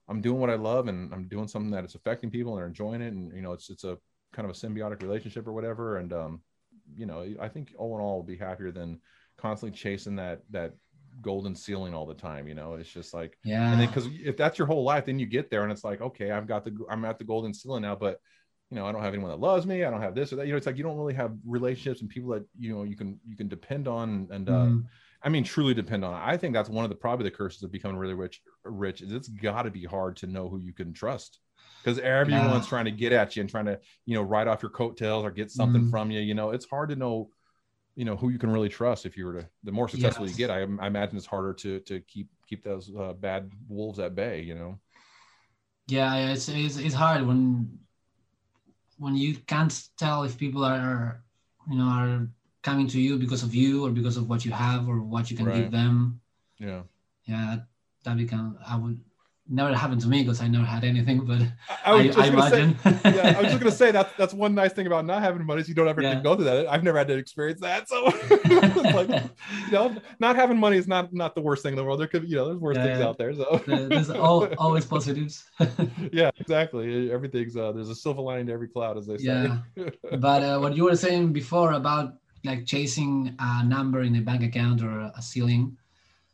I'm 0.07 0.21
doing 0.21 0.39
what 0.39 0.49
I 0.49 0.55
love, 0.55 0.87
and 0.87 1.13
I'm 1.13 1.27
doing 1.27 1.47
something 1.47 1.71
that 1.71 1.85
is 1.85 1.95
affecting 1.95 2.29
people 2.29 2.53
and 2.53 2.59
they're 2.59 2.67
enjoying 2.67 3.01
it, 3.01 3.13
and 3.13 3.33
you 3.35 3.41
know, 3.41 3.53
it's 3.53 3.69
it's 3.69 3.83
a 3.83 3.97
kind 4.33 4.49
of 4.49 4.55
a 4.55 4.59
symbiotic 4.59 5.01
relationship 5.01 5.47
or 5.47 5.53
whatever. 5.53 5.97
And 5.97 6.13
um, 6.13 6.41
you 6.95 7.05
know, 7.05 7.25
I 7.39 7.47
think 7.49 7.73
all 7.77 7.95
in 7.95 8.01
all, 8.01 8.17
will 8.17 8.23
be 8.23 8.37
happier 8.37 8.71
than 8.71 8.99
constantly 9.37 9.77
chasing 9.77 10.15
that 10.17 10.41
that 10.51 10.73
golden 11.21 11.55
ceiling 11.55 11.93
all 11.93 12.05
the 12.05 12.13
time. 12.13 12.47
You 12.47 12.53
know, 12.55 12.73
it's 12.75 12.89
just 12.91 13.13
like, 13.13 13.37
Yeah. 13.43 13.71
and 13.71 13.79
then 13.79 13.87
because 13.87 14.07
if 14.11 14.37
that's 14.37 14.57
your 14.57 14.67
whole 14.67 14.83
life, 14.83 15.05
then 15.05 15.17
you 15.19 15.25
get 15.25 15.49
there 15.49 15.63
and 15.63 15.71
it's 15.71 15.83
like, 15.83 16.01
okay, 16.01 16.31
I've 16.31 16.47
got 16.47 16.63
the 16.65 16.77
I'm 16.89 17.05
at 17.05 17.17
the 17.17 17.23
golden 17.23 17.53
ceiling 17.53 17.81
now, 17.81 17.95
but 17.95 18.19
you 18.75 18.81
know, 18.81 18.87
I 18.87 18.91
don't 18.91 19.01
have 19.01 19.13
anyone 19.13 19.31
that 19.31 19.39
loves 19.39 19.65
me. 19.65 19.83
I 19.83 19.89
don't 19.89 20.01
have 20.01 20.15
this 20.15 20.33
or 20.33 20.37
that. 20.37 20.47
You 20.47 20.53
know, 20.53 20.57
it's 20.57 20.65
like 20.65 20.77
you 20.77 20.83
don't 20.83 20.97
really 20.97 21.13
have 21.13 21.33
relationships 21.45 22.01
and 22.01 22.09
people 22.09 22.31
that 22.31 22.45
you 22.59 22.73
know 22.73 22.83
you 22.83 22.95
can 22.97 23.19
you 23.25 23.37
can 23.37 23.47
depend 23.47 23.87
on 23.87 24.27
and 24.31 24.49
uh, 24.49 24.67
Mhm. 24.67 24.89
I 25.23 25.29
mean, 25.29 25.43
truly 25.43 25.73
depend 25.73 26.03
on. 26.05 26.13
I 26.13 26.37
think 26.37 26.53
that's 26.53 26.69
one 26.69 26.83
of 26.83 26.89
the 26.89 26.95
probably 26.95 27.23
the 27.23 27.31
curses 27.35 27.63
of 27.63 27.71
becoming 27.71 27.97
really 27.97 28.13
rich. 28.13 28.41
Rich 28.65 29.01
is 29.01 29.11
it's 29.13 29.29
got 29.29 29.63
to 29.63 29.71
be 29.71 29.85
hard 29.85 30.17
to 30.17 30.27
know 30.27 30.49
who 30.49 30.59
you 30.59 30.73
can 30.73 30.93
trust 30.93 31.39
because 31.83 31.99
everyone's 31.99 32.65
Yeah. 32.65 32.67
trying 32.67 32.85
to 32.85 32.91
get 32.91 33.13
at 33.13 33.35
you 33.35 33.41
and 33.41 33.49
trying 33.49 33.65
to 33.65 33.79
you 34.05 34.15
know 34.15 34.21
write 34.23 34.47
off 34.47 34.61
your 34.61 34.71
coattails 34.71 35.23
or 35.23 35.31
get 35.31 35.51
something 35.51 35.83
Mhm. 35.83 35.89
from 35.89 36.11
you. 36.11 36.19
You 36.19 36.33
know, 36.35 36.51
it's 36.51 36.65
hard 36.65 36.89
to 36.89 36.95
know 36.97 37.29
you 37.95 38.05
know 38.05 38.17
who 38.17 38.29
you 38.29 38.39
can 38.39 38.51
really 38.51 38.69
trust 38.69 39.05
if 39.05 39.17
you 39.17 39.25
were 39.25 39.41
to. 39.41 39.49
The 39.63 39.71
more 39.71 39.87
successful 39.87 40.25
Yes. 40.25 40.31
you 40.31 40.35
get, 40.35 40.51
I, 40.51 40.61
I 40.79 40.87
imagine 40.87 41.17
it's 41.17 41.25
harder 41.25 41.53
to 41.53 41.79
to 41.81 42.01
keep 42.01 42.29
keep 42.47 42.63
those 42.63 42.91
uh, 42.97 43.13
bad 43.13 43.51
wolves 43.69 43.99
at 43.99 44.15
bay. 44.15 44.41
You 44.41 44.55
know. 44.55 44.79
yeah 45.87 46.15
yeah, 46.15 46.33
it's, 46.33 46.49
it's 46.49 46.77
it's 46.77 46.95
hard 46.95 47.25
when 47.25 47.79
when 48.97 49.15
you 49.15 49.35
can't 49.47 49.73
tell 49.97 50.23
if 50.23 50.37
people 50.37 50.63
are 50.63 51.21
you 51.69 51.77
know 51.77 51.85
are 51.85 52.27
coming 52.63 52.87
to 52.87 52.99
you 52.99 53.17
because 53.17 53.43
of 53.43 53.53
you 53.53 53.85
or 53.85 53.91
because 53.91 54.17
of 54.17 54.27
what 54.29 54.45
you 54.45 54.51
have 54.51 54.87
or 54.87 55.01
what 55.01 55.29
you 55.29 55.37
can 55.37 55.45
Right. 55.45 55.61
give 55.63 55.71
them 55.71 56.19
Yeah. 56.57 56.81
yeah 57.25 57.45
that, 57.55 57.67
that 58.03 58.17
become 58.17 58.57
i 58.65 58.75
would 58.75 58.99
never 59.47 59.75
happened 59.75 60.01
to 60.01 60.07
me 60.07 60.23
because 60.23 60.41
i 60.41 60.47
never 60.47 60.65
had 60.65 60.83
anything 60.83 61.19
but 61.23 61.39
I, 61.85 61.91
i, 61.91 61.93
was 61.93 62.05
just 62.07 62.17
I 62.17 62.29
gonna 62.29 62.49
say. 62.49 62.61
imagine 62.63 63.15
yeah, 63.15 63.35
I 63.37 63.41
was 63.41 63.51
just 63.51 63.59
gonna 63.59 63.71
say 63.71 63.91
that's 63.91 64.11
that's 64.17 64.33
one 64.33 64.55
nice 64.55 64.73
thing 64.73 64.87
about 64.87 65.05
not 65.05 65.21
having 65.21 65.45
money 65.45 65.61
is 65.61 65.69
you 65.69 65.75
don't 65.75 65.87
ever 65.87 66.01
have 66.01 66.11
to 66.13 66.17
Yeah. 66.17 66.23
go 66.23 66.35
through 66.35 66.45
that. 66.45 66.67
I've 66.67 66.83
never 66.83 66.97
had 66.97 67.07
to 67.09 67.17
experience 67.17 67.61
that, 67.61 67.87
so 67.87 68.05
like 68.97 69.09
you 69.67 69.71
know, 69.71 69.95
not 70.19 70.35
having 70.35 70.57
money 70.57 70.77
is 70.77 70.87
not 70.87 71.13
not 71.13 71.35
the 71.35 71.41
worst 71.41 71.61
thing 71.61 71.73
in 71.73 71.77
the 71.77 71.83
world. 71.83 71.99
There 71.99 72.07
could 72.07 72.27
you 72.27 72.35
know, 72.37 72.45
there's 72.47 72.59
worse 72.59 72.75
things 72.77 72.99
Yeah. 72.99 73.05
out 73.07 73.17
there. 73.19 73.33
So 73.35 73.61
there's 73.67 74.09
all, 74.09 74.47
always 74.57 74.85
positives 74.85 75.43
yeah, 76.11 76.31
exactly. 76.39 77.11
Everything's 77.11 77.55
uh, 77.55 77.71
there's 77.71 77.89
a 77.89 77.95
silver 77.95 78.21
lining 78.21 78.47
to 78.47 78.53
every 78.53 78.67
cloud, 78.67 78.97
as 78.97 79.05
they 79.05 79.17
say. 79.17 79.25
yeah 79.25 79.57
but 80.17 80.41
uh, 80.41 80.57
what 80.59 80.75
you 80.75 80.85
were 80.85 80.95
saying 80.95 81.33
before 81.33 81.73
about 81.73 82.15
like 82.43 82.65
chasing 82.65 83.35
a 83.39 83.63
number 83.63 84.01
in 84.01 84.15
a 84.15 84.21
bank 84.21 84.41
account 84.43 84.81
or 84.81 85.11
a 85.15 85.21
ceiling. 85.21 85.77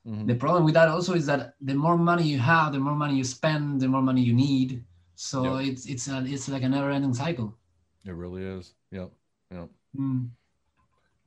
Mhm. 0.06 0.28
The 0.28 0.36
problem 0.36 0.66
with 0.66 0.74
that 0.74 0.90
also 0.90 1.14
is 1.14 1.26
that 1.28 1.54
the 1.62 1.76
more 1.76 1.98
money 1.98 2.24
you 2.24 2.40
have, 2.40 2.74
the 2.74 2.80
more 2.80 2.96
money 2.96 3.16
you 3.16 3.24
spend, 3.24 3.80
the 3.82 3.88
more 3.88 4.02
money 4.02 4.22
you 4.22 4.34
need. 4.34 4.84
So 5.16 5.58
Yep. 5.60 5.68
it's 5.68 5.86
it's 5.86 6.08
a, 6.08 6.24
it's 6.26 6.50
like 6.50 6.64
a 6.64 6.70
never-ending 6.70 7.14
cycle. 7.14 7.56
It 8.06 8.12
really 8.12 8.44
is. 8.44 8.74
Yep. 8.92 9.12
Yep. 9.52 9.70
Mm. 9.96 10.30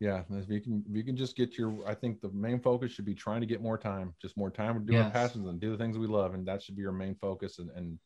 Yeah. 0.00 0.24
If 0.30 0.50
you 0.50 0.60
can, 0.60 0.84
if 0.90 0.96
you 0.96 1.04
can 1.04 1.16
just 1.16 1.36
get 1.36 1.56
your, 1.56 1.86
I 1.86 1.94
think 1.94 2.20
the 2.20 2.30
main 2.30 2.58
focus 2.60 2.90
should 2.90 3.04
be 3.04 3.14
trying 3.14 3.40
to 3.40 3.46
get 3.46 3.62
more 3.62 3.78
time, 3.78 4.12
just 4.20 4.36
more 4.36 4.50
time 4.50 4.74
to 4.74 4.92
do 4.92 4.98
our 4.98 5.10
passions 5.10 5.46
and 5.46 5.60
do 5.60 5.70
the 5.70 5.78
things 5.78 5.96
we 5.96 6.08
love, 6.08 6.34
and 6.34 6.44
that 6.48 6.62
should 6.62 6.74
be 6.76 6.82
your 6.82 6.92
main 6.92 7.14
focus. 7.14 7.60
And 7.60 7.70
and 7.70 7.98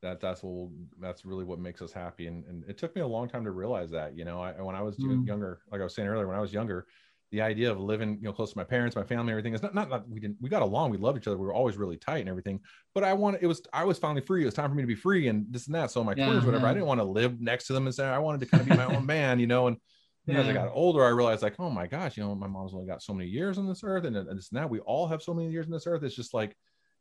that 0.00 0.20
that's 0.20 0.42
what 0.42 0.52
will, 0.54 0.72
that's 1.00 1.24
really 1.26 1.44
what 1.44 1.58
makes 1.58 1.82
us 1.82 1.92
happy. 1.92 2.28
And 2.28 2.46
and 2.46 2.64
it 2.66 2.78
took 2.78 2.94
me 2.96 3.02
a 3.02 3.06
long 3.06 3.28
time 3.28 3.44
to 3.44 3.50
realize 3.50 3.90
that. 3.90 4.16
You 4.16 4.24
know, 4.24 4.40
I 4.40 4.52
when 4.62 4.74
I 4.74 4.80
was 4.82 4.96
Mm. 4.96 5.26
younger, 5.26 5.60
like 5.70 5.82
I 5.82 5.84
was 5.84 5.94
saying 5.94 6.08
earlier, 6.08 6.26
when 6.26 6.36
I 6.36 6.40
was 6.40 6.52
younger. 6.52 6.86
The 7.30 7.42
idea 7.42 7.70
of 7.70 7.78
living, 7.78 8.16
you 8.16 8.22
know, 8.22 8.32
close 8.32 8.52
to 8.52 8.58
my 8.58 8.64
parents, 8.64 8.96
my 8.96 9.04
family, 9.04 9.32
everything 9.32 9.52
is 9.52 9.62
not, 9.62 9.74
not, 9.74 9.90
not, 9.90 10.08
we 10.08 10.18
didn't, 10.18 10.38
we 10.40 10.48
got 10.48 10.62
along. 10.62 10.90
We 10.90 10.96
loved 10.96 11.18
each 11.18 11.26
other. 11.26 11.36
We 11.36 11.44
were 11.44 11.52
always 11.52 11.76
really 11.76 11.98
tight 11.98 12.20
and 12.20 12.28
everything. 12.28 12.60
But 12.94 13.04
I 13.04 13.12
wanted, 13.12 13.42
it 13.42 13.46
was, 13.46 13.60
I 13.72 13.84
was 13.84 13.98
finally 13.98 14.22
free. 14.22 14.42
It 14.42 14.46
was 14.46 14.54
time 14.54 14.70
for 14.70 14.74
me 14.74 14.82
to 14.82 14.86
be 14.86 14.94
free 14.94 15.28
and 15.28 15.44
this 15.50 15.66
and 15.66 15.74
that. 15.74 15.90
So 15.90 16.02
my 16.02 16.14
Yeah, 16.14 16.24
20s, 16.24 16.46
whatever, 16.46 16.66
I 16.66 16.72
didn't 16.72 16.86
want 16.86 17.00
to 17.00 17.04
live 17.04 17.38
next 17.40 17.66
to 17.66 17.74
them 17.74 17.86
and 17.86 17.94
say, 17.94 18.06
I 18.06 18.18
wanted 18.18 18.40
to 18.40 18.46
kind 18.46 18.60
of 18.60 18.66
be 18.66 18.72
my 18.72 18.86
own 18.86 19.04
man, 19.06 19.38
you 19.40 19.46
know, 19.46 19.66
and 19.66 19.76
then 20.26 20.36
as 20.36 20.48
I 20.48 20.52
got 20.52 20.68
older, 20.72 21.04
I 21.04 21.08
realized 21.08 21.42
like, 21.42 21.58
oh 21.58 21.70
my 21.70 21.86
gosh, 21.86 22.16
you 22.16 22.22
know, 22.22 22.34
my 22.34 22.46
mom's 22.46 22.74
only 22.74 22.86
got 22.86 23.02
so 23.02 23.14
many 23.14 23.28
years 23.30 23.56
on 23.56 23.66
this 23.66 23.82
earth, 23.82 24.04
and, 24.04 24.16
and 24.16 24.38
this 24.38 24.50
and 24.50 24.58
that. 24.60 24.68
We 24.68 24.80
all 24.80 25.06
have 25.06 25.22
so 25.22 25.32
many 25.32 25.50
years 25.50 25.66
on 25.66 25.72
this 25.72 25.86
earth. 25.86 26.02
It's 26.02 26.14
just 26.14 26.34
like 26.34 26.54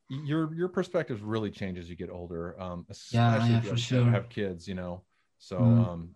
your 0.09 0.53
your 0.55 0.69
perspective 0.69 1.23
really 1.23 1.51
changes 1.51 1.85
as 1.85 1.89
you 1.89 1.95
get 1.97 2.09
older. 2.09 2.59
Um, 2.61 2.85
especially 2.89 3.55
Yeah, 3.55 3.57
if 3.57 3.61
yeah, 3.61 3.61
you 3.63 3.69
for 3.69 3.75
have, 3.75 3.77
sure. 3.77 4.05
have 4.07 4.29
kids, 4.29 4.67
you 4.67 4.75
know. 4.75 5.05
So 5.39 5.59
Mm. 5.59 5.77
um, 5.77 6.15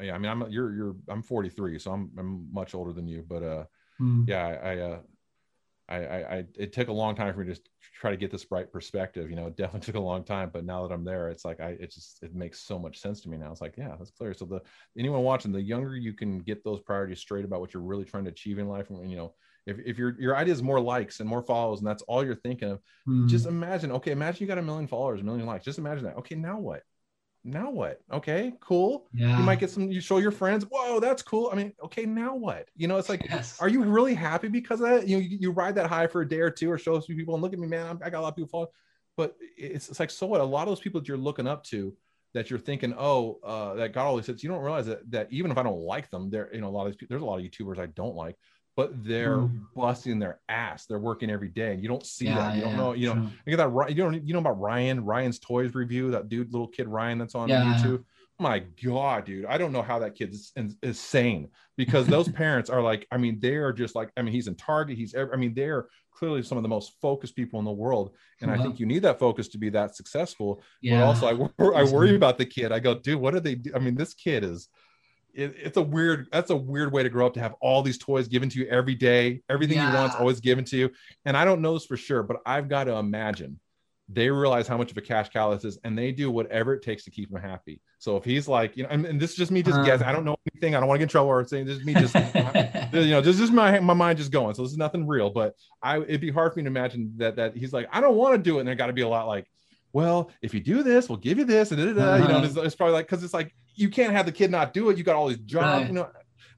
yeah, 0.00 0.14
I 0.14 0.18
mean, 0.18 0.30
I'm 0.30 0.50
you're 0.50 0.74
you're 0.74 0.96
I'm 1.08 1.22
43, 1.22 1.78
so 1.78 1.92
I'm 1.92 2.12
I'm 2.18 2.52
much 2.52 2.74
older 2.74 2.92
than 2.92 3.06
you, 3.08 3.24
but 3.26 3.42
uh, 3.42 3.64
Mm. 4.00 4.24
yeah, 4.26 4.46
I, 4.46 4.52
I 4.74 4.78
uh. 4.78 5.02
I, 5.88 5.96
I, 6.04 6.36
I, 6.38 6.44
it 6.58 6.72
took 6.72 6.88
a 6.88 6.92
long 6.92 7.14
time 7.14 7.32
for 7.32 7.40
me 7.44 7.54
to 7.54 7.60
try 7.94 8.10
to 8.10 8.16
get 8.16 8.30
this 8.30 8.50
right 8.50 8.70
perspective. 8.70 9.30
You 9.30 9.36
know, 9.36 9.46
it 9.46 9.56
definitely 9.56 9.80
took 9.86 9.94
a 9.94 10.00
long 10.00 10.22
time, 10.24 10.50
but 10.52 10.64
now 10.64 10.86
that 10.86 10.92
I'm 10.92 11.04
there, 11.04 11.30
it's 11.30 11.44
like 11.44 11.60
I, 11.60 11.70
it 11.70 11.92
just, 11.92 12.22
it 12.22 12.34
makes 12.34 12.60
so 12.60 12.78
much 12.78 12.98
sense 12.98 13.22
to 13.22 13.30
me 13.30 13.38
now. 13.38 13.50
It's 13.50 13.60
like, 13.62 13.76
yeah, 13.78 13.96
that's 13.98 14.10
clear. 14.10 14.34
So 14.34 14.44
the 14.44 14.60
anyone 14.98 15.22
watching, 15.22 15.50
the 15.52 15.62
younger 15.62 15.96
you 15.96 16.12
can 16.12 16.40
get 16.40 16.62
those 16.62 16.80
priorities 16.80 17.20
straight 17.20 17.44
about 17.44 17.60
what 17.60 17.72
you're 17.72 17.82
really 17.82 18.04
trying 18.04 18.24
to 18.24 18.30
achieve 18.30 18.58
in 18.58 18.68
life, 18.68 18.90
and 18.90 19.10
you 19.10 19.16
know, 19.16 19.34
if, 19.66 19.78
if 19.78 19.98
your 19.98 20.20
your 20.20 20.36
idea 20.36 20.52
is 20.52 20.62
more 20.62 20.80
likes 20.80 21.20
and 21.20 21.28
more 21.28 21.42
follows, 21.42 21.80
and 21.80 21.88
that's 21.88 22.02
all 22.02 22.24
you're 22.24 22.34
thinking 22.34 22.70
of, 22.70 22.82
Mm. 23.06 23.28
just 23.28 23.46
imagine. 23.46 23.90
Okay, 23.92 24.10
imagine 24.12 24.42
you 24.42 24.46
got 24.46 24.58
a 24.58 24.62
million 24.62 24.86
followers, 24.86 25.20
a 25.20 25.24
million 25.24 25.46
likes. 25.46 25.64
Just 25.64 25.78
imagine 25.78 26.04
that. 26.04 26.16
Okay, 26.16 26.34
now 26.34 26.58
what? 26.58 26.82
Now 27.48 27.70
what? 27.70 28.00
Okay, 28.12 28.52
cool. 28.60 29.08
yeah. 29.12 29.38
You 29.38 29.44
might 29.44 29.58
get 29.58 29.70
some. 29.70 29.90
You 29.90 30.00
show 30.00 30.18
your 30.18 30.30
friends. 30.30 30.64
Whoa, 30.70 31.00
that's 31.00 31.22
cool. 31.22 31.48
I 31.50 31.56
mean, 31.56 31.72
okay, 31.84 32.04
now 32.04 32.34
what? 32.34 32.68
You 32.76 32.88
know, 32.88 32.98
it's 32.98 33.08
like 33.08 33.24
yes. 33.24 33.58
are 33.60 33.68
you 33.68 33.82
really 33.82 34.14
happy 34.14 34.48
because 34.48 34.80
of 34.80 34.88
that? 34.88 35.08
You 35.08 35.16
know, 35.16 35.22
you, 35.22 35.38
you 35.40 35.50
ride 35.50 35.74
that 35.76 35.86
high 35.86 36.06
for 36.06 36.20
a 36.20 36.28
day 36.28 36.40
or 36.40 36.50
two, 36.50 36.70
or 36.70 36.78
show 36.78 36.94
a 36.94 37.00
few 37.00 37.16
people, 37.16 37.34
and 37.34 37.42
look 37.42 37.52
at 37.52 37.58
me, 37.58 37.66
man. 37.66 37.86
I'm, 37.86 38.00
I 38.04 38.10
got 38.10 38.20
a 38.20 38.22
lot 38.22 38.28
of 38.28 38.36
people 38.36 38.50
following, 38.50 38.70
but 39.16 39.34
it's, 39.56 39.88
it's 39.88 40.00
like 40.00 40.10
so 40.10 40.26
what? 40.26 40.40
A 40.40 40.44
lot 40.44 40.62
of 40.62 40.68
those 40.68 40.80
people 40.80 41.00
that 41.00 41.08
you're 41.08 41.16
looking 41.16 41.46
up 41.46 41.64
to, 41.64 41.96
that 42.34 42.50
you're 42.50 42.58
thinking, 42.58 42.94
oh, 42.98 43.38
uh, 43.42 43.74
that 43.74 43.92
God 43.92 44.06
always 44.06 44.26
says, 44.26 44.42
you 44.42 44.50
don't 44.50 44.62
realize 44.62 44.86
that 44.86 45.10
that 45.10 45.28
even 45.30 45.50
if 45.50 45.58
I 45.58 45.62
don't 45.62 45.80
like 45.80 46.10
them, 46.10 46.30
there, 46.30 46.50
you 46.52 46.60
know, 46.60 46.68
a 46.68 46.70
lot 46.70 46.86
of 46.86 46.92
these 46.92 46.96
people, 46.96 47.14
there's 47.14 47.22
a 47.22 47.26
lot 47.26 47.38
of 47.38 47.44
YouTubers 47.44 47.78
I 47.78 47.86
don't 47.86 48.14
like, 48.14 48.36
but 48.78 48.92
they're 49.04 49.38
Mm. 49.38 49.62
busting 49.74 50.20
their 50.20 50.38
ass. 50.48 50.86
They're 50.86 51.00
working 51.00 51.30
every 51.30 51.48
day, 51.48 51.74
you 51.74 51.88
don't 51.88 52.06
see 52.06 52.26
yeah, 52.26 52.36
that. 52.36 52.54
You 52.54 52.62
don't 52.62 52.76
know, 52.76 52.92
you 52.92 53.12
know. 53.12 53.28
You 53.44 53.56
get 53.56 53.56
that 53.56 53.88
you 53.90 53.96
don't 53.96 54.24
you 54.24 54.32
know 54.32 54.38
about 54.38 54.60
Ryan 54.60 55.04
Ryan's 55.04 55.40
Toys 55.40 55.74
review 55.74 56.12
that 56.12 56.28
dude 56.28 56.52
little 56.52 56.68
kid 56.68 56.86
Ryan 56.86 57.18
that's 57.18 57.34
on 57.34 57.48
Yeah. 57.48 57.64
YouTube. 57.74 58.04
My 58.38 58.60
God, 58.60 59.24
dude, 59.24 59.46
I 59.46 59.58
don't 59.58 59.72
know 59.72 59.82
how 59.82 59.98
that 59.98 60.14
kid's 60.14 60.52
is, 60.54 60.76
is 60.80 61.00
sane 61.00 61.48
because 61.76 62.06
those 62.06 62.28
parents 62.42 62.70
are 62.70 62.80
like, 62.80 63.04
I 63.10 63.16
mean, 63.16 63.40
they 63.40 63.56
are 63.56 63.72
just 63.72 63.96
like, 63.96 64.12
I 64.16 64.22
mean, 64.22 64.32
he's 64.32 64.46
in 64.46 64.54
Target, 64.54 64.96
he's, 64.96 65.12
ev- 65.12 65.30
I 65.32 65.36
mean, 65.36 65.54
they're 65.54 65.88
clearly 66.12 66.44
some 66.44 66.56
of 66.56 66.62
the 66.62 66.68
most 66.68 66.92
focused 67.02 67.34
people 67.34 67.58
in 67.58 67.64
the 67.64 67.72
world, 67.72 68.14
and 68.40 68.48
I 68.48 68.62
think 68.62 68.78
you 68.78 68.86
need 68.86 69.02
that 69.02 69.18
focus 69.18 69.48
to 69.48 69.58
be 69.58 69.70
that 69.70 69.96
successful. 69.96 70.62
Yeah. 70.80 71.00
But 71.00 71.06
also, 71.06 71.26
I, 71.26 71.32
wor- 71.32 71.74
I 71.76 71.82
worry 71.82 72.14
about 72.14 72.38
the 72.38 72.46
kid. 72.46 72.70
I 72.70 72.78
go, 72.78 72.94
dude, 72.94 73.20
what 73.20 73.34
are 73.34 73.40
they 73.40 73.56
do? 73.56 73.72
I 73.74 73.80
mean, 73.80 73.96
this 73.96 74.14
kid 74.14 74.44
is. 74.44 74.68
It, 75.38 75.54
it's 75.56 75.76
a 75.76 75.82
weird. 75.82 76.26
That's 76.32 76.50
a 76.50 76.56
weird 76.56 76.92
way 76.92 77.02
to 77.04 77.08
grow 77.08 77.26
up 77.26 77.34
to 77.34 77.40
have 77.40 77.54
all 77.60 77.82
these 77.82 77.96
toys 77.98 78.26
given 78.28 78.48
to 78.50 78.58
you 78.58 78.66
every 78.66 78.94
day. 78.96 79.42
Everything 79.48 79.80
you 79.80 79.92
want's 79.94 80.14
Yeah. 80.14 80.20
always 80.20 80.40
given 80.40 80.64
to 80.66 80.76
you. 80.76 80.90
And 81.24 81.36
I 81.36 81.44
don't 81.44 81.60
know 81.62 81.74
this 81.74 81.86
for 81.86 81.96
sure, 81.96 82.22
but 82.24 82.38
I've 82.44 82.68
got 82.68 82.84
to 82.84 82.94
imagine 82.96 83.60
they 84.10 84.30
realize 84.30 84.66
how 84.66 84.78
much 84.78 84.90
of 84.90 84.96
a 84.96 85.02
cash 85.02 85.28
cow 85.28 85.54
this 85.54 85.64
is, 85.64 85.78
and 85.84 85.96
they 85.96 86.10
do 86.12 86.30
whatever 86.30 86.72
it 86.72 86.82
takes 86.82 87.04
to 87.04 87.10
keep 87.10 87.30
him 87.30 87.38
happy. 87.40 87.78
So 87.98 88.16
if 88.16 88.24
he's 88.24 88.48
like, 88.48 88.74
you 88.76 88.82
know, 88.82 88.88
and, 88.88 89.04
and 89.04 89.20
this 89.20 89.32
is 89.32 89.36
just 89.36 89.52
me 89.52 89.62
just 89.62 89.78
Uh. 89.78 89.84
guessing. 89.84 90.06
I 90.06 90.12
don't 90.12 90.24
know 90.24 90.36
anything. 90.52 90.74
I 90.74 90.80
don't 90.80 90.88
want 90.88 90.96
to 90.96 91.00
get 91.00 91.04
in 91.04 91.08
trouble 91.10 91.28
or 91.30 91.44
saying 91.46 91.66
this 91.66 91.78
is 91.78 91.84
me 91.84 91.94
just, 91.94 92.14
you 92.92 93.10
know, 93.10 93.20
this 93.20 93.38
is 93.38 93.50
my 93.52 93.78
my 93.80 93.94
mind 93.94 94.18
just 94.18 94.32
going. 94.32 94.54
So 94.54 94.62
this 94.62 94.72
is 94.72 94.78
nothing 94.78 95.06
real. 95.06 95.30
But 95.30 95.54
I, 95.82 95.98
it'd 96.00 96.20
be 96.20 96.30
hard 96.32 96.52
for 96.52 96.58
me 96.58 96.64
to 96.64 96.68
imagine 96.68 97.12
that 97.18 97.36
that 97.36 97.56
he's 97.56 97.72
like, 97.72 97.86
I 97.92 98.00
don't 98.00 98.16
want 98.16 98.34
to 98.34 98.38
do 98.42 98.56
it, 98.56 98.60
and 98.60 98.68
there 98.68 98.74
got 98.74 98.86
to 98.88 98.92
be 98.92 99.02
a 99.02 99.08
lot 99.08 99.26
like, 99.28 99.46
well, 99.92 100.30
if 100.42 100.52
you 100.54 100.60
do 100.60 100.82
this, 100.82 101.08
we'll 101.08 101.18
give 101.18 101.38
you 101.38 101.44
this, 101.44 101.70
and 101.70 101.78
da, 101.80 101.86
da, 101.86 101.92
da. 101.92 102.16
you 102.16 102.28
know, 102.28 102.36
Uh-huh. 102.38 102.46
it's, 102.46 102.56
it's 102.56 102.74
probably 102.74 102.94
like 102.94 103.06
because 103.06 103.22
it's 103.22 103.34
like 103.34 103.54
you 103.78 103.88
can't 103.88 104.12
have 104.12 104.26
the 104.26 104.32
kid 104.32 104.50
not 104.50 104.72
do 104.72 104.90
it. 104.90 104.98
You 104.98 105.04
got 105.04 105.16
all 105.16 105.28
these 105.28 105.38
jobs, 105.38 105.64
Right. 105.82 105.86
you 105.88 105.92
know. 105.94 106.08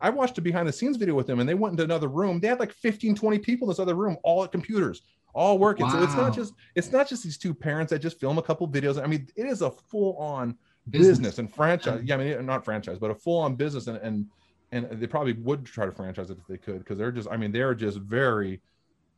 I 0.01 0.09
watched 0.09 0.39
a 0.39 0.41
behind 0.41 0.67
the 0.67 0.73
scenes 0.73 0.97
video 0.97 1.15
with 1.15 1.27
them 1.27 1.41
and 1.41 1.49
they 1.49 1.53
went 1.55 1.73
into 1.73 1.85
another 1.85 2.09
room. 2.09 2.41
They 2.41 2.49
had 2.49 2.59
like 2.59 2.73
15, 2.73 3.15
20 3.15 3.39
people 3.39 3.67
in 3.67 3.71
this 3.71 3.79
other 3.79 3.95
room, 3.95 4.17
all 4.25 4.43
at 4.43 4.51
computers, 4.51 5.03
all 5.35 5.59
working. 5.59 5.89
So 5.91 6.03
it's 6.03 6.15
not 6.15 6.35
just 6.35 6.55
it's 6.75 6.91
not 6.91 7.07
just 7.09 7.23
these 7.23 7.37
two 7.37 7.53
parents 7.53 7.91
that 7.91 7.99
just 7.99 8.19
film 8.19 8.39
a 8.39 8.43
couple 8.43 8.67
videos. 8.67 9.03
I 9.03 9.07
mean, 9.07 9.29
it 9.37 9.45
is 9.47 9.61
a 9.61 9.71
full 9.71 10.17
on 10.17 10.57
business. 10.89 11.19
Business. 11.19 11.39
and 11.39 11.55
franchise. 11.55 12.01
Yeah, 12.05 12.15
I 12.15 12.19
mean, 12.19 12.47
not 12.47 12.65
franchise, 12.65 12.99
but 12.99 13.11
a 13.11 13.15
full 13.15 13.39
on 13.43 13.57
business 13.57 13.87
and 13.89 13.99
and 13.99 14.27
and 14.73 15.01
they 15.01 15.07
probably 15.07 15.35
would 15.35 15.67
try 15.67 15.85
to 15.85 15.93
franchise 15.93 16.31
it 16.31 16.39
if 16.39 16.47
they 16.47 16.57
could 16.57 16.79
because 16.79 16.97
they're 16.97 17.13
just 17.13 17.29
I 17.31 17.37
mean, 17.37 17.53
they're 17.53 17.75
just 17.75 17.99
very 17.99 18.63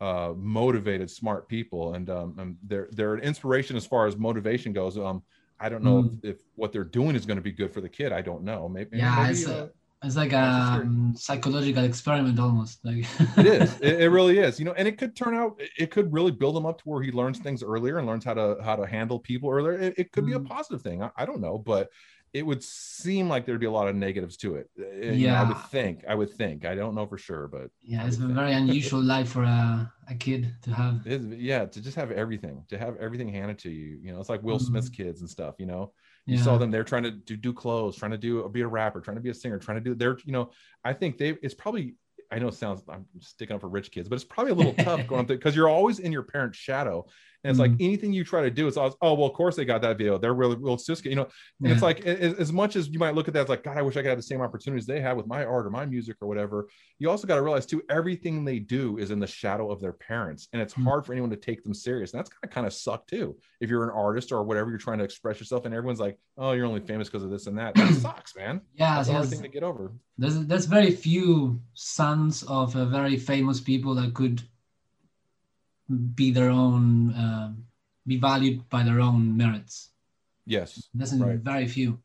uh 0.01 0.33
motivated 0.37 1.09
smart 1.09 1.47
people 1.49 1.95
and 1.95 2.11
um 2.11 2.35
and 2.39 2.57
they're 2.65 2.89
they're 2.91 3.15
an 3.15 3.21
inspiration 3.21 3.77
as 3.77 3.87
far 3.87 4.09
as 4.09 4.17
motivation 4.17 4.73
goes 4.73 4.99
um 4.99 5.23
i 5.65 5.69
don't 5.71 5.85
know 5.89 5.99
Mm. 6.03 6.09
if, 6.25 6.25
if 6.33 6.39
what 6.61 6.73
they're 6.73 6.93
doing 7.01 7.15
is 7.19 7.25
going 7.29 7.41
to 7.43 7.43
be 7.51 7.53
good 7.61 7.73
for 7.75 7.81
the 7.87 7.89
kid 7.99 8.11
i 8.13 8.23
don't 8.31 8.43
know 8.51 8.69
maybe, 8.69 8.99
Yeah, 8.99 9.15
maybe, 9.17 9.31
it's 9.39 9.47
uh, 9.49 9.67
a- 9.69 9.71
It's 10.07 10.17
like 10.23 10.33
a 10.33 10.43
That's 10.43 10.69
for 10.71 10.75
sure. 10.75 10.83
um, 10.83 11.15
psychological 11.17 11.85
experiment 11.85 12.37
almost. 12.47 12.75
Like 12.89 13.05
it 13.39 13.47
is 13.63 13.71
it, 13.89 13.95
it 14.05 14.09
really 14.19 14.37
is 14.47 14.59
you 14.59 14.65
know 14.67 14.75
and 14.79 14.87
it 14.91 14.97
could 15.01 15.15
turn 15.23 15.35
out 15.41 15.51
it 15.83 15.89
could 15.95 16.09
really 16.19 16.33
build 16.43 16.55
him 16.59 16.67
up 16.71 16.77
to 16.81 16.85
where 16.91 17.03
he 17.07 17.13
learns 17.21 17.39
things 17.39 17.63
earlier 17.63 17.95
and 17.99 18.07
learns 18.11 18.25
how 18.29 18.35
to 18.41 18.47
how 18.67 18.75
to 18.81 18.85
handle 18.97 19.19
people 19.31 19.49
earlier 19.57 19.75
it, 19.87 19.93
it 20.03 20.07
could 20.13 20.27
be 20.31 20.35
a 20.41 20.41
Mm. 20.41 20.49
positive 20.57 20.83
thing 20.87 20.99
I, 21.07 21.11
I 21.21 21.25
don't 21.29 21.41
know 21.47 21.57
but 21.73 21.85
it 22.33 22.45
would 22.45 22.63
seem 22.63 23.29
like 23.29 23.45
there'd 23.47 23.61
be 23.61 23.67
a 23.67 23.71
lot 23.71 23.89
of 23.89 23.95
negatives 23.97 24.37
to 24.39 24.57
it 24.57 24.71
you 24.77 25.29
know, 25.29 25.35
i 25.35 25.43
would 25.43 25.59
think 25.59 26.05
i 26.09 26.15
would 26.15 26.31
think 26.31 26.65
i 26.65 26.75
don't 26.75 26.95
know 26.95 27.07
for 27.07 27.19
sure 27.19 27.49
but 27.49 27.71
yeah, 27.85 28.07
it's 28.07 28.17
a 28.17 28.21
think. 28.21 28.35
very 28.37 28.53
unusual 28.53 29.03
life 29.03 29.31
for 29.31 29.43
a, 29.43 29.93
a 30.09 30.15
kid 30.15 30.55
to 30.63 30.71
have. 30.73 31.01
It 31.05 31.13
is, 31.13 31.27
yeah, 31.27 31.65
to 31.65 31.81
just 31.81 31.97
have 31.97 32.13
everything, 32.13 32.65
to 32.69 32.79
have 32.79 32.97
everything 32.97 33.29
handed 33.29 33.59
to 33.61 33.71
you. 33.71 33.99
You 34.01 34.13
know, 34.13 34.21
it's 34.21 34.29
like 34.29 34.43
Will 34.43 34.59
Mhm. 34.59 34.67
Smith's 34.67 34.89
kids 34.89 35.21
and 35.21 35.29
stuff. 35.29 35.57
You 35.59 35.67
know, 35.67 35.93
you 36.29 36.37
Yeah. 36.37 36.45
saw 36.45 36.59
them; 36.59 36.71
they're 36.71 36.85
trying 36.85 37.03
to 37.03 37.11
do, 37.11 37.37
do 37.37 37.53
clothes, 37.53 37.97
trying 37.97 38.13
to 38.13 38.19
do 38.19 38.49
be 38.51 38.61
a 38.61 38.69
rapper, 38.69 39.01
trying 39.01 39.17
to 39.17 39.21
be 39.21 39.31
a 39.31 39.35
singer, 39.35 39.59
trying 39.59 39.79
to 39.79 39.85
do. 39.85 39.95
They're, 39.97 40.17
you 40.25 40.33
know, 40.33 40.51
I 40.85 40.93
think 40.93 41.19
they. 41.19 41.31
It's 41.43 41.55
probably. 41.55 41.97
I 42.31 42.39
know 42.39 42.49
it 42.49 42.55
sounds. 42.55 42.83
I'm 42.89 43.07
sticking 43.19 43.55
up 43.57 43.61
for 43.63 43.69
rich 43.69 43.91
kids, 43.91 44.09
but 44.09 44.15
it's 44.15 44.25
probably 44.25 44.53
a 44.53 44.55
little 44.55 44.75
tough 44.77 45.07
going 45.07 45.27
through 45.27 45.39
because 45.39 45.57
you're 45.57 45.69
always 45.69 45.99
in 45.99 46.13
your 46.13 46.23
parents' 46.23 46.57
shadow, 46.59 47.07
and 47.45 47.51
it's 47.51 47.59
like 47.59 47.73
Mhm. 47.73 47.85
anything 47.85 48.13
you 48.13 48.25
try 48.25 48.43
to 48.43 48.51
do, 48.51 48.69
it's 48.69 48.77
always, 48.77 48.95
oh 49.03 49.15
well, 49.15 49.27
of 49.27 49.33
course 49.35 49.57
they 49.57 49.65
got 49.65 49.83
that 49.83 49.99
video. 49.99 50.19
They're 50.19 50.35
really 50.35 50.57
well, 50.57 50.75
it's 50.75 50.87
just 50.87 51.05
you 51.05 51.17
know, 51.17 51.27
and 51.63 51.73
it's 51.73 51.83
like 51.83 52.01
as, 52.07 52.35
as 52.35 52.53
much 52.53 52.77
as 52.77 52.89
you 52.89 52.99
might 52.99 53.15
look 53.15 53.29
at 53.29 53.35
that, 53.35 53.41
it's 53.43 53.51
like 53.51 53.65
God, 53.65 53.77
I 53.79 53.83
wish 53.83 53.97
I 53.97 54.03
could 54.03 54.09
have 54.11 54.19
the 54.19 54.23
same 54.23 54.41
opportunities 54.41 54.87
they 54.87 55.01
have 55.01 55.17
with 55.17 55.27
my 55.27 55.45
art 55.45 55.67
or 55.67 55.71
my 55.71 55.85
music 55.87 56.17
or 56.21 56.29
whatever. 56.29 56.69
You 56.99 57.11
also 57.11 57.27
got 57.27 57.37
to 57.37 57.43
realize 57.43 57.67
too, 57.67 57.83
everything 57.91 58.45
they 58.45 58.59
do 58.59 58.99
is 58.99 59.11
in 59.11 59.19
the 59.19 59.27
shadow 59.27 59.71
of 59.71 59.81
their 59.81 59.93
parents, 59.93 60.49
and 60.53 60.63
it's 60.63 60.75
Mm. 60.75 60.85
hard 60.85 61.05
for 61.07 61.13
anyone 61.13 61.31
to 61.31 61.37
take 61.37 61.63
them 61.65 61.75
serious. 61.75 62.13
And 62.13 62.19
that's 62.21 62.31
kind 62.31 62.45
of 62.45 62.51
kind 62.51 62.67
of 62.67 62.73
suck 62.73 63.07
too. 63.07 63.37
If 63.61 63.71
you're 63.71 63.85
an 63.85 63.91
artist 63.91 64.31
or 64.33 64.43
whatever, 64.45 64.71
you're 64.71 64.79
trying 64.79 64.99
to 64.99 65.05
express 65.05 65.39
yourself, 65.41 65.65
and 65.65 65.75
everyone's 65.75 66.01
like, 66.01 66.19
oh, 66.39 66.53
you're 66.53 66.67
only 66.67 66.81
famous 66.81 67.09
because 67.09 67.25
of 67.25 67.31
this 67.31 67.47
and 67.47 67.59
that. 67.59 67.75
That 67.75 67.93
sucks, 67.95 68.37
man. 68.37 68.61
Yeah, 68.75 68.97
That's 68.97 69.09
a 69.09 69.13
hard 69.13 69.29
thing 69.29 69.43
to 69.43 69.49
get 69.49 69.63
over. 69.63 69.93
There's 70.19 70.39
there's 70.47 70.67
very 70.67 70.91
few 70.93 71.61
sons 71.75 72.43
of 72.45 72.77
uh, 72.77 72.85
very 72.87 73.17
famous 73.17 73.61
people 73.61 73.95
that 73.97 74.15
could 74.15 74.43
be 75.93 76.31
their 76.31 76.51
own, 76.51 77.15
um, 77.15 77.65
be 78.07 78.17
valued 78.19 78.69
by 78.69 78.83
their 78.83 79.01
own 79.01 79.37
merits. 79.37 79.91
Yes, 80.47 80.89
There's 80.95 81.15
Right. 81.15 81.39
very 81.39 81.67
few. 81.67 82.03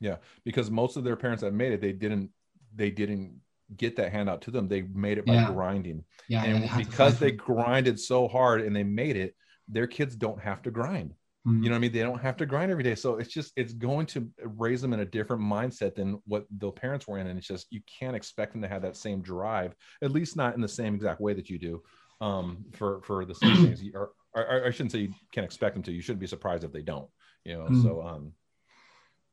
Yeah, 0.00 0.16
because 0.44 0.70
most 0.70 0.96
of 0.96 1.04
their 1.04 1.16
parents 1.16 1.42
that 1.42 1.52
made 1.52 1.72
it, 1.72 1.80
they 1.80 1.92
didn't, 1.92 2.30
they 2.74 2.90
didn't 2.90 3.40
get 3.76 3.96
that 3.96 4.12
handout 4.12 4.42
to 4.42 4.50
them. 4.50 4.68
They 4.68 4.82
made 4.82 5.18
it 5.18 5.26
by 5.26 5.34
Yeah. 5.34 5.46
grinding. 5.52 6.04
Yeah, 6.28 6.44
and 6.44 6.64
they 6.64 6.84
because 6.84 7.18
they 7.18 7.32
grinded 7.32 7.98
so 7.98 8.28
hard 8.28 8.60
and 8.60 8.74
they 8.76 8.84
made 8.84 9.16
it 9.16 9.34
their 9.68 9.88
kids 9.88 10.14
don't 10.14 10.40
have 10.40 10.62
to 10.62 10.70
grind 10.70 11.12
Mm. 11.44 11.62
you 11.62 11.68
know 11.68 11.74
what 11.74 11.78
i 11.78 11.80
mean 11.80 11.92
they 11.92 12.02
don't 12.02 12.20
have 12.20 12.36
to 12.36 12.46
grind 12.46 12.70
every 12.70 12.84
day 12.84 12.94
so 12.94 13.16
it's 13.16 13.32
just 13.32 13.52
it's 13.56 13.72
going 13.72 14.06
to 14.06 14.30
raise 14.44 14.80
them 14.80 14.92
in 14.92 15.00
a 15.00 15.04
different 15.04 15.42
mindset 15.42 15.94
than 15.96 16.20
what 16.24 16.44
the 16.58 16.70
parents 16.70 17.06
were 17.08 17.18
in 17.18 17.26
and 17.26 17.36
it's 17.38 17.48
just 17.48 17.66
you 17.70 17.80
can't 17.98 18.14
expect 18.16 18.52
them 18.52 18.62
to 18.62 18.68
have 18.68 18.82
that 18.82 18.96
same 18.96 19.20
drive 19.22 19.74
at 20.02 20.12
least 20.12 20.36
not 20.36 20.54
in 20.54 20.60
the 20.60 20.68
same 20.68 20.94
exact 20.94 21.20
way 21.20 21.34
that 21.34 21.50
you 21.50 21.58
do 21.58 21.82
um 22.20 22.64
for 22.72 23.02
for 23.02 23.24
the 23.24 23.34
same 23.34 23.54
things 23.56 23.82
or, 23.94 24.10
or 24.34 24.66
i 24.66 24.70
shouldn't 24.70 24.92
say 24.92 25.00
you 25.00 25.12
can't 25.32 25.44
expect 25.44 25.74
them 25.74 25.82
to 25.82 25.92
you 25.92 26.00
shouldn't 26.00 26.20
be 26.20 26.26
surprised 26.26 26.64
if 26.64 26.72
they 26.72 26.82
don't 26.82 27.08
you 27.44 27.54
know 27.54 27.64
Mm. 27.64 27.82
so 27.82 28.02
um 28.02 28.32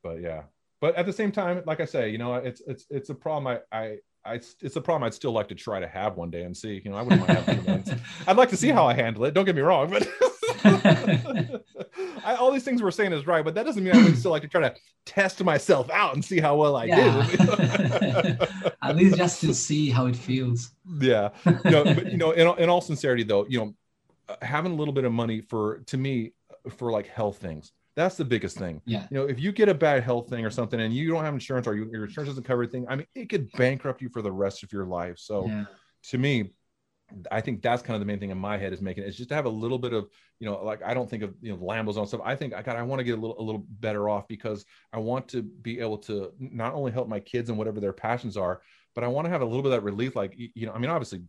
but 0.03 0.21
yeah 0.21 0.43
but 0.81 0.95
at 0.95 1.05
the 1.05 1.13
same 1.13 1.31
time 1.31 1.63
like 1.65 1.79
i 1.79 1.85
say 1.85 2.09
you 2.09 2.17
know 2.17 2.35
it's 2.35 2.61
it's 2.67 2.85
it's 2.89 3.09
a 3.09 3.15
problem 3.15 3.59
i 3.73 3.77
i 3.77 3.97
I, 4.25 4.35
it's 4.35 4.77
a 4.77 4.81
problem 4.81 5.03
I'd 5.05 5.13
still 5.13 5.33
like 5.33 5.49
to 5.49 5.55
try 5.55 5.81
to 5.81 5.87
have 5.87 6.15
one 6.15 6.31
day 6.31 6.43
and 6.43 6.55
see. 6.55 6.81
You 6.85 6.91
know, 6.91 6.95
I 6.95 7.01
wouldn't 7.01 7.27
mind 7.27 7.39
having. 7.39 7.83
I'd 8.25 8.37
like 8.37 8.47
to 8.51 8.55
see 8.55 8.69
how 8.69 8.85
I 8.87 8.93
handle 8.93 9.25
it. 9.25 9.33
Don't 9.33 9.43
get 9.43 9.53
me 9.53 9.61
wrong, 9.61 9.89
but 9.89 10.07
I, 12.25 12.35
all 12.35 12.51
these 12.51 12.63
things 12.63 12.81
we're 12.81 12.91
saying 12.91 13.13
is 13.13 13.27
right, 13.27 13.43
but 13.43 13.55
that 13.55 13.65
doesn't 13.65 13.83
mean 13.83 13.95
I 13.95 14.03
would 14.03 14.17
still 14.17 14.31
like 14.31 14.41
to 14.43 14.47
try 14.47 14.61
to 14.61 14.75
test 15.05 15.43
myself 15.43 15.89
out 15.91 16.13
and 16.13 16.23
see 16.23 16.39
how 16.39 16.55
well 16.55 16.75
I 16.75 16.85
Yeah. 16.85 17.27
do. 17.27 18.45
At 18.81 18.95
least 18.95 19.17
just 19.17 19.41
to 19.41 19.53
see 19.53 19.89
how 19.89 20.05
it 20.07 20.15
feels. 20.15 20.71
yeah 20.99 21.29
you 21.45 21.71
know, 21.71 21.83
but 21.83 22.11
you 22.11 22.17
know 22.17 22.31
in, 22.39 22.47
all- 22.47 22.55
in 22.55 22.69
all 22.69 22.81
sincerity 22.81 23.23
though 23.23 23.45
you 23.47 23.59
know 23.59 23.73
having 24.41 24.71
a 24.71 24.75
little 24.75 24.93
bit 24.93 25.03
of 25.05 25.11
money 25.11 25.41
for 25.41 25.79
to 25.87 25.97
me 25.97 26.33
for 26.77 26.91
like 26.91 27.07
health 27.07 27.37
things 27.37 27.71
that's 27.95 28.15
the 28.15 28.25
biggest 28.25 28.57
thing 28.57 28.81
Yeah. 28.85 29.05
you 29.11 29.17
know 29.17 29.25
if 29.25 29.39
you 29.39 29.51
get 29.51 29.69
a 29.69 29.73
bad 29.73 30.03
health 30.03 30.29
thing 30.29 30.45
or 30.45 30.49
something 30.49 30.79
and 30.79 30.93
you 30.93 31.09
don't 31.11 31.23
have 31.23 31.33
insurance 31.33 31.67
or 31.67 31.75
you, 31.75 31.89
your 31.91 32.05
insurance 32.05 32.29
doesn't 32.29 32.43
cover 32.43 32.63
everything 32.63 32.85
i 32.89 32.95
mean 32.95 33.07
it 33.15 33.29
could 33.29 33.51
bankrupt 33.53 34.01
you 34.01 34.09
for 34.09 34.21
the 34.21 34.31
rest 34.31 34.63
of 34.63 34.71
your 34.71 34.85
life 34.85 35.17
so 35.19 35.47
Yeah. 35.47 35.65
to 36.09 36.17
me 36.17 36.51
I 37.31 37.41
think 37.41 37.61
that's 37.61 37.81
kind 37.81 37.95
of 37.95 37.99
the 37.99 38.05
main 38.05 38.19
thing 38.19 38.31
in 38.31 38.37
my 38.37 38.57
head 38.57 38.73
is 38.73 38.81
making. 38.81 39.03
It's 39.03 39.17
just 39.17 39.29
to 39.29 39.35
have 39.35 39.45
a 39.45 39.49
little 39.49 39.77
bit 39.77 39.93
of, 39.93 40.07
you 40.39 40.47
know, 40.47 40.63
like 40.63 40.81
I 40.83 40.93
don't 40.93 41.09
think 41.09 41.23
of 41.23 41.33
you 41.41 41.51
know 41.51 41.57
Lambos 41.57 41.97
and 41.97 42.07
stuff. 42.07 42.21
I 42.23 42.35
think 42.35 42.53
I 42.53 42.61
got 42.61 42.75
I 42.75 42.83
want 42.83 42.99
to 42.99 43.03
get 43.03 43.17
a 43.17 43.21
little 43.21 43.39
a 43.39 43.43
little 43.43 43.65
better 43.79 44.09
off 44.09 44.27
because 44.27 44.65
I 44.91 44.99
want 44.99 45.27
to 45.29 45.41
be 45.41 45.79
able 45.79 45.97
to 45.99 46.31
not 46.39 46.73
only 46.73 46.91
help 46.91 47.07
my 47.07 47.19
kids 47.19 47.49
and 47.49 47.57
whatever 47.57 47.79
their 47.79 47.93
passions 47.93 48.37
are, 48.37 48.61
but 48.95 49.03
I 49.03 49.07
want 49.07 49.25
to 49.25 49.29
have 49.29 49.41
a 49.41 49.45
little 49.45 49.61
bit 49.61 49.71
of 49.71 49.81
that 49.81 49.83
relief. 49.83 50.15
Like 50.15 50.33
you 50.37 50.65
know, 50.65 50.73
I 50.73 50.79
mean, 50.79 50.89
obviously, 50.89 51.23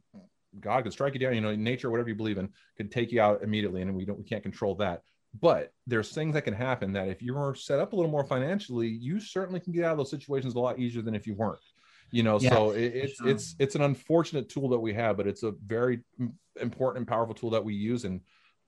God 0.61 0.85
could 0.85 0.93
strike 0.93 1.15
you 1.15 1.21
down. 1.21 1.35
You 1.35 1.41
know, 1.41 1.55
nature, 1.55 1.91
whatever 1.91 2.09
you 2.09 2.15
believe 2.15 2.39
in, 2.39 2.51
could 2.77 2.91
take 2.91 3.13
you 3.13 3.21
out 3.21 3.43
immediately, 3.43 3.83
and 3.83 3.95
we 3.95 4.05
don't 4.05 4.19
we 4.19 4.25
can't 4.25 4.43
control 4.43 4.75
that. 4.77 5.03
But 5.41 5.73
there's 5.87 6.13
things 6.13 6.35
that 6.35 6.43
can 6.43 6.55
happen 6.55 6.93
that 6.93 7.09
if 7.09 7.21
you're 7.21 7.55
set 7.57 7.81
up 7.81 7.93
a 7.93 7.97
little 7.97 8.11
more 8.11 8.25
financially, 8.25 8.89
you 8.89 9.19
certainly 9.19 9.59
can 9.59 9.73
get 9.73 9.85
out 9.85 9.93
of 9.93 9.99
those 9.99 10.11
situations 10.11 10.55
a 10.55 10.61
lot 10.61 10.79
easier 10.79 11.03
than 11.03 11.15
if 11.15 11.27
you 11.27 11.35
weren't 11.35 11.59
you 12.15 12.23
know 12.23 12.39
Yeah, 12.39 12.51
so 12.51 12.71
it, 12.71 12.93
it's 12.95 13.19
sure. 13.19 13.29
it's 13.29 13.57
it's 13.59 13.75
an 13.75 13.83
unfortunate 13.83 14.49
tool 14.49 14.69
that 14.69 14.79
we 14.79 14.95
have 14.95 15.17
but 15.17 15.27
it's 15.27 15.43
a 15.43 15.53
very 15.67 15.99
important 16.61 16.99
and 16.99 17.09
powerful 17.09 17.35
tool 17.35 17.51
that 17.51 17.65
we 17.65 17.75
use 17.75 18.05
and 18.05 18.21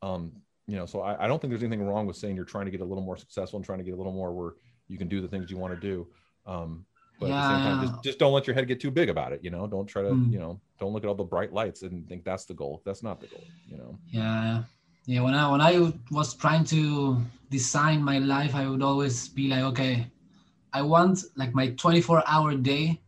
um 0.02 0.32
you 0.66 0.74
know 0.74 0.84
so 0.84 1.00
I, 1.00 1.24
I 1.24 1.28
don't 1.28 1.40
think 1.40 1.52
there's 1.52 1.62
anything 1.62 1.86
wrong 1.86 2.06
with 2.06 2.16
saying 2.16 2.34
you're 2.34 2.44
trying 2.44 2.64
to 2.64 2.72
get 2.72 2.80
a 2.80 2.84
little 2.84 3.04
more 3.04 3.16
successful 3.16 3.58
and 3.58 3.64
trying 3.64 3.78
to 3.78 3.84
get 3.84 3.94
a 3.94 3.96
little 3.96 4.12
more 4.12 4.32
where 4.32 4.52
you 4.88 4.98
can 4.98 5.06
do 5.06 5.20
the 5.20 5.28
things 5.28 5.48
you 5.48 5.58
want 5.58 5.72
to 5.72 5.80
do 5.92 6.08
um 6.44 6.84
but 7.20 7.30
at 7.30 7.36
the 7.36 7.42
same 7.44 7.60
time 7.60 7.80
just, 7.80 8.02
just 8.02 8.18
don't 8.18 8.32
let 8.32 8.46
your 8.48 8.54
head 8.54 8.66
get 8.66 8.80
too 8.80 8.90
big 8.90 9.08
about 9.08 9.32
it 9.32 9.40
you 9.44 9.50
know 9.50 9.66
don't 9.68 9.86
try 9.86 10.02
to 10.02 10.12
Mm. 10.12 10.32
you 10.32 10.40
know 10.40 10.60
don't 10.80 10.92
look 10.92 11.04
at 11.04 11.08
all 11.08 11.14
the 11.14 11.22
bright 11.24 11.52
lights 11.52 11.82
and 11.82 12.08
think 12.08 12.24
that's 12.24 12.46
the 12.46 12.54
goal 12.54 12.82
that's 12.84 13.02
not 13.02 13.20
the 13.20 13.28
goal 13.28 13.46
you 13.70 13.76
know 13.78 13.96
Yeah, 14.10 14.64
yeah. 15.06 15.20
When 15.22 15.34
I 15.34 15.48
when 15.52 15.60
I 15.60 15.92
was 16.10 16.34
trying 16.34 16.64
to 16.74 17.16
design 17.48 18.02
my 18.02 18.18
life, 18.18 18.54
I 18.56 18.66
would 18.68 18.82
always 18.82 19.28
be 19.28 19.48
like, 19.48 19.62
okay, 19.72 20.06
I 20.72 20.82
want 20.82 21.24
like 21.36 21.54
my 21.54 21.68
24 21.70 22.22
hour 22.26 22.54
day 22.56 23.00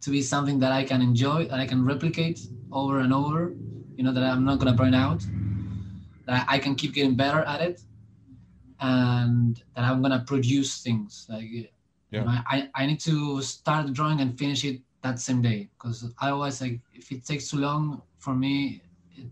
to 0.00 0.10
be 0.10 0.22
something 0.22 0.58
that 0.60 0.72
I 0.72 0.84
can 0.84 1.02
enjoy, 1.02 1.46
that 1.48 1.58
I 1.60 1.66
can 1.66 1.84
replicate 1.84 2.40
over 2.72 3.00
and 3.00 3.12
over. 3.12 3.54
You 3.96 4.04
know 4.04 4.12
that 4.12 4.22
I'm 4.24 4.44
not 4.44 4.58
gonna 4.58 4.74
burn 4.74 4.94
out, 4.94 5.22
that 6.26 6.46
I 6.48 6.58
can 6.58 6.74
keep 6.74 6.94
getting 6.94 7.14
better 7.16 7.40
at 7.40 7.60
it, 7.60 7.80
and 8.80 9.56
that 9.74 9.84
I'm 9.84 10.02
gonna 10.02 10.24
produce 10.26 10.82
things 10.82 11.26
like. 11.28 11.44
you 11.50 12.24
know, 12.24 12.26
I, 12.50 12.68
I 12.74 12.86
need 12.86 13.00
to 13.00 13.42
start 13.42 13.92
drawing 13.92 14.20
and 14.20 14.36
finish 14.38 14.64
it 14.64 14.80
that 15.02 15.20
same 15.20 15.42
day 15.42 15.68
because 15.78 16.04
otherwise 16.20 16.60
like 16.60 16.80
if 16.94 17.12
it 17.12 17.24
takes 17.24 17.50
too 17.50 17.58
long 17.58 18.02
for 18.18 18.34
me 18.34 18.82
it, 19.16 19.26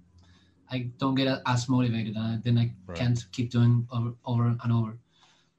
I 0.71 0.91
don't 0.99 1.15
get 1.17 1.41
as 1.47 1.69
motivated 1.69 2.15
and 2.17 2.43
then 2.45 2.59
I 2.59 2.73
Right. 2.87 2.99
can't 2.99 3.21
keep 3.33 3.51
doing 3.51 3.87
over, 3.93 4.15
over 4.25 4.47
and 4.63 4.73
over. 4.73 4.99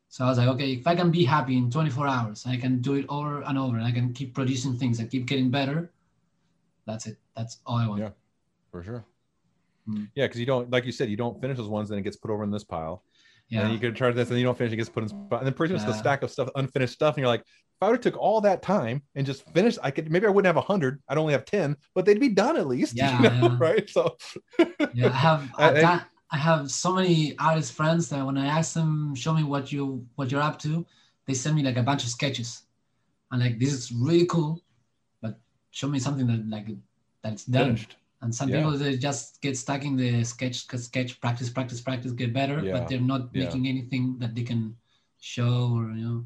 So 0.09 0.25
I 0.25 0.29
was 0.29 0.37
like, 0.37 0.47
okay, 0.47 0.73
if 0.73 0.87
I 0.87 0.95
can 0.95 1.11
be 1.11 1.25
happy 1.25 1.57
in 1.57 1.69
24 1.69 2.07
hours, 2.07 2.45
I 2.47 2.57
can 2.57 2.79
do 2.81 2.93
it 2.95 3.05
over 3.09 3.41
and 3.41 3.57
over, 3.57 3.75
and 3.77 3.85
I 3.85 3.91
can 3.91 4.13
keep 4.13 4.33
producing 4.33 4.77
things, 4.77 4.99
I 4.99 5.05
keep 5.05 5.25
getting 5.25 5.51
better. 5.51 5.91
That's 6.85 7.07
it. 7.07 7.17
That's 7.35 7.57
all 7.65 7.77
I 7.77 7.87
want. 7.87 8.01
Yeah. 8.01 8.09
for 8.71 8.83
sure 8.83 9.05
Mm. 9.89 10.09
yeah 10.15 10.25
because 10.25 10.37
you 10.37 10.45
don't 10.45 10.69
like 10.69 10.83
you 10.85 10.91
said 10.91 11.09
you 11.09 11.15
don't 11.15 11.39
finish 11.39 11.55
those 11.55 11.69
ones 11.69 11.87
then 11.87 11.97
it 11.97 12.01
gets 12.01 12.17
put 12.17 12.29
over 12.29 12.43
in 12.43 12.51
this 12.51 12.65
pile 12.65 13.03
Yeah. 13.47 13.61
And 13.61 13.71
you 13.73 13.79
can 13.79 13.93
try 13.95 14.11
this, 14.11 14.29
and 14.29 14.37
you 14.37 14.43
don't 14.43 14.57
finish. 14.57 14.73
It 14.73 14.75
gets 14.75 14.89
put 14.89 15.03
in, 15.05 15.09
and 15.31 15.45
then 15.45 15.53
pretty 15.53 15.73
much 15.73 15.85
the 15.85 15.93
stack 15.93 16.21
of 16.23 16.29
stuff, 16.29 16.49
unfinished 16.55 16.93
stuff, 16.93 17.15
and 17.15 17.21
you're 17.21 17.29
like, 17.29 17.39
if 17.39 17.81
I 17.81 17.85
would 17.87 17.93
have 17.95 18.01
took 18.01 18.17
all 18.17 18.41
that 18.41 18.61
time 18.61 19.03
and 19.15 19.25
just 19.25 19.45
finished, 19.53 19.79
I 19.81 19.89
could 19.91 20.11
maybe 20.11 20.27
I 20.27 20.29
wouldn't 20.29 20.47
have 20.53 20.57
a 20.57 20.67
hundred. 20.73 21.01
I'd 21.07 21.17
only 21.17 21.31
have 21.31 21.45
ten, 21.45 21.77
but 21.95 22.03
they'd 22.03 22.19
be 22.19 22.27
done 22.27 22.57
at 22.57 22.67
least. 22.67 22.93
Yeah, 23.01 23.15
you 23.23 23.29
know, 23.29 23.47
yeah. 23.47 23.57
right. 23.61 23.89
So 23.89 24.17
yeah, 24.93 25.07
I 25.07 25.09
have 25.27 25.49
I- 25.57 25.69
I, 25.69 25.71
that, 25.79 26.07
I 26.31 26.37
have 26.37 26.69
so 26.71 26.93
many 26.93 27.37
artist 27.39 27.73
friends 27.73 28.09
that 28.09 28.25
when 28.25 28.37
I 28.37 28.47
ask 28.47 28.73
them, 28.73 29.15
show 29.15 29.33
me 29.33 29.43
what 29.43 29.71
you 29.71 30.05
what 30.15 30.31
you're 30.31 30.41
up 30.41 30.59
to, 30.59 30.85
they 31.25 31.33
send 31.33 31.55
me 31.55 31.63
like 31.63 31.77
a 31.77 31.83
bunch 31.83 32.03
of 32.03 32.09
sketches. 32.09 32.63
I'm 33.31 33.39
like, 33.39 33.59
this 33.59 33.73
is 33.73 33.91
really 33.91 34.25
cool, 34.25 34.61
but 35.21 35.39
show 35.71 35.87
me 35.87 35.99
something 35.99 36.27
that 36.27 36.49
like 36.49 36.67
that's 37.23 37.45
done. 37.45 37.75
finished. 37.75 37.95
And 38.21 38.33
some 38.33 38.49
Yeah. 38.49 38.57
people 38.57 38.71
they 38.77 38.97
just 38.97 39.41
get 39.41 39.55
stuck 39.57 39.85
in 39.85 39.95
the 39.95 40.23
sketch 40.23 40.65
sketch 40.65 41.21
practice 41.21 41.49
practice 41.49 41.81
practice 41.81 42.11
get 42.11 42.33
better, 42.33 42.63
Yeah. 42.63 42.71
but 42.73 42.87
they're 42.87 42.99
not 42.99 43.29
Yeah. 43.33 43.45
making 43.45 43.67
anything 43.67 44.17
that 44.19 44.35
they 44.35 44.43
can 44.43 44.75
show 45.19 45.71
or 45.77 45.91
you 45.91 46.03
know. 46.05 46.25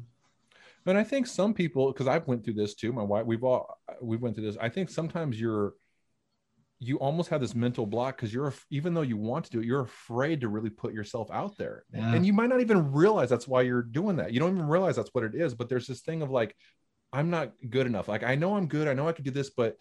But 0.84 0.96
I 0.96 1.04
think 1.04 1.26
some 1.28 1.54
people, 1.54 1.92
because 1.92 2.08
I've 2.08 2.26
went 2.26 2.42
through 2.44 2.54
this 2.54 2.74
too. 2.74 2.92
My 2.92 3.04
wife, 3.04 3.24
we've 3.26 3.44
all 3.44 3.78
we 4.00 4.16
went 4.16 4.34
through 4.34 4.46
this. 4.46 4.56
I 4.60 4.68
think 4.68 4.90
sometimes 4.90 5.40
you're 5.40 5.74
you 6.84 6.96
almost 6.98 7.30
have 7.30 7.40
this 7.40 7.54
mental 7.54 7.86
block 7.86 8.16
because 8.16 8.34
you're 8.34 8.52
even 8.70 8.92
though 8.92 9.02
you 9.02 9.16
want 9.16 9.44
to 9.44 9.50
do 9.52 9.60
it, 9.60 9.66
you're 9.66 9.82
afraid 9.82 10.40
to 10.40 10.48
really 10.48 10.70
put 10.70 10.92
yourself 10.92 11.30
out 11.30 11.56
there, 11.56 11.84
Yeah. 11.94 12.12
and 12.14 12.26
you 12.26 12.32
might 12.32 12.48
not 12.48 12.60
even 12.60 12.90
realize 12.92 13.28
that's 13.30 13.46
why 13.46 13.62
you're 13.62 13.82
doing 13.82 14.16
that. 14.16 14.32
You 14.32 14.40
don't 14.40 14.54
even 14.56 14.66
realize 14.66 14.96
that's 14.96 15.10
what 15.12 15.22
it 15.24 15.34
is. 15.34 15.54
But 15.54 15.68
there's 15.68 15.86
this 15.86 16.00
thing 16.00 16.22
of 16.22 16.30
like, 16.30 16.56
I'm 17.12 17.30
not 17.30 17.52
good 17.70 17.86
enough. 17.86 18.08
Like 18.08 18.24
I 18.24 18.34
know 18.34 18.56
I'm 18.56 18.66
good. 18.66 18.88
I 18.88 18.94
know 18.94 19.06
I 19.08 19.12
could 19.12 19.24
do 19.24 19.30
this, 19.30 19.50
but 19.50 19.76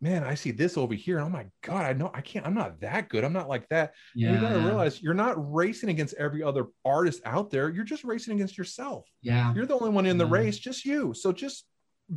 man, 0.00 0.22
I 0.22 0.34
see 0.34 0.50
this 0.52 0.76
over 0.76 0.94
here, 0.94 1.16
and 1.18 1.26
oh 1.26 1.30
my 1.30 1.46
god, 1.62 1.86
I 1.86 1.92
know 1.92 2.10
I 2.14 2.20
can't. 2.20 2.46
I'm 2.46 2.54
not 2.54 2.80
that 2.82 3.08
good. 3.08 3.24
I'm 3.24 3.32
not 3.32 3.48
like 3.48 3.66
that. 3.70 3.94
Yeah, 4.14 4.34
you 4.34 4.40
got 4.40 4.50
to 4.50 4.60
yeah. 4.60 4.66
realize 4.66 5.02
you're 5.02 5.14
not 5.14 5.34
racing 5.52 5.88
against 5.88 6.14
every 6.14 6.42
other 6.42 6.66
artist 6.84 7.20
out 7.24 7.50
there. 7.50 7.68
You're 7.70 7.84
just 7.84 8.04
racing 8.04 8.34
against 8.34 8.56
yourself. 8.58 9.06
yeah. 9.22 9.52
You're 9.54 9.66
the 9.66 9.74
only 9.74 9.90
one 9.90 10.06
in 10.06 10.18
the 10.18 10.26
race, 10.26 10.58
just 10.58 10.84
you. 10.84 11.14
So 11.14 11.32
just 11.32 11.64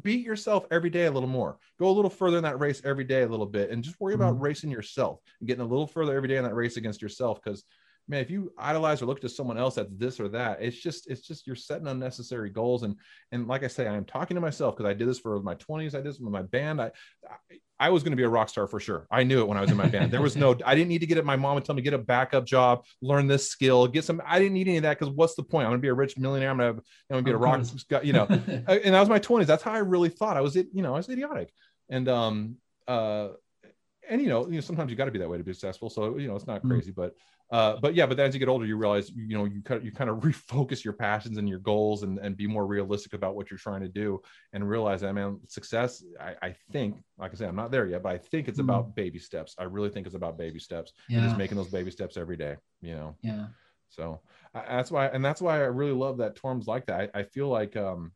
beat 0.02 0.26
yourself 0.26 0.66
every 0.72 0.90
day 0.90 1.06
a 1.06 1.12
little 1.12 1.30
more. 1.30 1.60
Go 1.80 1.90
a 1.90 1.92
little 1.92 2.10
further 2.10 2.38
in 2.38 2.44
that 2.44 2.60
race 2.60 2.82
every 2.84 3.04
day 3.06 3.24
a 3.24 3.28
little 3.28 3.46
bit, 3.46 3.70
and 3.70 3.84
just 3.84 4.00
worry 4.00 4.14
about 4.16 4.40
Mhm. 4.40 4.42
racing 4.42 4.70
yourself 4.72 5.22
and 5.40 5.48
getting 5.48 5.64
a 5.64 5.68
little 5.68 5.88
further 5.88 6.16
every 6.16 6.28
day 6.30 6.38
in 6.38 6.44
that 6.44 6.56
race 6.56 6.78
against 6.78 7.02
yourself. 7.02 7.42
Because 7.42 7.64
man, 8.08 8.22
if 8.22 8.30
you 8.30 8.54
idolize 8.58 9.02
or 9.02 9.06
look 9.06 9.22
to 9.22 9.30
someone 9.30 9.58
else 9.58 9.76
that's 9.76 9.92
this 9.94 10.20
or 10.20 10.30
that, 10.30 10.62
it's 10.62 10.78
just 10.78 11.10
it's 11.10 11.22
just 11.22 11.46
you're 11.46 11.56
setting 11.56 11.88
unnecessary 11.88 12.50
goals. 12.50 12.84
And 12.84 12.96
and 13.32 13.48
like 13.48 13.64
I 13.64 13.68
say, 13.68 13.88
I 13.88 13.96
am 13.96 14.06
talking 14.06 14.36
to 14.36 14.42
myself 14.42 14.76
because 14.76 14.90
I 14.90 14.94
did 14.94 15.08
this 15.08 15.20
for 15.20 15.42
my 15.42 15.56
20s. 15.56 15.94
I 15.94 15.98
did 15.98 16.06
this 16.06 16.20
with 16.20 16.32
my 16.32 16.44
band. 16.44 16.82
I 16.82 16.92
I, 17.30 17.58
I 17.80 17.90
was 17.90 18.02
going 18.02 18.12
to 18.12 18.18
be 18.18 18.24
a 18.24 18.30
rock 18.30 18.50
star 18.50 18.66
for 18.66 18.80
sure. 18.80 19.06
I 19.12 19.24
knew 19.24 19.40
it 19.42 19.48
when 19.48 19.58
I 19.58 19.62
was 19.62 19.70
in 19.70 19.78
my 19.78 19.88
band. 19.88 20.12
There 20.12 20.22
was 20.22 20.36
no, 20.36 20.58
I 20.66 20.74
didn't 20.74 20.88
need 20.88 21.02
to 21.02 21.06
get 21.06 21.20
it. 21.20 21.26
My 21.26 21.36
mom 21.36 21.54
would 21.54 21.64
tell 21.64 21.76
me 21.76 21.84
get 21.84 21.94
a 21.94 22.00
backup 22.00 22.44
job, 22.44 22.86
learn 23.04 23.28
this 23.28 23.50
skill, 23.52 23.88
get 23.88 24.04
some. 24.04 24.20
I 24.26 24.40
didn't 24.40 24.54
need 24.54 24.68
any 24.68 24.78
of 24.78 24.84
that 24.84 24.98
because 24.98 25.14
what's 25.14 25.36
the 25.36 25.44
point? 25.44 25.66
I'm 25.66 25.72
going 25.72 25.82
to 25.82 25.86
be 25.86 25.90
a 25.90 25.94
rich 25.94 26.18
millionaire. 26.18 26.50
I'm 26.50 26.58
going 26.58 26.74
to, 26.74 26.82
I'm 27.12 27.14
going 27.14 27.24
to 27.24 27.30
be 27.30 27.36
a 27.36 27.38
rock, 27.38 27.64
you 28.04 28.14
know. 28.14 28.26
And 28.68 28.96
that 28.96 29.00
was 29.00 29.10
my 29.10 29.20
20s. 29.20 29.46
That's 29.46 29.62
how 29.62 29.74
I 29.74 29.78
really 29.80 30.10
thought. 30.10 30.38
I 30.38 30.42
was, 30.42 30.56
it, 30.56 30.70
you 30.74 30.82
know, 30.82 30.96
I 30.96 30.98
was 30.98 31.08
idiotic. 31.08 31.52
And 31.90 32.10
um, 32.10 32.56
uh, 32.88 33.30
and 34.10 34.22
you 34.22 34.28
know, 34.30 34.48
you 34.48 34.56
know, 34.56 34.62
sometimes 34.62 34.90
you 34.90 34.98
got 34.98 35.06
to 35.06 35.12
be 35.12 35.20
that 35.20 35.30
way 35.30 35.38
to 35.38 35.44
be 35.44 35.54
successful. 35.54 35.90
So 35.90 36.18
you 36.18 36.28
know, 36.28 36.36
it's 36.36 36.48
not 36.48 36.64
Mm. 36.64 36.70
crazy, 36.70 36.92
but 36.92 37.14
uh, 37.50 37.78
but 37.82 37.96
yeah, 37.96 38.06
but 38.06 38.18
then 38.18 38.28
as 38.28 38.34
you 38.34 38.40
get 38.40 38.50
older, 38.50 38.66
you 38.66 38.76
realize 38.76 39.10
you 39.16 39.38
know 39.38 39.46
you 39.46 39.62
kind 39.62 39.80
of, 39.80 39.86
you 39.86 39.92
kind 39.92 40.10
of 40.10 40.18
refocus 40.18 40.84
your 40.84 40.94
passions 40.94 41.38
and 41.38 41.48
your 41.48 41.60
goals 41.60 42.04
and 42.04 42.20
and 42.20 42.36
be 42.36 42.48
more 42.48 42.68
realistic 42.68 43.14
about 43.14 43.36
what 43.36 43.50
you're 43.50 43.58
trying 43.58 43.82
to 43.82 43.88
do 43.88 44.22
and 44.54 44.68
realize 44.68 45.02
that 45.02 45.14
man, 45.14 45.40
success. 45.48 46.04
I, 46.20 46.36
I 46.42 46.56
think, 46.72 46.98
like 47.18 47.32
I 47.32 47.36
said, 47.36 47.48
I'm 47.50 47.56
not 47.56 47.72
there 47.72 47.88
yet, 47.88 48.04
but 48.04 48.10
I 48.10 48.18
think 48.18 48.48
it's 48.48 48.60
Mm. 48.60 48.64
about 48.64 48.96
baby 48.96 49.20
steps. 49.20 49.56
I 49.58 49.64
really 49.64 49.90
think 49.90 50.08
it's 50.08 50.16
about 50.16 50.38
baby 50.38 50.60
steps 50.60 50.92
and 51.10 51.24
just 51.24 51.38
making 51.38 51.58
those 51.58 51.70
baby 51.70 51.92
steps 51.92 52.18
every 52.18 52.38
day. 52.38 52.58
You 52.82 52.96
know. 52.96 53.16
yeah. 53.22 53.48
So 53.90 54.20
I, 54.54 54.64
that's 54.68 54.92
why, 54.92 55.08
and 55.08 55.24
that's 55.24 55.42
why 55.42 55.56
I 55.56 55.68
really 55.68 55.94
love 55.94 56.18
that 56.18 56.36
Torum's 56.36 56.68
like 56.68 56.88
that. 56.88 57.12
I, 57.14 57.20
I 57.20 57.24
feel 57.24 57.48
like 57.48 57.78
um, 57.78 58.12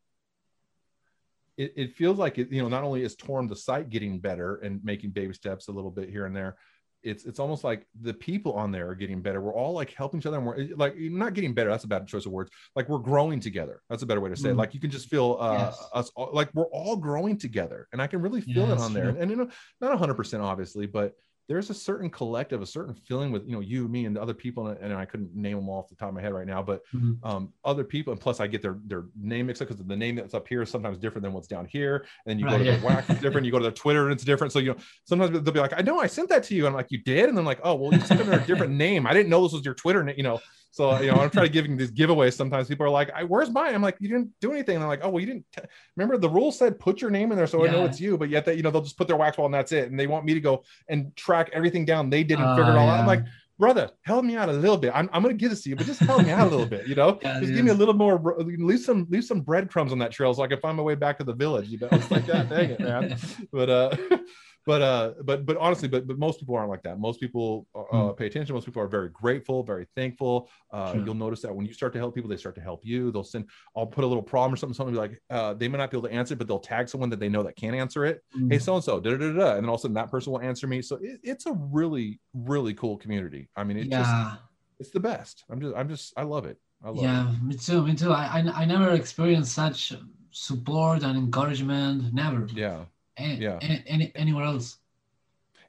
it, 1.56 1.72
it 1.76 1.94
feels 1.94 2.18
like 2.18 2.38
it, 2.38 2.50
you 2.50 2.62
know, 2.62 2.68
not 2.68 2.84
only 2.84 3.02
is 3.02 3.16
Torum 3.16 3.48
the 3.48 3.56
site 3.56 3.90
getting 3.90 4.18
better 4.18 4.56
and 4.56 4.82
making 4.84 5.10
baby 5.10 5.34
steps 5.34 5.68
a 5.68 5.72
little 5.72 5.90
bit 5.90 6.08
here 6.08 6.26
and 6.26 6.34
there, 6.34 6.56
it's 7.02 7.24
it's 7.24 7.38
almost 7.38 7.64
like 7.64 7.86
the 8.00 8.14
people 8.14 8.52
on 8.54 8.70
there 8.70 8.88
are 8.88 8.94
getting 8.94 9.20
better. 9.20 9.40
We're 9.40 9.54
all 9.54 9.72
like 9.72 9.92
helping 9.92 10.20
each 10.20 10.26
other, 10.26 10.38
and 10.38 10.46
we're 10.46 10.68
like 10.76 10.96
not 10.96 11.34
getting 11.34 11.52
better. 11.54 11.70
That's 11.70 11.84
a 11.84 11.88
bad 11.88 12.06
choice 12.06 12.26
of 12.26 12.32
words. 12.32 12.50
Like 12.76 12.88
we're 12.88 12.98
growing 12.98 13.40
together. 13.40 13.82
That's 13.90 14.02
a 14.02 14.06
better 14.06 14.20
way 14.20 14.30
to 14.30 14.36
say 14.36 14.50
it. 14.50 14.54
Mm. 14.54 14.58
Like 14.58 14.74
you 14.74 14.80
can 14.80 14.90
just 14.90 15.08
feel 15.08 15.36
uh, 15.40 15.52
Yes. 15.58 15.88
us 15.92 16.10
all, 16.14 16.30
like 16.32 16.50
we're 16.54 16.66
all 16.66 16.96
growing 16.96 17.36
together, 17.36 17.88
and 17.92 18.00
I 18.00 18.06
can 18.06 18.20
really 18.20 18.40
feel 18.40 18.66
Yeah, 18.68 18.72
it 18.74 18.78
on 18.78 18.92
there. 18.94 19.12
true. 19.12 19.20
And 19.20 19.30
you 19.30 19.36
know, 19.36 19.48
not 19.80 19.98
hundred 19.98 20.14
percent 20.14 20.42
obviously, 20.42 20.86
but 20.86 21.14
there's 21.48 21.70
a 21.70 21.74
certain 21.74 22.08
collective, 22.08 22.62
a 22.62 22.66
certain 22.66 22.94
feeling 22.94 23.32
with 23.32 23.44
you 23.46 23.52
know 23.52 23.60
you, 23.60 23.88
me, 23.88 24.06
and 24.06 24.14
the 24.16 24.22
other 24.22 24.34
people, 24.34 24.68
and, 24.68 24.78
and 24.78 24.94
I 24.94 25.04
couldn't 25.04 25.34
name 25.34 25.56
them 25.56 25.68
all 25.68 25.80
off 25.80 25.88
the 25.88 25.96
top 25.96 26.08
of 26.08 26.14
my 26.14 26.20
head 26.22 26.32
right 26.32 26.46
now, 26.46 26.62
but 26.62 26.82
Mhm. 26.94 27.18
um, 27.24 27.52
other 27.64 27.84
people, 27.84 28.12
and 28.12 28.20
plus 28.20 28.40
I 28.40 28.46
get 28.46 28.62
their 28.62 28.78
their 28.86 29.06
name 29.16 29.46
mixed 29.46 29.60
up 29.62 29.68
because 29.68 29.84
the 29.84 29.96
name 29.96 30.16
that's 30.16 30.34
up 30.34 30.46
here 30.48 30.62
is 30.62 30.70
sometimes 30.70 30.98
different 30.98 31.22
than 31.24 31.32
what's 31.32 31.48
down 31.48 31.66
here, 31.66 31.96
and 31.96 32.06
then 32.26 32.38
you 32.38 32.46
go 32.48 32.58
to 32.58 32.64
yeah. 32.64 32.76
the 32.76 32.86
wax, 32.86 33.10
it's 33.10 33.20
different. 33.20 33.44
You 33.44 33.52
go 33.52 33.58
to 33.58 33.64
their 33.64 33.72
Twitter, 33.72 34.04
and 34.04 34.12
it's 34.12 34.24
different. 34.24 34.52
So 34.52 34.60
you 34.60 34.72
know, 34.74 34.78
sometimes 35.04 35.32
they'll 35.32 35.52
be 35.54 35.60
like, 35.60 35.74
"I 35.76 35.82
know 35.82 35.98
I 36.00 36.06
sent 36.06 36.28
that 36.30 36.44
to 36.44 36.54
you," 36.54 36.66
and 36.66 36.68
I'm 36.72 36.76
like, 36.76 36.90
"You 36.90 36.98
did?" 37.02 37.28
And 37.28 37.36
then 37.36 37.44
like, 37.44 37.60
"Oh, 37.64 37.74
well, 37.74 37.92
you 37.92 38.00
sent 38.00 38.20
under 38.20 38.32
a 38.32 38.40
different 38.46 38.72
name. 38.74 39.06
I 39.06 39.12
didn't 39.12 39.28
know 39.30 39.42
this 39.42 39.52
was 39.52 39.64
your 39.64 39.74
Twitter 39.74 40.02
name." 40.04 40.16
You 40.16 40.22
know, 40.24 40.40
So 40.72 40.98
you 41.00 41.12
know, 41.12 41.18
I'm 41.18 41.30
trying 41.30 41.46
to 41.46 41.52
giving 41.58 41.76
these 41.76 41.92
giveaways. 41.92 42.32
Sometimes 42.32 42.66
people 42.66 42.84
are 42.86 42.90
like, 42.90 43.10
I, 43.14 43.24
"Where's 43.24 43.50
mine?" 43.50 43.74
I'm 43.74 43.82
like, 43.82 43.96
"You 44.00 44.08
didn't 44.08 44.30
do 44.40 44.52
anything." 44.52 44.74
And 44.76 44.82
I'm 44.82 44.88
like, 44.88 45.00
"Oh 45.02 45.10
well, 45.10 45.20
you 45.20 45.26
didn't." 45.26 45.44
T-. 45.54 45.62
Remember 45.96 46.16
the 46.18 46.30
rule 46.30 46.50
said 46.50 46.80
put 46.80 47.00
your 47.00 47.10
name 47.10 47.30
in 47.30 47.36
there 47.36 47.46
so 47.46 47.64
I 47.64 47.68
know 47.70 47.84
it's 47.84 48.00
you. 48.00 48.18
But 48.18 48.30
yet 48.30 48.44
that 48.46 48.56
you 48.56 48.62
know 48.62 48.70
they'll 48.70 48.82
just 48.82 48.98
put 48.98 49.06
their 49.06 49.16
wax 49.16 49.38
wall 49.38 49.46
and 49.46 49.54
that's 49.54 49.70
it. 49.72 49.90
And 49.90 50.00
they 50.00 50.06
want 50.06 50.24
me 50.24 50.34
to 50.34 50.40
go 50.40 50.64
and 50.88 51.14
track 51.14 51.50
everything 51.52 51.84
down. 51.84 52.10
They 52.10 52.24
didn't 52.24 52.46
Oh, 52.46 52.56
figure 52.56 52.72
it 52.72 52.78
all 52.78 52.88
out. 52.88 53.00
I'm 53.00 53.06
like, 53.06 53.24
brother, 53.58 53.90
help 54.02 54.24
me 54.24 54.34
out 54.34 54.48
a 54.48 54.52
little 54.52 54.78
bit. 54.78 54.92
I'm, 54.94 55.10
I'm 55.12 55.20
gonna 55.22 55.34
give 55.34 55.50
this 55.50 55.62
to 55.64 55.68
you, 55.68 55.76
but 55.76 55.84
just 55.86 56.00
help 56.00 56.24
me 56.24 56.30
out 56.30 56.46
a 56.46 56.50
little 56.50 56.66
bit. 56.66 56.86
You 56.88 56.94
know, 56.94 57.18
Yeah, 57.22 57.38
just 57.38 57.52
give 57.52 57.64
me 57.64 57.70
a 57.70 57.74
little 57.74 57.94
more. 57.94 58.18
Leave 58.42 58.80
some 58.80 59.06
leave 59.10 59.24
some 59.24 59.42
breadcrumbs 59.42 59.92
on 59.92 59.98
that 59.98 60.10
trail 60.10 60.32
so 60.32 60.42
I 60.42 60.46
can 60.46 60.58
find 60.60 60.76
my 60.78 60.82
way 60.82 60.94
back 60.94 61.18
to 61.18 61.24
the 61.24 61.34
village. 61.34 61.68
You 61.68 61.78
know, 61.80 61.88
it's 61.92 62.10
like 62.10 62.24
that. 62.26 62.48
Dang 62.48 62.70
it, 62.70 62.80
man 62.80 63.16
but 63.52 63.68
uh 63.68 63.96
but 64.66 64.82
uh 64.82 65.12
but 65.24 65.44
but 65.44 65.56
honestly 65.56 65.88
but 65.88 66.06
but 66.06 66.18
most 66.18 66.38
people 66.38 66.54
aren't 66.54 66.70
like 66.70 66.82
that 66.82 66.98
most 66.98 67.20
people 67.20 67.66
uh, 67.92 68.12
pay 68.12 68.26
attention 68.26 68.54
most 68.54 68.64
people 68.64 68.82
are 68.82 68.88
very 68.88 69.08
grateful 69.08 69.62
very 69.62 69.86
thankful 69.96 70.48
uh 70.72 70.92
Sure. 70.92 71.04
you'll 71.04 71.14
notice 71.14 71.40
that 71.42 71.54
when 71.54 71.66
you 71.66 71.72
start 71.72 71.92
to 71.92 71.98
help 71.98 72.14
people 72.14 72.28
they 72.28 72.36
start 72.36 72.54
to 72.54 72.60
help 72.60 72.84
you 72.84 73.10
they'll 73.10 73.24
send 73.24 73.48
i'll 73.76 73.86
put 73.86 74.04
a 74.04 74.06
little 74.06 74.22
problem 74.22 74.52
or 74.52 74.56
something 74.56 74.74
something 74.74 74.94
like 74.94 75.20
uh 75.30 75.54
they 75.54 75.68
may 75.68 75.78
not 75.78 75.90
be 75.90 75.96
able 75.96 76.08
to 76.08 76.14
answer 76.14 76.34
it 76.34 76.38
but 76.38 76.46
they'll 76.46 76.58
tag 76.58 76.88
someone 76.88 77.10
that 77.10 77.20
they 77.20 77.28
know 77.28 77.42
that 77.42 77.56
can 77.56 77.74
answer 77.74 78.04
it 78.04 78.20
hey 78.50 78.58
so 78.58 78.74
and 78.74 78.84
so 78.84 79.00
da 79.00 79.10
da 79.10 79.16
da 79.16 79.32
da 79.32 79.54
and 79.54 79.62
then 79.62 79.68
all 79.68 79.74
of 79.74 79.80
a 79.80 79.82
sudden 79.82 79.94
that 79.94 80.10
person 80.10 80.32
will 80.32 80.40
answer 80.40 80.66
me 80.66 80.82
so 80.82 80.96
it, 81.02 81.20
it's 81.22 81.46
a 81.46 81.52
really 81.52 82.20
really 82.34 82.74
cool 82.74 82.96
community 82.96 83.48
i 83.56 83.64
mean 83.64 83.76
it's 83.76 83.88
just 83.88 84.10
yeah. 84.10 84.34
it's 84.78 84.90
the 84.90 85.00
best 85.00 85.44
i'm 85.50 85.60
just 85.60 85.74
i'm 85.76 85.88
just 85.88 86.12
i 86.16 86.22
love 86.22 86.46
it 86.46 86.58
i 86.84 86.88
love 86.88 87.02
yeah, 87.02 87.30
it 87.30 87.42
me 87.42 87.54
too. 87.56 87.82
Me 87.86 87.94
too. 87.94 88.12
I, 88.12 88.24
I 88.38 88.62
I 88.62 88.64
never 88.64 88.90
experienced 88.92 89.54
such 89.54 89.92
support 90.32 91.02
and 91.02 91.16
encouragement. 91.18 92.12
Never. 92.12 92.46
yeah 92.54 92.84
A- 93.18 93.34
yeah. 93.34 93.58
a- 93.62 93.82
any, 93.86 94.12
anywhere 94.14 94.44
else. 94.44 94.78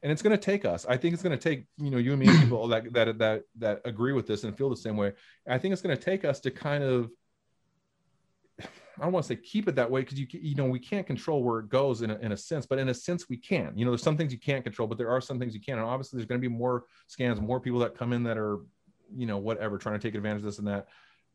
and 0.02 0.12
it's 0.12 0.22
going 0.22 0.38
to 0.38 0.44
take 0.44 0.66
us. 0.66 0.86
I 0.88 0.98
think 0.98 1.14
it's 1.14 1.24
going 1.24 1.38
to 1.38 1.50
take 1.50 1.66
you 1.78 1.90
know 1.90 1.98
you 1.98 2.12
and 2.12 2.20
me 2.20 2.28
and 2.28 2.40
people 2.40 2.68
that 2.68 2.92
that 2.94 3.18
that 3.20 3.44
that 3.58 3.82
agree 3.86 4.14
with 4.14 4.28
this 4.28 4.44
and 4.44 4.58
feel 4.58 4.70
the 4.70 4.76
same 4.78 4.98
way. 4.98 5.14
I 5.48 5.58
think 5.58 5.74
it's 5.74 5.82
going 5.82 5.96
to 5.96 6.04
take 6.04 6.26
us 6.26 6.40
to 6.42 6.52
kind 6.52 6.84
of 6.84 7.10
i 9.00 9.04
don't 9.04 9.12
want 9.12 9.26
to 9.26 9.28
say 9.28 9.36
keep 9.36 9.68
it 9.68 9.74
that 9.74 9.90
way 9.90 10.02
because 10.02 10.20
you 10.20 10.28
you 10.32 10.54
know 10.54 10.66
we 10.66 10.78
can't 10.80 11.08
control 11.08 11.44
where 11.44 11.60
it 11.60 11.68
goes 11.68 12.04
in 12.04 12.12
a, 12.12 12.18
in 12.20 12.32
a 12.34 12.38
sense 12.38 12.68
but 12.68 12.78
in 12.78 12.90
a 12.90 12.94
sense 12.94 13.28
we 13.28 13.38
can. 13.38 13.74
You 13.76 13.86
know 13.86 13.92
there's 13.92 14.04
some 14.04 14.18
things 14.18 14.32
you 14.32 14.40
can't 14.40 14.64
control 14.64 14.88
but 14.88 15.00
there 15.00 15.10
are 15.10 15.20
some 15.20 15.40
things 15.40 15.56
you 15.56 15.62
can. 15.62 15.80
And 15.80 15.88
obviously 15.88 16.18
there's 16.18 16.28
going 16.28 16.40
to 16.40 16.48
be 16.48 16.54
more 16.54 16.86
scans, 17.08 17.42
more 17.42 17.60
people 17.60 17.80
that 17.80 17.98
come 17.98 18.14
in 18.14 18.24
that 18.24 18.38
are 18.38 18.60
you 19.16 19.26
know 19.26 19.38
whatever 19.38 19.78
trying 19.80 20.00
to 20.00 20.08
take 20.08 20.14
advantage 20.16 20.42
of 20.42 20.46
this 20.46 20.60
and 20.60 20.68
that. 20.68 20.88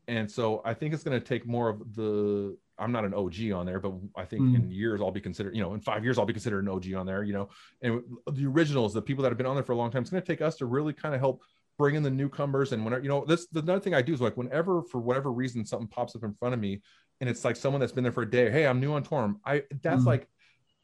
And 0.07 0.31
so 0.31 0.61
i 0.63 0.73
think 0.73 0.93
it's 0.93 1.03
going 1.03 1.19
to 1.19 1.25
take 1.25 1.45
more 1.45 1.67
of 1.67 1.95
the 1.95 2.57
i'm 2.79 2.91
not 2.91 3.05
an 3.05 3.13
og 3.13 3.35
on 3.53 3.65
there 3.65 3.79
but 3.79 3.93
i 4.15 4.23
think 4.25 4.41
Mm. 4.43 4.55
in 4.55 4.71
years 4.71 5.01
i'll 5.01 5.11
be 5.11 5.19
considered 5.21 5.55
you 5.55 5.61
know 5.61 5.73
in 5.73 5.81
five 5.81 6.03
years 6.03 6.17
i'll 6.17 6.25
be 6.25 6.33
considered 6.33 6.63
an 6.63 6.69
og 6.69 6.85
on 6.95 7.05
there 7.05 7.23
you 7.23 7.33
know 7.33 7.49
and 7.81 8.01
the 8.31 8.45
originals, 8.45 8.93
the 8.93 9.01
people 9.01 9.21
that 9.23 9.29
have 9.29 9.37
been 9.37 9.45
on 9.45 9.55
there 9.55 9.63
for 9.63 9.73
a 9.73 9.75
long 9.75 9.91
time, 9.91 10.01
it's 10.01 10.09
going 10.11 10.21
to 10.21 10.27
take 10.27 10.41
us 10.41 10.55
to 10.57 10.65
really 10.65 10.93
kind 10.93 11.13
of 11.15 11.21
help 11.21 11.41
bring 11.77 11.95
in 11.95 12.03
the 12.03 12.09
newcomers. 12.09 12.73
And 12.73 12.83
whenever, 12.83 13.01
you 13.01 13.07
know, 13.09 13.23
this, 13.25 13.47
the 13.47 13.61
another 13.61 13.79
thing 13.79 13.93
I 13.93 14.01
do 14.01 14.13
is 14.13 14.19
like, 14.19 14.35
whenever, 14.35 14.83
for 14.83 14.99
whatever 14.99 15.31
reason, 15.31 15.65
something 15.65 15.87
pops 15.87 16.13
up 16.15 16.23
in 16.25 16.33
front 16.33 16.53
of 16.53 16.59
me 16.59 16.81
and 17.21 17.29
it's 17.29 17.45
like 17.45 17.55
someone 17.55 17.79
that's 17.79 17.93
been 17.93 18.03
there 18.03 18.11
for 18.11 18.23
a 18.23 18.29
day, 18.29 18.51
Hey, 18.51 18.67
I'm 18.67 18.79
new 18.81 18.91
on 18.93 19.03
Torum. 19.03 19.35
I, 19.45 19.63
that's 19.81 20.03
Mm. 20.03 20.07
like, 20.07 20.27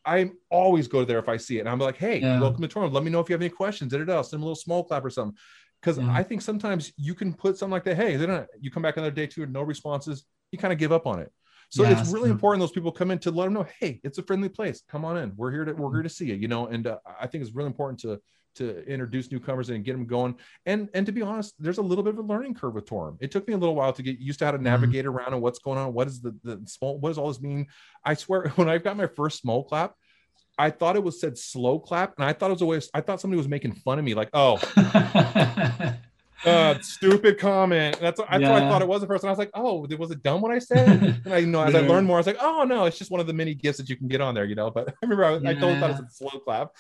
I 0.06 0.32
always 0.50 0.88
go 0.88 1.04
there 1.04 1.20
if 1.20 1.28
I 1.28 1.38
see 1.38 1.58
it. 1.58 1.62
And 1.62 1.70
I'm 1.70 1.80
like, 1.80 1.98
Hey, 1.98 2.20
Yeah. 2.20 2.40
welcome 2.40 2.62
to 2.62 2.68
Torum. 2.70 2.94
Let 2.94 3.04
me 3.04 3.12
know 3.12 3.20
if 3.20 3.28
you 3.30 3.34
have 3.34 3.42
any 3.42 3.50
questions. 3.50 3.92
Da, 3.92 3.98
da, 4.00 4.06
da. 4.06 4.22
Send 4.22 4.42
a 4.42 4.46
little 4.46 4.56
small 4.56 4.84
clap 4.84 5.04
or 5.04 5.10
something. 5.10 5.38
Cause 5.82 5.98
Yeah. 6.00 6.10
I 6.14 6.24
think 6.24 6.42
sometimes 6.42 6.94
you 6.98 7.14
can 7.14 7.34
put 7.34 7.58
something 7.58 7.72
like 7.74 7.84
that. 7.84 7.98
Hey, 7.98 8.16
they 8.16 8.26
don't, 8.26 8.48
you 8.62 8.72
come 8.72 8.84
back 8.84 8.96
another 8.98 9.12
day 9.12 9.28
too, 9.28 9.44
and 9.44 9.52
no 9.54 9.64
responses. 9.64 10.26
You 10.52 10.58
kind 10.60 10.72
of 10.74 10.80
give 10.80 10.92
up 10.94 11.06
on 11.08 11.20
it. 11.20 11.32
So 11.70 11.84
Yeah, 11.84 11.92
it's 11.92 12.10
really 12.14 12.26
true. 12.28 12.32
important 12.32 12.62
those 12.62 12.72
people 12.72 12.92
come 12.92 13.12
in 13.12 13.20
to 13.20 13.32
let 13.32 13.46
them 13.46 13.54
know, 13.54 13.66
hey, 13.80 14.00
it's 14.04 14.18
a 14.18 14.24
friendly 14.24 14.50
place. 14.50 14.84
Come 14.90 15.04
on 15.06 15.18
in. 15.18 15.34
We're 15.36 15.52
here 15.52 15.66
to 15.66 15.74
we're 15.74 15.88
Mm-hmm. 15.88 15.96
here 15.98 16.04
to 16.04 16.10
see 16.10 16.26
you, 16.28 16.36
you 16.36 16.48
know. 16.48 16.68
And 16.68 16.88
uh, 16.88 16.98
I 17.20 17.28
think 17.28 17.44
it's 17.44 17.54
really 17.54 17.68
important 17.68 18.00
to 18.02 18.20
to 18.56 18.86
introduce 18.88 19.30
newcomers 19.32 19.70
and 19.70 19.84
get 19.84 19.92
them 19.94 20.06
going. 20.06 20.36
And 20.66 20.90
and 20.94 21.06
to 21.06 21.12
be 21.12 21.22
honest, 21.22 21.54
there's 21.60 21.78
a 21.78 21.82
little 21.82 22.04
bit 22.04 22.14
of 22.14 22.20
a 22.20 22.22
learning 22.22 22.54
curve 22.54 22.76
with 22.76 22.86
Torum. 22.86 23.18
It 23.20 23.30
took 23.32 23.48
me 23.48 23.54
a 23.54 23.58
little 23.58 23.76
while 23.76 23.92
to 23.92 24.02
get 24.04 24.18
used 24.20 24.40
to 24.40 24.46
how 24.46 24.52
to 24.52 24.58
Mm-hmm. 24.58 24.64
navigate 24.64 25.06
around 25.06 25.34
and 25.34 25.42
what's 25.42 25.60
going 25.60 25.78
on. 25.78 25.94
What 25.94 26.08
is 26.08 26.22
the 26.22 26.34
the 26.44 26.62
small? 26.66 26.98
What 27.00 27.10
does 27.10 27.18
all 27.18 27.28
this 27.28 27.42
mean? 27.42 27.68
I 28.04 28.14
swear, 28.14 28.48
when 28.56 28.70
I 28.70 28.78
got 28.78 28.96
my 28.98 29.08
first 29.08 29.40
small 29.42 29.64
clap. 29.64 29.94
I 30.58 30.70
thought 30.70 30.96
it 30.96 31.04
was 31.04 31.20
said 31.20 31.38
slow 31.38 31.80
clap, 31.80 32.14
and 32.18 32.24
I 32.24 32.32
thought 32.32 32.50
it 32.50 32.54
was 32.54 32.62
a 32.62 32.66
way. 32.66 32.78
Of, 32.78 32.88
I 32.94 33.02
thought 33.02 33.20
somebody 33.20 33.38
was 33.38 33.50
making 33.50 33.74
fun 33.74 34.00
of 34.00 34.06
me, 34.06 34.14
like, 34.14 34.30
"Oh, 34.34 34.56
uh, 36.44 36.80
stupid 36.82 37.40
comment." 37.40 38.00
That's 38.00 38.20
what, 38.20 38.30
that's 38.30 38.44
what 38.44 38.64
I 38.64 38.70
thought 38.70 38.82
it 38.82 38.88
was 38.88 39.02
at 39.04 39.08
first, 39.08 39.24
and 39.24 39.30
I 39.30 39.32
was 39.32 39.40
like, 39.40 39.52
"Oh, 39.54 39.88
was 39.98 40.12
it 40.12 40.24
dumb 40.24 40.42
what 40.42 40.52
I 40.52 40.60
said?" 40.60 41.20
And 41.26 41.34
I 41.34 41.38
you 41.40 41.48
know 41.48 41.62
as 41.62 41.76
I 41.76 41.80
learned 41.82 42.08
more, 42.08 42.18
I 42.18 42.20
was 42.20 42.28
like, 42.28 42.38
oh 42.42 42.64
no, 42.64 42.86
it's 42.86 42.98
just 42.98 43.12
one 43.12 43.20
of 43.20 43.28
the 43.28 43.34
many 43.34 43.54
gifts 43.54 43.78
that 43.78 43.90
you 43.90 43.96
can 43.96 44.08
get 44.08 44.22
on 44.22 44.36
there, 44.36 44.46
you 44.46 44.56
know. 44.56 44.70
But 44.70 44.90
I 44.90 44.94
remember 45.02 45.26
I, 45.26 45.32
was, 45.32 45.44
I 45.46 45.54
totally 45.54 45.80
thought 45.80 45.90
it 45.92 45.98
was 45.98 46.02
a 46.02 46.16
slow 46.16 46.40
clap, 46.40 46.72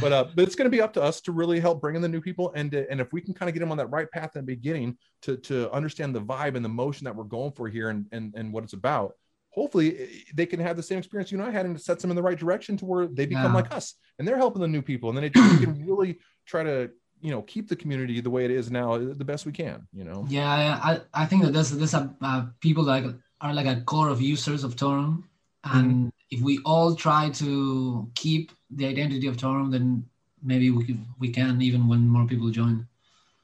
but 0.00 0.12
uh, 0.12 0.24
but 0.34 0.44
it's 0.44 0.54
going 0.54 0.66
to 0.66 0.76
be 0.76 0.80
up 0.80 0.92
to 0.94 1.02
us 1.02 1.20
to 1.22 1.32
really 1.32 1.60
help 1.60 1.80
bring 1.80 1.96
in 1.96 2.02
the 2.02 2.08
new 2.08 2.20
people, 2.20 2.52
and 2.54 2.70
to, 2.72 2.90
and 2.90 3.00
if 3.00 3.12
we 3.12 3.20
can 3.20 3.34
kind 3.34 3.48
of 3.48 3.54
get 3.54 3.60
them 3.60 3.70
on 3.70 3.78
that 3.78 3.86
right 3.88 4.10
path 4.10 4.36
in 4.36 4.40
the 4.42 4.46
beginning 4.46 4.96
to 5.22 5.36
to 5.38 5.70
understand 5.72 6.14
the 6.14 6.20
vibe 6.20 6.56
and 6.56 6.64
the 6.64 6.68
motion 6.68 7.04
that 7.04 7.14
we're 7.14 7.24
going 7.24 7.52
for 7.52 7.68
here 7.68 7.90
and 7.90 8.06
and 8.12 8.34
and 8.36 8.52
what 8.52 8.64
it's 8.64 8.72
about. 8.72 9.12
Hopefully, 9.50 9.96
eh, 9.96 10.06
they 10.34 10.46
can 10.46 10.58
have 10.58 10.76
the 10.76 10.82
same 10.82 10.98
experience 10.98 11.30
you 11.30 11.38
and 11.38 11.48
I 11.48 11.52
had, 11.52 11.64
and 11.64 11.76
it 11.76 11.82
sets 11.82 12.02
them 12.02 12.10
in 12.10 12.16
the 12.16 12.22
right 12.22 12.38
direction 12.38 12.76
to 12.78 12.84
where 12.84 13.06
they 13.06 13.24
become 13.24 13.52
Yeah. 13.52 13.60
like 13.60 13.72
us, 13.72 13.94
and 14.18 14.26
they're 14.26 14.36
helping 14.36 14.60
the 14.60 14.68
new 14.68 14.82
people, 14.82 15.10
and 15.10 15.16
then 15.16 15.24
it, 15.24 15.36
we 15.36 15.64
can 15.64 15.86
really 15.86 16.18
try 16.44 16.64
to 16.64 16.90
you 17.20 17.30
know 17.30 17.42
keep 17.42 17.68
the 17.68 17.76
community 17.76 18.20
the 18.20 18.30
way 18.30 18.44
it 18.44 18.50
is 18.50 18.70
now 18.70 18.94
eh, 18.94 19.12
the 19.16 19.24
best 19.24 19.46
we 19.46 19.52
can. 19.52 19.86
You 19.92 20.04
know. 20.04 20.26
Yeah, 20.28 20.80
I, 20.82 21.00
I 21.14 21.26
think 21.26 21.42
that 21.44 21.52
there's 21.52 21.70
there's 21.70 21.94
a, 21.94 22.14
uh, 22.20 22.46
people 22.60 22.84
that 22.84 23.14
are 23.40 23.54
like 23.54 23.66
a 23.66 23.80
core 23.82 24.08
of 24.08 24.20
users 24.20 24.64
of 24.64 24.76
Torum, 24.76 25.24
and 25.64 25.90
Mm-hmm. 25.90 26.08
if 26.30 26.40
we 26.40 26.58
all 26.64 26.94
try 26.94 27.30
to 27.30 28.10
keep 28.14 28.52
the 28.70 28.86
identity 28.86 29.26
of 29.26 29.36
Torum, 29.36 29.70
then 29.70 30.04
maybe 30.42 30.70
we 30.70 30.84
can, 30.84 31.06
we 31.18 31.30
can 31.30 31.60
even 31.62 31.88
when 31.88 32.08
more 32.08 32.26
people 32.26 32.50
join. 32.50 32.86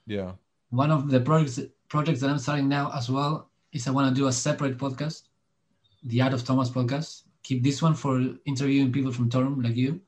Yeah. 0.06 0.32
One 0.70 0.90
of 0.90 1.10
the 1.10 1.20
projects 1.20 1.60
projects 1.88 2.20
that 2.20 2.30
I'm 2.30 2.38
starting 2.38 2.68
now 2.68 2.90
as 2.94 3.10
well 3.10 3.51
is 3.72 3.86
I 3.86 3.90
want 3.90 4.09
to 4.09 4.20
do 4.20 4.28
a 4.28 4.32
separate 4.32 4.78
podcast, 4.78 5.22
the 6.05 6.20
Art 6.22 6.32
of 6.34 6.44
Thomas 6.44 6.70
podcast. 6.70 7.22
Keep 7.42 7.62
this 7.62 7.82
one 7.82 7.94
for 7.94 8.20
interviewing 8.44 8.92
people 8.92 9.12
from 9.12 9.30
Torum 9.30 9.62
like 9.62 9.76
you, 9.76 10.01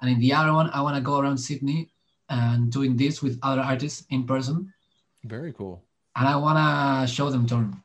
and 0.00 0.10
in 0.10 0.18
the 0.18 0.32
other 0.32 0.52
one 0.52 0.70
I 0.70 0.80
want 0.80 0.96
to 0.96 1.02
go 1.02 1.18
around 1.18 1.38
Sydney 1.38 1.90
and 2.28 2.70
doing 2.72 2.96
this 2.96 3.22
with 3.22 3.38
other 3.42 3.62
artists 3.62 4.06
in 4.10 4.24
person, 4.24 4.72
Very 5.24 5.52
cool. 5.52 5.82
and 6.16 6.26
I 6.28 6.36
want 6.36 6.58
to 6.58 7.12
show 7.12 7.30
them 7.30 7.46
Torum. 7.46 7.82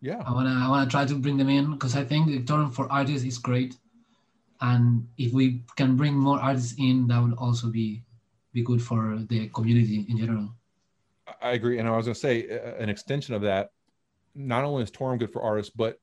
Yeah. 0.00 0.22
I 0.26 0.32
wanna 0.32 0.50
I 0.50 0.68
wanna 0.68 0.90
try 0.90 1.04
to 1.04 1.14
bring 1.14 1.36
them 1.36 1.48
in 1.48 1.72
because 1.72 1.94
I 1.94 2.02
think 2.04 2.26
the 2.26 2.42
torrent 2.42 2.74
for 2.74 2.90
artists 2.90 3.24
is 3.24 3.38
great, 3.38 3.76
and 4.60 5.06
if 5.16 5.32
we 5.32 5.62
can 5.76 5.96
bring 5.96 6.14
more 6.14 6.40
artists 6.40 6.74
in, 6.78 7.06
that 7.08 7.22
would 7.22 7.34
also 7.34 7.68
be 7.68 8.02
be 8.52 8.62
good 8.62 8.82
for 8.82 9.18
the 9.28 9.48
community 9.48 10.04
in 10.08 10.18
general. 10.18 10.48
I 11.40 11.52
agree. 11.52 11.78
And 11.78 11.88
I 11.88 11.96
was 11.96 12.06
going 12.06 12.14
to 12.14 12.20
say 12.20 12.50
uh, 12.50 12.74
an 12.82 12.88
extension 12.90 13.34
of 13.34 13.42
that, 13.42 13.70
not 14.34 14.64
only 14.64 14.82
is 14.82 14.90
Torum 14.90 15.18
good 15.18 15.32
for 15.32 15.40
artists, 15.40 15.72
but 15.74 15.98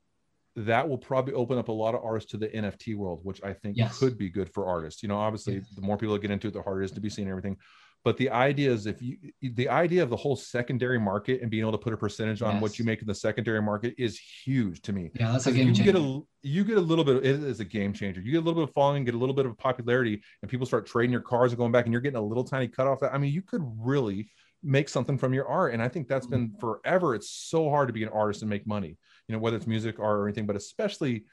that 0.56 0.88
will 0.88 0.98
probably 0.98 1.34
open 1.34 1.58
up 1.58 1.68
a 1.68 1.72
lot 1.72 1.94
of 1.94 2.02
artists 2.04 2.30
to 2.32 2.36
the 2.36 2.48
NFT 2.48 2.96
world, 2.96 3.20
which 3.22 3.42
I 3.42 3.52
think 3.52 3.76
Yes. 3.76 3.98
could 3.98 4.18
be 4.18 4.28
good 4.28 4.52
for 4.52 4.66
artists. 4.66 5.02
You 5.02 5.08
know, 5.08 5.16
obviously, 5.16 5.54
Yes. 5.54 5.70
the 5.74 5.82
more 5.82 5.96
people 5.96 6.14
that 6.14 6.22
get 6.22 6.30
into 6.30 6.48
it, 6.48 6.54
the 6.54 6.62
harder 6.62 6.82
it 6.82 6.86
is 6.86 6.90
to 6.92 7.00
be 7.00 7.08
seen 7.08 7.24
and 7.24 7.30
everything. 7.30 7.56
But 8.02 8.16
the 8.16 8.30
idea 8.30 8.72
is 8.72 8.86
if 8.86 9.02
you, 9.02 9.18
the 9.42 9.68
idea 9.68 10.02
of 10.02 10.08
the 10.08 10.16
whole 10.16 10.34
secondary 10.34 10.98
market 10.98 11.42
and 11.42 11.50
being 11.50 11.60
able 11.60 11.72
to 11.72 11.78
put 11.78 11.92
a 11.92 11.98
percentage 11.98 12.40
on 12.40 12.58
what 12.58 12.78
you 12.78 12.84
make 12.84 13.02
in 13.02 13.06
the 13.06 13.14
secondary 13.14 13.60
market 13.60 13.94
is 13.98 14.18
huge 14.18 14.80
to 14.82 14.94
me. 14.94 15.10
Yeah, 15.14 15.32
that's 15.32 15.46
a 15.46 15.52
game 15.52 15.68
you 15.68 15.84
get 15.84 15.96
a 15.96 16.20
you 16.42 16.64
get 16.64 16.78
a 16.78 16.80
little 16.80 17.04
bit. 17.04 17.16
It 17.18 17.42
is 17.42 17.60
a 17.60 17.64
game 17.64 17.92
changer. 17.92 18.22
You 18.22 18.32
get 18.32 18.38
a 18.38 18.40
little 18.40 18.62
bit 18.62 18.70
of 18.70 18.74
following, 18.74 19.04
get 19.04 19.14
a 19.14 19.18
little 19.18 19.34
bit 19.34 19.44
of 19.44 19.56
popularity, 19.58 20.22
and 20.40 20.50
people 20.50 20.66
start 20.66 20.86
trading 20.86 21.12
your 21.12 21.20
cars 21.20 21.52
and 21.52 21.58
going 21.58 21.72
back, 21.72 21.84
and 21.84 21.92
you're 21.92 22.00
getting 22.00 22.16
a 22.16 22.22
little 22.22 22.44
tiny 22.44 22.68
cut 22.68 22.86
off. 22.86 23.00
That 23.00 23.12
I 23.12 23.18
mean, 23.18 23.34
you 23.34 23.42
could 23.42 23.62
really 23.78 24.30
make 24.62 24.88
something 24.88 25.18
from 25.18 25.34
your 25.34 25.46
art, 25.46 25.74
and 25.74 25.82
I 25.82 25.88
think 25.88 26.08
that's 26.08 26.26
mm-hmm. 26.26 26.46
been 26.46 26.58
forever. 26.58 27.14
It's 27.14 27.30
so 27.30 27.68
hard 27.68 27.88
to 27.88 27.92
be 27.92 28.02
an 28.02 28.08
artist 28.08 28.40
and 28.40 28.48
make 28.48 28.66
money. 28.66 28.96
You 29.30 29.36
know, 29.36 29.38
whether 29.38 29.56
it's 29.56 29.68
music, 29.68 30.00
or 30.00 30.26
anything, 30.26 30.44
but 30.44 30.56
especially 30.56 31.24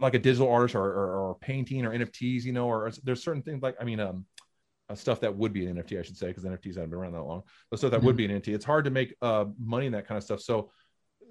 like 0.00 0.14
a 0.14 0.18
digital 0.18 0.50
artist 0.50 0.74
or, 0.74 0.84
or, 0.84 1.16
or 1.16 1.34
painting 1.36 1.86
or 1.86 1.96
NFTs. 1.96 2.42
You 2.42 2.52
know, 2.52 2.66
or 2.66 2.90
there's 3.04 3.22
certain 3.22 3.42
things 3.42 3.62
like 3.62 3.76
I 3.80 3.84
mean, 3.84 4.00
um, 4.00 4.26
uh, 4.88 4.96
stuff 4.96 5.20
that 5.20 5.36
would 5.36 5.52
be 5.52 5.66
an 5.66 5.76
NFT, 5.76 6.00
I 6.00 6.02
should 6.02 6.16
say, 6.16 6.26
because 6.26 6.42
NFTs 6.42 6.74
haven't 6.74 6.90
been 6.90 6.98
around 6.98 7.12
that 7.12 7.22
long. 7.22 7.44
But 7.70 7.78
stuff 7.78 7.92
that 7.92 8.02
would 8.02 8.16
be 8.16 8.24
an 8.24 8.32
NFT. 8.32 8.48
It's 8.48 8.64
hard 8.64 8.86
to 8.86 8.90
make 8.90 9.14
uh, 9.22 9.44
money 9.56 9.86
in 9.86 9.92
that 9.92 10.08
kind 10.08 10.18
of 10.18 10.24
stuff. 10.24 10.40
So 10.40 10.72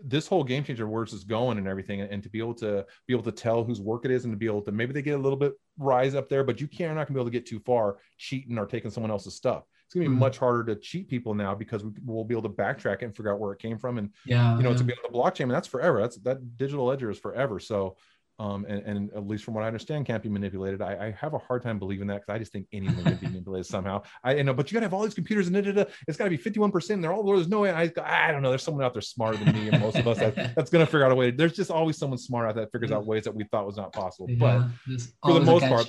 this 0.01 0.27
whole 0.27 0.45
game 0.45 0.63
changer 0.63 0.87
where 0.87 1.03
it's 1.03 1.23
going 1.25 1.57
and 1.57 1.67
everything, 1.67 1.99
and 1.99 2.23
to 2.23 2.29
be 2.29 2.39
able 2.39 2.53
to 2.53 2.85
be 3.05 3.13
able 3.13 3.23
to 3.23 3.33
tell 3.33 3.65
whose 3.65 3.81
work 3.81 4.05
it 4.05 4.11
is, 4.11 4.23
and 4.23 4.31
to 4.31 4.37
be 4.37 4.45
able 4.45 4.61
to 4.61 4.71
maybe 4.71 4.93
they 4.93 5.01
get 5.01 5.19
a 5.19 5.21
little 5.21 5.37
bit 5.37 5.53
rise 5.77 6.15
up 6.15 6.29
there, 6.29 6.45
but 6.45 6.61
you 6.61 6.69
can't 6.69 6.95
not 6.95 7.07
gonna 7.07 7.15
be 7.15 7.19
able 7.19 7.29
to 7.29 7.37
get 7.37 7.45
too 7.45 7.59
far 7.65 7.97
cheating 8.17 8.57
or 8.57 8.65
taking 8.65 8.91
someone 8.91 9.11
else's 9.11 9.35
stuff. 9.35 9.63
It's 9.87 9.93
gonna 9.93 10.05
be 10.09 10.13
Mhm. 10.13 10.19
much 10.19 10.37
harder 10.37 10.65
to 10.65 10.75
cheat 10.79 11.07
people 11.07 11.33
now 11.33 11.55
because 11.55 11.81
we, 11.85 11.91
we'll 12.03 12.25
be 12.25 12.33
able 12.33 12.49
to 12.49 12.49
backtrack 12.55 12.95
it 12.95 13.03
and 13.03 13.15
figure 13.15 13.31
out 13.33 13.39
where 13.39 13.53
it 13.53 13.59
came 13.59 13.77
from, 13.77 13.97
and 13.97 14.11
Yeah, 14.25 14.57
you 14.57 14.63
know, 14.63 14.71
yeah. 14.71 14.77
to 14.77 14.83
be 14.83 14.91
on 14.93 14.99
the 15.09 15.17
blockchain, 15.17 15.43
and 15.43 15.51
that's 15.51 15.67
forever. 15.67 16.01
That's 16.01 16.17
that 16.17 16.57
digital 16.57 16.85
ledger 16.85 17.09
is 17.09 17.17
forever. 17.17 17.57
So, 17.61 17.95
um, 18.37 18.65
and, 18.67 18.83
and 18.83 19.13
at 19.13 19.25
least 19.25 19.45
from 19.45 19.53
what 19.53 19.63
I 19.63 19.67
understand, 19.67 20.05
can't 20.05 20.21
be 20.21 20.27
manipulated. 20.27 20.81
I, 20.81 21.05
I 21.07 21.11
have 21.11 21.33
a 21.33 21.37
hard 21.37 21.63
time 21.63 21.79
believing 21.79 22.07
that 22.07 22.15
because 22.21 22.35
I 22.35 22.37
just 22.37 22.51
think 22.51 22.67
anything 22.73 23.01
can 23.01 23.15
be 23.15 23.27
manipulated 23.27 23.65
somehow. 23.65 24.03
I 24.25 24.35
you 24.35 24.43
know, 24.43 24.53
but 24.53 24.69
you 24.69 24.75
gotta 24.75 24.87
have 24.87 24.93
all 24.93 25.03
these 25.03 25.13
computers 25.13 25.47
and 25.47 25.55
da, 25.55 25.61
da, 25.61 25.71
da. 25.71 25.89
it's 26.05 26.17
got 26.17 26.25
to 26.25 26.29
be 26.29 26.37
51%. 26.37 26.89
And 26.95 27.01
they're 27.03 27.13
all 27.13 27.23
there's 27.23 27.47
no 27.47 27.61
way. 27.61 27.71
I, 27.71 27.89
I 28.03 28.33
don't 28.33 28.41
know. 28.41 28.49
There's 28.49 28.63
someone 28.63 28.83
out 28.83 28.91
there 28.93 29.01
smarter 29.01 29.37
than 29.37 29.53
me 29.55 29.69
and 29.69 29.81
most 29.81 29.97
of 29.97 30.05
us 30.05 30.19
that, 30.19 30.35
that's 30.57 30.69
gonna 30.69 30.85
figure 30.85 31.05
out 31.05 31.13
a 31.13 31.15
way. 31.15 31.31
There's 31.31 31.53
just 31.53 31.71
always 31.71 31.97
someone 31.97 32.19
smart 32.19 32.49
out 32.49 32.55
there 32.55 32.65
that 32.65 32.71
figures 32.73 32.91
out 32.91 33.05
ways 33.05 33.23
that 33.23 33.33
we 33.33 33.45
thought 33.45 33.65
was 33.65 33.77
not 33.77 33.93
possible. 33.93 34.27
But 34.37 34.45
yeah, 34.59 34.67
there's 34.85 35.13
for 35.23 35.33
the 35.33 35.39
most 35.39 35.61
catch. 35.61 35.71
part, 35.71 35.87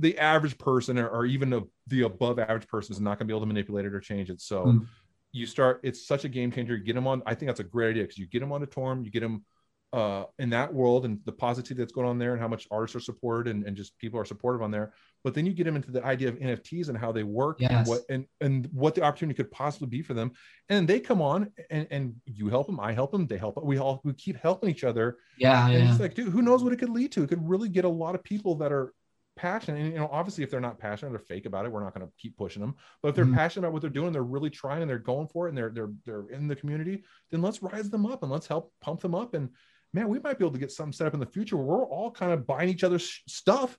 the 0.00 0.18
average 0.18 0.58
person 0.58 0.98
or, 0.98 1.08
or 1.08 1.26
even 1.26 1.50
the, 1.50 1.62
the 1.86 2.02
above 2.02 2.38
average 2.38 2.66
person 2.68 2.94
is 2.94 3.00
not 3.00 3.18
going 3.18 3.26
to 3.26 3.32
be 3.32 3.32
able 3.32 3.40
to 3.40 3.46
manipulate 3.46 3.84
it 3.84 3.94
or 3.94 4.00
change 4.00 4.30
it. 4.30 4.40
So, 4.40 4.64
Mm. 4.64 4.86
you 5.32 5.46
start 5.46 5.80
it's 5.82 6.06
such 6.06 6.24
a 6.24 6.28
game 6.28 6.50
changer 6.52 6.76
you 6.76 6.84
get 6.84 6.94
them 6.94 7.08
on 7.08 7.20
i 7.26 7.34
think 7.34 7.48
that's 7.48 7.58
a 7.58 7.64
great 7.64 7.90
idea 7.90 8.04
because 8.04 8.18
you 8.18 8.26
get 8.28 8.38
them 8.38 8.52
on 8.52 8.62
a 8.62 8.66
torum 8.66 9.04
you 9.04 9.10
get 9.10 9.20
them 9.20 9.44
uh, 9.92 10.24
in 10.38 10.50
that 10.50 10.72
world 10.72 11.04
and 11.04 11.18
the 11.24 11.32
positivity 11.32 11.80
that's 11.82 11.92
going 11.92 12.06
on 12.06 12.18
there 12.18 12.32
and 12.32 12.40
how 12.40 12.46
much 12.48 12.66
artists 12.70 12.96
are 12.96 13.00
supported 13.00 13.50
and, 13.52 13.64
and 13.66 13.76
just 13.76 13.96
people 13.98 14.18
are 14.18 14.24
supportive 14.24 14.62
on 14.62 14.70
there 14.70 14.92
but 15.24 15.34
then 15.34 15.44
you 15.46 15.52
get 15.52 15.64
them 15.64 15.74
into 15.76 15.90
the 15.90 16.04
idea 16.04 16.28
of 16.28 16.36
nfts 16.38 16.88
and 16.88 16.96
how 16.98 17.10
they 17.12 17.22
work 17.24 17.56
Yes. 17.60 17.70
and 17.72 17.86
what 17.88 18.00
and 18.10 18.26
and 18.40 18.68
what 18.72 18.94
the 18.94 19.02
opportunity 19.02 19.36
could 19.36 19.50
possibly 19.50 19.88
be 19.88 20.02
for 20.02 20.14
them 20.14 20.30
and 20.68 20.86
they 20.88 21.00
come 21.00 21.20
on 21.20 21.50
and 21.70 21.86
and 21.90 22.14
you 22.26 22.48
help 22.48 22.66
them 22.68 22.78
i 22.80 22.92
help 22.92 23.10
them 23.12 23.26
they 23.26 23.38
help 23.38 23.54
we 23.64 23.78
all 23.78 24.00
we 24.04 24.12
keep 24.14 24.36
helping 24.36 24.68
each 24.70 24.84
other 24.84 25.16
Yeah, 25.36 25.66
and 25.68 25.78
yeah. 25.84 25.90
it's 25.90 26.00
like 26.00 26.14
dude 26.14 26.28
who 26.32 26.42
knows 26.42 26.62
what 26.64 26.72
it 26.72 26.78
could 26.78 26.90
lead 26.90 27.10
to 27.12 27.22
it 27.24 27.28
could 27.28 27.48
really 27.48 27.68
get 27.68 27.84
a 27.84 27.88
lot 27.88 28.14
of 28.16 28.22
people 28.22 28.54
that 28.56 28.72
are 28.72 28.92
passionate 29.36 29.80
and 29.80 29.92
you 29.92 29.98
know 29.98 30.08
obviously 30.12 30.44
if 30.44 30.50
they're 30.50 30.60
not 30.60 30.78
passionate 30.78 31.10
they're 31.10 31.18
fake 31.18 31.46
about 31.46 31.64
it 31.66 31.72
we're 31.72 31.82
not 31.82 31.94
going 31.94 32.06
to 32.06 32.12
keep 32.18 32.36
pushing 32.36 32.60
them. 32.60 32.74
But 33.02 33.08
if 33.10 33.14
they're 33.16 33.24
Mhm. 33.26 33.34
passionate 33.34 33.66
about 33.66 33.72
what 33.72 33.82
they're 33.82 33.90
doing 33.90 34.12
they're 34.12 34.22
really 34.22 34.50
trying 34.50 34.82
and 34.82 34.90
they're 34.90 34.98
going 34.98 35.28
for 35.28 35.46
it 35.46 35.50
and 35.50 35.58
they're 35.58 35.70
they're 35.70 35.92
they're 36.04 36.28
in 36.30 36.46
the 36.48 36.56
community 36.56 37.04
then 37.30 37.42
let's 37.42 37.62
rise 37.62 37.90
them 37.90 38.06
up 38.06 38.22
and 38.22 38.30
let's 38.30 38.46
help 38.46 38.72
pump 38.80 39.00
them 39.00 39.14
up. 39.14 39.34
And 39.34 39.50
man 39.92 40.08
we 40.08 40.18
might 40.20 40.38
be 40.38 40.44
able 40.44 40.52
to 40.52 40.58
get 40.60 40.72
something 40.72 40.92
set 40.92 41.06
up 41.06 41.14
in 41.14 41.20
the 41.20 41.26
future 41.26 41.56
where 41.56 41.66
we're 41.66 41.86
all 41.86 42.10
kind 42.10 42.32
of 42.32 42.46
buying 42.46 42.68
each 42.68 42.84
other's 42.84 43.22
stuff. 43.28 43.78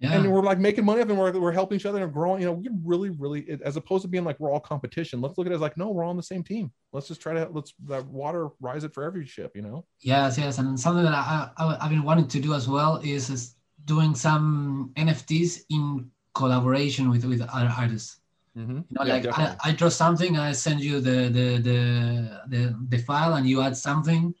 Yeah. 0.00 0.12
and 0.14 0.32
we're 0.32 0.42
like 0.42 0.60
making 0.60 0.84
money 0.84 1.00
up 1.00 1.08
and 1.08 1.18
we're, 1.18 1.32
we're 1.40 1.50
helping 1.50 1.74
each 1.74 1.84
other 1.84 2.04
and 2.04 2.12
growing 2.12 2.40
you 2.40 2.46
know 2.46 2.52
we 2.52 2.62
can 2.62 2.80
really 2.84 3.10
really 3.10 3.58
as 3.64 3.76
opposed 3.76 4.02
to 4.02 4.08
being 4.08 4.22
like 4.22 4.38
we're 4.38 4.52
all 4.52 4.60
competition 4.60 5.20
let's 5.20 5.36
look 5.36 5.48
at 5.48 5.52
it 5.52 5.56
as 5.56 5.60
like 5.60 5.76
no 5.76 5.90
we're 5.90 6.04
all 6.04 6.10
on 6.10 6.16
the 6.16 6.22
same 6.22 6.44
team. 6.44 6.70
Let's 6.92 7.08
just 7.08 7.20
try 7.20 7.34
to 7.34 7.48
let's 7.52 7.74
that 7.86 8.06
water 8.06 8.50
rise 8.60 8.84
it 8.84 8.94
for 8.94 9.02
every 9.02 9.26
ship 9.26 9.50
you 9.56 9.62
know? 9.62 9.84
Yes, 10.00 10.38
yes, 10.38 10.58
and 10.58 10.78
something 10.78 11.02
that 11.02 11.12
I, 11.14 11.50
I 11.56 11.78
I've 11.80 11.90
been 11.90 12.04
wanting 12.04 12.28
to 12.28 12.38
do 12.40 12.54
as 12.54 12.68
well 12.68 13.00
is, 13.02 13.28
is 13.28 13.56
doing 13.84 14.14
some 14.14 14.92
NFTs 14.96 15.62
in 15.70 16.10
collaboration 16.34 17.10
with 17.10 17.24
with 17.24 17.42
other 17.42 17.72
artists. 17.76 18.20
mm-hmm. 18.56 18.78
You 18.88 18.94
know, 18.94 19.04
like 19.04 19.26
I, 19.26 19.56
I 19.64 19.72
draw 19.72 19.88
something, 19.88 20.38
I 20.38 20.52
send 20.52 20.80
you 20.80 21.00
the 21.00 21.28
the 21.28 21.46
the 21.68 21.78
the, 22.48 22.60
the 22.88 22.98
file, 22.98 23.34
and 23.34 23.48
you 23.48 23.60
add 23.62 23.76
something. 23.76 24.34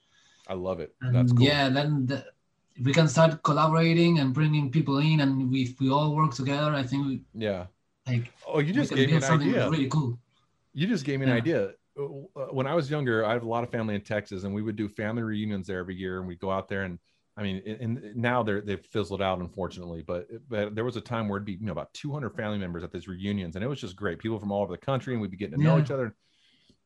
I 0.48 0.54
love 0.54 0.80
it 0.80 0.94
And 1.02 1.14
that's 1.14 1.32
cool 1.32 1.44
Yeah, 1.44 1.68
then 1.68 2.06
the, 2.06 2.24
we 2.82 2.92
can 2.92 3.06
start 3.06 3.42
collaborating 3.42 4.18
and 4.20 4.32
bringing 4.32 4.70
people 4.70 4.98
in, 4.98 5.20
and 5.20 5.50
we, 5.50 5.62
if 5.62 5.80
we 5.80 5.90
all 5.90 6.14
work 6.16 6.32
together, 6.34 6.72
I 6.74 6.82
think 6.82 7.06
we 7.06 7.22
yeah 7.34 7.66
like 8.06 8.32
oh 8.46 8.60
you 8.60 8.72
just 8.72 8.94
gave 8.94 9.10
me 9.10 9.16
an 9.16 9.24
idea 9.24 9.68
really 9.68 9.88
cool. 9.88 10.18
You 10.72 10.86
just 10.86 11.04
gave 11.04 11.18
me 11.20 11.26
an 11.26 11.32
idea. 11.32 11.72
Uh, 11.98 12.54
When 12.58 12.66
I 12.68 12.74
was 12.74 12.88
younger, 12.88 13.24
I 13.24 13.32
have 13.32 13.42
a 13.42 13.48
lot 13.48 13.64
of 13.64 13.70
family 13.70 13.94
in 13.96 14.02
Texas, 14.02 14.44
and 14.44 14.54
we 14.54 14.62
would 14.62 14.76
do 14.76 14.88
family 14.88 15.22
reunions 15.22 15.66
there 15.66 15.80
every 15.80 15.96
year. 15.96 16.18
And 16.18 16.28
we'd 16.28 16.38
go 16.38 16.50
out 16.50 16.68
there, 16.68 16.84
and 16.84 16.98
I 17.38 17.42
mean, 17.42 17.62
and 17.64 17.98
and 17.98 18.16
now 18.16 18.42
they're 18.42 18.60
they've 18.60 18.84
fizzled 18.84 19.22
out, 19.22 19.38
unfortunately. 19.38 20.02
But 20.02 20.26
but 20.48 20.74
there 20.74 20.84
was 20.84 20.96
a 20.96 21.00
time 21.00 21.28
where 21.28 21.36
it'd 21.36 21.46
be 21.46 21.52
you 21.52 21.66
know 21.66 21.72
about 21.72 21.94
200 21.94 22.30
family 22.30 22.58
members 22.58 22.82
at 22.82 22.92
these 22.92 23.06
reunions, 23.06 23.54
and 23.54 23.64
it 23.64 23.68
was 23.68 23.80
just 23.80 23.94
great. 23.94 24.18
People 24.18 24.40
from 24.40 24.50
all 24.50 24.62
over 24.62 24.72
the 24.72 24.78
country, 24.78 25.14
and 25.14 25.22
we'd 25.22 25.30
be 25.30 25.36
getting 25.36 25.56
to 25.58 25.64
know 25.64 25.76
Yeah. 25.76 25.82
each 25.82 25.90
other. 25.92 26.16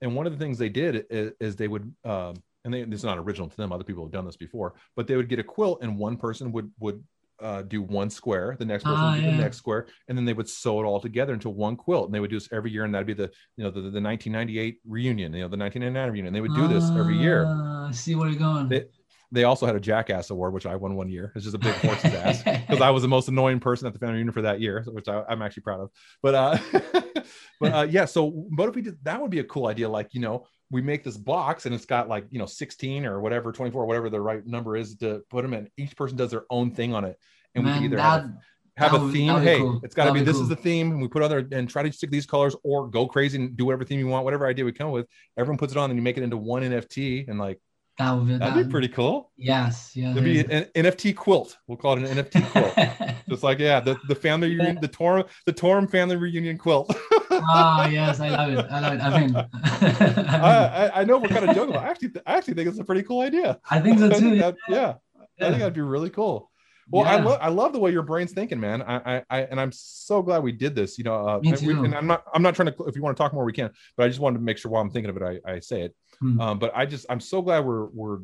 And 0.03 0.15
one 0.15 0.27
of 0.27 0.33
the 0.33 0.39
things 0.39 0.59
they 0.59 0.69
did 0.69 1.07
is, 1.11 1.33
is 1.41 1.57
they 1.57 1.69
would, 1.69 1.95
um, 2.05 2.35
and 2.65 2.75
they, 2.75 2.83
this 2.83 3.01
is 3.01 3.05
not 3.05 3.19
original 3.19 3.49
to 3.49 3.57
them. 3.57 3.73
Other 3.73 3.85
people 3.85 4.05
have 4.05 4.13
done 4.13 4.27
this 4.27 4.37
before, 4.37 4.75
but 4.95 5.07
they 5.07 5.17
would 5.17 5.29
get 5.29 5.39
a 5.39 5.45
quilt, 5.45 5.79
and 5.81 5.97
one 5.99 6.17
person 6.17 6.53
would 6.53 6.71
would 6.81 7.03
uh, 7.41 7.63
do 7.63 7.83
one 7.83 8.09
square, 8.09 8.57
the 8.59 8.65
next 8.65 8.85
person 8.85 9.05
would 9.05 9.17
do 9.17 9.23
yeah. 9.23 9.37
the 9.37 9.43
next 9.43 9.57
square, 9.57 9.87
and 10.09 10.17
then 10.17 10.25
they 10.25 10.33
would 10.33 10.49
sew 10.49 10.81
it 10.81 10.85
all 10.85 11.01
together 11.01 11.33
into 11.33 11.49
one 11.49 11.77
quilt. 11.77 12.07
And 12.07 12.15
they 12.15 12.21
would 12.21 12.31
do 12.31 12.37
this 12.37 12.49
every 12.53 12.71
year, 12.71 12.85
and 12.85 12.95
that'd 12.95 13.07
be 13.07 13.15
the 13.15 13.31
you 13.57 13.65
know 13.65 13.71
the, 13.71 13.81
the 13.81 14.01
1998 14.01 14.79
reunion, 14.87 15.33
you 15.33 15.41
know 15.41 15.49
the 15.49 15.57
1999 15.57 16.13
reunion. 16.13 16.33
They 16.33 16.41
would 16.41 16.55
do 16.55 16.69
this 16.69 16.89
every 16.91 17.17
year. 17.17 17.45
Ah, 17.49 17.89
I 17.89 17.91
see 17.91 18.15
where 18.15 18.29
you're 18.29 18.39
going. 18.39 18.69
They, 18.69 18.85
they 19.33 19.45
also 19.45 19.65
had 19.65 19.75
a 19.75 19.81
jackass 19.81 20.29
award, 20.31 20.53
which 20.53 20.67
I 20.67 20.77
won 20.77 20.95
one 20.95 21.09
year. 21.09 21.33
It's 21.35 21.45
just 21.45 21.57
a 21.57 21.59
big 21.59 21.75
horse's 21.77 22.15
ass 22.15 22.43
because 22.45 22.83
I 22.83 22.91
was 22.91 23.03
the 23.03 23.09
most 23.09 23.29
annoying 23.29 23.61
person 23.61 23.87
at 23.87 23.95
the 23.95 23.99
family 23.99 24.17
reunion 24.17 24.33
for 24.33 24.43
that 24.43 24.61
year, 24.61 24.85
which 24.87 25.09
I, 25.09 25.23
I'm 25.29 25.41
actually 25.41 25.63
proud 25.63 25.81
of. 25.81 25.91
But 26.23 26.35
uh, 26.35 26.59
but 27.61 27.73
uh, 27.73 27.87
yeah. 27.89 28.05
So 28.05 28.31
what 28.31 28.69
if 28.69 28.75
we 28.75 28.83
did? 28.83 28.99
That 29.05 29.21
would 29.21 29.31
be 29.31 29.39
a 29.39 29.45
cool 29.45 29.67
idea. 29.67 29.89
Like 29.89 30.13
you 30.13 30.21
know, 30.21 30.47
we 30.71 30.83
make 30.83 31.03
this 31.03 31.17
box 31.17 31.65
and 31.65 31.75
it's 31.75 31.87
got 31.87 32.09
like 32.09 32.27
you 32.31 32.39
know 32.39 32.47
16 32.47 33.07
or 33.07 33.21
whatever, 33.21 33.53
24, 33.53 33.87
whatever 33.87 34.11
the 34.11 34.21
right 34.21 34.47
number 34.47 34.77
is 34.77 34.97
to 34.97 35.23
put 35.31 35.43
them 35.43 35.55
in. 35.55 35.69
Each 35.79 35.97
person 35.97 36.17
does 36.17 36.31
their 36.31 36.45
own 36.51 36.71
thing 36.71 36.95
on 36.95 37.05
it, 37.05 37.17
and 37.55 37.65
we 37.65 37.71
Man, 37.71 37.79
can 37.79 37.85
either 37.87 37.97
that, 37.97 38.03
have, 38.03 38.31
have 38.77 38.93
that 38.93 38.99
a 38.99 39.05
would- 39.05 39.13
theme. 39.15 39.41
Hey, 39.41 39.59
cool. 39.59 39.81
it's 39.83 39.95
got 39.95 40.05
to 40.07 40.13
be 40.13 40.21
be 40.21 40.27
this 40.27 40.37
is 40.37 40.49
the 40.49 40.57
theme, 40.57 40.91
and 40.91 41.01
we 41.01 41.09
put 41.09 41.23
other 41.23 41.49
and 41.53 41.71
try 41.71 41.83
to 41.83 41.91
stick 41.91 42.11
these 42.11 42.27
colors 42.27 42.55
or 42.65 42.87
go 42.89 43.07
crazy 43.07 43.39
and 43.39 43.57
do 43.57 43.65
whatever 43.65 43.85
theme 43.85 43.99
you 43.99 44.09
want, 44.09 44.25
whatever 44.25 44.47
idea 44.47 44.67
we 44.67 44.73
come 44.73 44.91
with. 44.91 45.07
Everyone 45.39 45.57
puts 45.57 45.73
it 45.73 45.79
on, 45.79 45.91
and 45.91 45.97
you 45.97 46.03
make 46.03 46.19
it 46.19 46.23
into 46.23 46.37
one 46.37 46.63
NFT, 46.63 47.29
and 47.29 47.39
like 47.39 47.59
that 48.05 48.19
would 48.19 48.29
be, 48.29 48.39
that'd 48.39 48.67
be 48.67 48.71
pretty 48.71 48.89
cool. 48.89 49.31
Yes, 49.37 49.93
yeah. 49.95 50.11
It'd 50.13 50.25
be 50.25 50.41
an 50.41 50.65
NFT 50.75 51.15
quilt. 51.17 51.59
We'll 51.67 51.79
call 51.79 51.97
it 51.97 52.09
an 52.11 52.17
NFT 52.25 52.47
quilt. 52.53 53.17
Just 53.29 53.43
like 53.43 53.59
yeah, 53.59 53.81
the, 53.81 53.97
the 54.09 54.15
family 54.15 54.49
reunion, 54.55 54.79
the 54.81 54.89
Torum 54.89 55.29
the 55.47 55.53
Torum 55.53 55.91
family 55.91 56.17
reunion 56.17 56.59
quilt. 56.59 56.95
oh 57.31 57.87
yes, 57.91 58.21
I 58.21 58.29
love 58.29 58.53
it. 58.53 58.67
I 58.71 58.81
love 58.81 58.93
it. 58.95 59.01
I 59.01 59.21
mean, 59.21 59.37
I, 59.37 60.89
I 60.91 61.01
I 61.01 61.05
know 61.05 61.19
we're 61.19 61.29
kind 61.29 61.49
of 61.49 61.55
joking, 61.55 61.75
but 61.75 61.83
I 61.85 61.89
actually 61.89 62.11
I 62.27 62.37
actually 62.37 62.55
think 62.55 62.69
it's 62.69 62.79
a 62.79 62.85
pretty 62.85 63.03
cool 63.03 63.21
idea. 63.21 63.61
I 63.71 63.81
think 63.81 63.99
so 63.99 64.11
too. 64.11 64.37
that- 64.39 64.57
yeah, 64.69 64.95
I 65.41 65.45
think 65.47 65.59
that'd 65.59 65.75
be 65.75 65.81
really 65.81 66.11
cool. 66.11 66.51
Well, 66.91 67.05
I 67.07 67.21
love 67.21 67.39
I 67.41 67.49
love 67.49 67.73
the 67.73 67.79
way 67.79 67.91
your 67.91 68.03
brain's 68.03 68.33
thinking, 68.33 68.61
man. 68.61 68.83
I, 68.83 69.17
I 69.17 69.23
I 69.31 69.41
and 69.45 69.59
I'm 69.61 69.73
so 69.73 70.21
glad 70.21 70.43
we 70.43 70.53
did 70.53 70.75
this. 70.75 70.99
You 70.99 71.05
know, 71.05 71.15
uh, 71.27 71.41
and, 71.43 71.61
we- 71.67 71.73
and 71.75 71.95
I'm 71.95 72.07
not 72.07 72.25
I'm 72.35 72.43
not 72.43 72.55
trying 72.55 72.73
to. 72.73 72.85
If 72.85 72.97
you 72.97 73.03
want 73.03 73.17
to 73.17 73.23
talk 73.23 73.33
more, 73.33 73.45
we 73.45 73.53
can. 73.53 73.71
But 73.97 74.05
I 74.05 74.09
just 74.09 74.21
wanted 74.21 74.39
to 74.39 74.45
make 74.45 74.59
sure 74.59 74.71
while 74.71 74.83
I'm 74.83 74.91
thinking 74.91 75.09
of 75.09 75.17
it, 75.17 75.41
I, 75.47 75.53
I 75.53 75.61
say 75.61 75.83
it. 75.83 75.95
Um, 76.41 76.59
but 76.59 76.73
I 76.75 76.87
just 76.87 77.07
I'm 77.11 77.21
so 77.21 77.43
glad 77.43 77.65
we're 77.65 77.87
we're 77.87 78.19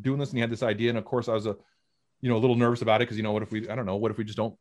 doing 0.00 0.18
this 0.18 0.30
and 0.30 0.38
you 0.38 0.42
had 0.42 0.50
this 0.50 0.62
idea. 0.62 0.88
And 0.90 0.98
of 0.98 1.04
course, 1.04 1.28
I 1.28 1.34
was 1.34 1.46
a 1.46 1.56
you 2.20 2.28
know 2.30 2.36
a 2.36 2.42
little 2.44 2.56
nervous 2.56 2.82
about 2.82 3.00
it 3.00 3.04
because 3.04 3.16
you 3.16 3.22
know 3.22 3.32
what 3.32 3.42
if 3.42 3.50
we 3.50 3.68
I 3.68 3.74
don't 3.74 3.86
know 3.86 3.96
what 3.96 4.10
if 4.10 4.18
we 4.18 4.24
just 4.24 4.38
don't 4.38 4.54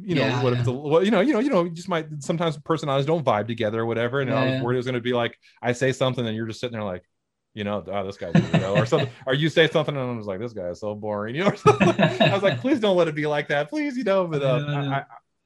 you 0.00 0.14
know 0.14 0.26
Yeah, 0.26 0.40
what 0.42 0.52
if 0.52 0.66
yeah. 0.66 0.72
a, 0.72 0.76
well, 0.76 1.04
you 1.04 1.10
know 1.10 1.20
you 1.20 1.32
know 1.32 1.40
you 1.40 1.50
know 1.50 1.64
you 1.64 1.70
just 1.70 1.88
might 1.88 2.06
sometimes 2.20 2.56
personalities 2.58 3.06
don't 3.06 3.24
vibe 3.24 3.46
together 3.48 3.80
or 3.80 3.86
whatever. 3.86 4.20
And 4.20 4.32
I 4.32 4.42
was 4.42 4.54
Yeah. 4.54 4.62
worried 4.62 4.76
it 4.76 4.78
was 4.78 4.86
going 4.86 4.94
to 4.94 5.00
be 5.00 5.12
like 5.12 5.38
I 5.62 5.72
say 5.72 5.92
something 5.92 6.26
and 6.26 6.36
you're 6.36 6.46
just 6.46 6.60
sitting 6.60 6.72
there 6.72 6.84
like. 6.84 7.02
You 7.54 7.64
know, 7.64 7.82
oh, 7.86 8.04
this 8.04 8.18
guy's 8.18 8.34
weirdo, 8.34 8.74
or 8.74 8.84
something, 8.84 9.08
or 9.24 9.32
you 9.32 9.48
say 9.48 9.66
something, 9.66 9.96
and 9.96 10.10
I'm 10.10 10.18
just 10.18 10.28
like, 10.28 10.40
this 10.40 10.52
guy 10.52 10.68
is 10.68 10.80
so 10.80 10.94
boring. 10.94 11.34
You 11.36 11.44
know. 11.44 11.52
I 12.20 12.34
was 12.34 12.42
like, 12.42 12.58
please 12.60 12.80
don't 12.80 12.98
let 12.98 13.08
it 13.08 13.14
be 13.14 13.26
like 13.26 13.48
that, 13.48 13.70
please. 13.70 13.96
You 13.96 14.04
know, 14.04 14.26
but 14.26 14.42
uh, 14.42 14.60
Yeah, 14.68 14.82
yeah. 14.82 14.90
I, 14.90 14.96
I, 14.98 15.04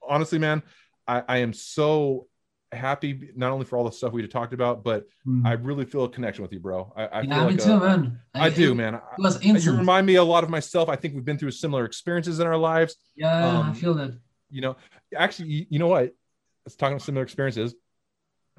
honestly, 0.09 0.41
man, 0.41 0.65
I, 1.07 1.23
I 1.29 1.37
am 1.39 1.53
so 1.53 2.27
happy 2.73 3.31
not 3.35 3.51
only 3.53 3.65
for 3.65 3.77
all 3.77 3.85
the 3.85 3.93
stuff 3.93 4.13
we 4.13 4.27
talked 4.29 4.53
about, 4.53 4.85
but 4.85 5.07
Hmm. 5.25 5.45
I 5.47 5.53
really 5.53 5.85
feel 5.85 6.05
a 6.05 6.09
connection 6.09 6.43
with 6.43 6.53
you, 6.53 6.61
bro. 6.61 6.93
I, 6.97 7.05
I 7.07 7.21
yeah, 7.23 7.35
feel 7.39 7.45
like 7.47 7.59
too, 7.59 7.73
a- 7.73 7.81
man. 7.81 8.21
I 8.35 8.49
do, 8.51 8.75
man. 8.75 8.95
I- 8.97 9.39
you 9.43 9.73
remind 9.77 10.07
me 10.07 10.15
a 10.17 10.25
lot 10.25 10.45
of 10.45 10.51
myself. 10.51 10.89
I 10.89 10.97
think 10.97 11.15
we've 11.15 11.25
been 11.25 11.39
through 11.39 11.51
similar 11.51 11.85
experiences 11.85 12.39
in 12.41 12.47
our 12.47 12.57
lives. 12.57 12.97
yeah, 13.17 13.37
I 13.37 13.57
um, 13.69 13.75
feel 13.75 13.95
that. 13.95 14.19
You 14.51 14.61
know, 14.63 14.77
actually, 15.17 15.49
you, 15.51 15.67
you 15.71 15.79
know 15.79 15.87
what? 15.89 16.13
Let's 16.67 16.77
talk 16.77 16.91
about 16.91 17.03
similar 17.03 17.23
experiences. 17.23 17.75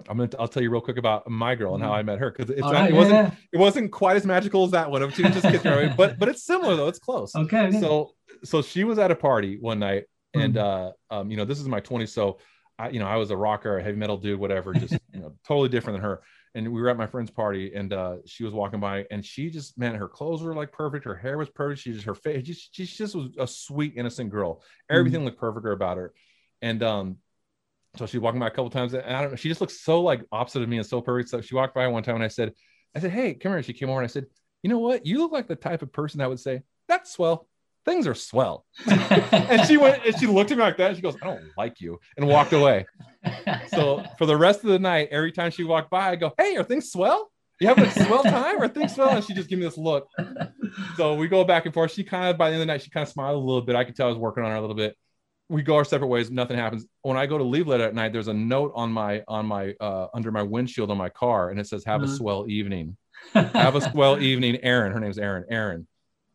I'm 0.09 0.17
gonna. 0.17 0.29
I'll 0.39 0.47
tell 0.47 0.63
you 0.63 0.71
real 0.71 0.81
quick 0.81 0.97
about 0.97 1.29
my 1.29 1.53
girl 1.53 1.75
and 1.75 1.83
how 1.83 1.91
I 1.93 2.01
met 2.01 2.17
her 2.19 2.31
because 2.31 2.49
it's 2.49 2.61
not, 2.61 2.73
right, 2.73 2.89
it 2.89 2.95
wasn't 2.95 3.13
yeah. 3.15 3.31
it 3.53 3.57
wasn't 3.57 3.91
quite 3.91 4.15
as 4.15 4.25
magical 4.25 4.63
as 4.63 4.71
that 4.71 4.89
one 4.89 5.01
of 5.03 5.13
two 5.13 5.23
just 5.23 5.43
kids 5.43 5.63
away, 5.65 5.93
but 5.95 6.17
but 6.17 6.27
it's 6.27 6.43
similar 6.43 6.75
though. 6.75 6.87
It's 6.87 6.97
close. 6.97 7.35
Okay. 7.35 7.71
So 7.79 8.13
so 8.43 8.61
she 8.63 8.83
was 8.83 8.97
at 8.97 9.11
a 9.11 9.15
party 9.15 9.57
one 9.59 9.77
night, 9.79 10.05
and 10.33 10.55
Mhm. 10.55 10.91
uh, 11.11 11.13
um, 11.15 11.29
you 11.29 11.37
know, 11.37 11.45
this 11.45 11.59
is 11.59 11.67
my 11.67 11.81
20s, 11.81 12.09
so 12.09 12.39
I, 12.81 12.89
you 12.89 12.99
know, 12.99 13.07
I 13.07 13.15
was 13.17 13.31
a 13.31 13.37
rocker, 13.37 13.77
a 13.77 13.83
heavy 13.83 13.97
metal 13.97 14.17
dude, 14.17 14.39
whatever, 14.39 14.73
just 14.73 14.93
you 15.13 15.19
know, 15.19 15.33
totally 15.47 15.69
different 15.69 15.97
than 15.97 16.03
her. 16.03 16.21
And 16.53 16.71
we 16.73 16.81
were 16.81 16.89
at 16.89 16.97
my 16.97 17.07
friend's 17.07 17.31
party, 17.31 17.73
and 17.73 17.93
uh, 17.93 18.15
she 18.25 18.43
was 18.43 18.53
walking 18.53 18.79
by, 18.81 19.05
and 19.09 19.25
she 19.25 19.49
just, 19.49 19.77
man, 19.77 19.95
her 19.95 20.09
clothes 20.09 20.43
were 20.43 20.53
like 20.53 20.71
perfect, 20.71 21.05
her 21.05 21.15
hair 21.15 21.37
was 21.37 21.49
perfect, 21.49 21.81
she 21.81 21.93
just, 21.93 22.05
her 22.05 22.15
face, 22.15 22.45
just, 22.45 22.75
she 22.75 22.85
just 22.85 23.15
was 23.15 23.29
a 23.37 23.47
sweet, 23.47 23.93
innocent 23.95 24.31
girl. 24.31 24.61
Everything 24.89 25.23
looked 25.23 25.39
perfect 25.39 25.65
about 25.65 25.95
her, 25.95 26.13
and 26.61 26.83
um, 26.83 27.17
so 27.97 28.05
she 28.05 28.17
walking 28.17 28.39
by 28.39 28.47
a 28.47 28.51
couple 28.51 28.69
times, 28.69 28.93
and 28.93 29.03
I 29.03 29.21
don't 29.21 29.31
know, 29.31 29.35
she 29.35 29.49
just 29.49 29.61
looked 29.61 29.73
so 29.73 30.01
like 30.01 30.25
opposite 30.31 30.61
of 30.61 30.69
me 30.69 30.77
and 30.77 30.85
so 30.85 31.01
perfect. 31.01 31.29
So 31.29 31.41
she 31.41 31.55
walked 31.55 31.75
by 31.75 31.87
one 31.87 32.03
time, 32.03 32.15
and 32.15 32.23
I 32.23 32.29
said, 32.29 32.53
I 32.95 32.99
said, 32.99 33.11
hey, 33.11 33.33
come 33.33 33.51
here. 33.51 33.63
She 33.63 33.73
came 33.73 33.89
over, 33.89 33.99
and 33.99 34.05
I 34.05 34.11
said, 34.11 34.25
you 34.63 34.69
know 34.69 34.79
what? 34.79 35.05
You 35.05 35.19
look 35.19 35.31
like 35.31 35.47
the 35.47 35.55
type 35.55 35.81
of 35.81 35.91
person 35.91 36.19
that 36.19 36.29
would 36.29 36.39
say, 36.39 36.61
that's 36.87 37.11
swell. 37.11 37.47
Things 37.85 38.05
are 38.07 38.13
swell. 38.13 38.65
and 38.87 39.67
she 39.67 39.77
went 39.77 40.05
and 40.05 40.17
she 40.19 40.27
looked 40.27 40.51
at 40.51 40.57
me 40.57 40.63
like 40.63 40.77
that. 40.77 40.87
And 40.89 40.95
she 40.95 41.01
goes, 41.01 41.15
I 41.21 41.25
don't 41.25 41.41
like 41.57 41.81
you, 41.81 41.99
and 42.17 42.27
walked 42.27 42.53
away. 42.53 42.85
So 43.69 44.03
for 44.17 44.25
the 44.25 44.37
rest 44.37 44.63
of 44.63 44.69
the 44.69 44.79
night, 44.79 45.09
every 45.11 45.31
time 45.31 45.51
she 45.51 45.63
walked 45.63 45.89
by, 45.89 46.09
I 46.11 46.15
go, 46.15 46.33
Hey, 46.37 46.55
are 46.57 46.63
things 46.63 46.91
swell? 46.91 47.31
You 47.59 47.67
having 47.67 47.85
a 47.85 47.91
swell 47.91 48.23
time? 48.23 48.61
or 48.61 48.67
things 48.67 48.95
swell? 48.95 49.09
And 49.15 49.23
she 49.23 49.33
just 49.33 49.49
give 49.49 49.59
me 49.59 49.65
this 49.65 49.77
look. 49.77 50.07
So 50.97 51.15
we 51.15 51.27
go 51.27 51.43
back 51.43 51.65
and 51.65 51.73
forth. 51.73 51.91
She 51.91 52.03
kind 52.03 52.29
of 52.29 52.37
by 52.37 52.49
the 52.49 52.55
end 52.55 52.61
of 52.61 52.67
the 52.67 52.73
night, 52.73 52.81
she 52.81 52.89
kind 52.89 53.03
of 53.03 53.09
smiled 53.09 53.35
a 53.35 53.39
little 53.39 53.61
bit. 53.61 53.75
I 53.75 53.83
could 53.83 53.95
tell 53.95 54.07
I 54.07 54.09
was 54.09 54.17
working 54.17 54.43
on 54.43 54.49
her 54.51 54.55
a 54.57 54.61
little 54.61 54.75
bit. 54.75 54.95
We 55.49 55.61
go 55.63 55.75
our 55.75 55.83
separate 55.85 56.07
ways. 56.07 56.31
Nothing 56.31 56.57
happens. 56.57 56.85
When 57.01 57.17
I 57.17 57.25
go 57.25 57.37
to 57.37 57.43
leave 57.43 57.67
later 57.67 57.83
at 57.83 57.93
night, 57.93 58.13
there's 58.13 58.29
a 58.29 58.33
note 58.33 58.71
on 58.73 58.91
my 58.91 59.21
on 59.27 59.45
my 59.45 59.75
uh, 59.81 60.07
under 60.13 60.31
my 60.31 60.43
windshield 60.43 60.89
on 60.89 60.97
my 60.97 61.09
car, 61.09 61.49
and 61.49 61.59
it 61.59 61.67
says, 61.67 61.83
"Have 61.83 62.03
a 62.03 62.05
Mhm. 62.05 62.17
swell 62.17 62.45
evening." 62.47 62.95
Have 63.33 63.75
a 63.75 63.81
swell 63.91 64.19
evening, 64.19 64.57
Aaron. 64.63 64.93
Her 64.93 64.99
name's 64.99 65.17
Aaron. 65.19 65.43
Aaron. 65.49 65.87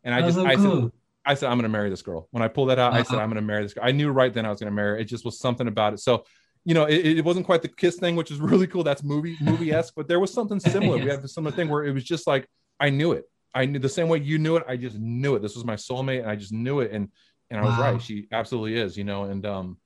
And 0.03 0.13
I 0.15 0.21
just 0.21 0.35
so 0.37 0.45
I 0.45 0.55
said 0.55 0.63
cool. 0.63 0.91
I 1.27 1.33
said, 1.35 1.49
I'm 1.49 1.57
going 1.57 1.63
to 1.63 1.77
marry 1.77 1.89
this 1.89 2.01
girl. 2.01 2.27
When 2.31 2.41
I 2.41 2.47
pulled 2.47 2.69
that 2.69 2.79
out, 2.79 2.93
I 2.93 3.03
said, 3.03 3.15
Uh-huh. 3.15 3.23
I'm 3.23 3.29
going 3.29 3.35
to 3.41 3.47
marry 3.47 3.63
this 3.63 3.73
girl. 3.73 3.83
I 3.85 3.91
knew 3.91 4.09
right 4.09 4.33
then 4.33 4.45
I 4.45 4.49
was 4.49 4.59
going 4.59 4.71
to 4.71 4.75
marry 4.75 4.91
her. 4.91 4.97
It 4.99 5.05
just 5.05 5.25
was 5.25 5.39
something 5.39 5.67
about 5.67 5.93
it. 5.93 5.99
So, 5.99 6.23
you 6.65 6.73
know, 6.73 6.85
it, 6.85 7.05
it 7.19 7.25
wasn't 7.25 7.45
quite 7.45 7.61
the 7.61 7.67
kiss 7.67 7.97
thing, 7.97 8.15
which 8.15 8.31
is 8.31 8.39
really 8.51 8.67
cool. 8.67 8.83
That's 8.83 9.03
movie 9.03 9.37
movie 9.41 9.71
esque, 9.71 9.93
but 9.95 10.07
there 10.07 10.19
was 10.19 10.33
something 10.33 10.59
similar. 10.59 10.97
We 10.97 11.05
Yes. 11.07 11.15
had 11.17 11.23
this 11.23 11.33
similar 11.35 11.55
thing 11.55 11.69
where 11.69 11.83
it 11.85 11.91
was 11.93 12.03
just 12.03 12.27
like 12.27 12.47
I 12.79 12.89
knew 12.89 13.11
it. 13.13 13.25
I 13.53 13.65
knew 13.65 13.79
the 13.79 13.89
same 13.89 14.07
way 14.09 14.19
you 14.19 14.37
knew 14.37 14.55
it. 14.57 14.63
I 14.67 14.77
just 14.77 14.97
knew 14.99 15.35
it. 15.35 15.41
This 15.41 15.55
was 15.55 15.65
my 15.65 15.75
soulmate, 15.75 16.21
and 16.21 16.29
I 16.29 16.35
just 16.35 16.51
knew 16.53 16.79
it. 16.81 16.91
And 16.91 17.09
and 17.49 17.59
I 17.59 17.63
was 17.63 17.75
Wow. 17.77 17.83
right. 17.93 18.01
She 18.01 18.27
absolutely 18.31 18.75
is. 18.75 18.97
You 18.97 19.03
know, 19.03 19.23
and 19.23 19.45
um, 19.45 19.77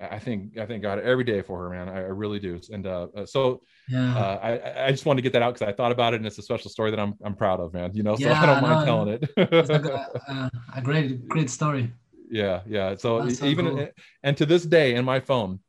I 0.00 0.18
think 0.18 0.56
I 0.56 0.64
thank 0.66 0.82
God 0.82 0.98
every 1.00 1.24
day 1.24 1.42
for 1.42 1.62
her, 1.62 1.70
man. 1.70 1.88
I, 1.88 1.96
I 1.96 2.08
really 2.08 2.38
do. 2.38 2.58
And 2.72 2.86
uh, 2.86 3.08
uh 3.16 3.26
so 3.26 3.60
Yeah. 3.88 4.16
uh, 4.16 4.38
I 4.42 4.86
I 4.86 4.90
just 4.90 5.04
wanted 5.04 5.18
to 5.18 5.22
get 5.22 5.32
that 5.34 5.42
out 5.42 5.54
because 5.54 5.68
I 5.68 5.72
thought 5.72 5.92
about 5.92 6.14
it, 6.14 6.16
and 6.18 6.26
it's 6.26 6.38
a 6.38 6.42
special 6.42 6.70
story 6.70 6.90
that 6.90 7.00
I'm 7.00 7.14
I'm 7.22 7.34
proud 7.34 7.60
of, 7.60 7.74
man. 7.74 7.90
You 7.94 8.02
know, 8.02 8.16
so 8.16 8.24
Yeah, 8.28 8.40
I 8.42 8.46
don't 8.46 8.62
mind 8.62 8.80
no, 8.80 8.84
telling 8.84 9.18
it's 9.36 9.70
a, 9.70 9.74
it. 9.74 10.22
uh, 10.28 10.48
a 10.74 10.80
great, 10.82 11.28
great 11.28 11.50
story. 11.50 11.92
yeah, 12.30 12.60
yeah. 12.66 12.94
So 12.96 13.28
so 13.28 13.44
even 13.46 13.66
cool. 13.68 13.88
and 14.22 14.36
to 14.36 14.46
this 14.46 14.64
day 14.64 14.94
in 14.94 15.04
my 15.04 15.20
phone, 15.20 15.60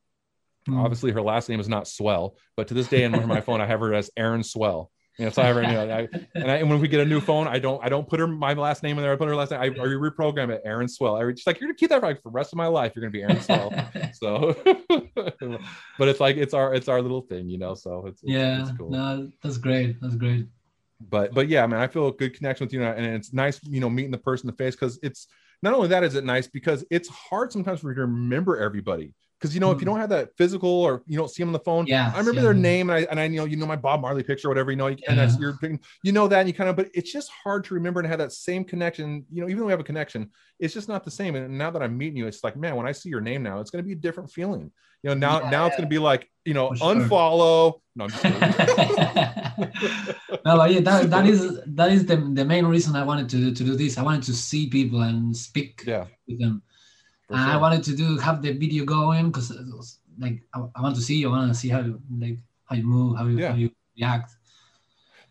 Mm. 0.69 0.77
obviously 0.77 1.11
her 1.11 1.23
last 1.23 1.49
name 1.49 1.59
is 1.59 1.67
not 1.67 1.87
Swell, 1.87 2.37
but 2.55 2.67
to 2.67 2.75
this 2.75 2.87
day 2.87 3.03
in 3.03 3.11
my 3.27 3.41
phone 3.41 3.61
I 3.61 3.65
have 3.65 3.79
her 3.79 3.95
as 3.95 4.11
Aaron 4.15 4.43
Swell. 4.43 4.91
You 5.17 5.25
know, 5.25 5.31
so 5.31 5.41
I 5.41 5.49
you 5.49 5.61
know, 5.61 5.93
I, 5.93 6.07
and, 6.35 6.49
I, 6.49 6.55
and 6.57 6.69
when 6.69 6.79
we 6.79 6.87
get 6.87 7.01
a 7.01 7.05
new 7.05 7.19
phone, 7.19 7.47
I 7.47 7.59
don't 7.59 7.83
I 7.83 7.89
don't 7.89 8.07
put 8.07 8.19
her 8.19 8.27
my 8.27 8.53
last 8.53 8.81
name 8.81 8.97
in 8.97 9.03
there. 9.03 9.11
I 9.11 9.15
put 9.17 9.27
her 9.27 9.35
last 9.35 9.51
name. 9.51 9.59
I, 9.59 9.65
I 9.65 9.69
reprogram 9.69 10.49
it 10.51 10.61
Aaron 10.63 10.87
Swell. 10.87 11.15
I 11.15 11.29
just 11.31 11.45
like 11.45 11.59
you're 11.59 11.67
gonna 11.67 11.77
keep 11.77 11.89
that 11.89 11.99
for, 11.99 12.07
like, 12.07 12.17
for 12.21 12.29
the 12.29 12.33
rest 12.33 12.53
of 12.53 12.57
my 12.57 12.67
life. 12.67 12.93
You're 12.95 13.01
gonna 13.01 13.11
be 13.11 13.21
Aaron 13.21 13.41
Swell. 13.41 13.73
so, 14.13 14.55
but 15.99 16.07
it's 16.07 16.19
like 16.19 16.37
it's 16.37 16.53
our 16.53 16.73
it's 16.73 16.87
our 16.87 17.01
little 17.01 17.21
thing, 17.21 17.49
you 17.49 17.57
know. 17.57 17.75
So 17.75 18.05
it's, 18.07 18.23
it's 18.23 18.31
yeah. 18.31 18.61
it's 18.61 18.71
cool. 18.77 18.89
No, 18.89 19.29
that's 19.43 19.57
great. 19.57 19.99
That's 20.01 20.15
great. 20.15 20.47
but 20.99 21.33
but 21.33 21.49
yeah, 21.49 21.67
man, 21.67 21.81
I 21.81 21.87
feel 21.87 22.07
a 22.07 22.13
good 22.13 22.33
connection 22.33 22.65
with 22.65 22.73
you, 22.73 22.81
and 22.81 23.05
it's 23.05 23.33
nice, 23.33 23.59
you 23.63 23.81
know, 23.81 23.89
meeting 23.89 24.11
the 24.11 24.17
person 24.17 24.49
in 24.49 24.55
the 24.55 24.63
face 24.63 24.75
because 24.75 24.97
it's 25.03 25.27
not 25.61 25.73
only 25.73 25.89
that 25.89 26.03
is 26.03 26.15
it 26.15 26.23
nice 26.23 26.47
because 26.47 26.85
it's 26.89 27.09
hard 27.09 27.51
sometimes 27.51 27.81
for 27.81 27.89
you 27.89 27.95
to 27.95 28.01
remember 28.01 28.57
everybody 28.57 29.13
because 29.41 29.55
you 29.55 29.59
know 29.59 29.71
if 29.71 29.79
you 29.81 29.85
Mm. 29.85 29.91
don't 29.91 29.99
have 29.99 30.09
that 30.09 30.29
physical 30.37 30.69
or 30.69 31.01
you 31.07 31.17
don't 31.17 31.29
see 31.31 31.41
them 31.41 31.49
on 31.49 31.53
the 31.53 31.59
phone. 31.59 31.87
Yeah. 31.87 32.11
I 32.13 32.19
remember 32.19 32.41
their 32.41 32.53
name 32.53 32.91
and 32.91 32.99
I 32.99 33.07
and 33.09 33.19
I 33.19 33.25
you 33.25 33.37
know 33.37 33.45
you 33.45 33.57
know 33.57 33.65
my 33.65 33.75
Bob 33.75 33.99
Marley 34.01 34.21
picture 34.21 34.47
or 34.47 34.51
whatever 34.51 34.69
you 34.69 34.77
know 34.77 34.85
and 34.87 34.99
Yeah. 34.99 35.31
you're 35.39 35.57
picking- 35.57 35.79
you 36.03 36.11
know 36.11 36.27
that 36.27 36.39
and 36.41 36.47
you 36.47 36.53
kind 36.53 36.69
of 36.69 36.75
but 36.75 36.89
it's 36.93 37.11
just 37.11 37.31
hard 37.43 37.63
to 37.65 37.73
remember 37.73 37.99
and 37.99 38.07
have 38.07 38.19
that 38.19 38.31
same 38.33 38.63
connection 38.63 39.25
you 39.31 39.41
know 39.41 39.47
even 39.49 39.59
though 39.59 39.65
we 39.65 39.71
have 39.71 39.79
a 39.79 39.83
connection 39.83 40.29
it's 40.59 40.75
just 40.75 40.87
not 40.87 41.03
the 41.03 41.09
same 41.11 41.35
and 41.35 41.57
now 41.57 41.71
that 41.71 41.81
I'm 41.81 41.97
meeting 41.97 42.17
you 42.17 42.27
it's 42.27 42.43
like 42.43 42.55
man 42.55 42.75
when 42.75 42.85
I 42.85 42.91
see 42.91 43.09
your 43.09 43.21
name 43.21 43.41
now 43.41 43.59
it's 43.59 43.71
going 43.71 43.83
to 43.83 43.87
be 43.87 43.93
a 43.93 44.01
different 44.07 44.31
feeling 44.31 44.71
you 45.01 45.09
know 45.09 45.15
now 45.15 45.41
Yeah, 45.41 45.49
now 45.49 45.65
it's 45.65 45.75
going 45.75 45.89
to 45.89 45.95
be 45.97 46.03
like 46.11 46.29
you 46.45 46.53
know 46.53 46.73
sure. 46.75 46.93
unfollow 46.95 47.79
no 47.95 48.05
I'm 48.05 48.11
no, 50.45 50.57
but 50.57 50.71
yeah, 50.71 50.79
that, 50.81 51.09
that 51.09 51.25
is 51.25 51.59
that 51.65 51.91
is 51.91 52.05
the, 52.05 52.17
the 52.33 52.45
main 52.45 52.65
reason 52.65 52.95
I 52.95 53.03
wanted 53.03 53.29
to 53.29 53.53
to 53.53 53.63
do 53.63 53.75
this. 53.75 53.97
I 53.97 54.03
wanted 54.03 54.23
to 54.23 54.33
see 54.33 54.67
people 54.69 55.01
and 55.01 55.35
speak 55.35 55.83
yeah 55.85 56.05
with 56.27 56.39
them. 56.39 56.61
For 57.31 57.37
and 57.37 57.51
I 57.51 57.57
wanted 57.57 57.83
to 57.83 57.95
do 57.95 58.17
have 58.17 58.41
the 58.41 58.51
video 58.53 58.85
going 58.85 59.31
because 59.31 59.51
like 60.19 60.43
I, 60.53 60.63
I 60.75 60.81
want 60.81 60.95
to 60.95 61.01
see 61.01 61.15
you. 61.15 61.29
I 61.29 61.31
want 61.31 61.53
to 61.53 61.59
see 61.59 61.69
how 61.69 61.79
you 61.79 62.01
like 62.19 62.37
how 62.65 62.75
you 62.75 62.83
move, 62.83 63.17
how 63.17 63.25
you 63.25 63.37
Yeah. 63.37 63.51
how 63.51 63.57
you 63.57 63.71
react. 63.97 64.35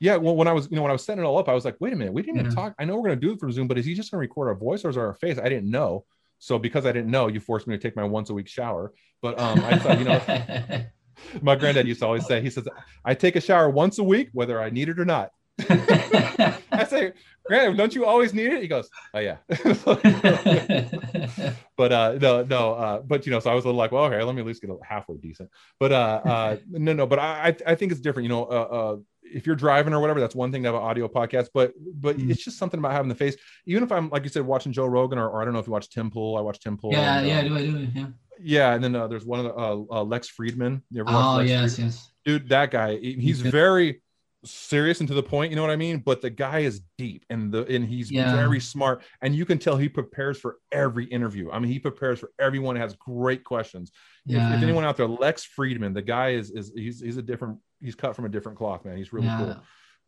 Yeah, 0.02 0.16
well, 0.16 0.34
when 0.34 0.48
I 0.48 0.54
was, 0.54 0.66
you 0.70 0.76
know, 0.76 0.82
when 0.82 0.90
I 0.90 0.94
was 0.94 1.04
setting 1.04 1.22
it 1.22 1.26
all 1.26 1.36
up, 1.36 1.46
I 1.46 1.52
was 1.52 1.66
like, 1.66 1.76
wait 1.78 1.92
a 1.92 1.96
minute, 1.96 2.14
we 2.14 2.22
didn't 2.22 2.40
even 2.40 2.54
talk. 2.54 2.74
I 2.78 2.86
know 2.86 2.96
we're 2.96 3.08
going 3.08 3.20
to 3.20 3.26
do 3.26 3.34
it 3.34 3.38
from 3.38 3.52
Zoom, 3.52 3.68
but 3.68 3.76
is 3.76 3.84
he 3.84 3.92
just 3.92 4.10
going 4.10 4.16
to 4.16 4.20
record 4.26 4.48
our 4.48 4.54
voice 4.54 4.82
or 4.82 4.88
is 4.88 4.96
our 4.96 5.12
face? 5.12 5.38
I 5.38 5.50
didn't 5.50 5.70
know. 5.70 6.06
So 6.38 6.58
because 6.58 6.86
I 6.86 6.92
didn't 6.92 7.10
know, 7.10 7.26
you 7.28 7.38
forced 7.38 7.66
me 7.66 7.76
to 7.76 7.82
take 7.82 7.96
my 7.96 8.04
once 8.04 8.30
a 8.30 8.34
week 8.34 8.48
shower. 8.48 8.94
But 9.20 9.38
um, 9.38 9.62
I 9.62 9.78
thought, 9.78 9.98
you 9.98 10.06
know, 10.06 10.86
my 11.42 11.54
granddad 11.54 11.86
used 11.86 12.00
to 12.00 12.06
always 12.06 12.24
say, 12.24 12.40
he 12.40 12.48
says, 12.48 12.66
I 13.04 13.12
take 13.14 13.36
a 13.36 13.42
shower 13.42 13.68
once 13.68 13.98
a 13.98 14.02
week, 14.02 14.30
whether 14.32 14.58
I 14.58 14.70
need 14.70 14.88
it 14.88 14.98
or 14.98 15.04
not. 15.04 15.32
I 16.72 16.84
say, 16.88 17.12
Granddad, 17.46 17.76
don't 17.76 17.94
you 17.94 18.04
always 18.06 18.32
need 18.34 18.52
it? 18.52 18.62
He 18.62 18.68
goes, 18.68 18.88
Oh 19.14 19.18
yeah. 19.18 19.36
but 21.76 21.92
uh 21.92 22.18
no, 22.20 22.42
no, 22.44 22.72
uh, 22.74 23.00
but 23.02 23.26
you 23.26 23.32
know, 23.32 23.40
so 23.40 23.50
I 23.50 23.54
was 23.54 23.64
a 23.64 23.68
little 23.68 23.78
like, 23.78 23.92
well, 23.92 24.04
okay, 24.04 24.22
let 24.22 24.34
me 24.34 24.40
at 24.40 24.46
least 24.46 24.60
get 24.62 24.70
a 24.70 24.76
halfway 24.82 25.16
decent. 25.16 25.50
But 25.78 25.92
uh 25.92 26.20
uh 26.24 26.56
no, 26.70 26.92
no, 26.92 27.06
but 27.06 27.18
I 27.18 27.56
I 27.66 27.74
think 27.74 27.92
it's 27.92 28.00
different, 28.00 28.24
you 28.24 28.28
know, 28.30 28.44
uh 28.44 28.48
uh 28.48 28.96
if 29.22 29.46
you're 29.46 29.56
driving 29.56 29.92
or 29.94 30.00
whatever, 30.00 30.18
that's 30.20 30.34
one 30.34 30.50
thing 30.50 30.62
to 30.64 30.68
have 30.68 30.74
an 30.74 30.82
audio 30.82 31.08
podcast, 31.08 31.48
but 31.54 31.72
but 31.78 32.18
Mm. 32.18 32.30
it's 32.30 32.44
just 32.44 32.58
something 32.58 32.78
about 32.78 32.92
having 32.92 33.08
the 33.08 33.14
face. 33.14 33.36
Even 33.66 33.82
if 33.82 33.92
I'm 33.92 34.08
like 34.10 34.24
you 34.24 34.28
said, 34.30 34.42
watching 34.44 34.72
Joe 34.72 34.86
Rogan 34.86 35.18
or, 35.18 35.28
or 35.28 35.40
I 35.40 35.44
don't 35.44 35.54
know 35.54 35.60
if 35.60 35.66
you 35.66 35.72
watch 35.72 35.88
Tim 35.90 36.10
Pool, 36.10 36.36
I 36.36 36.40
watch 36.40 36.60
Tim 36.60 36.76
Pool. 36.76 36.92
yeah, 36.92 37.18
and, 37.18 37.28
yeah, 37.28 37.38
uh, 37.38 37.42
do 37.42 37.56
I 37.56 37.62
do 37.62 37.76
it? 37.78 37.88
yeah. 37.94 38.06
yeah, 38.40 38.74
and 38.74 38.82
then 38.82 38.96
uh, 38.96 39.06
there's 39.06 39.24
one 39.24 39.40
of 39.40 39.46
the 39.46 39.54
uh, 39.54 40.00
uh, 40.00 40.04
Lex 40.04 40.30
Fridman. 40.30 40.82
You 40.90 41.00
ever 41.02 41.10
Oh 41.10 41.36
Lex 41.36 41.48
yes, 41.50 41.74
Fridman? 41.76 41.84
yes. 41.84 42.10
dude 42.24 42.48
that 42.48 42.70
guy 42.70 42.96
he- 42.96 43.14
he's 43.14 43.42
good. 43.42 43.52
very 43.52 44.02
serious 44.44 45.00
and 45.00 45.08
to 45.08 45.14
the 45.14 45.22
point 45.22 45.50
you 45.50 45.56
know 45.56 45.62
what 45.62 45.70
i 45.70 45.76
mean? 45.76 45.98
But 45.98 46.22
the 46.22 46.30
guy 46.30 46.60
is 46.60 46.80
deep 46.96 47.24
and 47.28 47.52
the 47.52 47.64
and 47.66 47.84
he's 47.84 48.10
Yeah. 48.10 48.34
very 48.34 48.60
smart. 48.60 49.02
And 49.20 49.34
you 49.34 49.44
can 49.44 49.58
tell 49.58 49.76
he 49.76 49.88
prepares 49.88 50.38
for 50.38 50.56
every 50.72 51.04
interview. 51.06 51.50
I 51.50 51.58
mean 51.58 51.70
he 51.70 51.78
prepares 51.78 52.18
for 52.20 52.30
everyone 52.38 52.76
has 52.76 52.94
great 52.96 53.44
questions. 53.44 53.90
If- 54.26 54.36
if, 54.36 54.62
anyone 54.62 54.84
out 54.84 54.96
there 54.96 55.06
lex 55.06 55.46
fridman 55.46 55.94
the 55.94 56.02
guy 56.02 56.30
is 56.30 56.50
is 56.50 56.72
he's, 56.74 57.00
he's 57.00 57.16
a 57.16 57.22
different 57.22 57.58
he's 57.80 57.94
cut 57.94 58.16
from 58.16 58.24
a 58.24 58.28
different 58.28 58.56
cloth 58.58 58.84
man. 58.84 58.96
He's 58.96 59.12
really 59.12 59.26
yeah. 59.26 59.38
cool. 59.38 59.56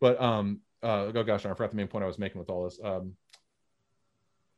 But 0.00 0.20
um 0.20 0.60
uh 0.82 1.10
oh 1.14 1.22
gosh 1.22 1.44
i 1.44 1.48
forgot 1.50 1.70
the 1.70 1.76
main 1.76 1.88
point 1.88 2.04
i 2.04 2.06
was 2.08 2.18
making 2.18 2.38
with 2.38 2.48
all 2.50 2.64
this. 2.64 2.78
Um 2.82 3.14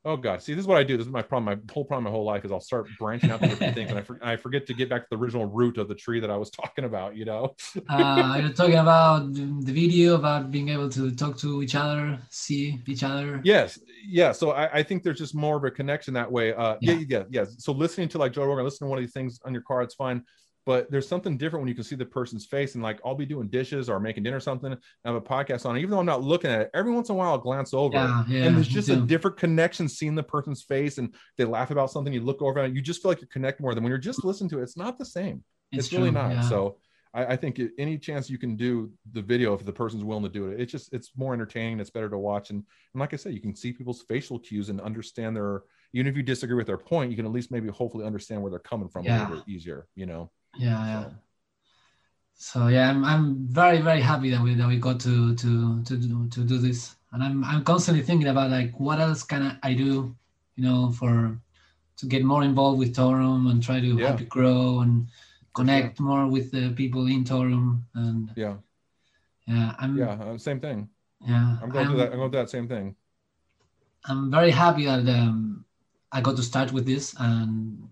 Oh 0.06 0.18
God! 0.18 0.42
See, 0.42 0.52
this 0.52 0.60
is 0.60 0.66
what 0.66 0.76
I 0.76 0.82
do. 0.82 0.98
This 0.98 1.06
is 1.06 1.12
my 1.12 1.22
problem. 1.22 1.44
My 1.44 1.72
whole 1.72 1.84
problem, 1.84 2.04
my 2.04 2.10
whole 2.10 2.26
life 2.26 2.44
is 2.44 2.52
I'll 2.52 2.60
start 2.60 2.86
branching 2.98 3.30
out 3.30 3.40
to 3.40 3.48
different 3.48 3.74
things, 3.74 3.88
and 3.88 3.98
I, 3.98 4.02
for, 4.02 4.18
I 4.22 4.36
forget 4.36 4.66
to 4.66 4.74
get 4.74 4.90
back 4.90 5.02
to 5.02 5.08
the 5.10 5.16
original 5.16 5.46
root 5.46 5.78
of 5.78 5.88
the 5.88 5.94
tree 5.94 6.20
that 6.20 6.30
I 6.30 6.36
was 6.36 6.50
talking 6.62 6.84
about. 6.84 7.16
You 7.16 7.24
know? 7.24 7.56
uh, 7.88 8.38
you're 8.38 8.52
talking 8.52 8.76
about 8.76 9.32
the 9.32 9.72
video 9.72 10.16
about 10.16 10.50
being 10.50 10.68
able 10.68 10.90
to 10.90 11.10
talk 11.14 11.38
to 11.38 11.62
each 11.62 11.74
other, 11.74 12.18
see 12.28 12.82
each 12.86 13.02
other. 13.02 13.40
Yes, 13.44 13.78
yeah. 14.06 14.32
So 14.32 14.50
I, 14.50 14.78
I 14.78 14.82
think 14.82 15.02
there's 15.02 15.18
just 15.18 15.34
more 15.34 15.56
of 15.56 15.64
a 15.64 15.70
connection 15.70 16.12
that 16.14 16.30
way. 16.30 16.52
Uh, 16.52 16.76
yeah. 16.82 16.92
Yeah. 16.92 17.04
yeah, 17.08 17.22
yeah, 17.30 17.44
So 17.56 17.72
listening 17.72 18.08
to 18.10 18.18
like 18.18 18.32
Joe 18.32 18.44
Rogan, 18.44 18.64
listening 18.64 18.88
to 18.88 18.90
one 18.90 18.98
of 18.98 19.04
these 19.04 19.14
things 19.14 19.40
on 19.46 19.54
your 19.54 19.62
car, 19.62 19.80
it's 19.80 19.94
fine. 19.94 20.22
But 20.66 20.90
there's 20.90 21.06
something 21.06 21.36
different 21.36 21.62
when 21.62 21.68
you 21.68 21.74
can 21.74 21.84
see 21.84 21.96
the 21.96 22.06
person's 22.06 22.46
face 22.46 22.74
and 22.74 22.82
like 22.82 22.98
I'll 23.04 23.14
be 23.14 23.26
doing 23.26 23.48
dishes 23.48 23.90
or 23.90 24.00
making 24.00 24.22
dinner 24.22 24.38
or 24.38 24.40
something. 24.40 24.72
And 24.72 24.80
I 25.04 25.08
have 25.08 25.16
a 25.16 25.20
podcast 25.20 25.66
on. 25.66 25.76
Even 25.76 25.90
though 25.90 25.98
I'm 25.98 26.06
not 26.06 26.22
looking 26.22 26.50
at 26.50 26.60
it, 26.62 26.70
every 26.72 26.90
once 26.90 27.10
in 27.10 27.14
a 27.14 27.18
while 27.18 27.30
I'll 27.30 27.38
glance 27.38 27.74
over. 27.74 27.96
Yeah, 27.96 28.24
yeah. 28.28 28.44
and 28.44 28.56
there's 28.56 28.68
just 28.68 28.88
a 28.88 28.96
different 28.96 29.36
connection 29.36 29.88
seeing 29.88 30.14
the 30.14 30.22
person's 30.22 30.62
face 30.62 30.98
and 30.98 31.14
they 31.36 31.44
laugh 31.44 31.70
about 31.70 31.90
something. 31.90 32.12
You 32.12 32.22
look 32.22 32.40
over 32.40 32.60
and 32.60 32.74
you 32.74 32.80
just 32.80 33.02
feel 33.02 33.10
like 33.10 33.20
you 33.20 33.26
connect 33.26 33.60
more 33.60 33.74
than 33.74 33.84
when 33.84 33.90
you're 33.90 33.98
just 33.98 34.24
listening 34.24 34.50
to 34.50 34.60
it. 34.60 34.62
It's 34.62 34.76
not 34.76 34.98
the 34.98 35.04
same. 35.04 35.44
It's, 35.70 35.92
really 35.92 36.10
true, 36.10 36.12
not. 36.12 36.32
yeah. 36.32 36.48
So 36.48 36.78
I, 37.12 37.26
I 37.26 37.36
think 37.36 37.60
any 37.78 37.98
chance 37.98 38.30
you 38.30 38.38
can 38.38 38.56
do 38.56 38.90
the 39.12 39.22
video 39.22 39.54
if 39.54 39.64
the 39.64 39.72
person's 39.72 40.04
willing 40.04 40.24
to 40.24 40.30
do 40.30 40.48
it, 40.48 40.60
it's 40.60 40.72
just 40.72 40.92
it's 40.94 41.12
more 41.16 41.34
entertaining. 41.34 41.80
It's 41.80 41.90
better 41.90 42.08
to 42.08 42.18
watch. 42.18 42.50
And, 42.50 42.64
and 42.94 43.00
like 43.00 43.12
I 43.12 43.16
said, 43.16 43.34
you 43.34 43.40
can 43.40 43.54
see 43.54 43.72
people's 43.72 44.02
facial 44.02 44.38
cues 44.38 44.70
and 44.70 44.80
understand 44.80 45.36
their 45.36 45.62
even 45.94 46.08
if 46.08 46.16
you 46.16 46.24
disagree 46.24 46.56
with 46.56 46.66
their 46.66 46.76
point, 46.76 47.10
you 47.10 47.16
can 47.16 47.24
at 47.24 47.32
least 47.32 47.52
maybe 47.52 47.68
hopefully 47.68 48.04
understand 48.04 48.42
where 48.42 48.50
they're 48.50 48.58
coming 48.58 48.88
from 48.88 49.06
a 49.06 49.10
little 49.10 49.36
bit 49.36 49.48
easier, 49.48 49.86
you 49.94 50.06
know. 50.06 50.30
Yeah, 50.58 50.86
yeah. 50.86 51.04
So, 52.36 52.68
yeah, 52.68 52.90
I'm, 52.90 53.04
I'm 53.04 53.46
very 53.48 53.80
very 53.80 54.00
happy 54.00 54.30
that 54.30 54.42
we 54.42 54.54
that 54.54 54.68
we 54.68 54.78
got 54.78 55.00
to 55.00 55.34
to 55.34 55.82
to 55.84 55.96
do, 55.96 56.28
to 56.28 56.44
do 56.44 56.58
this, 56.58 56.96
and 57.12 57.22
I'm 57.22 57.44
I'm 57.44 57.64
constantly 57.64 58.02
thinking 58.02 58.28
about 58.28 58.50
like 58.50 58.78
what 58.78 59.00
else 59.00 59.22
can 59.22 59.58
I, 59.62 59.72
do, 59.74 60.14
you 60.56 60.64
know, 60.64 60.92
for 60.92 61.38
to 61.96 62.06
get 62.06 62.24
more 62.24 62.42
involved 62.42 62.78
with 62.78 62.94
Torum 62.94 63.50
and 63.50 63.62
try 63.62 63.80
to 63.80 63.96
Yeah. 63.96 64.08
help 64.08 64.20
it 64.20 64.28
grow 64.28 64.80
and 64.80 65.08
connect 65.54 66.00
more 66.00 66.26
with 66.26 66.50
the 66.50 66.70
people 66.74 67.06
in 67.06 67.24
Torum 67.24 67.84
and 67.94 68.30
yeah, 68.36 68.56
yeah, 69.46 69.74
I'm 69.78 69.96
yeah, 69.98 70.12
uh, 70.12 70.38
same 70.38 70.60
thing. 70.60 70.88
yeah 71.26 71.56
I'm 71.62 71.70
going 71.70 71.86
through 71.86 71.98
that. 71.98 72.12
I'm 72.12 72.18
going 72.18 72.30
through 72.30 72.40
that 72.40 72.50
same 72.50 72.68
thing. 72.68 72.96
I'm 74.06 74.30
very 74.30 74.50
happy 74.50 74.84
that 74.86 75.08
um, 75.08 75.64
I 76.12 76.20
got 76.20 76.36
to 76.36 76.42
start 76.42 76.72
with 76.72 76.84
this, 76.86 77.14
and 77.18 77.88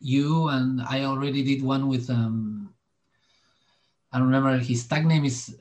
you 0.00 0.48
and 0.48 0.80
I 0.82 1.04
already 1.04 1.42
did 1.42 1.62
one 1.62 1.88
with. 1.88 2.10
Um, 2.10 2.74
I 4.12 4.18
don't 4.18 4.28
remember 4.28 4.56
his 4.58 4.86
tag 4.86 5.04
name 5.06 5.24
is 5.24 5.56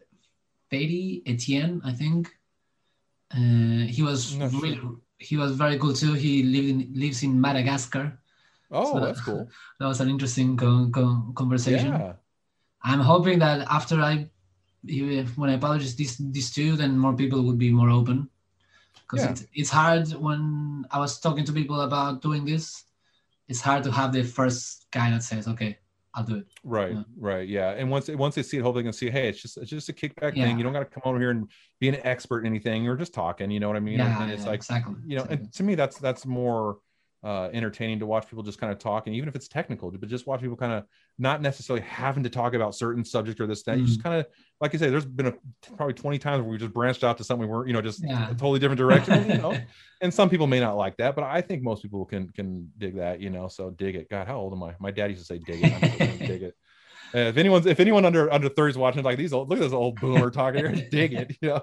Fady 0.71 1.21
Etienne, 1.25 1.81
I 1.83 1.91
think. 1.93 2.29
Uh, 3.33 3.85
he 3.89 4.01
was 4.03 4.35
Not 4.37 4.51
sure. 4.51 4.61
really, 4.61 4.79
he 5.17 5.35
was 5.35 5.51
very 5.55 5.77
cool 5.77 5.93
too. 5.93 6.13
He 6.13 6.43
lived 6.43 6.69
in, 6.69 6.93
lives 6.93 7.23
in 7.23 7.39
Madagascar. 7.39 8.17
Oh, 8.71 8.93
So- 8.93 8.99
that's 9.05 9.21
cool. 9.21 9.49
That 9.79 9.87
was 9.87 9.99
an 9.99 10.09
interesting 10.09 10.55
con- 10.55 10.91
con- 10.91 11.33
conversation. 11.35 11.91
Yeah, 11.91 12.13
I'm 12.83 12.99
hoping 13.01 13.39
that 13.39 13.67
after 13.69 13.99
I, 13.99 14.29
when 15.35 15.49
I 15.49 15.57
publish 15.57 15.93
this 15.95 16.15
these 16.17 16.51
two, 16.53 16.75
then 16.77 16.97
more 16.97 17.13
people 17.15 17.43
would 17.43 17.57
be 17.57 17.71
more 17.71 17.89
open. 17.89 18.29
Because 19.01 19.25
Yeah. 19.25 19.31
it's, 19.31 19.43
it's 19.53 19.69
hard 19.69 20.07
when 20.13 20.85
I 20.91 20.99
was 20.99 21.19
talking 21.19 21.43
to 21.45 21.51
people 21.51 21.81
about 21.81 22.21
doing 22.21 22.45
this. 22.45 22.84
It's 23.47 23.61
hard 23.61 23.83
to 23.83 23.91
have 23.91 24.11
the 24.13 24.23
first 24.23 24.87
guy 24.91 25.09
that 25.11 25.23
says, 25.23 25.47
"Okay, 25.47 25.77
I'll 26.13 26.23
do 26.23 26.37
it." 26.37 26.47
right, 26.63 26.97
right, 27.17 27.47
yeah. 27.47 27.71
And 27.71 27.89
once 27.91 28.09
once 28.09 28.35
they 28.35 28.43
see 28.43 28.57
it, 28.57 28.61
hopefully 28.61 28.83
they 28.83 28.87
can 28.87 28.93
see, 28.93 29.09
hey, 29.09 29.29
it's 29.29 29.41
just 29.41 29.57
it's 29.57 29.69
just 29.69 29.89
a 29.89 29.93
kickback 29.93 30.35
Yeah. 30.35 30.45
thing. 30.45 30.57
You 30.57 30.63
don't 30.63 30.73
got 30.73 30.79
to 30.79 30.85
come 30.85 31.03
over 31.05 31.19
here 31.19 31.31
and 31.31 31.49
be 31.79 31.89
an 31.89 31.97
expert 32.03 32.39
in 32.41 32.47
anything. 32.47 32.83
You're 32.83 32.95
just 32.95 33.13
talking. 33.13 33.51
You 33.51 33.59
know 33.59 33.67
what 33.67 33.77
I 33.77 33.81
mean? 33.81 33.99
yeah, 33.99 34.21
and 34.23 34.31
it's 34.31 34.43
yeah, 34.43 34.49
like 34.49 34.59
exactly. 34.59 34.95
you 35.05 35.15
know, 35.15 35.23
exactly. 35.23 35.45
and 35.45 35.53
to 35.53 35.63
me, 35.63 35.75
that's 35.75 35.97
that's 35.99 36.25
more 36.25 36.77
uh, 37.25 37.49
entertaining 37.53 37.97
to 37.99 38.05
watch 38.05 38.27
people 38.29 38.43
just 38.43 38.59
kind 38.59 38.71
of 38.71 38.77
talk, 38.77 39.07
and 39.07 39.15
even 39.15 39.27
if 39.27 39.35
it's 39.35 39.47
technical, 39.47 39.89
but 39.89 40.07
just 40.07 40.27
watch 40.27 40.41
people 40.41 40.55
kind 40.55 40.71
of 40.73 40.85
not 41.17 41.41
necessarily 41.41 41.83
having 41.83 42.21
to 42.23 42.29
talk 42.29 42.53
about 42.53 42.75
certain 42.75 43.03
subject 43.03 43.39
or 43.41 43.47
this 43.47 43.63
that. 43.63 43.79
You 43.79 43.85
just 43.85 43.99
Mm. 43.99 44.03
kind 44.03 44.19
of, 44.19 44.27
like 44.61 44.75
I 44.75 44.77
say, 44.77 44.89
there's 44.91 45.05
been 45.07 45.27
a, 45.27 45.33
probably 45.75 45.95
20 45.95 46.19
times 46.19 46.41
where 46.43 46.51
we 46.51 46.57
just 46.59 46.71
branched 46.73 47.03
out 47.03 47.17
to 47.17 47.23
something 47.23 47.47
we 47.49 47.51
weren't, 47.51 47.67
you 47.67 47.73
know, 47.73 47.81
just 47.81 48.03
Yeah. 48.03 48.25
a 48.29 48.35
totally 48.35 48.59
different 48.59 48.77
direction. 48.77 49.27
you 49.27 49.37
know, 49.39 49.57
and 50.01 50.13
some 50.13 50.29
people 50.29 50.45
may 50.45 50.59
not 50.59 50.77
like 50.77 50.97
that, 50.97 51.15
but 51.15 51.23
I 51.23 51.41
think 51.41 51.63
most 51.63 51.81
people 51.81 52.05
can 52.05 52.29
can 52.29 52.71
dig 52.77 52.95
that. 52.97 53.19
You 53.21 53.31
know, 53.31 53.47
so 53.47 53.71
dig 53.71 53.95
it. 53.95 54.07
God, 54.09 54.27
how 54.27 54.37
old 54.37 54.53
am 54.53 54.61
I? 54.61 54.75
My 54.79 54.91
dad 54.91 55.09
used 55.09 55.21
to 55.21 55.25
say 55.25 55.39
dig 55.39 55.61
it. 55.63 56.19
Dig 56.27 56.43
it. 56.43 56.55
If 57.15 57.37
anyone's 57.37 57.65
if 57.65 57.79
anyone 57.79 58.05
under 58.05 58.31
under 58.31 58.49
30 58.49 58.71
is 58.71 58.77
watching 58.77 59.03
like 59.03 59.17
these 59.17 59.33
old 59.33 59.49
look 59.49 59.59
at 59.59 59.63
this 59.63 59.73
old 59.73 59.99
boomer 59.99 60.29
talking 60.29 60.59
here 60.59 60.75
dig 60.89 61.13
it 61.13 61.37
you 61.41 61.49
know 61.49 61.61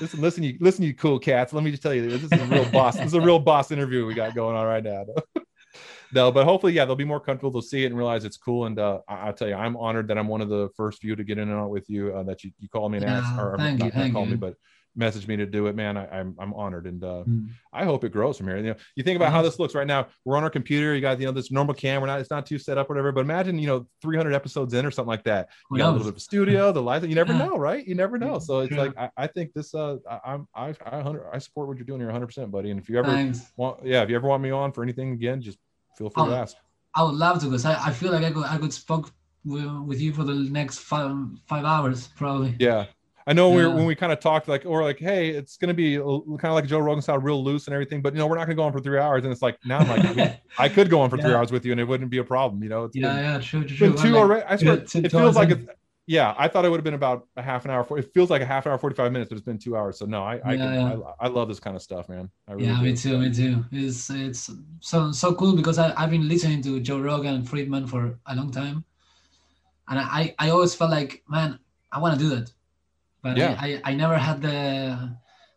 listen 0.00 0.20
listen 0.20 0.42
you 0.42 0.56
listen 0.60 0.84
you 0.84 0.94
cool 0.94 1.18
cats 1.18 1.52
let 1.52 1.62
me 1.62 1.70
just 1.70 1.82
tell 1.82 1.94
you 1.94 2.10
this 2.10 2.24
is 2.24 2.32
a 2.32 2.44
real 2.46 2.68
boss 2.70 2.96
this 2.96 3.06
is 3.06 3.14
a 3.14 3.20
real 3.20 3.38
boss 3.38 3.70
interview 3.70 4.04
we 4.06 4.14
got 4.14 4.34
going 4.34 4.56
on 4.56 4.66
right 4.66 4.84
now 4.84 5.04
no, 6.12 6.32
but 6.32 6.44
hopefully, 6.44 6.72
yeah, 6.72 6.84
they'll 6.84 6.96
be 6.96 7.04
more 7.04 7.20
comfortable. 7.20 7.50
They'll 7.50 7.62
see 7.62 7.84
it 7.84 7.86
and 7.86 7.96
realize 7.96 8.24
it's 8.24 8.36
cool. 8.36 8.66
And 8.66 8.78
uh, 8.78 9.00
I, 9.08 9.26
will 9.26 9.32
tell 9.32 9.48
you, 9.48 9.54
I'm 9.54 9.76
honored 9.76 10.08
that 10.08 10.18
I'm 10.18 10.28
one 10.28 10.40
of 10.40 10.48
the 10.48 10.68
first 10.76 11.00
few 11.00 11.16
to 11.16 11.24
get 11.24 11.38
in 11.38 11.48
and 11.48 11.58
out 11.58 11.70
with 11.70 11.88
you. 11.90 12.14
Uh, 12.14 12.22
that 12.24 12.44
you, 12.44 12.52
you 12.58 12.68
called 12.68 12.92
me 12.92 12.98
and 12.98 13.06
Yeah, 13.06 13.18
asked, 13.18 13.38
or 13.38 13.56
thank 13.58 13.78
not, 13.78 13.94
you, 13.94 14.00
not 14.00 14.12
call 14.12 14.26
me, 14.26 14.36
but 14.36 14.54
message 14.98 15.26
me 15.28 15.36
to 15.36 15.46
do 15.46 15.66
it, 15.68 15.74
man. 15.76 15.96
I, 15.96 16.06
I'm 16.18 16.34
I'm 16.38 16.52
honored, 16.54 16.86
and 16.86 17.02
uh, 17.02 17.24
Mm. 17.26 17.48
I 17.72 17.84
hope 17.84 18.04
it 18.04 18.10
grows 18.12 18.36
from 18.36 18.48
here. 18.48 18.56
You 18.58 18.62
know, 18.64 18.74
you 18.96 19.02
think 19.04 19.16
about 19.16 19.30
how 19.30 19.38
Uh-huh. 19.38 19.48
this 19.48 19.58
looks 19.58 19.74
right 19.74 19.86
now. 19.86 20.08
We're 20.24 20.36
on 20.36 20.42
our 20.44 20.50
computer. 20.50 20.94
You 20.94 21.00
got 21.00 21.18
you 21.20 21.26
know 21.26 21.32
this 21.32 21.50
normal 21.50 21.74
camera. 21.74 22.06
Not 22.08 22.20
it's 22.20 22.30
not 22.30 22.44
too 22.46 22.58
set 22.58 22.76
up, 22.76 22.88
whatever. 22.88 23.12
But 23.12 23.20
imagine 23.20 23.58
you 23.58 23.66
know 23.68 23.86
300 24.02 24.34
episodes 24.34 24.74
in 24.74 24.84
or 24.84 24.90
something 24.90 25.08
like 25.08 25.24
that. 25.24 25.48
You 25.70 25.78
got 25.78 25.84
a 25.84 25.92
little 25.92 26.04
bit 26.04 26.10
of 26.10 26.16
a 26.16 26.20
studio, 26.20 26.72
the 26.72 26.82
lights. 26.82 27.06
You 27.06 27.14
never 27.14 27.32
know, 27.32 27.56
right? 27.56 27.86
You 27.86 27.94
never 27.94 28.18
know. 28.18 28.38
So 28.38 28.60
it's 28.60 28.68
true. 28.74 28.78
like 28.78 28.98
I, 28.98 29.10
I 29.16 29.26
think 29.28 29.52
this. 29.54 29.74
Uh, 29.74 29.96
I, 30.10 30.20
I'm 30.32 30.48
I 30.54 30.74
I 30.84 30.96
100 30.96 31.26
I 31.32 31.38
support 31.38 31.68
what 31.68 31.76
you're 31.76 31.86
doing 31.86 32.00
here 32.00 32.08
100, 32.08 32.26
percent 32.26 32.50
buddy. 32.50 32.70
And 32.70 32.80
if 32.80 32.88
you 32.88 32.98
ever 32.98 33.08
Thanks. 33.08 33.52
want, 33.56 33.84
yeah, 33.84 34.02
if 34.02 34.10
you 34.10 34.16
ever 34.16 34.26
want 34.28 34.42
me 34.42 34.50
on 34.50 34.72
for 34.72 34.82
anything 34.82 35.12
again, 35.12 35.40
just 35.40 35.58
feel 35.96 36.10
free 36.10 36.24
to 36.24 36.30
Oh, 36.30 36.34
ask. 36.34 36.56
I 36.94 37.02
would 37.04 37.14
love 37.14 37.38
to 37.40 37.46
because 37.46 37.64
I, 37.64 37.74
I 37.88 37.92
feel 37.92 38.10
like 38.12 38.24
I 38.24 38.30
could 38.32 38.44
I 38.46 38.56
could 38.58 38.72
spoke 38.72 39.12
with, 39.44 39.70
with 39.86 40.00
you 40.00 40.12
for 40.12 40.24
the 40.24 40.34
next 40.34 40.78
five 40.80 41.14
five 41.46 41.64
hours 41.64 42.08
probably. 42.16 42.56
Yeah. 42.58 42.86
I 43.28 43.34
know 43.34 43.52
we 43.52 43.64
were, 43.64 43.70
when 43.70 43.86
we 43.86 43.94
kind 43.94 44.12
of 44.12 44.20
talked 44.20 44.48
like, 44.48 44.66
or 44.66 44.82
like, 44.84 44.98
hey, 44.98 45.30
it's 45.30 45.58
going 45.58 45.68
to 45.68 45.74
be 45.74 45.96
kind 45.96 46.50
of 46.50 46.54
like 46.54 46.66
Joe 46.66 46.80
Rogan 46.80 47.02
style, 47.02 47.18
real 47.18 47.44
loose 47.44 47.66
and 47.68 47.74
everything, 47.74 48.02
but 48.02 48.14
you 48.14 48.18
know, 48.18 48.26
we're 48.26 48.36
not 48.36 48.46
going 48.46 48.56
to 48.56 48.60
go 48.60 48.64
on 48.64 48.72
for 48.72 48.80
three 48.80 48.98
hours. 48.98 49.24
And 49.24 49.32
it's 49.32 49.42
like, 49.42 49.58
now 49.64 49.82
I'm 49.82 49.88
like, 49.88 50.04
I 50.58 50.68
could 50.70 50.90
go 50.90 51.00
on 51.02 51.10
for 51.10 51.18
three 51.18 51.34
hours 51.34 51.52
with 51.52 51.64
you 51.66 51.72
and 51.72 51.80
it 51.80 51.84
wouldn't 51.84 52.10
be 52.10 52.18
a 52.18 52.24
problem. 52.24 52.62
You 52.62 52.70
know, 52.70 52.84
it's 52.84 52.96
Yeah, 52.96 52.98
been, 52.98 53.20
yeah, 53.20 53.38
true, 53.38 53.64
true, 53.64 53.76
been 53.78 53.94
two 53.94 54.16
Like, 54.16 54.18
already. 54.18 54.44
I 54.46 54.56
swear, 54.56 54.80
yeah, 54.94 55.02
it 55.02 55.12
feels 55.12 55.36
like 55.36 55.50
it's, 55.50 55.64
yeah, 56.06 56.34
I 56.38 56.48
thought 56.48 56.64
it 56.64 56.70
would 56.70 56.78
have 56.78 56.84
been 56.84 56.94
about 56.94 57.28
a 57.36 57.42
half 57.42 57.64
an 57.66 57.70
hour. 57.70 57.84
For, 57.84 57.98
it 57.98 58.12
feels 58.14 58.30
like 58.30 58.42
a 58.42 58.46
half 58.46 58.66
an 58.66 58.72
hour, 58.72 58.78
45 58.78 59.12
minutes, 59.12 59.28
but 59.30 59.36
it's 59.36 59.44
been 59.46 59.58
two 59.58 59.76
hours. 59.76 59.98
So 59.98 60.06
no, 60.06 60.22
I, 60.24 60.40
I, 60.52 60.56
Yeah, 60.56 60.56
can, 60.56 60.74
yeah. 60.74 60.86
I, 60.86 60.96
I 61.20 61.28
love 61.28 61.48
this 61.48 61.60
kind 61.60 61.76
of 61.76 61.82
stuff, 61.82 62.08
man. 62.08 62.30
I 62.48 62.52
really 62.54 62.74
yeah, 62.74 62.76
do. 62.76 62.90
me 62.90 62.94
too, 62.96 63.18
me 63.18 63.32
too. 63.32 63.64
It's 63.72 64.10
it's 64.10 64.50
so 64.80 65.12
so 65.12 65.34
cool 65.34 65.54
because 65.56 65.78
I, 65.78 65.92
I've 65.96 66.10
been 66.10 66.28
listening 66.28 66.62
to 66.62 66.80
Joe 66.80 67.00
Rogan 67.00 67.34
and 67.34 67.46
Fridman 67.46 67.88
for 67.88 68.18
a 68.26 68.34
long 68.34 68.50
time, 68.50 68.84
and 69.88 69.98
I 69.98 70.34
I 70.38 70.50
always 70.50 70.74
felt 70.74 70.90
like 70.90 71.22
man 71.28 71.58
I 71.92 71.98
want 72.00 72.18
to 72.18 72.24
do 72.24 72.30
that, 72.36 72.52
but 73.22 73.36
Yeah. 73.36 73.56
I, 73.60 73.66
I 73.66 73.80
I 73.90 73.94
never 73.94 74.16
had 74.18 74.40
the 74.42 74.58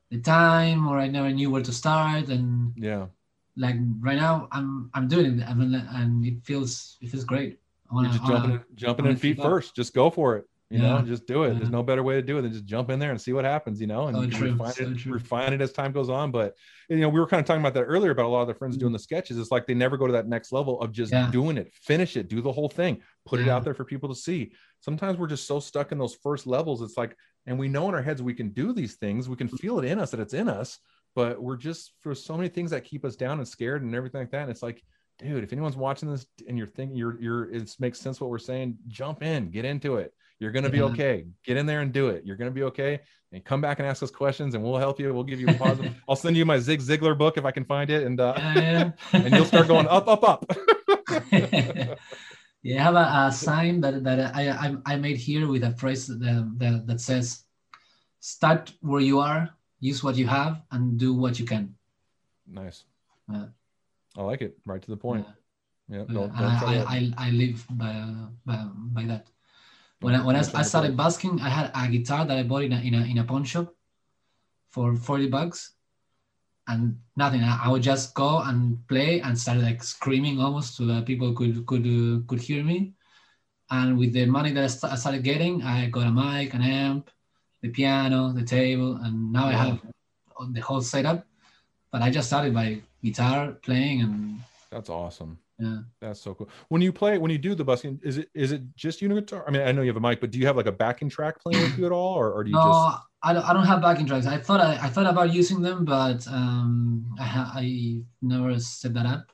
the 0.10 0.20
time 0.20 0.88
or 0.88 0.98
I 1.00 1.08
never 1.08 1.32
knew 1.32 1.50
where 1.52 1.64
to 1.64 1.72
start 1.74 2.28
and 2.30 2.74
Yeah. 2.76 3.08
like 3.56 3.78
right 4.00 4.18
now 4.18 4.48
I'm 4.52 4.90
I'm 4.94 5.08
doing 5.08 5.40
it 5.40 5.48
I 5.50 5.54
mean, 5.54 5.74
and 5.74 6.26
it 6.26 6.38
feels 6.44 6.98
it 7.02 7.10
feels 7.12 7.24
great. 7.24 7.60
You're 7.86 7.96
wanna, 7.96 8.10
just 8.10 8.22
wanna- 8.24 8.36
jumping, 8.36 8.52
in, 8.52 8.62
jumping 8.76 9.06
in 9.08 9.16
feet 9.18 9.38
first. 9.42 9.76
Just 9.76 9.94
go 9.94 10.10
for 10.10 10.38
it. 10.38 10.46
You 10.70 10.80
know, 10.80 11.02
just 11.02 11.28
do 11.28 11.44
it. 11.44 11.56
There's 11.56 11.70
no 11.70 11.84
better 11.84 12.02
way 12.02 12.16
to 12.16 12.22
do 12.22 12.38
it 12.38 12.44
than 12.44 12.54
just 12.54 12.64
jump 12.64 12.90
in 12.90 12.98
there 12.98 13.12
and 13.12 13.20
see 13.20 13.34
what 13.34 13.44
happens. 13.44 13.82
You 13.82 13.88
know, 13.88 14.08
and 14.08 14.16
So 14.16 14.24
you 14.24 14.52
refine 14.54 14.72
so 14.72 14.84
it, 14.84 14.98
true. 15.00 15.12
refine 15.12 15.52
it 15.52 15.60
as 15.60 15.74
time 15.74 15.92
goes 15.92 16.10
on. 16.10 16.32
But 16.32 16.56
you 16.88 16.96
know, 17.02 17.10
we 17.10 17.20
were 17.20 17.28
kind 17.28 17.42
of 17.42 17.46
talking 17.46 17.60
about 17.62 17.74
that 17.74 17.84
earlier 17.84 18.12
about 18.12 18.24
a 18.28 18.30
lot 18.30 18.42
of 18.44 18.48
the 18.48 18.54
friends 18.54 18.78
Mm. 18.78 18.80
doing 18.80 18.94
the 18.94 19.00
sketches. 19.00 19.38
It's 19.38 19.52
like 19.52 19.68
they 19.68 19.74
never 19.74 19.98
go 19.98 20.08
to 20.08 20.14
that 20.14 20.30
next 20.30 20.54
level 20.54 20.80
of 20.80 20.94
just 20.94 21.12
Yeah. 21.12 21.30
doing 21.30 21.58
it, 21.58 21.74
finish 21.74 22.16
it, 22.16 22.30
do 22.30 22.40
the 22.42 22.54
whole 22.54 22.70
thing, 22.70 23.02
put 23.26 23.42
it 23.42 23.50
out 23.50 23.66
there 23.66 23.74
for 23.74 23.84
people 23.84 24.08
to 24.08 24.16
see. 24.16 24.54
Sometimes 24.80 25.18
we're 25.20 25.28
just 25.28 25.46
so 25.46 25.60
stuck 25.60 25.92
in 25.92 25.98
those 25.98 26.16
first 26.16 26.48
levels. 26.48 26.82
It's 26.82 26.96
like, 26.96 27.18
and 27.46 27.58
we 27.58 27.68
know 27.68 27.90
in 27.90 27.96
our 27.96 28.02
heads 28.02 28.22
we 28.22 28.34
can 28.34 28.50
do 28.50 28.74
these 28.74 28.96
things. 28.96 29.28
We 29.28 29.36
can 29.36 29.48
feel 29.48 29.80
it 29.80 29.86
in 29.86 30.00
us 30.00 30.12
that 30.12 30.20
it's 30.20 30.34
in 30.34 30.48
us, 30.48 30.80
but 31.16 31.42
we're 31.42 31.58
just 31.58 31.94
for 32.00 32.14
so 32.16 32.36
many 32.36 32.50
things 32.50 32.72
that 32.72 32.86
keep 32.86 33.04
us 33.06 33.16
down 33.16 33.40
and 33.40 33.48
scared 33.48 33.82
and 33.82 33.96
everything 33.96 34.22
like 34.22 34.32
that. 34.32 34.44
And 34.44 34.52
it's 34.52 34.64
like, 34.64 34.84
dude, 35.20 35.44
if 35.44 35.52
anyone's 35.52 35.78
watching 35.78 36.10
this 36.12 36.26
and 36.48 36.58
you're 36.58 36.68
thinking 36.68 36.96
you're 36.96 37.20
you're 37.22 37.52
it 37.52 37.76
makes 37.80 38.00
sense 38.00 38.22
what 38.22 38.30
we're 38.30 38.40
saying, 38.40 38.78
jump 38.88 39.24
in, 39.24 39.50
get 39.50 39.66
into 39.66 39.98
it. 39.98 40.14
You're 40.40 40.52
gonna 40.52 40.72
be 40.72 40.82
okay. 40.82 41.28
Get 41.46 41.58
in 41.58 41.68
there 41.68 41.82
and 41.82 41.94
do 41.94 42.08
it. 42.10 42.24
You're 42.26 42.36
gonna 42.36 42.50
be 42.50 42.64
okay. 42.64 43.00
And 43.32 43.46
come 43.46 43.62
back 43.62 43.78
and 43.78 43.88
ask 43.88 44.02
us 44.02 44.10
questions, 44.10 44.56
and 44.56 44.64
we'll 44.64 44.78
help 44.78 45.00
you. 45.00 45.14
We'll 45.14 45.24
give 45.24 45.40
you 45.40 45.48
a 45.48 45.54
positive. 45.54 45.94
I'll 46.10 46.16
send 46.16 46.36
you 46.36 46.46
my 46.46 46.58
Zig 46.58 46.82
Ziglar 46.82 47.16
book 47.16 47.38
if 47.38 47.46
I 47.46 47.52
can 47.52 47.64
find 47.64 47.92
it, 47.92 48.08
and 48.08 48.20
uh, 48.20 48.34
and 49.14 49.36
you'll 49.36 49.46
start 49.46 49.68
going 49.68 49.88
up, 49.88 50.08
up, 50.08 50.24
up. 50.24 50.52
yeah, 52.64 52.80
I 52.80 52.84
have 52.84 52.96
a, 52.96 53.28
a 53.28 53.32
sign 53.32 53.82
that, 53.82 54.04
that 54.04 54.36
I, 54.36 54.50
I 54.50 54.94
I 54.94 54.96
made 54.98 55.18
here 55.18 55.48
with 55.48 55.64
a 55.64 55.72
phrase 55.72 56.08
that, 56.08 56.54
that 56.58 56.88
that 56.88 57.02
says, 57.02 57.44
"Start 58.20 58.74
where 58.82 59.02
you 59.02 59.20
are, 59.20 59.50
use 59.80 60.04
what 60.04 60.16
you 60.16 60.28
have, 60.28 60.62
and 60.72 60.98
do 60.98 61.14
what 61.14 61.40
you 61.40 61.46
can." 61.46 61.76
nice. 62.48 62.84
Yeah. 63.32 63.46
I 64.18 64.24
like 64.24 64.42
it. 64.42 64.58
Right 64.66 64.82
to 64.82 64.92
the 64.92 64.98
point. 64.98 65.26
Yeah. 65.26 65.34
Yeah, 65.92 66.06
Don't, 66.08 66.32
don't 66.32 66.34
I, 66.40 66.86
I, 66.88 67.12
I, 67.18 67.30
live 67.32 67.66
by, 67.72 67.92
by, 68.46 68.66
by 68.96 69.04
that. 69.04 69.28
When 70.00 70.16
I, 70.16 70.24
when 70.24 70.38
I, 70.38 70.40
I 70.40 70.62
started 70.64 70.96
break. 70.96 70.98
busking, 70.98 71.42
I 71.42 71.50
had 71.50 71.72
a 71.76 71.88
guitar 71.90 72.26
that 72.26 72.38
I 72.38 72.44
bought 72.44 72.64
in 72.64 72.72
a, 72.72 72.80
in 72.80 72.94
a, 72.94 73.02
in 73.04 73.18
a 73.18 73.26
pawn 73.26 73.44
shop 73.44 73.76
for 74.70 74.96
40 74.96 75.28
bucks 75.28 75.74
and 76.68 76.98
nothing. 77.16 77.42
I, 77.44 77.66
I 77.66 77.70
would 77.70 77.82
just 77.84 78.14
go 78.14 78.40
and 78.40 78.86
play 78.88 79.22
and 79.22 79.38
start 79.38 79.60
like 79.60 79.84
screaming 79.84 80.40
almost 80.40 80.76
so 80.76 80.86
that 80.86 81.06
people 81.06 81.34
could, 81.34 81.66
could, 81.66 81.86
uh, 81.86 82.22
could 82.28 82.42
hear 82.42 82.64
me. 82.64 82.94
And 83.70 83.98
with 83.98 84.14
the 84.14 84.26
money 84.26 84.52
that 84.52 84.64
I, 84.64 84.68
st- 84.68 84.94
I 84.94 84.96
started 84.96 85.24
getting, 85.24 85.64
I 85.64 85.88
got 85.88 86.08
a 86.08 86.12
mic, 86.12 86.54
an 86.54 86.62
amp, 86.62 87.10
the 87.62 87.70
piano, 87.70 88.34
the 88.34 88.44
table, 88.44 88.98
and 89.02 89.32
now 89.32 89.48
I 89.48 89.54
have 89.54 89.82
the 90.52 90.62
whole 90.62 90.82
setup. 90.82 91.26
But 91.92 92.02
I 92.02 92.10
just 92.10 92.28
started 92.28 92.54
by 92.54 92.82
guitar 93.04 93.54
playing 93.62 94.02
and 94.02 94.40
That's 94.72 94.90
awesome. 94.90 95.40
yeah. 95.60 95.80
That's 96.02 96.20
so 96.20 96.34
cool. 96.34 96.50
When 96.70 96.82
you 96.82 96.92
play, 96.92 97.18
when 97.18 97.32
you 97.32 97.38
do 97.38 97.54
the 97.54 97.64
busking, 97.64 98.00
is 98.04 98.18
it 98.18 98.30
is 98.34 98.52
it 98.52 98.64
just 98.76 99.02
you 99.02 99.10
guitar? 99.10 99.46
I 99.48 99.52
mean, 99.52 99.62
I 99.62 99.72
know 99.72 99.82
you 99.82 99.90
have 99.90 99.98
a 99.98 100.02
mic, 100.02 100.20
but 100.20 100.32
do 100.32 100.40
you 100.40 100.48
have 100.48 100.58
like 100.58 100.66
a 100.66 100.72
backing 100.72 101.10
track 101.10 101.40
playing 101.42 101.62
with 101.62 101.78
you 101.78 101.86
at 101.86 101.92
all, 101.92 102.16
or, 102.16 102.32
or 102.32 102.44
do 102.44 102.50
you 102.52 102.58
No, 102.58 102.64
just? 102.74 103.11
I 103.24 103.34
don't, 103.34 103.44
I 103.44 103.54
don't 103.54 103.66
have 103.66 103.82
backing 103.82 104.08
tracks. 104.08 104.26
I 104.26 104.38
thought 104.38 104.62
I, 104.62 104.74
I 104.86 104.90
thought 104.90 105.06
about 105.06 105.32
using 105.34 105.62
them, 105.62 105.86
but 105.86 106.28
um, 106.28 107.06
I 107.20 107.24
ha- 107.24 107.52
I 107.56 108.02
never 108.22 108.60
set 108.60 108.94
that 108.96 109.06
up. 109.06 109.32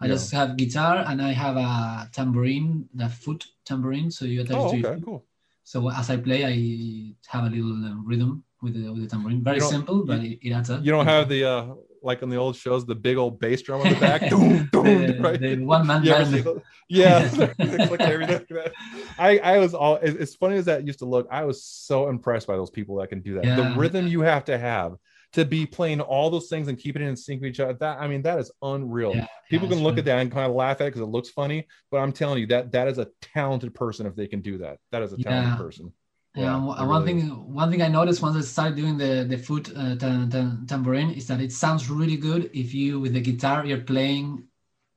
I 0.00 0.06
Yeah. 0.06 0.14
just 0.14 0.32
have 0.32 0.56
guitar 0.56 1.04
and 1.06 1.20
I 1.20 1.32
have 1.32 1.56
a 1.56 2.08
tambourine, 2.12 2.88
the 2.94 3.08
foot 3.08 3.46
tambourine. 3.64 4.10
So 4.10 4.24
you 4.24 4.42
attach 4.42 4.56
Oh, 4.56 4.68
it 4.72 4.84
to 4.84 4.90
okay, 4.90 5.04
cool. 5.04 5.24
So 5.64 5.90
as 5.90 6.10
I 6.10 6.16
play, 6.16 6.44
I 6.46 7.14
have 7.28 7.44
a 7.44 7.50
little 7.54 7.84
uh, 7.84 7.96
rhythm 8.04 8.44
with 8.62 8.74
the 8.74 8.90
with 8.92 9.02
the 9.02 9.08
tambourine. 9.08 9.42
Very 9.44 9.60
simple, 9.60 10.04
but 10.06 10.20
it, 10.24 10.38
it 10.42 10.52
adds 10.52 10.70
up. 10.70 10.82
You 10.82 10.92
don't 10.92 11.06
have 11.06 11.28
the 11.28 11.44
uh 11.44 11.74
like 12.02 12.22
on 12.22 12.30
the 12.30 12.36
old 12.36 12.56
shows, 12.56 12.86
the 12.86 12.94
big 12.94 13.16
old 13.16 13.38
bass 13.40 13.62
drum 13.62 13.80
on 13.80 13.92
the 13.92 13.98
back. 14.00 14.20
Doom, 14.30 14.68
doom, 14.72 15.18
right? 15.22 15.40
the 15.40 15.56
one 15.64 15.86
man 15.86 16.04
band. 16.04 16.62
Yeah, 16.88 17.18
like 17.38 18.00
everything 18.00 18.36
like 18.36 18.48
that. 18.48 18.72
I 19.18 19.38
I 19.38 19.58
was 19.58 19.74
all 19.74 19.98
as 20.00 20.14
as 20.16 20.34
funny 20.34 20.56
as 20.56 20.64
that 20.66 20.86
used 20.86 21.00
to 21.00 21.04
look. 21.06 21.26
I 21.30 21.44
was 21.44 21.62
so 21.64 22.08
impressed 22.08 22.46
by 22.46 22.56
those 22.56 22.70
people 22.70 22.96
that 22.96 23.08
can 23.08 23.20
do 23.20 23.34
that. 23.34 23.44
The 23.56 23.74
rhythm 23.76 24.06
you 24.06 24.20
have 24.20 24.44
to 24.46 24.56
have 24.58 24.96
to 25.34 25.44
be 25.44 25.66
playing 25.66 26.00
all 26.00 26.30
those 26.30 26.48
things 26.48 26.68
and 26.68 26.78
keeping 26.78 27.02
it 27.02 27.06
in 27.06 27.14
sync 27.16 27.42
with 27.42 27.50
each 27.50 27.60
other. 27.60 27.74
That 27.74 27.98
I 28.00 28.08
mean, 28.08 28.22
that 28.22 28.38
is 28.38 28.50
unreal. 28.62 29.14
Yeah, 29.14 29.26
People 29.50 29.68
yeah, 29.68 29.74
can 29.74 29.82
look 29.84 29.92
fun. 29.94 29.98
at 29.98 30.04
that 30.06 30.18
and 30.20 30.32
kind 30.32 30.46
of 30.46 30.54
laugh 30.56 30.80
at 30.80 30.86
it 30.86 30.90
because 30.90 31.02
it 31.02 31.10
looks 31.10 31.28
funny, 31.28 31.66
but 31.90 31.98
I'm 31.98 32.12
telling 32.12 32.38
you 32.38 32.46
that 32.46 32.72
that 32.72 32.88
is 32.88 32.96
a 32.98 33.08
talented 33.20 33.74
person 33.74 34.06
if 34.06 34.16
they 34.16 34.26
can 34.26 34.40
do 34.40 34.56
that. 34.58 34.78
That 34.90 35.02
is 35.02 35.12
a 35.12 35.18
talented 35.18 35.52
Yeah. 35.52 35.56
person. 35.58 35.92
Yeah, 36.34 36.54
and 36.56 36.66
one- 36.66 36.78
one 36.78 36.88
really 36.88 37.06
thing 37.06 37.18
is. 37.30 37.32
one 37.62 37.70
thing 37.70 37.82
I 37.82 37.88
noticed 37.88 38.22
once 38.22 38.36
I 38.36 38.42
started 38.42 38.76
doing 38.76 38.96
the 38.98 39.24
the 39.28 39.38
foot 39.38 39.72
uh, 39.76 39.96
tam- 39.96 40.30
tam- 40.30 40.66
tambourine 40.68 41.10
is 41.10 41.26
that 41.28 41.40
it 41.40 41.52
sounds 41.52 41.90
really 41.90 42.16
good 42.16 42.50
if 42.54 42.72
you 42.74 43.00
with 43.00 43.12
the 43.14 43.20
guitar 43.20 43.64
you're 43.66 43.80
playing 43.92 44.44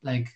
like 0.03 0.27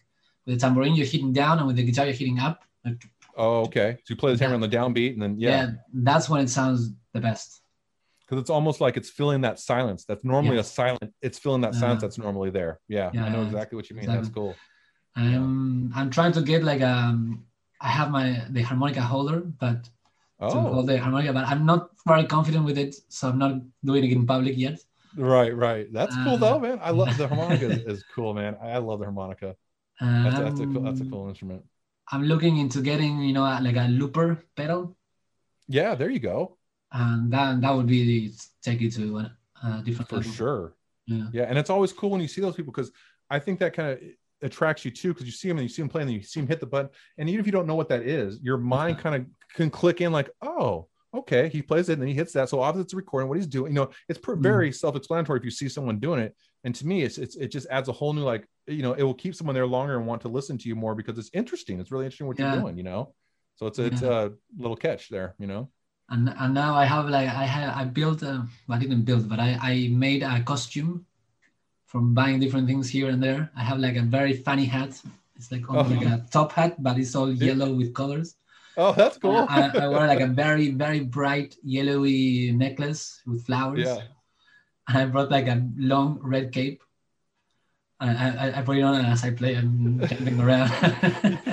with 0.46 0.56
the 0.56 0.60
tambourine 0.60 0.96
you're 0.96 1.06
hitting 1.16 1.34
down 1.34 1.58
and 1.60 1.68
with 1.68 1.76
the 1.76 1.84
guitar 1.84 2.06
you're 2.06 2.14
hitting 2.24 2.40
up. 2.40 2.64
Like, 2.86 3.04
Oh, 3.38 3.64
okay. 3.68 3.98
So 4.04 4.14
you 4.14 4.16
play 4.16 4.34
the 4.34 4.42
hammer 4.42 4.56
on 4.56 4.62
the 4.62 4.70
downbeat, 4.70 5.12
and 5.14 5.22
then 5.22 5.34
yeah. 5.38 5.50
yeah, 5.50 5.72
that's 5.94 6.30
when 6.30 6.40
it 6.46 6.50
sounds 6.50 6.80
the 7.14 7.20
best. 7.20 7.62
because 8.22 8.40
it's 8.42 8.50
almost 8.50 8.80
like 8.86 8.96
it's 8.98 9.10
filling 9.20 9.42
that 9.42 9.60
silence. 9.60 10.02
That's 10.10 10.24
normally 10.24 10.56
Yeah. 10.56 10.62
a 10.62 10.64
silent. 10.82 11.14
It's 11.22 11.38
filling 11.44 11.62
that 11.66 11.76
silence 11.76 12.02
Yeah. 12.02 12.08
that's 12.08 12.18
normally 12.18 12.50
there. 12.60 12.80
Yeah, 12.88 13.10
I 13.26 13.30
know 13.34 13.44
exactly 13.44 13.76
what 13.78 13.90
you 13.90 13.96
mean. 13.98 14.08
That's 14.08 14.30
cool. 14.30 14.56
I'm 15.16 15.92
I'm 15.98 16.10
trying 16.10 16.34
to 16.38 16.42
get 16.42 16.64
like 16.64 16.82
um 16.82 17.46
I 17.80 17.90
have 17.98 18.10
my 18.18 18.28
the 18.50 18.62
harmonica 18.62 19.02
holder, 19.02 19.40
but 19.42 19.90
to 20.40 20.46
Oh, 20.46 20.62
hold 20.62 20.88
the 20.88 20.98
harmonica, 21.00 21.34
but 21.34 21.46
I'm 21.48 21.66
not 21.66 21.90
very 22.06 22.26
confident 22.26 22.66
with 22.66 22.78
it, 22.78 22.96
so 23.10 23.30
I'm 23.30 23.40
not 23.40 23.54
doing 23.84 24.04
it 24.04 24.12
in 24.12 24.26
public 24.26 24.58
yet. 24.58 24.80
right, 25.16 25.56
right. 25.56 25.92
That's 25.94 26.16
cool 26.16 26.38
Uh, 26.38 26.38
though, 26.38 26.60
man. 26.60 26.80
I 26.82 26.92
love 26.92 27.18
the 27.18 27.28
harmonica. 27.28 27.66
is, 27.68 27.78
is 28.00 28.04
cool, 28.14 28.34
man. 28.34 28.58
I 28.62 28.78
love 28.78 29.00
the 29.00 29.06
harmonica. 29.06 29.56
That's, 30.00 30.38
that's 30.38 30.60
a 30.60 30.66
cool. 30.68 30.82
That's 30.84 31.00
a 31.00 31.04
Um, 31.04 31.10
cool 31.12 31.30
instrument. 31.30 31.64
I'm 32.12 32.24
looking 32.24 32.58
into 32.58 32.82
getting, 32.82 33.22
you 33.22 33.34
know, 33.34 33.44
like 33.44 33.78
a 33.78 33.88
looper 33.88 34.44
pedal, 34.56 34.96
Yeah, 35.68 35.96
there 35.96 36.10
you 36.10 36.20
go. 36.20 36.58
and 36.92 37.32
that 37.32 37.62
that 37.62 37.72
would 37.72 37.88
be 37.88 38.04
the, 38.30 38.38
take 38.62 38.82
you 38.82 38.92
to 38.92 39.18
a, 39.20 39.38
a 39.64 39.82
different 39.84 40.10
For 40.10 40.18
level. 40.18 40.32
sure. 40.32 40.74
Yeah. 41.08 41.28
Yeah, 41.34 41.44
and 41.44 41.58
it's 41.58 41.70
always 41.70 41.94
cool 41.94 42.10
when 42.12 42.22
you 42.22 42.28
see 42.28 42.42
those 42.42 42.56
people 42.56 42.72
because 42.72 42.92
I 43.30 43.40
think 43.40 43.60
that 43.60 43.74
kind 43.74 43.90
of 43.94 44.00
attracts 44.42 44.86
you 44.86 44.92
too 44.92 45.14
because 45.14 45.26
you 45.26 45.32
see 45.32 45.48
them 45.48 45.58
and 45.58 45.64
you 45.64 45.70
see 45.70 45.82
them 45.82 45.90
playing 45.90 46.08
and 46.10 46.18
you 46.18 46.24
see 46.24 46.40
them 46.40 46.48
hit 46.48 46.60
the 46.60 46.66
button 46.66 46.90
and 47.18 47.30
even 47.30 47.40
if 47.40 47.46
you 47.46 47.52
don't 47.52 47.68
know 47.68 47.76
what 47.76 47.90
that 47.90 48.04
is, 48.04 48.40
your 48.42 48.58
mind 48.58 49.00
kind 49.00 49.16
of 49.16 49.26
can 49.56 49.70
click 49.70 50.02
in 50.02 50.12
like, 50.12 50.30
oh, 50.42 50.88
okay, 51.14 51.48
he 51.50 51.62
plays 51.62 51.88
it 51.90 51.94
and 51.94 52.02
then 52.02 52.10
he 52.10 52.14
hits 52.14 52.34
that. 52.34 52.50
So 52.50 52.60
obviously 52.62 52.84
it's 52.86 52.94
recording 52.94 53.30
what 53.30 53.38
he's 53.38 53.48
doing. 53.48 53.72
You 53.72 53.80
know, 53.82 53.90
it's 54.10 54.20
per- 54.20 54.36
Mhm. 54.36 54.42
very 54.42 54.72
self-explanatory 54.72 55.40
if 55.40 55.46
you 55.46 55.52
see 55.52 55.70
someone 55.70 55.98
doing 56.00 56.20
it. 56.20 56.36
And 56.66 56.76
to 56.76 56.86
me, 56.86 57.04
it's, 57.04 57.18
it's 57.18 57.36
it 57.36 57.50
just 57.50 57.68
adds 57.70 57.88
a 57.90 57.92
whole 57.94 58.14
new 58.14 58.24
like 58.24 58.44
you 58.68 58.82
know 58.82 58.94
it 58.94 59.04
will 59.04 59.14
keep 59.24 59.34
someone 59.36 59.54
there 59.54 59.68
longer 59.78 59.96
and 59.98 60.06
want 60.08 60.22
to 60.24 60.28
listen 60.38 60.58
to 60.58 60.68
you 60.70 60.76
more 60.76 60.94
because 60.96 61.18
it's 61.22 61.30
interesting. 61.34 61.80
It's 61.80 61.92
really 61.92 62.06
interesting 62.06 62.28
what 62.28 62.38
Yeah. 62.40 62.52
you're 62.54 62.62
doing. 62.64 62.78
You 62.78 62.84
know, 62.84 63.14
so 63.58 63.68
it's 63.68 63.80
it's 63.80 64.02
a 64.02 64.34
little 64.58 64.76
catch 64.76 65.04
there. 65.10 65.36
You 65.40 65.48
know. 65.52 65.70
And 66.10 66.24
and 66.42 66.54
now 66.54 66.72
I 66.76 66.86
have 66.86 67.06
like 67.18 67.30
I 67.30 67.46
had 67.56 67.70
I 67.82 67.84
built, 67.86 68.24
uh, 68.24 68.42
I 68.70 68.78
didn't 68.84 69.04
build, 69.10 69.24
but 69.30 69.40
I 69.40 69.50
I 69.72 69.74
made 70.08 70.22
a 70.24 70.44
costume 70.44 71.06
from 71.86 72.14
buying 72.14 72.40
different 72.40 72.68
things 72.68 72.90
here 72.90 73.10
and 73.10 73.22
there. 73.24 73.42
I 73.56 73.64
have 73.64 73.80
like 73.80 73.96
a 73.96 74.02
very 74.02 74.34
funny 74.34 74.66
hat. 74.66 74.92
It's 75.38 75.52
like 75.52 75.64
almost 75.70 75.92
Oh. 75.92 75.96
like 76.00 76.08
a 76.08 76.26
top 76.32 76.52
hat, 76.52 76.82
but 76.82 76.98
it's 76.98 77.16
all 77.16 77.32
yellow 77.32 77.72
with 77.74 77.94
colors. 77.94 78.36
Oh, 78.78 78.94
that's 78.94 79.18
cool. 79.18 79.46
I, 79.50 79.70
I 79.74 79.88
wear 79.88 80.08
like 80.08 80.20
a 80.20 80.28
very 80.28 80.72
very 80.72 81.00
bright 81.02 81.56
yellowy 81.64 82.52
necklace 82.52 83.22
with 83.26 83.46
flowers. 83.46 83.80
yeah. 83.86 84.00
And 84.88 84.98
I 84.98 85.06
brought 85.06 85.32
like 85.32 85.48
a 85.48 85.66
long 85.78 86.20
red 86.22 86.52
cape. 86.52 86.82
I, 88.00 88.10
I, 88.12 88.60
I 88.60 88.62
put 88.62 88.78
it 88.78 88.82
on 88.82 88.96
and 88.96 89.08
as 89.08 89.24
I 89.24 89.32
play 89.32 89.54
and 89.56 90.08
jumping 90.08 90.40
around. 90.40 90.72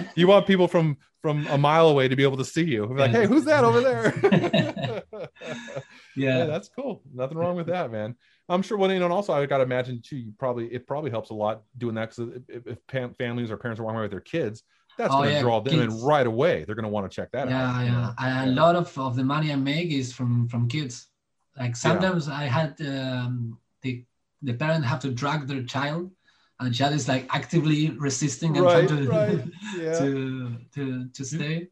You 0.14 0.26
want 0.26 0.46
people 0.46 0.68
from 0.68 0.98
from 1.22 1.46
a 1.46 1.56
mile 1.56 1.88
away 1.88 2.08
to 2.08 2.16
be 2.16 2.22
able 2.24 2.36
to 2.36 2.44
see 2.44 2.64
you. 2.64 2.86
Be 2.86 2.94
like, 2.94 3.12
Yeah. 3.12 3.20
hey, 3.20 3.26
who's 3.26 3.44
that 3.44 3.64
over 3.64 3.80
there? 3.80 4.12
yeah, 6.16 6.38
yeah. 6.38 6.44
that's 6.44 6.68
cool. 6.68 7.02
Nothing 7.14 7.38
wrong 7.38 7.56
with 7.56 7.68
that, 7.68 7.90
man. 7.90 8.16
I'm 8.48 8.60
sure. 8.60 8.76
Well, 8.76 8.92
you 8.92 8.98
know, 8.98 9.06
and 9.06 9.14
also 9.14 9.32
I 9.32 9.46
got 9.46 9.58
to 9.58 9.62
imagine 9.64 10.02
too. 10.04 10.16
You 10.16 10.32
probably 10.38 10.66
it 10.66 10.86
probably 10.86 11.10
helps 11.10 11.30
a 11.30 11.34
lot 11.34 11.62
doing 11.78 11.94
that 11.94 12.10
because 12.10 12.34
if, 12.48 12.66
if 12.66 13.16
families 13.16 13.50
or 13.50 13.56
parents 13.56 13.80
are 13.80 13.84
walking 13.84 13.96
away 13.98 14.04
with 14.04 14.10
their 14.10 14.20
kids, 14.20 14.64
that's 14.98 15.12
Oh, 15.12 15.18
going 15.18 15.28
to 15.30 15.34
yeah, 15.34 15.40
draw 15.40 15.60
them 15.60 15.74
kids. 15.74 15.94
in 15.94 16.00
right 16.02 16.26
away. 16.26 16.64
They're 16.64 16.74
going 16.74 16.84
to 16.84 16.88
want 16.96 17.10
to 17.10 17.14
check 17.14 17.30
that 17.32 17.48
yeah, 17.48 17.70
out. 17.70 17.80
you 17.86 17.92
yeah. 17.92 18.44
a 18.44 18.50
lot 18.50 18.76
of, 18.76 18.96
of 18.98 19.16
the 19.16 19.24
money 19.24 19.52
I 19.52 19.56
make 19.56 19.90
is 19.90 20.12
from 20.12 20.48
from 20.48 20.68
kids. 20.68 21.08
Like 21.58 21.76
sometimes 21.76 22.28
I 22.28 22.44
had 22.44 22.80
um, 22.80 23.58
the 23.82 24.04
the 24.42 24.54
parent 24.54 24.84
have 24.84 25.00
to 25.00 25.10
drag 25.10 25.46
their 25.46 25.62
child, 25.64 26.10
and 26.58 26.68
the 26.70 26.74
child 26.74 26.94
is 26.94 27.08
like 27.08 27.26
actively 27.34 27.90
resisting 27.90 28.56
and 28.56 28.64
Right, 28.66 28.88
trying 28.88 29.04
to 29.04 29.10
right. 29.18 29.44
Yeah. 29.78 29.98
to 29.98 30.56
to 30.74 31.08
to 31.16 31.24
stay. 31.24 31.68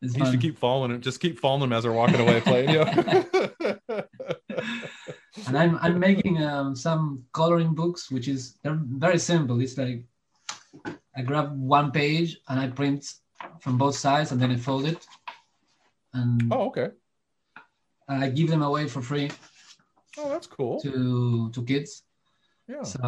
It's 0.00 0.16
You 0.16 0.24
should 0.26 0.40
keep 0.40 0.58
following 0.58 0.92
it. 0.92 1.00
Just 1.00 1.18
keep 1.20 1.40
following 1.40 1.62
them 1.62 1.72
as 1.72 1.82
they're 1.82 1.92
walking 1.92 2.20
away 2.20 2.40
playing. 2.40 2.68
You 2.70 2.84
know? 2.84 3.24
and 5.46 5.56
I'm 5.58 5.76
I'm 5.82 5.98
making 5.98 6.42
um, 6.42 6.76
some 6.76 7.24
coloring 7.32 7.74
books, 7.74 8.10
which 8.10 8.28
is 8.28 8.54
they're 8.62 8.78
very 8.80 9.18
simple. 9.18 9.60
It's 9.60 9.76
like 9.76 10.04
I 11.16 11.22
grab 11.22 11.58
one 11.58 11.90
page 11.90 12.38
and 12.48 12.60
I 12.60 12.68
print 12.68 13.14
from 13.60 13.78
both 13.78 13.96
sides, 13.96 14.32
and 14.32 14.40
then 14.40 14.50
I 14.50 14.56
fold 14.56 14.84
it, 14.86 15.06
and 16.12 16.52
oh, 16.52 16.66
okay. 16.68 16.90
I 18.08 18.28
give 18.30 18.48
them 18.48 18.62
away 18.62 18.88
for 18.88 19.02
free 19.02 19.30
Oh, 20.18 20.28
that's 20.30 20.46
cool. 20.46 20.80
to 20.80 21.50
to 21.50 21.62
kids. 21.64 22.02
Yeah. 22.66 22.82
So 22.82 22.98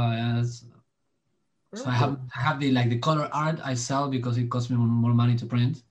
very 1.72 1.82
so 1.82 1.88
I 1.88 1.92
have 1.92 2.18
I 2.36 2.40
have 2.40 2.60
the 2.60 2.70
like 2.72 2.88
the 2.90 2.98
color 2.98 3.28
art 3.32 3.60
I 3.64 3.74
sell 3.74 4.09
because 4.09 4.38
it 4.38 4.48
costs 4.51 4.70
me 4.70 4.76
more 4.76 5.14
money 5.14 5.36
to 5.36 5.47
print, 5.47 5.82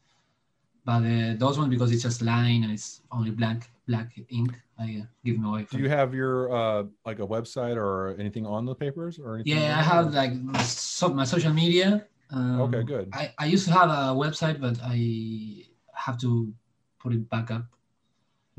but 0.86 1.04
uh, 1.04 1.36
those 1.38 1.58
ones 1.58 1.70
because 1.70 1.92
it's 1.92 2.04
just 2.04 2.22
line 2.22 2.64
and 2.64 2.72
it's 2.72 3.02
only 3.12 3.32
black 3.32 3.70
black 3.90 4.14
ink. 4.30 4.54
I 4.78 5.02
uh, 5.02 5.06
give 5.26 5.36
them 5.36 5.46
away. 5.50 5.66
Do 5.70 5.80
you 5.82 5.90
have 5.90 6.14
your 6.14 6.54
uh 6.54 6.84
like 7.10 7.20
a 7.26 7.28
website 7.36 7.76
or 7.76 8.16
anything 8.22 8.46
on 8.46 8.62
the 8.70 8.78
papers 8.78 9.18
or 9.18 9.36
anything? 9.36 9.58
Yeah, 9.58 9.82
I 9.82 9.82
have 9.82 10.14
like 10.14 10.34
my, 10.38 10.62
so, 10.62 11.10
my 11.10 11.26
social 11.26 11.52
media. 11.52 12.06
Um, 12.30 12.62
Okay, 12.70 12.84
good. 12.84 13.10
I, 13.12 13.34
I 13.44 13.46
used 13.50 13.66
to 13.68 13.74
have 13.74 13.90
a 13.90 14.14
website, 14.14 14.62
but 14.62 14.78
I 14.86 15.66
have 16.06 16.22
to 16.22 16.54
put 17.02 17.12
it 17.18 17.26
back 17.34 17.50
up. 17.50 17.66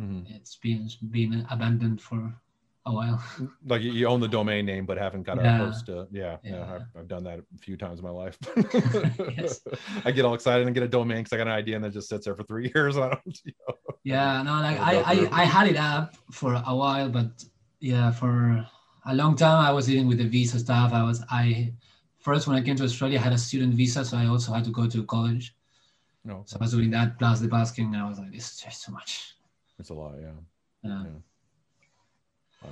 Mhm. 0.01 0.27
It's 0.37 0.57
been 0.57 0.83
it's 0.87 0.97
been 0.97 1.47
abandoned 1.55 2.01
for 2.03 2.21
Oh, 2.87 2.93
a 2.93 2.95
while. 2.95 3.23
Like 3.67 3.83
you- 3.83 4.07
own 4.07 4.21
the 4.21 4.29
domain 4.29 4.65
name, 4.67 4.87
but 4.87 4.97
haven't 4.97 5.25
got 5.25 5.39
a 5.39 5.43
Yeah. 5.43 5.59
host. 5.59 5.87
To, 5.87 6.07
yeah, 6.11 6.37
yeah. 6.43 6.65
I've, 6.75 6.83
I've 7.01 7.09
done 7.09 7.25
that 7.25 7.39
a 7.41 7.59
few 7.59 7.77
times 7.77 7.99
in 7.99 8.05
my 8.05 8.11
life. 8.11 8.39
Yes. 9.37 9.61
I 10.05 10.11
get 10.11 10.25
all 10.25 10.35
excited 10.35 10.67
and 10.67 10.75
get 10.75 10.83
a 10.83 10.89
domain 10.89 11.19
because 11.19 11.33
I 11.35 11.37
got 11.37 11.47
an 11.47 11.53
idea 11.53 11.77
and 11.77 11.85
then 11.85 11.91
it 11.91 11.95
just 11.95 12.09
sits 12.09 12.25
there 12.25 12.35
for 12.35 12.45
three 12.45 12.71
years. 12.75 12.97
And 12.97 13.05
I 13.05 13.09
don't, 13.11 13.39
you 13.45 13.53
know. 13.69 13.75
Yeah, 14.03 14.43
no, 14.43 14.53
like 14.61 14.79
We'll 14.79 15.05
I, 15.05 15.29
I. 15.37 15.43
I 15.43 15.45
had 15.45 15.67
it 15.69 15.77
up 15.77 16.17
for 16.33 16.55
a 16.55 16.75
while, 16.75 17.09
but 17.11 17.45
yeah, 17.81 18.11
for 18.11 18.67
a 19.07 19.15
long 19.15 19.37
time 19.37 19.59
I 19.65 19.73
was 19.73 19.87
dealing 19.87 20.09
with 20.09 20.19
the 20.19 20.29
visa 20.37 20.59
stuff. 20.59 20.93
I 20.93 21.03
was 21.03 21.23
I 21.31 21.73
first 22.19 22.47
when 22.49 22.57
I 22.57 22.63
came 22.63 22.77
to 22.77 22.85
Australia 22.85 23.19
I 23.19 23.23
had 23.23 23.33
a 23.35 23.39
student 23.39 23.75
visa, 23.75 24.05
so 24.07 24.17
I 24.17 24.27
also 24.27 24.53
had 24.55 24.65
to 24.65 24.71
go 24.71 24.87
to 24.89 25.05
college. 25.05 25.55
No, 26.25 26.43
So 26.47 26.57
I 26.59 26.65
was 26.65 26.73
doing 26.73 26.91
that 26.91 27.19
plus 27.19 27.41
the 27.41 27.49
basking. 27.49 27.95
And 27.95 28.03
I 28.03 28.09
was 28.09 28.19
like, 28.19 28.33
this 28.33 28.51
is 28.53 28.57
just 28.61 28.85
too 28.85 28.93
much. 28.93 29.35
it's 29.79 29.91
a 29.91 29.95
lot. 29.95 30.15
Yeah. 30.21 30.29
Yeah. 30.83 31.03
Yeah. 31.05 31.11
Wow. 32.63 32.71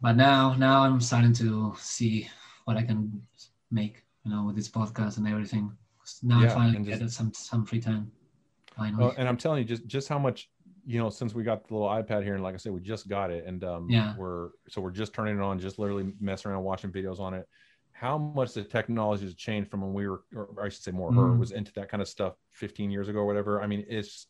But 0.00 0.16
now, 0.16 0.54
now 0.54 0.82
I'm 0.82 1.00
starting 1.00 1.32
to 1.34 1.74
see 1.78 2.28
what 2.64 2.76
I 2.76 2.82
can 2.82 3.22
make, 3.70 4.04
you 4.24 4.30
know, 4.30 4.44
with 4.44 4.56
this 4.56 4.68
podcast 4.68 5.16
and 5.18 5.26
everything. 5.26 5.72
Now 6.22 6.40
Yeah, 6.42 6.52
I 6.52 6.54
finally 6.54 6.84
just- 6.84 7.00
get 7.00 7.10
some 7.10 7.32
some 7.32 7.64
free 7.66 7.80
time. 7.80 8.12
Finally. 8.76 9.04
Well, 9.04 9.14
and 9.16 9.26
I'm 9.28 9.36
telling 9.36 9.58
you, 9.58 9.64
just 9.64 9.86
just 9.86 10.08
how 10.08 10.18
much 10.18 10.50
you 10.84 10.98
know 11.00 11.10
since 11.10 11.34
we 11.34 11.42
got 11.42 11.66
the 11.66 11.74
little 11.74 11.88
iPad 11.88 12.22
here, 12.22 12.34
and 12.34 12.42
like 12.44 12.54
I 12.54 12.58
said, 12.58 12.72
we 12.72 12.80
just 12.80 13.08
got 13.08 13.30
it, 13.30 13.44
and 13.46 13.64
um, 13.64 13.88
Yeah. 13.90 14.14
we're 14.16 14.50
so 14.68 14.80
we're 14.80 14.90
just 14.92 15.12
turning 15.14 15.36
it 15.36 15.42
on, 15.42 15.58
just 15.58 15.78
literally 15.78 16.12
messing 16.20 16.50
around, 16.50 16.62
watching 16.62 16.92
videos 16.92 17.18
on 17.18 17.34
it. 17.34 17.48
How 17.92 18.18
much 18.18 18.52
the 18.52 18.62
technology 18.62 19.24
has 19.24 19.34
changed 19.34 19.70
from 19.70 19.80
when 19.80 19.94
we 19.94 20.06
were, 20.06 20.24
or 20.34 20.62
I 20.62 20.68
should 20.68 20.82
say, 20.82 20.90
more 20.92 21.12
her 21.12 21.22
Mm. 21.30 21.38
was 21.38 21.50
into 21.52 21.72
that 21.72 21.88
kind 21.88 22.02
of 22.02 22.08
stuff 22.08 22.34
15 22.50 22.90
years 22.90 23.08
ago 23.08 23.20
or 23.20 23.26
whatever. 23.26 23.62
I 23.62 23.66
mean, 23.66 23.84
it's 23.88 24.26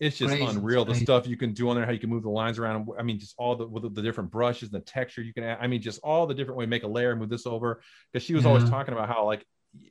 it's 0.00 0.16
just 0.16 0.30
Crazy, 0.30 0.44
unreal 0.44 0.84
the 0.84 0.94
stuff 0.94 1.26
you 1.26 1.36
can 1.36 1.52
do 1.52 1.68
on 1.68 1.76
there, 1.76 1.86
how 1.86 1.92
you 1.92 2.00
can 2.00 2.10
move 2.10 2.24
the 2.24 2.30
lines 2.30 2.58
around. 2.58 2.88
I 2.98 3.02
mean, 3.02 3.18
just 3.18 3.34
all 3.38 3.54
the 3.54 3.66
with 3.66 3.94
the 3.94 4.02
different 4.02 4.30
brushes, 4.30 4.72
and 4.72 4.80
the 4.80 4.84
texture 4.84 5.22
you 5.22 5.32
can 5.32 5.44
add. 5.44 5.58
I 5.60 5.68
mean, 5.68 5.80
just 5.80 6.00
all 6.02 6.26
the 6.26 6.34
different 6.34 6.58
way 6.58 6.66
make 6.66 6.82
a 6.82 6.88
layer, 6.88 7.14
move 7.14 7.28
this 7.28 7.46
over. 7.46 7.80
Because 8.12 8.24
she 8.24 8.34
was 8.34 8.44
always 8.44 8.64
mm-hmm. 8.64 8.72
talking 8.72 8.94
about 8.94 9.08
how 9.08 9.24
like 9.24 9.46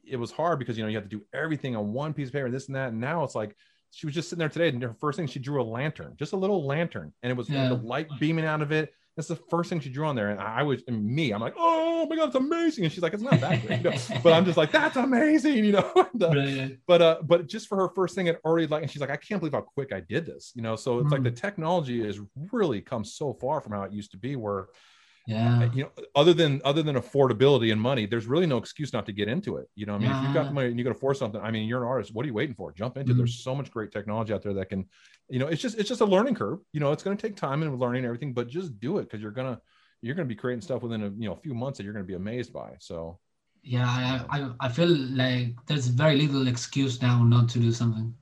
it 0.06 0.18
was 0.18 0.32
hard 0.32 0.60
because 0.60 0.78
you 0.78 0.84
know 0.84 0.90
you 0.90 0.98
have 0.98 1.10
to 1.10 1.10
do 1.10 1.24
everything 1.34 1.76
on 1.76 1.94
one 1.94 2.14
piece 2.14 2.28
of 2.28 2.34
paper, 2.34 2.46
and 2.46 2.54
this 2.54 2.68
and 2.68 2.76
that. 2.76 2.90
And 2.90 3.00
now 3.00 3.24
it's 3.24 3.36
like 3.36 3.56
she 3.92 4.06
was 4.06 4.14
just 4.14 4.30
sitting 4.30 4.40
there 4.40 4.50
today, 4.50 4.70
and 4.70 4.82
her 4.84 4.96
first 5.00 5.18
thing 5.18 5.28
she 5.28 5.40
drew 5.40 5.62
a 5.62 5.64
lantern, 5.64 6.16
just 6.18 6.34
a 6.34 6.38
little 6.38 6.66
lantern, 6.66 7.14
and 7.24 7.32
it 7.32 7.38
was 7.38 7.50
Yeah. 7.50 7.70
the 7.70 7.76
light 7.76 8.08
beaming 8.20 8.46
out 8.46 8.62
of 8.62 8.72
it. 8.72 8.94
That's 9.16 9.28
the 9.28 9.36
first 9.36 9.70
thing 9.70 9.80
she 9.80 9.90
drew 9.90 10.08
on 10.08 10.16
there, 10.16 10.30
and 10.30 10.40
I 10.40 10.64
was 10.64 10.82
and 10.88 11.06
me, 11.06 11.32
I'm 11.32 11.40
like, 11.42 11.54
oh 11.56 12.08
my 12.10 12.16
god, 12.16 12.28
it's 12.28 12.36
amazing, 12.36 12.84
and 12.84 12.92
she's 12.92 13.04
like, 13.04 13.14
it's 13.14 13.22
not 13.22 13.40
that 13.42 13.62
great, 13.62 13.78
you 13.84 13.84
know? 13.92 13.98
but 14.24 14.34
I'm 14.34 14.44
just 14.44 14.58
like, 14.58 14.72
that's 14.72 14.98
amazing, 14.98 15.64
you 15.66 15.72
know. 15.74 15.92
Uh, 16.24 16.34
but 16.88 17.02
uh 17.02 17.18
but 17.24 17.48
just 17.48 17.68
for 17.68 17.76
her 17.78 17.90
first 17.96 18.16
thing 18.16 18.28
it 18.28 18.40
already 18.46 18.66
like 18.68 18.82
and 18.84 18.90
she's 18.92 19.02
like 19.02 19.10
i 19.10 19.16
can't 19.18 19.42
believe 19.42 19.54
how 19.54 19.62
quick 19.62 19.92
i 19.92 20.00
did 20.00 20.26
this 20.26 20.52
you 20.56 20.62
know 20.62 20.76
so 20.76 21.00
it's 21.00 21.12
like 21.12 21.24
the 21.24 21.32
Mm. 21.32 21.36
technology 21.36 22.06
has 22.06 22.20
really 22.52 22.80
come 22.82 23.04
so 23.04 23.34
far 23.34 23.60
from 23.62 23.74
how 23.74 23.82
it 23.84 23.92
used 23.92 24.12
to 24.12 24.18
be 24.18 24.36
where 24.36 24.68
Yeah. 25.26 25.70
you 25.74 25.84
know 25.84 25.90
other 26.16 26.34
than 26.34 26.62
other 26.66 26.84
than 26.84 26.96
affordability 26.98 27.72
and 27.72 27.80
money 27.80 28.06
there's 28.06 28.26
really 28.26 28.46
no 28.46 28.58
excuse 28.58 28.92
not 28.92 29.06
to 29.06 29.14
get 29.14 29.30
into 29.30 29.56
it 29.56 29.70
you 29.74 29.86
know 29.86 29.96
i 29.96 29.98
mean 29.98 30.12
if 30.12 30.22
you've 30.24 30.34
got 30.34 30.46
the 30.48 30.52
money 30.52 30.68
and 30.68 30.78
you 30.78 30.84
can 30.84 30.92
afford 30.92 31.16
something 31.16 31.40
i 31.40 31.50
mean 31.50 31.66
you're 31.66 31.82
an 31.82 31.88
artist 31.88 32.14
what 32.14 32.24
are 32.24 32.28
you 32.28 32.34
waiting 32.34 32.54
for 32.54 32.74
jump 32.74 32.98
into 32.98 33.12
it. 33.12 33.16
Mhm. 33.16 33.18
there's 33.20 33.40
so 33.42 33.56
much 33.56 33.72
great 33.72 33.90
technology 33.94 34.34
out 34.34 34.42
there 34.42 34.54
that 34.56 34.68
can 34.68 34.86
you 35.30 35.40
know 35.40 35.48
it's 35.48 35.62
just 35.62 35.80
it's 35.80 35.88
just 35.88 36.02
a 36.02 36.06
learning 36.06 36.36
curve 36.36 36.60
you 36.74 36.82
know 36.82 36.92
it's 36.92 37.04
going 37.04 37.16
to 37.16 37.22
take 37.28 37.38
time 37.38 37.64
and 37.64 37.80
learning 37.80 38.00
and 38.00 38.06
everything 38.08 38.34
but 38.34 38.50
just 38.50 38.78
do 38.82 38.98
it 38.98 39.04
because 39.04 39.22
you're 39.22 39.32
gonna 39.32 39.58
you're 40.02 40.14
gonna 40.14 40.28
be 40.28 40.36
creating 40.36 40.60
stuff 40.62 40.82
within 40.84 41.04
a 41.04 41.10
you 41.12 41.28
know 41.30 41.34
a 41.36 41.40
few 41.46 41.54
months 41.54 41.78
that 41.78 41.86
you're 41.86 41.94
gonna 41.94 42.04
be 42.04 42.16
amazed 42.16 42.52
by 42.52 42.72
so 42.80 43.18
Yeah. 43.64 43.88
I, 43.88 44.40
I, 44.42 44.50
I 44.60 44.70
feel 44.78 44.90
like 45.24 45.56
there's 45.68 45.88
very 45.88 46.18
little 46.28 46.48
excuse 46.50 47.02
now 47.02 47.24
not 47.24 47.48
to 47.54 47.60
do 47.60 47.72
something. 47.72 48.14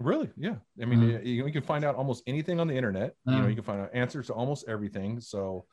Really? 0.00 0.28
Yeah. 0.36 0.56
I 0.82 0.84
mean, 0.84 1.00
Mm. 1.00 1.24
you, 1.24 1.46
you 1.46 1.52
can 1.52 1.62
find 1.62 1.82
out 1.86 1.94
almost 1.94 2.24
anything 2.26 2.60
on 2.60 2.66
the 2.70 2.76
internet. 2.80 3.14
You 3.26 3.32
know, 3.38 3.44
Mm. 3.46 3.48
you 3.50 3.54
can 3.54 3.64
find 3.64 3.80
out 3.80 3.90
answers 3.94 4.26
to 4.26 4.34
almost 4.34 4.68
everything. 4.68 5.20
So, 5.20 5.64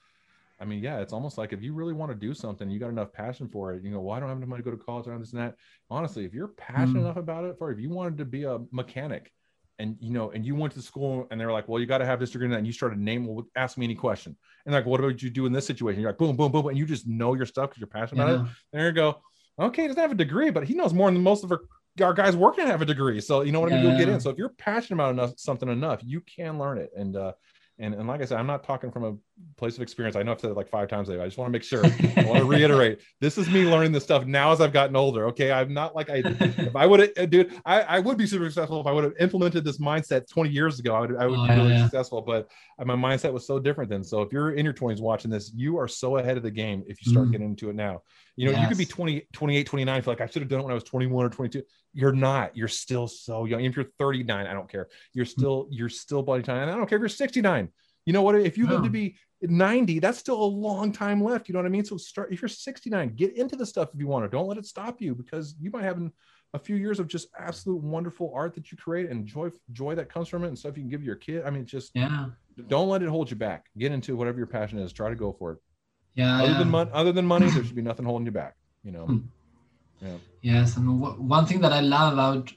I 0.59 0.65
mean, 0.65 0.83
yeah, 0.83 0.99
it's 0.99 1.13
almost 1.13 1.37
like 1.37 1.53
if 1.53 1.63
you 1.63 1.73
really 1.73 1.93
want 1.93 2.11
to 2.11 2.15
do 2.15 2.33
something, 2.33 2.69
you 2.69 2.79
got 2.79 2.89
enough 2.89 3.13
passion 3.13 3.47
for 3.47 3.73
it. 3.73 3.83
You 3.83 3.91
know, 3.91 4.01
well, 4.01 4.15
I 4.15 4.19
don't 4.19 4.27
I 4.27 4.31
have 4.31 4.37
enough 4.37 4.49
money 4.49 4.61
to 4.61 4.69
go 4.69 4.75
to 4.75 4.83
college, 4.83 5.07
I 5.07 5.17
this 5.17 5.31
and 5.31 5.41
that. 5.41 5.55
Honestly, 5.89 6.25
if 6.25 6.33
you're 6.33 6.49
passionate 6.49 7.01
Mm. 7.01 7.05
enough 7.05 7.17
about 7.17 7.45
it, 7.45 7.57
for 7.57 7.71
if 7.71 7.79
you 7.79 7.89
wanted 7.89 8.17
to 8.17 8.25
be 8.25 8.43
a 8.43 8.59
mechanic, 8.71 9.31
and 9.79 9.95
you 10.01 10.11
know, 10.11 10.31
and 10.31 10.45
you 10.45 10.55
went 10.55 10.73
to 10.73 10.81
school, 10.81 11.27
and 11.31 11.39
they're 11.39 11.53
like, 11.53 11.69
well, 11.69 11.79
you 11.79 11.85
got 11.85 11.99
to 11.99 12.05
have 12.05 12.19
this 12.19 12.31
degree 12.31 12.45
and 12.45 12.53
that, 12.53 12.57
and 12.57 12.67
you 12.67 12.73
started 12.73 12.99
name, 12.99 13.25
well, 13.25 13.47
ask 13.55 13.77
me 13.77 13.85
any 13.85 13.95
question, 13.95 14.35
and 14.65 14.75
like, 14.75 14.85
what 14.85 14.99
about 14.99 15.23
you 15.23 15.29
do 15.29 15.45
in 15.45 15.53
this 15.53 15.65
situation? 15.65 16.01
You're 16.01 16.11
like, 16.11 16.19
boom, 16.19 16.35
boom, 16.35 16.51
boom, 16.51 16.67
and 16.67 16.77
you 16.77 16.85
just 16.85 17.07
know 17.07 17.33
your 17.33 17.45
stuff 17.45 17.69
because 17.69 17.79
you're 17.79 17.87
passionate 17.87 18.21
about 18.21 18.33
it. 18.33 18.41
Yeah. 18.41 18.53
There 18.73 18.87
you 18.87 18.91
go. 18.93 19.21
Okay, 19.57 19.83
he 19.83 19.87
doesn't 19.87 20.01
have 20.01 20.11
a 20.11 20.15
degree, 20.15 20.49
but 20.49 20.65
he 20.65 20.73
knows 20.73 20.93
more 20.93 21.09
than 21.09 21.21
most 21.23 21.45
of 21.45 21.51
our, 21.51 21.61
our 22.01 22.13
guys 22.13 22.35
working 22.35 22.67
have 22.67 22.81
a 22.81 22.85
degree. 22.85 23.21
So 23.21 23.41
you 23.41 23.51
know 23.51 23.59
what 23.61 23.71
I 23.71 23.75
mean? 23.75 23.83
You'll 23.85 23.97
get 23.97 24.09
in. 24.09 24.19
So 24.19 24.29
if 24.29 24.37
you're 24.37 24.49
passionate 24.49 24.95
about 24.95 25.11
enough 25.11 25.33
something 25.37 25.67
enough, 25.69 26.01
you 26.03 26.21
can 26.21 26.57
learn 26.57 26.77
it. 26.77 26.91
And 26.95 27.15
uh 27.15 27.33
and, 27.77 27.93
and 27.93 28.07
like 28.07 28.21
I 28.21 28.25
said, 28.25 28.37
I'm 28.37 28.47
not 28.47 28.65
talking 28.65 28.91
from 28.91 29.03
a 29.05 29.15
place 29.57 29.75
of 29.75 29.81
experience. 29.81 30.15
I 30.15 30.23
know 30.23 30.31
I've 30.31 30.39
said 30.39 30.51
it 30.51 30.55
like 30.55 30.69
five 30.69 30.87
times 30.87 31.09
today. 31.09 31.21
I 31.21 31.25
just 31.25 31.37
want 31.37 31.47
to 31.47 31.51
make 31.51 31.63
sure. 31.63 31.83
I 31.85 32.23
want 32.23 32.39
to 32.39 32.45
reiterate. 32.45 33.01
This 33.21 33.37
is 33.37 33.49
me 33.49 33.65
learning 33.65 33.91
this 33.91 34.03
stuff 34.05 34.25
now 34.25 34.51
as 34.53 34.61
I've 34.61 34.71
gotten 34.71 34.95
older. 34.95 35.25
Okay. 35.27 35.51
I'm 35.51 35.73
not 35.73 35.93
like 35.95 36.09
I 36.09 36.21
if 36.25 36.75
I 36.75 36.85
would 36.85 37.11
have 37.17 37.29
dude, 37.29 37.53
I, 37.65 37.81
I 37.81 37.99
would 37.99 38.17
be 38.17 38.25
super 38.25 38.45
successful 38.45 38.79
if 38.79 38.87
I 38.87 38.91
would 38.93 39.03
have 39.03 39.13
implemented 39.19 39.65
this 39.65 39.77
mindset 39.79 40.29
20 40.29 40.49
years 40.49 40.79
ago. 40.79 40.95
I 40.95 41.01
would 41.01 41.15
I 41.17 41.27
would 41.27 41.39
Oh, 41.39 41.47
be 41.47 41.53
really 41.55 41.71
yeah. 41.73 41.83
successful. 41.83 42.21
But 42.21 42.49
uh, 42.79 42.85
my 42.85 42.95
mindset 42.95 43.33
was 43.33 43.45
so 43.45 43.59
different 43.59 43.89
then. 43.89 44.03
So 44.03 44.21
if 44.21 44.31
you're 44.31 44.51
in 44.53 44.63
your 44.63 44.73
20s 44.73 45.01
watching 45.01 45.29
this, 45.29 45.51
you 45.53 45.77
are 45.77 45.87
so 45.89 46.17
ahead 46.17 46.37
of 46.37 46.43
the 46.43 46.51
game 46.51 46.83
if 46.87 47.05
you 47.05 47.11
start 47.11 47.27
Mm. 47.27 47.31
getting 47.33 47.47
into 47.49 47.69
it 47.69 47.75
now. 47.75 48.01
You 48.37 48.49
know, 48.49 48.61
you 48.61 48.67
could 48.69 48.77
be 48.77 48.85
20, 48.85 49.27
28, 49.33 49.65
29, 49.67 50.01
feel 50.01 50.11
like 50.13 50.21
I 50.21 50.27
should 50.27 50.41
have 50.41 50.49
done 50.49 50.61
it 50.61 50.63
when 50.63 50.71
I 50.71 50.75
was 50.75 50.85
21 50.85 51.25
or 51.25 51.29
22. 51.29 51.61
You're 51.93 52.13
not. 52.13 52.55
You're 52.55 52.69
still 52.69 53.07
so 53.07 53.43
young. 53.43 53.65
If 53.65 53.75
you're 53.75 53.87
39, 53.99 54.47
I 54.47 54.53
don't 54.53 54.69
care. 54.71 54.87
You're 55.13 55.25
still, 55.25 55.67
you're 55.69 55.89
still 55.89 56.21
body 56.23 56.43
time. 56.43 56.61
And 56.61 56.71
I 56.71 56.75
don't 56.75 56.87
care 56.87 56.97
if 56.97 57.01
you're 57.01 57.09
69. 57.09 57.67
You 58.05 58.13
know 58.13 58.21
what? 58.21 58.35
If 58.35 58.57
you 58.57 58.67
live 58.67 58.83
to 58.83 58.89
be 58.89 59.15
90, 59.41 59.99
that's 59.99 60.17
still 60.17 60.41
a 60.41 60.43
long 60.43 60.91
time 60.91 61.23
left. 61.23 61.47
You 61.47 61.53
know 61.53 61.59
what 61.59 61.65
I 61.65 61.69
mean? 61.69 61.85
So 61.85 61.97
start 61.97 62.31
if 62.31 62.41
you're 62.41 62.49
69, 62.49 63.13
get 63.15 63.35
into 63.37 63.55
the 63.55 63.65
stuff 63.65 63.89
if 63.93 63.99
you 63.99 64.07
want 64.07 64.25
to. 64.25 64.29
Don't 64.29 64.47
let 64.47 64.57
it 64.57 64.65
stop 64.65 65.01
you 65.01 65.13
because 65.15 65.55
you 65.59 65.69
might 65.71 65.83
have 65.83 65.97
an- 65.97 66.11
a 66.55 66.59
few 66.59 66.75
years 66.75 66.99
of 66.99 67.07
just 67.07 67.27
absolute 67.37 67.79
wonderful 67.83 68.31
art 68.33 68.55
that 68.55 68.71
you 68.71 68.77
create 68.77 69.07
and 69.09 69.27
joy 69.27 69.51
joy 69.71 69.93
that 69.93 70.09
comes 70.09 70.27
from 70.27 70.43
it 70.43 70.47
and 70.47 70.57
stuff 70.57 70.75
you 70.75 70.81
can 70.81 70.89
give 70.89 71.03
your 71.03 71.15
kid. 71.15 71.43
I 71.45 71.51
mean, 71.51 71.65
just 71.65 71.91
Yeah. 71.93 72.29
don't 72.67 72.89
let 72.89 73.03
it 73.03 73.09
hold 73.09 73.29
you 73.29 73.37
back. 73.37 73.69
Get 73.77 73.91
into 73.91 74.15
whatever 74.15 74.39
your 74.39 74.47
passion 74.47 74.79
is. 74.79 74.91
Try 74.91 75.09
to 75.09 75.15
go 75.15 75.31
for 75.31 75.51
it. 75.53 75.59
Yeah. 76.15 76.39
other 76.41 76.51
yeah. 76.53 76.57
than 76.57 76.69
money, 76.71 76.89
other 76.91 77.11
than 77.11 77.25
money, 77.27 77.49
there 77.51 77.63
should 77.63 77.75
be 77.75 77.83
nothing 77.83 78.05
holding 78.05 78.25
you 78.25 78.31
back. 78.31 78.55
You 78.83 78.91
know. 78.91 79.05
Hmm. 79.05 79.17
Yeah. 80.01 80.17
Yes, 80.41 80.75
and 80.77 80.99
w- 80.99 81.21
one 81.21 81.45
thing 81.45 81.61
that 81.61 81.71
I 81.71 81.81
love 81.81 82.13
about 82.13 82.51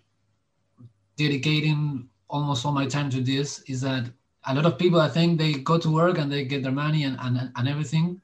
dedicating 1.16 2.08
almost 2.28 2.64
all 2.64 2.72
my 2.72 2.86
time 2.86 3.10
to 3.10 3.20
this 3.20 3.60
is 3.68 3.80
that 3.82 4.10
a 4.46 4.54
lot 4.54 4.66
of 4.66 4.78
people, 4.78 5.00
I 5.00 5.08
think, 5.08 5.38
they 5.38 5.54
go 5.54 5.78
to 5.78 5.90
work 5.90 6.18
and 6.18 6.30
they 6.30 6.44
get 6.44 6.62
their 6.62 6.72
money 6.72 7.04
and, 7.04 7.16
and, 7.20 7.52
and 7.54 7.68
everything, 7.68 8.20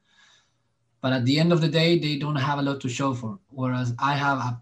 but 1.01 1.13
at 1.13 1.25
the 1.25 1.39
end 1.39 1.53
of 1.53 1.61
the 1.61 1.69
day, 1.69 1.97
they 1.97 2.17
don't 2.17 2.35
have 2.35 2.59
a 2.59 2.61
lot 2.61 2.81
to 2.81 2.89
show 2.89 3.13
for. 3.13 3.39
Whereas 3.49 3.93
I 3.99 4.13
have 4.15 4.37
a 4.39 4.61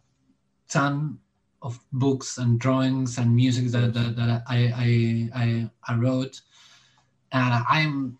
ton 0.69 1.19
of 1.61 1.79
books 1.91 2.37
and 2.37 2.59
drawings 2.59 3.17
and 3.17 3.35
music 3.35 3.67
that, 3.71 3.93
that, 3.93 4.15
that 4.15 4.43
I, 4.47 4.73
I, 4.75 5.41
I, 5.43 5.69
I 5.87 5.95
wrote, 5.95 6.41
and 7.31 7.63
I'm 7.67 8.19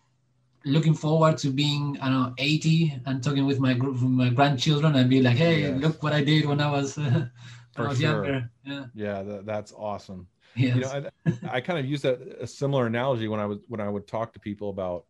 looking 0.64 0.94
forward 0.94 1.38
to 1.38 1.50
being 1.50 1.96
I 2.02 2.08
don't 2.08 2.22
know 2.22 2.34
80 2.36 3.00
and 3.06 3.22
talking 3.22 3.46
with 3.46 3.60
my 3.60 3.74
group, 3.74 4.00
my 4.00 4.28
grandchildren 4.28 4.96
and 4.96 5.08
be 5.08 5.22
like, 5.22 5.36
hey, 5.36 5.60
Yes. 5.62 5.80
look 5.80 6.02
what 6.02 6.12
I 6.12 6.22
did 6.22 6.46
when 6.46 6.60
I 6.60 6.70
was 6.70 6.98
uh, 6.98 7.00
when 7.76 7.86
I 7.86 7.88
was 7.88 8.00
sure. 8.00 8.10
younger. 8.10 8.50
Yeah. 8.64 8.84
Yeah, 8.94 9.22
that, 9.22 9.46
that's 9.46 9.72
awesome. 9.72 10.26
Yes. 10.54 10.74
You 10.76 10.80
know, 10.82 11.10
I, 11.50 11.56
I 11.56 11.60
kind 11.60 11.78
of 11.78 11.86
use 11.86 12.02
that 12.02 12.20
a 12.40 12.46
similar 12.46 12.86
analogy 12.86 13.28
when 13.28 13.40
I 13.40 13.46
was 13.46 13.58
when 13.68 13.80
I 13.80 13.88
would 13.88 14.06
talk 14.06 14.32
to 14.32 14.40
people 14.40 14.70
about, 14.70 15.04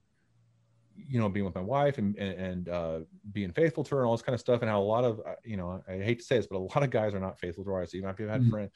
you 0.94 1.18
know, 1.20 1.28
being 1.28 1.46
with 1.46 1.54
my 1.54 1.60
wife 1.62 1.98
and 1.98 2.16
and, 2.16 2.68
uh, 2.68 3.00
being 3.32 3.52
faithful 3.52 3.84
to 3.84 3.94
her 3.94 4.00
and 4.02 4.06
all 4.08 4.16
this 4.16 4.22
kind 4.22 4.34
of 4.34 4.40
stuff, 4.40 4.62
and 4.62 4.70
how 4.70 4.80
a 4.80 4.82
lot 4.82 5.04
of 5.04 5.20
uh, 5.26 5.34
you 5.44 5.56
know, 5.56 5.82
I 5.88 5.98
hate 5.98 6.18
to 6.20 6.24
say 6.24 6.36
this, 6.36 6.46
but 6.46 6.56
a 6.56 6.58
lot 6.58 6.82
of 6.82 6.90
guys 6.90 7.14
are 7.14 7.20
not 7.20 7.38
faithful 7.38 7.64
to 7.64 7.70
wives. 7.70 7.94
Even 7.94 8.10
if 8.10 8.18
you've 8.18 8.30
had 8.30 8.42
Mhm. 8.42 8.50
friends, 8.50 8.72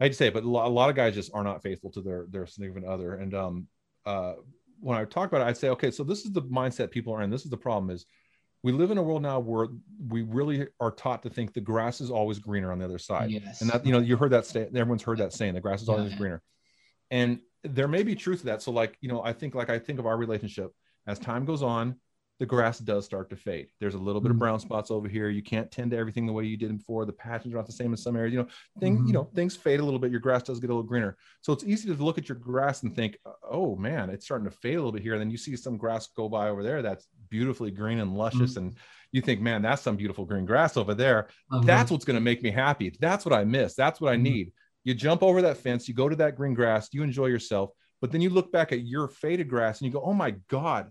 I 0.00 0.04
hate 0.04 0.10
to 0.10 0.16
say 0.16 0.26
it, 0.28 0.34
but 0.34 0.42
a 0.42 0.48
lot, 0.48 0.66
a 0.66 0.70
lot 0.70 0.90
of 0.90 0.96
guys 0.96 1.14
just 1.14 1.32
are 1.34 1.44
not 1.44 1.62
faithful 1.62 1.90
to 1.92 2.02
their 2.02 2.26
their 2.28 2.46
significant 2.46 2.86
other. 2.86 3.14
And 3.14 3.34
um, 3.34 3.68
uh, 4.04 4.34
when 4.80 4.98
I 4.98 5.04
talk 5.04 5.28
about 5.28 5.42
it, 5.42 5.44
I'd 5.44 5.56
say, 5.56 5.68
okay, 5.70 5.90
so 5.90 6.02
this 6.02 6.24
is 6.24 6.32
the 6.32 6.42
mindset 6.42 6.90
people 6.90 7.14
are 7.14 7.22
in. 7.22 7.30
This 7.30 7.44
is 7.44 7.50
the 7.50 7.56
problem 7.56 7.90
is 7.90 8.04
we 8.62 8.72
live 8.72 8.90
in 8.90 8.98
a 8.98 9.02
world 9.02 9.22
now 9.22 9.40
where 9.40 9.68
we 10.08 10.22
really 10.22 10.68
are 10.80 10.90
taught 10.90 11.22
to 11.22 11.30
think 11.30 11.52
the 11.52 11.60
grass 11.60 12.00
is 12.00 12.10
always 12.10 12.38
greener 12.38 12.70
on 12.70 12.78
the 12.78 12.84
other 12.84 12.98
side 12.98 13.30
yes. 13.30 13.60
and 13.60 13.70
that 13.70 13.84
you 13.84 13.92
know 13.92 13.98
you 13.98 14.16
heard 14.16 14.30
that 14.30 14.46
say 14.46 14.68
everyone's 14.74 15.02
heard 15.02 15.18
that 15.18 15.32
saying 15.32 15.54
the 15.54 15.60
grass 15.60 15.82
is 15.82 15.88
always 15.88 16.12
yeah. 16.12 16.18
greener 16.18 16.42
and 17.10 17.40
there 17.64 17.88
may 17.88 18.02
be 18.02 18.14
truth 18.14 18.40
to 18.40 18.46
that 18.46 18.62
so 18.62 18.70
like 18.70 18.96
you 19.00 19.08
know 19.08 19.22
i 19.22 19.32
think 19.32 19.54
like 19.54 19.70
i 19.70 19.78
think 19.78 19.98
of 19.98 20.06
our 20.06 20.16
relationship 20.16 20.70
as 21.06 21.18
time 21.18 21.44
goes 21.44 21.62
on 21.62 21.96
the 22.42 22.46
grass 22.46 22.80
does 22.80 23.04
start 23.04 23.30
to 23.30 23.36
fade 23.36 23.68
there's 23.78 23.94
a 23.94 23.98
little 24.06 24.20
bit 24.20 24.32
of 24.32 24.36
Mhm. 24.36 24.40
brown 24.40 24.58
spots 24.58 24.90
over 24.90 25.06
here 25.06 25.28
you 25.28 25.44
can't 25.44 25.70
tend 25.70 25.92
to 25.92 25.96
everything 25.96 26.26
the 26.26 26.32
way 26.32 26.44
you 26.44 26.56
did 26.56 26.76
before 26.76 27.04
the 27.04 27.12
patches 27.12 27.52
are 27.52 27.56
not 27.56 27.66
the 27.66 27.78
same 27.80 27.92
in 27.92 27.96
some 27.96 28.16
areas 28.16 28.32
you 28.34 28.40
know 28.40 28.48
things 28.80 29.00
Mhm. 29.00 29.06
you 29.06 29.12
know 29.12 29.24
things 29.32 29.54
fade 29.54 29.78
a 29.78 29.84
little 29.84 30.00
bit 30.00 30.10
your 30.10 30.18
grass 30.18 30.42
does 30.42 30.58
get 30.58 30.68
a 30.68 30.72
little 30.74 30.82
greener 30.92 31.16
so 31.40 31.52
it's 31.52 31.62
easy 31.62 31.86
to 31.94 32.02
look 32.02 32.18
at 32.18 32.28
your 32.28 32.36
grass 32.38 32.82
and 32.82 32.96
think 32.96 33.16
oh 33.48 33.76
man 33.76 34.10
it's 34.10 34.24
starting 34.24 34.44
to 34.44 34.50
fade 34.50 34.74
a 34.74 34.78
little 34.78 34.90
bit 34.90 35.02
here 35.02 35.12
and 35.12 35.20
then 35.20 35.30
you 35.30 35.36
see 35.36 35.54
some 35.54 35.76
grass 35.76 36.08
go 36.16 36.28
by 36.28 36.48
over 36.48 36.64
there 36.64 36.82
that's 36.82 37.06
beautifully 37.30 37.70
green 37.70 38.00
and 38.00 38.12
luscious 38.16 38.56
and 38.56 38.74
you 39.12 39.20
think 39.22 39.40
man 39.40 39.62
that's 39.62 39.82
some 39.82 39.94
beautiful 39.94 40.24
green 40.24 40.44
grass 40.44 40.76
over 40.76 40.94
there 40.94 41.28
Uh-huh. 41.52 41.62
that's 41.64 41.92
what's 41.92 42.04
going 42.04 42.16
to 42.16 42.20
make 42.30 42.42
me 42.42 42.50
happy. 42.50 42.90
That's 42.98 43.24
what 43.24 43.32
I 43.32 43.44
miss. 43.44 43.74
That's 43.76 44.00
what 44.00 44.12
I 44.12 44.16
Mhm. 44.16 44.22
need. 44.22 44.52
You 44.82 44.94
jump 44.94 45.22
over 45.22 45.42
that 45.42 45.58
fence, 45.58 45.86
you 45.86 45.94
go 45.94 46.08
to 46.08 46.16
that 46.16 46.34
green 46.34 46.54
grass, 46.54 46.88
you 46.92 47.04
enjoy 47.04 47.26
yourself, 47.26 47.70
but 48.00 48.10
then 48.10 48.20
you 48.20 48.30
look 48.30 48.50
back 48.50 48.72
at 48.72 48.80
your 48.84 49.06
faded 49.06 49.48
grass 49.48 49.80
and 49.80 49.86
you 49.86 49.92
go, 49.92 50.02
oh 50.02 50.12
my 50.14 50.32
God, 50.48 50.90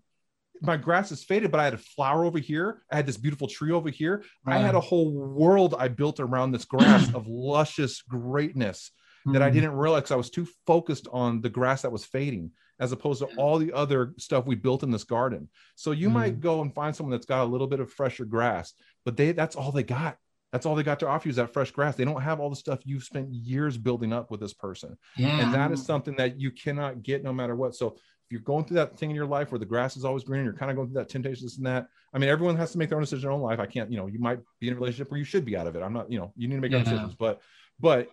my 0.61 0.77
grass 0.77 1.11
is 1.11 1.23
faded, 1.23 1.51
but 1.51 1.59
I 1.59 1.65
had 1.65 1.73
a 1.73 1.77
flower 1.79 2.23
over 2.25 2.39
here. 2.39 2.83
I 2.91 2.95
had 2.95 3.05
this 3.05 3.17
beautiful 3.17 3.47
tree 3.47 3.71
over 3.71 3.89
here. 3.89 4.23
I 4.45 4.57
had 4.59 4.75
a 4.75 4.79
whole 4.79 5.11
world 5.11 5.75
I 5.77 5.87
built 5.87 6.19
around 6.19 6.51
this 6.51 6.65
grass 6.65 7.13
of 7.13 7.27
luscious 7.27 8.01
greatness 8.01 8.91
that 9.25 9.41
I 9.41 9.49
Mhm. 9.49 9.53
didn't 9.53 9.71
realize 9.73 10.11
I 10.11 10.15
was 10.15 10.29
too 10.29 10.47
focused 10.65 11.07
on 11.11 11.41
the 11.41 11.49
grass 11.49 11.81
that 11.83 11.91
was 11.91 12.05
fading 12.05 12.51
as 12.79 12.91
opposed 12.91 13.19
to 13.19 13.27
all 13.37 13.59
the 13.59 13.71
other 13.73 14.13
stuff 14.17 14.45
we 14.47 14.55
built 14.55 14.81
in 14.81 14.89
this 14.89 15.03
garden. 15.03 15.49
So 15.75 15.91
you 15.91 16.09
might 16.09 16.39
go 16.39 16.61
and 16.61 16.73
find 16.73 16.95
someone 16.95 17.11
that's 17.11 17.27
got 17.27 17.43
a 17.43 17.51
little 17.51 17.67
bit 17.67 17.79
of 17.79 17.91
fresher 17.91 18.25
grass, 18.25 18.73
but 19.05 19.17
they 19.17 19.31
that's 19.33 19.55
all 19.55 19.71
they 19.71 19.83
got. 19.83 20.17
That's 20.51 20.65
all 20.65 20.75
they 20.75 20.83
got 20.83 20.99
to 20.99 21.07
offer 21.07 21.27
you 21.27 21.29
is 21.29 21.37
that 21.37 21.53
fresh 21.53 21.71
grass. 21.71 21.95
They 21.95 22.03
don't 22.03 22.21
have 22.21 22.41
all 22.41 22.49
the 22.49 22.57
stuff 22.57 22.79
you've 22.83 23.03
spent 23.05 23.31
years 23.31 23.77
building 23.77 24.11
up 24.11 24.31
with 24.31 24.41
this 24.41 24.53
person. 24.53 24.97
Yeah. 25.15 25.39
And 25.39 25.53
that 25.53 25.71
is 25.71 25.85
something 25.85 26.15
that 26.17 26.41
you 26.41 26.51
cannot 26.51 27.03
get 27.03 27.23
no 27.23 27.31
matter 27.31 27.55
what. 27.55 27.73
So 27.73 27.87
if 27.87 27.93
you're 28.31 28.41
going 28.41 28.65
through 28.65 28.75
that 28.75 28.97
thing 28.97 29.09
in 29.09 29.15
your 29.15 29.25
life 29.25 29.51
where 29.51 29.59
the 29.59 29.65
grass 29.65 29.97
is 29.97 30.05
always 30.05 30.23
green, 30.23 30.43
you're 30.43 30.53
kind 30.53 30.71
of 30.71 30.77
going 30.77 30.87
through 30.89 31.01
that 31.01 31.09
temptation, 31.09 31.45
this 31.45 31.57
and 31.57 31.65
that. 31.65 31.87
I 32.13 32.17
mean, 32.17 32.29
everyone 32.29 32.55
has 32.57 32.71
to 32.73 32.77
make 32.77 32.89
their 32.89 32.97
own 32.97 33.03
decision 33.03 33.19
in 33.19 33.23
their 33.23 33.31
own 33.31 33.41
life. 33.41 33.59
I 33.59 33.65
can't, 33.65 33.91
you 33.91 33.97
know, 33.97 34.07
you 34.07 34.19
might 34.19 34.39
be 34.59 34.67
in 34.67 34.73
a 34.73 34.75
relationship 34.75 35.11
where 35.11 35.17
you 35.17 35.23
should 35.23 35.45
be 35.45 35.55
out 35.57 35.67
of 35.67 35.75
it. 35.75 35.83
I'm 35.83 35.93
not, 35.93 36.11
you 36.11 36.19
know, 36.19 36.33
you 36.35 36.47
need 36.47 36.55
to 36.55 36.61
make 36.61 36.71
your 36.71 36.79
own 36.79 36.85
decisions. 36.85 37.15
But 37.15 37.41
but 37.79 38.09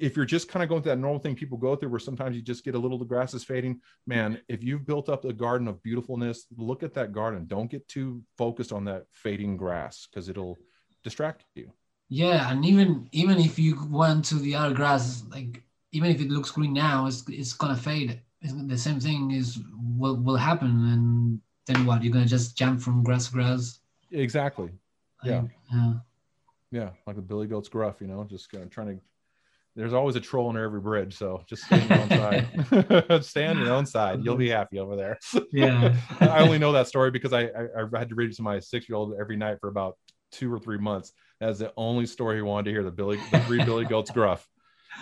if 0.00 0.16
you're 0.16 0.24
just 0.24 0.48
kind 0.48 0.62
of 0.62 0.68
going 0.68 0.82
through 0.82 0.92
that 0.92 0.98
normal 0.98 1.18
thing 1.18 1.34
people 1.34 1.58
go 1.58 1.74
through 1.74 1.88
where 1.88 1.98
sometimes 1.98 2.36
you 2.36 2.42
just 2.42 2.64
get 2.64 2.76
a 2.76 2.78
little 2.78 2.98
the 2.98 3.04
grass 3.04 3.34
is 3.34 3.42
fading 3.42 3.80
man 4.06 4.40
if 4.46 4.62
you've 4.62 4.86
built 4.86 5.08
up 5.08 5.24
a 5.24 5.32
garden 5.32 5.66
of 5.66 5.82
beautifulness 5.82 6.46
look 6.56 6.84
at 6.84 6.94
that 6.94 7.10
garden 7.10 7.46
don't 7.48 7.68
get 7.68 7.88
too 7.88 8.22
focused 8.36 8.72
on 8.72 8.84
that 8.84 9.06
fading 9.10 9.56
grass 9.56 10.06
because 10.06 10.28
it'll 10.28 10.56
distract 11.02 11.44
you 11.56 11.72
Yeah, 12.08 12.50
and 12.50 12.64
even 12.64 13.08
even 13.12 13.38
if 13.38 13.58
you 13.58 13.86
went 13.90 14.24
to 14.26 14.36
the 14.36 14.54
other 14.54 14.74
grass, 14.74 15.24
like 15.30 15.62
even 15.92 16.10
if 16.10 16.20
it 16.20 16.30
looks 16.30 16.50
green 16.50 16.72
now, 16.72 17.06
it's 17.06 17.22
it's 17.28 17.52
gonna 17.52 17.76
fade. 17.76 18.22
The 18.42 18.78
same 18.78 19.00
thing 19.00 19.32
is 19.32 19.58
will 19.96 20.16
will 20.16 20.36
happen, 20.36 20.68
and 20.68 21.40
then 21.66 21.86
what? 21.86 22.02
You're 22.04 22.12
gonna 22.12 22.26
just 22.26 22.56
jump 22.56 22.80
from 22.80 23.02
grass 23.02 23.26
to 23.28 23.32
grass. 23.34 23.80
exactly 24.12 24.70
Yeah. 25.24 25.40
Like, 25.40 25.50
yeah. 25.72 25.92
yeah 26.70 26.90
like 27.06 27.16
the 27.16 27.22
billy 27.22 27.46
goat's 27.46 27.68
gruff 27.68 28.00
you 28.00 28.06
know 28.06 28.24
just 28.24 28.52
of 28.54 28.70
trying 28.70 28.86
to 28.96 29.02
there's 29.76 29.92
always 29.92 30.16
a 30.16 30.20
troll 30.20 30.48
under 30.48 30.62
every 30.62 30.80
bridge 30.80 31.16
so 31.16 31.42
just 31.48 31.64
stay 31.64 31.80
on 31.80 31.88
your 31.88 32.00
own 32.00 32.08
side 32.08 33.24
stay 33.24 33.46
on 33.46 33.58
your 33.58 33.72
own 33.72 33.86
side 33.86 34.24
you'll 34.24 34.36
be 34.36 34.48
happy 34.48 34.78
over 34.78 34.96
there 34.96 35.18
Yeah. 35.52 35.94
i 36.20 36.38
only 36.40 36.58
know 36.58 36.72
that 36.72 36.86
story 36.88 37.10
because 37.10 37.32
I, 37.32 37.42
I 37.46 37.82
i 37.94 37.98
had 37.98 38.08
to 38.10 38.14
read 38.14 38.30
it 38.30 38.36
to 38.36 38.42
my 38.42 38.60
six 38.60 38.88
year 38.88 38.96
old 38.96 39.14
every 39.20 39.36
night 39.36 39.58
for 39.60 39.68
about 39.68 39.96
two 40.32 40.52
or 40.52 40.58
three 40.58 40.78
months 40.78 41.12
that's 41.40 41.58
the 41.58 41.72
only 41.76 42.06
story 42.06 42.36
he 42.36 42.42
wanted 42.42 42.66
to 42.66 42.70
hear 42.70 42.84
the 42.84 42.90
billy 42.90 43.18
the 43.32 43.40
three 43.40 43.62
billy 43.64 43.84
goats 43.84 44.10
gruff 44.10 44.48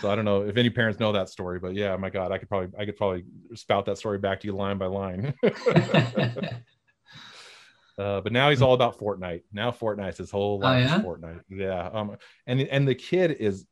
so 0.01 0.11
i 0.11 0.15
don't 0.17 0.25
know 0.25 0.43
if 0.43 0.57
any 0.57 0.71
parents 0.71 0.99
know 1.01 1.13
that 1.13 1.29
story 1.29 1.59
but 1.59 1.75
yeah 1.75 1.97
my 1.97 2.11
god 2.11 2.33
i 2.33 2.39
could 2.39 2.49
probably 2.49 2.69
i 2.79 2.85
could 2.85 2.97
probably 2.97 3.25
spout 3.55 3.85
that 3.87 3.99
story 3.99 4.19
back 4.19 4.41
to 4.41 4.47
you 4.47 4.55
line 4.55 4.79
by 4.79 4.87
line 4.87 5.35
Uh, 7.99 8.21
but 8.21 8.31
now 8.31 8.51
he's 8.51 8.61
all 8.61 8.75
about 8.75 8.99
Fortnite. 8.99 9.41
Now 9.55 9.71
Fortnite's 9.71 10.19
his 10.19 10.31
whole 10.31 10.61
Oh, 10.63 10.67
life 10.67 10.85
yeah? 10.87 10.99
is 10.99 11.03
Fortnite. 11.03 11.41
Yeah. 11.49 11.89
Um, 11.95 12.17
and 12.47 12.61
and 12.61 12.87
the 12.87 12.95
kid 12.95 13.31
is, 13.41 13.67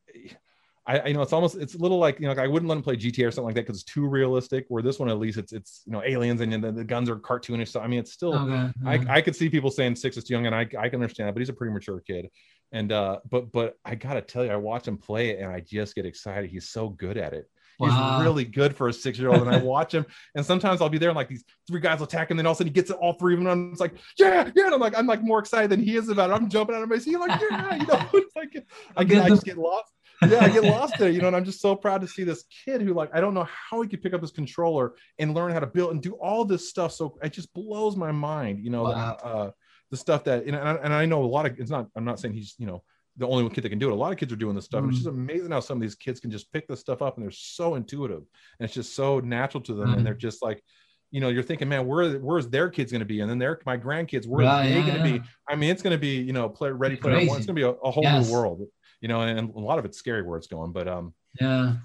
I, 0.86 0.98
I 1.00 1.06
you 1.08 1.12
know 1.14 1.20
it's 1.20 1.34
almost 1.34 1.56
it's 1.56 1.74
a 1.74 1.78
little 1.78 1.98
like 1.98 2.18
you 2.20 2.22
know 2.22 2.30
like 2.32 2.38
I 2.38 2.48
wouldn't 2.48 2.66
let 2.70 2.76
him 2.76 2.82
play 2.82 2.96
GTA 2.96 3.26
or 3.28 3.30
something 3.30 3.44
like 3.44 3.54
that 3.56 3.66
because 3.66 3.82
it's 3.82 3.92
too 3.92 4.06
realistic. 4.08 4.64
Where 4.68 4.82
this 4.82 4.98
one 4.98 5.10
at 5.10 5.18
least 5.18 5.36
it's 5.36 5.52
it's 5.52 5.82
you 5.84 5.92
know 5.92 6.02
aliens 6.02 6.40
and 6.40 6.52
the, 6.64 6.72
the 6.72 6.84
guns 6.84 7.10
are 7.10 7.16
cartoonish. 7.16 7.68
So 7.68 7.80
I 7.80 7.86
mean 7.86 7.98
it's 7.98 8.12
still 8.12 8.34
okay. 8.34 8.72
I. 8.86 9.16
I 9.16 9.20
could 9.20 9.36
see 9.36 9.50
people 9.50 9.70
saying 9.70 9.96
six 9.96 10.16
is 10.16 10.24
too 10.24 10.32
young, 10.32 10.46
and 10.46 10.54
I, 10.54 10.60
I 10.60 10.88
can 10.88 11.02
understand 11.02 11.28
that, 11.28 11.34
but 11.34 11.40
he's 11.40 11.50
a 11.50 11.52
pretty 11.52 11.74
mature 11.74 12.00
kid. 12.00 12.30
And 12.74 12.90
uh, 12.90 13.20
but 13.30 13.52
but 13.52 13.78
I 13.84 13.94
gotta 13.94 14.20
tell 14.20 14.44
you, 14.44 14.50
I 14.50 14.56
watch 14.56 14.86
him 14.88 14.98
play 14.98 15.30
it, 15.30 15.38
and 15.38 15.50
I 15.50 15.60
just 15.60 15.94
get 15.94 16.04
excited. 16.06 16.50
He's 16.50 16.68
so 16.68 16.88
good 16.88 17.16
at 17.16 17.32
it. 17.32 17.48
He's 17.78 17.88
Wow. 17.88 18.20
really 18.22 18.44
good 18.44 18.74
for 18.76 18.88
a 18.88 18.92
six 18.92 19.16
year 19.16 19.28
old, 19.30 19.42
and 19.42 19.50
I 19.50 19.58
watch 19.58 19.94
him. 19.94 20.04
And 20.34 20.44
sometimes 20.44 20.80
I'll 20.82 20.88
be 20.88 20.98
there, 20.98 21.10
and 21.10 21.16
like 21.16 21.28
these 21.28 21.44
three 21.68 21.80
guys 21.80 22.00
will 22.00 22.06
attack, 22.06 22.30
and 22.30 22.38
then 22.38 22.46
all 22.46 22.52
of 22.52 22.56
a 22.56 22.58
sudden 22.58 22.72
he 22.72 22.74
gets 22.74 22.90
it, 22.90 22.96
all 23.00 23.12
three 23.12 23.34
of 23.34 23.40
them. 23.40 23.46
And 23.48 23.70
it's 23.72 23.80
like, 23.80 23.94
yeah, 24.18 24.50
yeah. 24.56 24.66
And 24.66 24.74
I'm 24.74 24.80
like, 24.80 24.98
I'm 24.98 25.06
like 25.06 25.22
more 25.22 25.38
excited 25.38 25.70
than 25.70 25.80
he 25.80 25.96
is 25.96 26.08
about 26.08 26.30
it. 26.30 26.34
I'm 26.34 26.48
jumping 26.48 26.74
out 26.74 26.82
of 26.82 26.88
my 26.88 26.98
seat, 26.98 27.16
like, 27.16 27.40
yeah, 27.40 27.76
you 27.76 27.86
know. 27.86 28.08
It's 28.14 28.34
like 28.36 28.66
I 28.96 29.04
get, 29.04 29.24
I 29.24 29.28
just 29.28 29.44
get 29.44 29.56
lost. 29.56 29.92
Yeah, 30.22 30.44
I 30.44 30.48
get 30.48 30.64
lost 30.64 30.98
there, 30.98 31.10
you 31.10 31.20
know. 31.20 31.28
And 31.28 31.36
I'm 31.36 31.44
just 31.44 31.60
so 31.60 31.76
proud 31.76 32.00
to 32.00 32.08
see 32.08 32.24
this 32.24 32.44
kid 32.64 32.80
who, 32.82 32.92
like, 32.94 33.10
I 33.14 33.20
don't 33.20 33.34
know 33.34 33.46
how 33.50 33.82
he 33.82 33.88
could 33.88 34.02
pick 34.02 34.14
up 34.14 34.20
his 34.20 34.30
controller 34.32 34.94
and 35.20 35.32
learn 35.34 35.52
how 35.52 35.60
to 35.60 35.66
build 35.66 35.92
and 35.92 36.02
do 36.02 36.14
all 36.14 36.44
this 36.44 36.68
stuff. 36.68 36.92
So 36.92 37.18
it 37.22 37.32
just 37.32 37.52
blows 37.54 37.96
my 37.96 38.10
mind, 38.12 38.64
you 38.64 38.70
know. 38.70 38.84
Wow. 38.84 39.16
Uh, 39.22 39.50
the 39.94 39.98
stuff 39.98 40.24
that, 40.24 40.44
and 40.44 40.56
I, 40.56 40.74
and 40.74 40.92
I 40.92 41.06
know 41.06 41.23
a 41.23 41.26
lot 41.36 41.47
of. 41.47 41.58
It's 41.58 41.70
not. 41.70 41.89
I'm 41.97 42.05
not 42.05 42.18
saying 42.20 42.34
he's, 42.34 42.55
you 42.58 42.66
know 42.66 42.82
the 43.16 43.28
only 43.28 43.48
kid 43.48 43.62
that 43.62 43.68
can 43.68 43.78
do 43.78 43.89
it. 43.90 43.92
A 43.92 43.94
lot 43.94 44.10
of 44.10 44.18
kids 44.18 44.32
are 44.32 44.36
doing 44.44 44.56
this 44.56 44.64
stuff. 44.64 44.82
And 44.82 44.90
it's 44.90 44.98
Mm. 44.98 45.05
just 45.05 45.14
amazing 45.14 45.50
how 45.52 45.60
some 45.60 45.78
of 45.78 45.82
these 45.82 45.94
kids 45.94 46.18
can 46.18 46.32
just 46.32 46.52
pick 46.52 46.66
this 46.66 46.81
stuff 46.81 47.00
up 47.00 47.16
and 47.16 47.23
they're 47.23 47.31
so 47.31 47.76
intuitive 47.76 48.24
and 48.58 48.64
it's 48.64 48.74
just 48.74 48.97
so 48.97 49.20
natural 49.20 49.62
to 49.62 49.73
them. 49.74 49.90
Mhm. 49.90 49.97
And 49.98 50.05
they're 50.05 50.14
just 50.14 50.42
like, 50.42 50.64
you 51.12 51.20
know, 51.20 51.28
you're 51.28 51.44
thinking, 51.44 51.68
man, 51.68 51.86
where 51.86 52.18
where's 52.18 52.48
their 52.48 52.68
kids 52.68 52.90
going 52.90 53.06
to 53.06 53.12
be? 53.14 53.20
And 53.20 53.31
then 53.31 53.39
their 53.39 53.60
my 53.64 53.78
grandkids, 53.78 54.26
where 54.26 54.44
are 54.48 54.64
they 54.64 54.70
yeah, 54.70 54.81
going 54.81 55.00
to 55.00 55.08
yeah. 55.08 55.18
be? 55.18 55.24
I 55.48 55.55
mean, 55.55 55.70
it's 55.70 55.81
going 55.81 55.92
to 55.94 55.98
be, 56.00 56.20
you 56.20 56.32
know, 56.32 56.48
play 56.48 56.73
ready 56.73 56.97
player 56.97 57.18
one. 57.24 57.36
It's 57.36 57.47
going 57.47 57.55
to 57.55 57.60
be 57.60 57.62
a, 57.62 57.70
a 57.70 57.90
whole 57.92 58.02
Yes. 58.02 58.26
new 58.26 58.32
world, 58.32 58.62
you 59.00 59.06
know, 59.06 59.20
and, 59.20 59.39
and 59.39 59.55
a 59.55 59.60
lot 59.60 59.78
of 59.78 59.84
it's 59.84 59.97
scary 59.97 60.23
where 60.23 60.36
it's 60.36 60.48
going, 60.48 60.73
but 60.73 60.89
um, 60.89 61.14
Yeah. 61.40 61.76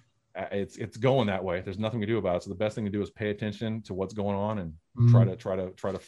it's 0.52 0.78
it's 0.78 0.98
going 0.98 1.28
that 1.28 1.44
way. 1.44 1.62
There's 1.62 1.78
nothing 1.78 2.02
to 2.02 2.08
do 2.08 2.18
about 2.18 2.38
it. 2.38 2.44
So 2.44 2.50
the 2.50 2.56
best 2.56 2.74
thing 2.74 2.86
to 2.86 2.92
do 2.92 3.04
is 3.04 3.12
pay 3.12 3.30
attention 3.30 3.84
to 3.84 3.94
what's 3.94 4.16
going 4.16 4.36
on 4.36 4.58
and 4.58 4.74
Mm. 4.98 5.12
try 5.12 5.26
to 5.26 5.36
try 5.36 5.56
to 5.56 5.70
try 5.74 5.92
to 5.92 6.00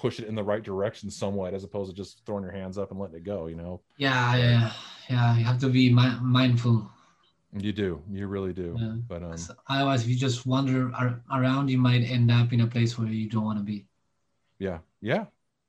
push 0.00 0.18
it 0.18 0.26
in 0.26 0.34
the 0.34 0.42
right 0.42 0.62
direction 0.62 1.10
somewhat, 1.10 1.52
as 1.52 1.62
opposed 1.64 1.90
to 1.90 1.96
just 1.96 2.24
throwing 2.24 2.42
your 2.42 2.52
hands 2.52 2.78
up 2.78 2.90
and 2.90 2.98
letting 2.98 3.16
it 3.16 3.24
go. 3.24 3.46
You 3.46 3.56
know, 3.56 3.82
Yeah. 3.96 4.36
Yeah. 4.36 4.72
Yeah. 5.10 5.36
You 5.36 5.44
have 5.44 5.60
to 5.60 5.68
be 5.68 5.92
mi- 5.92 6.18
mindful. 6.22 6.90
you 7.58 7.72
do, 7.72 8.00
you 8.10 8.26
really 8.26 8.52
do. 8.52 8.76
Yeah. 8.78 8.94
But 9.08 9.22
um, 9.22 9.36
Otherwise, 9.68 10.02
if 10.04 10.08
you 10.08 10.16
just 10.16 10.46
wander 10.46 10.90
ar- 10.94 11.20
around, 11.32 11.68
you 11.68 11.78
might 11.78 12.02
end 12.02 12.30
up 12.30 12.52
in 12.52 12.60
a 12.60 12.66
place 12.66 12.98
where 12.98 13.08
you 13.08 13.28
don't 13.28 13.44
want 13.44 13.58
to 13.58 13.64
be. 13.64 13.86
Yeah, 14.58 14.78
yeah. 15.00 15.24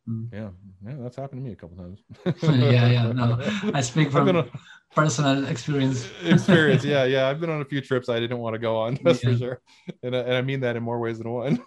Mm. 0.09 0.29
yeah, 0.33 0.49
yeah. 0.85 0.95
That's 0.99 1.15
happened 1.15 1.41
to 1.41 1.45
me 1.45 1.53
a 1.53 1.55
couple 1.55 1.77
times. 1.77 2.03
yeah, 2.43 2.87
yeah. 2.87 3.11
No, 3.11 3.37
I 3.73 3.81
speak 3.81 4.11
from 4.11 4.25
been 4.25 4.49
personal 4.95 5.45
experience. 5.47 6.09
experience. 6.25 6.83
Yeah, 6.83 7.03
yeah. 7.15 7.27
I've 7.27 7.39
been 7.39 7.51
on 7.51 7.61
a 7.61 7.65
few 7.65 7.81
trips 7.81 8.09
I 8.09 8.19
didn't 8.19 8.39
want 8.39 8.55
to 8.55 8.59
go 8.59 8.77
on. 8.77 8.97
That's 9.03 9.23
Yeah. 9.23 9.31
for 9.31 9.37
sure. 9.37 9.61
And 10.01 10.15
I, 10.15 10.19
and 10.19 10.33
I 10.33 10.41
mean 10.41 10.59
that 10.61 10.75
in 10.75 10.83
more 10.83 10.99
ways 10.99 11.19
than 11.19 11.29
one. 11.29 11.63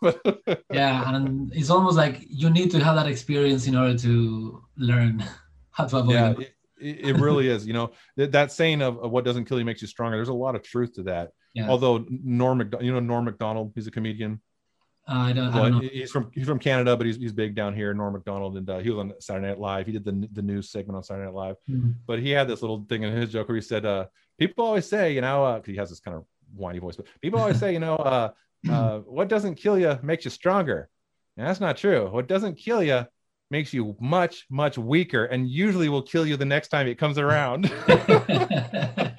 Yeah, 0.71 1.15
and 1.15 1.53
it's 1.55 1.71
almost 1.71 1.97
like 1.97 2.25
you 2.29 2.51
need 2.51 2.71
to 2.73 2.83
have 2.83 2.97
that 2.97 3.07
experience 3.07 3.67
in 3.69 3.77
order 3.77 3.97
to 3.99 4.63
learn 4.77 5.25
how 5.71 5.87
to 5.87 5.97
avoid 5.99 6.15
yeah, 6.15 6.35
it, 6.79 7.11
it 7.11 7.17
really 7.17 7.49
is. 7.49 7.67
You 7.67 7.73
know 7.73 7.93
that, 8.17 8.33
that 8.33 8.53
saying 8.53 8.83
of, 8.83 8.99
of 8.99 9.11
what 9.11 9.25
doesn't 9.25 9.45
kill 9.45 9.59
you 9.59 9.65
makes 9.65 9.83
you 9.83 9.89
stronger. 9.89 10.17
There's 10.17 10.29
a 10.29 10.35
lot 10.35 10.55
of 10.55 10.63
truth 10.63 10.95
to 10.95 11.05
that. 11.05 11.31
Yeah. 11.55 11.69
Although 11.69 12.05
Norm, 12.09 12.69
you 12.81 12.93
know 12.93 13.01
Norm 13.01 13.25
Macdonald, 13.25 13.73
he's 13.75 13.87
a 13.87 13.91
comedian. 13.91 14.41
Uh, 15.07 15.13
I 15.13 15.33
don't, 15.35 15.49
I 15.49 15.59
don't 15.59 15.73
know. 15.73 15.89
he's 15.93 16.11
from 16.11 16.31
he's 16.33 16.47
from 16.47 16.59
Canada, 16.59 16.97
but 16.97 17.07
he's, 17.07 17.17
he's 17.17 17.33
big 17.33 17.55
down 17.55 17.75
here. 17.75 17.93
Norm 17.93 18.15
Macdonald, 18.15 18.57
and 18.57 18.69
uh, 18.71 18.79
he 18.79 18.89
was 18.89 19.01
on 19.01 19.13
Saturday 19.21 19.49
Night 19.49 19.59
Live. 19.59 19.87
He 19.87 19.93
did 19.93 20.05
the 20.05 20.29
the 20.33 20.41
news 20.41 20.71
segment 20.71 20.97
on 20.97 21.03
Saturday 21.03 21.27
Night 21.27 21.35
Live. 21.35 21.57
Hmm. 21.67 21.91
But 22.07 22.21
he 22.21 22.31
had 22.31 22.49
this 22.49 22.63
little 22.63 22.87
thing 22.89 23.03
in 23.03 23.13
his 23.13 23.31
joke 23.31 23.49
where 23.49 23.57
he 23.57 23.61
said, 23.61 23.85
uh, 23.85 24.07
"People 24.39 24.65
always 24.65 24.87
say, 24.87 25.13
you 25.13 25.21
know, 25.21 25.45
uh, 25.45 25.61
he 25.63 25.77
has 25.77 25.91
this 25.91 26.01
kind 26.01 26.17
of 26.17 26.25
whiny 26.55 26.79
voice, 26.79 26.97
but 26.97 27.07
people 27.21 27.39
always 27.39 27.59
say, 27.59 27.75
you 27.75 27.81
know, 27.81 27.97
uh, 27.97 28.31
uh, 28.71 29.01
what 29.01 29.29
doesn't 29.29 29.57
kill 29.57 29.79
you 29.79 29.99
makes 30.03 30.25
you 30.25 30.31
stronger. 30.31 30.89
And 31.37 31.47
that's 31.47 31.61
not 31.61 31.77
true. 31.77 32.09
What 32.09 32.27
doesn't 32.27 32.55
kill 32.55 32.83
you 32.83 33.07
makes 33.51 33.75
you 33.75 33.97
much 34.01 34.47
much 34.49 34.79
weaker, 34.79 35.27
and 35.27 35.51
usually 35.51 35.91
will 35.91 36.03
kill 36.03 36.25
you 36.25 36.39
the 36.39 36.47
next 36.47 36.69
time 36.69 36.87
it 36.87 36.97
comes 36.97 37.19
around." 37.19 37.71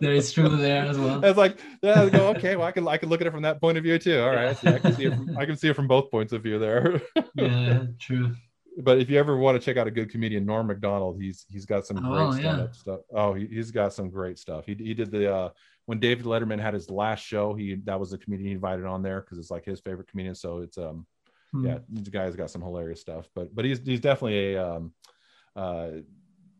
there 0.00 0.12
is 0.12 0.32
true 0.32 0.48
there 0.48 0.82
as 0.86 0.98
well. 0.98 1.24
It's 1.24 1.38
like, 1.38 1.58
yeah, 1.82 2.08
go, 2.08 2.28
okay, 2.28 2.56
well, 2.56 2.66
I 2.66 2.72
can 2.72 2.86
I 2.88 2.96
can 2.96 3.08
look 3.08 3.20
at 3.20 3.26
it 3.26 3.30
from 3.32 3.42
that 3.42 3.60
point 3.60 3.78
of 3.78 3.84
view 3.84 3.98
too. 3.98 4.20
All 4.20 4.30
right, 4.30 4.48
I, 4.48 4.52
see, 4.54 4.68
I 4.68 4.78
can 4.78 4.92
see 4.92 5.04
it. 5.06 5.14
From, 5.14 5.36
I 5.38 5.46
can 5.46 5.56
see 5.56 5.68
it 5.68 5.76
from 5.76 5.88
both 5.88 6.10
points 6.10 6.32
of 6.32 6.42
view 6.42 6.58
there. 6.58 7.00
Yeah, 7.34 7.84
true. 7.98 8.34
but 8.82 8.98
if 8.98 9.08
you 9.08 9.18
ever 9.18 9.36
want 9.36 9.58
to 9.58 9.64
check 9.64 9.76
out 9.78 9.86
a 9.86 9.90
good 9.90 10.10
comedian, 10.10 10.44
Norm 10.44 10.66
Macdonald, 10.66 11.20
he's 11.20 11.46
he's 11.48 11.64
got 11.66 11.86
some 11.86 11.98
Oh, 12.04 12.10
great 12.10 12.26
yeah. 12.42 12.52
stand-up 12.52 12.74
stuff. 12.74 13.00
Oh, 13.14 13.34
he, 13.34 13.46
he's 13.46 13.70
got 13.70 13.92
some 13.92 14.10
great 14.10 14.38
stuff. 14.38 14.66
He 14.66 14.74
he 14.74 14.94
did 14.94 15.10
the 15.10 15.32
uh 15.34 15.48
when 15.86 15.98
David 15.98 16.26
Letterman 16.26 16.60
had 16.60 16.74
his 16.74 16.90
last 16.90 17.24
show, 17.24 17.54
he 17.54 17.76
that 17.84 17.98
was 17.98 18.10
the 18.10 18.18
comedian 18.18 18.48
he 18.48 18.54
invited 18.54 18.84
on 18.86 19.02
there 19.02 19.20
because 19.20 19.38
it's 19.38 19.50
like 19.50 19.64
his 19.64 19.80
favorite 19.80 20.08
comedian. 20.08 20.34
So 20.34 20.58
it's 20.58 20.78
um 20.78 21.06
Hmm. 21.52 21.66
yeah, 21.66 21.78
the 21.90 22.10
guy's 22.10 22.34
got 22.34 22.50
some 22.50 22.62
hilarious 22.62 23.00
stuff. 23.02 23.28
But 23.34 23.54
but 23.54 23.64
he's 23.66 23.78
he's 23.84 24.00
definitely 24.00 24.54
a 24.54 24.64
um 24.66 24.92
uh 25.54 25.88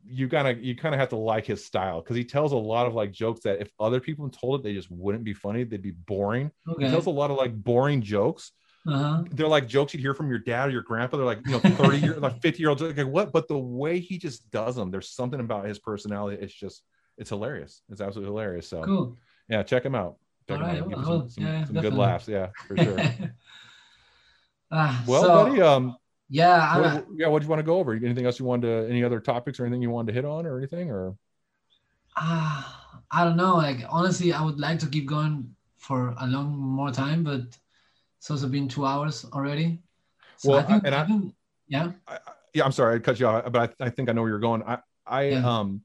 you 0.05 0.27
gotta 0.29 0.55
you 0.55 0.75
kind 0.77 0.95
of 0.95 1.01
have 1.01 1.11
to 1.11 1.17
like 1.17 1.47
his 1.47 1.65
style 1.65 2.01
because 2.01 2.17
he 2.17 2.25
tells 2.25 2.53
a 2.53 2.57
lot 2.57 2.87
of 2.87 2.95
like 2.95 3.13
jokes 3.13 3.41
that 3.43 3.61
if 3.61 3.71
other 3.79 4.01
people 4.01 4.29
told 4.29 4.61
it 4.61 4.63
they 4.65 4.75
just 4.75 4.91
wouldn't 4.91 5.25
be 5.25 5.33
funny 5.35 5.65
they'd 5.65 5.83
be 5.83 5.93
boring 5.93 6.51
he 6.79 6.87
tells 6.87 7.07
a 7.07 7.11
lot 7.11 7.31
of 7.31 7.37
like 7.37 7.55
boring 7.55 8.03
jokes 8.03 8.53
Uh-huh. 8.87 9.23
they're 9.31 9.47
like 9.49 9.69
jokes 9.69 9.95
you'd 9.95 10.01
hear 10.01 10.15
from 10.15 10.29
your 10.29 10.41
dad 10.41 10.69
or 10.69 10.73
your 10.73 10.83
grandpa. 10.83 11.17
They're 11.17 11.25
like, 11.27 11.39
you 11.47 11.53
know, 11.53 11.61
30 11.61 11.99
year, 11.99 12.19
like 12.19 12.43
50 12.43 12.61
year 12.61 12.71
olds. 12.71 12.83
Like, 12.83 13.07
what? 13.07 13.33
But 13.33 13.47
the 13.47 13.57
way 13.59 14.01
he 14.01 14.19
just 14.19 14.51
does 14.51 14.75
them, 14.75 14.91
there's 14.91 15.11
something 15.11 15.39
about 15.39 15.67
his 15.67 15.79
personality. 15.79 16.43
It's 16.43 16.53
just, 16.53 16.83
it's 17.17 17.31
hilarious. 17.31 17.83
It's 17.89 18.01
absolutely 18.01 18.33
hilarious. 18.33 18.69
So, 18.69 18.83
Cool. 18.83 19.17
yeah, 19.49 19.63
check 19.63 19.85
him 19.85 19.95
out. 19.95 20.17
Check 20.49 20.59
All 20.59 20.65
him 20.65 20.71
right, 20.71 20.83
out. 20.83 20.89
Give 20.89 20.99
I 20.99 21.01
him 21.01 21.07
will. 21.07 21.21
some, 21.21 21.31
some, 21.31 21.45
Yeah, 21.45 21.65
some 21.67 21.77
good 21.77 21.95
laughs. 21.95 22.27
Yeah, 22.29 22.49
for 22.67 22.77
sure. 22.77 22.99
Ah, 24.71 25.05
well, 25.07 25.23
so, 25.23 25.31
buddy, 25.33 25.61
um, 25.61 25.97
yeah, 26.33 26.57
I, 26.61 26.81
what, 26.81 27.07
yeah, 27.17 27.27
what 27.29 27.39
do 27.41 27.45
you 27.45 27.51
want 27.51 27.61
to 27.61 27.65
go 27.65 27.79
over? 27.79 27.93
Anything 27.93 28.27
else 28.27 28.39
you 28.39 28.45
wanted 28.47 28.67
to, 28.67 28.89
any 28.91 29.05
other 29.05 29.21
topics 29.21 29.61
or 29.61 29.67
anything 29.67 29.83
you 29.83 29.91
wanted 29.91 30.09
to 30.13 30.15
hit 30.15 30.25
on 30.25 30.47
or 30.47 30.59
anything? 30.59 30.91
Or, 30.91 31.15
Ah, 32.17 33.03
I 33.11 33.25
don't 33.25 33.37
know. 33.37 33.57
Like 33.57 33.79
honestly, 33.89 34.33
I 34.33 34.43
would 34.43 34.61
like 34.61 34.79
to 34.81 34.87
keep 34.87 35.07
going 35.07 35.55
for 35.79 36.15
a 36.19 36.27
long 36.27 36.57
more 36.59 36.91
time, 36.91 37.25
but 37.25 37.41
it's 38.19 38.31
also 38.31 38.49
been 38.49 38.69
two 38.69 38.87
hours 38.87 39.25
already. 39.33 39.81
So 40.39 40.51
Well, 40.51 40.61
I 40.61 40.65
think, 40.65 40.85
and 40.87 40.95
I 40.95 41.05
think, 41.07 41.35
yeah. 41.69 41.93
I, 42.07 42.15
I- 42.17 42.33
yeah, 42.55 42.65
I'm 42.67 42.73
sorry, 42.73 42.97
I 42.97 42.99
cut 42.99 43.19
you 43.19 43.27
off, 43.27 43.51
but 43.51 43.75
I, 43.81 43.87
I 43.87 43.89
think 43.89 44.11
I 44.11 44.13
know 44.13 44.21
where 44.21 44.31
you're 44.31 44.39
going. 44.39 44.63
I, 44.63 44.79
I, 45.07 45.31
Yeah. 45.31 45.61
um, 45.61 45.81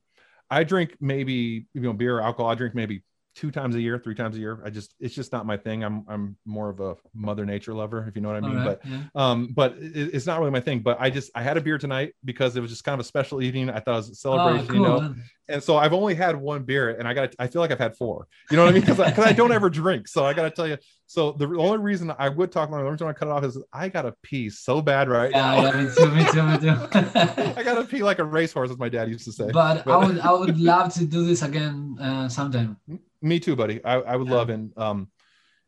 I 0.49 0.65
drink 0.65 0.97
maybe 0.99 1.65
you 1.73 1.81
know 1.81 1.93
beer, 1.93 2.17
or 2.17 2.21
alcohol. 2.21 2.51
I 2.51 2.55
drink 2.55 2.75
maybe 2.75 3.03
two 3.37 3.51
times 3.51 3.75
a 3.75 3.81
year, 3.81 3.99
three 3.99 4.15
times 4.15 4.35
a 4.35 4.39
year. 4.39 4.59
I 4.65 4.71
just 4.71 4.95
it's 4.99 5.13
just 5.13 5.31
not 5.31 5.45
my 5.45 5.57
thing. 5.57 5.83
I'm 5.83 6.03
I'm 6.09 6.35
more 6.43 6.69
of 6.69 6.79
a 6.79 6.95
Mother 7.13 7.45
Nature 7.45 7.73
lover, 7.75 8.05
if 8.09 8.15
you 8.15 8.21
know 8.21 8.29
what 8.29 8.37
I 8.43 8.47
mean. 8.47 8.55
right, 8.57 8.65
But 8.81 8.81
yeah. 8.89 9.03
um, 9.15 9.49
but 9.53 9.73
it, 9.77 10.13
it's 10.15 10.25
not 10.25 10.39
really 10.39 10.51
my 10.51 10.59
thing. 10.59 10.79
But 10.79 10.97
I 10.99 11.11
just 11.11 11.29
I 11.35 11.43
had 11.43 11.55
a 11.55 11.61
beer 11.61 11.77
tonight 11.77 12.13
because 12.25 12.57
it 12.57 12.61
was 12.61 12.71
just 12.71 12.83
kind 12.83 12.95
of 12.99 12.99
a 12.99 13.07
special 13.07 13.41
evening. 13.41 13.69
I 13.69 13.79
thought 13.79 13.93
it 13.93 13.97
was 13.97 14.09
a 14.09 14.15
celebration, 14.15 14.67
oh, 14.71 14.73
you 14.73 14.79
know. 14.81 15.15
And 15.49 15.63
so 15.63 15.77
I've 15.77 15.93
only 15.93 16.13
had 16.13 16.35
one 16.35 16.63
beer, 16.63 16.89
and 16.97 17.07
I 17.07 17.13
got 17.13 17.33
I 17.39 17.47
feel 17.47 17.61
like 17.61 17.71
I've 17.71 17.79
had 17.79 17.95
four. 17.95 18.27
You 18.51 18.57
know 18.57 18.63
what 18.65 18.71
I 18.71 18.73
mean? 18.73 18.81
Because 18.81 18.99
I, 18.99 19.29
I 19.29 19.33
don't 19.33 19.51
ever 19.53 19.69
drink, 19.69 20.07
so 20.07 20.25
I 20.25 20.33
got 20.33 20.43
to 20.43 20.49
tell 20.49 20.67
you. 20.67 20.77
So 21.05 21.31
the 21.31 21.45
only 21.57 21.77
reason 21.77 22.11
I 22.19 22.27
would 22.27 22.51
talk 22.51 22.67
about, 22.67 22.77
the 22.79 22.81
only 22.81 22.91
reason 22.91 23.07
I 23.07 23.13
cut 23.13 23.29
it 23.29 23.31
off 23.31 23.43
is 23.45 23.57
I 23.71 23.87
got 23.87 24.01
to 24.01 24.13
pee 24.23 24.49
so 24.49 24.81
bad 24.81 25.07
right 25.07 25.31
Yeah, 25.31 25.55
now. 25.55 25.63
yeah, 25.63 25.83
me 25.83 25.89
too, 25.95 26.11
me 26.11 26.25
too, 26.31 26.43
me 26.43 26.57
too. 26.57 26.75
I 27.55 27.63
gotta 27.63 27.85
pee 27.85 28.03
like 28.03 28.19
a 28.19 28.25
racehorse, 28.25 28.71
as 28.71 28.77
my 28.77 28.89
dad 28.89 29.07
used 29.07 29.23
to 29.25 29.31
say. 29.31 29.49
but 29.53 29.87
I 29.87 29.95
would, 29.95 30.19
I 30.19 30.31
would 30.33 30.59
love 30.59 30.93
to 30.95 31.05
do 31.05 31.25
this 31.25 31.43
again 31.43 31.95
uh, 32.01 32.27
sometime. 32.27 32.75
Me 33.21 33.39
too, 33.39 33.55
buddy. 33.55 33.83
I, 33.83 33.95
I 33.99 34.15
would 34.15 34.27
Yeah. 34.27 34.33
love 34.35 34.49
and 34.49 34.77
um, 34.77 35.09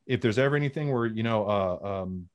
if 0.06 0.22
there's 0.22 0.38
ever 0.40 0.56
anything 0.56 0.92
where 0.92 1.06
you 1.06 1.24
know 1.24 1.48
uh, 1.48 2.02
um, 2.04 2.30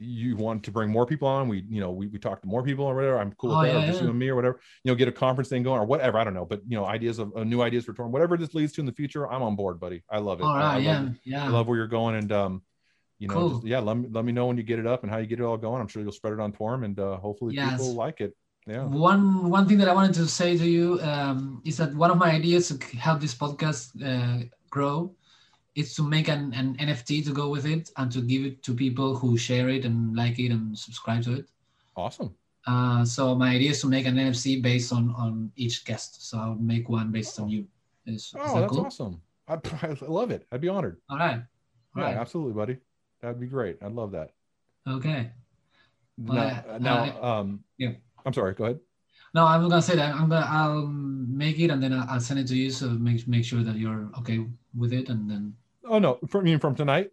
you 0.00 0.36
want 0.36 0.62
to 0.64 0.70
bring 0.70 0.90
more 0.90 1.04
people 1.06 1.26
on, 1.28 1.48
we 1.48 1.64
you 1.68 1.80
know 1.80 1.90
we, 1.90 2.06
we 2.06 2.18
talk 2.18 2.40
to 2.42 2.48
more 2.48 2.62
people 2.62 2.84
or 2.84 2.94
whatever. 2.94 3.18
I'm 3.18 3.32
cool 3.32 3.50
with 3.50 3.58
Oh, 3.68 3.72
that, 3.72 3.76
or 3.84 3.86
just 3.86 3.98
yeah. 3.98 4.04
you 4.04 4.10
and 4.10 4.18
me 4.18 4.28
or 4.28 4.36
whatever. 4.36 4.60
You 4.84 4.90
know, 4.92 4.96
get 4.96 5.08
a 5.08 5.12
conference 5.12 5.48
thing 5.48 5.62
going 5.62 5.80
or 5.80 5.84
whatever. 5.86 6.18
I 6.18 6.24
don't 6.24 6.34
know, 6.34 6.44
but 6.46 6.60
you 6.68 6.76
know, 6.76 6.84
ideas 6.86 7.18
of 7.18 7.34
uh, 7.36 7.44
new 7.44 7.60
ideas 7.62 7.84
for 7.84 7.92
Torum, 7.94 8.10
whatever 8.10 8.36
this 8.36 8.54
leads 8.54 8.72
to 8.74 8.80
in 8.80 8.86
the 8.86 8.92
future, 8.92 9.30
I'm 9.30 9.42
on 9.42 9.56
board, 9.56 9.80
buddy. 9.80 10.02
I 10.10 10.18
love 10.18 10.40
it. 10.40 10.44
All 10.44 10.50
I- 10.54 10.60
I 10.60 10.62
right, 10.76 10.84
love 10.84 11.08
yeah, 11.24 11.38
yeah. 11.38 11.44
I 11.44 11.48
love 11.48 11.66
where 11.66 11.76
you're 11.76 11.86
going 11.88 12.14
and 12.16 12.30
um, 12.32 12.62
you 13.18 13.26
know, 13.28 13.34
Cool. 13.34 13.50
just, 13.50 13.66
yeah, 13.66 13.80
let 13.80 13.96
me 13.96 14.08
let 14.10 14.24
me 14.24 14.32
know 14.32 14.46
when 14.46 14.56
you 14.56 14.62
get 14.62 14.78
it 14.78 14.86
up 14.86 15.02
and 15.02 15.10
how 15.10 15.18
you 15.18 15.26
get 15.26 15.40
it 15.40 15.44
all 15.44 15.56
going. 15.56 15.80
I'm 15.82 15.88
sure 15.88 16.00
you'll 16.02 16.12
spread 16.12 16.32
it 16.34 16.40
on 16.40 16.52
Torum 16.52 16.84
and 16.84 16.98
uh, 17.00 17.16
hopefully 17.16 17.54
Yes. 17.56 17.72
people 17.72 17.94
like 17.94 18.20
it. 18.20 18.36
Yeah. 18.68 18.84
One 18.84 19.50
one 19.50 19.66
thing 19.66 19.78
that 19.78 19.88
I 19.88 19.94
wanted 19.94 20.14
to 20.14 20.28
say 20.28 20.56
to 20.56 20.64
you 20.68 21.00
um, 21.02 21.60
is 21.64 21.78
that 21.78 21.92
one 21.94 22.10
of 22.12 22.18
my 22.18 22.30
ideas 22.30 22.68
to 22.68 22.96
help 22.96 23.20
this 23.20 23.34
podcast 23.34 23.90
uh, 24.00 24.44
grow 24.70 25.14
is 25.74 25.94
to 25.94 26.02
make 26.02 26.28
an, 26.28 26.52
an 26.54 26.76
NFT 26.76 27.24
to 27.26 27.32
go 27.32 27.48
with 27.48 27.66
it 27.66 27.90
and 27.96 28.10
to 28.12 28.20
give 28.20 28.44
it 28.44 28.62
to 28.64 28.74
people 28.74 29.16
who 29.16 29.36
share 29.38 29.68
it 29.68 29.84
and 29.84 30.16
like 30.16 30.38
it 30.38 30.50
and 30.50 30.76
subscribe 30.76 31.22
to 31.24 31.34
it. 31.34 31.46
Awesome. 31.96 32.34
Uh, 32.66 33.04
so 33.04 33.34
my 33.34 33.50
idea 33.54 33.70
is 33.70 33.80
to 33.80 33.86
make 33.88 34.06
an 34.06 34.16
NFT 34.16 34.60
based 34.62 34.92
on 34.92 35.14
on 35.14 35.50
each 35.56 35.84
guest. 35.84 36.28
So 36.28 36.38
I'll 36.38 36.54
make 36.56 36.88
one 36.88 37.10
based 37.12 37.38
on 37.40 37.48
you. 37.48 37.66
Is, 38.06 38.14
is 38.24 38.34
Oh, 38.36 38.54
that 38.54 38.60
that's 38.62 38.72
cool? 38.72 38.86
awesome. 38.86 39.22
I, 39.46 39.54
I 39.82 39.96
love 40.06 40.30
it. 40.30 40.46
I'd 40.52 40.60
be 40.60 40.68
honored. 40.68 40.98
All 41.08 41.16
right. 41.18 41.40
All 41.96 42.02
Yeah, 42.02 42.08
right. 42.10 42.16
absolutely, 42.16 42.54
buddy. 42.54 42.76
That'd 43.20 43.40
be 43.40 43.46
great. 43.46 43.78
I'd 43.82 43.92
love 43.92 44.12
that. 44.12 44.32
Okay. 44.88 45.30
Well, 46.18 46.36
now, 46.36 46.72
I- 46.74 46.78
now 46.78 47.22
um, 47.22 47.64
yeah. 47.78 47.92
I'm 48.26 48.32
sorry. 48.32 48.54
Go 48.54 48.64
ahead. 48.64 48.80
No, 49.34 49.44
I'm 49.44 49.68
gonna 49.68 49.82
say 49.82 49.96
that 49.96 50.14
I'm 50.14 50.28
gonna 50.28 50.46
I'll 50.48 50.86
make 50.86 51.58
it 51.58 51.70
and 51.70 51.82
then 51.82 51.92
I'll 51.92 52.20
send 52.20 52.40
it 52.40 52.46
to 52.48 52.56
you. 52.56 52.70
So 52.70 52.88
make 52.88 53.26
make 53.28 53.44
sure 53.44 53.62
that 53.62 53.76
you're 53.76 54.08
okay 54.18 54.46
with 54.76 54.92
it 54.92 55.08
and 55.08 55.30
then 55.30 55.54
Oh 55.84 55.98
no, 55.98 56.18
from 56.28 56.46
you 56.46 56.52
mean 56.52 56.60
from 56.60 56.74
tonight, 56.74 57.10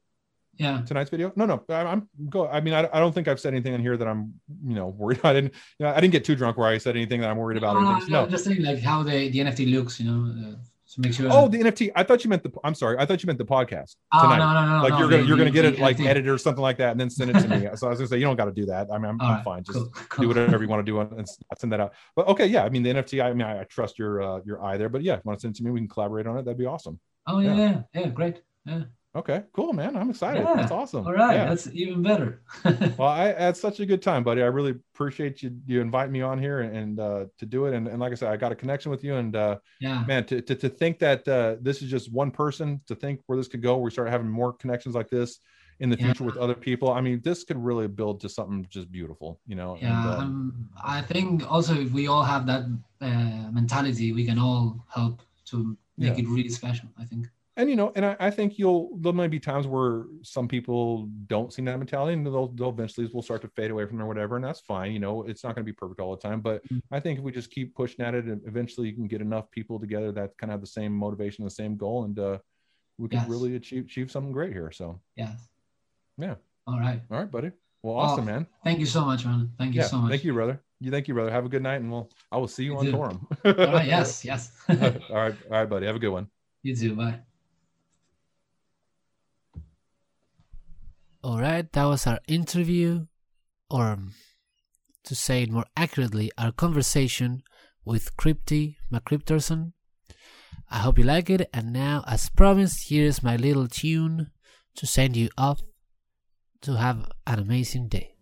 yeah. 0.57 0.81
tonight's 0.85 1.09
video? 1.09 1.31
No, 1.35 1.45
no. 1.45 1.63
I, 1.69 1.83
I'm 1.83 2.09
go. 2.29 2.47
I 2.47 2.61
mean, 2.61 2.73
I, 2.73 2.89
I 2.91 2.99
don't 2.99 3.13
think 3.13 3.27
I've 3.27 3.39
said 3.39 3.53
anything 3.53 3.73
in 3.73 3.81
here 3.81 3.97
that 3.97 4.07
I'm, 4.07 4.33
you 4.65 4.75
know, 4.75 4.87
worried. 4.87 5.19
I 5.23 5.33
didn't, 5.33 5.53
you 5.79 5.85
know, 5.85 5.93
I 5.93 5.99
didn't 5.99 6.11
get 6.11 6.25
too 6.25 6.35
drunk 6.35 6.57
where 6.57 6.67
I 6.67 6.77
said 6.77 6.95
anything 6.95 7.21
that 7.21 7.29
I'm 7.29 7.37
worried 7.37 7.57
about. 7.57 7.77
or 7.77 7.81
No, 7.81 7.99
no, 7.99 8.05
No. 8.07 8.27
Just 8.27 8.45
saying 8.45 8.61
like 8.61 8.79
how 8.79 9.03
the, 9.03 9.29
the 9.29 9.39
NFT 9.39 9.71
looks, 9.71 9.99
you 9.99 10.11
know, 10.11 10.49
uh, 10.49 10.55
to 10.95 11.01
make 11.01 11.13
sure. 11.13 11.27
Oh, 11.31 11.47
the 11.47 11.59
NFT. 11.59 11.91
I 11.95 12.03
thought 12.03 12.23
you 12.23 12.29
meant 12.29 12.43
the. 12.43 12.51
I'm 12.63 12.73
sorry. 12.73 12.97
I 12.97 13.05
thought 13.05 13.21
you 13.23 13.27
meant 13.27 13.39
the 13.39 13.45
podcast 13.45 13.95
Oh, 14.11 14.21
tonight. 14.23 14.37
no, 14.39 14.53
no, 14.53 14.77
no, 14.77 14.83
like 14.83 14.93
no, 14.93 14.99
you're 14.99 15.09
gonna 15.09 15.21
the- 15.21 15.27
you're 15.27 15.37
gonna 15.37 15.51
get 15.51 15.65
it 15.65 15.79
like 15.79 15.97
NFT. 15.97 16.07
edited 16.07 16.29
or 16.29 16.37
something 16.37 16.61
like 16.61 16.77
that, 16.77 16.91
and 16.91 16.99
then 16.99 17.09
send 17.09 17.29
it 17.31 17.39
to 17.39 17.47
me. 17.47 17.67
so 17.75 17.87
I 17.87 17.89
was 17.91 17.99
gonna 17.99 18.07
say 18.07 18.17
you 18.17 18.25
don't 18.25 18.35
got 18.35 18.45
to 18.45 18.51
do 18.51 18.65
that. 18.67 18.87
I 18.91 18.97
mean, 18.97 19.09
I'm, 19.11 19.21
I'm 19.21 19.35
right, 19.35 19.43
fine. 19.43 19.63
Just 19.63 19.77
cool, 19.77 19.91
cool. 20.09 20.21
do 20.23 20.27
whatever 20.29 20.63
you 20.63 20.69
want 20.69 20.85
to 20.85 20.91
do 20.91 20.99
and 20.99 21.11
and 21.13 21.27
send 21.57 21.71
that 21.73 21.79
out. 21.79 21.93
But 22.15 22.27
okay, 22.29 22.47
yeah. 22.47 22.63
I 22.63 22.69
mean, 22.69 22.83
the 22.83 22.91
NFT. 22.91 23.23
I 23.23 23.31
mean, 23.33 23.41
I, 23.45 23.61
I 23.61 23.63
trust 23.65 23.99
your 23.99 24.21
uh, 24.21 24.39
your 24.45 24.63
eye 24.63 24.77
there. 24.77 24.89
But 24.89 25.03
yeah, 25.03 25.13
if 25.13 25.19
you 25.19 25.23
want 25.29 25.39
to 25.39 25.41
send 25.41 25.55
it 25.55 25.57
to 25.59 25.63
me, 25.63 25.71
we 25.71 25.79
can 25.79 25.87
collaborate 25.87 26.27
on 26.27 26.37
it. 26.37 26.45
That'd 26.45 26.57
be 26.57 26.65
awesome. 26.65 26.99
Oh 27.27 27.39
yeah, 27.39 27.55
yeah. 27.55 27.81
yeah, 27.93 28.01
yeah, 28.01 28.07
great. 28.09 28.41
Yeah. 28.65 28.81
Okay, 29.15 29.43
cool, 29.53 29.71
man. 29.71 29.95
I'm 29.95 30.09
excited. 30.09 30.43
Yeah, 30.43 30.55
That's 30.57 30.71
awesome. 30.73 31.07
All 31.07 31.13
right, 31.13 31.35
Yeah. 31.35 31.45
that's 31.49 31.67
even 31.73 32.01
better. 32.03 32.41
Well, 32.97 33.07
I 33.07 33.31
had 33.31 33.55
such 33.55 33.79
a 33.79 33.85
good 33.85 34.01
time, 34.01 34.23
buddy. 34.23 34.41
I 34.41 34.47
really 34.47 34.71
appreciate 34.93 35.41
you 35.41 35.51
you 35.65 35.79
invite 35.79 36.11
me 36.11 36.21
on 36.21 36.37
here 36.37 36.59
and 36.61 36.99
uh, 36.99 37.25
to 37.39 37.45
do 37.45 37.65
it. 37.65 37.73
And, 37.73 37.87
and 37.87 37.99
like 37.99 38.11
I 38.11 38.15
said, 38.15 38.29
I 38.29 38.37
got 38.37 38.51
a 38.51 38.55
connection 38.55 38.91
with 38.91 39.03
you. 39.05 39.15
And 39.15 39.33
uh, 39.35 39.57
yeah. 39.79 40.03
man, 40.05 40.25
to, 40.25 40.41
to 40.41 40.55
to 40.55 40.67
think 40.69 40.99
that 40.99 41.25
uh, 41.27 41.55
this 41.61 41.81
is 41.81 41.89
just 41.89 42.11
one 42.11 42.29
person, 42.29 42.81
to 42.87 42.95
think 42.95 43.21
where 43.27 43.37
this 43.37 43.47
could 43.47 43.61
go, 43.61 43.77
we 43.77 43.89
start 43.89 44.09
having 44.09 44.29
more 44.29 44.51
connections 44.51 44.95
like 44.95 45.09
this 45.09 45.39
in 45.79 45.89
the 45.89 45.97
Yeah. 45.97 46.05
future 46.05 46.25
with 46.25 46.37
other 46.37 46.55
people. 46.55 46.91
I 46.91 47.01
mean, 47.01 47.21
this 47.23 47.43
could 47.45 47.57
really 47.57 47.87
build 47.87 48.19
to 48.21 48.29
something 48.29 48.65
just 48.69 48.91
beautiful, 48.91 49.39
you 49.47 49.55
know. 49.55 49.77
Yeah, 49.81 50.11
and, 50.13 50.21
um, 50.21 50.69
I 50.83 51.01
think 51.01 51.49
also 51.49 51.73
if 51.85 51.91
we 51.91 52.07
all 52.07 52.23
have 52.23 52.45
that 52.51 52.63
uh, 53.01 53.51
mentality, 53.51 54.11
we 54.11 54.25
can 54.25 54.39
all 54.39 54.85
help 54.93 55.21
to 55.51 55.77
make 55.97 56.17
it 56.19 56.27
really 56.27 56.49
special. 56.49 56.89
I 56.99 57.05
think 57.05 57.27
and 57.57 57.69
you 57.69 57.75
know, 57.75 57.91
and 57.95 58.05
I, 58.05 58.15
I, 58.19 58.29
think 58.29 58.57
you'll 58.59 58.97
there 58.99 59.13
might 59.13 59.31
be 59.31 59.39
times 59.39 59.65
where 59.65 60.05
some 60.23 60.47
people 60.47 61.07
don't 61.27 61.53
see 61.53 61.61
that 61.63 61.77
mentality, 61.77 62.13
and 62.13 62.25
they'll 62.25 62.49
they'll 62.49 62.69
eventually 62.69 63.09
will 63.13 63.21
start 63.21 63.41
to 63.43 63.47
fade 63.47 63.71
away 63.71 63.85
from 63.85 63.99
it 63.99 64.03
or 64.03 64.07
whatever, 64.07 64.35
and 64.35 64.43
that's 64.43 64.59
fine. 64.59 64.91
You 64.91 64.99
know, 64.99 65.23
it's 65.23 65.43
not 65.43 65.55
going 65.55 65.65
to 65.65 65.71
be 65.71 65.75
perfect 65.75 66.01
all 66.01 66.15
the 66.15 66.21
time, 66.21 66.41
but 66.41 66.63
mm-hmm. 66.65 66.79
I 66.91 66.99
think 66.99 67.19
if 67.19 67.23
we 67.23 67.31
just 67.31 67.51
keep 67.51 67.73
pushing 67.73 68.03
at 68.03 68.13
it, 68.13 68.25
and 68.25 68.41
eventually 68.45 68.89
you 68.89 68.93
can 68.93 69.07
get 69.07 69.21
enough 69.21 69.49
people 69.51 69.79
together 69.79 70.11
that 70.11 70.37
kind 70.37 70.51
of 70.51 70.55
have 70.55 70.61
the 70.61 70.67
same 70.67 70.91
motivation, 70.91 71.45
the 71.45 71.51
same 71.51 71.77
goal, 71.77 72.03
and 72.03 72.19
uh, 72.19 72.37
we 72.97 73.07
can 73.07 73.19
yes. 73.19 73.29
really 73.29 73.55
achieve 73.55 73.85
achieve 73.85 74.11
something 74.11 74.33
great 74.33 74.51
here. 74.51 74.71
So 74.71 74.99
yes, 75.15 75.47
yeah. 76.17 76.35
All 76.67 76.79
right, 76.79 77.01
all 77.09 77.19
right, 77.19 77.31
buddy. 77.31 77.51
Well, 77.83 77.95
awesome, 77.95 78.25
man. 78.25 78.47
Thank 78.63 78.79
you 78.79 78.85
so 78.87 79.05
much, 79.05 79.25
man. 79.25 79.51
Thank 79.57 79.75
you 79.75 79.81
yeah, 79.81 79.87
so 79.87 79.97
much. 79.97 80.09
Thank 80.09 80.23
you, 80.25 80.33
brother. 80.33 80.59
You 80.81 80.91
thank 80.91 81.07
you, 81.07 81.13
brother. 81.13 81.31
Have 81.31 81.45
a 81.45 81.49
good 81.49 81.63
night, 81.63 81.75
and 81.75 81.89
we'll 81.89 82.09
I 82.33 82.37
will 82.37 82.49
see 82.49 82.65
you, 82.65 82.73
you 82.73 82.79
on 82.79 82.85
Torum. 82.87 83.67
all 83.67 83.73
right. 83.73 83.87
Yes. 83.87 84.25
Yes. 84.25 84.51
all 84.67 84.75
right. 84.75 85.35
All 85.49 85.51
right, 85.51 85.69
buddy. 85.69 85.85
Have 85.85 85.95
a 85.95 85.99
good 85.99 86.09
one. 86.09 86.27
You 86.63 86.75
too. 86.75 86.95
Bye. 86.95 87.19
All 91.25 91.39
right, 91.39 91.65
that 91.71 91.85
was 91.85 92.05
our 92.05 92.19
interview, 92.27 93.07
or 93.67 93.87
um, 93.87 94.13
to 95.05 95.15
say 95.15 95.41
it 95.41 95.49
more 95.49 95.65
accurately, 95.75 96.29
our 96.37 96.51
conversation 96.51 97.41
with 97.83 98.15
Crypty 98.15 98.75
McCryptorson. 98.93 99.73
I 100.69 100.77
hope 100.77 100.99
you 100.99 101.03
like 101.03 101.31
it, 101.31 101.49
and 101.51 101.73
now, 101.73 102.03
as 102.05 102.29
promised, 102.29 102.89
here's 102.89 103.23
my 103.23 103.37
little 103.37 103.67
tune 103.67 104.29
to 104.75 104.85
send 104.85 105.17
you 105.17 105.29
off 105.35 105.63
to 106.61 106.77
have 106.77 107.09
an 107.25 107.39
amazing 107.39 107.87
day. 107.87 108.17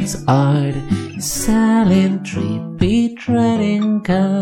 makes 0.00 0.24
art, 0.26 0.74
selling, 1.18 2.20
trippy, 2.20 3.14
trading 3.18 4.00
cards. 4.00 4.39